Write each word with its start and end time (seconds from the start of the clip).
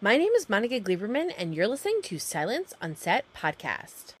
My 0.00 0.16
name 0.16 0.30
is 0.34 0.48
Monica 0.48 0.78
Gleberman, 0.78 1.32
and 1.36 1.52
you're 1.52 1.66
listening 1.66 2.02
to 2.02 2.20
Silence 2.20 2.72
on 2.80 2.94
Set 2.94 3.24
podcast. 3.34 4.14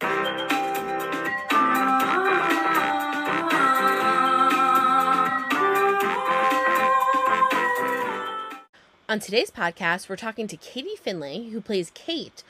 On 9.08 9.20
today's 9.20 9.52
podcast, 9.52 10.08
we're 10.08 10.16
talking 10.16 10.48
to 10.48 10.56
Katie 10.56 10.96
Findlay, 10.96 11.50
who 11.50 11.60
plays 11.60 11.92
Kate 11.94 12.42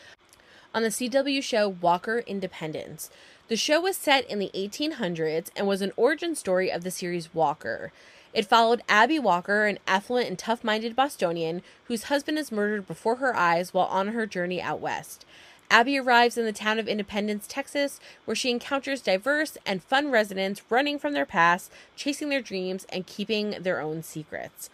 on 0.75 0.83
the 0.83 0.89
CW 0.89 1.43
show 1.43 1.69
Walker 1.69 2.21
Independence. 2.21 3.11
The 3.49 3.57
show 3.57 3.83
was 3.83 3.99
set 3.99 4.25
in 4.31 4.39
the 4.39 4.51
1800s 4.55 5.51
and 5.55 5.67
was 5.67 5.83
an 5.83 5.93
origin 5.97 6.35
story 6.35 6.73
of 6.73 6.83
the 6.83 6.91
series 6.91 7.35
Walker. 7.35 7.93
It 8.33 8.47
followed 8.47 8.83
Abby 8.89 9.19
Walker, 9.19 9.67
an 9.67 9.79
affluent 9.87 10.29
and 10.29 10.39
tough 10.39 10.63
minded 10.63 10.95
Bostonian 10.95 11.63
whose 11.85 12.05
husband 12.05 12.39
is 12.39 12.53
murdered 12.53 12.87
before 12.87 13.17
her 13.17 13.35
eyes 13.35 13.73
while 13.73 13.87
on 13.87 14.09
her 14.09 14.27
journey 14.27 14.61
out 14.61 14.81
west. 14.81 15.25
Abby 15.71 15.99
arrives 15.99 16.39
in 16.39 16.47
the 16.47 16.53
town 16.53 16.79
of 16.79 16.89
Independence, 16.89 17.47
Texas, 17.47 18.01
where 18.25 18.35
she 18.35 18.51
encounters 18.51 19.03
diverse 19.03 19.59
and 19.67 19.83
fun 19.83 20.11
residents 20.11 20.63
running 20.71 20.99
from 20.99 21.13
their 21.13 21.27
past, 21.27 21.71
chasing 21.95 22.31
their 22.31 22.41
dreams, 22.41 22.87
and 22.91 23.07
keeping 23.07 23.51
their 23.61 23.81
own 23.81 24.03
secrets. 24.03 24.71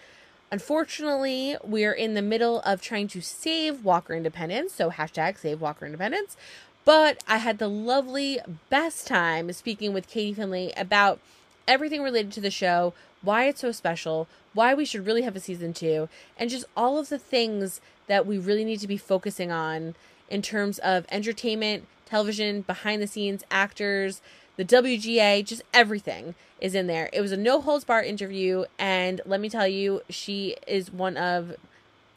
Unfortunately, 0.52 1.56
we're 1.64 1.92
in 1.92 2.14
the 2.14 2.22
middle 2.22 2.60
of 2.60 2.80
trying 2.80 3.08
to 3.08 3.20
save 3.20 3.84
Walker 3.84 4.14
Independence, 4.14 4.72
so 4.72 4.90
hashtag 4.90 5.36
save 5.36 5.60
Walker 5.60 5.84
Independence. 5.84 6.36
But 6.84 7.24
I 7.26 7.38
had 7.38 7.58
the 7.58 7.68
lovely, 7.68 8.38
best 8.70 9.06
time 9.06 9.52
speaking 9.52 9.92
with 9.92 10.06
Katie 10.06 10.34
Findlay 10.34 10.72
about 10.76 11.18
everything 11.66 12.02
related 12.02 12.32
to 12.32 12.40
the 12.40 12.50
show, 12.50 12.92
why 13.22 13.46
it's 13.46 13.60
so 13.60 13.72
special, 13.72 14.28
why 14.52 14.74
we 14.74 14.84
should 14.84 15.06
really 15.06 15.22
have 15.22 15.36
a 15.36 15.40
season 15.40 15.72
two, 15.72 16.08
and 16.36 16.50
just 16.50 16.66
all 16.76 16.98
of 16.98 17.08
the 17.08 17.18
things 17.18 17.80
that 18.06 18.26
we 18.26 18.38
really 18.38 18.64
need 18.64 18.80
to 18.80 18.88
be 18.88 18.96
focusing 18.96 19.50
on 19.50 19.94
in 20.28 20.42
terms 20.42 20.78
of 20.80 21.06
entertainment, 21.10 21.86
television, 22.06 22.62
behind 22.62 23.00
the 23.00 23.06
scenes, 23.06 23.44
actors, 23.50 24.20
the 24.56 24.64
WGA, 24.64 25.44
just 25.44 25.62
everything 25.72 26.34
is 26.60 26.74
in 26.74 26.86
there. 26.86 27.10
It 27.12 27.20
was 27.20 27.32
a 27.32 27.36
no 27.36 27.60
holds 27.60 27.84
bar 27.84 28.02
interview, 28.02 28.64
and 28.78 29.20
let 29.26 29.40
me 29.40 29.48
tell 29.48 29.66
you, 29.66 30.02
she 30.08 30.56
is 30.66 30.92
one 30.92 31.16
of 31.16 31.56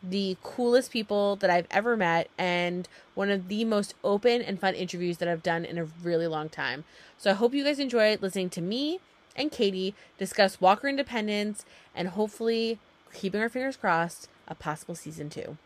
the 0.03 0.37
coolest 0.43 0.91
people 0.91 1.35
that 1.37 1.49
I've 1.49 1.67
ever 1.71 1.97
met 1.97 2.29
and 2.37 2.87
one 3.15 3.31
of 3.31 3.47
the 3.47 3.65
most 3.65 3.95
open 4.03 4.41
and 4.41 4.59
fun 4.59 4.75
interviews 4.75 5.17
that 5.17 5.27
I've 5.27 5.41
done 5.41 5.65
in 5.65 5.77
a 5.77 5.85
really 6.03 6.27
long 6.27 6.49
time. 6.49 6.83
So 7.17 7.31
I 7.31 7.33
hope 7.33 7.53
you 7.53 7.63
guys 7.63 7.79
enjoy 7.79 8.17
listening 8.21 8.51
to 8.51 8.61
me 8.61 8.99
and 9.37 9.51
Katie 9.51 9.93
discuss 10.17 10.59
Walker 10.59 10.87
Independence 10.87 11.65
and 11.95 12.09
hopefully, 12.09 12.79
keeping 13.13 13.41
our 13.41 13.49
fingers 13.49 13.77
crossed, 13.77 14.27
a 14.47 14.55
possible 14.55 14.95
season 14.95 15.29
two. 15.29 15.57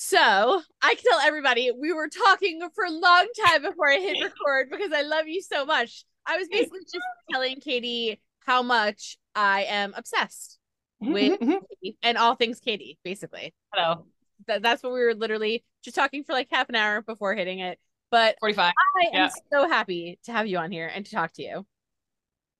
So 0.00 0.62
I 0.80 0.94
can 0.94 1.04
tell 1.10 1.18
everybody 1.18 1.72
we 1.72 1.92
were 1.92 2.08
talking 2.08 2.60
for 2.72 2.84
a 2.84 2.90
long 2.90 3.26
time 3.46 3.62
before 3.62 3.90
I 3.90 3.98
hit 3.98 4.22
record 4.22 4.70
because 4.70 4.92
I 4.92 5.02
love 5.02 5.26
you 5.26 5.42
so 5.42 5.66
much. 5.66 6.04
I 6.24 6.36
was 6.36 6.46
basically 6.48 6.80
just 6.80 7.04
telling 7.30 7.56
Katie 7.60 8.20
how 8.46 8.62
much 8.62 9.18
I 9.34 9.64
am 9.64 9.94
obsessed 9.96 10.58
mm-hmm, 11.02 11.12
with 11.12 11.32
mm-hmm, 11.32 11.50
mm-hmm. 11.50 11.64
Katie 11.82 11.98
and 12.02 12.16
all 12.16 12.36
things 12.36 12.60
Katie, 12.60 12.98
basically. 13.02 13.52
Hello. 13.74 14.06
That, 14.46 14.62
that's 14.62 14.84
what 14.84 14.92
we 14.92 15.00
were 15.00 15.14
literally 15.14 15.64
just 15.82 15.96
talking 15.96 16.22
for 16.22 16.32
like 16.32 16.46
half 16.50 16.68
an 16.68 16.76
hour 16.76 17.02
before 17.02 17.34
hitting 17.34 17.58
it. 17.58 17.80
But 18.10 18.36
45. 18.40 18.72
I 18.72 19.08
Yeah. 19.12 19.24
am 19.24 19.30
so 19.52 19.68
happy 19.68 20.18
to 20.24 20.32
have 20.32 20.46
you 20.46 20.58
on 20.58 20.70
here 20.70 20.90
and 20.92 21.04
to 21.04 21.10
talk 21.10 21.32
to 21.34 21.42
you. 21.42 21.66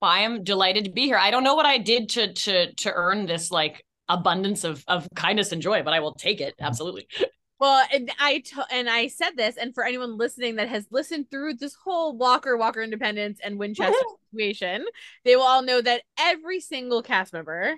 Well, 0.00 0.10
I 0.10 0.20
am 0.20 0.44
delighted 0.44 0.84
to 0.84 0.91
be 0.91 1.02
here. 1.06 1.16
I 1.16 1.30
don't 1.30 1.44
know 1.44 1.54
what 1.54 1.66
I 1.66 1.78
did 1.78 2.08
to 2.10 2.32
to 2.32 2.72
to 2.74 2.92
earn 2.92 3.27
this 3.27 3.50
like 3.50 3.84
abundance 4.08 4.64
of 4.64 4.84
of 4.86 5.08
kindness 5.16 5.52
and 5.52 5.60
joy, 5.60 5.82
but 5.82 5.92
I 5.94 6.00
will 6.00 6.14
take 6.14 6.41
it. 6.41 6.54
Absolutely. 6.60 7.06
Well, 7.60 7.84
and 7.92 8.08
I 8.20 8.38
t- 8.38 8.62
and 8.70 8.88
I 8.88 9.08
said 9.08 9.30
this, 9.36 9.56
and 9.56 9.74
for 9.74 9.84
anyone 9.84 10.16
listening 10.16 10.54
that 10.56 10.69
has 10.69 10.86
listened 10.92 11.28
through 11.28 11.54
this 11.54 11.74
whole 11.74 12.16
Walker 12.16 12.56
Walker 12.56 12.80
Independence 12.80 13.41
and 13.42 13.58
Winchester 13.58 13.97
situation, 14.31 14.87
they 15.25 15.34
will 15.34 15.42
all 15.42 15.62
know 15.62 15.81
that 15.81 16.03
every 16.20 16.60
single 16.60 17.03
cast 17.03 17.32
member 17.32 17.75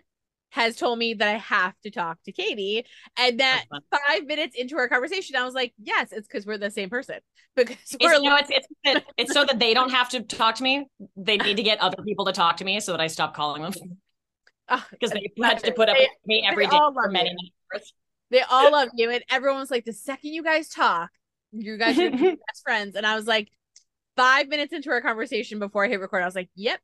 has 0.50 0.77
told 0.77 0.99
me 0.99 1.15
that 1.15 1.28
I 1.28 1.38
have 1.38 1.75
to 1.83 1.91
talk 1.91 2.19
to 2.25 2.33
Katie, 2.33 2.84
and 3.16 3.41
that 3.41 3.65
five 3.91 4.27
minutes 4.27 4.56
into 4.56 4.77
our 4.77 4.88
conversation, 4.88 5.37
I 5.37 5.44
was 5.44 5.55
like, 5.55 5.72
"Yes, 5.83 6.12
it's 6.12 6.27
because 6.28 6.44
we're 6.47 6.59
the 6.59 6.71
same 6.71 6.91
person." 6.91 7.16
Because 7.56 7.77
we're 8.00 8.15
you 8.15 8.31
know, 8.31 8.37
it's 8.37 8.50
it's 8.84 9.05
it's 9.19 9.33
so 9.33 9.44
that 9.44 9.59
they 9.59 9.75
don't 9.75 9.91
have 9.91 10.09
to 10.10 10.21
talk 10.21 10.55
to 10.56 10.62
me. 10.62 10.87
They 11.16 11.37
need 11.37 11.56
to 11.56 11.65
get 11.65 11.81
other 11.81 12.00
people 12.05 12.25
to 12.27 12.33
talk 12.33 12.59
to 12.59 12.65
me 12.65 12.78
so 12.78 12.93
that 12.93 13.00
I 13.00 13.09
stop 13.09 13.34
calling 13.34 13.62
them 13.62 13.72
Ah, 14.69 14.87
because 14.93 15.10
they 15.10 15.33
had 15.43 15.59
to 15.65 15.72
put 15.72 15.89
up 15.89 15.97
They- 15.97 16.03
with 16.05 16.10
me 16.27 16.47
every 16.49 16.66
all 16.66 16.93
for 16.93 17.10
many 17.10 17.31
years. 17.72 17.93
they 18.31 18.43
all 18.43 18.71
love 18.71 18.91
you, 18.94 19.10
and 19.10 19.25
everyone 19.31 19.59
was 19.59 19.71
like, 19.71 19.84
"The 19.84 19.93
second 19.93 20.33
you 20.33 20.44
guys 20.44 20.69
talk, 20.69 21.10
you 21.50 21.77
guys 21.77 21.99
are 21.99 22.10
best 22.10 22.62
friends." 22.62 22.94
And 22.94 23.05
I 23.05 23.16
was 23.16 23.27
like, 23.27 23.49
five 24.16 24.47
minutes 24.49 24.72
into 24.72 24.91
our 24.91 25.00
conversation 25.00 25.59
before 25.59 25.84
I 25.84 25.89
hit 25.89 25.99
record, 26.00 26.22
I 26.22 26.27
was 26.27 26.37
like, 26.37 26.50
"Yep, 26.55 26.81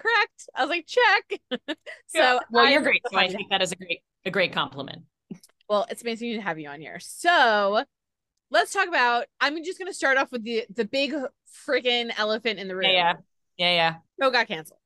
correct." 0.00 0.48
I 0.54 0.64
was 0.64 0.70
like, 0.70 0.86
"Check." 0.86 1.40
so 2.08 2.40
well, 2.50 2.66
I 2.66 2.70
you're 2.70 2.82
great. 2.82 3.02
so 3.10 3.18
I 3.18 3.28
think 3.28 3.50
that 3.50 3.62
is 3.62 3.72
a 3.72 3.76
great 3.76 4.00
a 4.24 4.30
great 4.30 4.52
compliment. 4.52 5.02
Well, 5.68 5.86
it's 5.88 6.02
amazing 6.02 6.34
to 6.34 6.40
have 6.40 6.58
you 6.58 6.68
on 6.68 6.80
here. 6.80 6.98
So 7.00 7.84
let's 8.50 8.72
talk 8.72 8.88
about. 8.88 9.26
I'm 9.40 9.62
just 9.64 9.78
gonna 9.78 9.92
start 9.92 10.16
off 10.16 10.32
with 10.32 10.44
the 10.44 10.64
the 10.74 10.84
big 10.84 11.14
freaking 11.66 12.10
elephant 12.16 12.58
in 12.58 12.68
the 12.68 12.76
room. 12.76 12.84
Yeah, 12.84 13.14
yeah, 13.56 13.70
yeah, 13.70 13.74
yeah, 13.74 13.94
Show 14.20 14.30
got 14.30 14.48
canceled, 14.48 14.80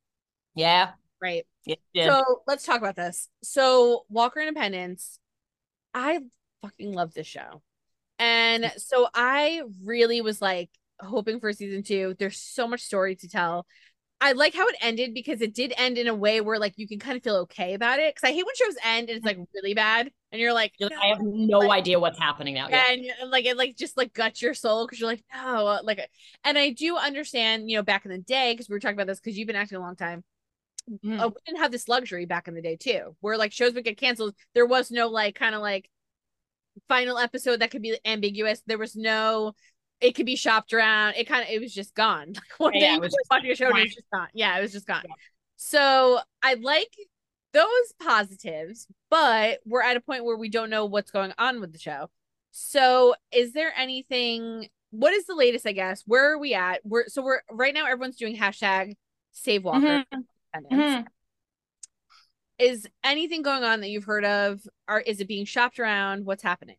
yeah. 0.54 0.90
right? 1.20 1.46
Did. 1.66 1.78
So 1.94 2.22
let's 2.46 2.64
talk 2.64 2.78
about 2.78 2.96
this. 2.96 3.28
So 3.42 4.04
Walker 4.10 4.40
Independence, 4.40 5.18
I 5.94 6.20
fucking 6.62 6.92
love 6.92 7.14
this 7.14 7.26
show. 7.26 7.62
And 8.18 8.64
mm-hmm. 8.64 8.78
so 8.78 9.08
I 9.14 9.62
really 9.84 10.20
was 10.20 10.42
like 10.42 10.70
hoping 11.00 11.40
for 11.40 11.52
season 11.52 11.82
two. 11.82 12.14
There's 12.18 12.38
so 12.38 12.68
much 12.68 12.82
story 12.82 13.16
to 13.16 13.28
tell. 13.28 13.66
I 14.24 14.32
like 14.32 14.54
how 14.54 14.66
it 14.68 14.76
ended 14.80 15.12
because 15.14 15.40
it 15.42 15.54
did 15.54 15.72
end 15.76 15.98
in 15.98 16.06
a 16.08 16.14
way 16.14 16.40
where 16.40 16.58
like 16.58 16.74
you 16.76 16.88
can 16.88 16.98
kind 16.98 17.16
of 17.16 17.22
feel 17.22 17.36
okay 17.36 17.74
about 17.74 17.98
it. 18.00 18.16
Cause 18.16 18.28
I 18.28 18.32
hate 18.32 18.44
when 18.46 18.54
shows 18.56 18.76
end 18.84 19.08
and 19.10 19.18
it's 19.18 19.26
like 19.26 19.38
really 19.54 19.74
bad 19.74 20.10
and 20.32 20.40
you're 20.40 20.52
like, 20.54 20.72
You're 20.78 20.88
like, 20.90 20.98
I 20.98 21.06
have 21.08 21.18
no 21.20 21.58
like- 21.58 21.78
idea 21.80 22.00
what's 22.00 22.18
happening 22.18 22.54
now. 22.54 22.68
Yeah. 22.68 22.90
and 22.90 23.04
like 23.30 23.44
it 23.44 23.56
like 23.56 23.76
just 23.76 23.96
like 23.96 24.14
guts 24.14 24.40
your 24.40 24.54
soul 24.54 24.86
because 24.86 24.98
you're 24.98 25.10
like 25.10 25.22
no 25.34 25.78
like 25.84 26.08
and 26.42 26.56
I 26.58 26.70
do 26.70 26.96
understand 26.96 27.70
you 27.70 27.76
know 27.76 27.82
back 27.82 28.04
in 28.06 28.10
the 28.10 28.18
day 28.18 28.52
because 28.54 28.68
we 28.68 28.74
were 28.74 28.80
talking 28.80 28.96
about 28.96 29.06
this 29.06 29.20
because 29.20 29.36
you've 29.36 29.46
been 29.46 29.56
acting 29.56 29.76
a 29.78 29.80
long 29.82 29.96
time 29.96 30.24
Mhm. 30.90 31.18
uh, 31.18 31.28
we 31.28 31.34
didn't 31.46 31.60
have 31.60 31.72
this 31.72 31.88
luxury 31.88 32.26
back 32.26 32.46
in 32.46 32.54
the 32.54 32.60
day 32.60 32.76
too 32.76 33.16
where 33.20 33.38
like 33.38 33.52
shows 33.52 33.72
would 33.72 33.84
get 33.84 33.96
canceled 33.96 34.34
there 34.54 34.66
was 34.66 34.90
no 34.90 35.08
like 35.08 35.34
kind 35.34 35.54
of 35.54 35.62
like 35.62 35.88
final 36.88 37.16
episode 37.18 37.60
that 37.60 37.70
could 37.70 37.80
be 37.82 37.98
ambiguous 38.04 38.60
there 38.66 38.76
was 38.78 38.94
no 38.96 39.54
it 40.00 40.14
could 40.14 40.26
be 40.26 40.36
shopped 40.36 40.72
around 40.72 41.14
it 41.16 41.26
kind 41.26 41.42
of 41.42 41.48
it 41.48 41.60
was 41.60 41.72
just 41.72 41.94
gone 41.94 42.28
like 42.34 42.58
one 42.58 42.72
Yeah, 42.74 42.80
day 42.80 42.94
you 42.94 43.00
was 43.00 43.12
just 43.12 43.26
watching 43.30 43.50
a 43.50 43.54
show 43.54 43.68
and 43.68 43.78
it 43.78 43.82
was 43.82 43.94
just 43.94 44.10
gone 44.12 44.28
yeah 44.34 44.58
it 44.58 44.62
was 44.62 44.72
just 44.72 44.86
gone 44.86 45.02
Yeah. 45.06 45.14
so 45.56 46.20
I 46.42 46.54
like 46.54 46.92
those 47.52 47.92
positives 48.02 48.86
but 49.10 49.60
we're 49.64 49.82
at 49.82 49.96
a 49.96 50.00
point 50.00 50.24
where 50.24 50.36
we 50.36 50.48
don't 50.48 50.70
know 50.70 50.86
what's 50.86 51.10
going 51.10 51.32
on 51.38 51.60
with 51.60 51.72
the 51.72 51.78
show 51.78 52.10
so 52.50 53.14
is 53.32 53.52
there 53.52 53.72
anything 53.76 54.68
what 54.96 55.12
is 55.12 55.26
the 55.26 55.34
latest, 55.34 55.66
I 55.66 55.72
guess? 55.72 56.04
Where 56.06 56.30
are 56.32 56.38
we 56.38 56.54
at? 56.54 56.80
We're 56.84 57.08
so 57.08 57.20
we're 57.20 57.40
right 57.50 57.74
now 57.74 57.84
everyone's 57.84 58.14
doing 58.14 58.36
hashtag 58.36 58.94
save 59.32 59.64
Walker 59.64 60.04
Mhm. 60.14 60.24
Independence. 60.54 61.04
Mhm. 61.04 61.06
Is 62.60 62.86
anything 63.02 63.42
going 63.42 63.64
on 63.64 63.80
that 63.80 63.88
you've 63.88 64.04
heard 64.04 64.24
of? 64.24 64.60
Or 64.88 65.00
is 65.00 65.20
it 65.20 65.26
being 65.26 65.46
shopped 65.46 65.80
around? 65.80 66.24
What's 66.26 66.44
happening? 66.44 66.76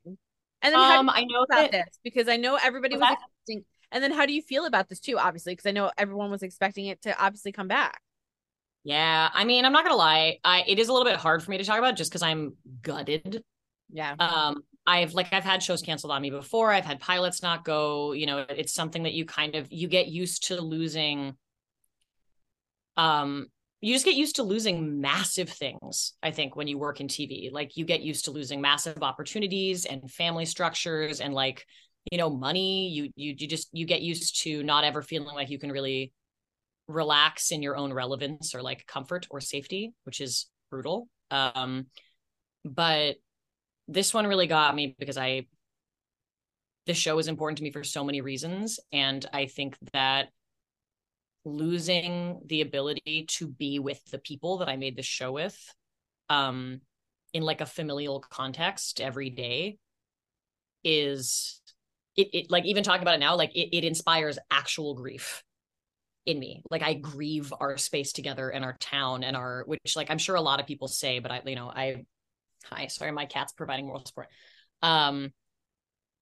And 0.65 0.73
then 0.73 0.81
how 0.81 0.99
Um, 0.99 1.09
I 1.09 1.23
know 1.25 1.43
about 1.43 1.71
that 1.71 1.71
this? 1.71 1.99
Because 2.03 2.27
I 2.27 2.37
know 2.37 2.57
everybody 2.61 2.97
was 2.97 3.03
expecting 3.11 3.65
and 3.91 4.03
then 4.03 4.11
how 4.11 4.25
do 4.25 4.33
you 4.33 4.41
feel 4.41 4.65
about 4.65 4.89
this 4.89 4.99
too, 4.99 5.17
obviously? 5.17 5.53
Because 5.53 5.67
I 5.67 5.71
know 5.71 5.91
everyone 5.97 6.31
was 6.31 6.43
expecting 6.43 6.87
it 6.87 7.01
to 7.03 7.17
obviously 7.23 7.51
come 7.51 7.67
back. 7.67 8.01
Yeah, 8.83 9.29
I 9.33 9.45
mean, 9.45 9.65
I'm 9.65 9.73
not 9.73 9.83
gonna 9.83 9.95
lie. 9.95 10.39
I 10.43 10.63
it 10.67 10.79
is 10.79 10.89
a 10.89 10.93
little 10.93 11.07
bit 11.07 11.17
hard 11.17 11.43
for 11.43 11.51
me 11.51 11.57
to 11.57 11.63
talk 11.63 11.79
about 11.79 11.95
just 11.95 12.11
because 12.11 12.21
I'm 12.21 12.55
gutted. 12.81 13.43
Yeah. 13.91 14.15
Um, 14.19 14.63
I've 14.87 15.13
like 15.13 15.33
I've 15.33 15.43
had 15.43 15.63
shows 15.63 15.81
canceled 15.81 16.11
on 16.11 16.21
me 16.21 16.29
before. 16.29 16.71
I've 16.71 16.85
had 16.85 16.99
pilots 16.99 17.41
not 17.41 17.63
go. 17.63 18.11
You 18.11 18.25
know, 18.25 18.45
it's 18.49 18.73
something 18.73 19.03
that 19.03 19.13
you 19.13 19.25
kind 19.25 19.55
of 19.55 19.71
you 19.71 19.87
get 19.87 20.07
used 20.07 20.47
to 20.47 20.61
losing. 20.61 21.35
Um, 22.97 23.47
you 23.85 23.93
just 23.93 24.03
get 24.03 24.15
used 24.15 24.37
to 24.37 24.43
losing 24.43 24.99
massive 24.99 25.47
things. 25.47 26.13
I 26.23 26.31
think 26.31 26.55
when 26.55 26.67
you 26.67 26.79
work 26.79 27.01
in 27.01 27.07
TV, 27.07 27.51
like 27.51 27.77
you 27.77 27.85
get 27.85 28.01
used 28.01 28.25
to 28.25 28.31
losing 28.31 28.59
massive 28.59 29.03
opportunities 29.03 29.85
and 29.85 30.09
family 30.09 30.45
structures 30.45 31.21
and 31.21 31.35
like 31.35 31.67
you 32.11 32.17
know 32.17 32.31
money. 32.31 32.89
You 32.89 33.11
you 33.15 33.35
you 33.37 33.47
just 33.47 33.69
you 33.73 33.85
get 33.85 34.01
used 34.01 34.41
to 34.41 34.63
not 34.63 34.85
ever 34.85 35.03
feeling 35.03 35.35
like 35.35 35.51
you 35.51 35.59
can 35.59 35.71
really 35.71 36.11
relax 36.87 37.51
in 37.51 37.61
your 37.61 37.77
own 37.77 37.93
relevance 37.93 38.55
or 38.55 38.63
like 38.63 38.87
comfort 38.87 39.27
or 39.29 39.39
safety, 39.39 39.93
which 40.03 40.19
is 40.19 40.47
brutal. 40.71 41.07
Um, 41.29 41.85
but 42.63 43.17
this 43.87 44.15
one 44.15 44.25
really 44.25 44.47
got 44.47 44.73
me 44.73 44.95
because 44.97 45.19
I 45.19 45.45
this 46.87 46.97
show 46.97 47.19
is 47.19 47.27
important 47.27 47.59
to 47.59 47.63
me 47.63 47.71
for 47.71 47.83
so 47.83 48.03
many 48.03 48.21
reasons. 48.21 48.79
And 48.91 49.23
I 49.31 49.45
think 49.45 49.77
that 49.93 50.29
losing 51.45 52.41
the 52.45 52.61
ability 52.61 53.25
to 53.29 53.47
be 53.47 53.79
with 53.79 54.03
the 54.11 54.17
people 54.17 54.57
that 54.57 54.69
I 54.69 54.75
made 54.77 54.95
the 54.97 55.03
show 55.03 55.31
with 55.31 55.57
um 56.29 56.81
in 57.33 57.43
like 57.43 57.61
a 57.61 57.65
familial 57.65 58.19
context 58.19 58.99
every 58.99 59.29
day 59.29 59.77
is 60.83 61.61
it, 62.15 62.29
it 62.33 62.51
like 62.51 62.65
even 62.65 62.83
talking 62.83 63.01
about 63.01 63.15
it 63.15 63.19
now 63.19 63.35
like 63.35 63.55
it, 63.55 63.75
it 63.75 63.83
inspires 63.83 64.39
actual 64.49 64.95
grief 64.95 65.43
in 66.25 66.39
me. 66.39 66.63
Like 66.71 66.81
i 66.81 66.93
grieve 66.93 67.53
our 67.59 67.77
space 67.77 68.11
together 68.11 68.49
and 68.49 68.65
our 68.65 68.75
town 68.79 69.23
and 69.23 69.35
our 69.35 69.63
which 69.67 69.95
like 69.95 70.09
i'm 70.09 70.17
sure 70.17 70.35
a 70.35 70.41
lot 70.41 70.59
of 70.59 70.65
people 70.65 70.87
say 70.87 71.19
but 71.19 71.31
i 71.31 71.41
you 71.45 71.55
know 71.55 71.67
i 71.67 72.05
hi 72.63 72.87
sorry 72.87 73.11
my 73.11 73.25
cat's 73.25 73.53
providing 73.53 73.85
moral 73.85 74.03
support. 74.05 74.27
Um 74.81 75.31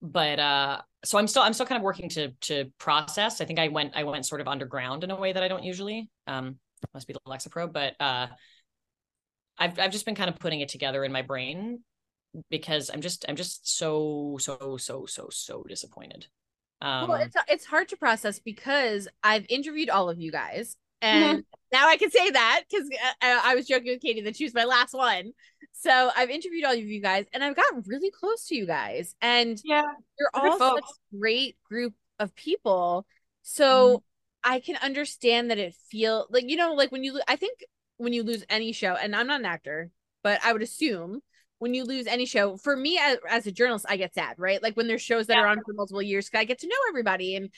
but 0.03 0.37
uh 0.37 0.81
so 1.05 1.17
i'm 1.17 1.27
still 1.27 1.41
i'm 1.41 1.53
still 1.53 1.65
kind 1.65 1.77
of 1.77 1.83
working 1.83 2.09
to 2.09 2.29
to 2.41 2.65
process. 2.77 3.39
I 3.39 3.45
think 3.45 3.57
i 3.57 3.69
went 3.69 3.93
i 3.95 4.03
went 4.03 4.25
sort 4.25 4.41
of 4.41 4.47
underground 4.47 5.03
in 5.03 5.11
a 5.11 5.15
way 5.15 5.31
that 5.31 5.41
i 5.41 5.47
don't 5.47 5.63
usually 5.63 6.09
um 6.27 6.57
must 6.93 7.07
be 7.07 7.13
the 7.13 7.19
lexapro 7.25 7.71
but 7.71 7.93
uh 8.01 8.27
i've 9.57 9.79
i've 9.79 9.91
just 9.91 10.05
been 10.05 10.15
kind 10.15 10.29
of 10.29 10.37
putting 10.37 10.59
it 10.59 10.67
together 10.67 11.05
in 11.05 11.13
my 11.13 11.21
brain 11.21 11.79
because 12.49 12.91
i'm 12.93 12.99
just 12.99 13.23
i'm 13.29 13.37
just 13.37 13.77
so 13.77 14.37
so 14.39 14.75
so 14.77 15.05
so 15.05 15.29
so 15.31 15.63
disappointed. 15.69 16.27
Um 16.81 17.07
well 17.07 17.21
it's 17.21 17.37
it's 17.47 17.65
hard 17.65 17.87
to 17.89 17.95
process 17.95 18.39
because 18.39 19.07
i've 19.23 19.45
interviewed 19.47 19.89
all 19.89 20.09
of 20.09 20.19
you 20.19 20.31
guys 20.31 20.75
and 21.03 21.39
mm-hmm. 21.39 21.39
now 21.71 21.87
I 21.87 21.97
can 21.97 22.09
say 22.09 22.31
that 22.31 22.61
because 22.69 22.89
I, 23.21 23.33
uh, 23.33 23.41
I, 23.43 23.55
was 23.55 23.67
joking 23.67 23.91
with 23.91 24.01
Katie 24.01 24.21
that 24.21 24.37
she 24.37 24.45
was 24.45 24.53
my 24.53 24.63
last 24.63 24.93
one. 24.93 25.33
So 25.73 26.11
I've 26.15 26.29
interviewed 26.29 26.63
all 26.63 26.71
of 26.71 26.79
you 26.79 27.01
guys, 27.01 27.25
and 27.33 27.43
I've 27.43 27.57
gotten 27.57 27.83
really 27.85 28.09
close 28.09 28.47
to 28.47 28.55
you 28.55 28.65
guys, 28.65 29.15
and 29.21 29.59
yeah, 29.65 29.83
you're 30.17 30.29
all 30.33 30.57
folks. 30.57 30.87
such 30.87 30.95
a 31.13 31.17
great 31.17 31.57
group 31.65 31.93
of 32.19 32.33
people. 32.35 33.05
So 33.41 33.97
mm-hmm. 33.97 34.51
I 34.53 34.59
can 34.61 34.77
understand 34.77 35.51
that 35.51 35.59
it 35.59 35.75
feel 35.91 36.25
like 36.29 36.49
you 36.49 36.55
know, 36.55 36.73
like 36.73 36.91
when 36.93 37.03
you, 37.03 37.19
I 37.27 37.35
think 37.35 37.59
when 37.97 38.13
you 38.13 38.23
lose 38.23 38.45
any 38.49 38.71
show, 38.71 38.95
and 38.95 39.13
I'm 39.13 39.27
not 39.27 39.41
an 39.41 39.45
actor, 39.45 39.91
but 40.23 40.39
I 40.43 40.53
would 40.53 40.61
assume 40.61 41.19
when 41.59 41.73
you 41.73 41.83
lose 41.83 42.07
any 42.07 42.25
show, 42.25 42.55
for 42.55 42.77
me 42.77 42.97
as, 42.97 43.17
as 43.29 43.45
a 43.45 43.51
journalist, 43.51 43.85
I 43.89 43.97
get 43.97 44.13
sad, 44.13 44.35
right? 44.37 44.63
Like 44.63 44.77
when 44.77 44.87
there's 44.87 45.01
shows 45.01 45.27
that 45.27 45.35
yeah. 45.35 45.41
are 45.41 45.47
on 45.47 45.61
for 45.65 45.73
multiple 45.73 46.01
years, 46.01 46.29
I 46.33 46.45
get 46.45 46.59
to 46.59 46.67
know 46.67 46.75
everybody, 46.87 47.35
and 47.35 47.49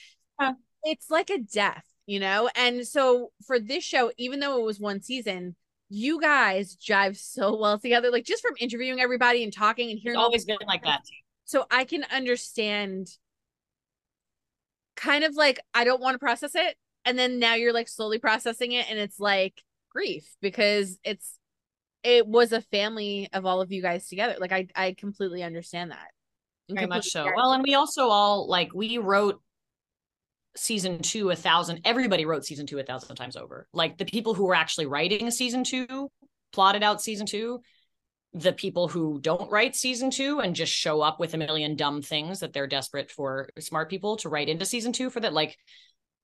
yeah. 0.42 0.54
it's 0.84 1.12
like 1.12 1.30
a 1.30 1.38
death 1.38 1.86
you 2.06 2.20
know? 2.20 2.50
And 2.56 2.88
so 2.88 3.32
for 3.46 3.60
this 3.60 3.84
show, 3.84 4.12
even 4.18 4.40
though 4.40 4.60
it 4.60 4.66
was 4.66 4.80
one 4.80 5.02
season, 5.02 5.56
you 5.90 6.20
guys 6.20 6.76
jive 6.76 7.18
so 7.18 7.58
well 7.58 7.80
together. 7.80 8.12
Like 8.12 8.26
just 8.26 8.42
from 8.42 8.56
interviewing 8.60 9.00
everybody 9.00 9.44
and 9.44 9.54
talking 9.54 9.90
and 9.90 10.00
hearing 10.00 10.18
it's 10.18 10.24
always 10.24 10.46
been 10.46 10.58
like 10.68 10.84
that. 10.84 11.02
So 11.46 11.66
I 11.70 11.86
can 11.86 12.04
understand 12.12 13.08
kind 14.96 15.24
of 15.24 15.36
like 15.36 15.60
I 15.74 15.84
don't 15.84 16.02
want 16.02 16.16
to 16.16 16.20
process 16.20 16.56
it. 16.56 16.76
And 17.06 17.20
then 17.20 17.38
now 17.38 17.54
you're 17.54 17.74
like 17.74 17.88
slowly 17.88 18.18
processing 18.18 18.72
it 18.72 18.90
and 18.90 18.98
it's 18.98 19.20
like 19.20 19.62
grief 19.90 20.28
because 20.42 20.98
it's 21.04 21.38
it 22.04 22.28
was 22.28 22.52
a 22.52 22.62
family 22.62 23.30
of 23.34 23.46
all 23.46 23.62
of 23.62 23.72
you 23.72 23.82
guys 23.82 24.08
together. 24.08 24.36
Like 24.40 24.52
I 24.52 24.68
I 24.76 24.94
completely 24.94 25.44
understand 25.44 25.92
that. 25.92 26.08
Very 26.70 26.88
much 26.88 27.10
so. 27.10 27.28
Well, 27.36 27.54
and 27.54 27.64
we 27.64 27.76
also 27.76 28.08
all 28.10 28.48
like 28.48 28.74
we 28.74 28.98
wrote 28.98 29.40
season 30.56 31.00
two 31.00 31.30
a 31.30 31.36
thousand 31.36 31.82
everybody 31.86 32.26
wrote 32.26 32.46
season 32.46 32.66
two 32.66 32.80
a 32.80 32.84
thousand 32.84 33.16
times 33.16 33.36
over. 33.36 33.68
Like 33.74 33.98
the 33.98 34.06
people 34.06 34.34
who 34.34 34.46
were 34.46 34.56
actually 34.56 34.86
writing 34.86 35.30
season 35.32 35.64
two 35.64 36.10
plotted 36.54 36.84
out 36.84 37.02
season 37.02 37.26
two. 37.26 37.62
The 38.34 38.54
people 38.54 38.90
who 38.90 39.20
don't 39.22 39.50
write 39.50 39.78
season 39.78 40.12
two 40.12 40.42
and 40.42 40.56
just 40.56 40.74
show 40.74 41.00
up 41.00 41.22
with 41.22 41.34
a 41.34 41.38
million 41.38 41.78
dumb 41.78 42.02
things 42.02 42.42
that 42.42 42.52
they're 42.52 42.68
desperate 42.68 43.10
for 43.10 43.50
smart 43.60 43.90
people 43.90 44.18
to 44.18 44.30
write 44.30 44.50
into 44.50 44.66
season 44.66 44.92
two 44.92 45.10
for 45.10 45.22
that 45.22 45.34
like 45.34 45.58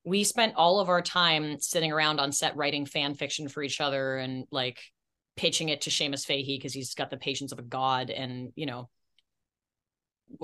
we 0.04 0.24
spent 0.24 0.56
all 0.56 0.80
of 0.80 0.90
our 0.90 1.02
time 1.02 1.60
sitting 1.60 1.92
around 1.92 2.20
on 2.20 2.32
set 2.32 2.58
writing 2.58 2.86
fan 2.86 3.14
fiction 3.14 3.48
for 3.48 3.64
each 3.64 3.80
other 3.80 4.18
and 4.18 4.46
like 4.52 4.80
pitching 5.38 5.70
it 5.70 5.82
to 5.82 5.90
Seamus 5.90 6.26
Fahey 6.26 6.58
because 6.58 6.74
he's 6.74 6.94
got 6.96 7.10
the 7.10 7.18
patience 7.18 7.52
of 7.52 7.60
a 7.60 7.64
god 7.64 8.10
and 8.10 8.52
you 8.56 8.66
know 8.66 8.90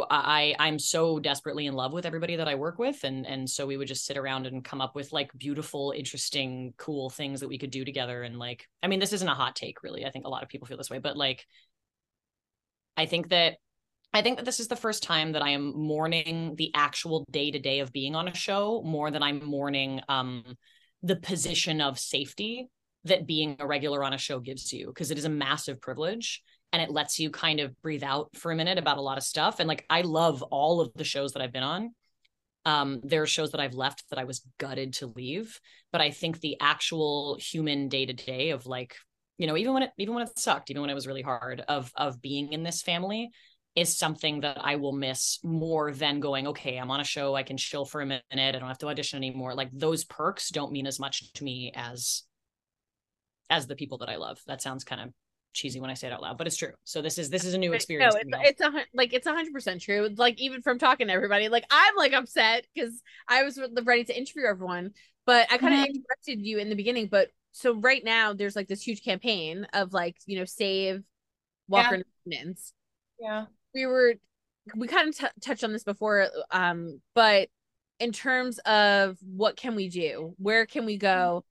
I 0.09 0.55
I'm 0.59 0.79
so 0.79 1.19
desperately 1.19 1.65
in 1.65 1.73
love 1.73 1.93
with 1.93 2.05
everybody 2.05 2.35
that 2.37 2.47
I 2.47 2.55
work 2.55 2.79
with 2.79 3.03
and 3.03 3.25
and 3.25 3.49
so 3.49 3.65
we 3.65 3.77
would 3.77 3.87
just 3.87 4.05
sit 4.05 4.17
around 4.17 4.47
and 4.47 4.63
come 4.63 4.81
up 4.81 4.95
with 4.95 5.11
like 5.11 5.31
beautiful 5.37 5.93
interesting 5.95 6.73
cool 6.77 7.09
things 7.09 7.39
that 7.39 7.49
we 7.49 7.57
could 7.57 7.71
do 7.71 7.85
together 7.85 8.23
and 8.23 8.37
like 8.37 8.67
I 8.83 8.87
mean 8.87 8.99
this 8.99 9.13
isn't 9.13 9.27
a 9.27 9.33
hot 9.33 9.55
take 9.55 9.83
really. 9.83 10.05
I 10.05 10.11
think 10.11 10.25
a 10.25 10.29
lot 10.29 10.43
of 10.43 10.49
people 10.49 10.67
feel 10.67 10.77
this 10.77 10.89
way 10.89 10.99
but 10.99 11.17
like 11.17 11.45
I 12.95 13.05
think 13.05 13.29
that 13.29 13.55
I 14.13 14.21
think 14.21 14.37
that 14.37 14.45
this 14.45 14.59
is 14.59 14.67
the 14.67 14.75
first 14.75 15.03
time 15.03 15.33
that 15.33 15.43
I 15.43 15.49
am 15.49 15.77
mourning 15.77 16.55
the 16.55 16.71
actual 16.73 17.25
day 17.29 17.51
to 17.51 17.59
day 17.59 17.79
of 17.79 17.91
being 17.91 18.15
on 18.15 18.27
a 18.27 18.35
show 18.35 18.81
more 18.85 19.11
than 19.11 19.23
I'm 19.23 19.43
mourning 19.45 20.01
um 20.09 20.43
the 21.03 21.15
position 21.15 21.81
of 21.81 21.99
safety 21.99 22.67
that 23.03 23.27
being 23.27 23.55
a 23.59 23.67
regular 23.67 24.03
on 24.03 24.13
a 24.13 24.17
show 24.17 24.39
gives 24.39 24.73
you 24.73 24.87
because 24.87 25.11
it 25.11 25.17
is 25.17 25.25
a 25.25 25.29
massive 25.29 25.79
privilege 25.79 26.43
and 26.73 26.81
it 26.81 26.89
lets 26.89 27.19
you 27.19 27.29
kind 27.29 27.59
of 27.59 27.79
breathe 27.81 28.03
out 28.03 28.29
for 28.35 28.51
a 28.51 28.55
minute 28.55 28.77
about 28.77 28.97
a 28.97 29.01
lot 29.01 29.17
of 29.17 29.23
stuff. 29.23 29.59
And 29.59 29.67
like, 29.67 29.85
I 29.89 30.01
love 30.01 30.43
all 30.43 30.81
of 30.81 30.91
the 30.95 31.03
shows 31.03 31.33
that 31.33 31.41
I've 31.41 31.53
been 31.53 31.63
on. 31.63 31.91
Um, 32.65 32.99
there 33.03 33.21
are 33.21 33.27
shows 33.27 33.51
that 33.51 33.61
I've 33.61 33.73
left 33.73 34.03
that 34.09 34.19
I 34.19 34.25
was 34.25 34.45
gutted 34.57 34.93
to 34.95 35.07
leave, 35.07 35.59
but 35.91 36.01
I 36.01 36.11
think 36.11 36.41
the 36.41 36.57
actual 36.59 37.37
human 37.39 37.87
day 37.87 38.05
to 38.05 38.11
day 38.11 38.49
of 38.49 38.65
like, 38.65 38.95
you 39.37 39.47
know, 39.47 39.55
even 39.55 39.73
when 39.73 39.83
it 39.83 39.91
even 39.97 40.15
when 40.15 40.23
it 40.23 40.37
sucked, 40.37 40.69
even 40.69 40.81
when 40.81 40.89
it 40.89 40.95
was 40.95 41.07
really 41.07 41.21
hard, 41.21 41.63
of 41.69 41.91
of 41.95 42.21
being 42.21 42.51
in 42.51 42.63
this 42.63 42.81
family 42.81 43.29
is 43.75 43.95
something 43.95 44.41
that 44.41 44.57
I 44.59 44.75
will 44.75 44.91
miss 44.91 45.39
more 45.43 45.93
than 45.93 46.19
going, 46.19 46.47
okay, 46.47 46.77
I'm 46.77 46.89
on 46.91 46.99
a 46.99 47.05
show, 47.05 47.35
I 47.35 47.43
can 47.43 47.57
chill 47.57 47.85
for 47.85 48.01
a 48.01 48.05
minute, 48.05 48.23
I 48.31 48.51
don't 48.51 48.67
have 48.67 48.79
to 48.79 48.87
audition 48.87 49.17
anymore. 49.17 49.53
Like 49.53 49.69
those 49.71 50.03
perks 50.03 50.49
don't 50.49 50.71
mean 50.71 50.87
as 50.87 50.99
much 50.99 51.31
to 51.33 51.43
me 51.43 51.71
as 51.75 52.23
as 53.49 53.67
the 53.67 53.75
people 53.75 53.99
that 53.99 54.09
I 54.09 54.17
love. 54.17 54.39
That 54.47 54.61
sounds 54.61 54.83
kind 54.83 55.01
of 55.01 55.13
cheesy 55.57 55.79
when 55.79 55.89
I 55.89 55.95
say 55.95 56.07
it 56.07 56.13
out 56.13 56.21
loud, 56.21 56.37
but 56.37 56.47
it's 56.47 56.55
true. 56.55 56.71
So 56.83 57.01
this 57.01 57.17
is 57.17 57.29
this 57.29 57.43
is 57.43 57.53
a 57.53 57.57
new 57.57 57.73
experience. 57.73 58.15
No, 58.25 58.39
it's, 58.41 58.61
it's 58.61 58.61
a 58.61 58.85
like 58.93 59.13
it's 59.13 59.27
a 59.27 59.33
hundred 59.33 59.53
percent 59.53 59.81
true. 59.81 60.09
Like 60.15 60.39
even 60.39 60.61
from 60.61 60.79
talking 60.79 61.07
to 61.07 61.13
everybody, 61.13 61.49
like 61.49 61.65
I'm 61.69 61.95
like 61.97 62.13
upset 62.13 62.65
because 62.73 63.01
I 63.27 63.43
was 63.43 63.59
ready 63.83 64.03
to 64.05 64.17
interview 64.17 64.43
everyone, 64.47 64.91
but 65.25 65.51
I 65.51 65.57
kind 65.57 65.73
of 65.73 65.79
mm-hmm. 65.79 65.95
interrupted 65.95 66.45
you 66.45 66.59
in 66.59 66.69
the 66.69 66.75
beginning. 66.75 67.07
But 67.07 67.29
so 67.51 67.75
right 67.75 68.03
now 68.03 68.33
there's 68.33 68.55
like 68.55 68.67
this 68.67 68.81
huge 68.81 69.03
campaign 69.03 69.67
of 69.73 69.93
like 69.93 70.15
you 70.25 70.39
know 70.39 70.45
save 70.45 71.03
Walker 71.67 72.03
yeah. 72.25 72.53
Yeah, 73.19 73.45
we 73.73 73.85
were 73.85 74.13
we 74.75 74.87
kind 74.87 75.09
of 75.09 75.17
t- 75.17 75.27
touched 75.41 75.63
on 75.63 75.73
this 75.73 75.83
before, 75.83 76.27
um, 76.51 77.01
but 77.15 77.49
in 77.99 78.11
terms 78.11 78.59
of 78.59 79.17
what 79.21 79.55
can 79.55 79.75
we 79.75 79.89
do, 79.89 80.35
where 80.37 80.65
can 80.65 80.85
we 80.85 80.97
go? 80.97 81.43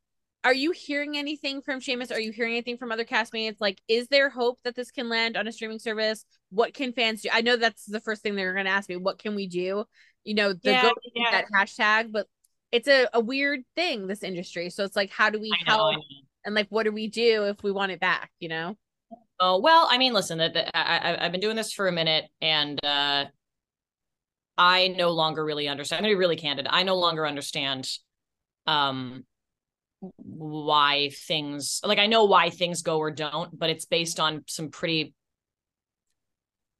Are 0.46 0.54
you 0.54 0.70
hearing 0.70 1.16
anything 1.16 1.60
from 1.60 1.80
Seamus? 1.80 2.12
Are 2.12 2.20
you 2.20 2.30
hearing 2.30 2.52
anything 2.52 2.76
from 2.76 2.92
other 2.92 3.04
castmates? 3.04 3.56
Like, 3.58 3.82
is 3.88 4.06
there 4.06 4.30
hope 4.30 4.60
that 4.62 4.76
this 4.76 4.92
can 4.92 5.08
land 5.08 5.36
on 5.36 5.48
a 5.48 5.52
streaming 5.52 5.80
service? 5.80 6.24
What 6.50 6.72
can 6.72 6.92
fans 6.92 7.22
do? 7.22 7.30
I 7.32 7.40
know 7.40 7.56
that's 7.56 7.84
the 7.84 7.98
first 7.98 8.22
thing 8.22 8.36
they're 8.36 8.52
going 8.52 8.66
to 8.66 8.70
ask 8.70 8.88
me. 8.88 8.94
What 8.94 9.18
can 9.18 9.34
we 9.34 9.48
do? 9.48 9.86
You 10.22 10.34
know, 10.36 10.52
the 10.52 10.70
yeah, 10.70 10.90
yeah. 11.16 11.30
that 11.32 11.46
hashtag, 11.52 12.12
but 12.12 12.28
it's 12.70 12.86
a, 12.86 13.08
a 13.12 13.18
weird 13.18 13.62
thing, 13.74 14.06
this 14.06 14.22
industry. 14.22 14.70
So 14.70 14.84
it's 14.84 14.94
like, 14.94 15.10
how 15.10 15.30
do 15.30 15.40
we 15.40 15.50
I 15.52 15.68
help? 15.68 15.96
Know, 15.96 16.02
and 16.44 16.54
like, 16.54 16.68
what 16.68 16.84
do 16.84 16.92
we 16.92 17.08
do 17.08 17.46
if 17.46 17.64
we 17.64 17.72
want 17.72 17.90
it 17.90 17.98
back? 17.98 18.30
You 18.38 18.48
know? 18.48 18.76
Oh, 19.40 19.58
well, 19.58 19.88
I 19.90 19.98
mean, 19.98 20.12
listen, 20.12 20.40
I, 20.40 20.64
I, 20.72 21.24
I've 21.24 21.32
been 21.32 21.40
doing 21.40 21.56
this 21.56 21.72
for 21.72 21.88
a 21.88 21.92
minute 21.92 22.26
and, 22.40 22.78
uh, 22.84 23.24
I 24.56 24.94
no 24.96 25.10
longer 25.10 25.44
really 25.44 25.66
understand. 25.66 25.98
I'm 25.98 26.04
going 26.04 26.12
to 26.12 26.16
be 26.16 26.20
really 26.20 26.36
candid. 26.36 26.68
I 26.70 26.84
no 26.84 26.94
longer 26.94 27.26
understand 27.26 27.90
um 28.68 29.24
why 30.00 31.10
things 31.26 31.80
like 31.84 31.98
I 31.98 32.06
know 32.06 32.24
why 32.24 32.50
things 32.50 32.82
go 32.82 32.98
or 32.98 33.10
don't, 33.10 33.56
but 33.58 33.70
it's 33.70 33.84
based 33.84 34.20
on 34.20 34.44
some 34.46 34.68
pretty 34.68 35.14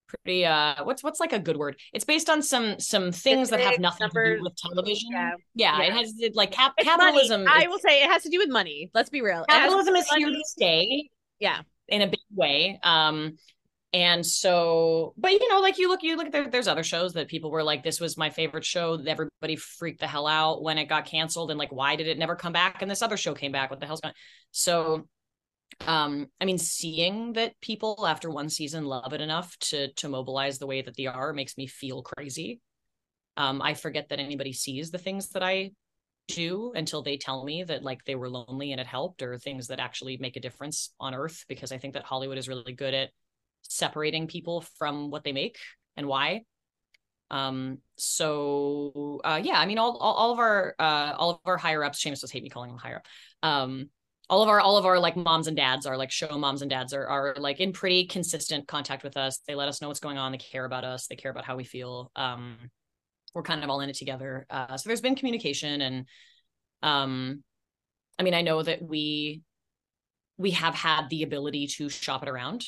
pretty 0.08 0.44
uh 0.44 0.84
what's 0.84 1.02
what's 1.02 1.20
like 1.20 1.32
a 1.32 1.38
good 1.38 1.56
word? 1.56 1.76
It's 1.92 2.04
based 2.04 2.28
on 2.28 2.42
some 2.42 2.78
some 2.78 3.12
things 3.12 3.50
that 3.50 3.60
have 3.60 3.78
nothing 3.78 4.04
numbers. 4.04 4.34
to 4.34 4.36
do 4.38 4.42
with 4.44 4.56
television. 4.56 5.08
Yeah, 5.12 5.30
yeah, 5.54 5.78
yeah. 5.78 5.86
it 5.86 5.92
has 5.92 6.14
like 6.34 6.52
cap- 6.52 6.74
capitalism 6.78 7.46
i 7.48 7.66
will 7.66 7.78
say 7.78 8.02
it 8.02 8.10
has 8.10 8.22
to 8.22 8.28
do 8.28 8.38
with 8.38 8.50
money. 8.50 8.90
Let's 8.94 9.10
be 9.10 9.22
real. 9.22 9.44
Capitalism 9.48 9.96
is 9.96 10.08
here 10.10 10.28
to 10.28 10.42
stay 10.44 11.10
yeah. 11.38 11.60
in 11.88 12.02
a 12.02 12.06
big 12.06 12.20
way. 12.34 12.78
Um 12.82 13.38
and 13.96 14.26
so 14.26 15.14
but 15.16 15.32
you 15.32 15.48
know 15.48 15.60
like 15.60 15.78
you 15.78 15.88
look 15.88 16.02
you 16.02 16.18
look 16.18 16.30
there, 16.30 16.50
there's 16.50 16.68
other 16.68 16.82
shows 16.82 17.14
that 17.14 17.28
people 17.28 17.50
were 17.50 17.62
like 17.62 17.82
this 17.82 17.98
was 17.98 18.18
my 18.18 18.28
favorite 18.28 18.64
show 18.64 19.00
everybody 19.06 19.56
freaked 19.56 20.00
the 20.00 20.06
hell 20.06 20.26
out 20.26 20.62
when 20.62 20.76
it 20.76 20.84
got 20.84 21.06
canceled 21.06 21.50
and 21.50 21.58
like 21.58 21.72
why 21.72 21.96
did 21.96 22.06
it 22.06 22.18
never 22.18 22.36
come 22.36 22.52
back? 22.52 22.82
And 22.82 22.90
this 22.90 23.00
other 23.00 23.16
show 23.16 23.32
came 23.32 23.52
back 23.52 23.70
what 23.70 23.80
the 23.80 23.86
hell's 23.86 24.02
going 24.02 24.10
on 24.10 24.16
so 24.50 25.08
um 25.86 26.26
i 26.40 26.44
mean 26.44 26.58
seeing 26.58 27.32
that 27.32 27.58
people 27.62 28.06
after 28.06 28.30
one 28.30 28.50
season 28.50 28.84
love 28.84 29.14
it 29.14 29.22
enough 29.22 29.56
to 29.60 29.90
to 29.94 30.10
mobilize 30.10 30.58
the 30.58 30.66
way 30.66 30.82
that 30.82 30.94
they 30.94 31.06
are 31.06 31.32
makes 31.32 31.56
me 31.56 31.66
feel 31.66 32.02
crazy. 32.02 32.60
Um 33.38 33.62
i 33.62 33.72
forget 33.72 34.10
that 34.10 34.20
anybody 34.20 34.52
sees 34.52 34.90
the 34.90 34.98
things 34.98 35.30
that 35.30 35.42
i 35.42 35.70
do 36.28 36.72
until 36.74 37.02
they 37.02 37.16
tell 37.16 37.44
me 37.44 37.62
that 37.62 37.82
like 37.82 38.04
they 38.04 38.14
were 38.14 38.28
lonely 38.28 38.72
and 38.72 38.80
it 38.80 38.86
helped 38.86 39.22
or 39.22 39.38
things 39.38 39.68
that 39.68 39.80
actually 39.80 40.18
make 40.18 40.36
a 40.36 40.40
difference 40.40 40.92
on 41.00 41.14
earth 41.14 41.44
because 41.48 41.72
i 41.72 41.78
think 41.78 41.94
that 41.94 42.04
hollywood 42.04 42.36
is 42.36 42.48
really 42.48 42.72
good 42.72 42.92
at 42.92 43.10
separating 43.68 44.26
people 44.26 44.64
from 44.78 45.10
what 45.10 45.24
they 45.24 45.32
make 45.32 45.58
and 45.96 46.06
why 46.06 46.42
um 47.30 47.78
so 47.96 49.20
uh 49.24 49.40
yeah 49.42 49.58
i 49.58 49.66
mean 49.66 49.78
all 49.78 49.96
all, 49.96 50.14
all 50.14 50.32
of 50.32 50.38
our 50.38 50.74
uh 50.78 51.12
all 51.16 51.30
of 51.30 51.38
our 51.44 51.56
higher 51.56 51.82
ups 51.82 52.02
Seamus 52.02 52.22
was 52.22 52.30
hate 52.30 52.42
me 52.42 52.48
calling 52.48 52.70
them 52.70 52.78
higher 52.78 52.96
up 52.96 53.06
um 53.42 53.88
all 54.28 54.42
of 54.42 54.48
our 54.48 54.60
all 54.60 54.76
of 54.76 54.86
our 54.86 54.98
like 54.98 55.16
moms 55.16 55.46
and 55.46 55.56
dads 55.56 55.86
are 55.86 55.96
like 55.96 56.10
show 56.10 56.36
moms 56.38 56.62
and 56.62 56.70
dads 56.70 56.92
are 56.92 57.06
are 57.06 57.34
like 57.38 57.60
in 57.60 57.72
pretty 57.72 58.06
consistent 58.06 58.66
contact 58.66 59.04
with 59.04 59.16
us. 59.16 59.38
They 59.46 59.54
let 59.54 59.68
us 59.68 59.80
know 59.80 59.88
what's 59.88 60.00
going 60.00 60.18
on. 60.18 60.32
They 60.32 60.38
care 60.38 60.64
about 60.64 60.84
us. 60.84 61.06
They 61.06 61.16
care 61.16 61.30
about 61.30 61.44
how 61.44 61.56
we 61.56 61.64
feel. 61.64 62.10
Um, 62.16 62.56
we're 63.34 63.42
kind 63.42 63.62
of 63.62 63.70
all 63.70 63.80
in 63.80 63.90
it 63.90 63.96
together. 63.96 64.46
Uh, 64.50 64.76
so 64.76 64.88
there's 64.88 65.00
been 65.00 65.14
communication 65.14 65.80
and 65.80 66.06
um, 66.82 67.42
I 68.18 68.22
mean, 68.22 68.34
I 68.34 68.42
know 68.42 68.62
that 68.62 68.82
we 68.82 69.42
we 70.38 70.50
have 70.52 70.74
had 70.74 71.08
the 71.08 71.22
ability 71.22 71.66
to 71.66 71.88
shop 71.88 72.22
it 72.22 72.28
around 72.28 72.64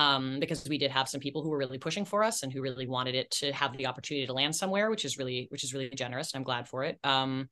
um, 0.00 0.40
because 0.40 0.66
we 0.66 0.78
did 0.78 0.90
have 0.90 1.08
some 1.10 1.20
people 1.20 1.42
who 1.42 1.50
were 1.50 1.58
really 1.58 1.76
pushing 1.76 2.06
for 2.06 2.24
us 2.24 2.42
and 2.42 2.50
who 2.50 2.62
really 2.62 2.86
wanted 2.86 3.14
it 3.14 3.30
to 3.30 3.52
have 3.52 3.76
the 3.76 3.86
opportunity 3.86 4.26
to 4.26 4.32
land 4.32 4.56
somewhere, 4.56 4.88
which 4.88 5.04
is 5.04 5.18
really 5.18 5.46
which 5.50 5.62
is 5.62 5.74
really 5.74 5.90
generous. 5.90 6.32
And 6.32 6.40
I'm 6.40 6.44
glad 6.44 6.68
for 6.68 6.84
it. 6.84 6.98
Um, 7.04 7.50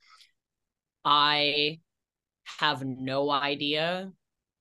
I 1.05 1.81
have 2.59 2.83
no 2.85 3.31
idea 3.31 4.11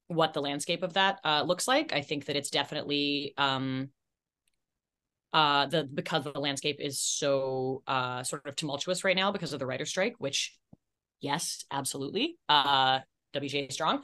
what 0.08 0.34
the 0.34 0.42
landscape 0.42 0.84
of 0.84 0.94
that 0.94 1.20
uh, 1.24 1.44
looks 1.44 1.66
like. 1.66 1.94
I 1.94 2.02
think 2.02 2.26
that 2.26 2.36
it's 2.36 2.50
definitely 2.50 3.34
um, 3.38 3.90
uh, 5.32 5.68
the 5.68 5.86
because 5.86 6.26
the 6.26 6.38
landscape 6.38 6.78
is 6.80 7.00
so 7.00 7.84
uh, 7.88 8.22
sort 8.24 8.46
of 8.46 8.58
tumultuous 8.58 9.06
right 9.06 9.16
now 9.16 9.32
because 9.32 9.54
of 9.54 9.60
the 9.60 9.66
writer 9.66 9.86
strike. 9.86 10.16
Which, 10.18 10.54
yes, 11.22 11.64
absolutely, 11.72 12.38
uh, 12.50 13.00
WGA 13.34 13.72
strong. 13.72 14.04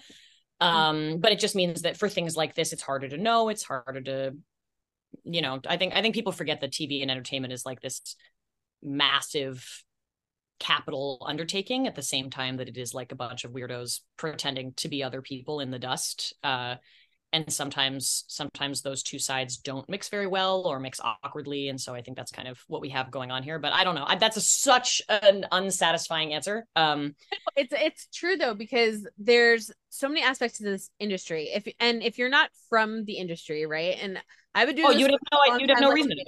Um, 0.64 1.18
but 1.20 1.32
it 1.32 1.40
just 1.40 1.56
means 1.56 1.82
that 1.82 1.98
for 1.98 2.08
things 2.08 2.38
like 2.38 2.56
this, 2.56 2.72
it's 2.72 2.82
harder 2.82 3.10
to 3.10 3.18
know. 3.18 3.50
It's 3.50 3.64
harder 3.64 4.02
to, 4.02 4.36
you 5.24 5.42
know, 5.42 5.60
I 5.68 5.78
think 5.78 5.94
I 5.96 6.02
think 6.02 6.16
people 6.16 6.32
forget 6.32 6.62
that 6.62 6.72
TV 6.72 7.02
and 7.02 7.12
entertainment 7.12 7.54
is 7.54 7.66
like 7.66 7.82
this 7.82 8.16
massive 8.82 9.84
capital 10.60 11.26
undertaking 11.28 11.88
at 11.88 11.96
the 11.96 12.02
same 12.02 12.30
time 12.30 12.58
that 12.58 12.70
it 12.70 12.78
is 12.78 12.94
like 12.94 13.12
a 13.12 13.16
bunch 13.16 13.44
of 13.44 13.52
weirdos 13.52 14.00
pretending 14.16 14.74
to 14.78 14.88
be 14.88 15.04
other 15.04 15.22
people 15.22 15.60
in 15.60 15.72
the 15.72 15.80
dust. 15.80 16.34
Uh, 16.44 16.76
and 17.34 17.52
sometimes 17.52 18.24
sometimes 18.28 18.82
those 18.82 19.04
two 19.04 19.20
sides 19.20 19.58
don't 19.58 19.90
mix 19.90 20.08
very 20.08 20.28
well 20.28 20.64
or 20.66 20.80
mix 20.80 21.02
awkwardly 21.02 21.68
and 21.68 21.82
so 21.82 21.94
i 21.94 22.02
think 22.02 22.16
that's 22.16 22.32
kind 22.32 22.48
of 22.48 22.60
what 22.68 22.80
we 22.80 22.90
have 22.90 23.12
going 23.12 23.32
on 23.32 23.44
here 23.44 23.60
but 23.60 23.74
i 23.74 23.84
don't 23.84 23.96
know. 23.96 24.06
I, 24.08 24.16
that's 24.16 24.38
a, 24.38 24.42
such 24.42 25.02
an 25.10 25.46
unsatisfying 25.52 26.34
answer 26.34 26.66
um 26.76 27.16
it's 27.56 27.74
it's 27.76 28.08
true 28.14 28.38
though 28.38 28.54
because 28.54 29.08
there's 29.18 29.72
so 29.90 30.08
many 30.08 30.24
aspects 30.24 30.58
to 30.58 30.64
this 30.64 30.90
industry. 31.00 31.50
If 31.54 31.68
and 31.80 32.02
if 32.02 32.18
you're 32.18 32.30
not 32.30 32.50
from 32.70 33.06
the 33.06 33.14
industry 33.14 33.66
right 33.66 33.98
and 34.02 34.20
i 34.56 34.66
would 34.66 34.76
do 34.76 34.84
oh 34.86 34.92
you'd 34.92 35.12
have 35.12 35.20
no 35.32 35.58
you'd 35.58 35.70
have 35.70 35.82
no 35.82 35.92
reason. 35.92 36.12
to 36.12 36.26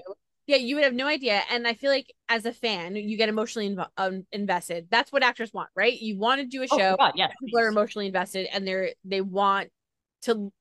yeah 0.47 0.57
you 0.57 0.75
would 0.75 0.83
have 0.83 0.93
no 0.93 1.07
idea 1.07 1.41
and 1.51 1.67
i 1.67 1.73
feel 1.73 1.91
like 1.91 2.13
as 2.29 2.45
a 2.45 2.51
fan 2.53 2.95
you 2.95 3.17
get 3.17 3.29
emotionally 3.29 3.75
inv- 3.75 3.89
um, 3.97 4.25
invested. 4.31 4.87
That's 4.89 5.11
what 5.11 5.23
actors 5.23 5.53
want 5.53 5.69
right? 5.75 5.93
You 5.93 6.17
want 6.17 6.41
to 6.41 6.47
do 6.47 6.61
a 6.61 6.67
oh, 6.71 6.77
show 6.77 6.95
oh, 6.99 7.11
yeah. 7.15 7.27
people 7.43 7.59
are 7.59 7.67
emotionally 7.67 8.07
invested 8.07 8.47
and 8.51 8.67
they're 8.67 8.91
they 9.03 9.21
want 9.21 9.69
to 10.23 10.51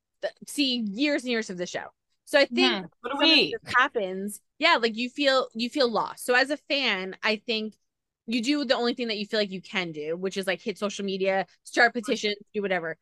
see 0.46 0.84
years 0.90 1.22
and 1.22 1.30
years 1.30 1.50
of 1.50 1.56
the 1.56 1.66
show. 1.66 1.86
So 2.26 2.38
I 2.38 2.46
think 2.46 2.86
what 3.00 3.12
do 3.12 3.18
we 3.18 3.54
happens, 3.76 4.40
yeah, 4.58 4.78
like 4.80 4.96
you 4.96 5.10
feel 5.10 5.48
you 5.54 5.68
feel 5.68 5.90
lost. 5.90 6.24
So 6.24 6.34
as 6.34 6.50
a 6.50 6.56
fan, 6.56 7.16
I 7.22 7.36
think 7.36 7.74
you 8.26 8.42
do 8.42 8.64
the 8.64 8.74
only 8.74 8.94
thing 8.94 9.08
that 9.08 9.18
you 9.18 9.26
feel 9.26 9.40
like 9.40 9.50
you 9.50 9.60
can 9.60 9.92
do, 9.92 10.16
which 10.16 10.36
is 10.36 10.46
like 10.46 10.62
hit 10.62 10.78
social 10.78 11.04
media, 11.04 11.46
start 11.64 11.92
petitions, 11.92 12.36
do 12.54 12.62
whatever. 12.62 12.96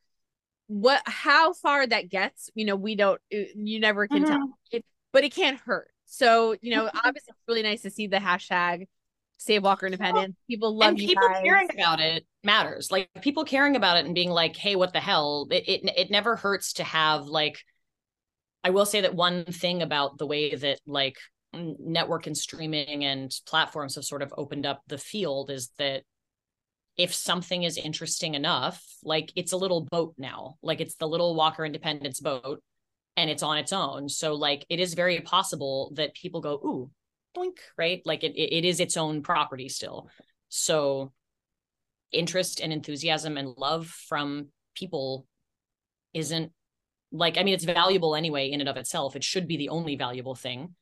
What 0.67 1.03
how 1.07 1.53
far 1.53 1.87
that 1.87 2.09
gets, 2.09 2.51
you 2.55 2.65
know, 2.65 2.77
we 2.77 2.97
don't 2.97 3.21
uh, 3.33 3.39
you 3.55 3.79
never 3.79 4.09
can 4.09 4.25
mm-hmm. 4.25 4.33
tell. 4.33 4.59
It, 4.73 4.85
but 5.13 5.25
it 5.25 5.35
can't 5.35 5.59
hurt. 5.61 5.91
So, 6.07 6.57
you 6.61 6.75
know, 6.75 6.87
mm-hmm. 6.87 6.99
obviously 6.99 7.31
it's 7.31 7.49
really 7.49 7.63
nice 7.63 7.83
to 7.83 7.91
see 7.91 8.09
the 8.09 8.17
hashtag 8.17 8.87
save 9.39 9.63
Walker 9.63 9.87
Independence. 9.87 10.37
People 10.49 10.77
love 10.77 10.91
and 10.91 11.01
you 11.01 11.09
people 11.09 11.29
guys. 11.29 11.43
caring 11.45 11.69
about 11.73 12.01
it 12.01 12.27
matters. 12.45 12.91
Like 12.91 13.09
people 13.23 13.45
caring 13.45 13.77
about 13.77 13.99
it 13.99 14.07
and 14.07 14.15
being 14.15 14.31
like, 14.31 14.57
"Hey, 14.57 14.77
what 14.77 14.93
the 14.93 15.01
hell?" 15.01 15.47
It 15.51 15.69
it 15.69 15.93
it 15.97 16.11
never 16.11 16.37
hurts 16.37 16.75
to 16.75 16.85
have 16.85 17.27
like. 17.27 17.59
I 18.65 18.71
will 18.71 18.87
say 18.87 19.01
that 19.01 19.15
one 19.15 19.45
thing 19.45 19.83
about 19.83 20.19
the 20.19 20.27
way 20.27 20.55
that 20.55 20.81
like 20.87 21.17
network 21.53 22.27
and 22.27 22.37
streaming 22.37 23.05
and 23.05 23.31
platforms 23.47 23.97
have 23.97 24.05
sort 24.05 24.23
of 24.23 24.33
opened 24.37 24.67
up 24.67 24.83
the 24.87 24.99
field 24.99 25.51
is 25.51 25.71
that 25.79 26.05
if 26.97 27.15
something 27.15 27.63
is 27.63 27.77
interesting 27.77 28.35
enough, 28.35 28.85
like 29.03 29.33
it's 29.37 29.53
a 29.53 29.57
little 29.57 29.85
boat 29.91 30.15
now, 30.19 30.57
like 30.63 30.81
it's 30.81 30.97
the 30.97 31.09
little 31.09 31.35
Walker 31.35 31.65
Independence 31.65 32.21
boat 32.21 32.63
and 33.17 33.31
it's 33.31 33.43
on 33.43 33.59
its 33.59 33.73
own. 33.73 34.09
So 34.09 34.35
like 34.35 34.67
it 34.69 34.81
is 34.81 34.95
very 34.95 35.21
possible 35.21 35.93
that 35.95 36.15
people 36.15 36.41
go, 36.41 36.55
ooh, 36.55 36.91
blink, 37.35 37.61
right? 37.77 38.03
Like 38.05 38.25
it, 38.25 38.37
it 38.37 38.65
is 38.65 38.81
its 38.81 38.97
own 38.97 39.23
property 39.23 39.69
still. 39.69 40.09
So 40.49 41.13
interest 42.13 42.61
and 42.61 42.73
enthusiasm 42.73 43.37
and 43.37 43.55
love 43.57 43.87
from 43.87 44.49
people 44.75 45.27
isn't 46.15 46.53
like, 47.11 47.39
I 47.39 47.43
mean, 47.43 47.55
it's 47.55 47.65
valuable 47.65 48.15
anyway 48.15 48.51
in 48.51 48.61
and 48.61 48.69
of 48.69 48.77
itself. 48.77 49.17
It 49.17 49.25
should 49.25 49.47
be 49.47 49.57
the 49.57 49.69
only 49.69 49.97
valuable 49.97 50.35
thing. 50.35 50.75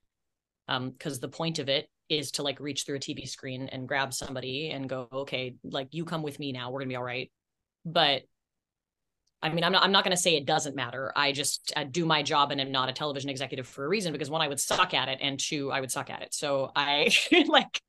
Um, 0.69 0.91
because 0.91 1.19
the 1.19 1.29
point 1.29 1.59
of 1.59 1.69
it 1.69 1.89
is 2.09 2.31
to 2.33 2.43
like 2.43 2.61
reach 2.61 2.85
through 2.85 2.97
a 2.97 3.01
TV 3.01 3.29
screen 3.29 3.69
and 3.73 3.89
grab 3.89 4.15
somebody 4.15 4.71
and 4.71 4.89
go, 4.89 5.09
okay, 5.13 5.57
like 5.65 5.89
you 5.93 6.05
come 6.05 6.23
with 6.23 6.39
me 6.39 6.53
now, 6.53 6.71
we're 6.71 6.81
gonna 6.81 6.89
be 6.89 6.97
all 6.97 7.03
right. 7.03 7.31
But 7.85 8.23
I 9.43 9.49
mean, 9.49 9.65
I'm 9.65 9.73
not, 9.73 9.83
I'm 9.83 9.93
not 9.93 10.05
to 10.05 10.17
say 10.17 10.37
it 10.37 10.45
doesn't 10.45 10.77
matter. 10.77 11.13
I 11.17 11.33
just 11.33 11.73
I 11.75 11.85
do 11.85 12.05
my 12.05 12.23
job 12.23 12.51
and 12.51 12.61
am 12.61 12.71
not 12.71 12.89
a 12.89 12.93
television 12.93 13.31
executive 13.31 13.67
for 13.67 13.85
a 13.85 13.89
reason 13.89 14.13
because 14.13 14.29
one, 14.29 14.43
I 14.43 14.49
would 14.49 14.61
suck 14.61 14.93
at 14.93 15.09
it, 15.09 15.19
and 15.23 15.41
two, 15.41 15.73
I 15.73 15.81
would 15.81 15.91
suck 15.91 16.11
at 16.11 16.23
it. 16.23 16.35
So 16.35 16.71
I 16.77 17.11
like 17.49 17.81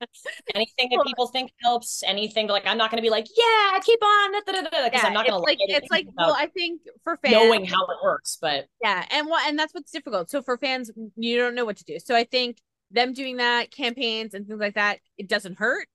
anything 0.54 0.90
that 0.90 1.04
people 1.06 1.28
think 1.28 1.50
helps, 1.62 2.02
anything 2.06 2.48
like 2.48 2.66
I'm 2.66 2.78
not 2.78 2.90
going 2.90 2.98
to 2.98 3.06
be 3.06 3.10
like, 3.10 3.26
yeah, 3.36 3.78
keep 3.80 4.02
on, 4.02 4.32
because 4.32 4.90
yeah, 4.92 5.06
I'm 5.06 5.12
not 5.12 5.26
going 5.26 5.38
to 5.38 5.44
like. 5.44 5.58
It's 5.60 5.90
like, 5.90 6.06
well, 6.16 6.34
I 6.36 6.46
think 6.46 6.82
for 7.04 7.18
fans, 7.22 7.34
knowing 7.34 7.64
how 7.64 7.84
it 7.86 7.96
works, 8.02 8.38
but 8.40 8.66
yeah, 8.82 9.04
and 9.10 9.28
what, 9.28 9.46
and 9.48 9.58
that's 9.58 9.74
what's 9.74 9.90
difficult. 9.90 10.30
So 10.30 10.42
for 10.42 10.56
fans, 10.58 10.90
you 11.16 11.38
don't 11.38 11.54
know 11.54 11.64
what 11.64 11.76
to 11.78 11.84
do. 11.84 11.98
So 11.98 12.14
I 12.14 12.24
think 12.24 12.58
them 12.90 13.12
doing 13.12 13.36
that 13.36 13.70
campaigns 13.70 14.34
and 14.34 14.46
things 14.46 14.60
like 14.60 14.74
that, 14.74 15.00
it 15.16 15.28
doesn't 15.28 15.58
hurt. 15.58 15.86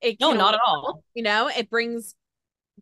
It 0.00 0.18
no, 0.20 0.32
not 0.32 0.54
at 0.54 0.60
all. 0.64 1.02
You 1.14 1.24
know, 1.24 1.48
it 1.48 1.68
brings 1.68 2.14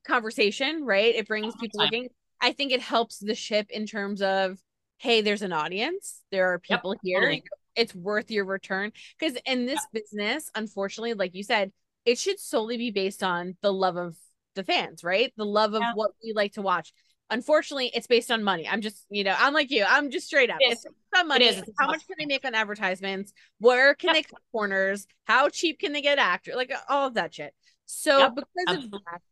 conversation, 0.06 0.84
right? 0.84 1.14
It 1.14 1.26
brings 1.26 1.54
people 1.56 1.80
looking. 1.80 2.08
I 2.40 2.52
think 2.52 2.72
it 2.72 2.82
helps 2.82 3.18
the 3.18 3.34
ship 3.34 3.66
in 3.70 3.86
terms 3.86 4.20
of, 4.20 4.58
hey, 4.98 5.22
there's 5.22 5.42
an 5.42 5.52
audience. 5.52 6.22
There 6.30 6.52
are 6.52 6.58
people 6.58 6.94
yep, 6.94 7.00
here. 7.02 7.20
Totally. 7.20 7.44
It's 7.76 7.94
worth 7.94 8.30
your 8.30 8.44
return. 8.44 8.92
Because 9.18 9.38
in 9.46 9.66
this 9.66 9.84
business, 9.92 10.50
unfortunately, 10.54 11.14
like 11.14 11.34
you 11.34 11.42
said, 11.42 11.72
it 12.04 12.18
should 12.18 12.40
solely 12.40 12.76
be 12.76 12.90
based 12.90 13.22
on 13.22 13.56
the 13.62 13.72
love 13.72 13.96
of 13.96 14.16
the 14.54 14.64
fans, 14.64 15.04
right? 15.04 15.32
The 15.36 15.44
love 15.44 15.74
of 15.74 15.82
yeah. 15.82 15.92
what 15.94 16.12
we 16.22 16.32
like 16.32 16.54
to 16.54 16.62
watch. 16.62 16.92
Unfortunately, 17.28 17.90
it's 17.92 18.06
based 18.06 18.30
on 18.30 18.44
money. 18.44 18.68
I'm 18.68 18.80
just, 18.80 19.04
you 19.10 19.24
know, 19.24 19.34
I'm 19.36 19.52
like 19.52 19.70
you. 19.70 19.84
I'm 19.86 20.10
just 20.10 20.26
straight 20.26 20.48
up. 20.48 20.58
It 20.60 20.72
it's 20.72 20.86
on 21.16 21.26
money. 21.26 21.46
It. 21.46 21.68
How 21.78 21.88
much 21.88 22.06
can 22.06 22.14
they 22.18 22.26
make 22.26 22.44
on 22.44 22.54
advertisements? 22.54 23.32
Where 23.58 23.94
can 23.94 24.08
yep. 24.08 24.16
they 24.16 24.22
cut 24.22 24.40
corners? 24.52 25.06
How 25.24 25.48
cheap 25.48 25.80
can 25.80 25.92
they 25.92 26.02
get 26.02 26.18
actor? 26.18 26.52
Like 26.54 26.72
all 26.88 27.08
of 27.08 27.14
that 27.14 27.34
shit. 27.34 27.52
So 27.86 28.18
yep. 28.18 28.34
because 28.36 28.48
Absolutely. 28.68 28.98
of 28.98 29.02
that, 29.10 29.22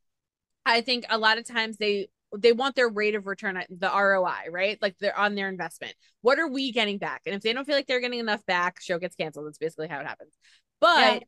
I 0.67 0.81
think 0.81 1.05
a 1.09 1.19
lot 1.19 1.39
of 1.39 1.47
times 1.47 1.77
they 1.77 2.09
they 2.39 2.53
want 2.53 2.75
their 2.75 2.89
rate 2.89 3.15
of 3.15 3.27
return, 3.27 3.63
the 3.71 3.89
ROI, 3.89 4.51
right? 4.51 4.79
Like 4.81 4.97
they're 4.99 5.19
on 5.19 5.35
their 5.35 5.49
investment. 5.49 5.95
What 6.23 6.39
are 6.39 6.49
we 6.49 6.73
getting 6.73 6.99
back? 6.99 7.23
And 7.27 7.35
if 7.35 7.43
they 7.43 7.53
don't 7.53 7.65
feel 7.65 7.75
like 7.75 7.87
they're 7.87 8.01
getting 8.01 8.21
enough 8.21 8.45
back, 8.47 8.81
show 8.81 8.99
gets 8.99 9.17
canceled. 9.17 9.47
That's 9.47 9.59
basically 9.59 9.89
how 9.89 10.01
it 10.01 10.07
happens. 10.07 10.33
But 10.81 11.15
yeah. 11.15 11.21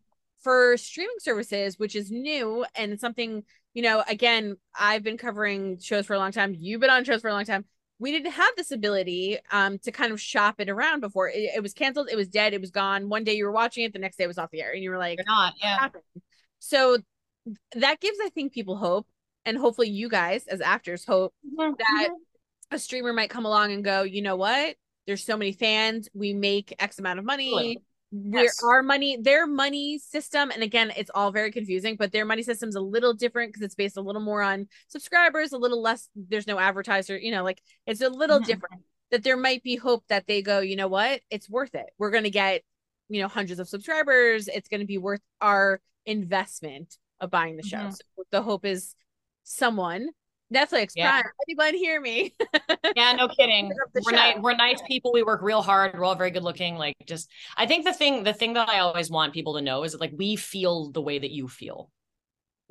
for 0.42 0.76
streaming 0.76 1.16
services, 1.18 1.78
which 1.78 1.94
is 1.94 2.10
new 2.10 2.64
and 2.74 2.98
something, 2.98 3.44
you 3.74 3.82
know, 3.82 4.02
again, 4.08 4.56
I've 4.78 5.02
been 5.02 5.18
covering 5.18 5.78
shows 5.78 6.06
for 6.06 6.14
a 6.14 6.18
long 6.18 6.32
time. 6.32 6.54
You've 6.58 6.80
been 6.80 6.90
on 6.90 7.04
shows 7.04 7.20
for 7.20 7.28
a 7.28 7.32
long 7.32 7.44
time. 7.44 7.64
We 7.98 8.12
didn't 8.12 8.32
have 8.32 8.52
this 8.58 8.72
ability 8.72 9.38
um 9.50 9.78
to 9.78 9.90
kind 9.90 10.12
of 10.12 10.20
shop 10.20 10.56
it 10.58 10.68
around 10.68 11.00
before. 11.00 11.30
It, 11.30 11.50
it 11.56 11.62
was 11.62 11.72
canceled, 11.72 12.08
it 12.10 12.16
was 12.16 12.28
dead, 12.28 12.52
it 12.52 12.60
was 12.60 12.70
gone. 12.70 13.08
One 13.08 13.24
day 13.24 13.34
you 13.34 13.46
were 13.46 13.52
watching 13.52 13.84
it, 13.84 13.94
the 13.94 13.98
next 13.98 14.16
day 14.16 14.24
it 14.24 14.28
was 14.28 14.38
off 14.38 14.50
the 14.50 14.60
air, 14.60 14.72
and 14.72 14.82
you 14.82 14.90
were 14.90 14.98
like, 14.98 15.18
You're 15.18 15.26
not, 15.26 15.54
yeah. 15.62 15.88
So 16.58 16.98
that 17.74 18.00
gives, 18.00 18.18
I 18.22 18.28
think, 18.30 18.52
people 18.52 18.76
hope 18.76 19.06
and 19.46 19.56
hopefully 19.56 19.88
you 19.88 20.08
guys 20.08 20.46
as 20.48 20.60
actors 20.60 21.04
hope 21.06 21.32
mm-hmm. 21.46 21.72
that 21.78 22.08
a 22.72 22.78
streamer 22.78 23.12
might 23.12 23.30
come 23.30 23.46
along 23.46 23.72
and 23.72 23.84
go 23.84 24.02
you 24.02 24.20
know 24.20 24.36
what? 24.36 24.76
There's 25.06 25.24
so 25.24 25.36
many 25.36 25.52
fans. 25.52 26.08
We 26.12 26.34
make 26.34 26.74
x 26.78 26.98
amount 26.98 27.20
of 27.20 27.24
money. 27.24 27.78
Where 28.12 28.44
yes. 28.44 28.62
our 28.62 28.82
money 28.82 29.18
their 29.20 29.46
money 29.46 29.98
system 29.98 30.50
and 30.50 30.62
again 30.62 30.92
it's 30.96 31.10
all 31.12 31.32
very 31.32 31.50
confusing 31.50 31.96
but 31.96 32.12
their 32.12 32.24
money 32.24 32.44
system's 32.44 32.76
a 32.76 32.80
little 32.80 33.12
different 33.12 33.52
because 33.52 33.62
it's 33.62 33.74
based 33.74 33.96
a 33.96 34.00
little 34.00 34.22
more 34.22 34.42
on 34.42 34.68
subscribers 34.86 35.52
a 35.52 35.58
little 35.58 35.82
less 35.82 36.08
there's 36.14 36.46
no 36.46 36.56
advertiser 36.56 37.18
you 37.18 37.32
know 37.32 37.42
like 37.42 37.60
it's 37.84 38.00
a 38.00 38.08
little 38.08 38.38
mm-hmm. 38.38 38.46
different. 38.46 38.82
That 39.10 39.22
there 39.22 39.36
might 39.36 39.62
be 39.62 39.76
hope 39.76 40.04
that 40.08 40.26
they 40.26 40.42
go 40.42 40.60
you 40.60 40.76
know 40.76 40.88
what? 40.88 41.20
It's 41.30 41.50
worth 41.50 41.74
it. 41.74 41.86
We're 41.98 42.10
going 42.10 42.24
to 42.24 42.30
get 42.30 42.62
you 43.08 43.22
know 43.22 43.28
hundreds 43.28 43.60
of 43.60 43.68
subscribers. 43.68 44.48
It's 44.48 44.68
going 44.68 44.80
to 44.80 44.86
be 44.86 44.98
worth 44.98 45.20
our 45.40 45.80
investment 46.06 46.96
of 47.20 47.30
buying 47.30 47.56
the 47.56 47.62
show. 47.62 47.78
Mm-hmm. 47.78 47.90
so 47.90 48.24
the 48.30 48.42
hope 48.42 48.64
is 48.64 48.94
someone 49.46 50.08
Netflix, 50.52 50.92
yeah. 50.94 51.22
Prime, 51.22 51.32
anyone 51.48 51.74
hear 51.74 52.00
me? 52.00 52.32
yeah, 52.96 53.12
no 53.12 53.26
kidding. 53.28 53.72
We're 54.04 54.12
nice, 54.12 54.36
we're 54.38 54.54
nice 54.54 54.80
people. 54.86 55.12
We 55.12 55.22
work 55.24 55.42
real 55.42 55.62
hard. 55.62 55.94
We're 55.94 56.04
all 56.04 56.14
very 56.14 56.30
good 56.30 56.44
looking. 56.44 56.76
Like 56.76 56.94
just 57.06 57.28
I 57.56 57.66
think 57.66 57.84
the 57.84 57.92
thing 57.92 58.22
the 58.22 58.32
thing 58.32 58.54
that 58.54 58.68
I 58.68 58.78
always 58.78 59.10
want 59.10 59.34
people 59.34 59.54
to 59.54 59.60
know 59.60 59.82
is 59.82 59.92
that 59.92 60.00
like 60.00 60.12
we 60.16 60.36
feel 60.36 60.90
the 60.92 61.02
way 61.02 61.18
that 61.18 61.32
you 61.32 61.48
feel. 61.48 61.90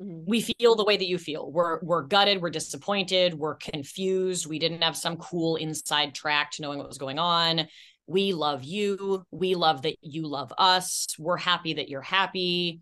mm-hmm. 0.00 0.24
we 0.26 0.40
feel 0.40 0.74
the 0.74 0.84
way 0.84 0.96
that 0.96 1.06
you 1.06 1.18
feel. 1.18 1.50
We're 1.52 1.80
we're 1.82 2.02
gutted, 2.02 2.40
we're 2.40 2.50
disappointed, 2.50 3.34
we're 3.34 3.56
confused. 3.56 4.46
We 4.46 4.58
didn't 4.58 4.82
have 4.82 4.96
some 4.96 5.16
cool 5.18 5.56
inside 5.56 6.14
track 6.14 6.52
to 6.52 6.62
knowing 6.62 6.78
what 6.78 6.88
was 6.88 6.98
going 6.98 7.18
on. 7.18 7.68
We 8.06 8.32
love 8.32 8.64
you. 8.64 9.24
We 9.30 9.54
love 9.54 9.82
that 9.82 9.96
you 10.00 10.26
love 10.28 10.52
us. 10.56 11.08
We're 11.18 11.36
happy 11.36 11.74
that 11.74 11.88
you're 11.90 12.00
happy. 12.00 12.80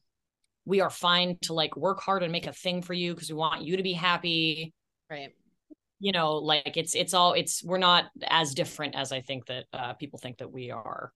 We 0.65 0.81
are 0.81 0.91
fine 0.91 1.39
to 1.43 1.53
like 1.53 1.77
work 1.77 2.01
hard 2.01 2.23
and 2.23 2.33
make 2.33 2.47
a 2.47 2.53
thing 2.53 2.83
for 2.83 2.95
you 2.95 3.15
because 3.15 3.29
we 3.29 3.37
want 3.37 3.63
you 3.63 3.77
to 3.77 3.83
be 3.83 3.93
happy. 3.93 4.73
Right. 5.11 5.31
You 6.01 6.13
know, 6.13 6.37
like 6.37 6.77
it's 6.77 6.95
it's 6.95 7.15
all 7.15 7.33
it's 7.35 7.63
we're 7.65 7.79
not 7.79 8.07
as 8.27 8.55
different 8.55 8.95
as 8.95 9.13
I 9.13 9.21
think 9.21 9.47
that 9.47 9.65
uh, 9.73 9.93
people 9.95 10.19
think 10.19 10.39
that 10.39 10.53
we 10.53 10.71
are. 10.71 11.13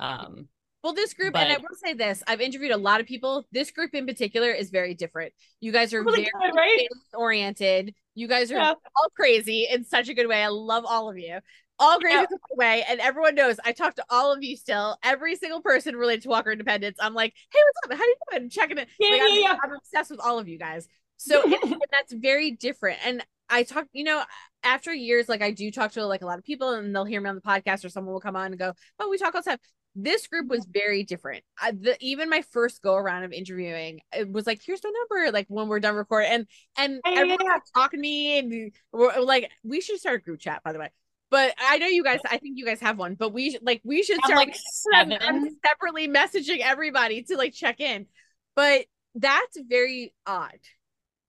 Um 0.00 0.48
well, 0.84 0.92
this 0.92 1.14
group, 1.14 1.32
but, 1.32 1.44
and 1.44 1.52
I 1.52 1.56
will 1.56 1.76
say 1.82 1.94
this: 1.94 2.22
I've 2.26 2.42
interviewed 2.42 2.70
a 2.70 2.76
lot 2.76 3.00
of 3.00 3.06
people. 3.06 3.46
This 3.50 3.70
group 3.70 3.94
in 3.94 4.06
particular 4.06 4.50
is 4.50 4.68
very 4.68 4.92
different. 4.92 5.32
You 5.60 5.72
guys 5.72 5.94
are 5.94 6.02
really 6.02 6.28
very 6.38 6.52
good, 6.52 6.54
right? 6.54 6.86
oriented. 7.14 7.94
You 8.14 8.28
guys 8.28 8.52
are 8.52 8.56
yeah. 8.56 8.68
all 8.68 9.08
crazy 9.16 9.66
in 9.70 9.84
such 9.84 10.10
a 10.10 10.14
good 10.14 10.28
way. 10.28 10.42
I 10.42 10.48
love 10.48 10.84
all 10.86 11.08
of 11.08 11.16
you. 11.16 11.38
All 11.78 11.98
crazy 11.98 12.18
yeah. 12.18 12.26
way, 12.52 12.84
and 12.88 13.00
everyone 13.00 13.34
knows 13.34 13.56
I 13.64 13.72
talk 13.72 13.96
to 13.96 14.04
all 14.08 14.32
of 14.32 14.42
you 14.42 14.56
still. 14.56 14.96
Every 15.02 15.34
single 15.34 15.60
person 15.60 15.96
related 15.96 16.22
to 16.22 16.28
Walker 16.28 16.52
Independence, 16.52 16.98
I'm 17.00 17.14
like, 17.14 17.34
"Hey, 17.52 17.58
what's 17.64 17.92
up? 17.92 17.98
How 17.98 18.04
you 18.04 18.16
doing?" 18.30 18.50
Checking 18.50 18.78
it. 18.78 18.88
Yeah, 19.00 19.10
like, 19.10 19.20
yeah, 19.20 19.26
I'm, 19.26 19.42
yeah. 19.42 19.56
I'm 19.62 19.72
obsessed 19.72 20.10
with 20.10 20.20
all 20.20 20.38
of 20.38 20.48
you 20.48 20.58
guys. 20.58 20.86
So 21.16 21.42
that's 21.90 22.12
very 22.12 22.52
different. 22.52 22.98
And 23.04 23.24
I 23.48 23.64
talk, 23.64 23.86
you 23.92 24.04
know, 24.04 24.22
after 24.62 24.94
years, 24.94 25.28
like 25.28 25.42
I 25.42 25.50
do 25.50 25.70
talk 25.70 25.92
to 25.92 26.06
like 26.06 26.22
a 26.22 26.26
lot 26.26 26.38
of 26.38 26.44
people, 26.44 26.70
and 26.70 26.94
they'll 26.94 27.04
hear 27.04 27.20
me 27.20 27.28
on 27.28 27.34
the 27.34 27.40
podcast, 27.40 27.84
or 27.84 27.88
someone 27.88 28.12
will 28.12 28.20
come 28.20 28.36
on 28.36 28.46
and 28.46 28.58
go, 28.58 28.72
"Oh, 29.00 29.10
we 29.10 29.18
talk 29.18 29.34
all 29.34 29.42
the 29.42 29.50
time." 29.50 29.58
this 29.94 30.26
group 30.26 30.48
was 30.48 30.66
very 30.68 31.04
different. 31.04 31.44
I, 31.60 31.70
the, 31.70 31.96
even 32.00 32.28
my 32.28 32.42
first 32.50 32.82
go 32.82 32.96
around 32.96 33.24
of 33.24 33.32
interviewing, 33.32 34.00
it 34.12 34.30
was 34.30 34.46
like, 34.46 34.60
"Here's 34.64 34.82
my 34.82 34.90
number." 34.90 35.32
Like 35.32 35.46
when 35.48 35.68
we're 35.68 35.80
done 35.80 35.94
recording, 35.94 36.30
and 36.30 36.46
and 36.76 37.00
hey, 37.04 37.18
everyone 37.18 37.38
yeah. 37.44 37.58
talking 37.74 37.98
to 37.98 38.02
me, 38.02 38.38
and 38.38 38.72
we're 38.92 39.20
like, 39.20 39.50
we 39.62 39.80
should 39.80 39.98
start 39.98 40.20
a 40.20 40.24
group 40.24 40.40
chat. 40.40 40.62
By 40.64 40.72
the 40.72 40.78
way, 40.78 40.90
but 41.34 41.52
I 41.58 41.78
know 41.78 41.88
you 41.88 42.04
guys. 42.04 42.20
I 42.30 42.38
think 42.38 42.58
you 42.58 42.64
guys 42.64 42.78
have 42.78 42.96
one, 42.96 43.16
but 43.16 43.32
we 43.32 43.58
like 43.60 43.80
we 43.82 44.04
should 44.04 44.18
start 44.24 44.36
like 44.36 44.56
seven. 44.92 45.18
separately 45.66 46.06
messaging 46.06 46.60
everybody 46.60 47.24
to 47.24 47.36
like 47.36 47.52
check 47.52 47.80
in. 47.80 48.06
But 48.54 48.86
that's 49.16 49.58
very 49.68 50.14
odd. 50.24 50.60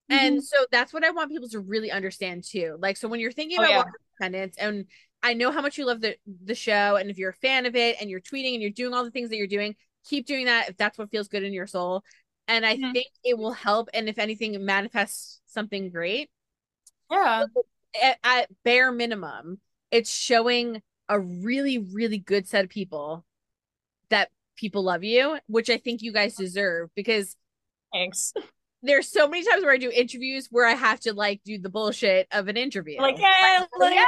Mm-hmm. 0.08 0.14
And 0.14 0.44
so 0.44 0.58
that's 0.70 0.92
what 0.92 1.02
I 1.02 1.10
want 1.10 1.32
people 1.32 1.48
to 1.48 1.58
really 1.58 1.90
understand 1.90 2.44
too. 2.44 2.76
Like, 2.78 2.96
so 2.96 3.08
when 3.08 3.18
you're 3.18 3.32
thinking 3.32 3.58
oh, 3.58 3.64
about 3.64 3.70
yeah. 3.70 3.84
independence 4.20 4.56
and 4.60 4.84
I 5.24 5.34
know 5.34 5.50
how 5.50 5.60
much 5.60 5.76
you 5.76 5.86
love 5.86 6.00
the 6.00 6.14
the 6.44 6.54
show, 6.54 6.94
and 6.94 7.10
if 7.10 7.18
you're 7.18 7.30
a 7.30 7.34
fan 7.34 7.66
of 7.66 7.74
it, 7.74 7.96
and 8.00 8.08
you're 8.08 8.20
tweeting 8.20 8.52
and 8.52 8.62
you're 8.62 8.70
doing 8.70 8.94
all 8.94 9.02
the 9.02 9.10
things 9.10 9.30
that 9.30 9.38
you're 9.38 9.48
doing, 9.48 9.74
keep 10.08 10.24
doing 10.24 10.46
that 10.46 10.68
if 10.68 10.76
that's 10.76 10.98
what 10.98 11.10
feels 11.10 11.26
good 11.26 11.42
in 11.42 11.52
your 11.52 11.66
soul. 11.66 12.04
And 12.46 12.64
I 12.64 12.76
mm-hmm. 12.76 12.92
think 12.92 13.08
it 13.24 13.36
will 13.36 13.50
help. 13.50 13.88
And 13.92 14.08
if 14.08 14.20
anything, 14.20 14.64
manifests 14.64 15.40
something 15.46 15.90
great. 15.90 16.30
Yeah. 17.10 17.46
At, 18.00 18.18
at 18.22 18.50
bare 18.62 18.92
minimum, 18.92 19.58
it's 19.90 20.14
showing 20.14 20.82
a 21.08 21.18
really, 21.20 21.78
really 21.78 22.18
good 22.18 22.48
set 22.48 22.64
of 22.64 22.70
people 22.70 23.24
that 24.10 24.30
people 24.56 24.82
love 24.82 25.04
you, 25.04 25.38
which 25.46 25.70
I 25.70 25.78
think 25.78 26.02
you 26.02 26.12
guys 26.12 26.34
deserve 26.34 26.90
because 26.94 27.36
thanks 27.92 28.32
there's 28.82 29.08
so 29.08 29.28
many 29.28 29.44
times 29.44 29.62
where 29.62 29.72
I 29.72 29.78
do 29.78 29.90
interviews 29.90 30.48
where 30.50 30.66
I 30.66 30.74
have 30.74 31.00
to 31.00 31.12
like 31.12 31.42
do 31.44 31.58
the 31.58 31.68
bullshit 31.68 32.28
of 32.30 32.48
an 32.48 32.56
interview. 32.56 33.00
Like, 33.00 33.18
yeah, 33.18 33.64
like, 33.78 33.94
yeah, 33.94 34.04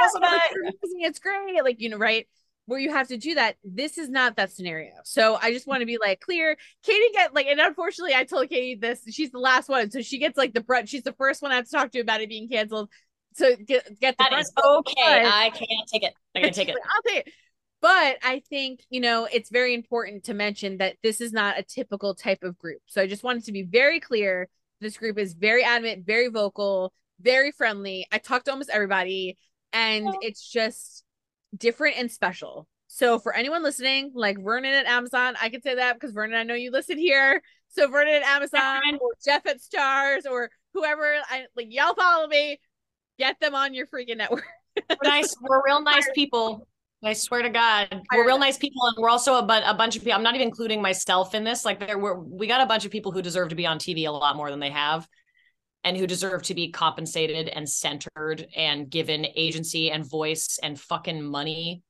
it's 1.07 1.19
great. 1.19 1.63
Like, 1.63 1.79
you 1.79 1.89
know, 1.89 1.97
right? 1.97 2.27
Where 2.65 2.79
you 2.79 2.91
have 2.91 3.07
to 3.07 3.17
do 3.17 3.35
that. 3.35 3.55
This 3.63 3.97
is 3.97 4.09
not 4.09 4.35
that 4.35 4.51
scenario. 4.51 4.93
So 5.03 5.37
I 5.41 5.51
just 5.51 5.67
want 5.67 5.79
to 5.81 5.87
be 5.87 5.97
like 5.97 6.19
clear. 6.19 6.55
Katie 6.83 7.11
get 7.13 7.33
like, 7.33 7.47
and 7.47 7.59
unfortunately, 7.59 8.13
I 8.13 8.25
told 8.25 8.47
Katie 8.49 8.75
this. 8.79 9.01
She's 9.09 9.31
the 9.31 9.39
last 9.39 9.69
one, 9.69 9.89
so 9.89 10.01
she 10.01 10.19
gets 10.19 10.37
like 10.37 10.53
the 10.53 10.61
brunt. 10.61 10.87
She's 10.87 11.03
the 11.03 11.13
first 11.13 11.41
one 11.41 11.51
I 11.51 11.55
have 11.55 11.65
to 11.65 11.71
talk 11.71 11.91
to 11.91 11.99
about 11.99 12.21
it 12.21 12.29
being 12.29 12.47
canceled. 12.47 12.89
So 13.33 13.55
get 13.55 13.99
get 13.99 14.17
the 14.17 14.27
that 14.29 14.39
is 14.39 14.51
okay. 14.63 15.23
I 15.25 15.49
can't 15.51 15.87
take 15.91 16.03
it. 16.03 16.13
I 16.35 16.41
can't 16.41 16.55
take 16.55 16.69
it. 16.69 16.75
I'll 16.95 17.01
take 17.01 17.27
it. 17.27 17.33
But 17.81 18.17
I 18.23 18.41
think, 18.49 18.81
you 18.89 18.99
know, 18.99 19.27
it's 19.31 19.49
very 19.49 19.73
important 19.73 20.25
to 20.25 20.33
mention 20.33 20.77
that 20.79 20.97
this 21.01 21.21
is 21.21 21.31
not 21.31 21.57
a 21.57 21.63
typical 21.63 22.13
type 22.13 22.43
of 22.43 22.57
group. 22.57 22.81
So 22.87 23.01
I 23.01 23.07
just 23.07 23.23
wanted 23.23 23.45
to 23.45 23.53
be 23.53 23.63
very 23.63 24.01
clear 24.01 24.49
this 24.81 24.97
group 24.97 25.17
is 25.17 25.33
very 25.33 25.63
adamant, 25.63 26.05
very 26.05 26.27
vocal, 26.27 26.93
very 27.21 27.51
friendly. 27.51 28.05
I 28.11 28.17
talk 28.17 28.43
to 28.45 28.51
almost 28.51 28.69
everybody, 28.69 29.37
and 29.71 30.07
oh. 30.07 30.17
it's 30.21 30.49
just 30.49 31.03
different 31.55 31.97
and 31.97 32.11
special. 32.11 32.67
So 32.87 33.19
for 33.19 33.33
anyone 33.33 33.63
listening, 33.63 34.11
like 34.13 34.43
Vernon 34.43 34.73
at 34.73 34.85
Amazon, 34.85 35.35
I 35.41 35.49
can 35.49 35.61
say 35.61 35.75
that 35.75 35.93
because 35.93 36.11
Vernon, 36.11 36.37
I 36.37 36.43
know 36.43 36.55
you 36.55 36.71
listed 36.71 36.97
here. 36.97 37.41
So 37.69 37.87
Vernon 37.87 38.15
at 38.15 38.23
Amazon 38.23 38.97
or 38.99 39.11
Jeff 39.23 39.45
at 39.45 39.59
Starz 39.59 40.29
or 40.29 40.49
whoever, 40.73 41.15
I 41.29 41.45
like 41.55 41.67
y'all 41.69 41.93
follow 41.93 42.27
me. 42.27 42.59
Get 43.19 43.39
them 43.39 43.53
on 43.53 43.73
your 43.73 43.85
freaking 43.85 44.17
network. 44.17 44.45
we're 44.89 45.09
nice. 45.09 45.35
We're 45.41 45.61
real 45.65 45.81
nice 45.81 46.09
people. 46.15 46.67
I 47.03 47.13
swear 47.13 47.41
to 47.43 47.49
God, 47.49 48.01
we're 48.13 48.25
real 48.25 48.39
nice 48.39 48.57
people, 48.57 48.85
and 48.85 48.95
we're 48.97 49.09
also 49.09 49.37
a, 49.37 49.41
bu- 49.41 49.65
a 49.65 49.73
bunch 49.73 49.95
of 49.95 50.03
people. 50.03 50.17
I'm 50.17 50.23
not 50.23 50.35
even 50.35 50.47
including 50.47 50.81
myself 50.81 51.33
in 51.33 51.45
this. 51.45 51.63
Like, 51.63 51.79
there 51.79 51.97
were 51.97 52.19
we 52.19 52.47
got 52.47 52.61
a 52.61 52.65
bunch 52.65 52.83
of 52.83 52.91
people 52.91 53.11
who 53.11 53.21
deserve 53.21 53.49
to 53.49 53.55
be 53.55 53.65
on 53.65 53.77
TV 53.77 54.07
a 54.07 54.11
lot 54.11 54.35
more 54.35 54.49
than 54.49 54.59
they 54.59 54.69
have, 54.69 55.07
and 55.83 55.95
who 55.95 56.07
deserve 56.07 56.41
to 56.43 56.53
be 56.53 56.71
compensated 56.71 57.47
and 57.47 57.69
centered 57.69 58.47
and 58.55 58.89
given 58.89 59.27
agency 59.35 59.91
and 59.91 60.09
voice 60.09 60.59
and 60.61 60.79
fucking 60.79 61.23
money 61.23 61.83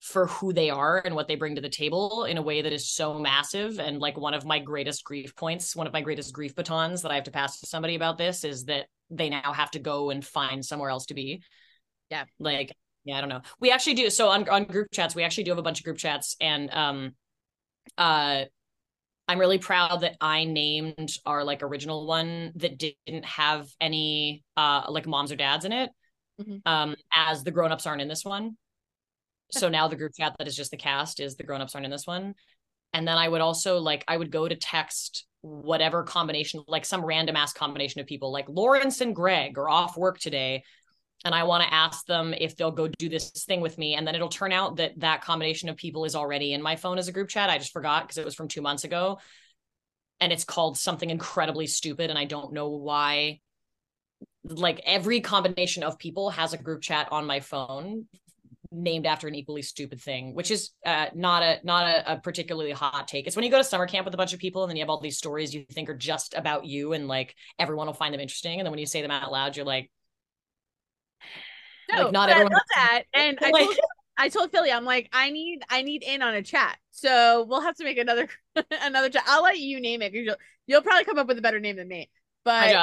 for 0.00 0.26
who 0.28 0.52
they 0.52 0.70
are 0.70 1.02
and 1.04 1.14
what 1.14 1.26
they 1.26 1.34
bring 1.34 1.56
to 1.56 1.60
the 1.60 1.68
table 1.68 2.24
in 2.24 2.38
a 2.38 2.42
way 2.42 2.62
that 2.62 2.72
is 2.72 2.88
so 2.88 3.18
massive. 3.18 3.80
And 3.80 3.98
like 3.98 4.16
one 4.16 4.34
of 4.34 4.44
my 4.44 4.60
greatest 4.60 5.04
grief 5.04 5.34
points, 5.34 5.74
one 5.74 5.88
of 5.88 5.92
my 5.92 6.00
greatest 6.00 6.32
grief 6.32 6.54
batons 6.54 7.02
that 7.02 7.10
I 7.10 7.16
have 7.16 7.24
to 7.24 7.32
pass 7.32 7.58
to 7.60 7.66
somebody 7.66 7.96
about 7.96 8.18
this 8.18 8.44
is 8.44 8.64
that 8.66 8.86
they 9.10 9.30
now 9.30 9.52
have 9.52 9.70
to 9.72 9.78
go 9.78 10.10
and 10.10 10.24
find 10.24 10.64
somewhere 10.64 10.90
else 10.90 11.06
to 11.06 11.14
be. 11.14 11.42
Yeah, 12.10 12.24
like 12.38 12.72
yeah 13.08 13.16
i 13.16 13.20
don't 13.20 13.30
know 13.30 13.40
we 13.58 13.70
actually 13.70 13.94
do 13.94 14.10
so 14.10 14.28
on, 14.28 14.48
on 14.48 14.64
group 14.64 14.88
chats 14.92 15.14
we 15.14 15.24
actually 15.24 15.44
do 15.44 15.50
have 15.50 15.58
a 15.58 15.62
bunch 15.62 15.80
of 15.80 15.84
group 15.84 15.96
chats 15.96 16.36
and 16.40 16.70
um 16.72 17.12
uh 17.96 18.44
i'm 19.26 19.38
really 19.38 19.58
proud 19.58 20.02
that 20.02 20.16
i 20.20 20.44
named 20.44 21.10
our 21.24 21.42
like 21.42 21.62
original 21.62 22.06
one 22.06 22.52
that 22.56 22.78
didn't 22.78 23.24
have 23.24 23.68
any 23.80 24.44
uh 24.56 24.82
like 24.88 25.06
moms 25.06 25.32
or 25.32 25.36
dads 25.36 25.64
in 25.64 25.72
it 25.72 25.90
mm-hmm. 26.40 26.56
um 26.66 26.94
as 27.14 27.42
the 27.42 27.50
grown-ups 27.50 27.86
aren't 27.86 28.02
in 28.02 28.08
this 28.08 28.24
one 28.24 28.56
so 29.50 29.70
now 29.70 29.88
the 29.88 29.96
group 29.96 30.12
chat 30.14 30.34
that 30.38 30.46
is 30.46 30.54
just 30.54 30.70
the 30.70 30.76
cast 30.76 31.20
is 31.20 31.36
the 31.36 31.44
grown-ups 31.44 31.74
aren't 31.74 31.86
in 31.86 31.90
this 31.90 32.06
one 32.06 32.34
and 32.92 33.08
then 33.08 33.16
i 33.16 33.26
would 33.26 33.40
also 33.40 33.78
like 33.78 34.04
i 34.06 34.16
would 34.16 34.30
go 34.30 34.46
to 34.46 34.54
text 34.54 35.26
whatever 35.42 36.02
combination 36.02 36.62
like 36.66 36.84
some 36.84 37.04
random 37.04 37.36
ass 37.36 37.52
combination 37.52 38.00
of 38.00 38.06
people 38.06 38.32
like 38.32 38.48
lawrence 38.48 39.00
and 39.00 39.14
greg 39.14 39.56
are 39.56 39.68
off 39.68 39.96
work 39.96 40.18
today 40.18 40.64
and 41.24 41.34
I 41.34 41.42
want 41.44 41.64
to 41.64 41.74
ask 41.74 42.06
them 42.06 42.32
if 42.38 42.56
they'll 42.56 42.70
go 42.70 42.88
do 42.88 43.08
this 43.08 43.30
thing 43.30 43.60
with 43.60 43.76
me. 43.76 43.94
And 43.94 44.06
then 44.06 44.14
it'll 44.14 44.28
turn 44.28 44.52
out 44.52 44.76
that 44.76 44.98
that 45.00 45.22
combination 45.22 45.68
of 45.68 45.76
people 45.76 46.04
is 46.04 46.14
already 46.14 46.52
in 46.52 46.62
my 46.62 46.76
phone 46.76 46.98
as 46.98 47.08
a 47.08 47.12
group 47.12 47.28
chat. 47.28 47.50
I 47.50 47.58
just 47.58 47.72
forgot 47.72 48.04
because 48.04 48.18
it 48.18 48.24
was 48.24 48.34
from 48.34 48.48
two 48.48 48.62
months 48.62 48.84
ago. 48.84 49.18
And 50.20 50.32
it's 50.32 50.44
called 50.44 50.78
something 50.78 51.10
incredibly 51.10 51.66
stupid. 51.66 52.10
And 52.10 52.18
I 52.18 52.24
don't 52.24 52.52
know 52.52 52.68
why. 52.68 53.40
Like 54.44 54.80
every 54.84 55.20
combination 55.20 55.82
of 55.82 55.98
people 55.98 56.30
has 56.30 56.52
a 56.52 56.58
group 56.58 56.82
chat 56.82 57.08
on 57.10 57.26
my 57.26 57.40
phone 57.40 58.06
named 58.70 59.06
after 59.06 59.28
an 59.28 59.34
equally 59.34 59.62
stupid 59.62 60.00
thing, 60.00 60.34
which 60.34 60.50
is 60.50 60.70
uh, 60.84 61.06
not 61.14 61.42
a 61.42 61.58
not 61.64 61.86
a, 61.86 62.12
a, 62.12 62.16
particularly 62.18 62.72
hot 62.72 63.08
take. 63.08 63.26
It's 63.26 63.36
when 63.36 63.44
you 63.44 63.50
go 63.50 63.58
to 63.58 63.64
summer 63.64 63.86
camp 63.86 64.04
with 64.04 64.14
a 64.14 64.16
bunch 64.16 64.32
of 64.32 64.40
people 64.40 64.62
and 64.62 64.70
then 64.70 64.76
you 64.76 64.82
have 64.82 64.90
all 64.90 65.00
these 65.00 65.18
stories 65.18 65.54
you 65.54 65.64
think 65.70 65.88
are 65.88 65.96
just 65.96 66.34
about 66.34 66.64
you 66.64 66.92
and 66.92 67.08
like 67.08 67.34
everyone 67.58 67.86
will 67.86 67.94
find 67.94 68.12
them 68.12 68.20
interesting, 68.20 68.60
and 68.60 68.66
then 68.66 68.70
when 68.70 68.78
you 68.78 68.86
say 68.86 69.02
them 69.02 69.10
out 69.10 69.32
loud, 69.32 69.56
you're 69.56 69.66
like, 69.66 69.90
no, 71.90 72.04
like 72.04 72.12
not 72.12 72.28
everyone. 72.28 72.52
I 72.52 72.54
love 72.54 72.62
that. 72.74 73.02
And 73.14 73.38
I 73.40 73.50
told, 73.50 73.76
I 74.18 74.28
told 74.28 74.50
Philly, 74.50 74.72
I'm 74.72 74.84
like, 74.84 75.08
I 75.12 75.30
need, 75.30 75.60
I 75.70 75.82
need 75.82 76.02
in 76.02 76.22
on 76.22 76.34
a 76.34 76.42
chat. 76.42 76.76
So 76.90 77.46
we'll 77.48 77.60
have 77.60 77.76
to 77.76 77.84
make 77.84 77.98
another, 77.98 78.28
another 78.82 79.10
chat. 79.10 79.24
I'll 79.26 79.42
let 79.42 79.58
you 79.58 79.80
name 79.80 80.02
it. 80.02 80.12
You'll, 80.12 80.36
you'll 80.66 80.82
probably 80.82 81.04
come 81.04 81.18
up 81.18 81.28
with 81.28 81.38
a 81.38 81.42
better 81.42 81.60
name 81.60 81.76
than 81.76 81.88
me. 81.88 82.10
But, 82.44 82.74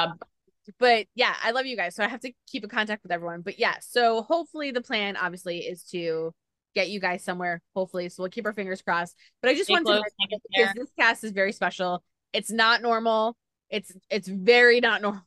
but 0.78 1.06
yeah, 1.14 1.34
I 1.42 1.50
love 1.52 1.66
you 1.66 1.76
guys. 1.76 1.94
So 1.94 2.04
I 2.04 2.08
have 2.08 2.20
to 2.20 2.32
keep 2.46 2.64
in 2.64 2.70
contact 2.70 3.02
with 3.02 3.12
everyone. 3.12 3.42
But 3.42 3.58
yeah, 3.58 3.76
so 3.80 4.22
hopefully 4.22 4.70
the 4.70 4.80
plan 4.80 5.16
obviously 5.16 5.58
is 5.58 5.82
to 5.90 6.32
get 6.74 6.90
you 6.90 7.00
guys 7.00 7.24
somewhere. 7.24 7.60
Hopefully, 7.74 8.08
so 8.08 8.22
we'll 8.22 8.30
keep 8.30 8.46
our 8.46 8.52
fingers 8.52 8.82
crossed. 8.82 9.16
But 9.42 9.50
I 9.50 9.54
just 9.54 9.70
want 9.70 9.86
to 9.86 10.02
because 10.28 10.74
this 10.74 10.90
cast 10.98 11.24
is 11.24 11.32
very 11.32 11.52
special. 11.52 12.02
It's 12.32 12.50
not 12.50 12.82
normal. 12.82 13.36
It's 13.70 13.92
it's 14.10 14.28
very 14.28 14.80
not 14.80 15.02
normal. 15.02 15.22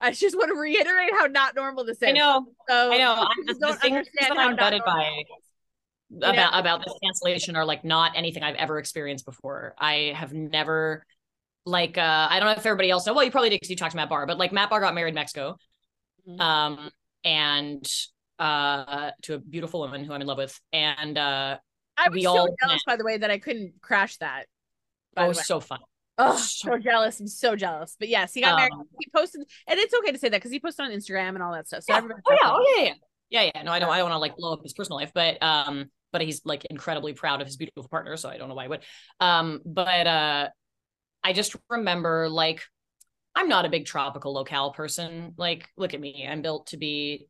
I 0.00 0.12
just 0.12 0.36
want 0.36 0.48
to 0.48 0.58
reiterate 0.58 1.12
how 1.12 1.26
not 1.26 1.54
normal 1.54 1.84
this 1.84 1.98
is. 1.98 2.08
I 2.08 2.12
know. 2.12 2.46
So 2.68 2.92
I 2.92 2.98
know. 2.98 3.12
I 3.12 3.52
don't 3.60 3.84
understand 3.84 4.36
how 4.36 4.48
I'm 4.48 4.56
gutted 4.56 4.82
by 4.84 5.22
about 6.20 6.52
know? 6.52 6.58
about 6.58 6.84
this 6.84 6.94
cancellation 7.02 7.56
are 7.56 7.64
like 7.64 7.84
not 7.84 8.12
anything 8.16 8.42
I've 8.42 8.56
ever 8.56 8.78
experienced 8.78 9.24
before. 9.24 9.74
I 9.78 10.12
have 10.16 10.32
never 10.32 11.04
like 11.64 11.98
uh 11.98 12.26
I 12.30 12.38
don't 12.38 12.46
know 12.46 12.52
if 12.52 12.66
everybody 12.66 12.90
else 12.90 13.06
know. 13.06 13.14
Well, 13.14 13.24
you 13.24 13.30
probably 13.30 13.50
did 13.50 13.56
because 13.56 13.70
you 13.70 13.76
talked 13.76 13.92
to 13.92 13.96
Matt 13.96 14.08
Barr, 14.08 14.26
but 14.26 14.38
like 14.38 14.52
Matt 14.52 14.70
Barr 14.70 14.80
got 14.80 14.94
married 14.94 15.10
in 15.10 15.14
Mexico. 15.14 15.56
Mm-hmm. 16.28 16.40
Um 16.40 16.90
and 17.24 17.88
uh 18.38 19.10
to 19.22 19.34
a 19.34 19.38
beautiful 19.38 19.80
woman 19.80 20.04
who 20.04 20.12
I'm 20.12 20.20
in 20.20 20.26
love 20.26 20.38
with. 20.38 20.58
And 20.72 21.16
uh 21.16 21.58
I 21.96 22.08
was 22.08 22.22
so 22.22 22.48
jealous, 22.60 22.82
by 22.86 22.96
the 22.96 23.04
way, 23.04 23.18
that 23.18 23.30
I 23.30 23.38
couldn't 23.38 23.74
crash 23.80 24.16
that. 24.18 24.46
Oh, 25.16 25.32
so 25.32 25.60
fun. 25.60 25.80
Oh, 26.18 26.36
so 26.36 26.78
jealous. 26.78 27.20
I'm 27.20 27.26
so 27.26 27.56
jealous. 27.56 27.96
But 27.98 28.08
yes, 28.08 28.34
he 28.34 28.40
got 28.40 28.52
um, 28.52 28.56
married. 28.56 28.72
He 28.98 29.08
posted, 29.14 29.42
and 29.66 29.78
it's 29.78 29.94
okay 29.94 30.12
to 30.12 30.18
say 30.18 30.28
that 30.28 30.38
because 30.38 30.50
he 30.50 30.60
posted 30.60 30.86
on 30.86 30.92
Instagram 30.92 31.30
and 31.30 31.42
all 31.42 31.52
that 31.52 31.66
stuff. 31.66 31.84
So 31.84 31.94
yeah. 31.94 32.00
oh 32.02 32.32
yeah, 32.32 32.36
oh 32.44 32.74
yeah, 32.76 32.84
yeah, 32.84 32.94
yeah, 33.30 33.50
yeah. 33.54 33.62
No, 33.62 33.72
I 33.72 33.78
don't. 33.78 33.90
I 33.90 33.98
don't 33.98 34.10
want 34.10 34.14
to 34.14 34.18
like 34.18 34.36
blow 34.36 34.52
up 34.52 34.62
his 34.62 34.72
personal 34.72 34.98
life, 34.98 35.12
but 35.14 35.42
um, 35.42 35.90
but 36.12 36.22
he's 36.22 36.42
like 36.44 36.64
incredibly 36.66 37.12
proud 37.12 37.40
of 37.40 37.46
his 37.46 37.56
beautiful 37.56 37.88
partner. 37.88 38.16
So 38.16 38.28
I 38.28 38.36
don't 38.36 38.48
know 38.48 38.54
why 38.54 38.64
I 38.64 38.68
would. 38.68 38.80
Um, 39.20 39.60
but 39.64 40.06
uh, 40.06 40.48
I 41.24 41.32
just 41.32 41.56
remember 41.68 42.28
like 42.28 42.62
I'm 43.34 43.48
not 43.48 43.64
a 43.64 43.70
big 43.70 43.86
tropical 43.86 44.34
locale 44.34 44.72
person. 44.72 45.34
Like, 45.36 45.68
look 45.76 45.94
at 45.94 46.00
me. 46.00 46.26
I'm 46.28 46.42
built 46.42 46.68
to 46.68 46.76
be 46.76 47.26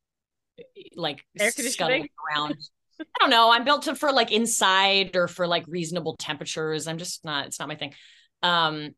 like 0.97 1.25
scuttling 1.37 2.09
around. 2.31 2.57
I 3.01 3.05
don't 3.21 3.31
know. 3.31 3.51
I'm 3.51 3.65
built 3.65 3.83
to 3.85 3.95
for 3.95 4.13
like 4.13 4.33
inside 4.33 5.17
or 5.17 5.29
for 5.29 5.47
like 5.47 5.65
reasonable 5.69 6.17
temperatures. 6.17 6.87
I'm 6.87 6.99
just 6.99 7.25
not. 7.25 7.47
It's 7.47 7.59
not 7.59 7.69
my 7.69 7.77
thing. 7.77 7.95
Um, 8.43 8.91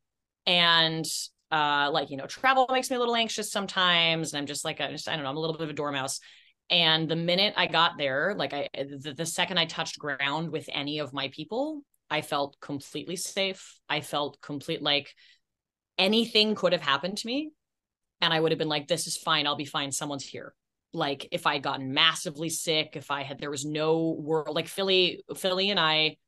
and 0.46 1.04
uh, 1.50 1.90
like 1.92 2.10
you 2.10 2.16
know, 2.16 2.26
travel 2.26 2.66
makes 2.70 2.90
me 2.90 2.96
a 2.96 2.98
little 2.98 3.16
anxious 3.16 3.52
sometimes, 3.52 4.32
and 4.32 4.40
I'm 4.40 4.46
just 4.46 4.64
like 4.64 4.80
I 4.80 4.90
just 4.90 5.08
I 5.08 5.14
don't 5.14 5.24
know. 5.24 5.30
I'm 5.30 5.36
a 5.36 5.40
little 5.40 5.56
bit 5.56 5.64
of 5.64 5.70
a 5.70 5.74
dormouse. 5.74 6.20
And 6.70 7.08
the 7.08 7.16
minute 7.16 7.52
I 7.56 7.66
got 7.66 7.98
there, 7.98 8.34
like 8.36 8.54
I 8.54 8.68
the, 8.74 9.14
the 9.14 9.26
second 9.26 9.58
I 9.58 9.66
touched 9.66 9.98
ground 9.98 10.50
with 10.50 10.68
any 10.72 10.98
of 10.98 11.12
my 11.12 11.28
people, 11.28 11.82
I 12.14 12.22
felt 12.22 12.56
completely 12.60 13.16
safe. 13.16 13.80
I 13.88 14.00
felt 14.00 14.40
complete 14.40 14.80
like 14.80 15.12
anything 15.98 16.54
could 16.54 16.72
have 16.72 16.80
happened 16.80 17.18
to 17.18 17.26
me 17.26 17.50
and 18.20 18.32
I 18.32 18.38
would 18.38 18.52
have 18.52 18.58
been 18.58 18.68
like 18.68 18.86
this 18.86 19.08
is 19.08 19.16
fine. 19.16 19.48
I'll 19.48 19.56
be 19.56 19.64
fine. 19.64 19.90
Someone's 19.90 20.24
here. 20.24 20.54
Like 20.92 21.26
if 21.32 21.44
I 21.44 21.54
had 21.54 21.64
gotten 21.64 21.92
massively 21.92 22.50
sick, 22.50 22.90
if 22.94 23.10
I 23.10 23.24
had 23.24 23.40
there 23.40 23.50
was 23.50 23.64
no 23.64 24.16
world 24.16 24.54
like 24.54 24.68
Philly 24.68 25.24
Philly 25.36 25.70
and 25.70 25.80
I 25.80 26.18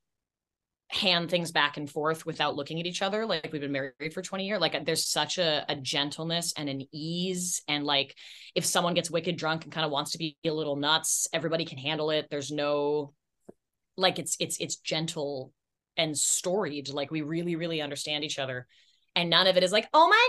hand 0.88 1.30
things 1.30 1.52
back 1.52 1.76
and 1.76 1.88
forth 1.88 2.26
without 2.26 2.56
looking 2.56 2.78
at 2.78 2.86
each 2.86 3.02
other 3.02 3.26
like 3.26 3.48
we've 3.52 3.60
been 3.60 3.72
married 3.72 4.14
for 4.14 4.22
20 4.22 4.46
years 4.46 4.60
like 4.60 4.84
there's 4.86 5.04
such 5.04 5.36
a, 5.36 5.64
a 5.68 5.74
gentleness 5.74 6.54
and 6.56 6.68
an 6.68 6.80
ease 6.92 7.60
and 7.66 7.82
like 7.84 8.14
if 8.54 8.64
someone 8.64 8.94
gets 8.94 9.10
wicked 9.10 9.36
drunk 9.36 9.64
and 9.64 9.72
kind 9.72 9.84
of 9.84 9.90
wants 9.90 10.12
to 10.12 10.18
be 10.18 10.36
a 10.44 10.50
little 10.50 10.76
nuts 10.76 11.26
everybody 11.32 11.64
can 11.64 11.76
handle 11.76 12.10
it 12.10 12.28
there's 12.30 12.52
no 12.52 13.12
like 13.96 14.20
it's 14.20 14.36
it's 14.38 14.58
it's 14.58 14.76
gentle 14.76 15.52
and 15.96 16.16
storied 16.16 16.88
like 16.88 17.10
we 17.10 17.22
really 17.22 17.56
really 17.56 17.80
understand 17.80 18.24
each 18.24 18.38
other 18.38 18.66
and 19.14 19.30
none 19.30 19.46
of 19.46 19.56
it 19.56 19.62
is 19.62 19.72
like 19.72 19.88
oh 19.94 20.08
my 20.08 20.28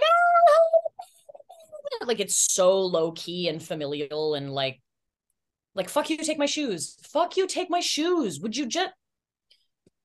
god 1.99 2.07
like 2.07 2.19
it's 2.19 2.35
so 2.35 2.79
low 2.79 3.11
key 3.11 3.47
and 3.47 3.61
familial 3.61 4.35
and 4.35 4.53
like 4.53 4.81
like 5.75 5.89
fuck 5.89 6.09
you 6.09 6.17
take 6.17 6.37
my 6.37 6.45
shoes 6.45 6.97
fuck 7.03 7.37
you 7.37 7.47
take 7.47 7.69
my 7.69 7.79
shoes 7.79 8.39
would 8.39 8.55
you 8.55 8.65
just 8.65 8.91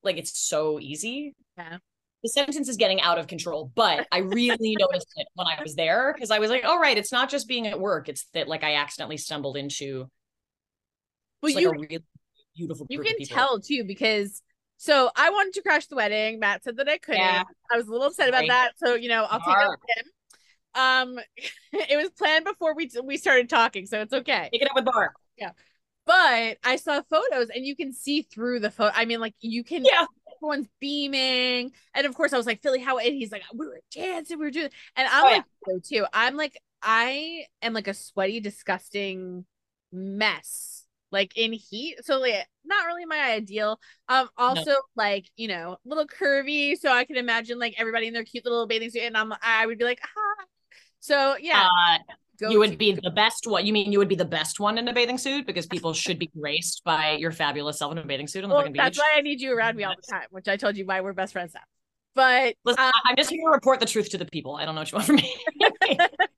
like 0.03 0.17
it's 0.17 0.37
so 0.37 0.79
easy. 0.79 1.33
Yeah. 1.57 1.77
The 2.23 2.29
sentence 2.29 2.69
is 2.69 2.77
getting 2.77 3.01
out 3.01 3.17
of 3.17 3.27
control, 3.27 3.71
but 3.75 4.07
I 4.11 4.19
really 4.19 4.75
noticed 4.79 5.11
it 5.15 5.27
when 5.33 5.47
I 5.47 5.61
was 5.61 5.75
there 5.75 6.13
because 6.13 6.31
I 6.31 6.39
was 6.39 6.49
like, 6.49 6.63
"All 6.63 6.77
oh, 6.77 6.79
right, 6.79 6.97
it's 6.97 7.11
not 7.11 7.29
just 7.29 7.49
being 7.49 7.67
at 7.67 7.79
work; 7.79 8.07
it's 8.07 8.27
that 8.33 8.47
like 8.47 8.63
I 8.63 8.75
accidentally 8.75 9.17
stumbled 9.17 9.57
into." 9.57 10.09
Well, 11.41 11.53
like 11.53 11.61
you 11.61 11.71
really 11.71 11.99
beautiful. 12.55 12.87
You 12.89 13.01
can 13.01 13.17
tell 13.25 13.59
too 13.59 13.83
because 13.83 14.41
so 14.83 15.09
I 15.15 15.29
wanted 15.29 15.53
to 15.53 15.61
crash 15.61 15.87
the 15.87 15.95
wedding. 15.95 16.39
Matt 16.39 16.63
said 16.63 16.77
that 16.77 16.89
I 16.89 16.97
couldn't. 16.97 17.21
Yeah. 17.21 17.43
I 17.71 17.77
was 17.77 17.87
a 17.87 17.91
little 17.91 18.07
upset 18.07 18.29
about 18.29 18.47
that. 18.47 18.73
So 18.77 18.95
you 18.95 19.09
know, 19.09 19.25
I'll 19.29 19.39
take 19.39 19.55
it 19.55 19.69
with 19.69 19.97
him. 19.97 20.05
Um, 20.75 21.19
it 21.89 21.97
was 21.97 22.09
planned 22.09 22.45
before 22.45 22.75
we 22.75 22.89
we 23.03 23.17
started 23.17 23.49
talking, 23.49 23.85
so 23.85 24.01
it's 24.01 24.13
okay. 24.13 24.49
Take 24.51 24.61
it 24.61 24.69
up 24.69 24.75
with 24.75 24.85
Barr. 24.85 25.13
Yeah 25.37 25.51
but 26.05 26.57
I 26.63 26.75
saw 26.75 27.01
photos 27.09 27.49
and 27.49 27.65
you 27.65 27.75
can 27.75 27.93
see 27.93 28.23
through 28.23 28.59
the 28.59 28.71
photo. 28.71 28.91
I 28.95 29.05
mean, 29.05 29.19
like 29.19 29.35
you 29.39 29.63
can, 29.63 29.85
yeah, 29.85 30.05
everyone's 30.35 30.67
beaming. 30.79 31.71
And 31.93 32.05
of 32.05 32.15
course, 32.15 32.33
I 32.33 32.37
was 32.37 32.45
like, 32.45 32.61
Philly, 32.61 32.81
how? 32.81 32.97
And 32.97 33.13
he's 33.13 33.31
like, 33.31 33.43
we 33.53 33.67
were 33.67 33.81
dancing, 33.91 34.39
we 34.39 34.45
were 34.45 34.51
doing, 34.51 34.69
and 34.95 35.07
I'm 35.07 35.23
oh, 35.23 35.27
like, 35.27 35.43
yeah. 35.67 35.73
so 35.73 35.79
too. 35.79 36.05
I'm 36.13 36.35
like, 36.35 36.59
I 36.81 37.45
am 37.61 37.73
like 37.73 37.87
a 37.87 37.93
sweaty, 37.93 38.39
disgusting 38.41 39.45
mess, 39.91 40.82
like 41.13 41.37
in 41.37 41.53
heat. 41.53 42.03
So, 42.03 42.19
like, 42.19 42.45
not 42.65 42.85
really 42.85 43.05
my 43.05 43.31
ideal. 43.31 43.79
Um, 44.09 44.27
also, 44.37 44.71
no. 44.71 44.81
like, 44.95 45.29
you 45.37 45.47
know, 45.47 45.77
a 45.85 45.87
little 45.87 46.07
curvy. 46.07 46.77
So 46.77 46.91
I 46.91 47.05
can 47.05 47.15
imagine 47.15 47.59
like 47.59 47.75
everybody 47.77 48.07
in 48.07 48.13
their 48.13 48.25
cute 48.25 48.43
little 48.43 48.67
bathing 48.67 48.89
suit, 48.89 49.03
and 49.03 49.15
I'm, 49.15 49.33
I 49.41 49.65
would 49.65 49.77
be 49.77 49.85
like, 49.85 50.01
ah. 50.03 50.45
So 50.99 51.35
yeah, 51.39 51.67
uh, 51.67 52.49
you 52.49 52.59
would 52.59 52.77
be 52.77 52.93
the 52.93 53.11
best 53.11 53.47
one. 53.47 53.65
You 53.65 53.73
mean 53.73 53.91
you 53.91 53.99
would 53.99 54.07
be 54.07 54.15
the 54.15 54.25
best 54.25 54.59
one 54.59 54.77
in 54.77 54.87
a 54.87 54.93
bathing 54.93 55.17
suit 55.17 55.45
because 55.45 55.67
people 55.67 55.93
should 56.03 56.19
be 56.19 56.27
graced 56.27 56.83
by 56.83 57.11
your 57.13 57.31
fabulous 57.31 57.77
self 57.79 57.91
in 57.91 57.97
a 57.97 58.05
bathing 58.05 58.27
suit 58.27 58.43
on 58.43 58.49
the 58.49 58.55
well, 58.55 58.69
That's 58.73 58.97
why 58.97 59.13
I 59.15 59.21
need 59.21 59.41
you 59.41 59.55
around 59.55 59.77
me 59.77 59.83
all 59.83 59.95
the 59.95 60.11
time, 60.11 60.27
which 60.31 60.47
I 60.47 60.57
told 60.57 60.77
you 60.77 60.85
why 60.85 61.01
we're 61.01 61.13
best 61.13 61.33
friends 61.33 61.53
now. 61.53 61.61
But 62.15 62.55
Listen, 62.63 62.83
um, 62.83 62.91
I'm 63.05 63.15
just 63.15 63.31
here 63.31 63.41
to 63.43 63.51
report 63.51 63.79
the 63.79 63.85
truth 63.85 64.09
to 64.11 64.17
the 64.17 64.25
people. 64.25 64.55
I 64.55 64.65
don't 64.65 64.75
know 64.75 64.81
what 64.81 64.91
you 64.91 64.95
want 64.95 65.07
from 65.07 65.15
me. 65.15 65.35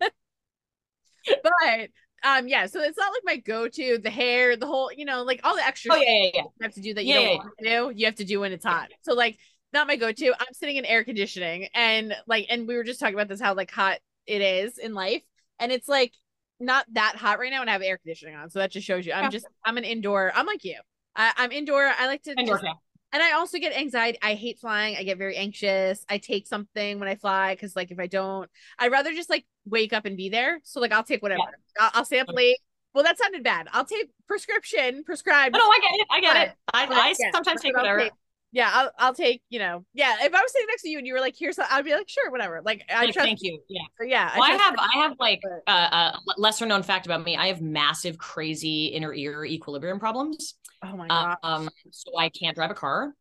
but 1.43 1.89
um 2.25 2.47
yeah 2.47 2.65
so 2.65 2.81
it's 2.81 2.97
not 2.97 3.11
like 3.11 3.21
my 3.23 3.37
go-to 3.37 3.97
the 3.97 4.09
hair 4.09 4.57
the 4.57 4.65
whole 4.65 4.91
you 4.91 5.05
know 5.05 5.23
like 5.23 5.39
all 5.43 5.55
the 5.55 5.65
extra 5.65 5.93
oh, 5.93 5.97
yeah, 5.97 6.03
yeah, 6.09 6.29
yeah. 6.33 6.41
you 6.41 6.63
have 6.63 6.73
to 6.73 6.81
do 6.81 6.93
that 6.93 7.05
you 7.05 7.13
yeah, 7.13 7.19
don't 7.19 7.29
yeah, 7.29 7.37
want 7.37 7.49
to 7.59 7.65
do 7.65 7.99
you 7.99 8.05
have 8.05 8.15
to 8.15 8.25
do 8.25 8.39
when 8.39 8.51
it's 8.51 8.65
hot 8.65 8.89
so 9.01 9.13
like 9.13 9.37
not 9.71 9.87
my 9.87 9.95
go-to 9.95 10.33
i'm 10.39 10.53
sitting 10.53 10.75
in 10.75 10.85
air 10.85 11.03
conditioning 11.03 11.67
and 11.73 12.13
like 12.27 12.45
and 12.49 12.67
we 12.67 12.75
were 12.75 12.83
just 12.83 12.99
talking 12.99 13.15
about 13.15 13.27
this 13.27 13.39
how 13.39 13.53
like 13.53 13.71
hot 13.71 13.99
it 14.25 14.41
is 14.41 14.77
in 14.77 14.93
life 14.93 15.21
and 15.59 15.71
it's 15.71 15.87
like 15.87 16.11
not 16.59 16.85
that 16.93 17.15
hot 17.15 17.39
right 17.39 17.51
now 17.51 17.61
and 17.61 17.69
I 17.69 17.73
have 17.73 17.81
air 17.81 17.97
conditioning 17.97 18.35
on. 18.35 18.49
So 18.49 18.59
that 18.59 18.71
just 18.71 18.87
shows 18.87 19.05
you. 19.05 19.13
I'm 19.13 19.31
just 19.31 19.45
I'm 19.65 19.77
an 19.77 19.83
indoor. 19.83 20.31
I'm 20.33 20.45
like 20.45 20.63
you. 20.63 20.79
I, 21.15 21.31
am 21.37 21.51
indoor. 21.51 21.83
I 21.97 22.07
like 22.07 22.23
to 22.23 22.31
indoor, 22.31 22.57
just, 22.57 22.65
and 23.13 23.23
I 23.23 23.33
also 23.33 23.57
get 23.57 23.73
anxiety. 23.73 24.17
I 24.21 24.33
hate 24.33 24.59
flying. 24.59 24.97
I 24.97 25.03
get 25.03 25.17
very 25.17 25.37
anxious. 25.37 26.03
I 26.09 26.17
take 26.17 26.45
something 26.45 26.99
when 26.99 27.07
I 27.07 27.15
fly 27.15 27.55
because 27.55 27.75
like 27.75 27.91
if 27.91 27.99
I 27.99 28.07
don't, 28.07 28.49
I'd 28.77 28.91
rather 28.91 29.13
just 29.13 29.29
like 29.29 29.45
wake 29.65 29.93
up 29.93 30.05
and 30.05 30.15
be 30.15 30.29
there. 30.29 30.59
So 30.63 30.79
like 30.79 30.91
I'll 30.91 31.03
take 31.03 31.21
whatever. 31.21 31.41
Yeah. 31.41 31.83
I'll, 31.85 31.91
I'll 31.95 32.05
stay 32.05 32.19
up 32.19 32.27
late. 32.31 32.57
Well, 32.93 33.03
that 33.03 33.17
sounded 33.17 33.43
bad. 33.43 33.67
I'll 33.73 33.83
take 33.83 34.09
prescription 34.25 35.03
prescribed. 35.03 35.53
Oh, 35.53 35.59
no, 35.59 35.65
I 35.65 35.79
get 35.81 35.99
it. 35.99 36.07
I 36.09 36.21
get 36.21 36.33
but, 36.33 36.47
it. 36.47 36.53
I, 36.73 36.85
but, 36.85 36.97
I 36.97 37.09
yeah, 37.19 37.31
sometimes 37.33 37.61
take 37.61 37.75
whatever. 37.75 37.99
Take, 37.99 38.11
yeah, 38.53 38.71
I'll, 38.71 38.91
I'll 38.97 39.13
take, 39.13 39.41
you 39.49 39.59
know, 39.59 39.83
yeah. 39.93 40.15
If 40.21 40.33
I 40.33 40.41
was 40.41 40.49
sitting 40.53 40.67
next 40.69 40.83
to 40.83 40.89
you 40.89 40.97
and 40.97 41.05
you 41.05 41.11
were 41.11 41.19
like, 41.19 41.35
here's, 41.37 41.59
I'd 41.59 41.83
be 41.83 41.93
like, 41.93 42.07
sure, 42.07 42.31
whatever. 42.31 42.61
Like, 42.63 42.83
I 42.89 43.03
like, 43.03 43.13
trust. 43.13 43.27
Thank 43.27 43.39
you. 43.41 43.59
Yeah. 43.67 43.81
So, 43.99 44.05
yeah. 44.05 44.31
Well, 44.37 44.49
I, 44.49 44.53
I 44.53 44.57
have, 44.57 44.75
I 44.77 45.01
have 45.01 45.15
like 45.19 45.41
a 45.67 45.69
uh, 45.69 45.89
uh, 45.91 46.17
lesser 46.37 46.65
known 46.65 46.83
fact 46.83 47.05
about 47.05 47.25
me. 47.25 47.35
I 47.35 47.47
have 47.47 47.61
massive, 47.61 48.17
crazy 48.17 48.85
inner 48.85 49.13
ear 49.13 49.43
equilibrium 49.43 49.99
problems. 49.99 50.53
Oh 50.81 50.95
my 50.95 51.07
god. 51.09 51.35
Um, 51.43 51.69
so 51.91 52.17
I 52.17 52.29
can't 52.29 52.55
drive 52.55 52.71
a 52.71 52.75
car. 52.75 53.13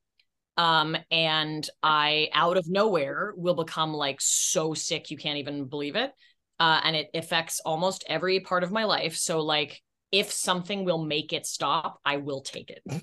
Um, 0.57 0.97
and 1.11 1.69
I 1.83 2.29
out 2.33 2.57
of 2.57 2.69
nowhere 2.69 3.35
will 3.37 3.55
become 3.55 3.93
like 3.93 4.21
so 4.21 4.73
sick 4.73 5.11
you 5.11 5.17
can't 5.17 5.39
even 5.39 5.65
believe 5.65 5.97
it. 5.97 6.13
Uh, 6.61 6.81
and 6.85 6.95
it 6.95 7.11
affects 7.15 7.61
almost 7.61 8.05
every 8.09 8.41
part 8.41 8.63
of 8.63 8.71
my 8.71 8.85
life. 8.85 9.17
So 9.17 9.41
like, 9.41 9.83
if 10.13 10.31
something 10.31 10.85
will 10.85 11.05
make 11.05 11.33
it 11.33 11.47
stop, 11.47 11.99
I 12.05 12.19
will 12.19 12.43
take 12.43 12.71
it. 12.71 12.83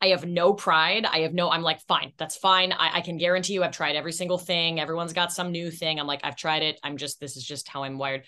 I 0.00 0.08
have 0.08 0.26
no 0.26 0.52
pride. 0.52 1.04
I 1.04 1.20
have 1.20 1.32
no, 1.32 1.50
I'm 1.50 1.62
like, 1.62 1.80
fine, 1.82 2.12
that's 2.18 2.36
fine. 2.36 2.72
I, 2.72 2.98
I, 2.98 3.00
can 3.00 3.16
guarantee 3.16 3.54
you 3.54 3.62
I've 3.62 3.72
tried 3.72 3.96
every 3.96 4.12
single 4.12 4.38
thing. 4.38 4.78
Everyone's 4.78 5.14
got 5.14 5.32
some 5.32 5.50
new 5.50 5.70
thing. 5.70 5.98
I'm 5.98 6.06
like, 6.06 6.20
I've 6.24 6.36
tried 6.36 6.62
it. 6.62 6.78
I'm 6.82 6.98
just, 6.98 7.20
this 7.20 7.36
is 7.36 7.44
just 7.44 7.68
how 7.68 7.82
I'm 7.82 7.98
wired. 7.98 8.24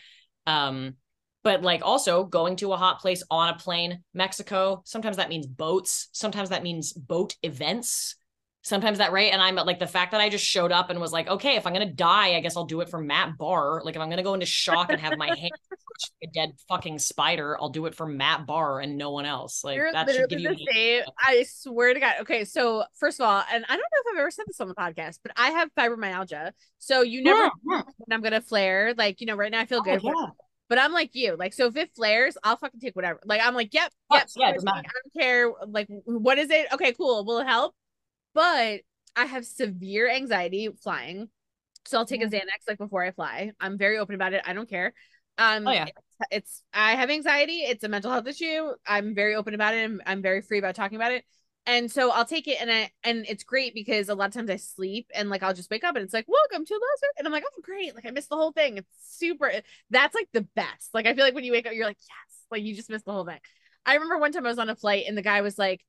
Um, 0.47 0.95
but 1.43 1.63
like 1.63 1.83
also 1.85 2.25
going 2.25 2.57
to 2.57 2.73
a 2.73 2.77
hot 2.77 3.01
place 3.01 3.23
on 3.31 3.51
a 3.51 3.59
plane, 3.59 4.03
Mexico, 4.15 4.83
sometimes 4.87 5.19
that 5.19 5.29
means 5.29 5.47
boats. 5.47 6.09
Sometimes 6.13 6.49
that 6.49 6.63
means 6.63 6.95
boat 6.95 7.37
events 7.43 8.17
sometimes 8.65 8.99
that 8.99 9.13
right 9.13 9.33
and 9.33 9.41
i'm 9.41 9.55
like 9.55 9.79
the 9.79 9.87
fact 9.87 10.11
that 10.11 10.21
i 10.21 10.29
just 10.29 10.45
showed 10.45 10.73
up 10.73 10.91
and 10.91 10.99
was 10.99 11.13
like 11.13 11.29
okay 11.29 11.57
if 11.57 11.67
i'm 11.67 11.73
gonna 11.73 11.91
die 11.91 12.35
i 12.35 12.41
guess 12.41 12.57
i'll 12.57 12.65
do 12.65 12.81
it 12.81 12.89
for 12.89 12.99
matt 12.99 13.37
barr 13.39 13.83
like 13.85 13.95
if 13.95 14.01
i'm 14.01 14.11
gonna 14.11 14.23
go 14.23 14.35
into 14.35 14.47
shock 14.47 14.91
and 14.91 15.01
have 15.01 15.17
my 15.17 15.29
hand 15.29 15.53
a 16.25 16.27
dead 16.29 16.53
fucking 16.69 16.99
spider 16.99 17.57
i'll 17.61 17.69
do 17.69 17.87
it 17.87 17.95
for 17.95 18.07
matt 18.07 18.47
barr 18.47 18.81
and 18.81 18.97
no 18.97 19.11
one 19.11 19.27
else 19.27 19.63
like 19.63 19.77
You're 19.77 19.93
that 19.93 20.11
should 20.11 20.29
give 20.29 20.41
you 20.41 20.57
same. 20.73 21.03
i 21.19 21.45
swear 21.47 21.95
to 21.95 22.01
god 22.01 22.15
okay 22.23 22.45
so 22.45 22.85
first 22.99 23.21
of 23.21 23.27
all 23.27 23.43
and 23.53 23.65
i 23.69 23.73
don't 23.73 23.79
know 23.79 24.11
if 24.11 24.15
i've 24.15 24.19
ever 24.19 24.31
said 24.31 24.47
this 24.47 24.61
on 24.61 24.69
the 24.69 24.75
podcast 24.75 25.21
but 25.23 25.33
i 25.37 25.51
have 25.51 25.69
fibromyalgia 25.79 26.53
so 26.79 27.03
you 27.03 27.23
never 27.23 27.43
yeah, 27.43 27.51
yeah. 27.71 27.83
when 27.99 28.17
i'm 28.17 28.23
gonna 28.23 28.41
flare 28.41 28.95
like 28.97 29.21
you 29.21 29.27
know 29.27 29.37
right 29.37 29.53
now 29.53 29.61
i 29.61 29.67
feel 29.67 29.81
oh, 29.81 29.83
good 29.83 30.03
yeah. 30.03 30.13
But 30.67 30.79
I'm 30.79 30.93
like 30.93 31.11
you, 31.13 31.37
like 31.37 31.53
so. 31.53 31.67
If 31.67 31.77
it 31.77 31.91
flares, 31.95 32.39
I'll 32.43 32.57
fucking 32.57 32.81
take 32.81 32.97
whatever. 32.97 33.21
Like 33.27 33.43
I'm 33.45 33.55
like, 33.55 33.75
yep, 33.75 33.93
oh, 34.11 34.17
yep. 34.17 34.29
Yeah, 34.35 34.47
I 34.49 34.53
don't 34.55 34.87
care. 35.15 35.53
Like, 35.69 35.89
what 36.07 36.39
is 36.39 36.49
it? 36.49 36.69
Okay, 36.73 36.95
cool. 36.95 37.23
Will 37.27 37.39
it 37.39 37.47
help? 37.47 37.75
But 38.35 38.81
I 39.17 39.25
have 39.25 39.47
severe 39.47 40.11
anxiety 40.11 40.69
flying. 40.83 41.29
So 41.87 41.99
I'll 41.99 42.07
take 42.07 42.23
a 42.23 42.27
Xanax 42.27 42.67
like 42.67 42.79
before 42.79 43.05
I 43.05 43.11
fly. 43.11 43.53
I'm 43.61 43.79
very 43.79 43.99
open 43.99 44.15
about 44.15 44.33
it. 44.33 44.43
I 44.45 44.53
don't 44.53 44.69
care. 44.69 44.95
Um, 45.39 45.67
oh, 45.67 45.73
yeah. 45.73 45.87
It's, 45.87 46.29
it's, 46.31 46.63
I 46.73 46.95
have 46.95 47.11
anxiety. 47.11 47.59
It's 47.59 47.85
a 47.85 47.89
mental 47.89 48.11
health 48.11 48.27
issue. 48.27 48.71
I'm 48.87 49.15
very 49.15 49.35
open 49.35 49.55
about 49.55 49.75
it. 49.75 49.85
I'm, 49.85 50.01
I'm 50.07 50.23
very 50.23 50.41
free 50.41 50.59
about 50.59 50.75
talking 50.75 50.97
about 50.97 51.13
it. 51.13 51.25
And 51.67 51.91
so 51.91 52.11
I'll 52.11 52.27
take 52.27 52.47
it 52.47 52.59
and 52.61 52.71
I 52.71 52.91
and 53.05 53.25
it's 53.27 53.43
great 53.43 53.73
because 53.73 54.11
a 54.11 54.15
lot 54.15 54.27
of 54.27 54.35
times 54.35 54.51
I 54.51 54.57
sleep 54.57 55.11
and 55.15 55.31
like 55.31 55.43
I'll 55.43 55.55
just 55.55 55.71
wake 55.71 55.83
up 55.83 55.97
and 55.97 56.05
it's 56.05 56.13
like 56.13 56.27
welcome 56.29 56.67
to 56.67 56.75
Loser 56.75 57.13
and 57.17 57.27
I'm 57.27 57.33
like 57.33 57.45
oh 57.47 57.61
great 57.63 57.95
like 57.95 58.05
I 58.05 58.11
missed 58.11 58.29
the 58.29 58.37
whole 58.37 58.53
thing 58.53 58.77
it's 58.77 58.89
super 59.01 59.51
that's 59.89 60.15
like 60.15 60.29
the 60.35 60.47
best 60.55 60.91
like 60.93 61.07
I 61.07 61.15
feel 61.15 61.25
like 61.25 61.35
when 61.35 61.45
you 61.45 61.53
wake 61.53 61.67
up 61.67 61.73
you're 61.73 61.87
like 61.87 61.97
yes 62.03 62.39
like 62.51 62.63
you 62.63 62.75
just 62.75 62.91
missed 62.91 63.07
the 63.07 63.13
whole 63.13 63.25
thing 63.25 63.39
I 63.87 63.95
remember 63.95 64.19
one 64.19 64.31
time 64.31 64.45
I 64.45 64.51
was 64.51 64.59
on 64.59 64.69
a 64.69 64.77
flight 64.77 65.07
and 65.09 65.17
the 65.17 65.23
guy 65.23 65.41
was 65.41 65.57
like 65.57 65.83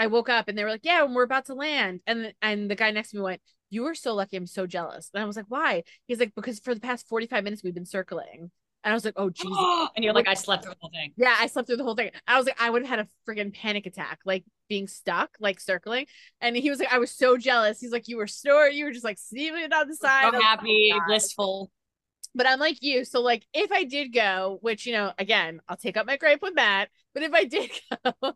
I 0.00 0.06
woke 0.06 0.30
up 0.30 0.48
and 0.48 0.56
they 0.56 0.64
were 0.64 0.70
like, 0.70 0.84
"Yeah, 0.84 1.04
we're 1.04 1.22
about 1.24 1.46
to 1.46 1.54
land." 1.54 2.00
And 2.06 2.32
and 2.42 2.70
the 2.70 2.74
guy 2.74 2.90
next 2.90 3.10
to 3.10 3.16
me 3.16 3.22
went, 3.22 3.42
"You 3.68 3.82
were 3.82 3.94
so 3.94 4.14
lucky. 4.14 4.36
I'm 4.36 4.46
so 4.46 4.66
jealous." 4.66 5.10
And 5.12 5.22
I 5.22 5.26
was 5.26 5.36
like, 5.36 5.46
"Why?" 5.48 5.84
He's 6.06 6.18
like, 6.18 6.34
"Because 6.34 6.58
for 6.58 6.74
the 6.74 6.80
past 6.80 7.06
45 7.06 7.44
minutes 7.44 7.62
we've 7.62 7.74
been 7.74 7.84
circling." 7.86 8.50
And 8.82 8.92
I 8.92 8.94
was 8.94 9.04
like, 9.04 9.14
"Oh 9.16 9.28
Jesus!" 9.28 9.50
and 9.94 10.02
you're 10.02 10.14
like, 10.14 10.26
"I 10.26 10.34
slept 10.34 10.64
through 10.64 10.72
the 10.72 10.78
whole 10.80 10.90
thing." 10.90 11.12
Yeah, 11.18 11.36
I 11.38 11.46
slept 11.48 11.68
through 11.68 11.76
the 11.76 11.84
whole 11.84 11.94
thing. 11.94 12.10
I 12.26 12.38
was 12.38 12.46
like, 12.46 12.60
I 12.60 12.70
would 12.70 12.82
have 12.86 12.98
had 12.98 13.06
a 13.06 13.30
freaking 13.30 13.52
panic 13.52 13.84
attack, 13.84 14.20
like 14.24 14.44
being 14.70 14.88
stuck, 14.88 15.36
like 15.38 15.60
circling. 15.60 16.06
And 16.40 16.56
he 16.56 16.70
was 16.70 16.78
like, 16.78 16.92
I 16.92 16.98
was 16.98 17.10
so 17.10 17.36
jealous. 17.36 17.78
He's 17.78 17.92
like, 17.92 18.08
you 18.08 18.16
were 18.16 18.26
snoring, 18.26 18.76
you 18.76 18.86
were 18.86 18.92
just 18.92 19.04
like 19.04 19.18
sleeping 19.18 19.70
on 19.70 19.86
the 19.86 19.96
side. 19.96 20.32
So 20.32 20.40
happy, 20.40 20.88
like, 20.92 21.02
oh 21.02 21.06
blissful. 21.06 21.70
But 22.34 22.46
I'm 22.46 22.60
like 22.60 22.78
you. 22.80 23.04
So 23.04 23.20
like 23.20 23.44
if 23.52 23.70
I 23.70 23.84
did 23.84 24.14
go, 24.14 24.58
which 24.62 24.86
you 24.86 24.92
know, 24.92 25.12
again, 25.18 25.60
I'll 25.68 25.76
take 25.76 25.98
up 25.98 26.06
my 26.06 26.16
gripe 26.16 26.40
with 26.40 26.54
that. 26.54 26.88
But 27.12 27.24
if 27.24 27.34
I 27.34 27.44
did 27.44 27.70
go, 28.22 28.34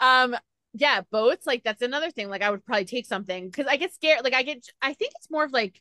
um, 0.00 0.34
yeah, 0.74 1.02
boats, 1.12 1.46
like 1.46 1.62
that's 1.62 1.82
another 1.82 2.10
thing. 2.10 2.28
Like 2.28 2.42
I 2.42 2.50
would 2.50 2.66
probably 2.66 2.84
take 2.84 3.06
something 3.06 3.48
because 3.48 3.66
I 3.66 3.76
get 3.76 3.94
scared. 3.94 4.24
Like 4.24 4.34
I 4.34 4.42
get 4.42 4.66
I 4.82 4.92
think 4.92 5.12
it's 5.16 5.30
more 5.30 5.44
of 5.44 5.52
like 5.52 5.80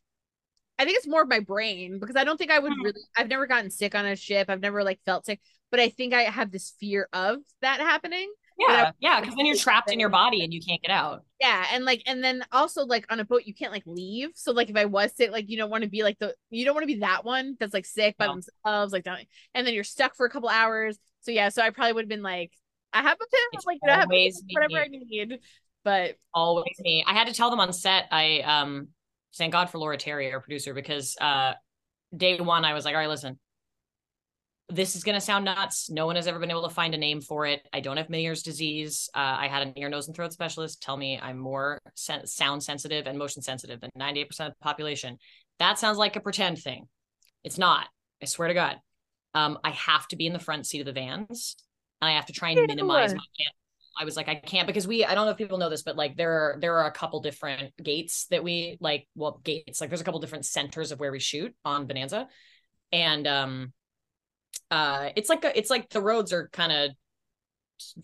I 0.77 0.85
think 0.85 0.97
it's 0.97 1.07
more 1.07 1.23
of 1.23 1.27
my 1.27 1.39
brain 1.39 1.99
because 1.99 2.15
I 2.15 2.23
don't 2.23 2.37
think 2.37 2.51
I 2.51 2.59
would 2.59 2.71
mm. 2.71 2.83
really 2.83 3.01
I've 3.17 3.27
never 3.27 3.47
gotten 3.47 3.71
sick 3.71 3.95
on 3.95 4.05
a 4.05 4.15
ship. 4.15 4.49
I've 4.49 4.61
never 4.61 4.83
like 4.83 4.99
felt 5.03 5.25
sick, 5.25 5.41
but 5.71 5.79
I 5.79 5.89
think 5.89 6.13
I 6.13 6.23
have 6.23 6.51
this 6.51 6.73
fear 6.79 7.09
of 7.11 7.39
that 7.61 7.79
happening. 7.79 8.31
Yeah, 8.59 8.91
yeah, 8.99 9.19
because 9.19 9.35
then 9.35 9.47
you're 9.47 9.55
trapped 9.55 9.91
in 9.91 9.99
your 9.99 10.09
body 10.09 10.43
and 10.43 10.53
you 10.53 10.61
can't 10.61 10.79
get 10.79 10.91
out. 10.91 11.23
Yeah, 11.41 11.65
and 11.73 11.85
like 11.85 12.03
and 12.05 12.23
then 12.23 12.45
also 12.51 12.85
like 12.85 13.11
on 13.11 13.19
a 13.19 13.25
boat 13.25 13.41
you 13.45 13.53
can't 13.55 13.71
like 13.71 13.83
leave. 13.87 14.29
So 14.35 14.51
like 14.51 14.69
if 14.69 14.75
I 14.75 14.85
was 14.85 15.11
sick, 15.15 15.31
like 15.31 15.49
you 15.49 15.57
don't 15.57 15.71
want 15.71 15.83
to 15.83 15.89
be 15.89 16.03
like 16.03 16.19
the 16.19 16.35
you 16.51 16.65
don't 16.65 16.75
want 16.75 16.83
to 16.83 16.93
be 16.93 16.99
that 16.99 17.25
one 17.25 17.57
that's 17.59 17.73
like 17.73 17.87
sick 17.87 18.15
by 18.17 18.27
no. 18.27 18.33
themselves, 18.33 18.93
like 18.93 19.07
and 19.07 19.65
then 19.65 19.73
you're 19.73 19.83
stuck 19.83 20.15
for 20.15 20.27
a 20.27 20.29
couple 20.29 20.49
hours. 20.49 20.99
So 21.21 21.31
yeah, 21.31 21.49
so 21.49 21.63
I 21.63 21.71
probably 21.71 21.93
would 21.93 22.03
have 22.03 22.09
been 22.09 22.21
like, 22.21 22.51
I 22.93 23.01
have 23.01 23.15
a 23.15 23.25
pill, 23.25 23.39
it's 23.53 23.65
like 23.65 23.79
I 23.87 23.91
have 23.99 24.07
whatever 24.09 24.83
I 24.83 24.87
need. 24.87 25.39
But 25.83 26.15
always 26.33 26.75
me. 26.79 27.03
I 27.05 27.13
had 27.13 27.27
to 27.27 27.33
tell 27.33 27.49
them 27.49 27.59
on 27.59 27.73
set. 27.73 28.07
I 28.11 28.39
um 28.39 28.89
thank 29.37 29.51
God 29.51 29.69
for 29.69 29.79
Laura 29.79 29.97
Terry, 29.97 30.31
our 30.31 30.39
producer, 30.39 30.73
because 30.73 31.17
uh 31.19 31.53
day 32.15 32.39
one 32.39 32.65
I 32.65 32.73
was 32.73 32.85
like, 32.85 32.95
all 32.95 33.01
right, 33.01 33.09
listen, 33.09 33.39
this 34.69 34.95
is 34.95 35.03
going 35.03 35.15
to 35.15 35.21
sound 35.21 35.45
nuts. 35.45 35.89
No 35.89 36.05
one 36.05 36.15
has 36.15 36.27
ever 36.27 36.39
been 36.39 36.49
able 36.49 36.67
to 36.67 36.73
find 36.73 36.93
a 36.93 36.97
name 36.97 37.21
for 37.21 37.45
it. 37.45 37.61
I 37.73 37.79
don't 37.79 37.97
have 37.97 38.07
Meniere's 38.07 38.43
disease. 38.43 39.09
Uh, 39.13 39.19
I 39.39 39.47
had 39.47 39.67
an 39.67 39.73
ear, 39.75 39.89
nose, 39.89 40.07
and 40.07 40.15
throat 40.15 40.33
specialist 40.33 40.81
tell 40.81 40.95
me 40.95 41.19
I'm 41.21 41.37
more 41.37 41.79
sen- 41.95 42.25
sound 42.27 42.63
sensitive 42.63 43.05
and 43.05 43.17
motion 43.17 43.41
sensitive 43.41 43.81
than 43.81 43.91
98% 43.99 44.23
of 44.39 44.53
the 44.53 44.53
population. 44.61 45.17
That 45.59 45.79
sounds 45.79 45.97
like 45.97 46.15
a 46.15 46.21
pretend 46.21 46.59
thing. 46.59 46.87
It's 47.43 47.57
not. 47.57 47.87
I 48.21 48.25
swear 48.25 48.47
to 48.47 48.53
God. 48.53 48.77
Um, 49.33 49.59
I 49.63 49.71
have 49.71 50.07
to 50.09 50.15
be 50.15 50.27
in 50.27 50.33
the 50.33 50.39
front 50.39 50.65
seat 50.65 50.79
of 50.79 50.85
the 50.85 50.93
vans, 50.93 51.55
and 52.03 52.13
I 52.13 52.15
have 52.15 52.27
to 52.27 52.33
try 52.33 52.51
and 52.51 52.67
minimize 52.67 53.13
my. 53.13 53.21
I 53.99 54.05
was 54.05 54.17
like, 54.17 54.27
I 54.27 54.35
can't 54.35 54.65
because 54.65 54.87
we. 54.87 55.05
I 55.05 55.13
don't 55.13 55.25
know 55.25 55.31
if 55.31 55.37
people 55.37 55.57
know 55.57 55.69
this, 55.69 55.83
but 55.83 55.95
like 55.95 56.17
there 56.17 56.31
are 56.31 56.57
there 56.59 56.77
are 56.79 56.87
a 56.87 56.91
couple 56.91 57.21
different 57.21 57.73
gates 57.81 58.25
that 58.31 58.43
we 58.43 58.77
like. 58.79 59.07
Well, 59.15 59.39
gates 59.43 59.81
like 59.81 59.89
there's 59.89 60.01
a 60.01 60.03
couple 60.03 60.19
different 60.19 60.45
centers 60.45 60.91
of 60.91 60.99
where 60.99 61.11
we 61.11 61.19
shoot 61.19 61.55
on 61.63 61.85
Bonanza, 61.85 62.27
and 62.91 63.27
um 63.27 63.73
uh 64.71 65.09
it's 65.15 65.29
like 65.29 65.45
a, 65.45 65.57
it's 65.57 65.69
like 65.69 65.89
the 65.89 66.01
roads 66.01 66.33
are 66.33 66.49
kind 66.49 66.71
of 66.71 66.91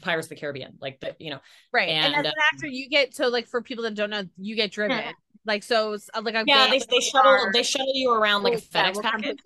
Pirates 0.01 0.27
of 0.27 0.29
the 0.29 0.35
Caribbean, 0.35 0.77
like 0.79 0.99
the 0.99 1.15
you 1.19 1.31
know, 1.31 1.39
right. 1.73 1.89
And, 1.89 2.13
and 2.13 2.27
as 2.27 2.33
an 2.33 2.39
actor, 2.53 2.67
you 2.67 2.89
get 2.89 3.15
so 3.15 3.27
like 3.27 3.47
for 3.47 3.61
people 3.61 3.83
that 3.85 3.95
don't 3.95 4.09
know, 4.09 4.23
you 4.37 4.55
get 4.55 4.71
driven. 4.71 4.97
Yeah. 4.97 5.11
Like 5.45 5.63
so, 5.63 5.97
uh, 6.13 6.21
like 6.21 6.35
a 6.35 6.43
yeah, 6.45 6.67
they, 6.69 6.79
they 6.79 6.99
shuttle 6.99 7.49
they 7.53 7.63
shuttle 7.63 7.95
you 7.95 8.13
around 8.13 8.43
like 8.43 8.53
a 8.53 8.61
FedEx 8.61 8.95
yeah, 8.95 9.01
package. 9.01 9.37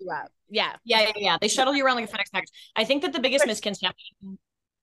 Yeah. 0.50 0.72
yeah, 0.84 1.00
yeah, 1.02 1.12
yeah. 1.16 1.38
They 1.40 1.48
shuttle 1.48 1.74
you 1.74 1.86
around 1.86 1.96
like 1.96 2.10
a 2.10 2.12
FedEx 2.12 2.32
package. 2.32 2.50
I 2.76 2.84
think 2.84 3.02
that 3.02 3.12
the 3.12 3.20
biggest 3.20 3.46
misconception 3.46 4.38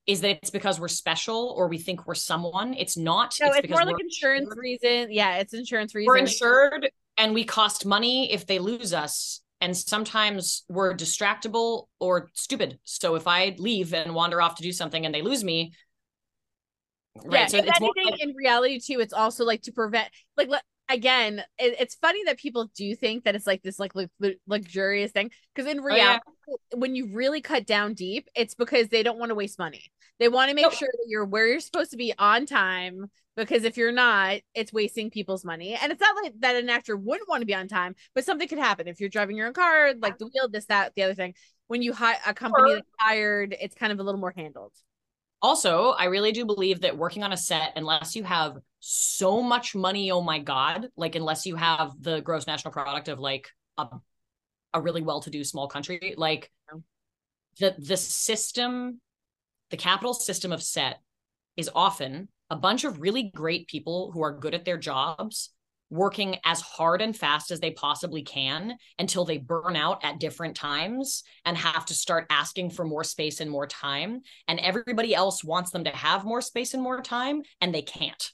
is 0.08 0.22
that 0.22 0.38
it's 0.38 0.50
because 0.50 0.80
we're 0.80 0.88
special 0.88 1.54
or 1.56 1.68
we 1.68 1.78
think 1.78 2.08
we're 2.08 2.16
someone. 2.16 2.74
It's 2.74 2.98
not. 2.98 3.36
No, 3.40 3.48
it's, 3.48 3.60
it's 3.60 3.70
more 3.70 3.86
like 3.86 4.00
insurance 4.00 4.46
insured. 4.46 4.58
reason. 4.58 5.08
Yeah, 5.12 5.38
it's 5.38 5.54
insurance 5.54 5.94
reason. 5.94 6.08
We're 6.08 6.18
insured 6.18 6.90
and 7.18 7.34
we 7.34 7.44
cost 7.44 7.86
money 7.86 8.32
if 8.32 8.48
they 8.48 8.60
lose 8.60 8.94
us 8.94 9.42
and 9.62 9.78
sometimes 9.78 10.64
we're 10.70 10.96
distractible 10.96 11.86
or 12.00 12.30
stupid. 12.34 12.80
So 12.84 13.16
if 13.16 13.28
I 13.28 13.56
leave 13.60 13.94
and 13.94 14.16
wander 14.16 14.42
off 14.42 14.56
to 14.56 14.64
do 14.64 14.72
something 14.72 15.06
and 15.06 15.14
they 15.14 15.22
lose 15.22 15.44
me, 15.44 15.74
right? 17.24 17.42
Yeah, 17.42 17.46
so 17.48 17.58
it's 17.60 17.80
anything 17.80 18.12
like- 18.12 18.22
in 18.22 18.34
reality 18.36 18.80
too, 18.80 19.00
it's 19.00 19.14
also 19.14 19.46
like 19.46 19.62
to 19.64 19.72
prevent 19.72 20.10
like 20.36 20.50
again, 20.90 21.40
it, 21.58 21.76
it's 21.80 21.96
funny 21.96 22.24
that 22.26 22.38
people 22.38 22.70
do 22.76 22.96
think 22.96 23.24
that 23.24 23.36
it's 23.36 23.48
like 23.48 23.62
this 23.62 23.80
like 23.80 23.94
luxurious 24.48 25.12
thing 25.12 25.32
because 25.54 25.72
in 25.72 25.82
reality, 25.82 26.02
oh, 26.28 26.34
yeah. 26.38 26.41
When 26.74 26.96
you 26.96 27.08
really 27.14 27.42
cut 27.42 27.66
down 27.66 27.94
deep, 27.94 28.28
it's 28.36 28.56
because 28.56 28.90
they 28.90 29.04
don't 29.04 29.20
want 29.20 29.30
to 29.30 29.36
waste 29.36 29.60
money. 29.60 29.84
They 30.20 30.30
want 30.30 30.50
to 30.50 30.56
make 30.56 30.72
sure 30.72 30.90
that 30.92 31.06
you're 31.08 31.26
where 31.26 31.48
you're 31.48 31.60
supposed 31.60 31.92
to 31.92 31.98
be 31.98 32.14
on 32.18 32.46
time 32.46 33.10
because 33.36 33.64
if 33.64 33.78
you're 33.78 33.92
not, 33.92 34.40
it's 34.54 34.72
wasting 34.74 35.10
people's 35.10 35.44
money. 35.44 35.78
And 35.82 35.92
it's 35.92 36.02
not 36.02 36.16
like 36.22 36.34
that 36.40 36.56
an 36.56 36.70
actor 36.70 36.96
wouldn't 36.96 37.30
want 37.30 37.42
to 37.42 37.46
be 37.46 37.56
on 37.56 37.68
time, 37.68 37.96
but 38.14 38.26
something 38.26 38.48
could 38.48 38.60
happen 38.60 38.88
if 38.88 39.00
you're 39.00 39.10
driving 39.10 39.36
your 39.36 39.48
own 39.48 39.54
car, 39.54 39.94
like 40.00 40.18
the 40.18 40.26
wheel, 40.28 40.50
this, 40.50 40.66
that, 40.66 40.94
the 40.96 41.04
other 41.04 41.16
thing. 41.16 41.34
When 41.68 41.82
you 41.82 41.94
hire 41.94 42.18
a 42.28 42.34
company 42.34 42.74
that's 42.74 42.88
hired, 43.00 43.56
it's 43.60 43.76
kind 43.76 43.92
of 43.92 44.00
a 44.00 44.04
little 44.04 44.20
more 44.20 44.34
handled. 44.36 44.74
Also, 45.42 45.90
I 45.92 46.06
really 46.06 46.34
do 46.34 46.46
believe 46.46 46.82
that 46.82 46.98
working 46.98 47.24
on 47.24 47.34
a 47.34 47.38
set, 47.38 47.74
unless 47.76 48.16
you 48.16 48.24
have 48.24 48.58
so 48.80 49.42
much 49.42 49.74
money, 49.74 50.12
oh 50.12 50.22
my 50.22 50.38
God, 50.38 50.90
like 50.96 51.16
unless 51.16 51.46
you 51.46 51.56
have 51.56 51.94
the 52.00 52.22
gross 52.22 52.46
national 52.46 52.74
product 52.74 53.08
of 53.08 53.20
like 53.20 53.48
a, 53.78 53.88
a 54.74 54.82
really 54.82 55.02
well-to-do 55.02 55.44
small 55.44 55.68
country, 55.68 56.16
like 56.18 56.52
the 57.60 57.76
the 57.78 57.98
system, 57.98 59.02
the 59.70 59.78
capital 59.78 60.14
system 60.14 60.52
of 60.52 60.64
set 60.64 61.00
is 61.58 61.70
often 61.74 62.30
a 62.50 62.56
bunch 62.56 62.84
of 62.84 63.02
really 63.02 63.32
great 63.34 63.68
people 63.68 64.12
who 64.12 64.22
are 64.22 64.38
good 64.38 64.54
at 64.54 64.66
their 64.66 64.78
jobs 64.78 65.52
working 65.92 66.38
as 66.46 66.62
hard 66.62 67.02
and 67.02 67.16
fast 67.16 67.52
as 67.52 67.60
they 67.60 67.72
possibly 67.72 68.24
can 68.24 68.78
until 68.98 69.26
they 69.26 69.38
burn 69.38 69.76
out 69.76 70.04
at 70.04 70.20
different 70.20 70.56
times 70.56 71.24
and 71.44 71.58
have 71.58 71.86
to 71.86 71.94
start 71.94 72.26
asking 72.30 72.70
for 72.70 72.86
more 72.86 73.04
space 73.04 73.42
and 73.42 73.52
more 73.52 73.68
time. 73.68 74.22
And 74.48 74.58
everybody 74.60 75.14
else 75.14 75.44
wants 75.44 75.72
them 75.72 75.84
to 75.84 75.90
have 75.90 76.24
more 76.24 76.42
space 76.42 76.74
and 76.74 76.82
more 76.82 77.02
time 77.02 77.42
and 77.60 77.76
they 77.76 77.82
can't 77.82 78.32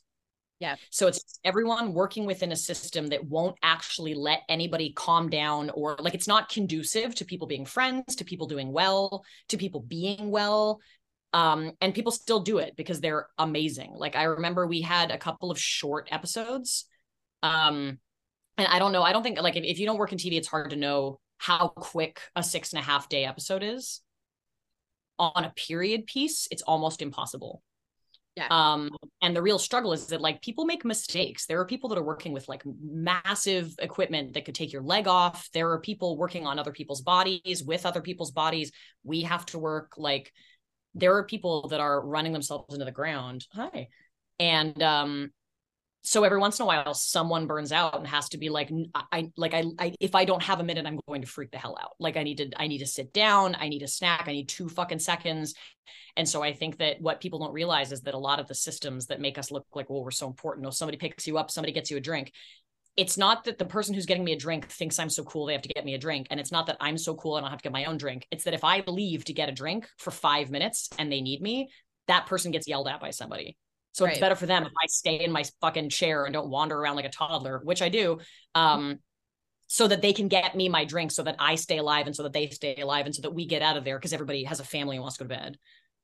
yeah. 0.60 0.76
So 0.90 1.08
it's 1.08 1.40
everyone 1.44 1.94
working 1.94 2.26
within 2.26 2.52
a 2.52 2.56
system 2.56 3.08
that 3.08 3.24
won't 3.24 3.58
actually 3.62 4.16
let 4.16 4.42
anybody 4.50 4.92
calm 4.92 5.30
down 5.30 5.70
or 5.70 5.96
like 6.00 6.16
it's 6.16 6.28
not 6.28 6.50
conducive 6.50 7.14
to 7.16 7.26
people 7.26 7.48
being 7.48 7.66
friends 7.66 8.16
to 8.16 8.26
people 8.26 8.48
doing 8.48 8.72
well 8.72 9.24
to 9.50 9.58
people 9.58 9.82
being 9.82 10.32
well 10.32 10.80
um 11.34 11.74
and 11.82 11.94
people 11.94 12.12
still 12.12 12.40
do 12.40 12.58
it 12.58 12.76
because 12.76 13.02
they're 13.02 13.28
amazing. 13.38 13.94
Like 13.96 14.16
i 14.16 14.24
remember 14.24 14.66
we 14.66 14.82
had 14.82 15.12
a 15.12 15.18
couple 15.18 15.52
of 15.52 15.60
short 15.60 16.08
episodes 16.12 16.86
um 17.44 18.00
and 18.58 18.68
i 18.68 18.80
don't 18.80 18.92
know 18.92 19.04
i 19.04 19.14
don't 19.14 19.22
think 19.22 19.40
like 19.40 19.56
if, 19.56 19.64
if 19.64 19.78
you 19.78 19.86
don't 19.86 20.00
work 20.00 20.12
in 20.12 20.18
tv 20.18 20.34
it's 20.34 20.48
hard 20.48 20.72
to 20.72 20.76
know 20.76 21.20
how 21.38 21.68
quick 21.68 22.20
a 22.36 22.42
six 22.42 22.74
and 22.74 22.80
a 22.80 22.84
half 22.84 23.10
day 23.10 23.24
episode 23.24 23.62
is. 23.62 24.02
On 25.20 25.44
a 25.44 25.54
period 25.56 26.08
piece 26.08 26.48
it's 26.50 26.64
almost 26.64 27.02
impossible 27.02 27.62
yeah. 28.38 28.48
Um, 28.52 28.92
and 29.24 29.36
the 29.36 29.42
real 29.42 29.58
struggle 29.58 29.94
is 29.94 30.06
that 30.08 30.22
like 30.22 30.44
people 30.44 30.66
make 30.66 30.86
mistakes. 30.86 31.48
There 31.48 31.60
are 31.60 31.66
people 31.66 31.90
that 31.90 31.98
are 31.98 32.04
working 32.04 32.34
with 32.34 32.48
like 32.48 32.62
massive 32.80 33.74
equipment 33.80 34.36
that 34.36 34.46
could 34.46 34.54
take 34.54 34.72
your 34.72 34.84
leg 34.84 35.08
off. 35.08 35.50
There 35.56 35.72
are 35.72 35.82
people 35.82 36.18
working 36.18 36.46
on 36.46 36.60
other 36.60 36.72
people's 36.72 37.02
bodies 37.02 37.64
with 37.66 37.84
other 37.84 38.02
people's 38.02 38.30
bodies. 38.30 38.72
We 39.04 39.24
have 39.24 39.44
to 39.48 39.58
work 39.58 39.94
like 39.98 40.32
there 40.94 41.16
are 41.18 41.26
people 41.26 41.70
that 41.70 41.80
are 41.80 42.00
running 42.00 42.32
themselves 42.32 42.72
into 42.76 42.86
the 42.86 42.92
ground. 42.92 43.48
Hi. 43.54 43.88
And 44.40 44.84
um 44.84 45.32
so 46.08 46.24
every 46.24 46.38
once 46.38 46.58
in 46.58 46.64
a 46.64 46.66
while 46.66 46.94
someone 46.94 47.48
burns 47.48 47.74
out 47.74 47.98
and 47.98 48.08
has 48.08 48.30
to 48.30 48.38
be 48.38 48.48
like 48.48 48.72
I 49.12 49.30
like 49.36 49.54
I, 49.54 49.66
I 49.78 49.94
if 50.00 50.16
I 50.16 50.24
don't 50.24 50.42
have 50.42 50.62
a 50.62 50.64
minute 50.64 50.86
I'm 50.86 51.02
going 51.06 51.22
to 51.22 51.28
freak 51.28 51.52
the 51.52 51.58
hell 51.58 51.78
out. 51.78 51.96
Like 52.00 52.16
I 52.16 52.24
need 52.24 52.38
to 52.38 52.50
I 52.56 52.68
need 52.68 52.78
to 52.78 52.86
sit 52.86 53.12
down, 53.12 53.58
I 53.60 53.68
need 53.68 53.84
a 53.84 53.90
snack, 53.90 54.24
I 54.28 54.32
need 54.32 54.48
2 54.48 54.70
fucking 54.70 55.00
seconds. 55.00 55.54
And 56.16 56.28
so 56.28 56.42
I 56.42 56.54
think 56.54 56.78
that 56.78 57.02
what 57.02 57.20
people 57.20 57.40
don't 57.40 57.52
realize 57.52 57.92
is 57.92 58.04
that 58.04 58.14
a 58.14 58.18
lot 58.18 58.40
of 58.40 58.48
the 58.48 58.56
systems 58.56 59.08
that 59.08 59.20
make 59.20 59.38
us 59.38 59.52
look 59.52 59.66
like 59.76 59.90
well 59.90 60.02
we're 60.02 60.12
so 60.12 60.28
important, 60.28 60.66
oh 60.66 60.70
somebody 60.70 60.98
picks 60.98 61.28
you 61.28 61.38
up, 61.38 61.52
somebody 61.52 61.74
gets 61.74 61.92
you 61.92 61.98
a 61.98 62.02
drink 62.02 62.32
it's 62.96 63.18
not 63.18 63.44
that 63.44 63.60
the 63.60 63.66
person 63.66 63.94
who's 63.94 64.08
getting 64.08 64.24
me 64.24 64.32
a 64.32 64.38
drink 64.38 64.70
thinks 64.70 64.98
I'm 64.98 65.10
so 65.10 65.24
cool 65.26 65.46
they 65.46 65.54
have 65.54 65.62
to 65.62 65.70
get 65.70 65.86
me 65.86 65.94
a 65.94 66.00
drink. 66.00 66.26
And 66.32 66.40
it's 66.40 66.52
not 66.52 66.66
that 66.66 66.78
I'm 66.80 66.98
so 66.98 67.14
cool 67.14 67.38
and 67.38 67.46
I 67.46 67.50
don't 67.50 67.52
have 67.52 67.62
to 67.62 67.70
get 67.70 67.72
my 67.72 67.86
own 67.86 67.98
drink. 67.98 68.26
It's 68.32 68.46
that 68.46 68.56
if 68.56 68.64
I 68.64 68.84
leave 68.88 69.24
to 69.26 69.34
get 69.34 69.50
a 69.50 69.52
drink 69.52 69.88
for 70.00 70.10
five 70.10 70.50
minutes 70.50 70.90
and 70.98 71.12
they 71.12 71.22
need 71.22 71.40
me, 71.40 71.70
that 72.08 72.26
person 72.26 72.50
gets 72.50 72.68
yelled 72.68 72.88
at 72.88 73.00
by 73.00 73.12
somebody. 73.12 73.56
So 73.94 74.06
right. 74.06 74.12
it's 74.12 74.20
better 74.20 74.36
for 74.36 74.46
them 74.46 74.64
if 74.64 74.72
I 74.72 74.86
stay 74.88 75.24
in 75.24 75.32
my 75.32 75.44
fucking 75.62 75.90
chair 75.90 76.26
and 76.26 76.34
don't 76.34 76.50
wander 76.50 76.78
around 76.78 76.98
like 76.98 77.06
a 77.06 77.10
toddler, 77.10 77.60
which 77.64 77.82
I 77.82 77.90
do. 77.90 78.20
Um, 78.54 79.00
so 79.68 79.88
that 79.88 80.02
they 80.02 80.14
can 80.14 80.28
get 80.30 80.56
me 80.56 80.70
my 80.70 80.86
drink 80.86 81.12
so 81.12 81.24
that 81.24 81.36
I 81.40 81.56
stay 81.56 81.78
alive 81.78 82.08
and 82.08 82.16
so 82.16 82.24
that 82.24 82.34
they 82.34 82.48
stay 82.50 82.78
alive 82.78 83.06
and 83.06 83.14
so 83.14 83.22
that 83.24 83.34
we 83.34 83.46
get 83.46 83.62
out 83.62 83.76
of 83.76 83.84
there 83.84 83.98
because 83.98 84.14
everybody 84.14 84.46
has 84.46 84.60
a 84.60 84.64
family 84.64 84.96
and 84.96 85.02
wants 85.02 85.18
to 85.18 85.26
go 85.26 85.28
to 85.28 85.40
bed. 85.40 85.58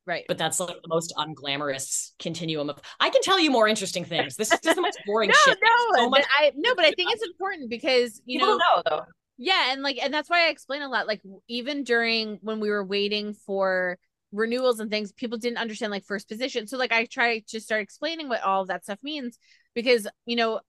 Right. 0.05 0.25
But 0.27 0.37
that's 0.37 0.59
like 0.59 0.81
the 0.81 0.89
most 0.89 1.13
unglamorous 1.17 2.11
continuum 2.19 2.69
of 2.69 2.79
I 2.99 3.09
can 3.09 3.21
tell 3.21 3.39
you 3.39 3.49
more 3.49 3.69
interesting 3.69 4.03
things. 4.03 4.35
This 4.35 4.51
is 4.51 4.59
just 4.59 4.75
the 4.75 4.81
most 4.81 4.99
boring 5.05 5.29
no, 5.29 5.35
shit. 5.45 5.57
No, 5.63 6.03
so 6.03 6.09
much- 6.09 6.25
I 6.37 6.51
no, 6.55 6.75
but 6.75 6.83
I 6.83 6.91
think 6.91 7.11
it's 7.13 7.25
important 7.25 7.69
because 7.69 8.21
you 8.25 8.39
People 8.39 8.57
know, 8.57 8.57
know 8.57 8.83
though. 8.89 9.01
Yeah, 9.37 9.71
and 9.71 9.81
like 9.81 9.97
and 10.01 10.13
that's 10.13 10.29
why 10.29 10.47
I 10.47 10.49
explain 10.49 10.81
a 10.81 10.89
lot. 10.89 11.07
Like 11.07 11.21
even 11.47 11.83
during 11.83 12.39
when 12.41 12.59
we 12.59 12.69
were 12.69 12.83
waiting 12.83 13.33
for 13.33 13.97
renewals 14.33 14.79
and 14.79 14.89
things, 14.91 15.11
people 15.11 15.37
didn't 15.37 15.57
understand 15.57 15.91
like 15.91 16.05
first 16.05 16.27
position. 16.27 16.67
So 16.67 16.77
like 16.77 16.91
I 16.91 17.05
try 17.05 17.39
to 17.47 17.59
start 17.61 17.81
explaining 17.81 18.27
what 18.27 18.43
all 18.43 18.63
of 18.63 18.67
that 18.67 18.83
stuff 18.83 18.99
means 19.03 19.37
because 19.73 20.07
you 20.25 20.35
know 20.35 20.59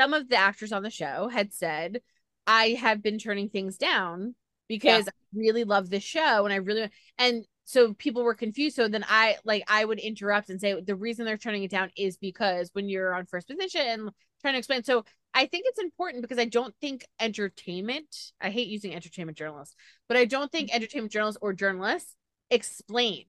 some 0.00 0.14
of 0.14 0.28
the 0.28 0.36
actors 0.36 0.72
on 0.72 0.82
the 0.82 0.90
show 0.90 1.28
had 1.28 1.52
said 1.52 2.00
I 2.46 2.70
have 2.70 3.02
been 3.02 3.18
turning 3.18 3.48
things 3.48 3.76
down 3.76 4.34
because 4.68 5.04
yeah. 5.04 5.12
I 5.12 5.38
really 5.38 5.64
love 5.64 5.90
this 5.90 6.02
show 6.02 6.44
and 6.44 6.52
I 6.52 6.56
really 6.56 6.90
and 7.18 7.44
so 7.64 7.94
people 7.94 8.24
were 8.24 8.34
confused. 8.34 8.76
So 8.76 8.88
then 8.88 9.04
I 9.08 9.36
like 9.44 9.64
I 9.68 9.84
would 9.84 9.98
interrupt 9.98 10.50
and 10.50 10.60
say 10.60 10.80
the 10.80 10.96
reason 10.96 11.24
they're 11.24 11.36
turning 11.36 11.62
it 11.62 11.70
down 11.70 11.90
is 11.96 12.16
because 12.16 12.70
when 12.72 12.88
you're 12.88 13.14
on 13.14 13.26
first 13.26 13.48
position 13.48 13.82
and 13.86 14.10
trying 14.40 14.54
to 14.54 14.58
explain. 14.58 14.84
So 14.84 15.04
I 15.34 15.46
think 15.46 15.64
it's 15.66 15.78
important 15.78 16.22
because 16.22 16.38
I 16.38 16.44
don't 16.44 16.74
think 16.80 17.06
entertainment, 17.18 18.32
I 18.40 18.50
hate 18.50 18.68
using 18.68 18.94
entertainment 18.94 19.38
journalists, 19.38 19.74
but 20.08 20.16
I 20.16 20.24
don't 20.26 20.52
think 20.52 20.68
mm-hmm. 20.68 20.76
entertainment 20.76 21.12
journalists 21.12 21.38
or 21.40 21.52
journalists 21.52 22.14
explain. 22.52 23.24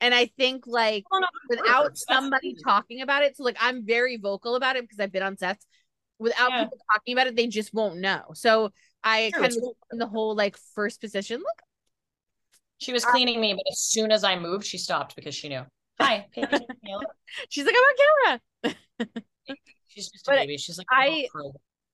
And 0.00 0.12
I 0.12 0.26
think 0.36 0.66
like 0.66 1.04
oh, 1.12 1.18
no, 1.18 1.26
without 1.48 1.96
somebody 1.96 2.56
talking 2.64 3.02
about 3.02 3.22
it, 3.22 3.36
so 3.36 3.44
like 3.44 3.56
I'm 3.60 3.86
very 3.86 4.16
vocal 4.16 4.56
about 4.56 4.76
it 4.76 4.82
because 4.82 4.98
I've 4.98 5.12
been 5.12 5.22
on 5.22 5.36
sets. 5.36 5.64
Without 6.18 6.50
yeah. 6.50 6.64
people 6.64 6.78
talking 6.92 7.14
about 7.14 7.28
it, 7.28 7.36
they 7.36 7.46
just 7.46 7.72
won't 7.72 7.98
know. 7.98 8.22
So 8.34 8.70
I 9.04 9.30
kind 9.32 9.46
of 9.46 9.58
in 9.92 9.98
the 9.98 10.06
whole 10.06 10.34
like 10.34 10.56
first 10.74 11.00
position. 11.00 11.38
Look, 11.38 11.62
she 12.78 12.92
was 12.92 13.04
um, 13.04 13.12
cleaning 13.12 13.40
me, 13.40 13.54
but 13.54 13.64
as 13.70 13.78
soon 13.80 14.10
as 14.10 14.24
I 14.24 14.36
moved, 14.36 14.64
she 14.66 14.78
stopped 14.78 15.14
because 15.14 15.34
she 15.34 15.48
knew. 15.48 15.62
Hi, 16.00 16.26
she's 17.48 17.64
like, 17.64 17.76
I'm 17.76 17.84
on 17.84 18.38
camera. 18.64 18.76
she's 19.86 20.10
just 20.10 20.26
a 20.26 20.32
but 20.32 20.36
baby. 20.36 20.56
She's 20.56 20.78
like, 20.78 20.88
I. 20.90 21.28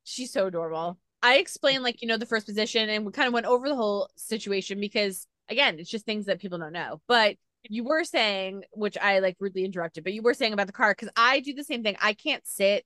She's 0.04 0.32
so 0.32 0.46
adorable. 0.46 0.98
I 1.22 1.36
explained 1.36 1.82
like 1.82 2.00
you 2.00 2.08
know 2.08 2.16
the 2.16 2.24
first 2.24 2.46
position, 2.46 2.88
and 2.88 3.04
we 3.04 3.12
kind 3.12 3.26
of 3.26 3.34
went 3.34 3.44
over 3.44 3.68
the 3.68 3.76
whole 3.76 4.08
situation 4.16 4.80
because 4.80 5.26
again, 5.48 5.78
it's 5.78 5.90
just 5.90 6.04
things 6.04 6.26
that 6.26 6.40
people 6.40 6.58
don't 6.58 6.72
know. 6.72 7.00
But 7.08 7.36
you 7.64 7.84
were 7.84 8.04
saying, 8.04 8.64
which 8.72 8.96
I 8.96 9.18
like 9.18 9.36
rudely 9.40 9.64
interrupted, 9.64 10.04
but 10.04 10.12
you 10.12 10.22
were 10.22 10.34
saying 10.34 10.52
about 10.52 10.66
the 10.66 10.72
car 10.72 10.92
because 10.92 11.10
I 11.16 11.40
do 11.40 11.54
the 11.54 11.64
same 11.64 11.82
thing. 11.82 11.96
I 12.00 12.14
can't 12.14 12.46
sit. 12.46 12.84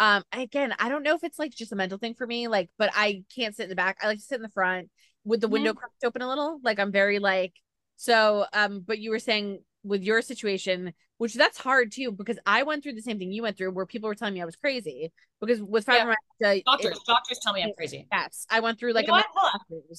Um, 0.00 0.24
again, 0.32 0.74
I 0.78 0.88
don't 0.88 1.02
know 1.02 1.14
if 1.14 1.24
it's 1.24 1.38
like 1.38 1.52
just 1.52 1.72
a 1.72 1.76
mental 1.76 1.98
thing 1.98 2.14
for 2.14 2.26
me, 2.26 2.48
like, 2.48 2.70
but 2.78 2.90
I 2.94 3.24
can't 3.34 3.54
sit 3.54 3.64
in 3.64 3.68
the 3.68 3.76
back. 3.76 3.98
I 4.02 4.06
like 4.06 4.18
to 4.18 4.24
sit 4.24 4.36
in 4.36 4.42
the 4.42 4.48
front 4.48 4.90
with 5.24 5.40
the 5.40 5.48
window 5.48 5.72
cracked 5.72 6.04
open 6.04 6.22
a 6.22 6.28
little. 6.28 6.58
Like 6.62 6.78
I'm 6.78 6.92
very 6.92 7.18
like 7.18 7.54
so. 7.96 8.46
Um, 8.52 8.84
but 8.86 8.98
you 8.98 9.10
were 9.10 9.18
saying 9.18 9.60
with 9.82 10.02
your 10.02 10.22
situation, 10.22 10.92
which 11.18 11.34
that's 11.34 11.58
hard 11.58 11.92
too, 11.92 12.10
because 12.10 12.38
I 12.46 12.64
went 12.64 12.82
through 12.82 12.94
the 12.94 13.02
same 13.02 13.18
thing 13.18 13.30
you 13.30 13.42
went 13.42 13.56
through, 13.56 13.72
where 13.72 13.86
people 13.86 14.08
were 14.08 14.14
telling 14.14 14.34
me 14.34 14.42
I 14.42 14.46
was 14.46 14.56
crazy. 14.56 15.12
Because 15.40 15.62
with 15.62 15.86
fibromyalgia, 15.86 16.14
yeah. 16.40 16.58
doctors, 16.64 16.96
it, 16.96 17.02
doctors 17.06 17.38
tell 17.42 17.52
me 17.52 17.62
I'm 17.62 17.72
crazy. 17.76 18.06
Yes, 18.10 18.46
I 18.50 18.60
went 18.60 18.78
through 18.78 18.92
like 18.92 19.06
you 19.06 19.12
know 19.12 19.18
a. 19.18 19.94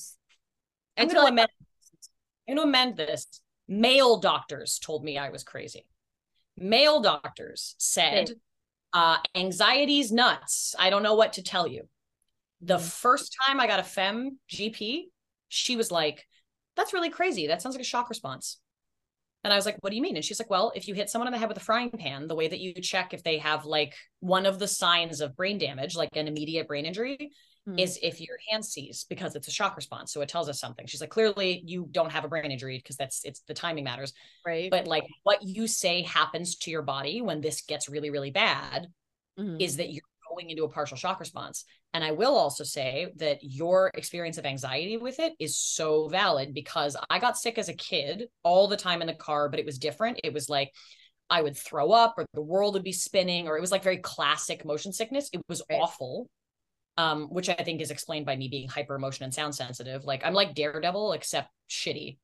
Until 0.98 1.26
I 1.26 1.32
met 1.32 1.50
going 2.48 2.58
to 2.58 2.64
amend 2.64 2.98
this. 2.98 3.28
Male 3.68 4.18
doctors 4.18 4.80
told 4.80 5.04
me 5.04 5.18
I 5.18 5.30
was 5.30 5.44
crazy. 5.44 5.88
Male 6.58 7.02
doctors 7.02 7.76
said, 7.78 8.32
uh, 8.94 9.18
anxiety's 9.36 10.12
nuts. 10.12 10.76
I 10.80 10.90
don't 10.90 11.04
know 11.04 11.16
what 11.16 11.34
to 11.34 11.44
tell 11.44 11.68
you. 11.68 11.88
The 12.62 12.78
mm-hmm. 12.78 12.86
first 12.86 13.36
time 13.46 13.60
I 13.60 13.68
got 13.68 13.80
a 13.80 13.84
fem 13.84 14.40
GP, 14.50 15.06
she 15.50 15.76
was 15.76 15.92
like, 15.92 16.26
that's 16.76 16.94
really 16.94 17.10
crazy. 17.10 17.48
That 17.48 17.62
sounds 17.62 17.76
like 17.76 17.82
a 17.82 17.86
shock 17.86 18.10
response. 18.10 18.58
And 19.46 19.54
I 19.54 19.58
was 19.58 19.68
like, 19.68 19.78
what 19.82 19.92
do 19.92 19.96
you 19.96 20.02
mean? 20.02 20.16
And 20.16 20.26
she's 20.26 20.40
like, 20.40 20.50
well, 20.50 20.72
if 20.76 20.88
you 20.88 20.96
hit 20.96 21.08
someone 21.08 21.28
in 21.28 21.32
the 21.32 21.38
head 21.38 21.50
with 21.50 21.58
a 21.58 21.62
frying 21.62 21.92
pan, 21.92 22.28
the 22.28 22.34
way 22.34 22.48
that 22.48 22.60
you 22.60 22.74
check 22.74 23.14
if 23.14 23.22
they 23.22 23.38
have 23.38 23.64
like 23.64 23.94
one 24.20 24.48
of 24.48 24.58
the 24.58 24.68
signs 24.68 25.22
of 25.22 25.36
brain 25.36 25.60
damage, 25.60 25.96
like 25.96 26.10
an 26.16 26.28
immediate 26.28 26.68
brain 26.68 26.84
injury, 26.84 27.32
mm. 27.70 27.80
is 27.80 28.00
if 28.02 28.20
your 28.20 28.38
hand 28.50 28.66
sees 28.66 29.06
because 29.08 29.36
it's 29.36 29.48
a 29.48 29.52
shock 29.52 29.76
response. 29.76 30.12
So 30.12 30.22
it 30.22 30.30
tells 30.30 30.50
us 30.50 30.60
something. 30.60 30.88
She's 30.88 31.00
like, 31.00 31.12
clearly 31.12 31.62
you 31.64 31.88
don't 31.92 32.12
have 32.12 32.26
a 32.26 32.28
brain 32.28 32.50
injury 32.50 32.80
because 32.80 32.96
that's 32.96 33.24
it's 33.24 33.42
the 33.42 33.54
timing 33.54 33.84
matters. 33.84 34.14
Right. 34.44 34.72
But 34.72 34.88
like 34.88 35.06
what 35.22 35.44
you 35.44 35.68
say 35.68 36.02
happens 36.02 36.56
to 36.58 36.72
your 36.72 36.82
body 36.82 37.22
when 37.22 37.40
this 37.40 37.62
gets 37.62 37.88
really, 37.88 38.10
really 38.10 38.32
bad 38.32 38.88
mm. 39.40 39.62
is 39.62 39.78
that 39.78 39.94
you're 39.94 40.02
going 40.36 40.50
into 40.50 40.64
a 40.64 40.70
partial 40.70 40.98
shock 40.98 41.20
response. 41.20 41.66
And 41.94 42.04
I 42.04 42.12
will 42.12 42.36
also 42.36 42.64
say 42.64 43.14
that 43.18 43.40
your 43.42 43.92
experience 43.94 44.38
of 44.38 44.46
anxiety 44.46 44.98
with 44.98 45.20
it 45.20 45.34
is 45.40 45.58
so 45.58 46.08
valid 46.08 46.54
because 46.54 46.96
I 47.10 47.20
got 47.20 47.38
sick 47.38 47.58
as 47.58 47.70
a 47.70 47.74
kid 47.74 48.26
all 48.44 48.68
the 48.68 48.78
time 48.78 49.02
in 49.02 49.08
the 49.08 49.14
car, 49.14 49.50
but 49.50 49.60
it 49.60 49.66
was 49.66 49.80
different. 49.80 50.20
It 50.24 50.34
was 50.34 50.50
like 50.50 50.72
I 51.30 51.42
would 51.42 51.58
throw 51.58 51.92
up 51.92 52.16
or 52.18 52.26
the 52.34 52.42
world 52.42 52.76
would 52.76 52.84
be 52.84 52.92
spinning, 52.92 53.48
or 53.48 53.58
it 53.58 53.62
was 53.62 53.72
like 53.72 53.84
very 53.84 53.98
classic 53.98 54.64
motion 54.64 54.94
sickness. 54.94 55.30
It 55.34 55.42
was 55.48 55.64
right. 55.70 55.80
awful 55.82 56.30
um, 56.98 57.28
which 57.28 57.50
I 57.50 57.56
think 57.56 57.82
is 57.82 57.92
explained 57.92 58.26
by 58.26 58.36
me 58.36 58.48
being 58.48 58.70
hyper 58.70 58.96
emotion 58.96 59.26
and 59.26 59.34
sound 59.34 59.54
sensitive. 59.54 60.06
Like 60.06 60.26
I'm 60.26 60.34
like 60.34 60.56
Daredevil, 60.56 61.14
except 61.14 61.50
shitty. 61.70 62.18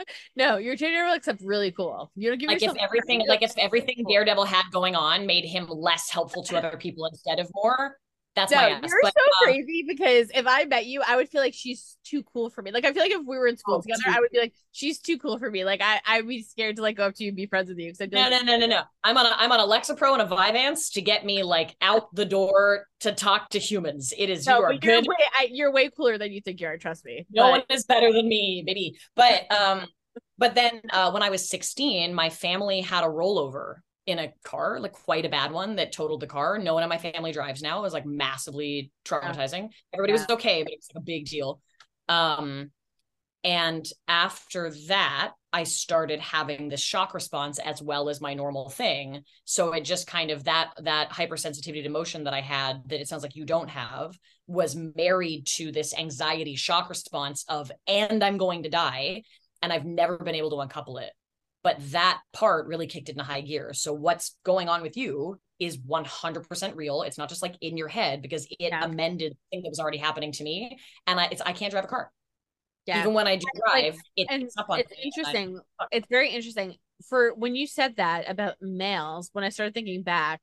No, 0.36 0.56
you're 0.56 0.76
Daredevil 0.76 1.14
except 1.14 1.42
really 1.42 1.72
cool. 1.72 2.10
You 2.14 2.30
don't 2.30 2.38
give 2.38 2.48
like 2.48 2.62
if 2.62 2.76
everything 2.78 3.24
like 3.26 3.42
if 3.42 3.52
everything 3.58 4.04
Daredevil 4.08 4.44
had 4.44 4.64
going 4.72 4.94
on 4.94 5.26
made 5.26 5.44
him 5.44 5.66
less 5.68 6.10
helpful 6.10 6.42
to 6.44 6.56
other 6.56 6.76
people 6.76 7.06
instead 7.06 7.38
of 7.40 7.50
more, 7.54 7.96
that's 8.36 8.52
no, 8.52 8.58
my 8.58 8.70
ass. 8.70 8.82
You're 8.86 9.00
but, 9.02 9.12
so 9.12 9.24
um, 9.24 9.52
crazy 9.52 9.84
because 9.88 10.30
if 10.34 10.46
I 10.46 10.64
met 10.64 10.86
you, 10.86 11.02
I 11.06 11.16
would 11.16 11.28
feel 11.28 11.40
like 11.40 11.54
she's 11.54 11.96
too 12.04 12.22
cool 12.22 12.48
for 12.48 12.62
me. 12.62 12.70
Like 12.70 12.84
I 12.84 12.92
feel 12.92 13.02
like 13.02 13.10
if 13.10 13.26
we 13.26 13.36
were 13.36 13.48
in 13.48 13.56
school 13.56 13.76
oh, 13.76 13.80
together, 13.80 14.02
I 14.06 14.20
would 14.20 14.30
be 14.30 14.38
like, 14.38 14.54
she's 14.70 15.00
too 15.00 15.18
cool 15.18 15.38
for 15.38 15.50
me. 15.50 15.64
Like 15.64 15.82
I, 15.82 16.00
I'd 16.06 16.28
be 16.28 16.42
scared 16.42 16.76
to 16.76 16.82
like 16.82 16.96
go 16.96 17.06
up 17.06 17.14
to 17.16 17.24
you 17.24 17.30
and 17.30 17.36
be 17.36 17.46
friends 17.46 17.68
with 17.68 17.78
you. 17.78 17.92
Because 17.92 18.12
no, 18.12 18.20
like, 18.20 18.30
no, 18.30 18.42
no, 18.42 18.58
no, 18.58 18.66
no. 18.66 18.82
I'm 19.02 19.16
on 19.16 19.26
a, 19.26 19.30
I'm 19.36 19.50
on 19.50 19.58
a 19.58 19.64
Lexapro 19.64 20.12
and 20.12 20.22
a 20.22 20.26
Vyvanse 20.26 20.92
to 20.92 21.02
get 21.02 21.24
me 21.24 21.42
like 21.42 21.74
out 21.80 22.14
the 22.14 22.24
door 22.24 22.86
to 23.00 23.12
talk 23.12 23.50
to 23.50 23.58
humans. 23.58 24.14
It 24.16 24.30
is 24.30 24.46
no, 24.46 24.58
you 24.58 24.64
are 24.64 24.72
you're 24.72 24.80
good. 24.80 25.06
Way, 25.08 25.16
I, 25.38 25.48
you're 25.50 25.72
way 25.72 25.90
cooler 25.90 26.16
than 26.16 26.32
you 26.32 26.40
think 26.40 26.60
you 26.60 26.68
are. 26.68 26.78
Trust 26.78 27.04
me. 27.04 27.26
No 27.30 27.44
but... 27.44 27.50
one 27.50 27.62
is 27.70 27.84
better 27.84 28.12
than 28.12 28.28
me, 28.28 28.62
baby. 28.64 28.96
But 29.16 29.50
um, 29.50 29.86
but 30.38 30.54
then 30.54 30.80
uh, 30.92 31.10
when 31.10 31.22
I 31.22 31.30
was 31.30 31.48
16, 31.48 32.14
my 32.14 32.30
family 32.30 32.80
had 32.80 33.04
a 33.04 33.08
rollover 33.08 33.76
in 34.06 34.18
a 34.18 34.32
car, 34.44 34.80
like 34.80 34.92
quite 34.92 35.24
a 35.24 35.28
bad 35.28 35.52
one 35.52 35.76
that 35.76 35.92
totaled 35.92 36.20
the 36.20 36.26
car. 36.26 36.58
No 36.58 36.74
one 36.74 36.82
in 36.82 36.88
my 36.88 36.98
family 36.98 37.32
drives 37.32 37.62
now. 37.62 37.78
It 37.78 37.82
was 37.82 37.92
like 37.92 38.06
massively 38.06 38.90
traumatizing. 39.04 39.70
Everybody 39.92 40.12
was 40.12 40.28
okay, 40.28 40.62
but 40.62 40.72
it 40.72 40.78
was 40.78 40.88
like 40.94 41.02
a 41.02 41.04
big 41.04 41.26
deal. 41.26 41.60
Um, 42.08 42.70
and 43.42 43.86
after 44.06 44.70
that, 44.88 45.32
I 45.52 45.64
started 45.64 46.20
having 46.20 46.68
this 46.68 46.82
shock 46.82 47.14
response 47.14 47.58
as 47.58 47.82
well 47.82 48.08
as 48.08 48.20
my 48.20 48.34
normal 48.34 48.68
thing. 48.68 49.22
So 49.44 49.72
it 49.72 49.84
just 49.84 50.06
kind 50.06 50.30
of 50.30 50.44
that 50.44 50.72
that 50.82 51.10
hypersensitivity 51.10 51.82
to 51.82 51.86
emotion 51.86 52.24
that 52.24 52.34
I 52.34 52.40
had 52.40 52.82
that 52.86 53.00
it 53.00 53.08
sounds 53.08 53.22
like 53.22 53.36
you 53.36 53.46
don't 53.46 53.70
have 53.70 54.16
was 54.46 54.76
married 54.76 55.46
to 55.56 55.72
this 55.72 55.96
anxiety 55.96 56.54
shock 56.54 56.88
response 56.88 57.44
of 57.48 57.72
and 57.86 58.22
I'm 58.22 58.36
going 58.36 58.64
to 58.64 58.68
die 58.68 59.22
and 59.62 59.72
I've 59.72 59.86
never 59.86 60.18
been 60.18 60.34
able 60.34 60.50
to 60.50 60.60
uncouple 60.60 60.98
it 60.98 61.12
but 61.62 61.76
that 61.90 62.20
part 62.32 62.66
really 62.66 62.86
kicked 62.86 63.08
into 63.08 63.22
high 63.22 63.42
gear. 63.42 63.72
So 63.72 63.92
what's 63.92 64.36
going 64.44 64.68
on 64.68 64.82
with 64.82 64.96
you 64.96 65.38
is 65.58 65.76
100% 65.76 66.76
real. 66.76 67.02
It's 67.02 67.18
not 67.18 67.28
just 67.28 67.42
like 67.42 67.56
in 67.60 67.76
your 67.76 67.88
head 67.88 68.22
because 68.22 68.46
it 68.46 68.56
yeah. 68.58 68.84
amended 68.84 69.36
thing 69.50 69.62
that 69.62 69.68
was 69.68 69.78
already 69.78 69.98
happening 69.98 70.32
to 70.32 70.44
me, 70.44 70.78
and 71.06 71.20
I 71.20 71.26
it's 71.26 71.42
I 71.42 71.52
can't 71.52 71.70
drive 71.70 71.84
a 71.84 71.88
car. 71.88 72.10
Yeah. 72.86 73.00
Even 73.00 73.12
when 73.12 73.26
I 73.26 73.36
do 73.36 73.46
drive, 73.54 73.94
like, 73.94 74.00
it, 74.16 74.26
it's 74.30 74.54
It's 74.56 74.92
interesting. 75.04 75.60
It's 75.92 76.06
very 76.08 76.30
interesting. 76.30 76.76
For 77.08 77.34
when 77.34 77.54
you 77.54 77.66
said 77.66 77.96
that 77.96 78.28
about 78.28 78.56
males, 78.60 79.30
when 79.32 79.44
I 79.44 79.50
started 79.50 79.74
thinking 79.74 80.02
back, 80.02 80.40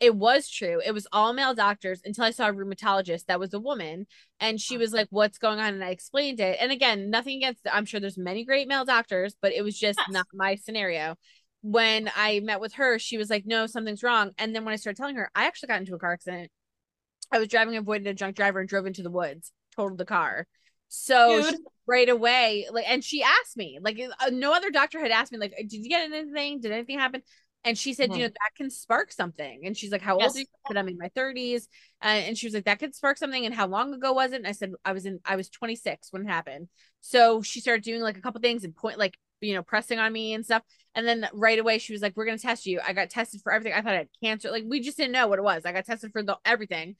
it 0.00 0.14
was 0.14 0.48
true. 0.48 0.80
It 0.84 0.92
was 0.92 1.06
all 1.12 1.32
male 1.32 1.54
doctors 1.54 2.00
until 2.04 2.24
I 2.24 2.30
saw 2.30 2.48
a 2.48 2.52
rheumatologist 2.52 3.26
that 3.26 3.40
was 3.40 3.54
a 3.54 3.60
woman. 3.60 4.06
And 4.40 4.60
she 4.60 4.76
was 4.76 4.92
like, 4.92 5.08
What's 5.10 5.38
going 5.38 5.60
on? 5.60 5.74
And 5.74 5.84
I 5.84 5.90
explained 5.90 6.40
it. 6.40 6.58
And 6.60 6.72
again, 6.72 7.10
nothing 7.10 7.38
against, 7.38 7.60
I'm 7.70 7.84
sure 7.84 8.00
there's 8.00 8.18
many 8.18 8.44
great 8.44 8.68
male 8.68 8.84
doctors, 8.84 9.36
but 9.40 9.52
it 9.52 9.62
was 9.62 9.78
just 9.78 9.98
yes. 9.98 10.08
not 10.10 10.26
my 10.34 10.56
scenario. 10.56 11.16
When 11.62 12.10
I 12.14 12.40
met 12.40 12.60
with 12.60 12.74
her, 12.74 12.98
she 12.98 13.16
was 13.16 13.30
like, 13.30 13.46
No, 13.46 13.66
something's 13.66 14.02
wrong. 14.02 14.32
And 14.38 14.54
then 14.54 14.64
when 14.64 14.72
I 14.72 14.76
started 14.76 14.98
telling 14.98 15.16
her, 15.16 15.30
I 15.34 15.46
actually 15.46 15.68
got 15.68 15.80
into 15.80 15.94
a 15.94 15.98
car 15.98 16.12
accident. 16.12 16.50
I 17.32 17.38
was 17.38 17.48
driving, 17.48 17.76
avoided 17.76 18.06
a 18.06 18.14
drunk 18.14 18.36
driver, 18.36 18.60
and 18.60 18.68
drove 18.68 18.86
into 18.86 19.02
the 19.02 19.10
woods, 19.10 19.52
totaled 19.74 19.98
the 19.98 20.04
car. 20.04 20.46
So 20.88 21.42
she, 21.42 21.56
right 21.86 22.08
away, 22.08 22.66
like, 22.70 22.84
and 22.88 23.02
she 23.02 23.22
asked 23.22 23.56
me, 23.56 23.78
like, 23.82 23.98
uh, 23.98 24.30
no 24.30 24.52
other 24.52 24.70
doctor 24.70 25.00
had 25.00 25.10
asked 25.10 25.32
me, 25.32 25.38
like, 25.38 25.54
did 25.56 25.72
you 25.72 25.88
get 25.88 26.12
anything? 26.12 26.60
Did 26.60 26.72
anything 26.72 26.98
happen? 26.98 27.22
And 27.64 27.78
she 27.78 27.94
said, 27.94 28.10
mm-hmm. 28.10 28.20
you 28.20 28.26
know, 28.26 28.28
that 28.28 28.56
can 28.56 28.70
spark 28.70 29.10
something. 29.10 29.62
And 29.64 29.76
she's 29.76 29.90
like, 29.90 30.02
How 30.02 30.18
yes. 30.18 30.28
old 30.28 30.36
are 30.36 30.40
you? 30.40 30.46
Said, 30.68 30.76
I'm 30.76 30.88
in 30.88 30.98
my 30.98 31.08
30s. 31.16 31.62
Uh, 32.02 32.08
and 32.08 32.36
she 32.36 32.46
was 32.46 32.54
like, 32.54 32.66
That 32.66 32.78
could 32.78 32.94
spark 32.94 33.16
something. 33.16 33.46
And 33.46 33.54
how 33.54 33.66
long 33.66 33.94
ago 33.94 34.12
was 34.12 34.32
it? 34.32 34.36
And 34.36 34.46
I 34.46 34.52
said, 34.52 34.72
I 34.84 34.92
was 34.92 35.06
in, 35.06 35.20
I 35.24 35.36
was 35.36 35.48
26 35.48 36.12
when 36.12 36.22
it 36.22 36.28
happened. 36.28 36.68
So 37.00 37.42
she 37.42 37.60
started 37.60 37.82
doing 37.82 38.02
like 38.02 38.18
a 38.18 38.20
couple 38.20 38.40
things 38.40 38.64
and 38.64 38.76
point, 38.76 38.98
like, 38.98 39.16
you 39.40 39.54
know, 39.54 39.62
pressing 39.62 39.98
on 39.98 40.12
me 40.12 40.34
and 40.34 40.44
stuff. 40.44 40.62
And 40.94 41.06
then 41.06 41.28
right 41.32 41.58
away, 41.58 41.78
she 41.78 41.92
was 41.92 42.02
like, 42.02 42.14
We're 42.16 42.26
going 42.26 42.38
to 42.38 42.42
test 42.42 42.66
you. 42.66 42.80
I 42.86 42.92
got 42.92 43.08
tested 43.08 43.40
for 43.42 43.52
everything. 43.52 43.72
I 43.72 43.80
thought 43.80 43.94
I 43.94 43.98
had 43.98 44.08
cancer. 44.22 44.50
Like, 44.50 44.64
we 44.66 44.80
just 44.80 44.98
didn't 44.98 45.12
know 45.12 45.28
what 45.28 45.38
it 45.38 45.42
was. 45.42 45.64
I 45.64 45.72
got 45.72 45.86
tested 45.86 46.12
for 46.12 46.22
the 46.22 46.36
everything. 46.44 46.96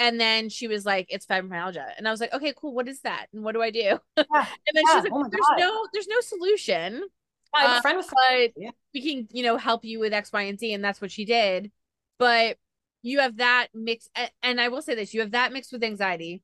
And 0.00 0.20
then 0.20 0.48
she 0.48 0.68
was 0.68 0.86
like, 0.86 1.06
"It's 1.08 1.26
fibromyalgia," 1.26 1.84
and 1.98 2.06
I 2.06 2.12
was 2.12 2.20
like, 2.20 2.32
"Okay, 2.32 2.54
cool. 2.56 2.72
What 2.72 2.86
is 2.86 3.00
that? 3.00 3.26
And 3.32 3.42
what 3.42 3.52
do 3.52 3.62
I 3.62 3.70
do?" 3.70 3.80
Yeah, 3.80 3.98
and 4.16 4.74
then 4.74 4.84
yeah, 4.86 4.94
she's 4.94 5.02
like, 5.02 5.12
oh 5.12 5.28
"There's 5.28 5.44
God. 5.48 5.58
no, 5.58 5.86
there's 5.92 6.06
no 6.06 6.20
solution." 6.20 7.02
I 7.54 7.62
have 7.62 7.70
a 7.70 7.74
uh, 7.74 7.80
friend 7.80 7.96
with 7.96 8.08
but 8.10 8.52
yeah. 8.56 8.70
we 8.94 9.02
can, 9.02 9.28
you 9.32 9.42
know, 9.42 9.56
help 9.56 9.84
you 9.84 9.98
with 9.98 10.12
X, 10.12 10.32
Y, 10.32 10.42
and 10.42 10.58
Z, 10.58 10.72
and 10.72 10.84
that's 10.84 11.00
what 11.00 11.10
she 11.10 11.24
did. 11.24 11.70
But 12.18 12.56
you 13.02 13.20
have 13.20 13.38
that 13.38 13.68
mix, 13.74 14.08
and 14.42 14.60
I 14.60 14.68
will 14.68 14.82
say 14.82 14.94
this: 14.94 15.14
you 15.14 15.20
have 15.20 15.32
that 15.32 15.52
mixed 15.52 15.72
with 15.72 15.82
anxiety. 15.82 16.42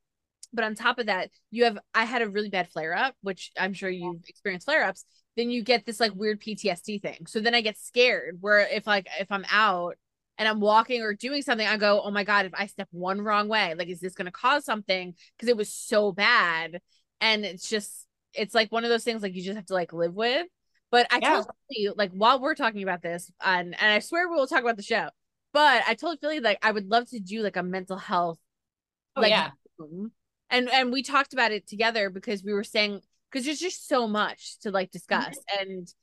But 0.53 0.65
on 0.65 0.77
top 0.77 1.01
of 1.01 1.07
that, 1.07 1.31
you 1.51 1.65
have 1.65 1.79
I 1.95 2.05
had 2.05 2.23
a 2.23 2.29
really 2.29 2.49
bad 2.49 2.69
flare 2.69 2.95
up, 2.97 3.17
which 3.23 3.51
I'm 3.59 3.75
sure 3.75 3.91
you've 3.91 4.23
experienced 4.29 4.67
flare 4.67 4.85
ups, 4.85 5.05
then 5.37 5.51
you 5.51 5.63
get 5.63 5.85
this 5.85 5.99
like 5.99 6.15
weird 6.15 6.41
PTSD 6.41 7.03
thing. 7.03 7.27
So 7.27 7.41
then 7.41 7.55
I 7.55 7.61
get 7.61 7.77
scared 7.77 8.39
where 8.41 8.61
if 8.61 8.87
like 8.87 9.09
if 9.19 9.33
I'm 9.33 9.45
out 9.51 9.97
and 10.39 10.49
I'm 10.49 10.61
walking 10.61 11.03
or 11.03 11.15
doing 11.15 11.43
something, 11.43 11.67
I 11.67 11.77
go, 11.77 12.03
oh 12.03 12.11
my 12.11 12.25
God, 12.25 12.47
if 12.47 12.53
I 12.55 12.67
step 12.67 12.89
one 12.91 13.21
wrong 13.21 13.49
way, 13.49 13.75
like, 13.75 13.89
is 13.89 14.01
this 14.01 14.15
going 14.15 14.27
to 14.27 14.33
cause 14.33 14.65
something? 14.65 15.15
Because 15.37 15.49
it 15.49 15.57
was 15.57 15.73
so 15.73 16.13
bad. 16.13 16.81
And 17.21 17.45
it's 17.45 17.69
just, 17.69 18.07
it's 18.33 18.55
like 18.55 18.73
one 18.73 18.85
of 18.85 18.91
those 18.91 19.05
things 19.05 19.23
like 19.23 19.35
you 19.35 19.43
just 19.43 19.57
have 19.57 19.67
to 19.67 19.75
like 19.75 19.93
live 19.93 20.15
with. 20.15 20.47
But 20.95 21.09
I 21.11 21.19
yeah. 21.21 21.35
told 21.35 21.47
you, 21.71 21.93
like, 21.97 22.13
while 22.13 22.41
we're 22.41 22.55
talking 22.55 22.85
about 22.85 23.03
this, 23.03 23.29
and, 23.41 23.75
and 23.81 23.93
I 23.93 23.99
swear 23.99 24.29
we 24.29 24.37
will 24.37 24.47
talk 24.47 24.61
about 24.61 24.77
the 24.77 24.85
show, 24.85 25.09
but 25.53 25.83
I 25.89 25.95
told 25.95 26.21
Philly, 26.21 26.39
like, 26.39 26.61
I 26.63 26.71
would 26.71 26.89
love 26.89 27.11
to 27.11 27.19
do 27.19 27.43
like 27.43 27.57
a 27.57 27.65
mental 27.65 27.97
health, 27.97 28.39
oh, 29.17 29.23
like, 29.23 29.31
yeah. 29.31 29.51
And, 30.51 30.71
and 30.71 30.93
we 30.93 31.03
talked 31.03 31.33
about 31.33 31.51
it 31.51 31.67
together 31.67 32.11
because 32.11 32.45
we 32.45 32.53
were 32.53 32.63
saying, 32.63 33.01
because 33.29 33.45
there's 33.45 33.59
just 33.59 33.89
so 33.89 34.07
much 34.07 34.61
to 34.61 34.71
like 34.71 34.93
discuss. 34.93 35.37
Mm-hmm. 35.37 35.69
And 35.69 35.95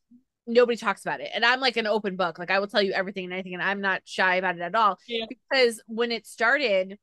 nobody 0.46 0.78
talks 0.78 1.06
about 1.06 1.22
it. 1.22 1.32
And 1.34 1.46
I'm 1.46 1.62
like 1.62 1.78
an 1.78 1.88
open 1.88 2.18
book. 2.18 2.38
Like 2.38 2.52
I 2.52 2.60
will 2.60 2.68
tell 2.68 2.82
you 2.82 2.92
everything 2.92 3.24
and 3.24 3.32
anything, 3.32 3.54
and 3.54 3.64
I'm 3.64 3.80
not 3.80 4.02
shy 4.04 4.36
about 4.36 4.58
it 4.58 4.62
at 4.62 4.76
all. 4.76 5.00
Yeah. 5.08 5.26
Because 5.30 5.82
when 5.88 6.12
it 6.12 6.28
started, 6.28 6.98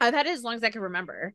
I've 0.00 0.14
had 0.14 0.26
it 0.26 0.34
as 0.34 0.44
long 0.44 0.54
as 0.54 0.62
I 0.62 0.70
can 0.70 0.82
remember. 0.82 1.34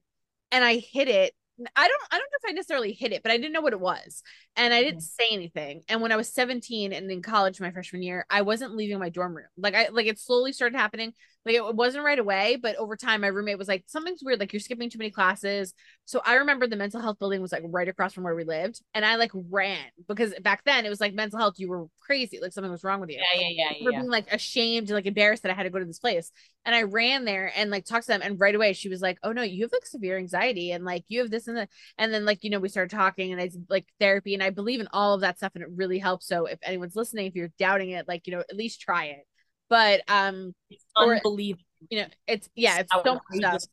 And 0.49 0.63
I 0.63 0.77
hit 0.77 1.09
it 1.09 1.33
I 1.75 1.87
don't 1.87 2.01
I 2.11 2.17
don't 2.17 2.31
know 2.31 2.37
if 2.43 2.49
I 2.49 2.53
necessarily 2.53 2.93
hit 2.93 3.11
it, 3.11 3.21
but 3.21 3.31
I 3.31 3.37
didn't 3.37 3.53
know 3.53 3.61
what 3.61 3.73
it 3.73 3.79
was. 3.79 4.23
And 4.55 4.73
I 4.73 4.81
didn't 4.81 5.01
mm. 5.01 5.03
say 5.03 5.27
anything. 5.31 5.83
And 5.87 6.01
when 6.01 6.11
I 6.11 6.15
was 6.15 6.33
17 6.33 6.93
and 6.93 7.11
in 7.11 7.21
college 7.21 7.61
my 7.61 7.71
freshman 7.71 8.01
year, 8.01 8.25
I 8.29 8.41
wasn't 8.41 8.75
leaving 8.75 8.99
my 8.99 9.09
dorm 9.09 9.35
room. 9.35 9.45
Like 9.57 9.75
I 9.75 9.89
like 9.89 10.07
it 10.07 10.19
slowly 10.19 10.51
started 10.51 10.77
happening. 10.77 11.13
Like 11.45 11.55
it 11.55 11.75
wasn't 11.75 12.05
right 12.05 12.17
away, 12.17 12.57
but 12.61 12.77
over 12.77 12.95
time 12.95 13.21
my 13.21 13.27
roommate 13.27 13.57
was 13.57 13.67
like, 13.67 13.83
something's 13.87 14.23
weird, 14.23 14.39
like 14.39 14.53
you're 14.53 14.61
skipping 14.61 14.89
too 14.89 14.97
many 14.97 15.11
classes. 15.11 15.73
So 16.05 16.21
I 16.25 16.35
remember 16.35 16.67
the 16.67 16.77
mental 16.77 17.01
health 17.01 17.19
building 17.19 17.41
was 17.41 17.51
like 17.51 17.63
right 17.65 17.87
across 17.87 18.13
from 18.13 18.23
where 18.23 18.35
we 18.35 18.45
lived. 18.45 18.81
And 18.93 19.05
I 19.05 19.17
like 19.17 19.31
ran 19.33 19.83
because 20.07 20.33
back 20.41 20.63
then 20.63 20.85
it 20.85 20.89
was 20.89 21.01
like 21.01 21.13
mental 21.13 21.39
health, 21.39 21.55
you 21.57 21.67
were 21.67 21.87
crazy, 21.99 22.39
like 22.41 22.53
something 22.53 22.71
was 22.71 22.83
wrong 22.83 23.01
with 23.01 23.09
you. 23.09 23.17
Yeah, 23.17 23.41
yeah, 23.41 23.49
yeah. 23.49 23.77
yeah. 23.77 23.99
being 23.99 24.09
like 24.09 24.31
ashamed 24.31 24.87
and 24.87 24.95
like 24.95 25.05
embarrassed 25.05 25.43
that 25.43 25.51
I 25.51 25.55
had 25.55 25.63
to 25.63 25.69
go 25.69 25.79
to 25.79 25.85
this 25.85 25.99
place. 25.99 26.31
And 26.65 26.73
I 26.73 26.83
ran 26.83 27.25
there 27.25 27.51
and 27.55 27.69
like 27.69 27.83
talked 27.83 28.05
to 28.05 28.13
them. 28.13 28.21
And 28.23 28.39
right 28.39 28.55
away 28.55 28.71
she 28.71 28.87
was 28.87 29.01
like, 29.01 29.17
Oh 29.21 29.33
no, 29.33 29.41
you 29.41 29.63
have 29.63 29.73
like 29.73 29.85
severe 29.85 30.17
anxiety 30.17 30.71
and 30.71 30.85
like 30.85 31.03
you 31.09 31.19
have 31.19 31.29
this 31.29 31.42
and 31.47 31.57
that. 31.57 31.69
And 31.97 32.13
then 32.13 32.25
like, 32.25 32.43
you 32.43 32.49
know, 32.49 32.59
we 32.59 32.69
started 32.69 32.95
talking 32.95 33.31
and 33.31 33.41
I 33.41 33.49
like 33.69 33.85
therapy 33.99 34.33
and 34.33 34.43
I 34.43 34.49
believe 34.49 34.79
in 34.79 34.87
all 34.93 35.13
of 35.13 35.21
that 35.21 35.37
stuff 35.37 35.53
and 35.55 35.63
it 35.63 35.69
really 35.73 35.99
helps. 35.99 36.27
So 36.27 36.45
if 36.45 36.59
anyone's 36.63 36.95
listening, 36.95 37.27
if 37.27 37.35
you're 37.35 37.51
doubting 37.57 37.91
it, 37.91 38.07
like, 38.07 38.27
you 38.27 38.33
know, 38.33 38.39
at 38.39 38.55
least 38.55 38.81
try 38.81 39.05
it 39.05 39.25
but 39.73 40.01
um 40.07 40.53
it's 40.69 40.85
unbelievable 40.95 41.63
you 41.89 41.99
know 41.99 42.07
it's 42.27 42.47
yeah 42.55 42.79
it's 42.79 42.93
so 42.93 43.19
stuff 43.31 43.63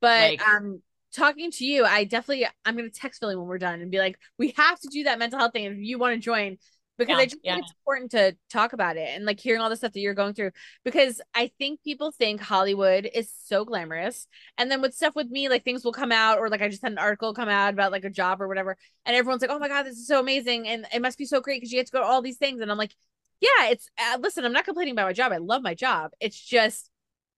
but 0.00 0.30
like, 0.30 0.48
um 0.48 0.80
talking 1.14 1.50
to 1.50 1.66
you 1.66 1.84
i 1.84 2.04
definitely 2.04 2.46
i'm 2.64 2.76
gonna 2.76 2.88
text 2.88 3.20
philly 3.20 3.36
when 3.36 3.46
we're 3.46 3.58
done 3.58 3.80
and 3.80 3.90
be 3.90 3.98
like 3.98 4.18
we 4.38 4.54
have 4.56 4.78
to 4.80 4.88
do 4.90 5.04
that 5.04 5.18
mental 5.18 5.38
health 5.38 5.52
thing 5.52 5.64
if 5.64 5.76
you 5.76 5.98
want 5.98 6.14
to 6.14 6.20
join 6.20 6.56
because 6.98 7.12
yeah, 7.12 7.18
I 7.18 7.24
just 7.24 7.36
yeah. 7.42 7.54
think 7.54 7.64
it's 7.64 7.74
important 7.80 8.10
to 8.10 8.36
talk 8.50 8.72
about 8.72 8.96
it 8.96 9.08
and 9.14 9.24
like 9.24 9.40
hearing 9.40 9.60
all 9.60 9.70
the 9.70 9.76
stuff 9.76 9.92
that 9.92 10.00
you're 10.00 10.14
going 10.14 10.34
through 10.34 10.50
because 10.84 11.20
I 11.34 11.50
think 11.58 11.82
people 11.82 12.12
think 12.12 12.40
Hollywood 12.40 13.08
is 13.14 13.32
so 13.44 13.64
glamorous 13.64 14.26
and 14.58 14.70
then 14.70 14.82
with 14.82 14.94
stuff 14.94 15.16
with 15.16 15.30
me 15.30 15.48
like 15.48 15.64
things 15.64 15.84
will 15.84 15.92
come 15.92 16.12
out 16.12 16.38
or 16.38 16.50
like 16.50 16.62
I 16.62 16.68
just 16.68 16.82
had 16.82 16.92
an 16.92 16.98
article 16.98 17.32
come 17.32 17.48
out 17.48 17.72
about 17.72 17.92
like 17.92 18.04
a 18.04 18.10
job 18.10 18.42
or 18.42 18.48
whatever 18.48 18.76
and 19.06 19.16
everyone's 19.16 19.40
like 19.40 19.50
oh 19.50 19.58
my 19.58 19.68
god 19.68 19.84
this 19.84 19.96
is 19.96 20.06
so 20.06 20.20
amazing 20.20 20.68
and 20.68 20.86
it 20.92 21.00
must 21.00 21.16
be 21.16 21.24
so 21.24 21.40
great 21.40 21.60
because 21.60 21.72
you 21.72 21.78
get 21.78 21.86
to 21.86 21.92
go 21.92 22.00
to 22.00 22.06
all 22.06 22.20
these 22.20 22.38
things 22.38 22.60
and 22.60 22.70
I'm 22.70 22.78
like 22.78 22.94
yeah, 23.40 23.68
it's 23.70 23.88
uh, 23.98 24.18
listen, 24.20 24.44
I'm 24.44 24.52
not 24.52 24.64
complaining 24.64 24.92
about 24.92 25.06
my 25.06 25.12
job. 25.12 25.32
I 25.32 25.36
love 25.36 25.62
my 25.62 25.74
job. 25.74 26.10
It's 26.20 26.40
just 26.40 26.90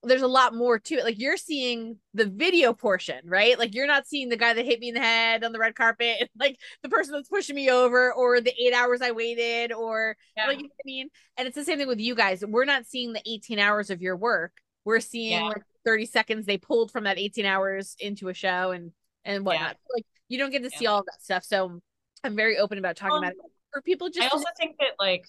there's 0.03 0.23
a 0.23 0.29
lot 0.29 0.55
more 0.55 0.79
to 0.79 0.95
it. 0.95 1.05
Like 1.05 1.19
you're 1.19 1.37
seeing 1.37 1.99
the 2.15 2.25
video 2.25 2.73
portion, 2.73 3.21
right? 3.25 3.59
Like 3.59 3.75
you're 3.75 3.87
not 3.87 4.07
seeing 4.07 4.29
the 4.29 4.37
guy 4.37 4.55
that 4.55 4.65
hit 4.65 4.81
me 4.81 4.89
in 4.89 4.95
the 4.95 5.01
head 5.01 5.45
on 5.45 5.53
the 5.53 5.59
red 5.59 5.75
carpet, 5.75 6.31
like 6.39 6.57
the 6.83 6.89
person 6.89 7.13
that's 7.13 7.29
pushing 7.29 7.57
me 7.57 7.71
over, 7.71 8.13
or 8.13 8.41
the 8.41 8.55
eight 8.59 8.73
hours 8.73 9.03
I 9.03 9.11
waited, 9.11 9.73
or 9.73 10.17
yeah. 10.37 10.47
like 10.47 10.59
you 10.59 10.65
know 10.65 10.71
I 10.71 10.87
mean. 10.87 11.09
And 11.37 11.47
it's 11.47 11.55
the 11.55 11.65
same 11.65 11.79
thing 11.79 11.89
with 11.89 12.01
you 12.01 12.15
guys. 12.15 12.45
We're 12.47 12.65
not 12.65 12.87
seeing 12.87 13.13
the 13.13 13.23
18 13.27 13.59
hours 13.59 13.91
of 13.91 14.01
your 14.01 14.17
work. 14.17 14.53
We're 14.85 15.01
seeing 15.01 15.33
yeah. 15.33 15.49
like 15.49 15.63
30 15.85 16.07
seconds 16.07 16.47
they 16.47 16.59
pulled 16.59 16.91
from 16.91 17.05
that 17.05 17.19
18 17.19 17.45
hours 17.45 17.97
into 17.99 18.29
a 18.29 18.35
show 18.35 18.71
and 18.71 18.93
and 19.25 19.45
whatnot. 19.45 19.77
Yeah. 19.77 19.95
Like 19.95 20.07
you 20.29 20.39
don't 20.39 20.51
get 20.51 20.63
to 20.63 20.71
see 20.71 20.87
all 20.87 21.01
of 21.01 21.07
that 21.07 21.23
stuff. 21.23 21.45
So 21.45 21.81
I'm 22.25 22.37
very 22.37 22.59
open 22.59 22.79
about 22.79 22.97
talking 22.97 23.17
um, 23.17 23.25
about 23.25 23.33
it 23.33 23.53
for 23.73 23.83
people. 23.83 24.09
Just 24.09 24.27
I 24.27 24.29
also 24.29 24.49
think 24.59 24.77
that 24.79 24.93
like 24.99 25.25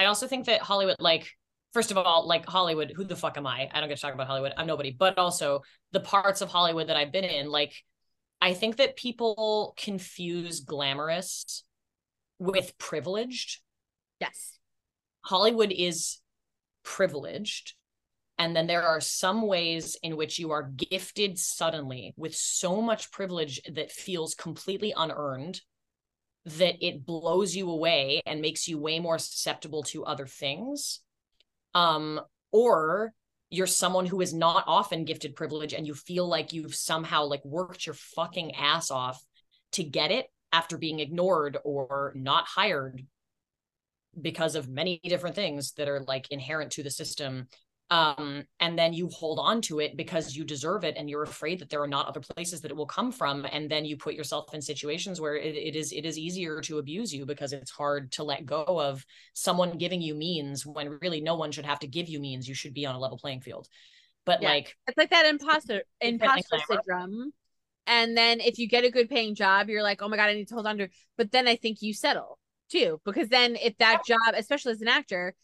I 0.00 0.06
also 0.06 0.26
think 0.26 0.46
that 0.46 0.62
Hollywood, 0.62 0.96
like, 0.98 1.30
first 1.72 1.90
of 1.90 1.98
all, 1.98 2.26
like 2.26 2.46
Hollywood, 2.46 2.92
who 2.94 3.04
the 3.04 3.16
fuck 3.16 3.36
am 3.36 3.46
I? 3.46 3.68
I 3.72 3.80
don't 3.80 3.88
get 3.88 3.96
to 3.96 4.02
talk 4.02 4.14
about 4.14 4.26
Hollywood. 4.26 4.52
I'm 4.56 4.66
nobody. 4.66 4.90
But 4.90 5.18
also 5.18 5.62
the 5.92 6.00
parts 6.00 6.40
of 6.40 6.50
Hollywood 6.50 6.88
that 6.88 6.96
I've 6.96 7.12
been 7.12 7.24
in, 7.24 7.50
like, 7.50 7.74
I 8.40 8.54
think 8.54 8.76
that 8.76 8.96
people 8.96 9.74
confuse 9.76 10.60
glamorous 10.60 11.64
with 12.38 12.76
privileged. 12.78 13.60
Yes. 14.20 14.58
Hollywood 15.22 15.72
is 15.72 16.18
privileged. 16.82 17.74
And 18.38 18.56
then 18.56 18.66
there 18.66 18.82
are 18.82 19.02
some 19.02 19.46
ways 19.46 19.98
in 20.02 20.16
which 20.16 20.38
you 20.38 20.50
are 20.52 20.62
gifted 20.62 21.38
suddenly 21.38 22.14
with 22.16 22.34
so 22.34 22.80
much 22.80 23.12
privilege 23.12 23.60
that 23.70 23.92
feels 23.92 24.34
completely 24.34 24.94
unearned 24.96 25.60
that 26.46 26.76
it 26.80 27.04
blows 27.04 27.54
you 27.54 27.68
away 27.70 28.22
and 28.24 28.40
makes 28.40 28.66
you 28.66 28.78
way 28.78 28.98
more 28.98 29.18
susceptible 29.18 29.82
to 29.82 30.06
other 30.06 30.26
things 30.26 31.00
um 31.74 32.20
or 32.52 33.12
you're 33.50 33.66
someone 33.66 34.06
who 34.06 34.20
is 34.20 34.32
not 34.32 34.64
often 34.66 35.04
gifted 35.04 35.34
privilege 35.34 35.72
and 35.72 35.86
you 35.86 35.94
feel 35.94 36.26
like 36.26 36.52
you've 36.52 36.74
somehow 36.74 37.24
like 37.24 37.44
worked 37.44 37.86
your 37.86 37.94
fucking 37.94 38.54
ass 38.54 38.90
off 38.90 39.20
to 39.72 39.82
get 39.82 40.10
it 40.10 40.26
after 40.52 40.78
being 40.78 41.00
ignored 41.00 41.58
or 41.64 42.12
not 42.14 42.46
hired 42.46 43.04
because 44.20 44.54
of 44.54 44.68
many 44.68 45.00
different 45.04 45.36
things 45.36 45.72
that 45.72 45.88
are 45.88 46.04
like 46.06 46.30
inherent 46.30 46.72
to 46.72 46.82
the 46.82 46.90
system 46.90 47.46
um, 47.90 48.44
and 48.60 48.78
then 48.78 48.92
you 48.92 49.08
hold 49.08 49.40
on 49.40 49.60
to 49.62 49.80
it 49.80 49.96
because 49.96 50.36
you 50.36 50.44
deserve 50.44 50.84
it 50.84 50.94
and 50.96 51.10
you're 51.10 51.24
afraid 51.24 51.58
that 51.58 51.70
there 51.70 51.82
are 51.82 51.88
not 51.88 52.06
other 52.06 52.20
places 52.20 52.60
that 52.60 52.70
it 52.70 52.76
will 52.76 52.86
come 52.86 53.10
from. 53.10 53.44
And 53.50 53.68
then 53.68 53.84
you 53.84 53.96
put 53.96 54.14
yourself 54.14 54.54
in 54.54 54.62
situations 54.62 55.20
where 55.20 55.34
it, 55.34 55.56
it 55.56 55.74
is 55.74 55.90
it 55.90 56.04
is 56.04 56.16
easier 56.16 56.60
to 56.62 56.78
abuse 56.78 57.12
you 57.12 57.26
because 57.26 57.52
it's 57.52 57.70
hard 57.70 58.12
to 58.12 58.22
let 58.22 58.46
go 58.46 58.62
of 58.64 59.04
someone 59.34 59.76
giving 59.76 60.00
you 60.00 60.14
means 60.14 60.64
when 60.64 60.98
really 61.02 61.20
no 61.20 61.34
one 61.34 61.50
should 61.50 61.66
have 61.66 61.80
to 61.80 61.88
give 61.88 62.08
you 62.08 62.20
means. 62.20 62.48
You 62.48 62.54
should 62.54 62.74
be 62.74 62.86
on 62.86 62.94
a 62.94 62.98
level 62.98 63.18
playing 63.18 63.40
field. 63.40 63.66
But 64.24 64.40
yeah. 64.40 64.50
like 64.50 64.76
it's 64.86 64.96
like 64.96 65.10
that 65.10 65.26
imposter 65.26 65.82
imposter 66.00 66.58
syndrome. 66.68 67.32
And 67.88 68.16
then 68.16 68.38
if 68.38 68.58
you 68.58 68.68
get 68.68 68.84
a 68.84 68.90
good 68.90 69.08
paying 69.08 69.34
job 69.34 69.68
you're 69.68 69.82
like 69.82 70.00
oh 70.00 70.08
my 70.08 70.16
god 70.16 70.28
i 70.28 70.34
need 70.34 70.46
to 70.46 70.54
hold 70.54 70.66
on 70.66 70.76
to 70.76 70.84
it. 70.84 70.92
but 71.16 71.32
then 71.32 71.48
i 71.48 71.56
think 71.56 71.82
you 71.82 71.92
settle 71.92 72.38
too 72.70 73.00
because 73.04 73.28
then 73.30 73.56
if 73.56 73.76
that 73.78 74.04
job 74.04 74.34
especially 74.36 74.70
as 74.70 74.82
an 74.82 74.86
actor 74.86 75.34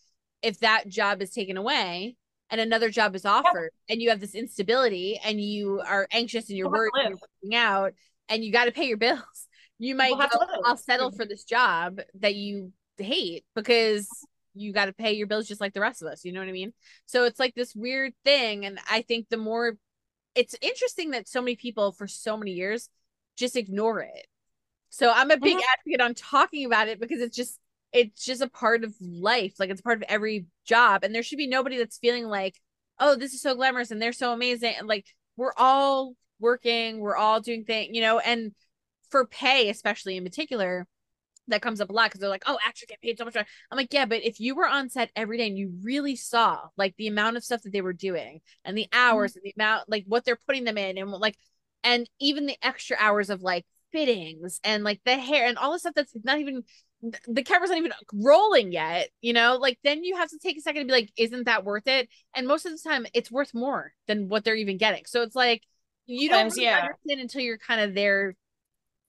if 0.42 0.60
that 0.60 0.86
job 0.86 1.20
is 1.22 1.30
taken 1.30 1.56
away 1.56 2.14
and 2.50 2.60
another 2.60 2.90
job 2.90 3.14
is 3.14 3.24
offered 3.24 3.72
yeah. 3.88 3.94
and 3.94 4.02
you 4.02 4.10
have 4.10 4.20
this 4.20 4.34
instability 4.34 5.20
and 5.24 5.40
you 5.40 5.80
are 5.86 6.06
anxious 6.12 6.48
and 6.48 6.56
you're 6.56 6.70
worried 6.70 6.92
and 6.94 7.10
you're 7.10 7.18
working 7.42 7.56
out 7.56 7.92
and 8.28 8.44
you 8.44 8.52
got 8.52 8.66
to 8.66 8.72
pay 8.72 8.86
your 8.86 8.98
bills. 8.98 9.20
You 9.78 9.94
might 9.94 10.12
go, 10.18 10.38
i'll 10.64 10.78
settle 10.78 11.10
for 11.10 11.26
this 11.26 11.44
job 11.44 12.00
that 12.20 12.34
you 12.34 12.72
hate 12.96 13.44
because 13.54 14.08
you 14.54 14.72
got 14.72 14.86
to 14.86 14.94
pay 14.94 15.12
your 15.12 15.26
bills 15.26 15.46
just 15.46 15.60
like 15.60 15.74
the 15.74 15.82
rest 15.82 16.00
of 16.00 16.08
us 16.08 16.24
you 16.24 16.32
know 16.32 16.40
what 16.40 16.48
i 16.48 16.52
mean? 16.52 16.72
So 17.04 17.24
it's 17.24 17.38
like 17.38 17.54
this 17.54 17.74
weird 17.74 18.14
thing 18.24 18.64
and 18.64 18.78
i 18.90 19.02
think 19.02 19.28
the 19.28 19.36
more 19.36 19.76
it's 20.34 20.54
interesting 20.62 21.10
that 21.10 21.28
so 21.28 21.42
many 21.42 21.56
people 21.56 21.92
for 21.92 22.06
so 22.06 22.38
many 22.38 22.52
years 22.52 22.88
just 23.36 23.54
ignore 23.54 24.00
it. 24.00 24.26
So 24.88 25.12
i'm 25.14 25.30
a 25.30 25.36
big 25.36 25.58
mm-hmm. 25.58 25.78
advocate 25.78 26.00
on 26.00 26.14
talking 26.14 26.64
about 26.64 26.88
it 26.88 26.98
because 26.98 27.20
it's 27.20 27.36
just 27.36 27.58
it's 27.96 28.24
just 28.24 28.42
a 28.42 28.48
part 28.48 28.84
of 28.84 28.94
life 29.00 29.54
like 29.58 29.70
it's 29.70 29.80
part 29.80 29.96
of 29.96 30.04
every 30.08 30.44
job 30.66 31.02
and 31.02 31.14
there 31.14 31.22
should 31.22 31.38
be 31.38 31.46
nobody 31.46 31.78
that's 31.78 31.98
feeling 31.98 32.26
like 32.26 32.60
oh 32.98 33.16
this 33.16 33.32
is 33.32 33.40
so 33.40 33.54
glamorous 33.54 33.90
and 33.90 34.00
they're 34.02 34.12
so 34.12 34.32
amazing 34.32 34.74
and 34.78 34.86
like 34.86 35.06
we're 35.36 35.54
all 35.56 36.14
working 36.38 37.00
we're 37.00 37.16
all 37.16 37.40
doing 37.40 37.64
things 37.64 37.90
you 37.96 38.02
know 38.02 38.18
and 38.18 38.52
for 39.10 39.26
pay 39.26 39.70
especially 39.70 40.16
in 40.16 40.24
particular 40.24 40.86
that 41.48 41.62
comes 41.62 41.80
up 41.80 41.88
a 41.88 41.92
lot 41.92 42.10
because 42.10 42.20
they're 42.20 42.28
like 42.28 42.42
oh 42.46 42.58
actors 42.66 42.84
get 42.86 43.00
paid 43.00 43.16
so 43.16 43.24
much 43.24 43.34
i'm 43.34 43.46
like 43.72 43.92
yeah 43.92 44.04
but 44.04 44.22
if 44.22 44.40
you 44.40 44.54
were 44.54 44.66
on 44.66 44.90
set 44.90 45.10
every 45.16 45.38
day 45.38 45.46
and 45.46 45.56
you 45.56 45.72
really 45.82 46.16
saw 46.16 46.60
like 46.76 46.94
the 46.98 47.06
amount 47.06 47.36
of 47.36 47.44
stuff 47.44 47.62
that 47.62 47.72
they 47.72 47.80
were 47.80 47.94
doing 47.94 48.40
and 48.64 48.76
the 48.76 48.88
hours 48.92 49.32
mm-hmm. 49.32 49.38
and 49.38 49.44
the 49.44 49.62
amount 49.62 49.88
like 49.88 50.04
what 50.06 50.24
they're 50.24 50.38
putting 50.46 50.64
them 50.64 50.76
in 50.76 50.98
and 50.98 51.10
like 51.12 51.38
and 51.82 52.10
even 52.20 52.44
the 52.44 52.56
extra 52.62 52.96
hours 53.00 53.30
of 53.30 53.40
like 53.40 53.64
fittings 53.92 54.60
and 54.64 54.84
like 54.84 55.00
the 55.06 55.16
hair 55.16 55.46
and 55.46 55.56
all 55.56 55.72
the 55.72 55.78
stuff 55.78 55.94
that's 55.94 56.12
not 56.24 56.38
even 56.38 56.62
the 57.28 57.42
camera's 57.42 57.70
not 57.70 57.78
even 57.78 57.92
rolling 58.12 58.72
yet, 58.72 59.10
you 59.20 59.32
know, 59.32 59.56
like 59.56 59.78
then 59.84 60.02
you 60.02 60.16
have 60.16 60.30
to 60.30 60.38
take 60.38 60.56
a 60.56 60.60
second 60.60 60.82
to 60.82 60.86
be 60.86 60.92
like, 60.92 61.12
isn't 61.16 61.44
that 61.44 61.64
worth 61.64 61.86
it? 61.86 62.08
And 62.34 62.46
most 62.46 62.66
of 62.66 62.72
the 62.72 62.78
time 62.78 63.06
it's 63.14 63.30
worth 63.30 63.54
more 63.54 63.92
than 64.06 64.28
what 64.28 64.44
they're 64.44 64.56
even 64.56 64.78
getting. 64.78 65.04
So 65.06 65.22
it's 65.22 65.36
like 65.36 65.62
you 66.06 66.28
don't 66.28 66.46
really 66.50 66.64
yeah. 66.64 66.78
understand 66.78 67.20
until 67.20 67.42
you're 67.42 67.58
kind 67.58 67.80
of 67.80 67.94
there 67.94 68.34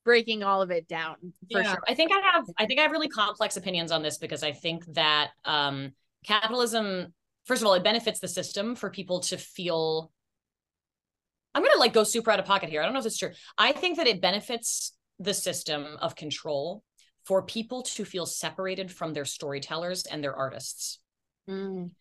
breaking 0.04 0.44
all 0.44 0.62
of 0.62 0.72
it 0.72 0.88
down 0.88 1.16
for 1.52 1.62
yeah. 1.62 1.72
sure. 1.74 1.84
I 1.88 1.94
think 1.94 2.12
I 2.12 2.20
have 2.34 2.46
I 2.58 2.66
think 2.66 2.80
I 2.80 2.84
have 2.84 2.92
really 2.92 3.10
complex 3.10 3.58
opinions 3.58 3.92
on 3.92 4.02
this 4.02 4.18
because 4.18 4.44
I 4.44 4.52
think 4.52 4.86
that 4.94 5.32
um 5.46 5.92
capitalism, 6.26 7.14
first 7.46 7.62
of 7.62 7.68
all, 7.68 7.74
it 7.74 7.84
benefits 7.84 8.20
the 8.20 8.28
system 8.28 8.76
for 8.76 8.90
people 8.90 9.22
to 9.22 9.38
feel 9.38 10.12
I'm 11.56 11.64
gonna 11.64 11.80
like 11.80 11.94
go 11.94 12.04
super 12.04 12.32
out 12.32 12.40
of 12.40 12.46
pocket 12.46 12.70
here. 12.70 12.82
I 12.82 12.86
don't 12.86 12.94
know 12.94 13.00
if 13.00 13.06
it's 13.06 13.18
true. 13.18 13.32
I 13.58 13.72
think 13.72 13.98
that 13.98 14.08
it 14.08 14.22
benefits 14.22 14.94
the 15.20 15.34
system 15.34 15.98
of 16.02 16.16
control 16.16 16.84
for 17.28 17.42
people 17.42 17.82
to 17.82 18.06
feel 18.06 18.26
separated 18.26 18.90
from 18.90 19.14
their 19.14 19.26
storytellers 19.26 20.06
and 20.06 20.24
their 20.24 20.34
artists. 20.34 21.00
Mm. 21.50 21.92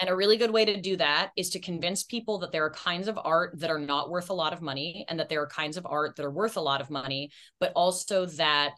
And 0.00 0.10
a 0.10 0.16
really 0.16 0.36
good 0.36 0.50
way 0.50 0.64
to 0.64 0.80
do 0.80 0.96
that 0.96 1.30
is 1.36 1.50
to 1.50 1.60
convince 1.60 2.02
people 2.02 2.38
that 2.38 2.50
there 2.50 2.64
are 2.64 2.70
kinds 2.70 3.06
of 3.06 3.16
art 3.22 3.60
that 3.60 3.70
are 3.70 3.78
not 3.78 4.10
worth 4.10 4.30
a 4.30 4.34
lot 4.34 4.52
of 4.52 4.60
money 4.60 5.06
and 5.08 5.20
that 5.20 5.28
there 5.28 5.40
are 5.40 5.46
kinds 5.46 5.76
of 5.76 5.86
art 5.88 6.16
that 6.16 6.26
are 6.26 6.32
worth 6.32 6.56
a 6.56 6.60
lot 6.60 6.80
of 6.80 6.90
money, 6.90 7.30
but 7.60 7.72
also 7.76 8.26
that 8.26 8.72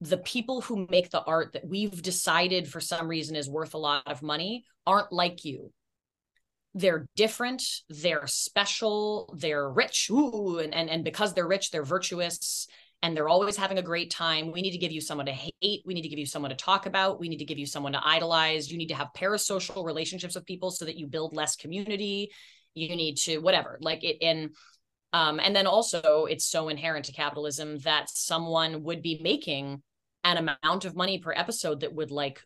the 0.00 0.16
people 0.16 0.62
who 0.62 0.86
make 0.90 1.10
the 1.10 1.22
art 1.22 1.52
that 1.52 1.68
we've 1.68 2.00
decided 2.00 2.66
for 2.66 2.80
some 2.80 3.06
reason 3.06 3.36
is 3.36 3.50
worth 3.50 3.74
a 3.74 3.78
lot 3.78 4.02
of 4.06 4.22
money 4.22 4.64
aren't 4.86 5.12
like 5.12 5.44
you. 5.44 5.70
They're 6.74 7.06
different, 7.14 7.62
they're 7.90 8.26
special, 8.26 9.34
they're 9.38 9.68
rich. 9.68 10.08
Ooh, 10.10 10.58
and, 10.58 10.72
and, 10.72 10.88
and 10.88 11.04
because 11.04 11.34
they're 11.34 11.46
rich, 11.46 11.70
they're 11.70 11.84
virtuous 11.84 12.66
and 13.02 13.16
they're 13.16 13.28
always 13.28 13.56
having 13.56 13.78
a 13.78 13.82
great 13.82 14.10
time. 14.10 14.52
We 14.52 14.62
need 14.62 14.70
to 14.70 14.78
give 14.78 14.92
you 14.92 15.00
someone 15.00 15.26
to 15.26 15.32
hate. 15.32 15.82
We 15.84 15.94
need 15.94 16.02
to 16.02 16.08
give 16.08 16.20
you 16.20 16.26
someone 16.26 16.50
to 16.50 16.56
talk 16.56 16.86
about. 16.86 17.18
We 17.18 17.28
need 17.28 17.38
to 17.38 17.44
give 17.44 17.58
you 17.58 17.66
someone 17.66 17.92
to 17.92 18.00
idolize. 18.02 18.70
You 18.70 18.78
need 18.78 18.88
to 18.88 18.94
have 18.94 19.08
parasocial 19.16 19.84
relationships 19.84 20.36
with 20.36 20.46
people 20.46 20.70
so 20.70 20.84
that 20.84 20.96
you 20.96 21.08
build 21.08 21.34
less 21.34 21.56
community. 21.56 22.30
You 22.74 22.94
need 22.94 23.16
to 23.18 23.38
whatever, 23.38 23.78
like 23.80 24.04
it 24.04 24.18
in 24.20 24.52
um, 25.12 25.40
and 25.40 25.54
then 25.54 25.66
also 25.66 26.24
it's 26.24 26.46
so 26.46 26.68
inherent 26.68 27.04
to 27.06 27.12
capitalism 27.12 27.78
that 27.80 28.08
someone 28.08 28.82
would 28.84 29.02
be 29.02 29.20
making 29.22 29.82
an 30.24 30.36
amount 30.62 30.84
of 30.84 30.96
money 30.96 31.18
per 31.18 31.32
episode 31.32 31.80
that 31.80 31.94
would 31.94 32.10
like 32.10 32.40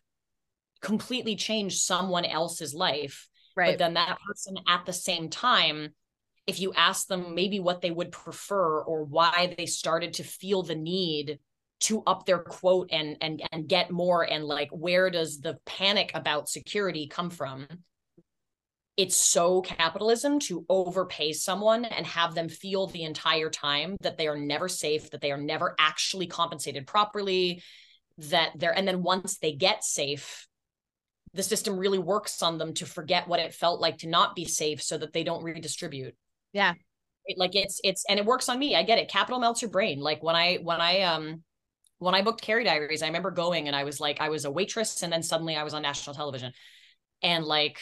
completely 0.81 1.35
change 1.35 1.77
someone 1.77 2.25
else's 2.25 2.73
life. 2.73 3.29
Right. 3.55 3.71
But 3.71 3.77
then 3.79 3.93
that 3.93 4.17
person 4.27 4.57
at 4.67 4.85
the 4.85 4.93
same 4.93 5.29
time 5.29 5.89
if 6.47 6.61
you 6.61 6.73
ask 6.73 7.07
them 7.07 7.35
maybe 7.35 7.59
what 7.59 7.81
they 7.81 7.91
would 7.91 8.11
prefer 8.11 8.81
or 8.81 9.03
why 9.03 9.53
they 9.57 9.65
started 9.65 10.13
to 10.13 10.23
feel 10.23 10.63
the 10.63 10.75
need 10.75 11.39
to 11.79 12.01
up 12.07 12.25
their 12.25 12.39
quote 12.39 12.89
and 12.91 13.17
and 13.21 13.43
and 13.51 13.67
get 13.67 13.91
more 13.91 14.23
and 14.23 14.45
like 14.45 14.69
where 14.71 15.09
does 15.11 15.41
the 15.41 15.57
panic 15.65 16.11
about 16.15 16.49
security 16.49 17.07
come 17.07 17.29
from? 17.29 17.67
It's 18.95 19.15
so 19.15 19.61
capitalism 19.61 20.39
to 20.41 20.65
overpay 20.69 21.33
someone 21.33 21.85
and 21.85 22.03
have 22.07 22.33
them 22.33 22.49
feel 22.49 22.87
the 22.87 23.03
entire 23.03 23.51
time 23.51 23.95
that 24.01 24.17
they 24.17 24.27
are 24.27 24.37
never 24.37 24.67
safe 24.67 25.11
that 25.11 25.21
they 25.21 25.31
are 25.31 25.37
never 25.37 25.75
actually 25.77 26.25
compensated 26.25 26.87
properly 26.87 27.61
that 28.17 28.53
they're 28.55 28.75
and 28.75 28.87
then 28.87 29.03
once 29.03 29.37
they 29.37 29.51
get 29.51 29.83
safe 29.83 30.47
the 31.33 31.43
system 31.43 31.77
really 31.77 31.99
works 31.99 32.41
on 32.41 32.57
them 32.57 32.73
to 32.73 32.85
forget 32.85 33.27
what 33.27 33.39
it 33.39 33.53
felt 33.53 33.79
like 33.79 33.99
to 33.99 34.07
not 34.07 34.35
be 34.35 34.45
safe 34.45 34.81
so 34.81 34.97
that 34.97 35.13
they 35.13 35.23
don't 35.23 35.43
redistribute 35.43 36.15
yeah. 36.53 36.73
It, 37.25 37.37
like 37.37 37.55
it's 37.55 37.79
it's 37.83 38.05
and 38.09 38.19
it 38.19 38.25
works 38.25 38.49
on 38.49 38.57
me. 38.57 38.75
I 38.75 38.83
get 38.83 38.99
it. 38.99 39.09
Capital 39.09 39.39
melts 39.39 39.61
your 39.61 39.71
brain. 39.71 39.99
Like 39.99 40.23
when 40.23 40.35
i 40.35 40.55
when 40.55 40.81
i 40.81 41.01
um 41.01 41.43
when 41.99 42.15
i 42.15 42.21
booked 42.21 42.41
carrie 42.41 42.63
diaries 42.63 43.01
i 43.01 43.07
remember 43.07 43.31
going 43.31 43.67
and 43.67 43.75
i 43.75 43.83
was 43.83 43.99
like 43.99 44.21
i 44.21 44.29
was 44.29 44.45
a 44.45 44.51
waitress 44.51 45.01
and 45.01 45.11
then 45.11 45.23
suddenly 45.23 45.55
i 45.55 45.63
was 45.63 45.73
on 45.73 45.81
national 45.81 46.15
television. 46.15 46.53
And 47.23 47.43
like 47.43 47.79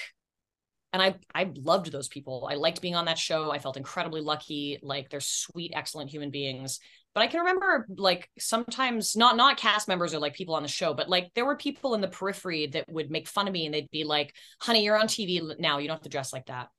and 0.94 1.02
i 1.02 1.16
i 1.34 1.52
loved 1.56 1.92
those 1.92 2.08
people. 2.08 2.48
I 2.50 2.56
liked 2.56 2.82
being 2.82 2.96
on 2.96 3.06
that 3.06 3.18
show. 3.18 3.52
I 3.52 3.60
felt 3.60 3.78
incredibly 3.78 4.22
lucky. 4.22 4.80
Like 4.82 5.10
they're 5.10 5.20
sweet 5.20 5.72
excellent 5.76 6.10
human 6.10 6.32
beings. 6.32 6.80
But 7.14 7.22
i 7.22 7.28
can 7.28 7.42
remember 7.42 7.86
like 7.98 8.30
sometimes 8.40 9.16
not 9.16 9.38
not 9.38 9.58
cast 9.58 9.88
members 9.88 10.14
or 10.14 10.20
like 10.20 10.34
people 10.34 10.56
on 10.56 10.64
the 10.64 10.70
show 10.70 10.94
but 10.94 11.08
like 11.08 11.32
there 11.34 11.46
were 11.46 11.56
people 11.56 11.94
in 11.94 12.02
the 12.02 12.10
periphery 12.10 12.68
that 12.68 12.90
would 12.90 13.10
make 13.10 13.28
fun 13.28 13.48
of 13.48 13.54
me 13.54 13.66
and 13.66 13.74
they'd 13.74 13.90
be 13.90 14.04
like 14.04 14.34
honey 14.60 14.84
you're 14.84 15.00
on 15.00 15.08
tv 15.08 15.58
now. 15.60 15.78
You 15.78 15.88
don't 15.88 15.96
have 15.96 16.04
to 16.04 16.10
dress 16.10 16.34
like 16.34 16.48
that 16.48 16.70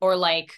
or 0.00 0.16
like 0.16 0.52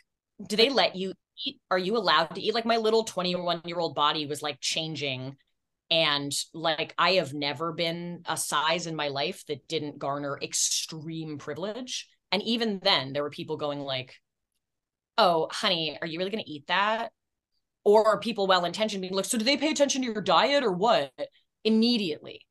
do 0.46 0.56
they 0.56 0.70
let 0.70 0.96
you 0.96 1.12
eat? 1.44 1.60
Are 1.70 1.78
you 1.78 1.96
allowed 1.96 2.34
to 2.34 2.40
eat? 2.40 2.54
Like 2.54 2.64
my 2.64 2.76
little 2.76 3.04
21 3.04 3.62
year 3.64 3.78
old 3.78 3.94
body 3.94 4.26
was 4.26 4.42
like 4.42 4.60
changing 4.60 5.36
and 5.90 6.32
like 6.54 6.94
i 6.98 7.12
have 7.12 7.34
never 7.34 7.72
been 7.72 8.22
a 8.26 8.36
size 8.36 8.86
in 8.86 8.94
my 8.94 9.08
life 9.08 9.44
that 9.48 9.66
didn't 9.66 9.98
garner 9.98 10.38
extreme 10.40 11.38
privilege. 11.38 12.08
And 12.32 12.42
even 12.42 12.78
then 12.82 13.12
there 13.12 13.22
were 13.22 13.30
people 13.30 13.56
going 13.56 13.80
like 13.80 14.14
oh 15.18 15.48
honey 15.50 15.98
are 16.00 16.06
you 16.06 16.18
really 16.18 16.30
going 16.30 16.44
to 16.44 16.50
eat 16.50 16.66
that? 16.68 17.12
Or 17.84 18.20
people 18.20 18.46
well 18.46 18.64
intentioned 18.64 19.02
being 19.02 19.14
like 19.14 19.24
so 19.24 19.38
do 19.38 19.44
they 19.44 19.56
pay 19.56 19.70
attention 19.70 20.02
to 20.02 20.12
your 20.12 20.22
diet 20.22 20.64
or 20.64 20.72
what? 20.72 21.12
Immediately. 21.64 22.42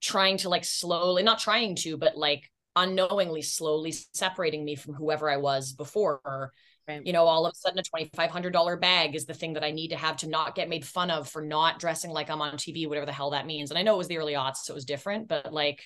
Trying 0.00 0.38
to 0.38 0.48
like 0.48 0.64
slowly 0.64 1.22
not 1.22 1.38
trying 1.38 1.76
to 1.76 1.96
but 1.96 2.16
like 2.16 2.50
unknowingly 2.76 3.42
slowly 3.42 3.92
separating 4.12 4.64
me 4.64 4.76
from 4.76 4.94
whoever 4.94 5.30
I 5.30 5.38
was 5.38 5.72
before. 5.72 6.52
Right. 6.86 7.04
You 7.04 7.12
know, 7.12 7.24
all 7.24 7.46
of 7.46 7.52
a 7.52 7.56
sudden, 7.56 7.80
a 7.80 7.82
$2,500 7.82 8.80
bag 8.80 9.16
is 9.16 9.26
the 9.26 9.34
thing 9.34 9.54
that 9.54 9.64
I 9.64 9.72
need 9.72 9.88
to 9.88 9.96
have 9.96 10.18
to 10.18 10.28
not 10.28 10.54
get 10.54 10.68
made 10.68 10.84
fun 10.84 11.10
of 11.10 11.28
for 11.28 11.42
not 11.42 11.80
dressing 11.80 12.12
like 12.12 12.30
I'm 12.30 12.40
on 12.40 12.56
TV, 12.56 12.86
whatever 12.86 13.06
the 13.06 13.12
hell 13.12 13.30
that 13.30 13.46
means. 13.46 13.70
And 13.70 13.78
I 13.78 13.82
know 13.82 13.94
it 13.94 13.98
was 13.98 14.06
the 14.06 14.18
early 14.18 14.34
aughts, 14.34 14.58
so 14.58 14.72
it 14.72 14.76
was 14.76 14.84
different, 14.84 15.26
but 15.26 15.52
like, 15.52 15.82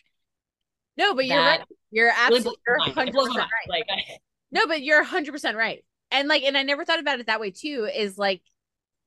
no, 0.99 1.15
but 1.15 1.25
you're 1.25 1.39
right. 1.39 1.63
You're 1.91 2.13
absolutely 2.15 2.61
you're 2.67 2.79
100% 2.79 3.15
right. 3.17 3.49
Like, 3.67 3.87
I, 3.89 4.19
no, 4.53 4.67
but 4.67 4.83
you're 4.83 5.03
100% 5.03 5.55
right. 5.55 5.83
And 6.11 6.29
like, 6.29 6.43
and 6.43 6.59
I 6.59 6.65
never 6.65 6.85
thought 6.85 6.99
about 6.99 7.21
it 7.21 7.27
that 7.29 7.41
way 7.41 7.51
too, 7.51 7.89
is 7.95 8.19
like 8.19 8.43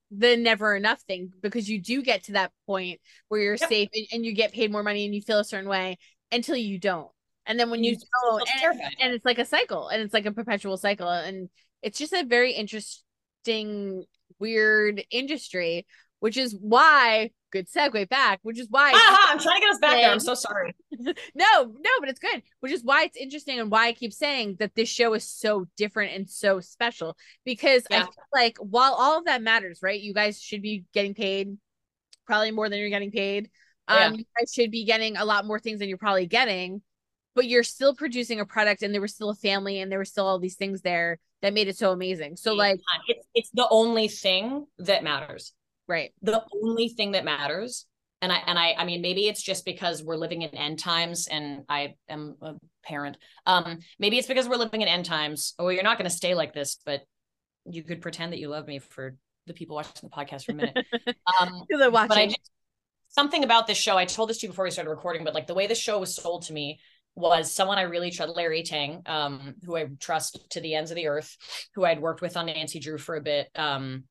the 0.09 0.35
never 0.35 0.75
enough 0.75 1.01
thing 1.01 1.31
because 1.41 1.69
you 1.69 1.79
do 1.79 2.01
get 2.01 2.23
to 2.23 2.33
that 2.33 2.51
point 2.65 2.99
where 3.27 3.41
you're 3.41 3.55
yep. 3.59 3.69
safe 3.69 3.89
and, 3.93 4.07
and 4.13 4.25
you 4.25 4.33
get 4.33 4.53
paid 4.53 4.71
more 4.71 4.83
money 4.83 5.05
and 5.05 5.13
you 5.13 5.21
feel 5.21 5.39
a 5.39 5.45
certain 5.45 5.69
way 5.69 5.97
until 6.31 6.55
you 6.55 6.79
don't 6.79 7.09
and 7.45 7.59
then 7.59 7.69
when 7.69 7.83
you 7.83 7.95
go 7.95 8.37
and, 8.37 8.81
and, 8.99 9.13
it's 9.13 9.25
like 9.25 9.39
a 9.39 9.45
cycle 9.45 9.89
and 9.89 10.01
it's 10.01 10.13
like 10.13 10.25
a 10.25 10.31
perpetual 10.31 10.77
cycle 10.77 11.09
and 11.09 11.49
it's 11.81 11.97
just 11.97 12.13
a 12.13 12.23
very 12.23 12.53
interesting 12.53 14.03
weird 14.39 15.03
industry 15.11 15.85
which 16.19 16.37
is 16.37 16.55
why 16.59 17.29
good 17.51 17.67
segue 17.69 18.09
back 18.09 18.39
which 18.43 18.59
is 18.59 18.67
why 18.69 18.91
ah, 18.95 19.27
i'm 19.31 19.39
trying 19.39 19.57
to 19.57 19.61
get 19.61 19.73
us 19.73 19.79
back 19.79 19.95
there. 19.95 20.11
I'm 20.11 20.19
so 20.19 20.33
sorry. 20.33 20.75
No 21.35 21.65
no 21.65 21.89
but 21.99 22.09
it's 22.09 22.19
good 22.19 22.41
which 22.61 22.71
is 22.71 22.83
why 22.83 23.03
it's 23.03 23.17
interesting 23.17 23.59
and 23.59 23.69
why 23.69 23.87
i 23.87 23.93
keep 23.93 24.13
saying 24.13 24.55
that 24.59 24.73
this 24.75 24.89
show 24.89 25.13
is 25.13 25.27
so 25.27 25.67
different 25.77 26.13
and 26.13 26.29
so 26.29 26.59
special 26.59 27.15
because 27.45 27.83
yeah. 27.91 27.97
i 27.97 28.01
feel 28.01 28.13
like 28.33 28.57
while 28.57 28.93
all 28.93 29.19
of 29.19 29.25
that 29.25 29.41
matters 29.41 29.79
right 29.83 30.01
you 30.01 30.13
guys 30.13 30.41
should 30.41 30.61
be 30.61 30.85
getting 30.93 31.13
paid 31.13 31.57
probably 32.25 32.51
more 32.51 32.69
than 32.69 32.79
you're 32.79 32.89
getting 32.89 33.11
paid. 33.11 33.49
Um 33.87 33.97
yeah. 33.97 34.11
you 34.19 34.25
guys 34.37 34.53
should 34.53 34.71
be 34.71 34.85
getting 34.85 35.17
a 35.17 35.25
lot 35.25 35.45
more 35.45 35.59
things 35.59 35.79
than 35.79 35.89
you're 35.89 35.97
probably 35.97 36.27
getting 36.27 36.81
but 37.35 37.45
you're 37.45 37.63
still 37.63 37.95
producing 37.95 38.39
a 38.39 38.45
product 38.45 38.83
and 38.83 38.93
there 38.93 39.01
was 39.01 39.13
still 39.13 39.29
a 39.29 39.35
family 39.35 39.79
and 39.79 39.91
there 39.91 39.99
were 39.99 40.05
still 40.05 40.27
all 40.27 40.39
these 40.39 40.55
things 40.55 40.81
there 40.81 41.19
that 41.41 41.53
made 41.53 41.67
it 41.67 41.77
so 41.77 41.91
amazing. 41.91 42.37
So 42.37 42.53
like 42.53 42.79
it's 43.07 43.27
it's 43.33 43.49
the 43.53 43.67
only 43.69 44.07
thing 44.07 44.65
that 44.79 45.03
matters. 45.03 45.53
Right. 45.87 46.13
The 46.21 46.43
only 46.63 46.89
thing 46.89 47.11
that 47.11 47.25
matters. 47.25 47.85
And 48.21 48.31
I 48.31 48.37
and 48.47 48.57
I 48.57 48.75
I 48.77 48.85
mean 48.85 49.01
maybe 49.01 49.27
it's 49.27 49.41
just 49.41 49.65
because 49.65 50.01
we're 50.03 50.15
living 50.15 50.43
in 50.43 50.49
end 50.51 50.79
times 50.79 51.27
and 51.27 51.63
I 51.67 51.95
am 52.07 52.35
a 52.41 52.53
parent. 52.83 53.17
Um 53.45 53.79
maybe 53.99 54.17
it's 54.17 54.27
because 54.27 54.47
we're 54.47 54.55
living 54.55 54.81
in 54.81 54.87
end 54.87 55.05
times. 55.05 55.53
Oh, 55.59 55.69
you're 55.69 55.83
not 55.83 55.97
going 55.97 56.09
to 56.09 56.15
stay 56.15 56.33
like 56.33 56.53
this, 56.53 56.77
but 56.85 57.01
you 57.65 57.83
could 57.83 58.01
pretend 58.01 58.31
that 58.33 58.39
you 58.39 58.47
love 58.47 58.67
me 58.67 58.79
for 58.79 59.15
the 59.47 59.53
people 59.53 59.75
watching 59.75 60.09
the 60.09 60.15
podcast 60.15 60.45
for 60.45 60.53
a 60.53 60.55
minute. 60.55 60.77
Um 61.41 61.65
watching. 61.69 62.07
But 62.07 62.17
I 62.17 62.27
just 62.27 62.51
something 63.09 63.43
about 63.43 63.67
this 63.67 63.77
show. 63.77 63.97
I 63.97 64.05
told 64.05 64.29
this 64.29 64.39
to 64.39 64.47
you 64.47 64.49
before 64.49 64.65
we 64.65 64.71
started 64.71 64.89
recording, 64.89 65.23
but 65.23 65.33
like 65.33 65.47
the 65.47 65.53
way 65.53 65.67
the 65.67 65.75
show 65.75 65.99
was 65.99 66.15
sold 66.15 66.43
to 66.43 66.53
me 66.53 66.79
was 67.15 67.51
someone 67.51 67.77
I 67.77 67.83
really 67.83 68.11
trust, 68.11 68.35
Larry 68.35 68.63
Teng, 68.63 69.07
um, 69.07 69.55
who 69.65 69.75
I 69.77 69.87
trust 69.99 70.49
to 70.51 70.61
the 70.61 70.75
ends 70.75 70.91
of 70.91 70.95
the 70.95 71.07
earth, 71.07 71.37
who 71.75 71.85
I'd 71.85 72.01
worked 72.01 72.21
with 72.21 72.35
on 72.35 72.47
Nancy 72.47 72.79
Drew 72.79 72.97
for 72.97 73.15
a 73.15 73.21
bit, 73.21 73.49
um, 73.55 74.05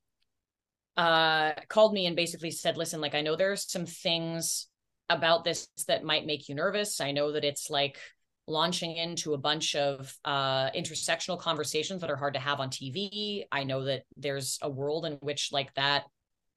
uh, 0.95 1.51
called 1.67 1.93
me 1.93 2.05
and 2.05 2.15
basically 2.15 2.51
said, 2.51 2.77
listen, 2.77 3.01
like, 3.01 3.15
I 3.15 3.21
know 3.21 3.35
there's 3.35 3.69
some 3.69 3.85
things 3.85 4.67
about 5.09 5.43
this 5.43 5.67
that 5.87 6.03
might 6.03 6.25
make 6.25 6.47
you 6.47 6.55
nervous. 6.55 7.01
I 7.01 7.11
know 7.11 7.33
that 7.33 7.43
it's 7.43 7.69
like 7.69 7.97
launching 8.47 8.95
into 8.95 9.33
a 9.33 9.37
bunch 9.37 9.75
of 9.75 10.15
uh, 10.23 10.69
intersectional 10.71 11.39
conversations 11.39 12.01
that 12.01 12.11
are 12.11 12.15
hard 12.15 12.33
to 12.35 12.39
have 12.39 12.59
on 12.59 12.69
TV. 12.69 13.43
I 13.51 13.63
know 13.63 13.83
that 13.85 14.03
there's 14.17 14.59
a 14.61 14.69
world 14.69 15.05
in 15.05 15.13
which 15.13 15.49
like 15.51 15.73
that 15.75 16.03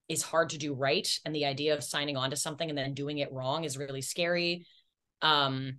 is 0.09 0.23
hard 0.23 0.51
to 0.51 0.59
do 0.59 0.75
right. 0.75 1.09
And 1.25 1.35
the 1.35 1.47
idea 1.47 1.75
of 1.75 1.83
signing 1.83 2.17
on 2.17 2.31
to 2.31 2.37
something 2.37 2.69
and 2.69 2.79
then 2.79 2.95
doing 2.95 3.19
it 3.19 3.33
wrong 3.33 3.65
is 3.65 3.79
really 3.79 4.03
scary. 4.03 4.67
Um, 5.23 5.79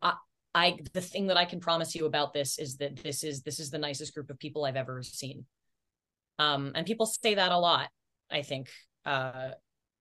I, 0.00 0.14
I 0.54 0.78
the 0.92 1.00
thing 1.00 1.28
that 1.28 1.36
I 1.36 1.44
can 1.44 1.60
promise 1.60 1.94
you 1.94 2.06
about 2.06 2.32
this 2.32 2.58
is 2.58 2.76
that 2.76 3.02
this 3.02 3.24
is 3.24 3.42
this 3.42 3.58
is 3.58 3.70
the 3.70 3.78
nicest 3.78 4.14
group 4.14 4.30
of 4.30 4.38
people 4.38 4.64
I've 4.64 4.76
ever 4.76 5.02
seen. 5.02 5.46
Um, 6.38 6.72
and 6.74 6.86
people 6.86 7.06
say 7.06 7.34
that 7.34 7.52
a 7.52 7.58
lot, 7.58 7.88
I 8.30 8.42
think, 8.42 8.68
uh, 9.04 9.50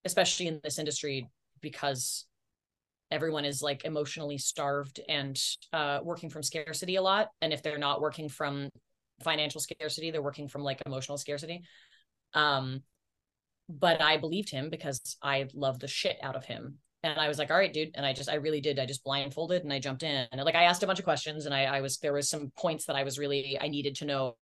especially 0.05 0.47
in 0.47 0.59
this 0.63 0.79
industry, 0.79 1.29
because 1.61 2.25
everyone 3.11 3.45
is 3.45 3.61
like 3.61 3.83
emotionally 3.85 4.37
starved 4.37 5.01
and 5.07 5.39
uh, 5.73 5.99
working 6.01 6.29
from 6.29 6.43
scarcity 6.43 6.95
a 6.95 7.01
lot. 7.01 7.27
And 7.41 7.51
if 7.51 7.61
they're 7.61 7.77
not 7.77 8.01
working 8.01 8.29
from 8.29 8.69
financial 9.21 9.61
scarcity, 9.61 10.11
they're 10.11 10.21
working 10.21 10.47
from 10.47 10.63
like 10.63 10.81
emotional 10.85 11.17
scarcity. 11.17 11.61
Um, 12.33 12.81
but 13.69 14.01
I 14.01 14.17
believed 14.17 14.49
him 14.49 14.69
because 14.69 15.17
I 15.21 15.47
love 15.53 15.79
the 15.79 15.87
shit 15.87 16.17
out 16.23 16.35
of 16.35 16.45
him 16.45 16.77
and 17.03 17.19
I 17.19 17.27
was 17.27 17.39
like, 17.39 17.49
all 17.49 17.57
right, 17.57 17.73
dude. 17.73 17.91
And 17.95 18.05
I 18.05 18.13
just, 18.13 18.29
I 18.29 18.35
really 18.35 18.61
did. 18.61 18.77
I 18.77 18.85
just 18.85 19.03
blindfolded 19.03 19.63
and 19.63 19.73
I 19.73 19.79
jumped 19.79 20.03
in. 20.03 20.27
And 20.31 20.41
like, 20.43 20.55
I 20.55 20.63
asked 20.63 20.83
a 20.83 20.87
bunch 20.87 20.99
of 20.99 21.05
questions 21.05 21.47
and 21.47 21.55
I, 21.55 21.63
I 21.63 21.81
was, 21.81 21.97
there 21.97 22.13
was 22.13 22.29
some 22.29 22.51
points 22.55 22.85
that 22.85 22.95
I 22.95 23.03
was 23.03 23.17
really, 23.17 23.57
I 23.59 23.69
needed 23.69 23.95
to 23.95 24.05
know 24.05 24.35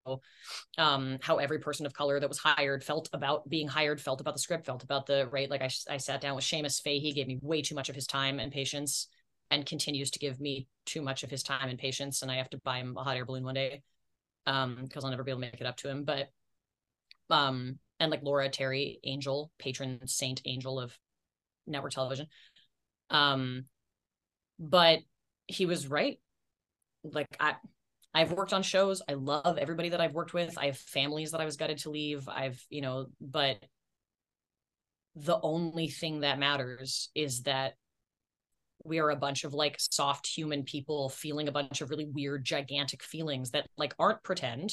um, 0.78 1.20
how 1.22 1.38
every 1.38 1.60
person 1.60 1.86
of 1.86 1.94
color 1.94 2.20
that 2.20 2.28
was 2.28 2.38
hired 2.38 2.84
felt 2.84 3.10
about 3.14 3.48
being 3.48 3.70
hired, 3.70 4.02
felt 4.02 4.20
about 4.20 4.34
the 4.34 4.42
script, 4.42 4.66
felt 4.66 4.84
about 4.84 5.06
the, 5.06 5.30
right. 5.32 5.50
Like 5.50 5.62
I, 5.62 5.70
I 5.90 5.98
sat 5.98 6.20
down 6.20 6.36
with 6.36 6.44
Seamus 6.44 6.82
Fahey. 6.82 7.00
He 7.00 7.14
gave 7.14 7.28
me 7.28 7.40
way 7.42 7.62
too 7.62 7.76
much 7.76 7.88
of 7.88 7.96
his 7.96 8.08
time 8.08 8.40
and 8.40 8.52
patience 8.52 9.08
and 9.52 9.66
continues 9.66 10.12
to 10.12 10.20
give 10.20 10.42
me 10.42 10.68
too 10.86 11.02
much 11.02 11.24
of 11.24 11.30
his 11.30 11.44
time 11.44 11.70
and 11.70 11.80
patience. 11.80 12.22
And 12.22 12.30
I 12.30 12.36
have 12.36 12.50
to 12.50 12.58
buy 12.58 12.80
him 12.80 12.98
a 12.98 13.04
hot 13.04 13.16
air 13.16 13.26
balloon 13.26 13.46
one 13.46 13.56
day 13.56 13.84
um, 14.48 14.80
because 14.84 15.06
I'll 15.06 15.12
never 15.12 15.24
be 15.24 15.32
able 15.32 15.42
to 15.42 15.48
make 15.48 15.62
it 15.62 15.68
up 15.68 15.78
to 15.78 15.90
him. 15.90 16.04
But, 16.04 16.30
um, 17.30 17.80
and 18.02 18.12
like 18.12 18.24
Laura 18.24 18.50
Terry 18.50 19.00
Angel, 19.06 19.50
patron 19.60 20.02
saint 20.08 20.42
angel 20.46 20.78
of 20.78 20.98
network 21.70 21.94
television. 21.94 22.28
Um, 23.10 23.66
but 24.60 25.00
he 25.48 25.66
was 25.66 25.88
right. 25.88 26.20
Like 27.04 27.28
I, 27.40 27.56
I've 28.14 28.32
worked 28.32 28.54
on 28.54 28.64
shows. 28.64 29.02
I 29.08 29.14
love 29.14 29.58
everybody 29.58 29.90
that 29.90 30.02
I've 30.02 30.14
worked 30.14 30.34
with. 30.34 30.58
I 30.58 30.68
have 30.68 30.78
families 30.78 31.32
that 31.32 31.42
I 31.42 31.46
was 31.46 31.58
gutted 31.58 31.80
to 31.80 31.92
leave. 31.92 32.28
I've, 32.28 32.64
you 32.70 32.82
know, 32.82 33.08
but 33.22 33.58
the 35.16 35.40
only 35.42 35.88
thing 35.88 36.22
that 36.22 36.40
matters 36.40 37.10
is 37.16 37.44
that 37.44 37.74
we 38.84 39.00
are 39.00 39.10
a 39.10 39.16
bunch 39.16 39.44
of 39.44 39.54
like 39.54 39.78
soft 39.80 40.28
human 40.28 40.64
people 40.64 41.10
feeling 41.10 41.48
a 41.48 41.52
bunch 41.52 41.82
of 41.82 41.90
really 41.90 42.06
weird, 42.06 42.46
gigantic 42.46 43.04
feelings 43.04 43.52
that 43.52 43.68
like 43.78 43.94
aren't 44.00 44.24
pretend 44.24 44.72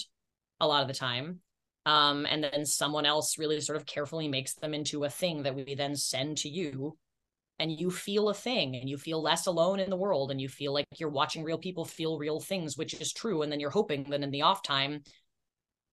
a 0.61 0.67
lot 0.67 0.83
of 0.83 0.89
the 0.89 0.95
time. 0.95 1.41
Um, 1.87 2.27
and 2.27 2.43
then 2.43 2.67
someone 2.67 3.07
else 3.07 3.39
really 3.39 3.61
sort 3.61 3.77
of 3.77 3.87
carefully 3.87 4.27
makes 4.27 4.55
them 4.55 4.75
into 4.75 5.05
a 5.05 5.09
thing 5.11 5.45
that 5.45 5.55
we 5.55 5.77
then 5.77 5.95
send 5.95 6.39
to 6.39 6.49
you. 6.49 6.99
And 7.61 7.73
you 7.73 7.91
feel 7.91 8.29
a 8.29 8.35
thing 8.35 8.77
and 8.77 8.91
you 8.91 8.99
feel 8.99 9.23
less 9.23 9.47
alone 9.47 9.79
in 9.79 9.89
the 9.89 9.97
world 9.97 10.31
and 10.31 10.39
you 10.39 10.49
feel 10.49 10.75
like 10.75 10.85
you're 10.99 11.09
watching 11.09 11.43
real 11.43 11.57
people 11.57 11.87
feel 11.87 12.19
real 12.19 12.39
things 12.39 12.77
which 12.77 12.93
is 12.95 13.15
true. 13.15 13.41
And 13.41 13.51
then 13.51 13.61
you're 13.61 13.71
hoping 13.71 14.05
that 14.11 14.21
in 14.21 14.31
the 14.31 14.43
off 14.43 14.63
time 14.63 15.05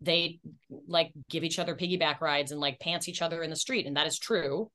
they 0.01 0.41
like 0.87 1.13
give 1.29 1.45
each 1.45 1.59
other 1.59 1.75
piggyback 1.75 2.19
rides 2.19 2.51
and 2.51 2.59
like 2.59 2.81
pants 2.81 3.07
each 3.07 3.21
other 3.21 3.43
in 3.43 3.49
the 3.49 3.55
street. 3.55 3.85
And 3.85 3.95
that 3.95 4.07
is 4.07 4.19
true. 4.19 4.69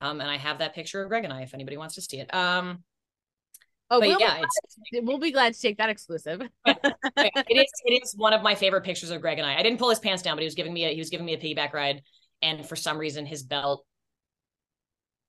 Um 0.00 0.20
and 0.22 0.30
i 0.30 0.38
have 0.38 0.58
that 0.60 0.74
picture 0.74 1.02
of 1.02 1.08
greg 1.08 1.24
and 1.24 1.32
i 1.32 1.42
if 1.42 1.52
anybody 1.52 1.76
wants 1.76 1.96
to 1.96 2.02
see 2.02 2.20
it. 2.20 2.32
Um 2.32 2.82
Oh, 3.88 4.00
we'll, 4.00 4.18
yeah, 4.18 4.42
we'll 5.02 5.18
be 5.18 5.30
glad 5.30 5.54
to 5.54 5.60
take 5.60 5.78
that 5.78 5.88
exclusive. 5.88 6.42
it 6.66 7.56
is. 7.56 7.72
It 7.84 8.02
is 8.02 8.14
one 8.16 8.32
of 8.32 8.42
my 8.42 8.54
favorite 8.54 8.82
pictures 8.82 9.10
of 9.10 9.20
Greg 9.20 9.38
and 9.38 9.46
I. 9.46 9.56
I 9.56 9.62
didn't 9.62 9.78
pull 9.78 9.90
his 9.90 10.00
pants 10.00 10.22
down, 10.22 10.36
but 10.36 10.40
he 10.40 10.46
was 10.46 10.56
giving 10.56 10.72
me 10.72 10.84
a 10.84 10.90
he 10.90 10.98
was 10.98 11.10
giving 11.10 11.26
me 11.26 11.34
a 11.34 11.38
piggyback 11.38 11.72
ride, 11.72 12.02
and 12.42 12.66
for 12.66 12.74
some 12.74 12.98
reason 12.98 13.26
his 13.26 13.42
belt 13.42 13.84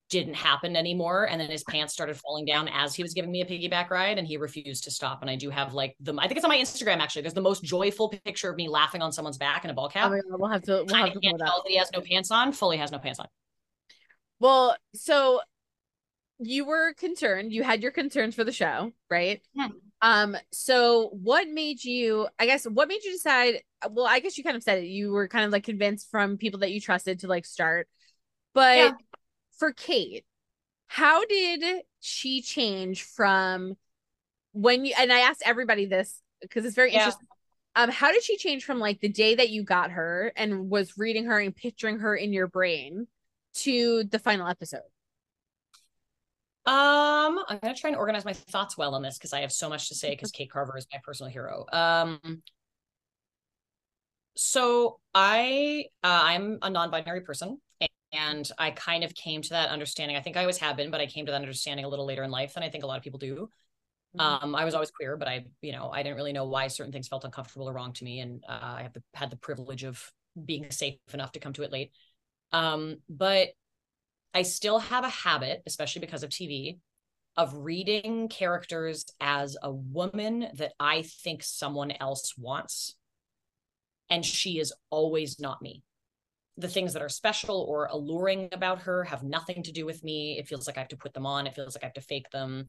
didn't 0.10 0.36
happen 0.36 0.76
anymore 0.76 1.28
and 1.30 1.40
then 1.40 1.50
his 1.50 1.64
pants 1.66 1.92
started 1.92 2.16
falling 2.16 2.46
down 2.46 2.70
as 2.70 2.96
he 2.96 3.04
was 3.04 3.14
giving 3.14 3.30
me 3.30 3.42
a 3.42 3.46
piggyback 3.46 3.90
ride 3.90 4.18
and 4.18 4.26
he 4.26 4.38
refused 4.38 4.86
to 4.86 4.92
stop 4.92 5.22
and 5.22 5.30
i 5.30 5.36
do 5.36 5.50
have 5.50 5.74
like 5.74 5.96
the 6.00 6.14
i 6.20 6.28
think 6.28 6.38
it's 6.38 6.46
on 6.46 6.50
my 6.50 6.58
instagram 6.58 7.00
actually 7.00 7.22
there's 7.22 7.34
the 7.34 7.42
most 7.42 7.62
joyful 7.62 8.10
picture 8.24 8.50
of 8.50 8.56
me 8.56 8.70
laughing 8.70 9.02
on 9.02 9.12
someone's 9.12 9.38
back 9.38 9.66
in 9.66 9.70
a 9.70 9.74
ball 9.74 9.90
cap 9.90 10.10
oh, 10.10 10.22
we'll 10.38 10.50
have 10.50 10.62
to 10.62 10.86
we'll 10.88 10.96
have 10.96 11.12
to 11.12 11.20
can't 11.20 11.38
tell 11.40 11.62
that 11.62 11.70
he 11.70 11.78
has 11.78 11.92
no 11.92 12.00
pants 12.00 12.32
on 12.32 12.54
fully 12.54 12.78
has 12.78 12.90
no 12.90 13.00
pants 13.00 13.20
on 13.20 13.28
well 14.40 14.78
so 14.96 15.42
you 16.40 16.66
were 16.66 16.94
concerned 16.94 17.52
you 17.52 17.64
had 17.64 17.82
your 17.82 17.92
concerns 17.92 18.36
for 18.36 18.44
the 18.44 18.52
show 18.52 18.92
right 19.10 19.42
yeah. 19.54 19.70
um 20.02 20.38
so 20.52 21.10
what 21.14 21.48
made 21.48 21.84
you 21.84 22.28
i 22.38 22.46
guess 22.46 22.66
what 22.66 22.88
made 22.88 23.04
you 23.04 23.12
decide 23.12 23.62
well 23.90 24.06
i 24.06 24.20
guess 24.20 24.38
you 24.38 24.44
kind 24.44 24.56
of 24.56 24.62
said 24.62 24.78
it 24.78 24.86
you 24.86 25.12
were 25.12 25.28
kind 25.28 25.46
of 25.46 25.52
like 25.52 25.64
convinced 25.64 26.10
from 26.12 26.38
people 26.38 26.60
that 26.60 26.72
you 26.72 26.80
trusted 26.80 27.20
to 27.20 27.28
like 27.28 27.46
start 27.46 27.88
but 28.54 28.78
yeah 28.78 28.92
for 29.58 29.74
Kate, 29.74 30.26
how 30.88 31.26
did 31.26 31.84
she 32.00 32.42
change 32.42 33.04
from 33.04 33.76
when 34.54 34.86
you 34.86 34.94
and 34.98 35.12
I 35.12 35.20
asked 35.20 35.44
everybody 35.46 35.86
this 35.86 36.22
because 36.42 36.66
it's 36.66 36.76
very 36.76 36.94
yeah. 36.94 37.00
interesting. 37.00 37.28
Um, 37.76 37.92
how 37.92 38.12
did 38.12 38.24
she 38.24 38.38
change 38.38 38.64
from 38.64 38.80
like 38.80 39.02
the 39.02 39.10
day 39.10 39.36
that 39.36 39.50
you 39.50 39.64
got 39.64 39.92
her 39.92 40.32
and 40.36 40.70
was 40.70 40.98
reading 40.98 41.26
her 41.26 41.40
and 41.40 41.56
picturing 41.56 42.00
her 42.00 42.16
in 42.16 42.34
your 42.34 42.48
brain 42.48 43.08
to 43.56 44.04
the 44.06 44.18
final 44.18 44.48
episode? 44.48 44.82
Um, 46.68 47.40
I'm 47.48 47.60
gonna 47.64 47.74
try 47.74 47.90
and 47.90 47.98
organize 47.98 48.26
my 48.26 48.34
thoughts 48.34 48.78
well 48.78 48.94
on 48.94 49.02
this 49.02 49.18
because 49.18 49.32
I 49.32 49.40
have 49.40 49.54
so 49.54 49.70
much 49.70 49.88
to 49.88 49.96
say 49.96 50.10
because 50.10 50.32
Kate 50.32 50.52
Carver 50.52 50.78
is 50.78 50.86
my 50.92 51.00
personal 51.04 51.32
hero. 51.32 51.66
Um, 51.72 52.20
so 54.36 55.00
I 55.16 55.86
uh, 56.04 56.22
I'm 56.24 56.60
a 56.62 56.70
non-binary 56.70 57.22
person 57.22 57.60
and 58.12 58.50
I 58.58 58.72
kind 58.72 59.04
of 59.04 59.14
came 59.16 59.42
to 59.42 59.50
that 59.52 59.70
understanding. 59.70 60.18
I 60.18 60.22
think 60.22 60.38
I 60.38 60.42
always 60.42 60.58
have 60.58 60.78
been, 60.78 60.92
but 60.92 61.02
I 61.02 61.06
came 61.06 61.26
to 61.26 61.32
that 61.32 61.42
understanding 61.42 61.86
a 61.86 61.90
little 61.90 62.06
later 62.06 62.24
in 62.24 62.32
life 62.32 62.54
than 62.54 62.64
I 62.64 62.70
think 62.70 62.84
a 62.84 62.88
lot 62.88 62.98
of 62.98 63.04
people 63.04 63.20
do. 63.20 63.50
Mm-hmm. 64.18 64.46
Um, 64.46 64.56
I 64.56 64.66
was 64.66 64.74
always 64.74 64.92
queer, 64.92 65.18
but 65.18 65.28
I, 65.28 65.46
you 65.62 65.72
know, 65.72 65.90
I 65.90 66.04
didn't 66.04 66.16
really 66.16 66.34
know 66.34 66.46
why 66.46 66.68
certain 66.68 66.92
things 66.92 67.08
felt 67.08 67.26
uncomfortable 67.26 67.70
or 67.70 67.74
wrong 67.74 67.94
to 67.94 68.04
me, 68.04 68.20
and 68.20 68.44
uh, 68.48 68.60
I 68.62 68.84
have 68.84 68.94
the, 68.94 69.04
had 69.14 69.30
the 69.30 69.38
privilege 69.38 69.84
of 69.84 70.02
being 70.46 70.70
safe 70.72 70.96
enough 71.14 71.32
to 71.34 71.40
come 71.40 71.54
to 71.54 71.64
it 71.64 71.72
late. 71.72 71.92
Um, 72.52 72.98
but 73.10 73.50
I 74.34 74.44
still 74.44 74.80
have 74.80 75.04
a 75.04 75.10
habit, 75.10 75.64
especially 75.66 76.02
because 76.02 76.24
of 76.24 76.30
TV, 76.30 76.80
of 77.36 77.54
reading 77.54 78.30
characters 78.30 79.06
as 79.20 79.58
a 79.62 79.72
woman 79.72 80.48
that 80.56 80.74
I 80.80 81.04
think 81.04 81.44
someone 81.44 81.92
else 81.92 82.34
wants, 82.38 82.96
and 84.10 84.26
she 84.26 84.60
is 84.60 84.74
always 84.90 85.40
not 85.40 85.62
me 85.62 85.84
the 86.58 86.68
things 86.68 86.94
that 86.94 87.02
are 87.02 87.10
special 87.10 87.66
or 87.70 87.86
alluring 87.86 88.50
about 88.52 88.82
her 88.82 89.04
have 89.04 89.24
nothing 89.24 89.62
to 89.64 89.72
do 89.72 89.86
with 89.86 90.04
me. 90.04 90.38
It 90.40 90.48
feels 90.48 90.66
like 90.66 90.78
I 90.78 90.82
have 90.82 90.90
to 90.90 90.98
put 90.98 91.14
them 91.14 91.26
on. 91.26 91.46
It 91.46 91.54
feels 91.54 91.76
like 91.76 91.84
I 91.84 91.88
have 91.88 91.94
to 91.94 92.02
fake 92.02 92.30
them. 92.32 92.68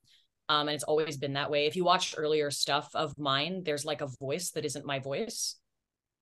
Um, 0.51 0.69
and 0.69 0.75
it's 0.75 0.85
always 0.85 1.17
been 1.17 1.33
that 1.35 1.51
way. 1.51 1.67
If 1.67 1.75
you 1.75 1.85
watch 1.85 2.15
earlier 2.17 2.51
stuff 2.51 2.91
of 2.95 3.19
mine, 3.19 3.63
there's 3.65 3.85
like 3.85 4.03
a 4.03 4.11
voice 4.21 4.51
that 4.51 4.65
isn't 4.65 4.85
my 4.85 4.99
voice 4.99 5.57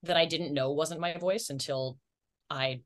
that 0.04 0.16
I 0.16 0.26
didn't 0.26 0.54
know 0.54 0.70
wasn't 0.72 1.00
my 1.00 1.16
voice 1.18 1.50
until 1.50 1.98
I 2.48 2.82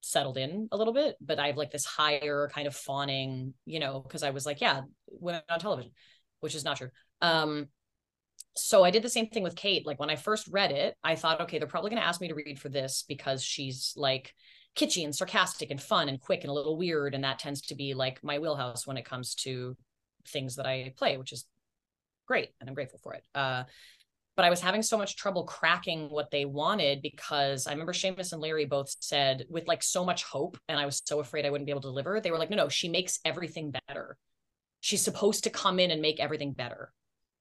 settled 0.00 0.38
in 0.38 0.68
a 0.72 0.76
little 0.76 0.92
bit. 0.94 1.16
But 1.20 1.38
I 1.38 1.48
have 1.48 1.56
like 1.56 1.70
this 1.70 1.84
higher 1.84 2.50
kind 2.54 2.66
of 2.66 2.74
fawning, 2.74 3.54
you 3.64 3.80
know, 3.80 4.00
because 4.00 4.22
I 4.22 4.30
was 4.30 4.46
like, 4.46 4.60
yeah, 4.60 4.82
women 5.06 5.42
on 5.48 5.60
television, 5.60 5.92
which 6.40 6.54
is 6.54 6.64
not 6.64 6.76
true. 6.76 6.90
Um, 7.20 7.68
so 8.56 8.84
I 8.84 8.90
did 8.90 9.02
the 9.02 9.08
same 9.08 9.28
thing 9.28 9.42
with 9.42 9.56
Kate. 9.56 9.86
Like 9.86 10.00
when 10.00 10.10
I 10.10 10.16
first 10.16 10.48
read 10.48 10.72
it, 10.72 10.96
I 11.04 11.14
thought, 11.14 11.40
okay, 11.42 11.58
they're 11.58 11.68
probably 11.68 11.90
going 11.90 12.02
to 12.02 12.06
ask 12.06 12.20
me 12.20 12.28
to 12.28 12.34
read 12.34 12.58
for 12.58 12.68
this 12.68 13.04
because 13.06 13.42
she's 13.42 13.92
like 13.96 14.34
kitschy 14.76 15.04
and 15.04 15.14
sarcastic 15.14 15.70
and 15.70 15.80
fun 15.80 16.08
and 16.08 16.20
quick 16.20 16.42
and 16.42 16.50
a 16.50 16.54
little 16.54 16.76
weird. 16.76 17.14
And 17.14 17.24
that 17.24 17.38
tends 17.38 17.62
to 17.62 17.74
be 17.74 17.94
like 17.94 18.22
my 18.22 18.38
wheelhouse 18.38 18.86
when 18.86 18.96
it 18.96 19.04
comes 19.04 19.34
to 19.36 19.76
things 20.26 20.56
that 20.56 20.66
I 20.66 20.92
play, 20.96 21.16
which 21.16 21.32
is 21.32 21.46
great. 22.26 22.50
And 22.60 22.68
I'm 22.68 22.74
grateful 22.74 23.00
for 23.02 23.14
it. 23.14 23.24
Uh, 23.34 23.64
but 24.38 24.44
I 24.44 24.50
was 24.50 24.60
having 24.60 24.82
so 24.82 24.96
much 24.96 25.16
trouble 25.16 25.42
cracking 25.42 26.08
what 26.10 26.30
they 26.30 26.44
wanted 26.44 27.02
because 27.02 27.66
I 27.66 27.72
remember 27.72 27.92
Seamus 27.92 28.32
and 28.32 28.40
Larry 28.40 28.66
both 28.66 28.94
said 29.00 29.44
with 29.50 29.66
like 29.66 29.82
so 29.82 30.04
much 30.04 30.22
hope, 30.22 30.56
and 30.68 30.78
I 30.78 30.86
was 30.86 31.02
so 31.04 31.18
afraid 31.18 31.44
I 31.44 31.50
wouldn't 31.50 31.66
be 31.66 31.72
able 31.72 31.82
to 31.82 31.88
deliver. 31.88 32.20
They 32.20 32.30
were 32.30 32.38
like, 32.38 32.48
no, 32.48 32.56
no, 32.56 32.68
she 32.68 32.88
makes 32.88 33.18
everything 33.24 33.74
better. 33.88 34.16
She's 34.78 35.02
supposed 35.02 35.42
to 35.42 35.50
come 35.50 35.80
in 35.80 35.90
and 35.90 36.00
make 36.00 36.20
everything 36.20 36.52
better 36.52 36.92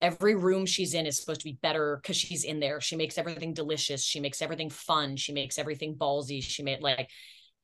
every 0.01 0.35
room 0.35 0.65
she's 0.65 0.93
in 0.93 1.05
is 1.05 1.17
supposed 1.17 1.41
to 1.41 1.45
be 1.45 1.57
better 1.61 1.99
because 2.01 2.17
she's 2.17 2.43
in 2.43 2.59
there. 2.59 2.79
She 2.79 2.95
makes 2.95 3.17
everything 3.17 3.53
delicious. 3.53 4.03
She 4.03 4.19
makes 4.19 4.41
everything 4.41 4.69
fun. 4.69 5.15
She 5.15 5.33
makes 5.33 5.57
everything 5.57 5.95
ballsy. 5.95 6.43
She 6.43 6.63
made 6.63 6.81
like, 6.81 7.09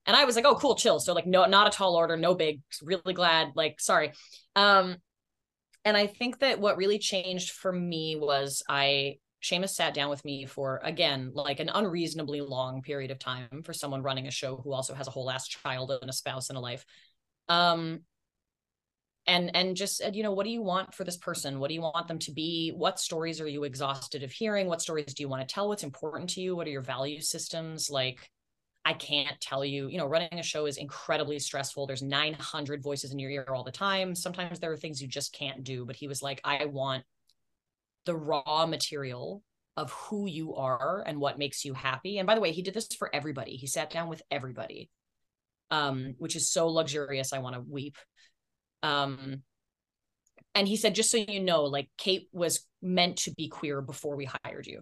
and 0.05 0.15
I 0.15 0.25
was 0.25 0.35
like, 0.35 0.45
oh, 0.45 0.55
cool, 0.55 0.75
chill. 0.75 0.99
So 0.99 1.13
like, 1.13 1.27
no, 1.27 1.45
not 1.45 1.67
a 1.67 1.69
tall 1.69 1.95
order, 1.95 2.17
no 2.17 2.33
big. 2.33 2.61
Really 2.81 3.13
glad. 3.13 3.49
Like, 3.55 3.79
sorry. 3.79 4.13
Um, 4.55 4.97
and 5.85 5.95
I 5.95 6.07
think 6.07 6.39
that 6.39 6.59
what 6.59 6.77
really 6.77 6.97
changed 6.97 7.51
for 7.51 7.71
me 7.71 8.15
was 8.15 8.63
I 8.67 9.17
Seamus 9.43 9.71
sat 9.71 9.93
down 9.93 10.09
with 10.09 10.23
me 10.23 10.45
for 10.45 10.79
again 10.83 11.31
like 11.33 11.59
an 11.59 11.69
unreasonably 11.73 12.39
long 12.39 12.81
period 12.81 13.11
of 13.11 13.19
time 13.19 13.61
for 13.63 13.73
someone 13.73 14.01
running 14.01 14.27
a 14.27 14.31
show 14.31 14.57
who 14.57 14.71
also 14.71 14.93
has 14.93 15.07
a 15.07 15.11
whole 15.11 15.29
ass 15.29 15.47
child 15.47 15.91
and 15.91 16.09
a 16.09 16.13
spouse 16.13 16.49
and 16.49 16.57
a 16.57 16.61
life. 16.61 16.85
Um, 17.49 18.01
and 19.27 19.55
and 19.55 19.75
just 19.75 19.97
said 19.97 20.15
you 20.15 20.23
know 20.23 20.31
what 20.31 20.45
do 20.45 20.49
you 20.49 20.61
want 20.61 20.93
for 20.93 21.03
this 21.03 21.17
person? 21.17 21.59
What 21.59 21.67
do 21.67 21.73
you 21.73 21.81
want 21.81 22.07
them 22.07 22.19
to 22.19 22.31
be? 22.31 22.71
What 22.75 22.99
stories 22.99 23.41
are 23.41 23.47
you 23.47 23.65
exhausted 23.65 24.23
of 24.23 24.31
hearing? 24.31 24.67
What 24.67 24.81
stories 24.81 25.13
do 25.13 25.23
you 25.23 25.29
want 25.29 25.47
to 25.47 25.53
tell? 25.53 25.67
What's 25.67 25.83
important 25.83 26.29
to 26.31 26.41
you? 26.41 26.55
What 26.55 26.67
are 26.67 26.71
your 26.71 26.81
value 26.81 27.21
systems? 27.21 27.89
Like 27.89 28.29
i 28.85 28.93
can't 28.93 29.39
tell 29.39 29.63
you. 29.63 29.87
You 29.87 29.97
know 29.97 30.07
running 30.07 30.39
a 30.39 30.43
show 30.43 30.65
is 30.65 30.77
incredibly 30.77 31.39
stressful. 31.39 31.85
There's 31.85 32.01
900 32.01 32.81
voices 32.81 33.11
in 33.11 33.19
your 33.19 33.31
ear 33.31 33.45
all 33.49 33.63
the 33.63 33.71
time. 33.71 34.15
Sometimes 34.15 34.59
there 34.59 34.71
are 34.71 34.77
things 34.77 35.01
you 35.01 35.07
just 35.07 35.33
can't 35.33 35.63
do 35.63 35.85
but 35.85 35.95
he 35.95 36.07
was 36.07 36.21
like 36.21 36.41
i 36.43 36.65
want 36.65 37.03
the 38.05 38.15
raw 38.15 38.65
material 38.65 39.43
of 39.77 39.91
who 39.91 40.27
you 40.27 40.55
are 40.55 41.03
and 41.05 41.19
what 41.19 41.39
makes 41.39 41.65
you 41.65 41.73
happy. 41.73 42.17
And 42.19 42.27
by 42.27 42.35
the 42.35 42.41
way 42.41 42.51
he 42.51 42.61
did 42.61 42.73
this 42.73 42.87
for 42.97 43.13
everybody. 43.15 43.57
He 43.57 43.67
sat 43.67 43.89
down 43.89 44.09
with 44.09 44.21
everybody 44.31 44.89
um, 45.71 46.15
which 46.19 46.35
is 46.35 46.51
so 46.51 46.67
luxurious. 46.67 47.33
I 47.33 47.39
want 47.39 47.55
to 47.55 47.61
weep. 47.61 47.97
Um, 48.83 49.41
and 50.55 50.67
he 50.67 50.75
said, 50.75 50.95
just 50.95 51.09
so 51.09 51.17
you 51.17 51.39
know, 51.41 51.63
like 51.63 51.89
Kate 51.97 52.27
was 52.31 52.65
meant 52.81 53.17
to 53.19 53.31
be 53.31 53.47
queer 53.49 53.81
before 53.81 54.15
we 54.15 54.29
hired 54.45 54.67
you. 54.67 54.81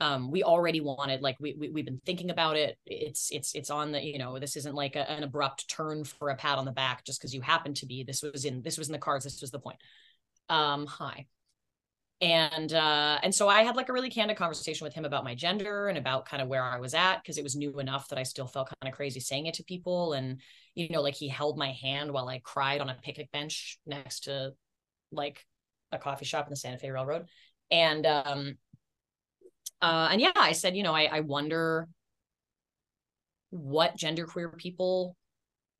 um, 0.00 0.30
we 0.30 0.44
already 0.44 0.80
wanted 0.80 1.22
like 1.22 1.36
we, 1.40 1.54
we 1.58 1.70
we've 1.70 1.84
been 1.84 2.00
thinking 2.06 2.30
about 2.30 2.56
it. 2.56 2.78
It's 2.86 3.30
it's 3.32 3.54
it's 3.54 3.70
on 3.70 3.90
the 3.92 4.02
you 4.04 4.18
know 4.18 4.38
this 4.38 4.56
isn't 4.56 4.74
like 4.74 4.94
a, 4.94 5.10
an 5.10 5.24
abrupt 5.24 5.68
turn 5.68 6.04
for 6.04 6.30
a 6.30 6.36
pat 6.36 6.58
on 6.58 6.64
the 6.64 6.72
back 6.72 7.04
just 7.04 7.20
because 7.20 7.34
you 7.34 7.40
happen 7.40 7.74
to 7.74 7.86
be. 7.86 8.04
This 8.04 8.22
was 8.22 8.44
in 8.44 8.62
this 8.62 8.78
was 8.78 8.88
in 8.88 8.92
the 8.92 8.98
cards. 8.98 9.24
This 9.24 9.40
was 9.40 9.50
the 9.50 9.58
point. 9.58 9.78
Um 10.48 10.86
hi 10.86 11.26
and 12.20 12.72
uh 12.72 13.18
and 13.22 13.32
so 13.32 13.48
i 13.48 13.62
had 13.62 13.76
like 13.76 13.88
a 13.88 13.92
really 13.92 14.10
candid 14.10 14.36
conversation 14.36 14.84
with 14.84 14.92
him 14.92 15.04
about 15.04 15.22
my 15.22 15.34
gender 15.36 15.86
and 15.88 15.96
about 15.96 16.26
kind 16.26 16.42
of 16.42 16.48
where 16.48 16.64
i 16.64 16.78
was 16.78 16.92
at 16.92 17.22
because 17.22 17.38
it 17.38 17.44
was 17.44 17.54
new 17.54 17.78
enough 17.78 18.08
that 18.08 18.18
i 18.18 18.24
still 18.24 18.46
felt 18.48 18.68
kind 18.80 18.92
of 18.92 18.96
crazy 18.96 19.20
saying 19.20 19.46
it 19.46 19.54
to 19.54 19.62
people 19.62 20.14
and 20.14 20.40
you 20.74 20.88
know 20.88 21.00
like 21.00 21.14
he 21.14 21.28
held 21.28 21.56
my 21.56 21.70
hand 21.72 22.10
while 22.10 22.28
i 22.28 22.40
cried 22.42 22.80
on 22.80 22.88
a 22.88 22.98
picnic 23.02 23.30
bench 23.30 23.78
next 23.86 24.24
to 24.24 24.50
like 25.12 25.44
a 25.92 25.98
coffee 25.98 26.24
shop 26.24 26.46
in 26.46 26.50
the 26.50 26.56
santa 26.56 26.78
fe 26.78 26.90
railroad 26.90 27.26
and 27.70 28.04
um 28.04 28.56
uh, 29.80 30.08
and 30.10 30.20
yeah, 30.20 30.32
I 30.34 30.52
said, 30.52 30.76
you 30.76 30.82
know, 30.82 30.94
I, 30.94 31.04
I 31.04 31.20
wonder 31.20 31.88
what 33.50 33.96
genderqueer 33.96 34.56
people 34.56 35.16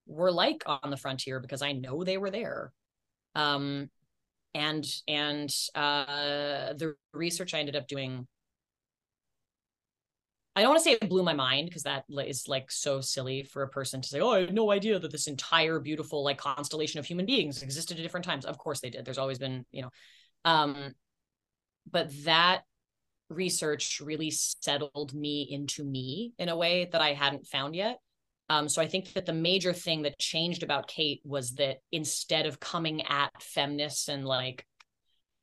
were 0.07 0.31
like 0.33 0.63
on 0.67 0.91
the 0.91 0.97
frontier 0.97 1.41
because 1.41 1.63
I 1.63 1.73
know 1.73 2.05
they 2.05 2.17
were 2.17 2.31
there. 2.31 2.73
Um, 3.35 3.91
and 4.55 4.87
and 5.07 5.55
uh, 5.75 6.73
the 6.75 6.95
research 7.13 7.55
I 7.55 7.61
ended 7.61 7.77
up 7.77 7.87
doing, 7.87 8.27
I 10.57 10.63
don't 10.63 10.71
want 10.71 10.83
to 10.83 10.85
say 10.85 10.99
it 11.01 11.09
blew 11.09 11.23
my 11.23 11.35
mind 11.35 11.69
because 11.69 11.85
that 11.85 12.05
is 12.09 12.49
like 12.49 12.71
so 12.71 13.01
silly 13.01 13.45
for 13.45 13.63
a 13.63 13.69
person 13.69 14.01
to 14.01 14.09
say, 14.09 14.21
oh, 14.21 14.33
I 14.33 14.41
had 14.41 14.55
no 14.55 14.71
idea 14.71 14.99
that 14.99 15.13
this 15.13 15.29
entire 15.29 15.79
beautiful 15.79 16.25
like 16.25 16.39
constellation 16.39 16.99
of 16.99 17.07
human 17.07 17.27
beings 17.27 17.63
existed 17.63 17.99
at 17.99 18.03
different 18.03 18.27
times. 18.27 18.45
Of 18.45 18.59
course 18.59 18.81
they 18.81 18.91
did. 18.91 19.05
There's 19.05 19.19
always 19.19 19.39
been, 19.39 19.65
you 19.71 19.83
know, 19.83 19.91
um, 20.45 20.95
but 21.91 22.11
that 22.25 22.63
research 23.31 24.01
really 24.01 24.31
settled 24.31 25.15
me 25.15 25.43
into 25.43 25.85
me 25.85 26.33
in 26.39 26.49
a 26.49 26.57
way 26.57 26.89
that 26.91 27.01
I 27.01 27.13
hadn't 27.13 27.47
found 27.47 27.77
yet. 27.77 27.99
Um, 28.51 28.69
so 28.69 28.81
I 28.81 28.89
think 28.89 29.13
that 29.13 29.27
the 29.27 29.33
major 29.33 29.73
thing 29.73 30.03
that 30.03 30.19
changed 30.19 30.63
about 30.63 30.89
Kate 30.89 31.21
was 31.25 31.53
that 31.57 31.79
instead 31.93 32.47
of 32.47 32.61
coming 32.61 33.03
at 33.03 33.31
feminists 33.43 34.09
and 34.09 34.25
like 34.25 34.65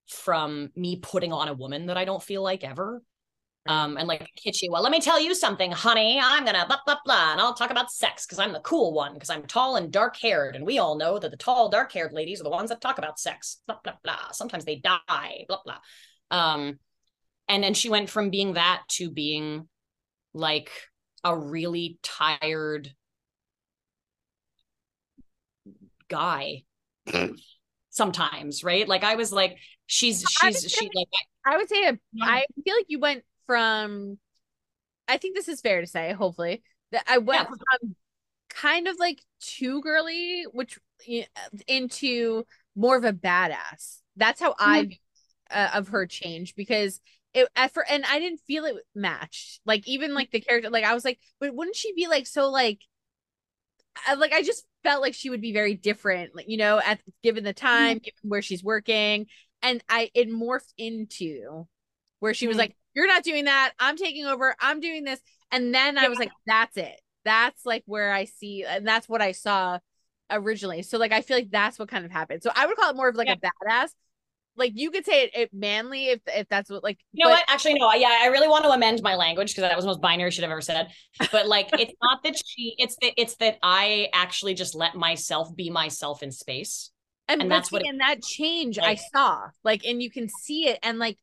from 0.08 0.72
me 0.76 0.97
putting 0.97 1.32
on 1.32 1.47
a 1.47 1.53
woman 1.53 1.88
that 1.88 1.97
I 1.97 2.06
don't 2.06 2.24
feel 2.24 2.41
like 2.41 2.64
ever, 2.64 3.01
um, 3.68 3.97
and 3.97 4.08
like 4.08 4.30
kitschy, 4.45 4.70
well, 4.70 4.84
let 4.84 4.91
me 4.91 4.99
tell 4.99 5.20
you 5.20 5.34
something, 5.34 5.72
honey. 5.72 6.20
I'm 6.22 6.45
gonna 6.45 6.66
blah 6.68 6.78
blah 6.86 6.97
blah, 7.03 7.32
and 7.32 7.41
I'll 7.41 7.56
talk 7.56 7.72
about 7.72 7.91
sex 7.91 8.26
because 8.26 8.38
I'm 8.38 8.53
the 8.53 8.60
cool 8.60 8.93
one 8.93 9.14
because 9.14 9.32
I'm 9.32 9.43
tall 9.43 9.76
and 9.76 9.91
dark 9.91 10.18
haired, 10.18 10.56
and 10.56 10.66
we 10.66 10.78
all 10.78 10.97
know 10.97 11.18
that 11.18 11.32
the 11.32 11.38
tall, 11.38 11.70
dark 11.70 11.91
haired 11.91 12.14
ladies 12.14 12.39
are 12.39 12.43
the 12.43 12.49
ones 12.51 12.70
that 12.70 12.82
talk 12.82 12.99
about 12.99 13.20
sex. 13.20 13.62
Blah 13.68 13.78
blah 13.84 13.95
blah. 14.03 14.32
Sometimes 14.34 14.66
they 14.66 14.76
die. 14.76 15.45
Blah 15.47 15.62
blah. 15.66 15.78
Um, 16.30 16.80
and 17.47 17.64
then 17.64 17.74
she 17.74 17.89
went 17.89 18.10
from 18.10 18.30
being 18.30 18.53
that 18.53 18.84
to 18.89 19.10
being 19.10 19.68
like 20.34 20.70
a 21.26 21.38
really 21.38 22.00
tired 22.02 22.94
guy 26.08 26.64
sometimes 27.90 28.64
right? 28.64 28.88
Like 28.88 29.04
i 29.04 29.16
was 29.16 29.34
like 29.34 29.58
she's 29.88 30.24
she's 30.30 30.72
she 30.72 30.90
like 30.94 31.08
i 31.46 31.58
would 31.58 31.70
say 31.70 31.88
a, 31.88 32.00
i 32.22 32.46
feel 32.64 32.76
like 32.76 32.88
you 32.88 33.00
went 33.00 33.24
from 33.46 34.18
i 35.08 35.18
think 35.18 35.36
this 35.36 35.48
is 35.48 35.62
fair 35.62 35.82
to 35.82 35.86
say 35.86 36.12
hopefully 36.14 36.64
that 36.92 37.04
i 37.08 37.20
went 37.20 37.42
yeah. 37.42 37.56
from 37.80 37.96
kind 38.50 38.88
of 38.88 38.98
like 38.98 39.22
too 39.40 39.82
girly 39.82 40.44
which 40.54 40.80
into 41.68 42.44
more 42.76 42.98
of 42.98 43.04
a 43.04 43.14
badass. 43.14 44.00
That's 44.16 44.42
how 44.42 44.56
i 44.58 44.98
uh, 45.52 45.70
of 45.74 45.90
her 45.90 46.08
change 46.08 46.56
because 46.56 47.00
it 47.36 47.50
at 47.56 47.74
for 47.74 47.86
and 47.88 48.04
I 48.06 48.20
didn't 48.20 48.40
feel 48.48 48.66
it 48.66 48.78
matched. 48.96 49.60
Like 49.66 49.88
even 49.88 50.14
like 50.14 50.32
the 50.32 50.40
character, 50.40 50.70
like 50.70 50.86
I 50.86 50.94
was 50.94 51.06
like, 51.06 51.20
but 51.40 51.54
wouldn't 51.54 51.76
she 51.76 51.94
be 51.94 52.08
like 52.08 52.26
so 52.26 52.50
like 52.50 52.80
I, 54.08 54.16
like 54.16 54.34
I 54.34 54.42
just 54.42 54.66
felt 54.84 55.02
like 55.02 55.14
she 55.14 55.30
would 55.30 55.42
be 55.42 55.54
very 55.54 55.76
different, 55.76 56.36
like 56.36 56.50
you 56.50 56.58
know, 56.58 56.80
at 56.84 57.00
given 57.24 57.44
the 57.44 57.54
time, 57.54 57.98
mm-hmm. 57.98 58.04
given 58.04 58.30
where 58.30 58.42
she's 58.42 58.64
working, 58.64 59.28
and 59.62 59.84
I 59.90 60.10
it 60.14 60.30
morphed 60.30 60.74
into 60.78 61.68
where 62.20 62.34
she 62.34 62.48
was 62.48 62.56
mm-hmm. 62.56 62.62
like, 62.62 62.76
"You're 62.94 63.08
not 63.08 63.24
doing 63.24 63.46
that. 63.46 63.74
I'm 63.80 63.98
taking 63.98 64.26
over. 64.26 64.56
I'm 64.60 64.80
doing 64.80 65.04
this," 65.04 65.20
and 65.52 65.74
then 65.74 65.98
I 65.98 66.08
was 66.08 66.20
like, 66.20 66.32
"That's 66.48 66.78
it. 66.78 67.00
That's 67.24 67.66
like 67.66 67.84
where 67.86 68.12
I 68.12 68.26
see, 68.26 68.64
and 68.64 68.88
that's 68.88 69.08
what 69.08 69.22
I 69.22 69.34
saw." 69.34 69.80
originally 70.32 70.82
so 70.82 70.98
like 70.98 71.12
i 71.12 71.22
feel 71.22 71.38
like 71.38 71.52
that's 71.52 71.78
what 71.78 71.88
kind 71.88 72.04
of 72.04 72.10
happened 72.10 72.42
so 72.42 72.50
i 72.56 72.66
would 72.66 72.76
call 72.76 72.90
it 72.90 72.96
more 72.96 73.08
of 73.08 73.16
like 73.16 73.28
yeah. 73.28 73.36
a 73.36 73.70
badass 73.70 73.92
like 74.58 74.72
you 74.76 74.91
could 74.91 75.06
say 75.06 75.24
it, 75.24 75.36
it, 75.36 75.49
manly 75.53 76.08
if 76.08 76.22
if 76.28 76.47
that's 76.49 76.70
what 76.70 76.84
like 76.84 76.99
you 77.12 77.24
know 77.24 77.32
but- 77.32 77.39
what? 77.39 77.45
Actually 77.47 77.76
no 77.76 77.91
yeah 77.93 78.20
i 78.22 78.28
really 78.28 78.47
want 78.47 78.64
to 78.64 78.70
amend 78.70 79.01
my 79.01 79.16
language 79.16 79.51
because 79.51 79.62
that 79.68 79.76
was 79.76 79.86
the 79.86 79.89
most 79.89 80.01
binary 80.01 80.32
shit 80.32 80.43
i've 80.43 80.51
ever 80.51 80.62
said. 80.62 80.88
But 81.32 81.47
like 81.47 81.70
it's 81.74 81.93
not 82.01 82.24
that 82.24 82.36
she 82.45 82.76
it's 82.78 82.95
that 83.01 83.14
it's 83.18 83.36
that 83.38 83.58
i 83.64 84.10
actually 84.14 84.53
just 84.53 84.76
let 84.76 84.95
myself 84.95 85.56
be 85.56 85.70
myself 85.70 86.24
in 86.24 86.32
space. 86.32 86.91
And, 87.28 87.41
and 87.41 87.51
that's 87.51 87.72
what 87.72 87.84
and 87.86 87.99
that 88.01 88.22
change 88.22 88.78
like, 88.78 88.99
i 88.99 89.01
saw 89.12 89.49
like 89.64 89.84
and 89.84 89.99
you 89.99 90.12
can 90.12 90.30
see 90.30 90.68
it 90.68 90.78
and 90.84 90.99
like 90.99 91.18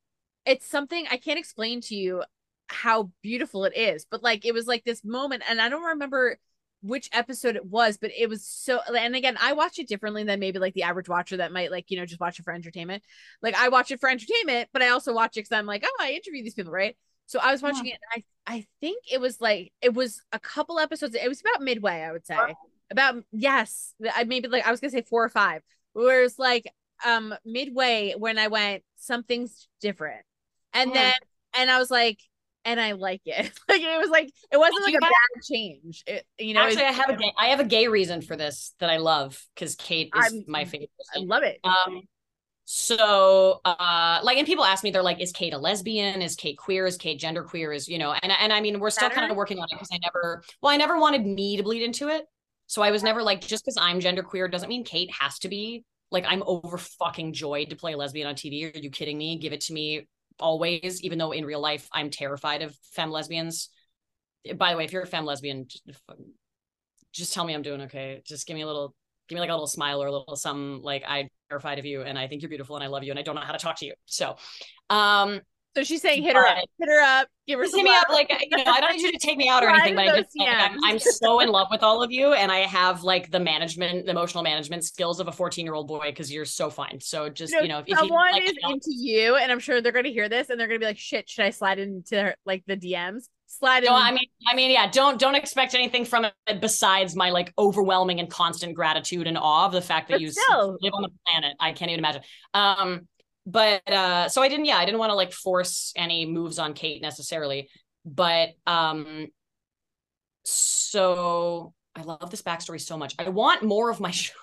it's 0.45 0.69
something 0.69 1.07
i 1.13 1.17
can't 1.17 1.39
explain 1.39 1.81
to 1.83 1.95
you 1.95 2.25
how 2.67 3.13
beautiful 3.23 3.65
it 3.67 3.77
is 3.77 4.05
but 4.11 4.21
like 4.21 4.45
it 4.45 4.53
was 4.53 4.67
like 4.67 4.83
this 4.83 5.05
moment 5.05 5.45
and 5.49 5.61
i 5.61 5.69
don't 5.69 5.85
remember 5.85 6.39
which 6.83 7.09
episode 7.13 7.57
it 7.57 7.65
was, 7.65 7.97
but 7.97 8.11
it 8.17 8.29
was 8.29 8.45
so 8.45 8.81
and 8.95 9.15
again, 9.15 9.37
I 9.41 9.53
watch 9.53 9.79
it 9.79 9.89
differently 9.89 10.25
than 10.25 10.41
maybe 10.41 10.59
like 10.59 10.75
the 10.75 10.83
average 10.83 11.09
watcher 11.09 11.39
that 11.39 11.53
might 11.53 11.71
like, 11.71 11.91
you 11.91 11.97
know, 11.97 12.05
just 12.05 12.21
watch 12.21 12.39
it 12.39 12.45
for 12.45 12.53
entertainment. 12.53 13.03
Like 13.41 13.55
I 13.55 13.69
watch 13.69 13.91
it 13.91 14.01
for 14.01 14.09
entertainment, 14.09 14.69
but 14.73 14.83
I 14.83 14.89
also 14.89 15.15
watch 15.15 15.37
it 15.37 15.41
because 15.41 15.53
I'm 15.53 15.67
like, 15.67 15.85
oh, 15.87 15.97
I 16.01 16.13
interview 16.13 16.43
these 16.43 16.55
people, 16.55 16.73
right? 16.73 16.97
So 17.27 17.39
I 17.39 17.53
was 17.53 17.63
watching 17.63 17.87
yeah. 17.87 17.95
it 18.15 18.25
I 18.47 18.55
I 18.55 18.67
think 18.81 19.05
it 19.11 19.21
was 19.21 19.41
like 19.41 19.73
it 19.81 19.95
was 19.95 20.21
a 20.33 20.41
couple 20.41 20.79
episodes. 20.79 21.15
It 21.15 21.29
was 21.29 21.41
about 21.41 21.63
midway, 21.63 22.03
I 22.03 22.13
would 22.13 22.27
say. 22.27 22.37
About 22.91 23.23
yes, 23.31 23.95
I 24.15 24.25
maybe 24.25 24.49
like 24.49 24.67
I 24.67 24.71
was 24.71 24.81
gonna 24.81 24.91
say 24.91 25.03
four 25.03 25.25
or 25.25 25.29
five. 25.29 25.63
Whereas 25.93 26.39
like 26.39 26.65
um 27.07 27.35
midway 27.45 28.15
when 28.19 28.39
I 28.39 28.49
went, 28.49 28.83
something's 28.97 29.69
different. 29.81 30.23
And 30.75 30.91
yeah. 30.91 31.03
then 31.03 31.15
and 31.55 31.71
I 31.71 31.79
was 31.79 31.91
like, 31.91 32.19
and 32.65 32.81
I 32.81 32.93
like 32.93 33.23
it. 33.25 33.53
like 33.69 33.83
it 33.83 33.99
was 34.01 34.11
like 34.11 34.33
it 34.51 34.57
wasn't 34.57 34.83
like 34.85 34.95
a 34.95 35.01
bad 35.01 35.43
change. 35.51 36.05
It, 36.07 36.27
you 36.39 36.55
know, 36.55 36.63
actually, 36.63 36.85
I 36.85 36.93
have 36.93 37.11
a 37.11 37.17
gay, 37.17 37.33
I 37.39 37.47
have 37.49 37.61
a 37.61 37.65
gay 37.65 37.89
reason 37.89 38.23
for 38.23 38.37
this 38.37 38.75
that 38.81 38.91
I 38.91 38.99
love 38.99 39.43
because 39.55 39.75
Kate 39.75 40.11
is 40.17 40.33
I'm, 40.33 40.45
my 40.47 40.65
favorite. 40.65 40.91
I 41.15 41.21
love 41.21 41.43
it. 41.43 41.59
Um, 41.65 42.03
so 42.65 43.61
uh, 43.65 44.21
like, 44.23 44.39
and 44.39 44.47
people 44.47 44.65
ask 44.65 44.85
me, 44.85 44.91
they're 44.91 45.03
like, 45.03 45.21
"Is 45.21 45.33
Kate 45.33 45.53
a 45.53 45.59
lesbian? 45.59 46.23
Is 46.23 46.37
Kate 46.37 46.57
queer? 46.57 46.87
Is 46.87 46.97
Kate 46.97 47.19
gender 47.19 47.43
queer? 47.43 47.73
Is 47.73 47.89
you 47.89 47.99
know?" 47.99 48.13
And 48.13 48.33
and 48.33 48.53
I 48.53 48.61
mean, 48.61 48.81
we're 48.81 48.91
still 48.91 49.11
kind 49.11 49.31
of 49.31 49.37
working 49.37 49.59
on 49.59 49.65
it 49.65 49.75
because 49.75 49.91
I 49.93 49.99
never, 50.03 50.43
well, 50.61 50.73
I 50.73 50.77
never 50.77 50.99
wanted 50.99 51.27
me 51.27 51.57
to 51.57 51.63
bleed 51.63 51.83
into 51.83 52.09
it. 52.09 52.25
So 52.67 52.81
I 52.81 52.91
was 52.91 53.03
never 53.03 53.23
like, 53.23 53.43
just 53.43 53.65
because 53.65 53.77
I'm 53.79 54.01
gender 54.01 54.23
queer 54.23 54.49
doesn't 54.49 54.69
mean 54.69 54.85
Kate 54.85 55.11
has 55.21 55.39
to 55.41 55.49
be. 55.49 55.85
Like 56.11 56.25
I'm 56.27 56.43
over 56.47 56.79
fucking 56.79 57.33
joyed 57.33 57.71
to 57.71 57.77
play 57.77 57.93
a 57.93 57.97
lesbian 57.97 58.27
on 58.27 58.35
TV. 58.35 58.75
Are 58.75 58.79
you 58.79 58.91
kidding 58.91 59.19
me? 59.19 59.39
Give 59.39 59.53
it 59.53 59.63
to 59.63 59.73
me 59.73 60.07
always, 60.39 61.03
even 61.03 61.19
though 61.19 61.33
in 61.33 61.45
real 61.45 61.61
life 61.61 61.89
I'm 61.93 62.11
terrified 62.11 62.63
of 62.63 62.77
femme 62.93 63.11
lesbians. 63.11 63.69
By 64.57 64.73
the 64.73 64.79
way, 64.79 64.85
if 64.85 64.93
you're 64.93 65.03
a 65.03 65.07
femme 65.07 65.25
lesbian, 65.25 65.67
just, 67.13 67.33
tell 67.33 67.45
me 67.45 67.55
I'm 67.55 67.63
doing 67.63 67.83
okay. 67.83 68.23
Just 68.27 68.47
give 68.47 68.55
me 68.55 68.63
a 68.63 68.67
little, 68.67 68.95
give 69.29 69.37
me 69.37 69.41
like 69.41 69.51
a 69.51 69.53
little 69.53 69.67
smile 69.67 70.03
or 70.03 70.07
a 70.07 70.13
little 70.13 70.37
something. 70.37 70.83
Like 70.83 71.05
I'm 71.07 71.29
terrified 71.49 71.79
of 71.79 71.85
you, 71.85 72.03
and 72.03 72.19
I 72.19 72.27
think 72.27 72.43
you're 72.43 72.49
beautiful, 72.49 72.77
and 72.77 72.85
I 72.85 72.89
love 72.89 73.05
you, 73.05 73.11
and 73.11 73.19
I 73.19 73.23
don't 73.23 73.35
know 73.35 73.43
how 73.43 73.53
to 73.53 73.59
talk 73.59 73.77
to 73.77 73.87
you. 73.87 73.95
So, 74.07 74.37
um, 74.91 75.41
so 75.75 75.83
she's 75.85 76.03
saying, 76.03 76.23
hit 76.23 76.37
her 76.37 76.47
up, 76.47 76.59
hit 76.79 76.89
her 76.89 77.01
up, 77.01 77.29
give 77.47 77.59
her 77.59 77.67
some 77.67 77.81
hit 77.81 77.85
me 77.85 77.95
up. 77.95 78.09
Like, 78.11 78.31
you 78.51 78.57
know, 78.57 78.71
I 78.71 78.81
don't 78.81 78.97
need 78.97 79.03
you 79.03 79.13
to 79.13 79.19
take 79.19 79.39
me 79.39 79.49
out 79.49 79.65
or 79.65 79.71
anything, 79.71 79.95
but 79.95 80.09
I 80.09 80.21
just, 80.21 80.31
like, 80.39 80.49
I'm, 80.49 80.85
I'm, 80.85 80.99
so 80.99 81.41
in 81.41 81.49
love 81.49 81.69
with 81.71 81.83
all 81.83 82.03
of 82.03 82.13
you. 82.13 82.35
And 82.35 82.53
I 82.53 82.61
have 82.61 83.03
like 83.03 83.31
the 83.31 83.41
management, 83.41 84.05
the 84.05 84.11
emotional 84.11 84.45
management 84.45 84.85
skills 84.85 85.19
of 85.19 85.29
a 85.29 85.33
14 85.33 85.65
year 85.65 85.75
old 85.75 85.89
boy 85.89 86.07
because 86.07 86.33
you're 86.33 86.45
so 86.45 86.69
fine. 86.69 87.01
So 87.01 87.31
just, 87.31 87.53
you 87.53 87.69
know, 87.69 87.83
you 87.87 87.95
know 87.95 88.03
if 88.03 88.09
someone 88.09 88.35
you, 88.35 88.41
like, 88.41 88.51
is 88.51 88.57
into 88.63 88.91
you, 88.91 89.37
and 89.37 89.51
I'm 89.51 89.61
sure 89.61 89.81
they're 89.81 89.93
going 89.93 90.05
to 90.05 90.13
hear 90.13 90.29
this 90.29 90.51
and 90.51 90.61
they're 90.61 90.69
going 90.69 90.79
to 90.79 90.85
be 90.85 90.89
like, 90.89 90.99
shit, 90.99 91.29
should 91.29 91.45
I 91.45 91.51
slide 91.51 91.79
into 91.79 92.21
her, 92.21 92.37
like 92.45 92.65
the 92.67 92.77
DMs? 92.77 93.29
Slide 93.47 93.85
in. 93.85 93.91
No, 93.91 93.95
I 93.95 94.11
mean, 94.13 94.27
I 94.49 94.55
mean, 94.55 94.71
yeah, 94.71 94.91
don't, 94.91 95.19
don't 95.19 95.35
expect 95.35 95.75
anything 95.75 96.07
from 96.07 96.25
it 96.25 96.61
besides 96.61 97.15
my 97.15 97.31
like 97.31 97.53
overwhelming 97.59 98.19
and 98.19 98.31
constant 98.31 98.75
gratitude 98.75 99.27
and 99.27 99.37
awe 99.37 99.67
of 99.67 99.73
the 99.73 99.83
fact 99.83 100.09
that 100.09 100.15
but 100.15 100.21
you 100.23 100.31
still. 100.31 100.79
live 100.81 100.93
on 100.95 101.03
the 101.03 101.11
planet. 101.27 101.55
I 101.61 101.73
can't 101.73 101.91
even 101.91 102.01
imagine. 102.01 102.23
Um, 102.55 103.09
but 103.47 103.89
uh 103.91 104.29
so 104.29 104.43
i 104.43 104.49
didn't 104.49 104.67
yeah 104.67 104.77
i 104.77 104.85
didn't 104.85 105.01
want 105.01 105.11
to 105.11 105.17
like 105.17 105.33
force 105.33 105.93
any 105.97 106.27
moves 106.27 106.59
on 106.59 106.75
kate 106.75 107.03
necessarily 107.03 107.69
but 108.05 108.51
um 108.67 109.27
so 110.45 111.73
i 111.97 112.03
love 112.03 112.31
this 112.31 112.43
backstory 112.43 112.81
so 112.81 112.97
much 112.97 113.15
i 113.19 113.29
want 113.29 113.63
more 113.63 113.91
of 113.91 114.01
my 114.01 114.11
show 114.13 114.35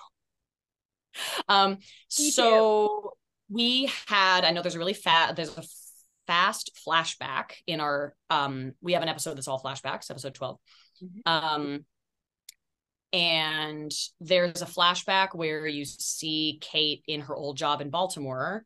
um 1.48 1.78
Me 2.18 2.30
so 2.30 2.88
too. 3.02 3.10
we 3.48 3.90
had 4.06 4.44
i 4.44 4.50
know 4.50 4.62
there's 4.62 4.74
a 4.74 4.78
really 4.78 4.94
fat 4.94 5.36
there's 5.36 5.56
a 5.56 5.62
fast 6.26 6.78
flashback 6.86 7.52
in 7.66 7.80
our 7.80 8.14
um 8.28 8.72
we 8.80 8.92
have 8.92 9.02
an 9.02 9.08
episode 9.08 9.36
that's 9.36 9.48
all 9.48 9.60
flashbacks 9.60 10.10
episode 10.10 10.34
12 10.34 10.58
mm-hmm. 11.02 11.20
um 11.26 11.84
and 13.12 13.90
there's 14.20 14.62
a 14.62 14.66
flashback 14.66 15.34
where 15.34 15.66
you 15.66 15.84
see 15.84 16.58
kate 16.60 17.02
in 17.08 17.22
her 17.22 17.34
old 17.34 17.56
job 17.56 17.80
in 17.80 17.90
baltimore 17.90 18.64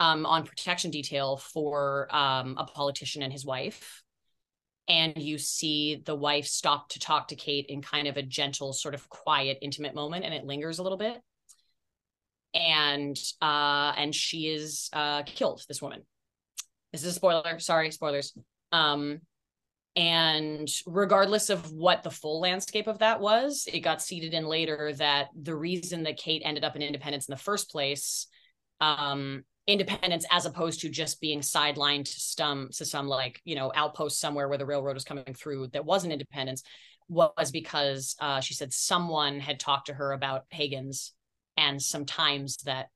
um, 0.00 0.26
on 0.26 0.44
protection 0.44 0.90
detail 0.90 1.36
for 1.36 2.14
um, 2.14 2.56
a 2.58 2.64
politician 2.64 3.22
and 3.22 3.32
his 3.32 3.44
wife. 3.44 4.02
And 4.88 5.16
you 5.16 5.38
see 5.38 6.02
the 6.04 6.14
wife 6.14 6.46
stop 6.46 6.90
to 6.90 7.00
talk 7.00 7.28
to 7.28 7.36
Kate 7.36 7.66
in 7.68 7.82
kind 7.82 8.06
of 8.06 8.16
a 8.16 8.22
gentle, 8.22 8.72
sort 8.72 8.94
of 8.94 9.08
quiet, 9.08 9.58
intimate 9.60 9.94
moment, 9.94 10.24
and 10.24 10.32
it 10.32 10.44
lingers 10.44 10.78
a 10.78 10.82
little 10.82 10.98
bit. 10.98 11.20
And 12.54 13.16
uh, 13.42 13.92
and 13.96 14.14
she 14.14 14.48
is 14.48 14.88
uh, 14.92 15.24
killed. 15.24 15.64
This 15.68 15.82
woman. 15.82 16.02
This 16.92 17.02
is 17.02 17.08
a 17.08 17.12
spoiler. 17.12 17.58
Sorry, 17.58 17.90
spoilers. 17.90 18.32
Um, 18.72 19.20
and 19.96 20.68
regardless 20.86 21.50
of 21.50 21.72
what 21.72 22.02
the 22.02 22.10
full 22.10 22.40
landscape 22.40 22.86
of 22.86 22.98
that 22.98 23.20
was, 23.20 23.66
it 23.72 23.80
got 23.80 24.02
seeded 24.02 24.34
in 24.34 24.46
later 24.46 24.92
that 24.94 25.28
the 25.34 25.54
reason 25.54 26.04
that 26.04 26.18
Kate 26.18 26.42
ended 26.44 26.64
up 26.64 26.76
in 26.76 26.82
Independence 26.82 27.26
in 27.28 27.32
the 27.32 27.38
first 27.38 27.70
place 27.70 28.28
um, 28.80 29.42
independence 29.66 30.24
as 30.30 30.46
opposed 30.46 30.80
to 30.80 30.88
just 30.88 31.20
being 31.20 31.40
sidelined 31.40 32.04
to 32.04 32.20
some 32.20 32.68
to 32.72 32.84
some 32.84 33.08
like 33.08 33.40
you 33.44 33.56
know 33.56 33.72
outpost 33.74 34.20
somewhere 34.20 34.48
where 34.48 34.58
the 34.58 34.66
railroad 34.66 34.94
was 34.94 35.04
coming 35.04 35.24
through 35.34 35.66
that 35.68 35.84
wasn't 35.84 36.12
independence 36.12 36.62
was 37.08 37.50
because 37.52 38.16
uh, 38.20 38.40
she 38.40 38.54
said 38.54 38.72
someone 38.72 39.38
had 39.38 39.60
talked 39.60 39.86
to 39.86 39.94
her 39.94 40.12
about 40.12 40.48
pagans 40.50 41.12
and 41.56 41.80
some 41.80 42.04
times 42.04 42.56
that 42.58 42.88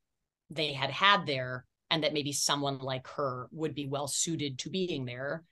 they 0.51 0.73
had 0.73 0.91
had 0.91 1.27
there 1.27 1.65
and 1.91 2.03
that 2.03 2.13
maybe 2.13 2.33
someone 2.33 2.79
like 2.79 3.07
her 3.09 3.49
would 3.53 3.75
be 3.75 3.87
well 3.87 4.09
suited 4.09 4.59
to 4.59 4.71
being 4.71 5.05
there 5.05 5.45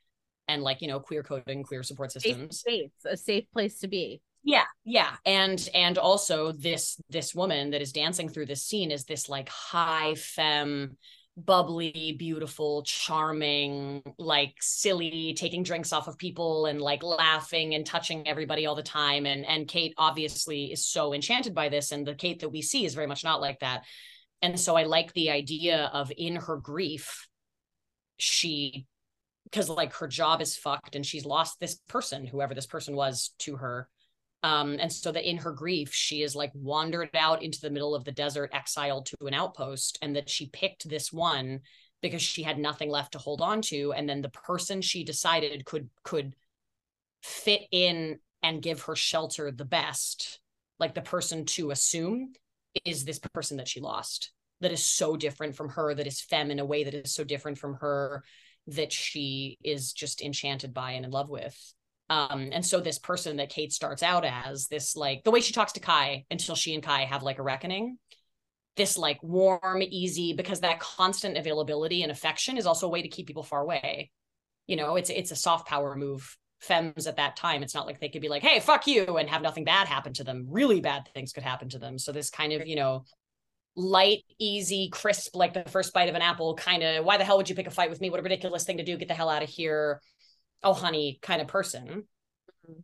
and 0.47 0.63
like 0.63 0.83
you 0.83 0.89
know 0.89 1.01
queer 1.01 1.23
coding 1.23 1.63
queer 1.63 1.83
support 1.83 2.13
systems. 2.13 2.63
safe, 2.63 2.91
a 3.05 3.17
safe 3.17 3.45
place 3.53 3.81
to 3.81 3.89
be 3.89 4.21
yeah 4.45 4.65
yeah. 4.85 5.17
And 5.27 5.69
and 5.75 5.99
also 5.99 6.53
this 6.53 7.01
this 7.11 7.35
woman 7.35 7.71
that 7.71 7.83
is 7.83 7.93
dancing 7.93 8.29
through 8.29 8.47
this 8.47 8.63
scene 8.65 8.91
is 8.91 9.05
this 9.05 9.29
like 9.29 9.49
high 9.49 10.15
femme 10.15 10.97
bubbly 11.37 12.17
beautiful 12.19 12.83
charming 12.83 14.03
like 14.19 14.55
silly 14.61 15.35
taking 15.35 15.63
drinks 15.63 15.93
off 15.93 16.09
of 16.09 16.19
people 16.19 16.67
and 16.67 16.81
like 16.81 17.03
laughing 17.05 17.75
and 17.75 17.87
touching 17.87 18.27
everybody 18.27 18.67
all 18.67 18.75
the 18.75 18.83
time. 18.83 19.27
And 19.27 19.45
and 19.47 19.69
Kate 19.69 19.95
obviously 19.99 20.73
is 20.73 20.87
so 20.87 21.13
enchanted 21.13 21.55
by 21.55 21.69
this 21.69 21.93
and 21.93 22.07
the 22.07 22.15
Kate 22.15 22.41
that 22.41 22.49
we 22.49 22.63
see 22.63 22.85
is 22.85 22.95
very 22.95 23.07
much 23.07 23.25
not 23.25 23.41
like 23.41 23.61
that. 23.61 23.85
And 24.41 24.59
so 24.59 24.77
I 24.77 24.85
like 24.85 25.13
the 25.13 25.31
idea 25.31 25.91
of 25.93 26.11
in 26.17 26.37
her 26.37 26.57
grief 26.57 27.29
she 28.17 28.87
because 29.45 29.69
like 29.69 29.95
her 29.95 30.09
job 30.09 30.41
is 30.41 30.57
fucked 30.57 30.97
and 30.97 31.05
she's 31.05 31.25
lost 31.25 31.61
this 31.61 31.77
person 31.89 32.27
whoever 32.27 32.55
this 32.55 32.67
person 32.67 32.97
was 32.97 33.33
to 33.39 33.57
her 33.57 33.89
um, 34.43 34.77
and 34.81 34.93
so 34.93 35.11
that 35.13 35.29
in 35.29 35.39
her 35.39 35.53
grief, 35.53 35.93
she 35.93 36.23
is 36.23 36.37
like 36.37 36.53
wandered 36.55 37.11
out 37.15 37.43
into 37.43 37.61
the 37.61 37.71
middle 37.71 37.95
of 37.95 38.05
the 38.05 38.13
desert, 38.13 38.51
exiled 38.53 39.07
to 39.07 39.27
an 39.27 39.35
outpost, 39.35 39.99
and 40.03 40.15
that 40.17 40.31
she 40.31 40.49
picked 40.53 40.89
this 40.89 41.13
one 41.13 41.61
because 42.01 42.23
she 42.23 42.43
had 42.43 42.59
nothing 42.59 42.91
left 42.91 43.13
to 43.13 43.19
hold 43.19 43.41
on 43.41 43.61
to. 43.63 43.93
And 43.93 44.09
then 44.09 44.23
the 44.23 44.29
person 44.29 44.81
she 44.81 45.03
decided 45.05 45.65
could 45.65 45.89
could 46.05 46.35
fit 47.23 47.63
in 47.73 48.21
and 48.43 48.63
give 48.63 48.83
her 48.83 48.95
shelter 48.95 49.51
the 49.51 49.65
best, 49.65 50.41
like 50.79 50.95
the 50.95 51.03
person 51.03 51.45
to 51.45 51.73
assume 51.73 52.33
is 52.85 53.05
this 53.05 53.19
person 53.19 53.57
that 53.57 53.69
she 53.69 53.81
lost 53.81 54.31
that 54.61 54.73
is 54.73 54.85
so 54.85 55.17
different 55.17 55.55
from 55.55 55.69
her, 55.71 55.95
that 55.95 56.07
is 56.07 56.21
femme 56.21 56.51
in 56.51 56.59
a 56.59 56.65
way 56.65 56.85
that 56.85 56.95
is 56.95 57.13
so 57.13 57.25
different 57.25 57.59
from 57.59 57.75
her, 57.75 58.25
that 58.67 58.93
she 58.93 59.57
is 59.63 59.93
just 59.93 60.21
enchanted 60.21 60.75
by 60.75 60.93
and 60.93 61.05
in 61.05 61.11
love 61.11 61.29
with. 61.29 61.75
Um, 62.11 62.49
and 62.53 62.65
so 62.65 62.81
this 62.81 62.99
person 62.99 63.37
that 63.37 63.51
Kate 63.51 63.73
starts 63.73 64.03
out 64.03 64.25
as, 64.25 64.67
this 64.69 64.97
like 64.97 65.25
the 65.25 65.31
way 65.31 65.41
she 65.41 65.53
talks 65.53 65.73
to 65.73 65.81
Kai 65.81 66.25
until 66.31 66.55
she 66.55 66.75
and 66.75 66.83
Kai 66.83 67.05
have 67.05 67.23
like 67.23 67.39
a 67.39 67.43
reckoning, 67.43 67.99
this 68.77 68.97
like 68.97 69.23
warm, 69.23 69.83
easy, 69.83 70.33
because 70.33 70.61
that 70.61 70.81
constant 70.81 71.37
availability 71.37 72.03
and 72.03 72.11
affection 72.13 72.57
is 72.57 72.67
also 72.67 72.87
a 72.87 72.91
way 72.91 73.03
to 73.03 73.09
keep 73.09 73.27
people 73.27 73.43
far 73.43 73.61
away. 73.61 74.11
You 74.67 74.77
know, 74.77 74.97
it's 74.97 75.11
it's 75.11 75.31
a 75.31 75.37
soft 75.37 75.69
power 75.69 75.97
move. 75.97 76.37
Femmes 76.61 77.07
at 77.07 77.19
that 77.19 77.37
time, 77.37 77.63
it's 77.63 77.75
not 77.75 77.87
like 77.87 78.01
they 78.01 78.09
could 78.09 78.21
be 78.21 78.29
like, 78.29 78.43
hey, 78.43 78.59
fuck 78.59 78.89
you, 78.89 79.17
and 79.19 79.31
have 79.31 79.43
nothing 79.43 79.63
bad 79.63 79.87
happen 79.87 80.13
to 80.15 80.25
them. 80.25 80.47
Really 80.49 80.81
bad 80.81 81.09
things 81.15 81.33
could 81.33 81.45
happen 81.45 81.69
to 81.69 81.79
them. 81.79 81.99
So 81.99 82.11
this 82.11 82.31
kind 82.31 82.53
of, 82.53 82.67
you 82.67 82.75
know, 82.75 83.05
light, 83.77 84.25
easy, 84.41 84.89
crisp, 84.91 85.37
like 85.37 85.55
the 85.55 85.71
first 85.71 85.93
bite 85.93 86.09
of 86.09 86.17
an 86.17 86.23
apple, 86.23 86.57
kind 86.57 86.83
of, 86.83 87.05
why 87.05 87.17
the 87.17 87.23
hell 87.23 87.37
would 87.37 87.49
you 87.49 87.55
pick 87.55 87.69
a 87.69 87.71
fight 87.71 87.91
with 87.91 88.01
me? 88.01 88.11
What 88.11 88.19
a 88.19 88.25
ridiculous 88.25 88.65
thing 88.65 88.79
to 88.79 88.83
do. 88.83 88.97
Get 88.97 89.07
the 89.07 89.15
hell 89.15 89.29
out 89.29 89.45
of 89.45 89.49
here 89.49 90.01
oh 90.63 90.73
honey 90.73 91.19
kind 91.23 91.41
of 91.41 91.49
person 91.49 91.87
mm-hmm. 91.87 92.81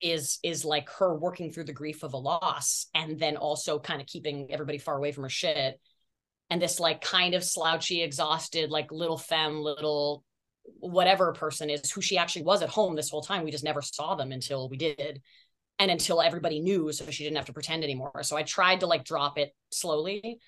is 0.00 0.38
is 0.42 0.64
like 0.64 0.88
her 0.90 1.14
working 1.14 1.52
through 1.52 1.64
the 1.64 1.72
grief 1.72 2.02
of 2.02 2.14
a 2.14 2.18
loss 2.18 2.86
and 2.94 3.18
then 3.18 3.36
also 3.36 3.78
kind 3.78 4.00
of 4.00 4.06
keeping 4.06 4.50
everybody 4.50 4.78
far 4.78 4.96
away 4.96 5.12
from 5.12 5.24
her 5.24 5.30
shit. 5.30 5.80
And 6.50 6.60
this 6.60 6.78
like 6.78 7.00
kind 7.00 7.34
of 7.34 7.42
slouchy 7.42 8.02
exhausted 8.02 8.70
like 8.70 8.92
little 8.92 9.18
femme 9.18 9.60
little 9.60 10.24
whatever 10.78 11.32
person 11.32 11.68
is 11.68 11.90
who 11.90 12.00
she 12.00 12.16
actually 12.16 12.42
was 12.42 12.62
at 12.62 12.68
home 12.68 12.96
this 12.96 13.10
whole 13.10 13.22
time. 13.22 13.44
We 13.44 13.50
just 13.50 13.64
never 13.64 13.82
saw 13.82 14.14
them 14.14 14.32
until 14.32 14.68
we 14.68 14.76
did 14.76 15.22
and 15.78 15.90
until 15.90 16.22
everybody 16.22 16.60
knew 16.60 16.92
so 16.92 17.10
she 17.10 17.24
didn't 17.24 17.36
have 17.36 17.46
to 17.46 17.52
pretend 17.52 17.84
anymore. 17.84 18.22
So 18.22 18.36
i 18.36 18.42
tried 18.42 18.80
to 18.80 18.86
like 18.86 19.04
drop 19.04 19.38
it 19.38 19.52
slowly 19.70 20.38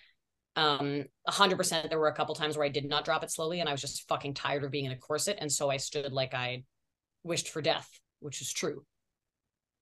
um 0.56 1.04
100% 1.28 1.90
there 1.90 1.98
were 1.98 2.08
a 2.08 2.14
couple 2.14 2.34
times 2.34 2.56
where 2.56 2.66
i 2.66 2.70
did 2.70 2.84
not 2.86 3.04
drop 3.04 3.22
it 3.22 3.30
slowly 3.30 3.60
and 3.60 3.68
i 3.68 3.72
was 3.72 3.80
just 3.80 4.08
fucking 4.08 4.34
tired 4.34 4.64
of 4.64 4.70
being 4.70 4.86
in 4.86 4.92
a 4.92 4.96
corset 4.96 5.38
and 5.40 5.52
so 5.52 5.70
i 5.70 5.76
stood 5.76 6.12
like 6.12 6.34
i 6.34 6.62
wished 7.22 7.48
for 7.50 7.60
death 7.60 7.88
which 8.20 8.40
is 8.40 8.52
true. 8.52 8.82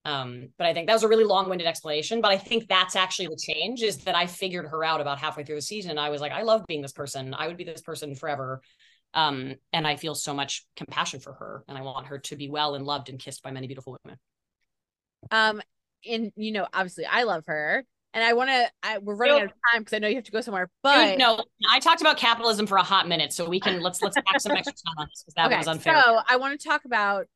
Um 0.04 0.48
but 0.58 0.66
i 0.66 0.74
think 0.74 0.86
that 0.86 0.92
was 0.92 1.04
a 1.04 1.08
really 1.08 1.24
long-winded 1.24 1.66
explanation 1.66 2.20
but 2.20 2.30
i 2.32 2.36
think 2.36 2.68
that's 2.68 2.96
actually 2.96 3.28
the 3.28 3.38
change 3.40 3.82
is 3.82 3.98
that 3.98 4.14
i 4.14 4.26
figured 4.26 4.66
her 4.66 4.84
out 4.84 5.00
about 5.00 5.18
halfway 5.18 5.44
through 5.44 5.54
the 5.54 5.62
season 5.62 5.92
and 5.92 6.00
i 6.00 6.10
was 6.10 6.20
like 6.20 6.32
i 6.32 6.42
love 6.42 6.66
being 6.66 6.82
this 6.82 6.92
person. 6.92 7.32
I 7.32 7.46
would 7.46 7.56
be 7.56 7.64
this 7.64 7.80
person 7.80 8.14
forever. 8.14 8.60
Um 9.14 9.54
and 9.72 9.86
i 9.86 9.96
feel 9.96 10.14
so 10.14 10.34
much 10.34 10.66
compassion 10.76 11.20
for 11.20 11.32
her 11.34 11.64
and 11.68 11.78
i 11.78 11.82
want 11.82 12.08
her 12.08 12.18
to 12.18 12.36
be 12.36 12.50
well 12.50 12.74
and 12.74 12.84
loved 12.84 13.08
and 13.08 13.18
kissed 13.18 13.42
by 13.42 13.50
many 13.52 13.66
beautiful 13.66 13.96
women. 14.04 14.18
Um 15.30 15.62
and 16.06 16.32
you 16.36 16.52
know 16.52 16.66
obviously 16.74 17.06
i 17.06 17.22
love 17.22 17.44
her 17.46 17.84
and 18.14 18.22
I 18.22 18.32
want 18.32 18.48
to. 18.48 18.70
I 18.82 18.98
we're 18.98 19.16
running 19.16 19.36
out 19.36 19.44
of 19.44 19.50
time 19.72 19.80
because 19.80 19.92
I 19.92 19.98
know 19.98 20.06
you 20.06 20.14
have 20.14 20.24
to 20.24 20.32
go 20.32 20.40
somewhere. 20.40 20.70
But 20.82 21.18
no, 21.18 21.42
I 21.68 21.80
talked 21.80 22.00
about 22.00 22.16
capitalism 22.16 22.66
for 22.66 22.78
a 22.78 22.82
hot 22.82 23.08
minute, 23.08 23.32
so 23.32 23.46
we 23.48 23.58
can 23.60 23.82
let's 23.82 24.00
let's 24.00 24.14
pack 24.14 24.40
some 24.40 24.52
extra 24.56 24.72
time 24.72 24.94
on 24.98 25.08
this 25.10 25.24
because 25.24 25.34
that 25.34 25.46
okay, 25.46 25.58
was 25.58 25.66
unfair. 25.66 26.00
So 26.00 26.20
I 26.28 26.36
want 26.36 26.58
to 26.58 26.66
talk 26.66 26.84
about. 26.84 27.26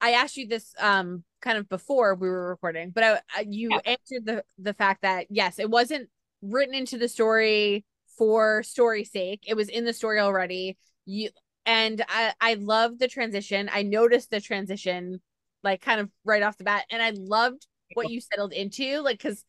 I 0.00 0.10
asked 0.10 0.36
you 0.36 0.48
this 0.48 0.74
um 0.80 1.22
kind 1.40 1.56
of 1.56 1.68
before 1.68 2.16
we 2.16 2.28
were 2.28 2.48
recording, 2.48 2.90
but 2.90 3.04
I, 3.04 3.20
I 3.34 3.46
you 3.48 3.70
yeah. 3.70 3.78
answered 3.92 4.26
the 4.26 4.44
the 4.58 4.74
fact 4.74 5.02
that 5.02 5.26
yes, 5.30 5.58
it 5.60 5.70
wasn't 5.70 6.10
written 6.42 6.74
into 6.74 6.98
the 6.98 7.08
story 7.08 7.84
for 8.18 8.64
story's 8.64 9.12
sake. 9.12 9.44
It 9.46 9.54
was 9.54 9.68
in 9.68 9.84
the 9.84 9.92
story 9.92 10.18
already. 10.18 10.76
You 11.06 11.30
and 11.64 12.04
I 12.08 12.34
I 12.40 12.54
love 12.54 12.98
the 12.98 13.08
transition. 13.08 13.70
I 13.72 13.82
noticed 13.82 14.30
the 14.30 14.40
transition 14.40 15.20
like 15.62 15.80
kind 15.80 16.00
of 16.00 16.10
right 16.24 16.42
off 16.42 16.58
the 16.58 16.64
bat, 16.64 16.86
and 16.90 17.00
I 17.00 17.12
loved 17.16 17.66
what 17.94 18.10
you 18.10 18.20
settled 18.20 18.52
into 18.52 19.00
like 19.00 19.18
because 19.18 19.44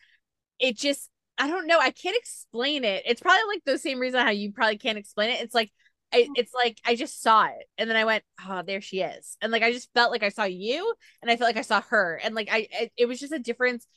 it 0.60 0.78
just 0.78 1.10
I 1.38 1.48
don't 1.48 1.68
know. 1.68 1.80
I 1.80 1.92
can't 1.92 2.16
explain 2.16 2.84
it. 2.86 3.04
It's 3.06 3.22
probably 3.22 3.44
like 3.50 3.64
the 3.66 3.78
same 3.78 4.00
reason 4.00 4.22
how 4.22 4.32
you 4.32 4.54
probably 4.54 4.78
can't 4.78 4.98
explain 4.98 5.32
it. 5.32 5.42
It's 5.42 5.54
like 5.54 5.72
I, 6.14 6.22
mm. 6.22 6.28
it's 6.36 6.54
like 6.54 6.80
I 6.86 6.96
just 6.96 7.22
saw 7.22 7.46
it 7.46 7.66
and 7.78 7.90
then 7.90 7.98
I 7.98 8.06
went, 8.06 8.24
oh, 8.48 8.64
there 8.66 8.82
she 8.82 9.02
is, 9.02 9.38
and 9.42 9.52
like 9.52 9.64
I 9.64 9.72
just 9.72 9.90
felt 9.94 10.12
like 10.12 10.24
I 10.24 10.30
saw 10.30 10.44
you, 10.44 10.94
and 11.22 11.30
I 11.30 11.36
felt 11.36 11.50
like 11.50 11.58
I 11.58 11.62
saw 11.62 11.82
her, 11.90 12.20
and 12.24 12.36
like 12.36 12.50
I, 12.52 12.68
it, 12.72 12.92
it 12.98 13.06
was 13.08 13.20
just 13.20 13.34
a 13.34 13.40
difference. 13.40 13.88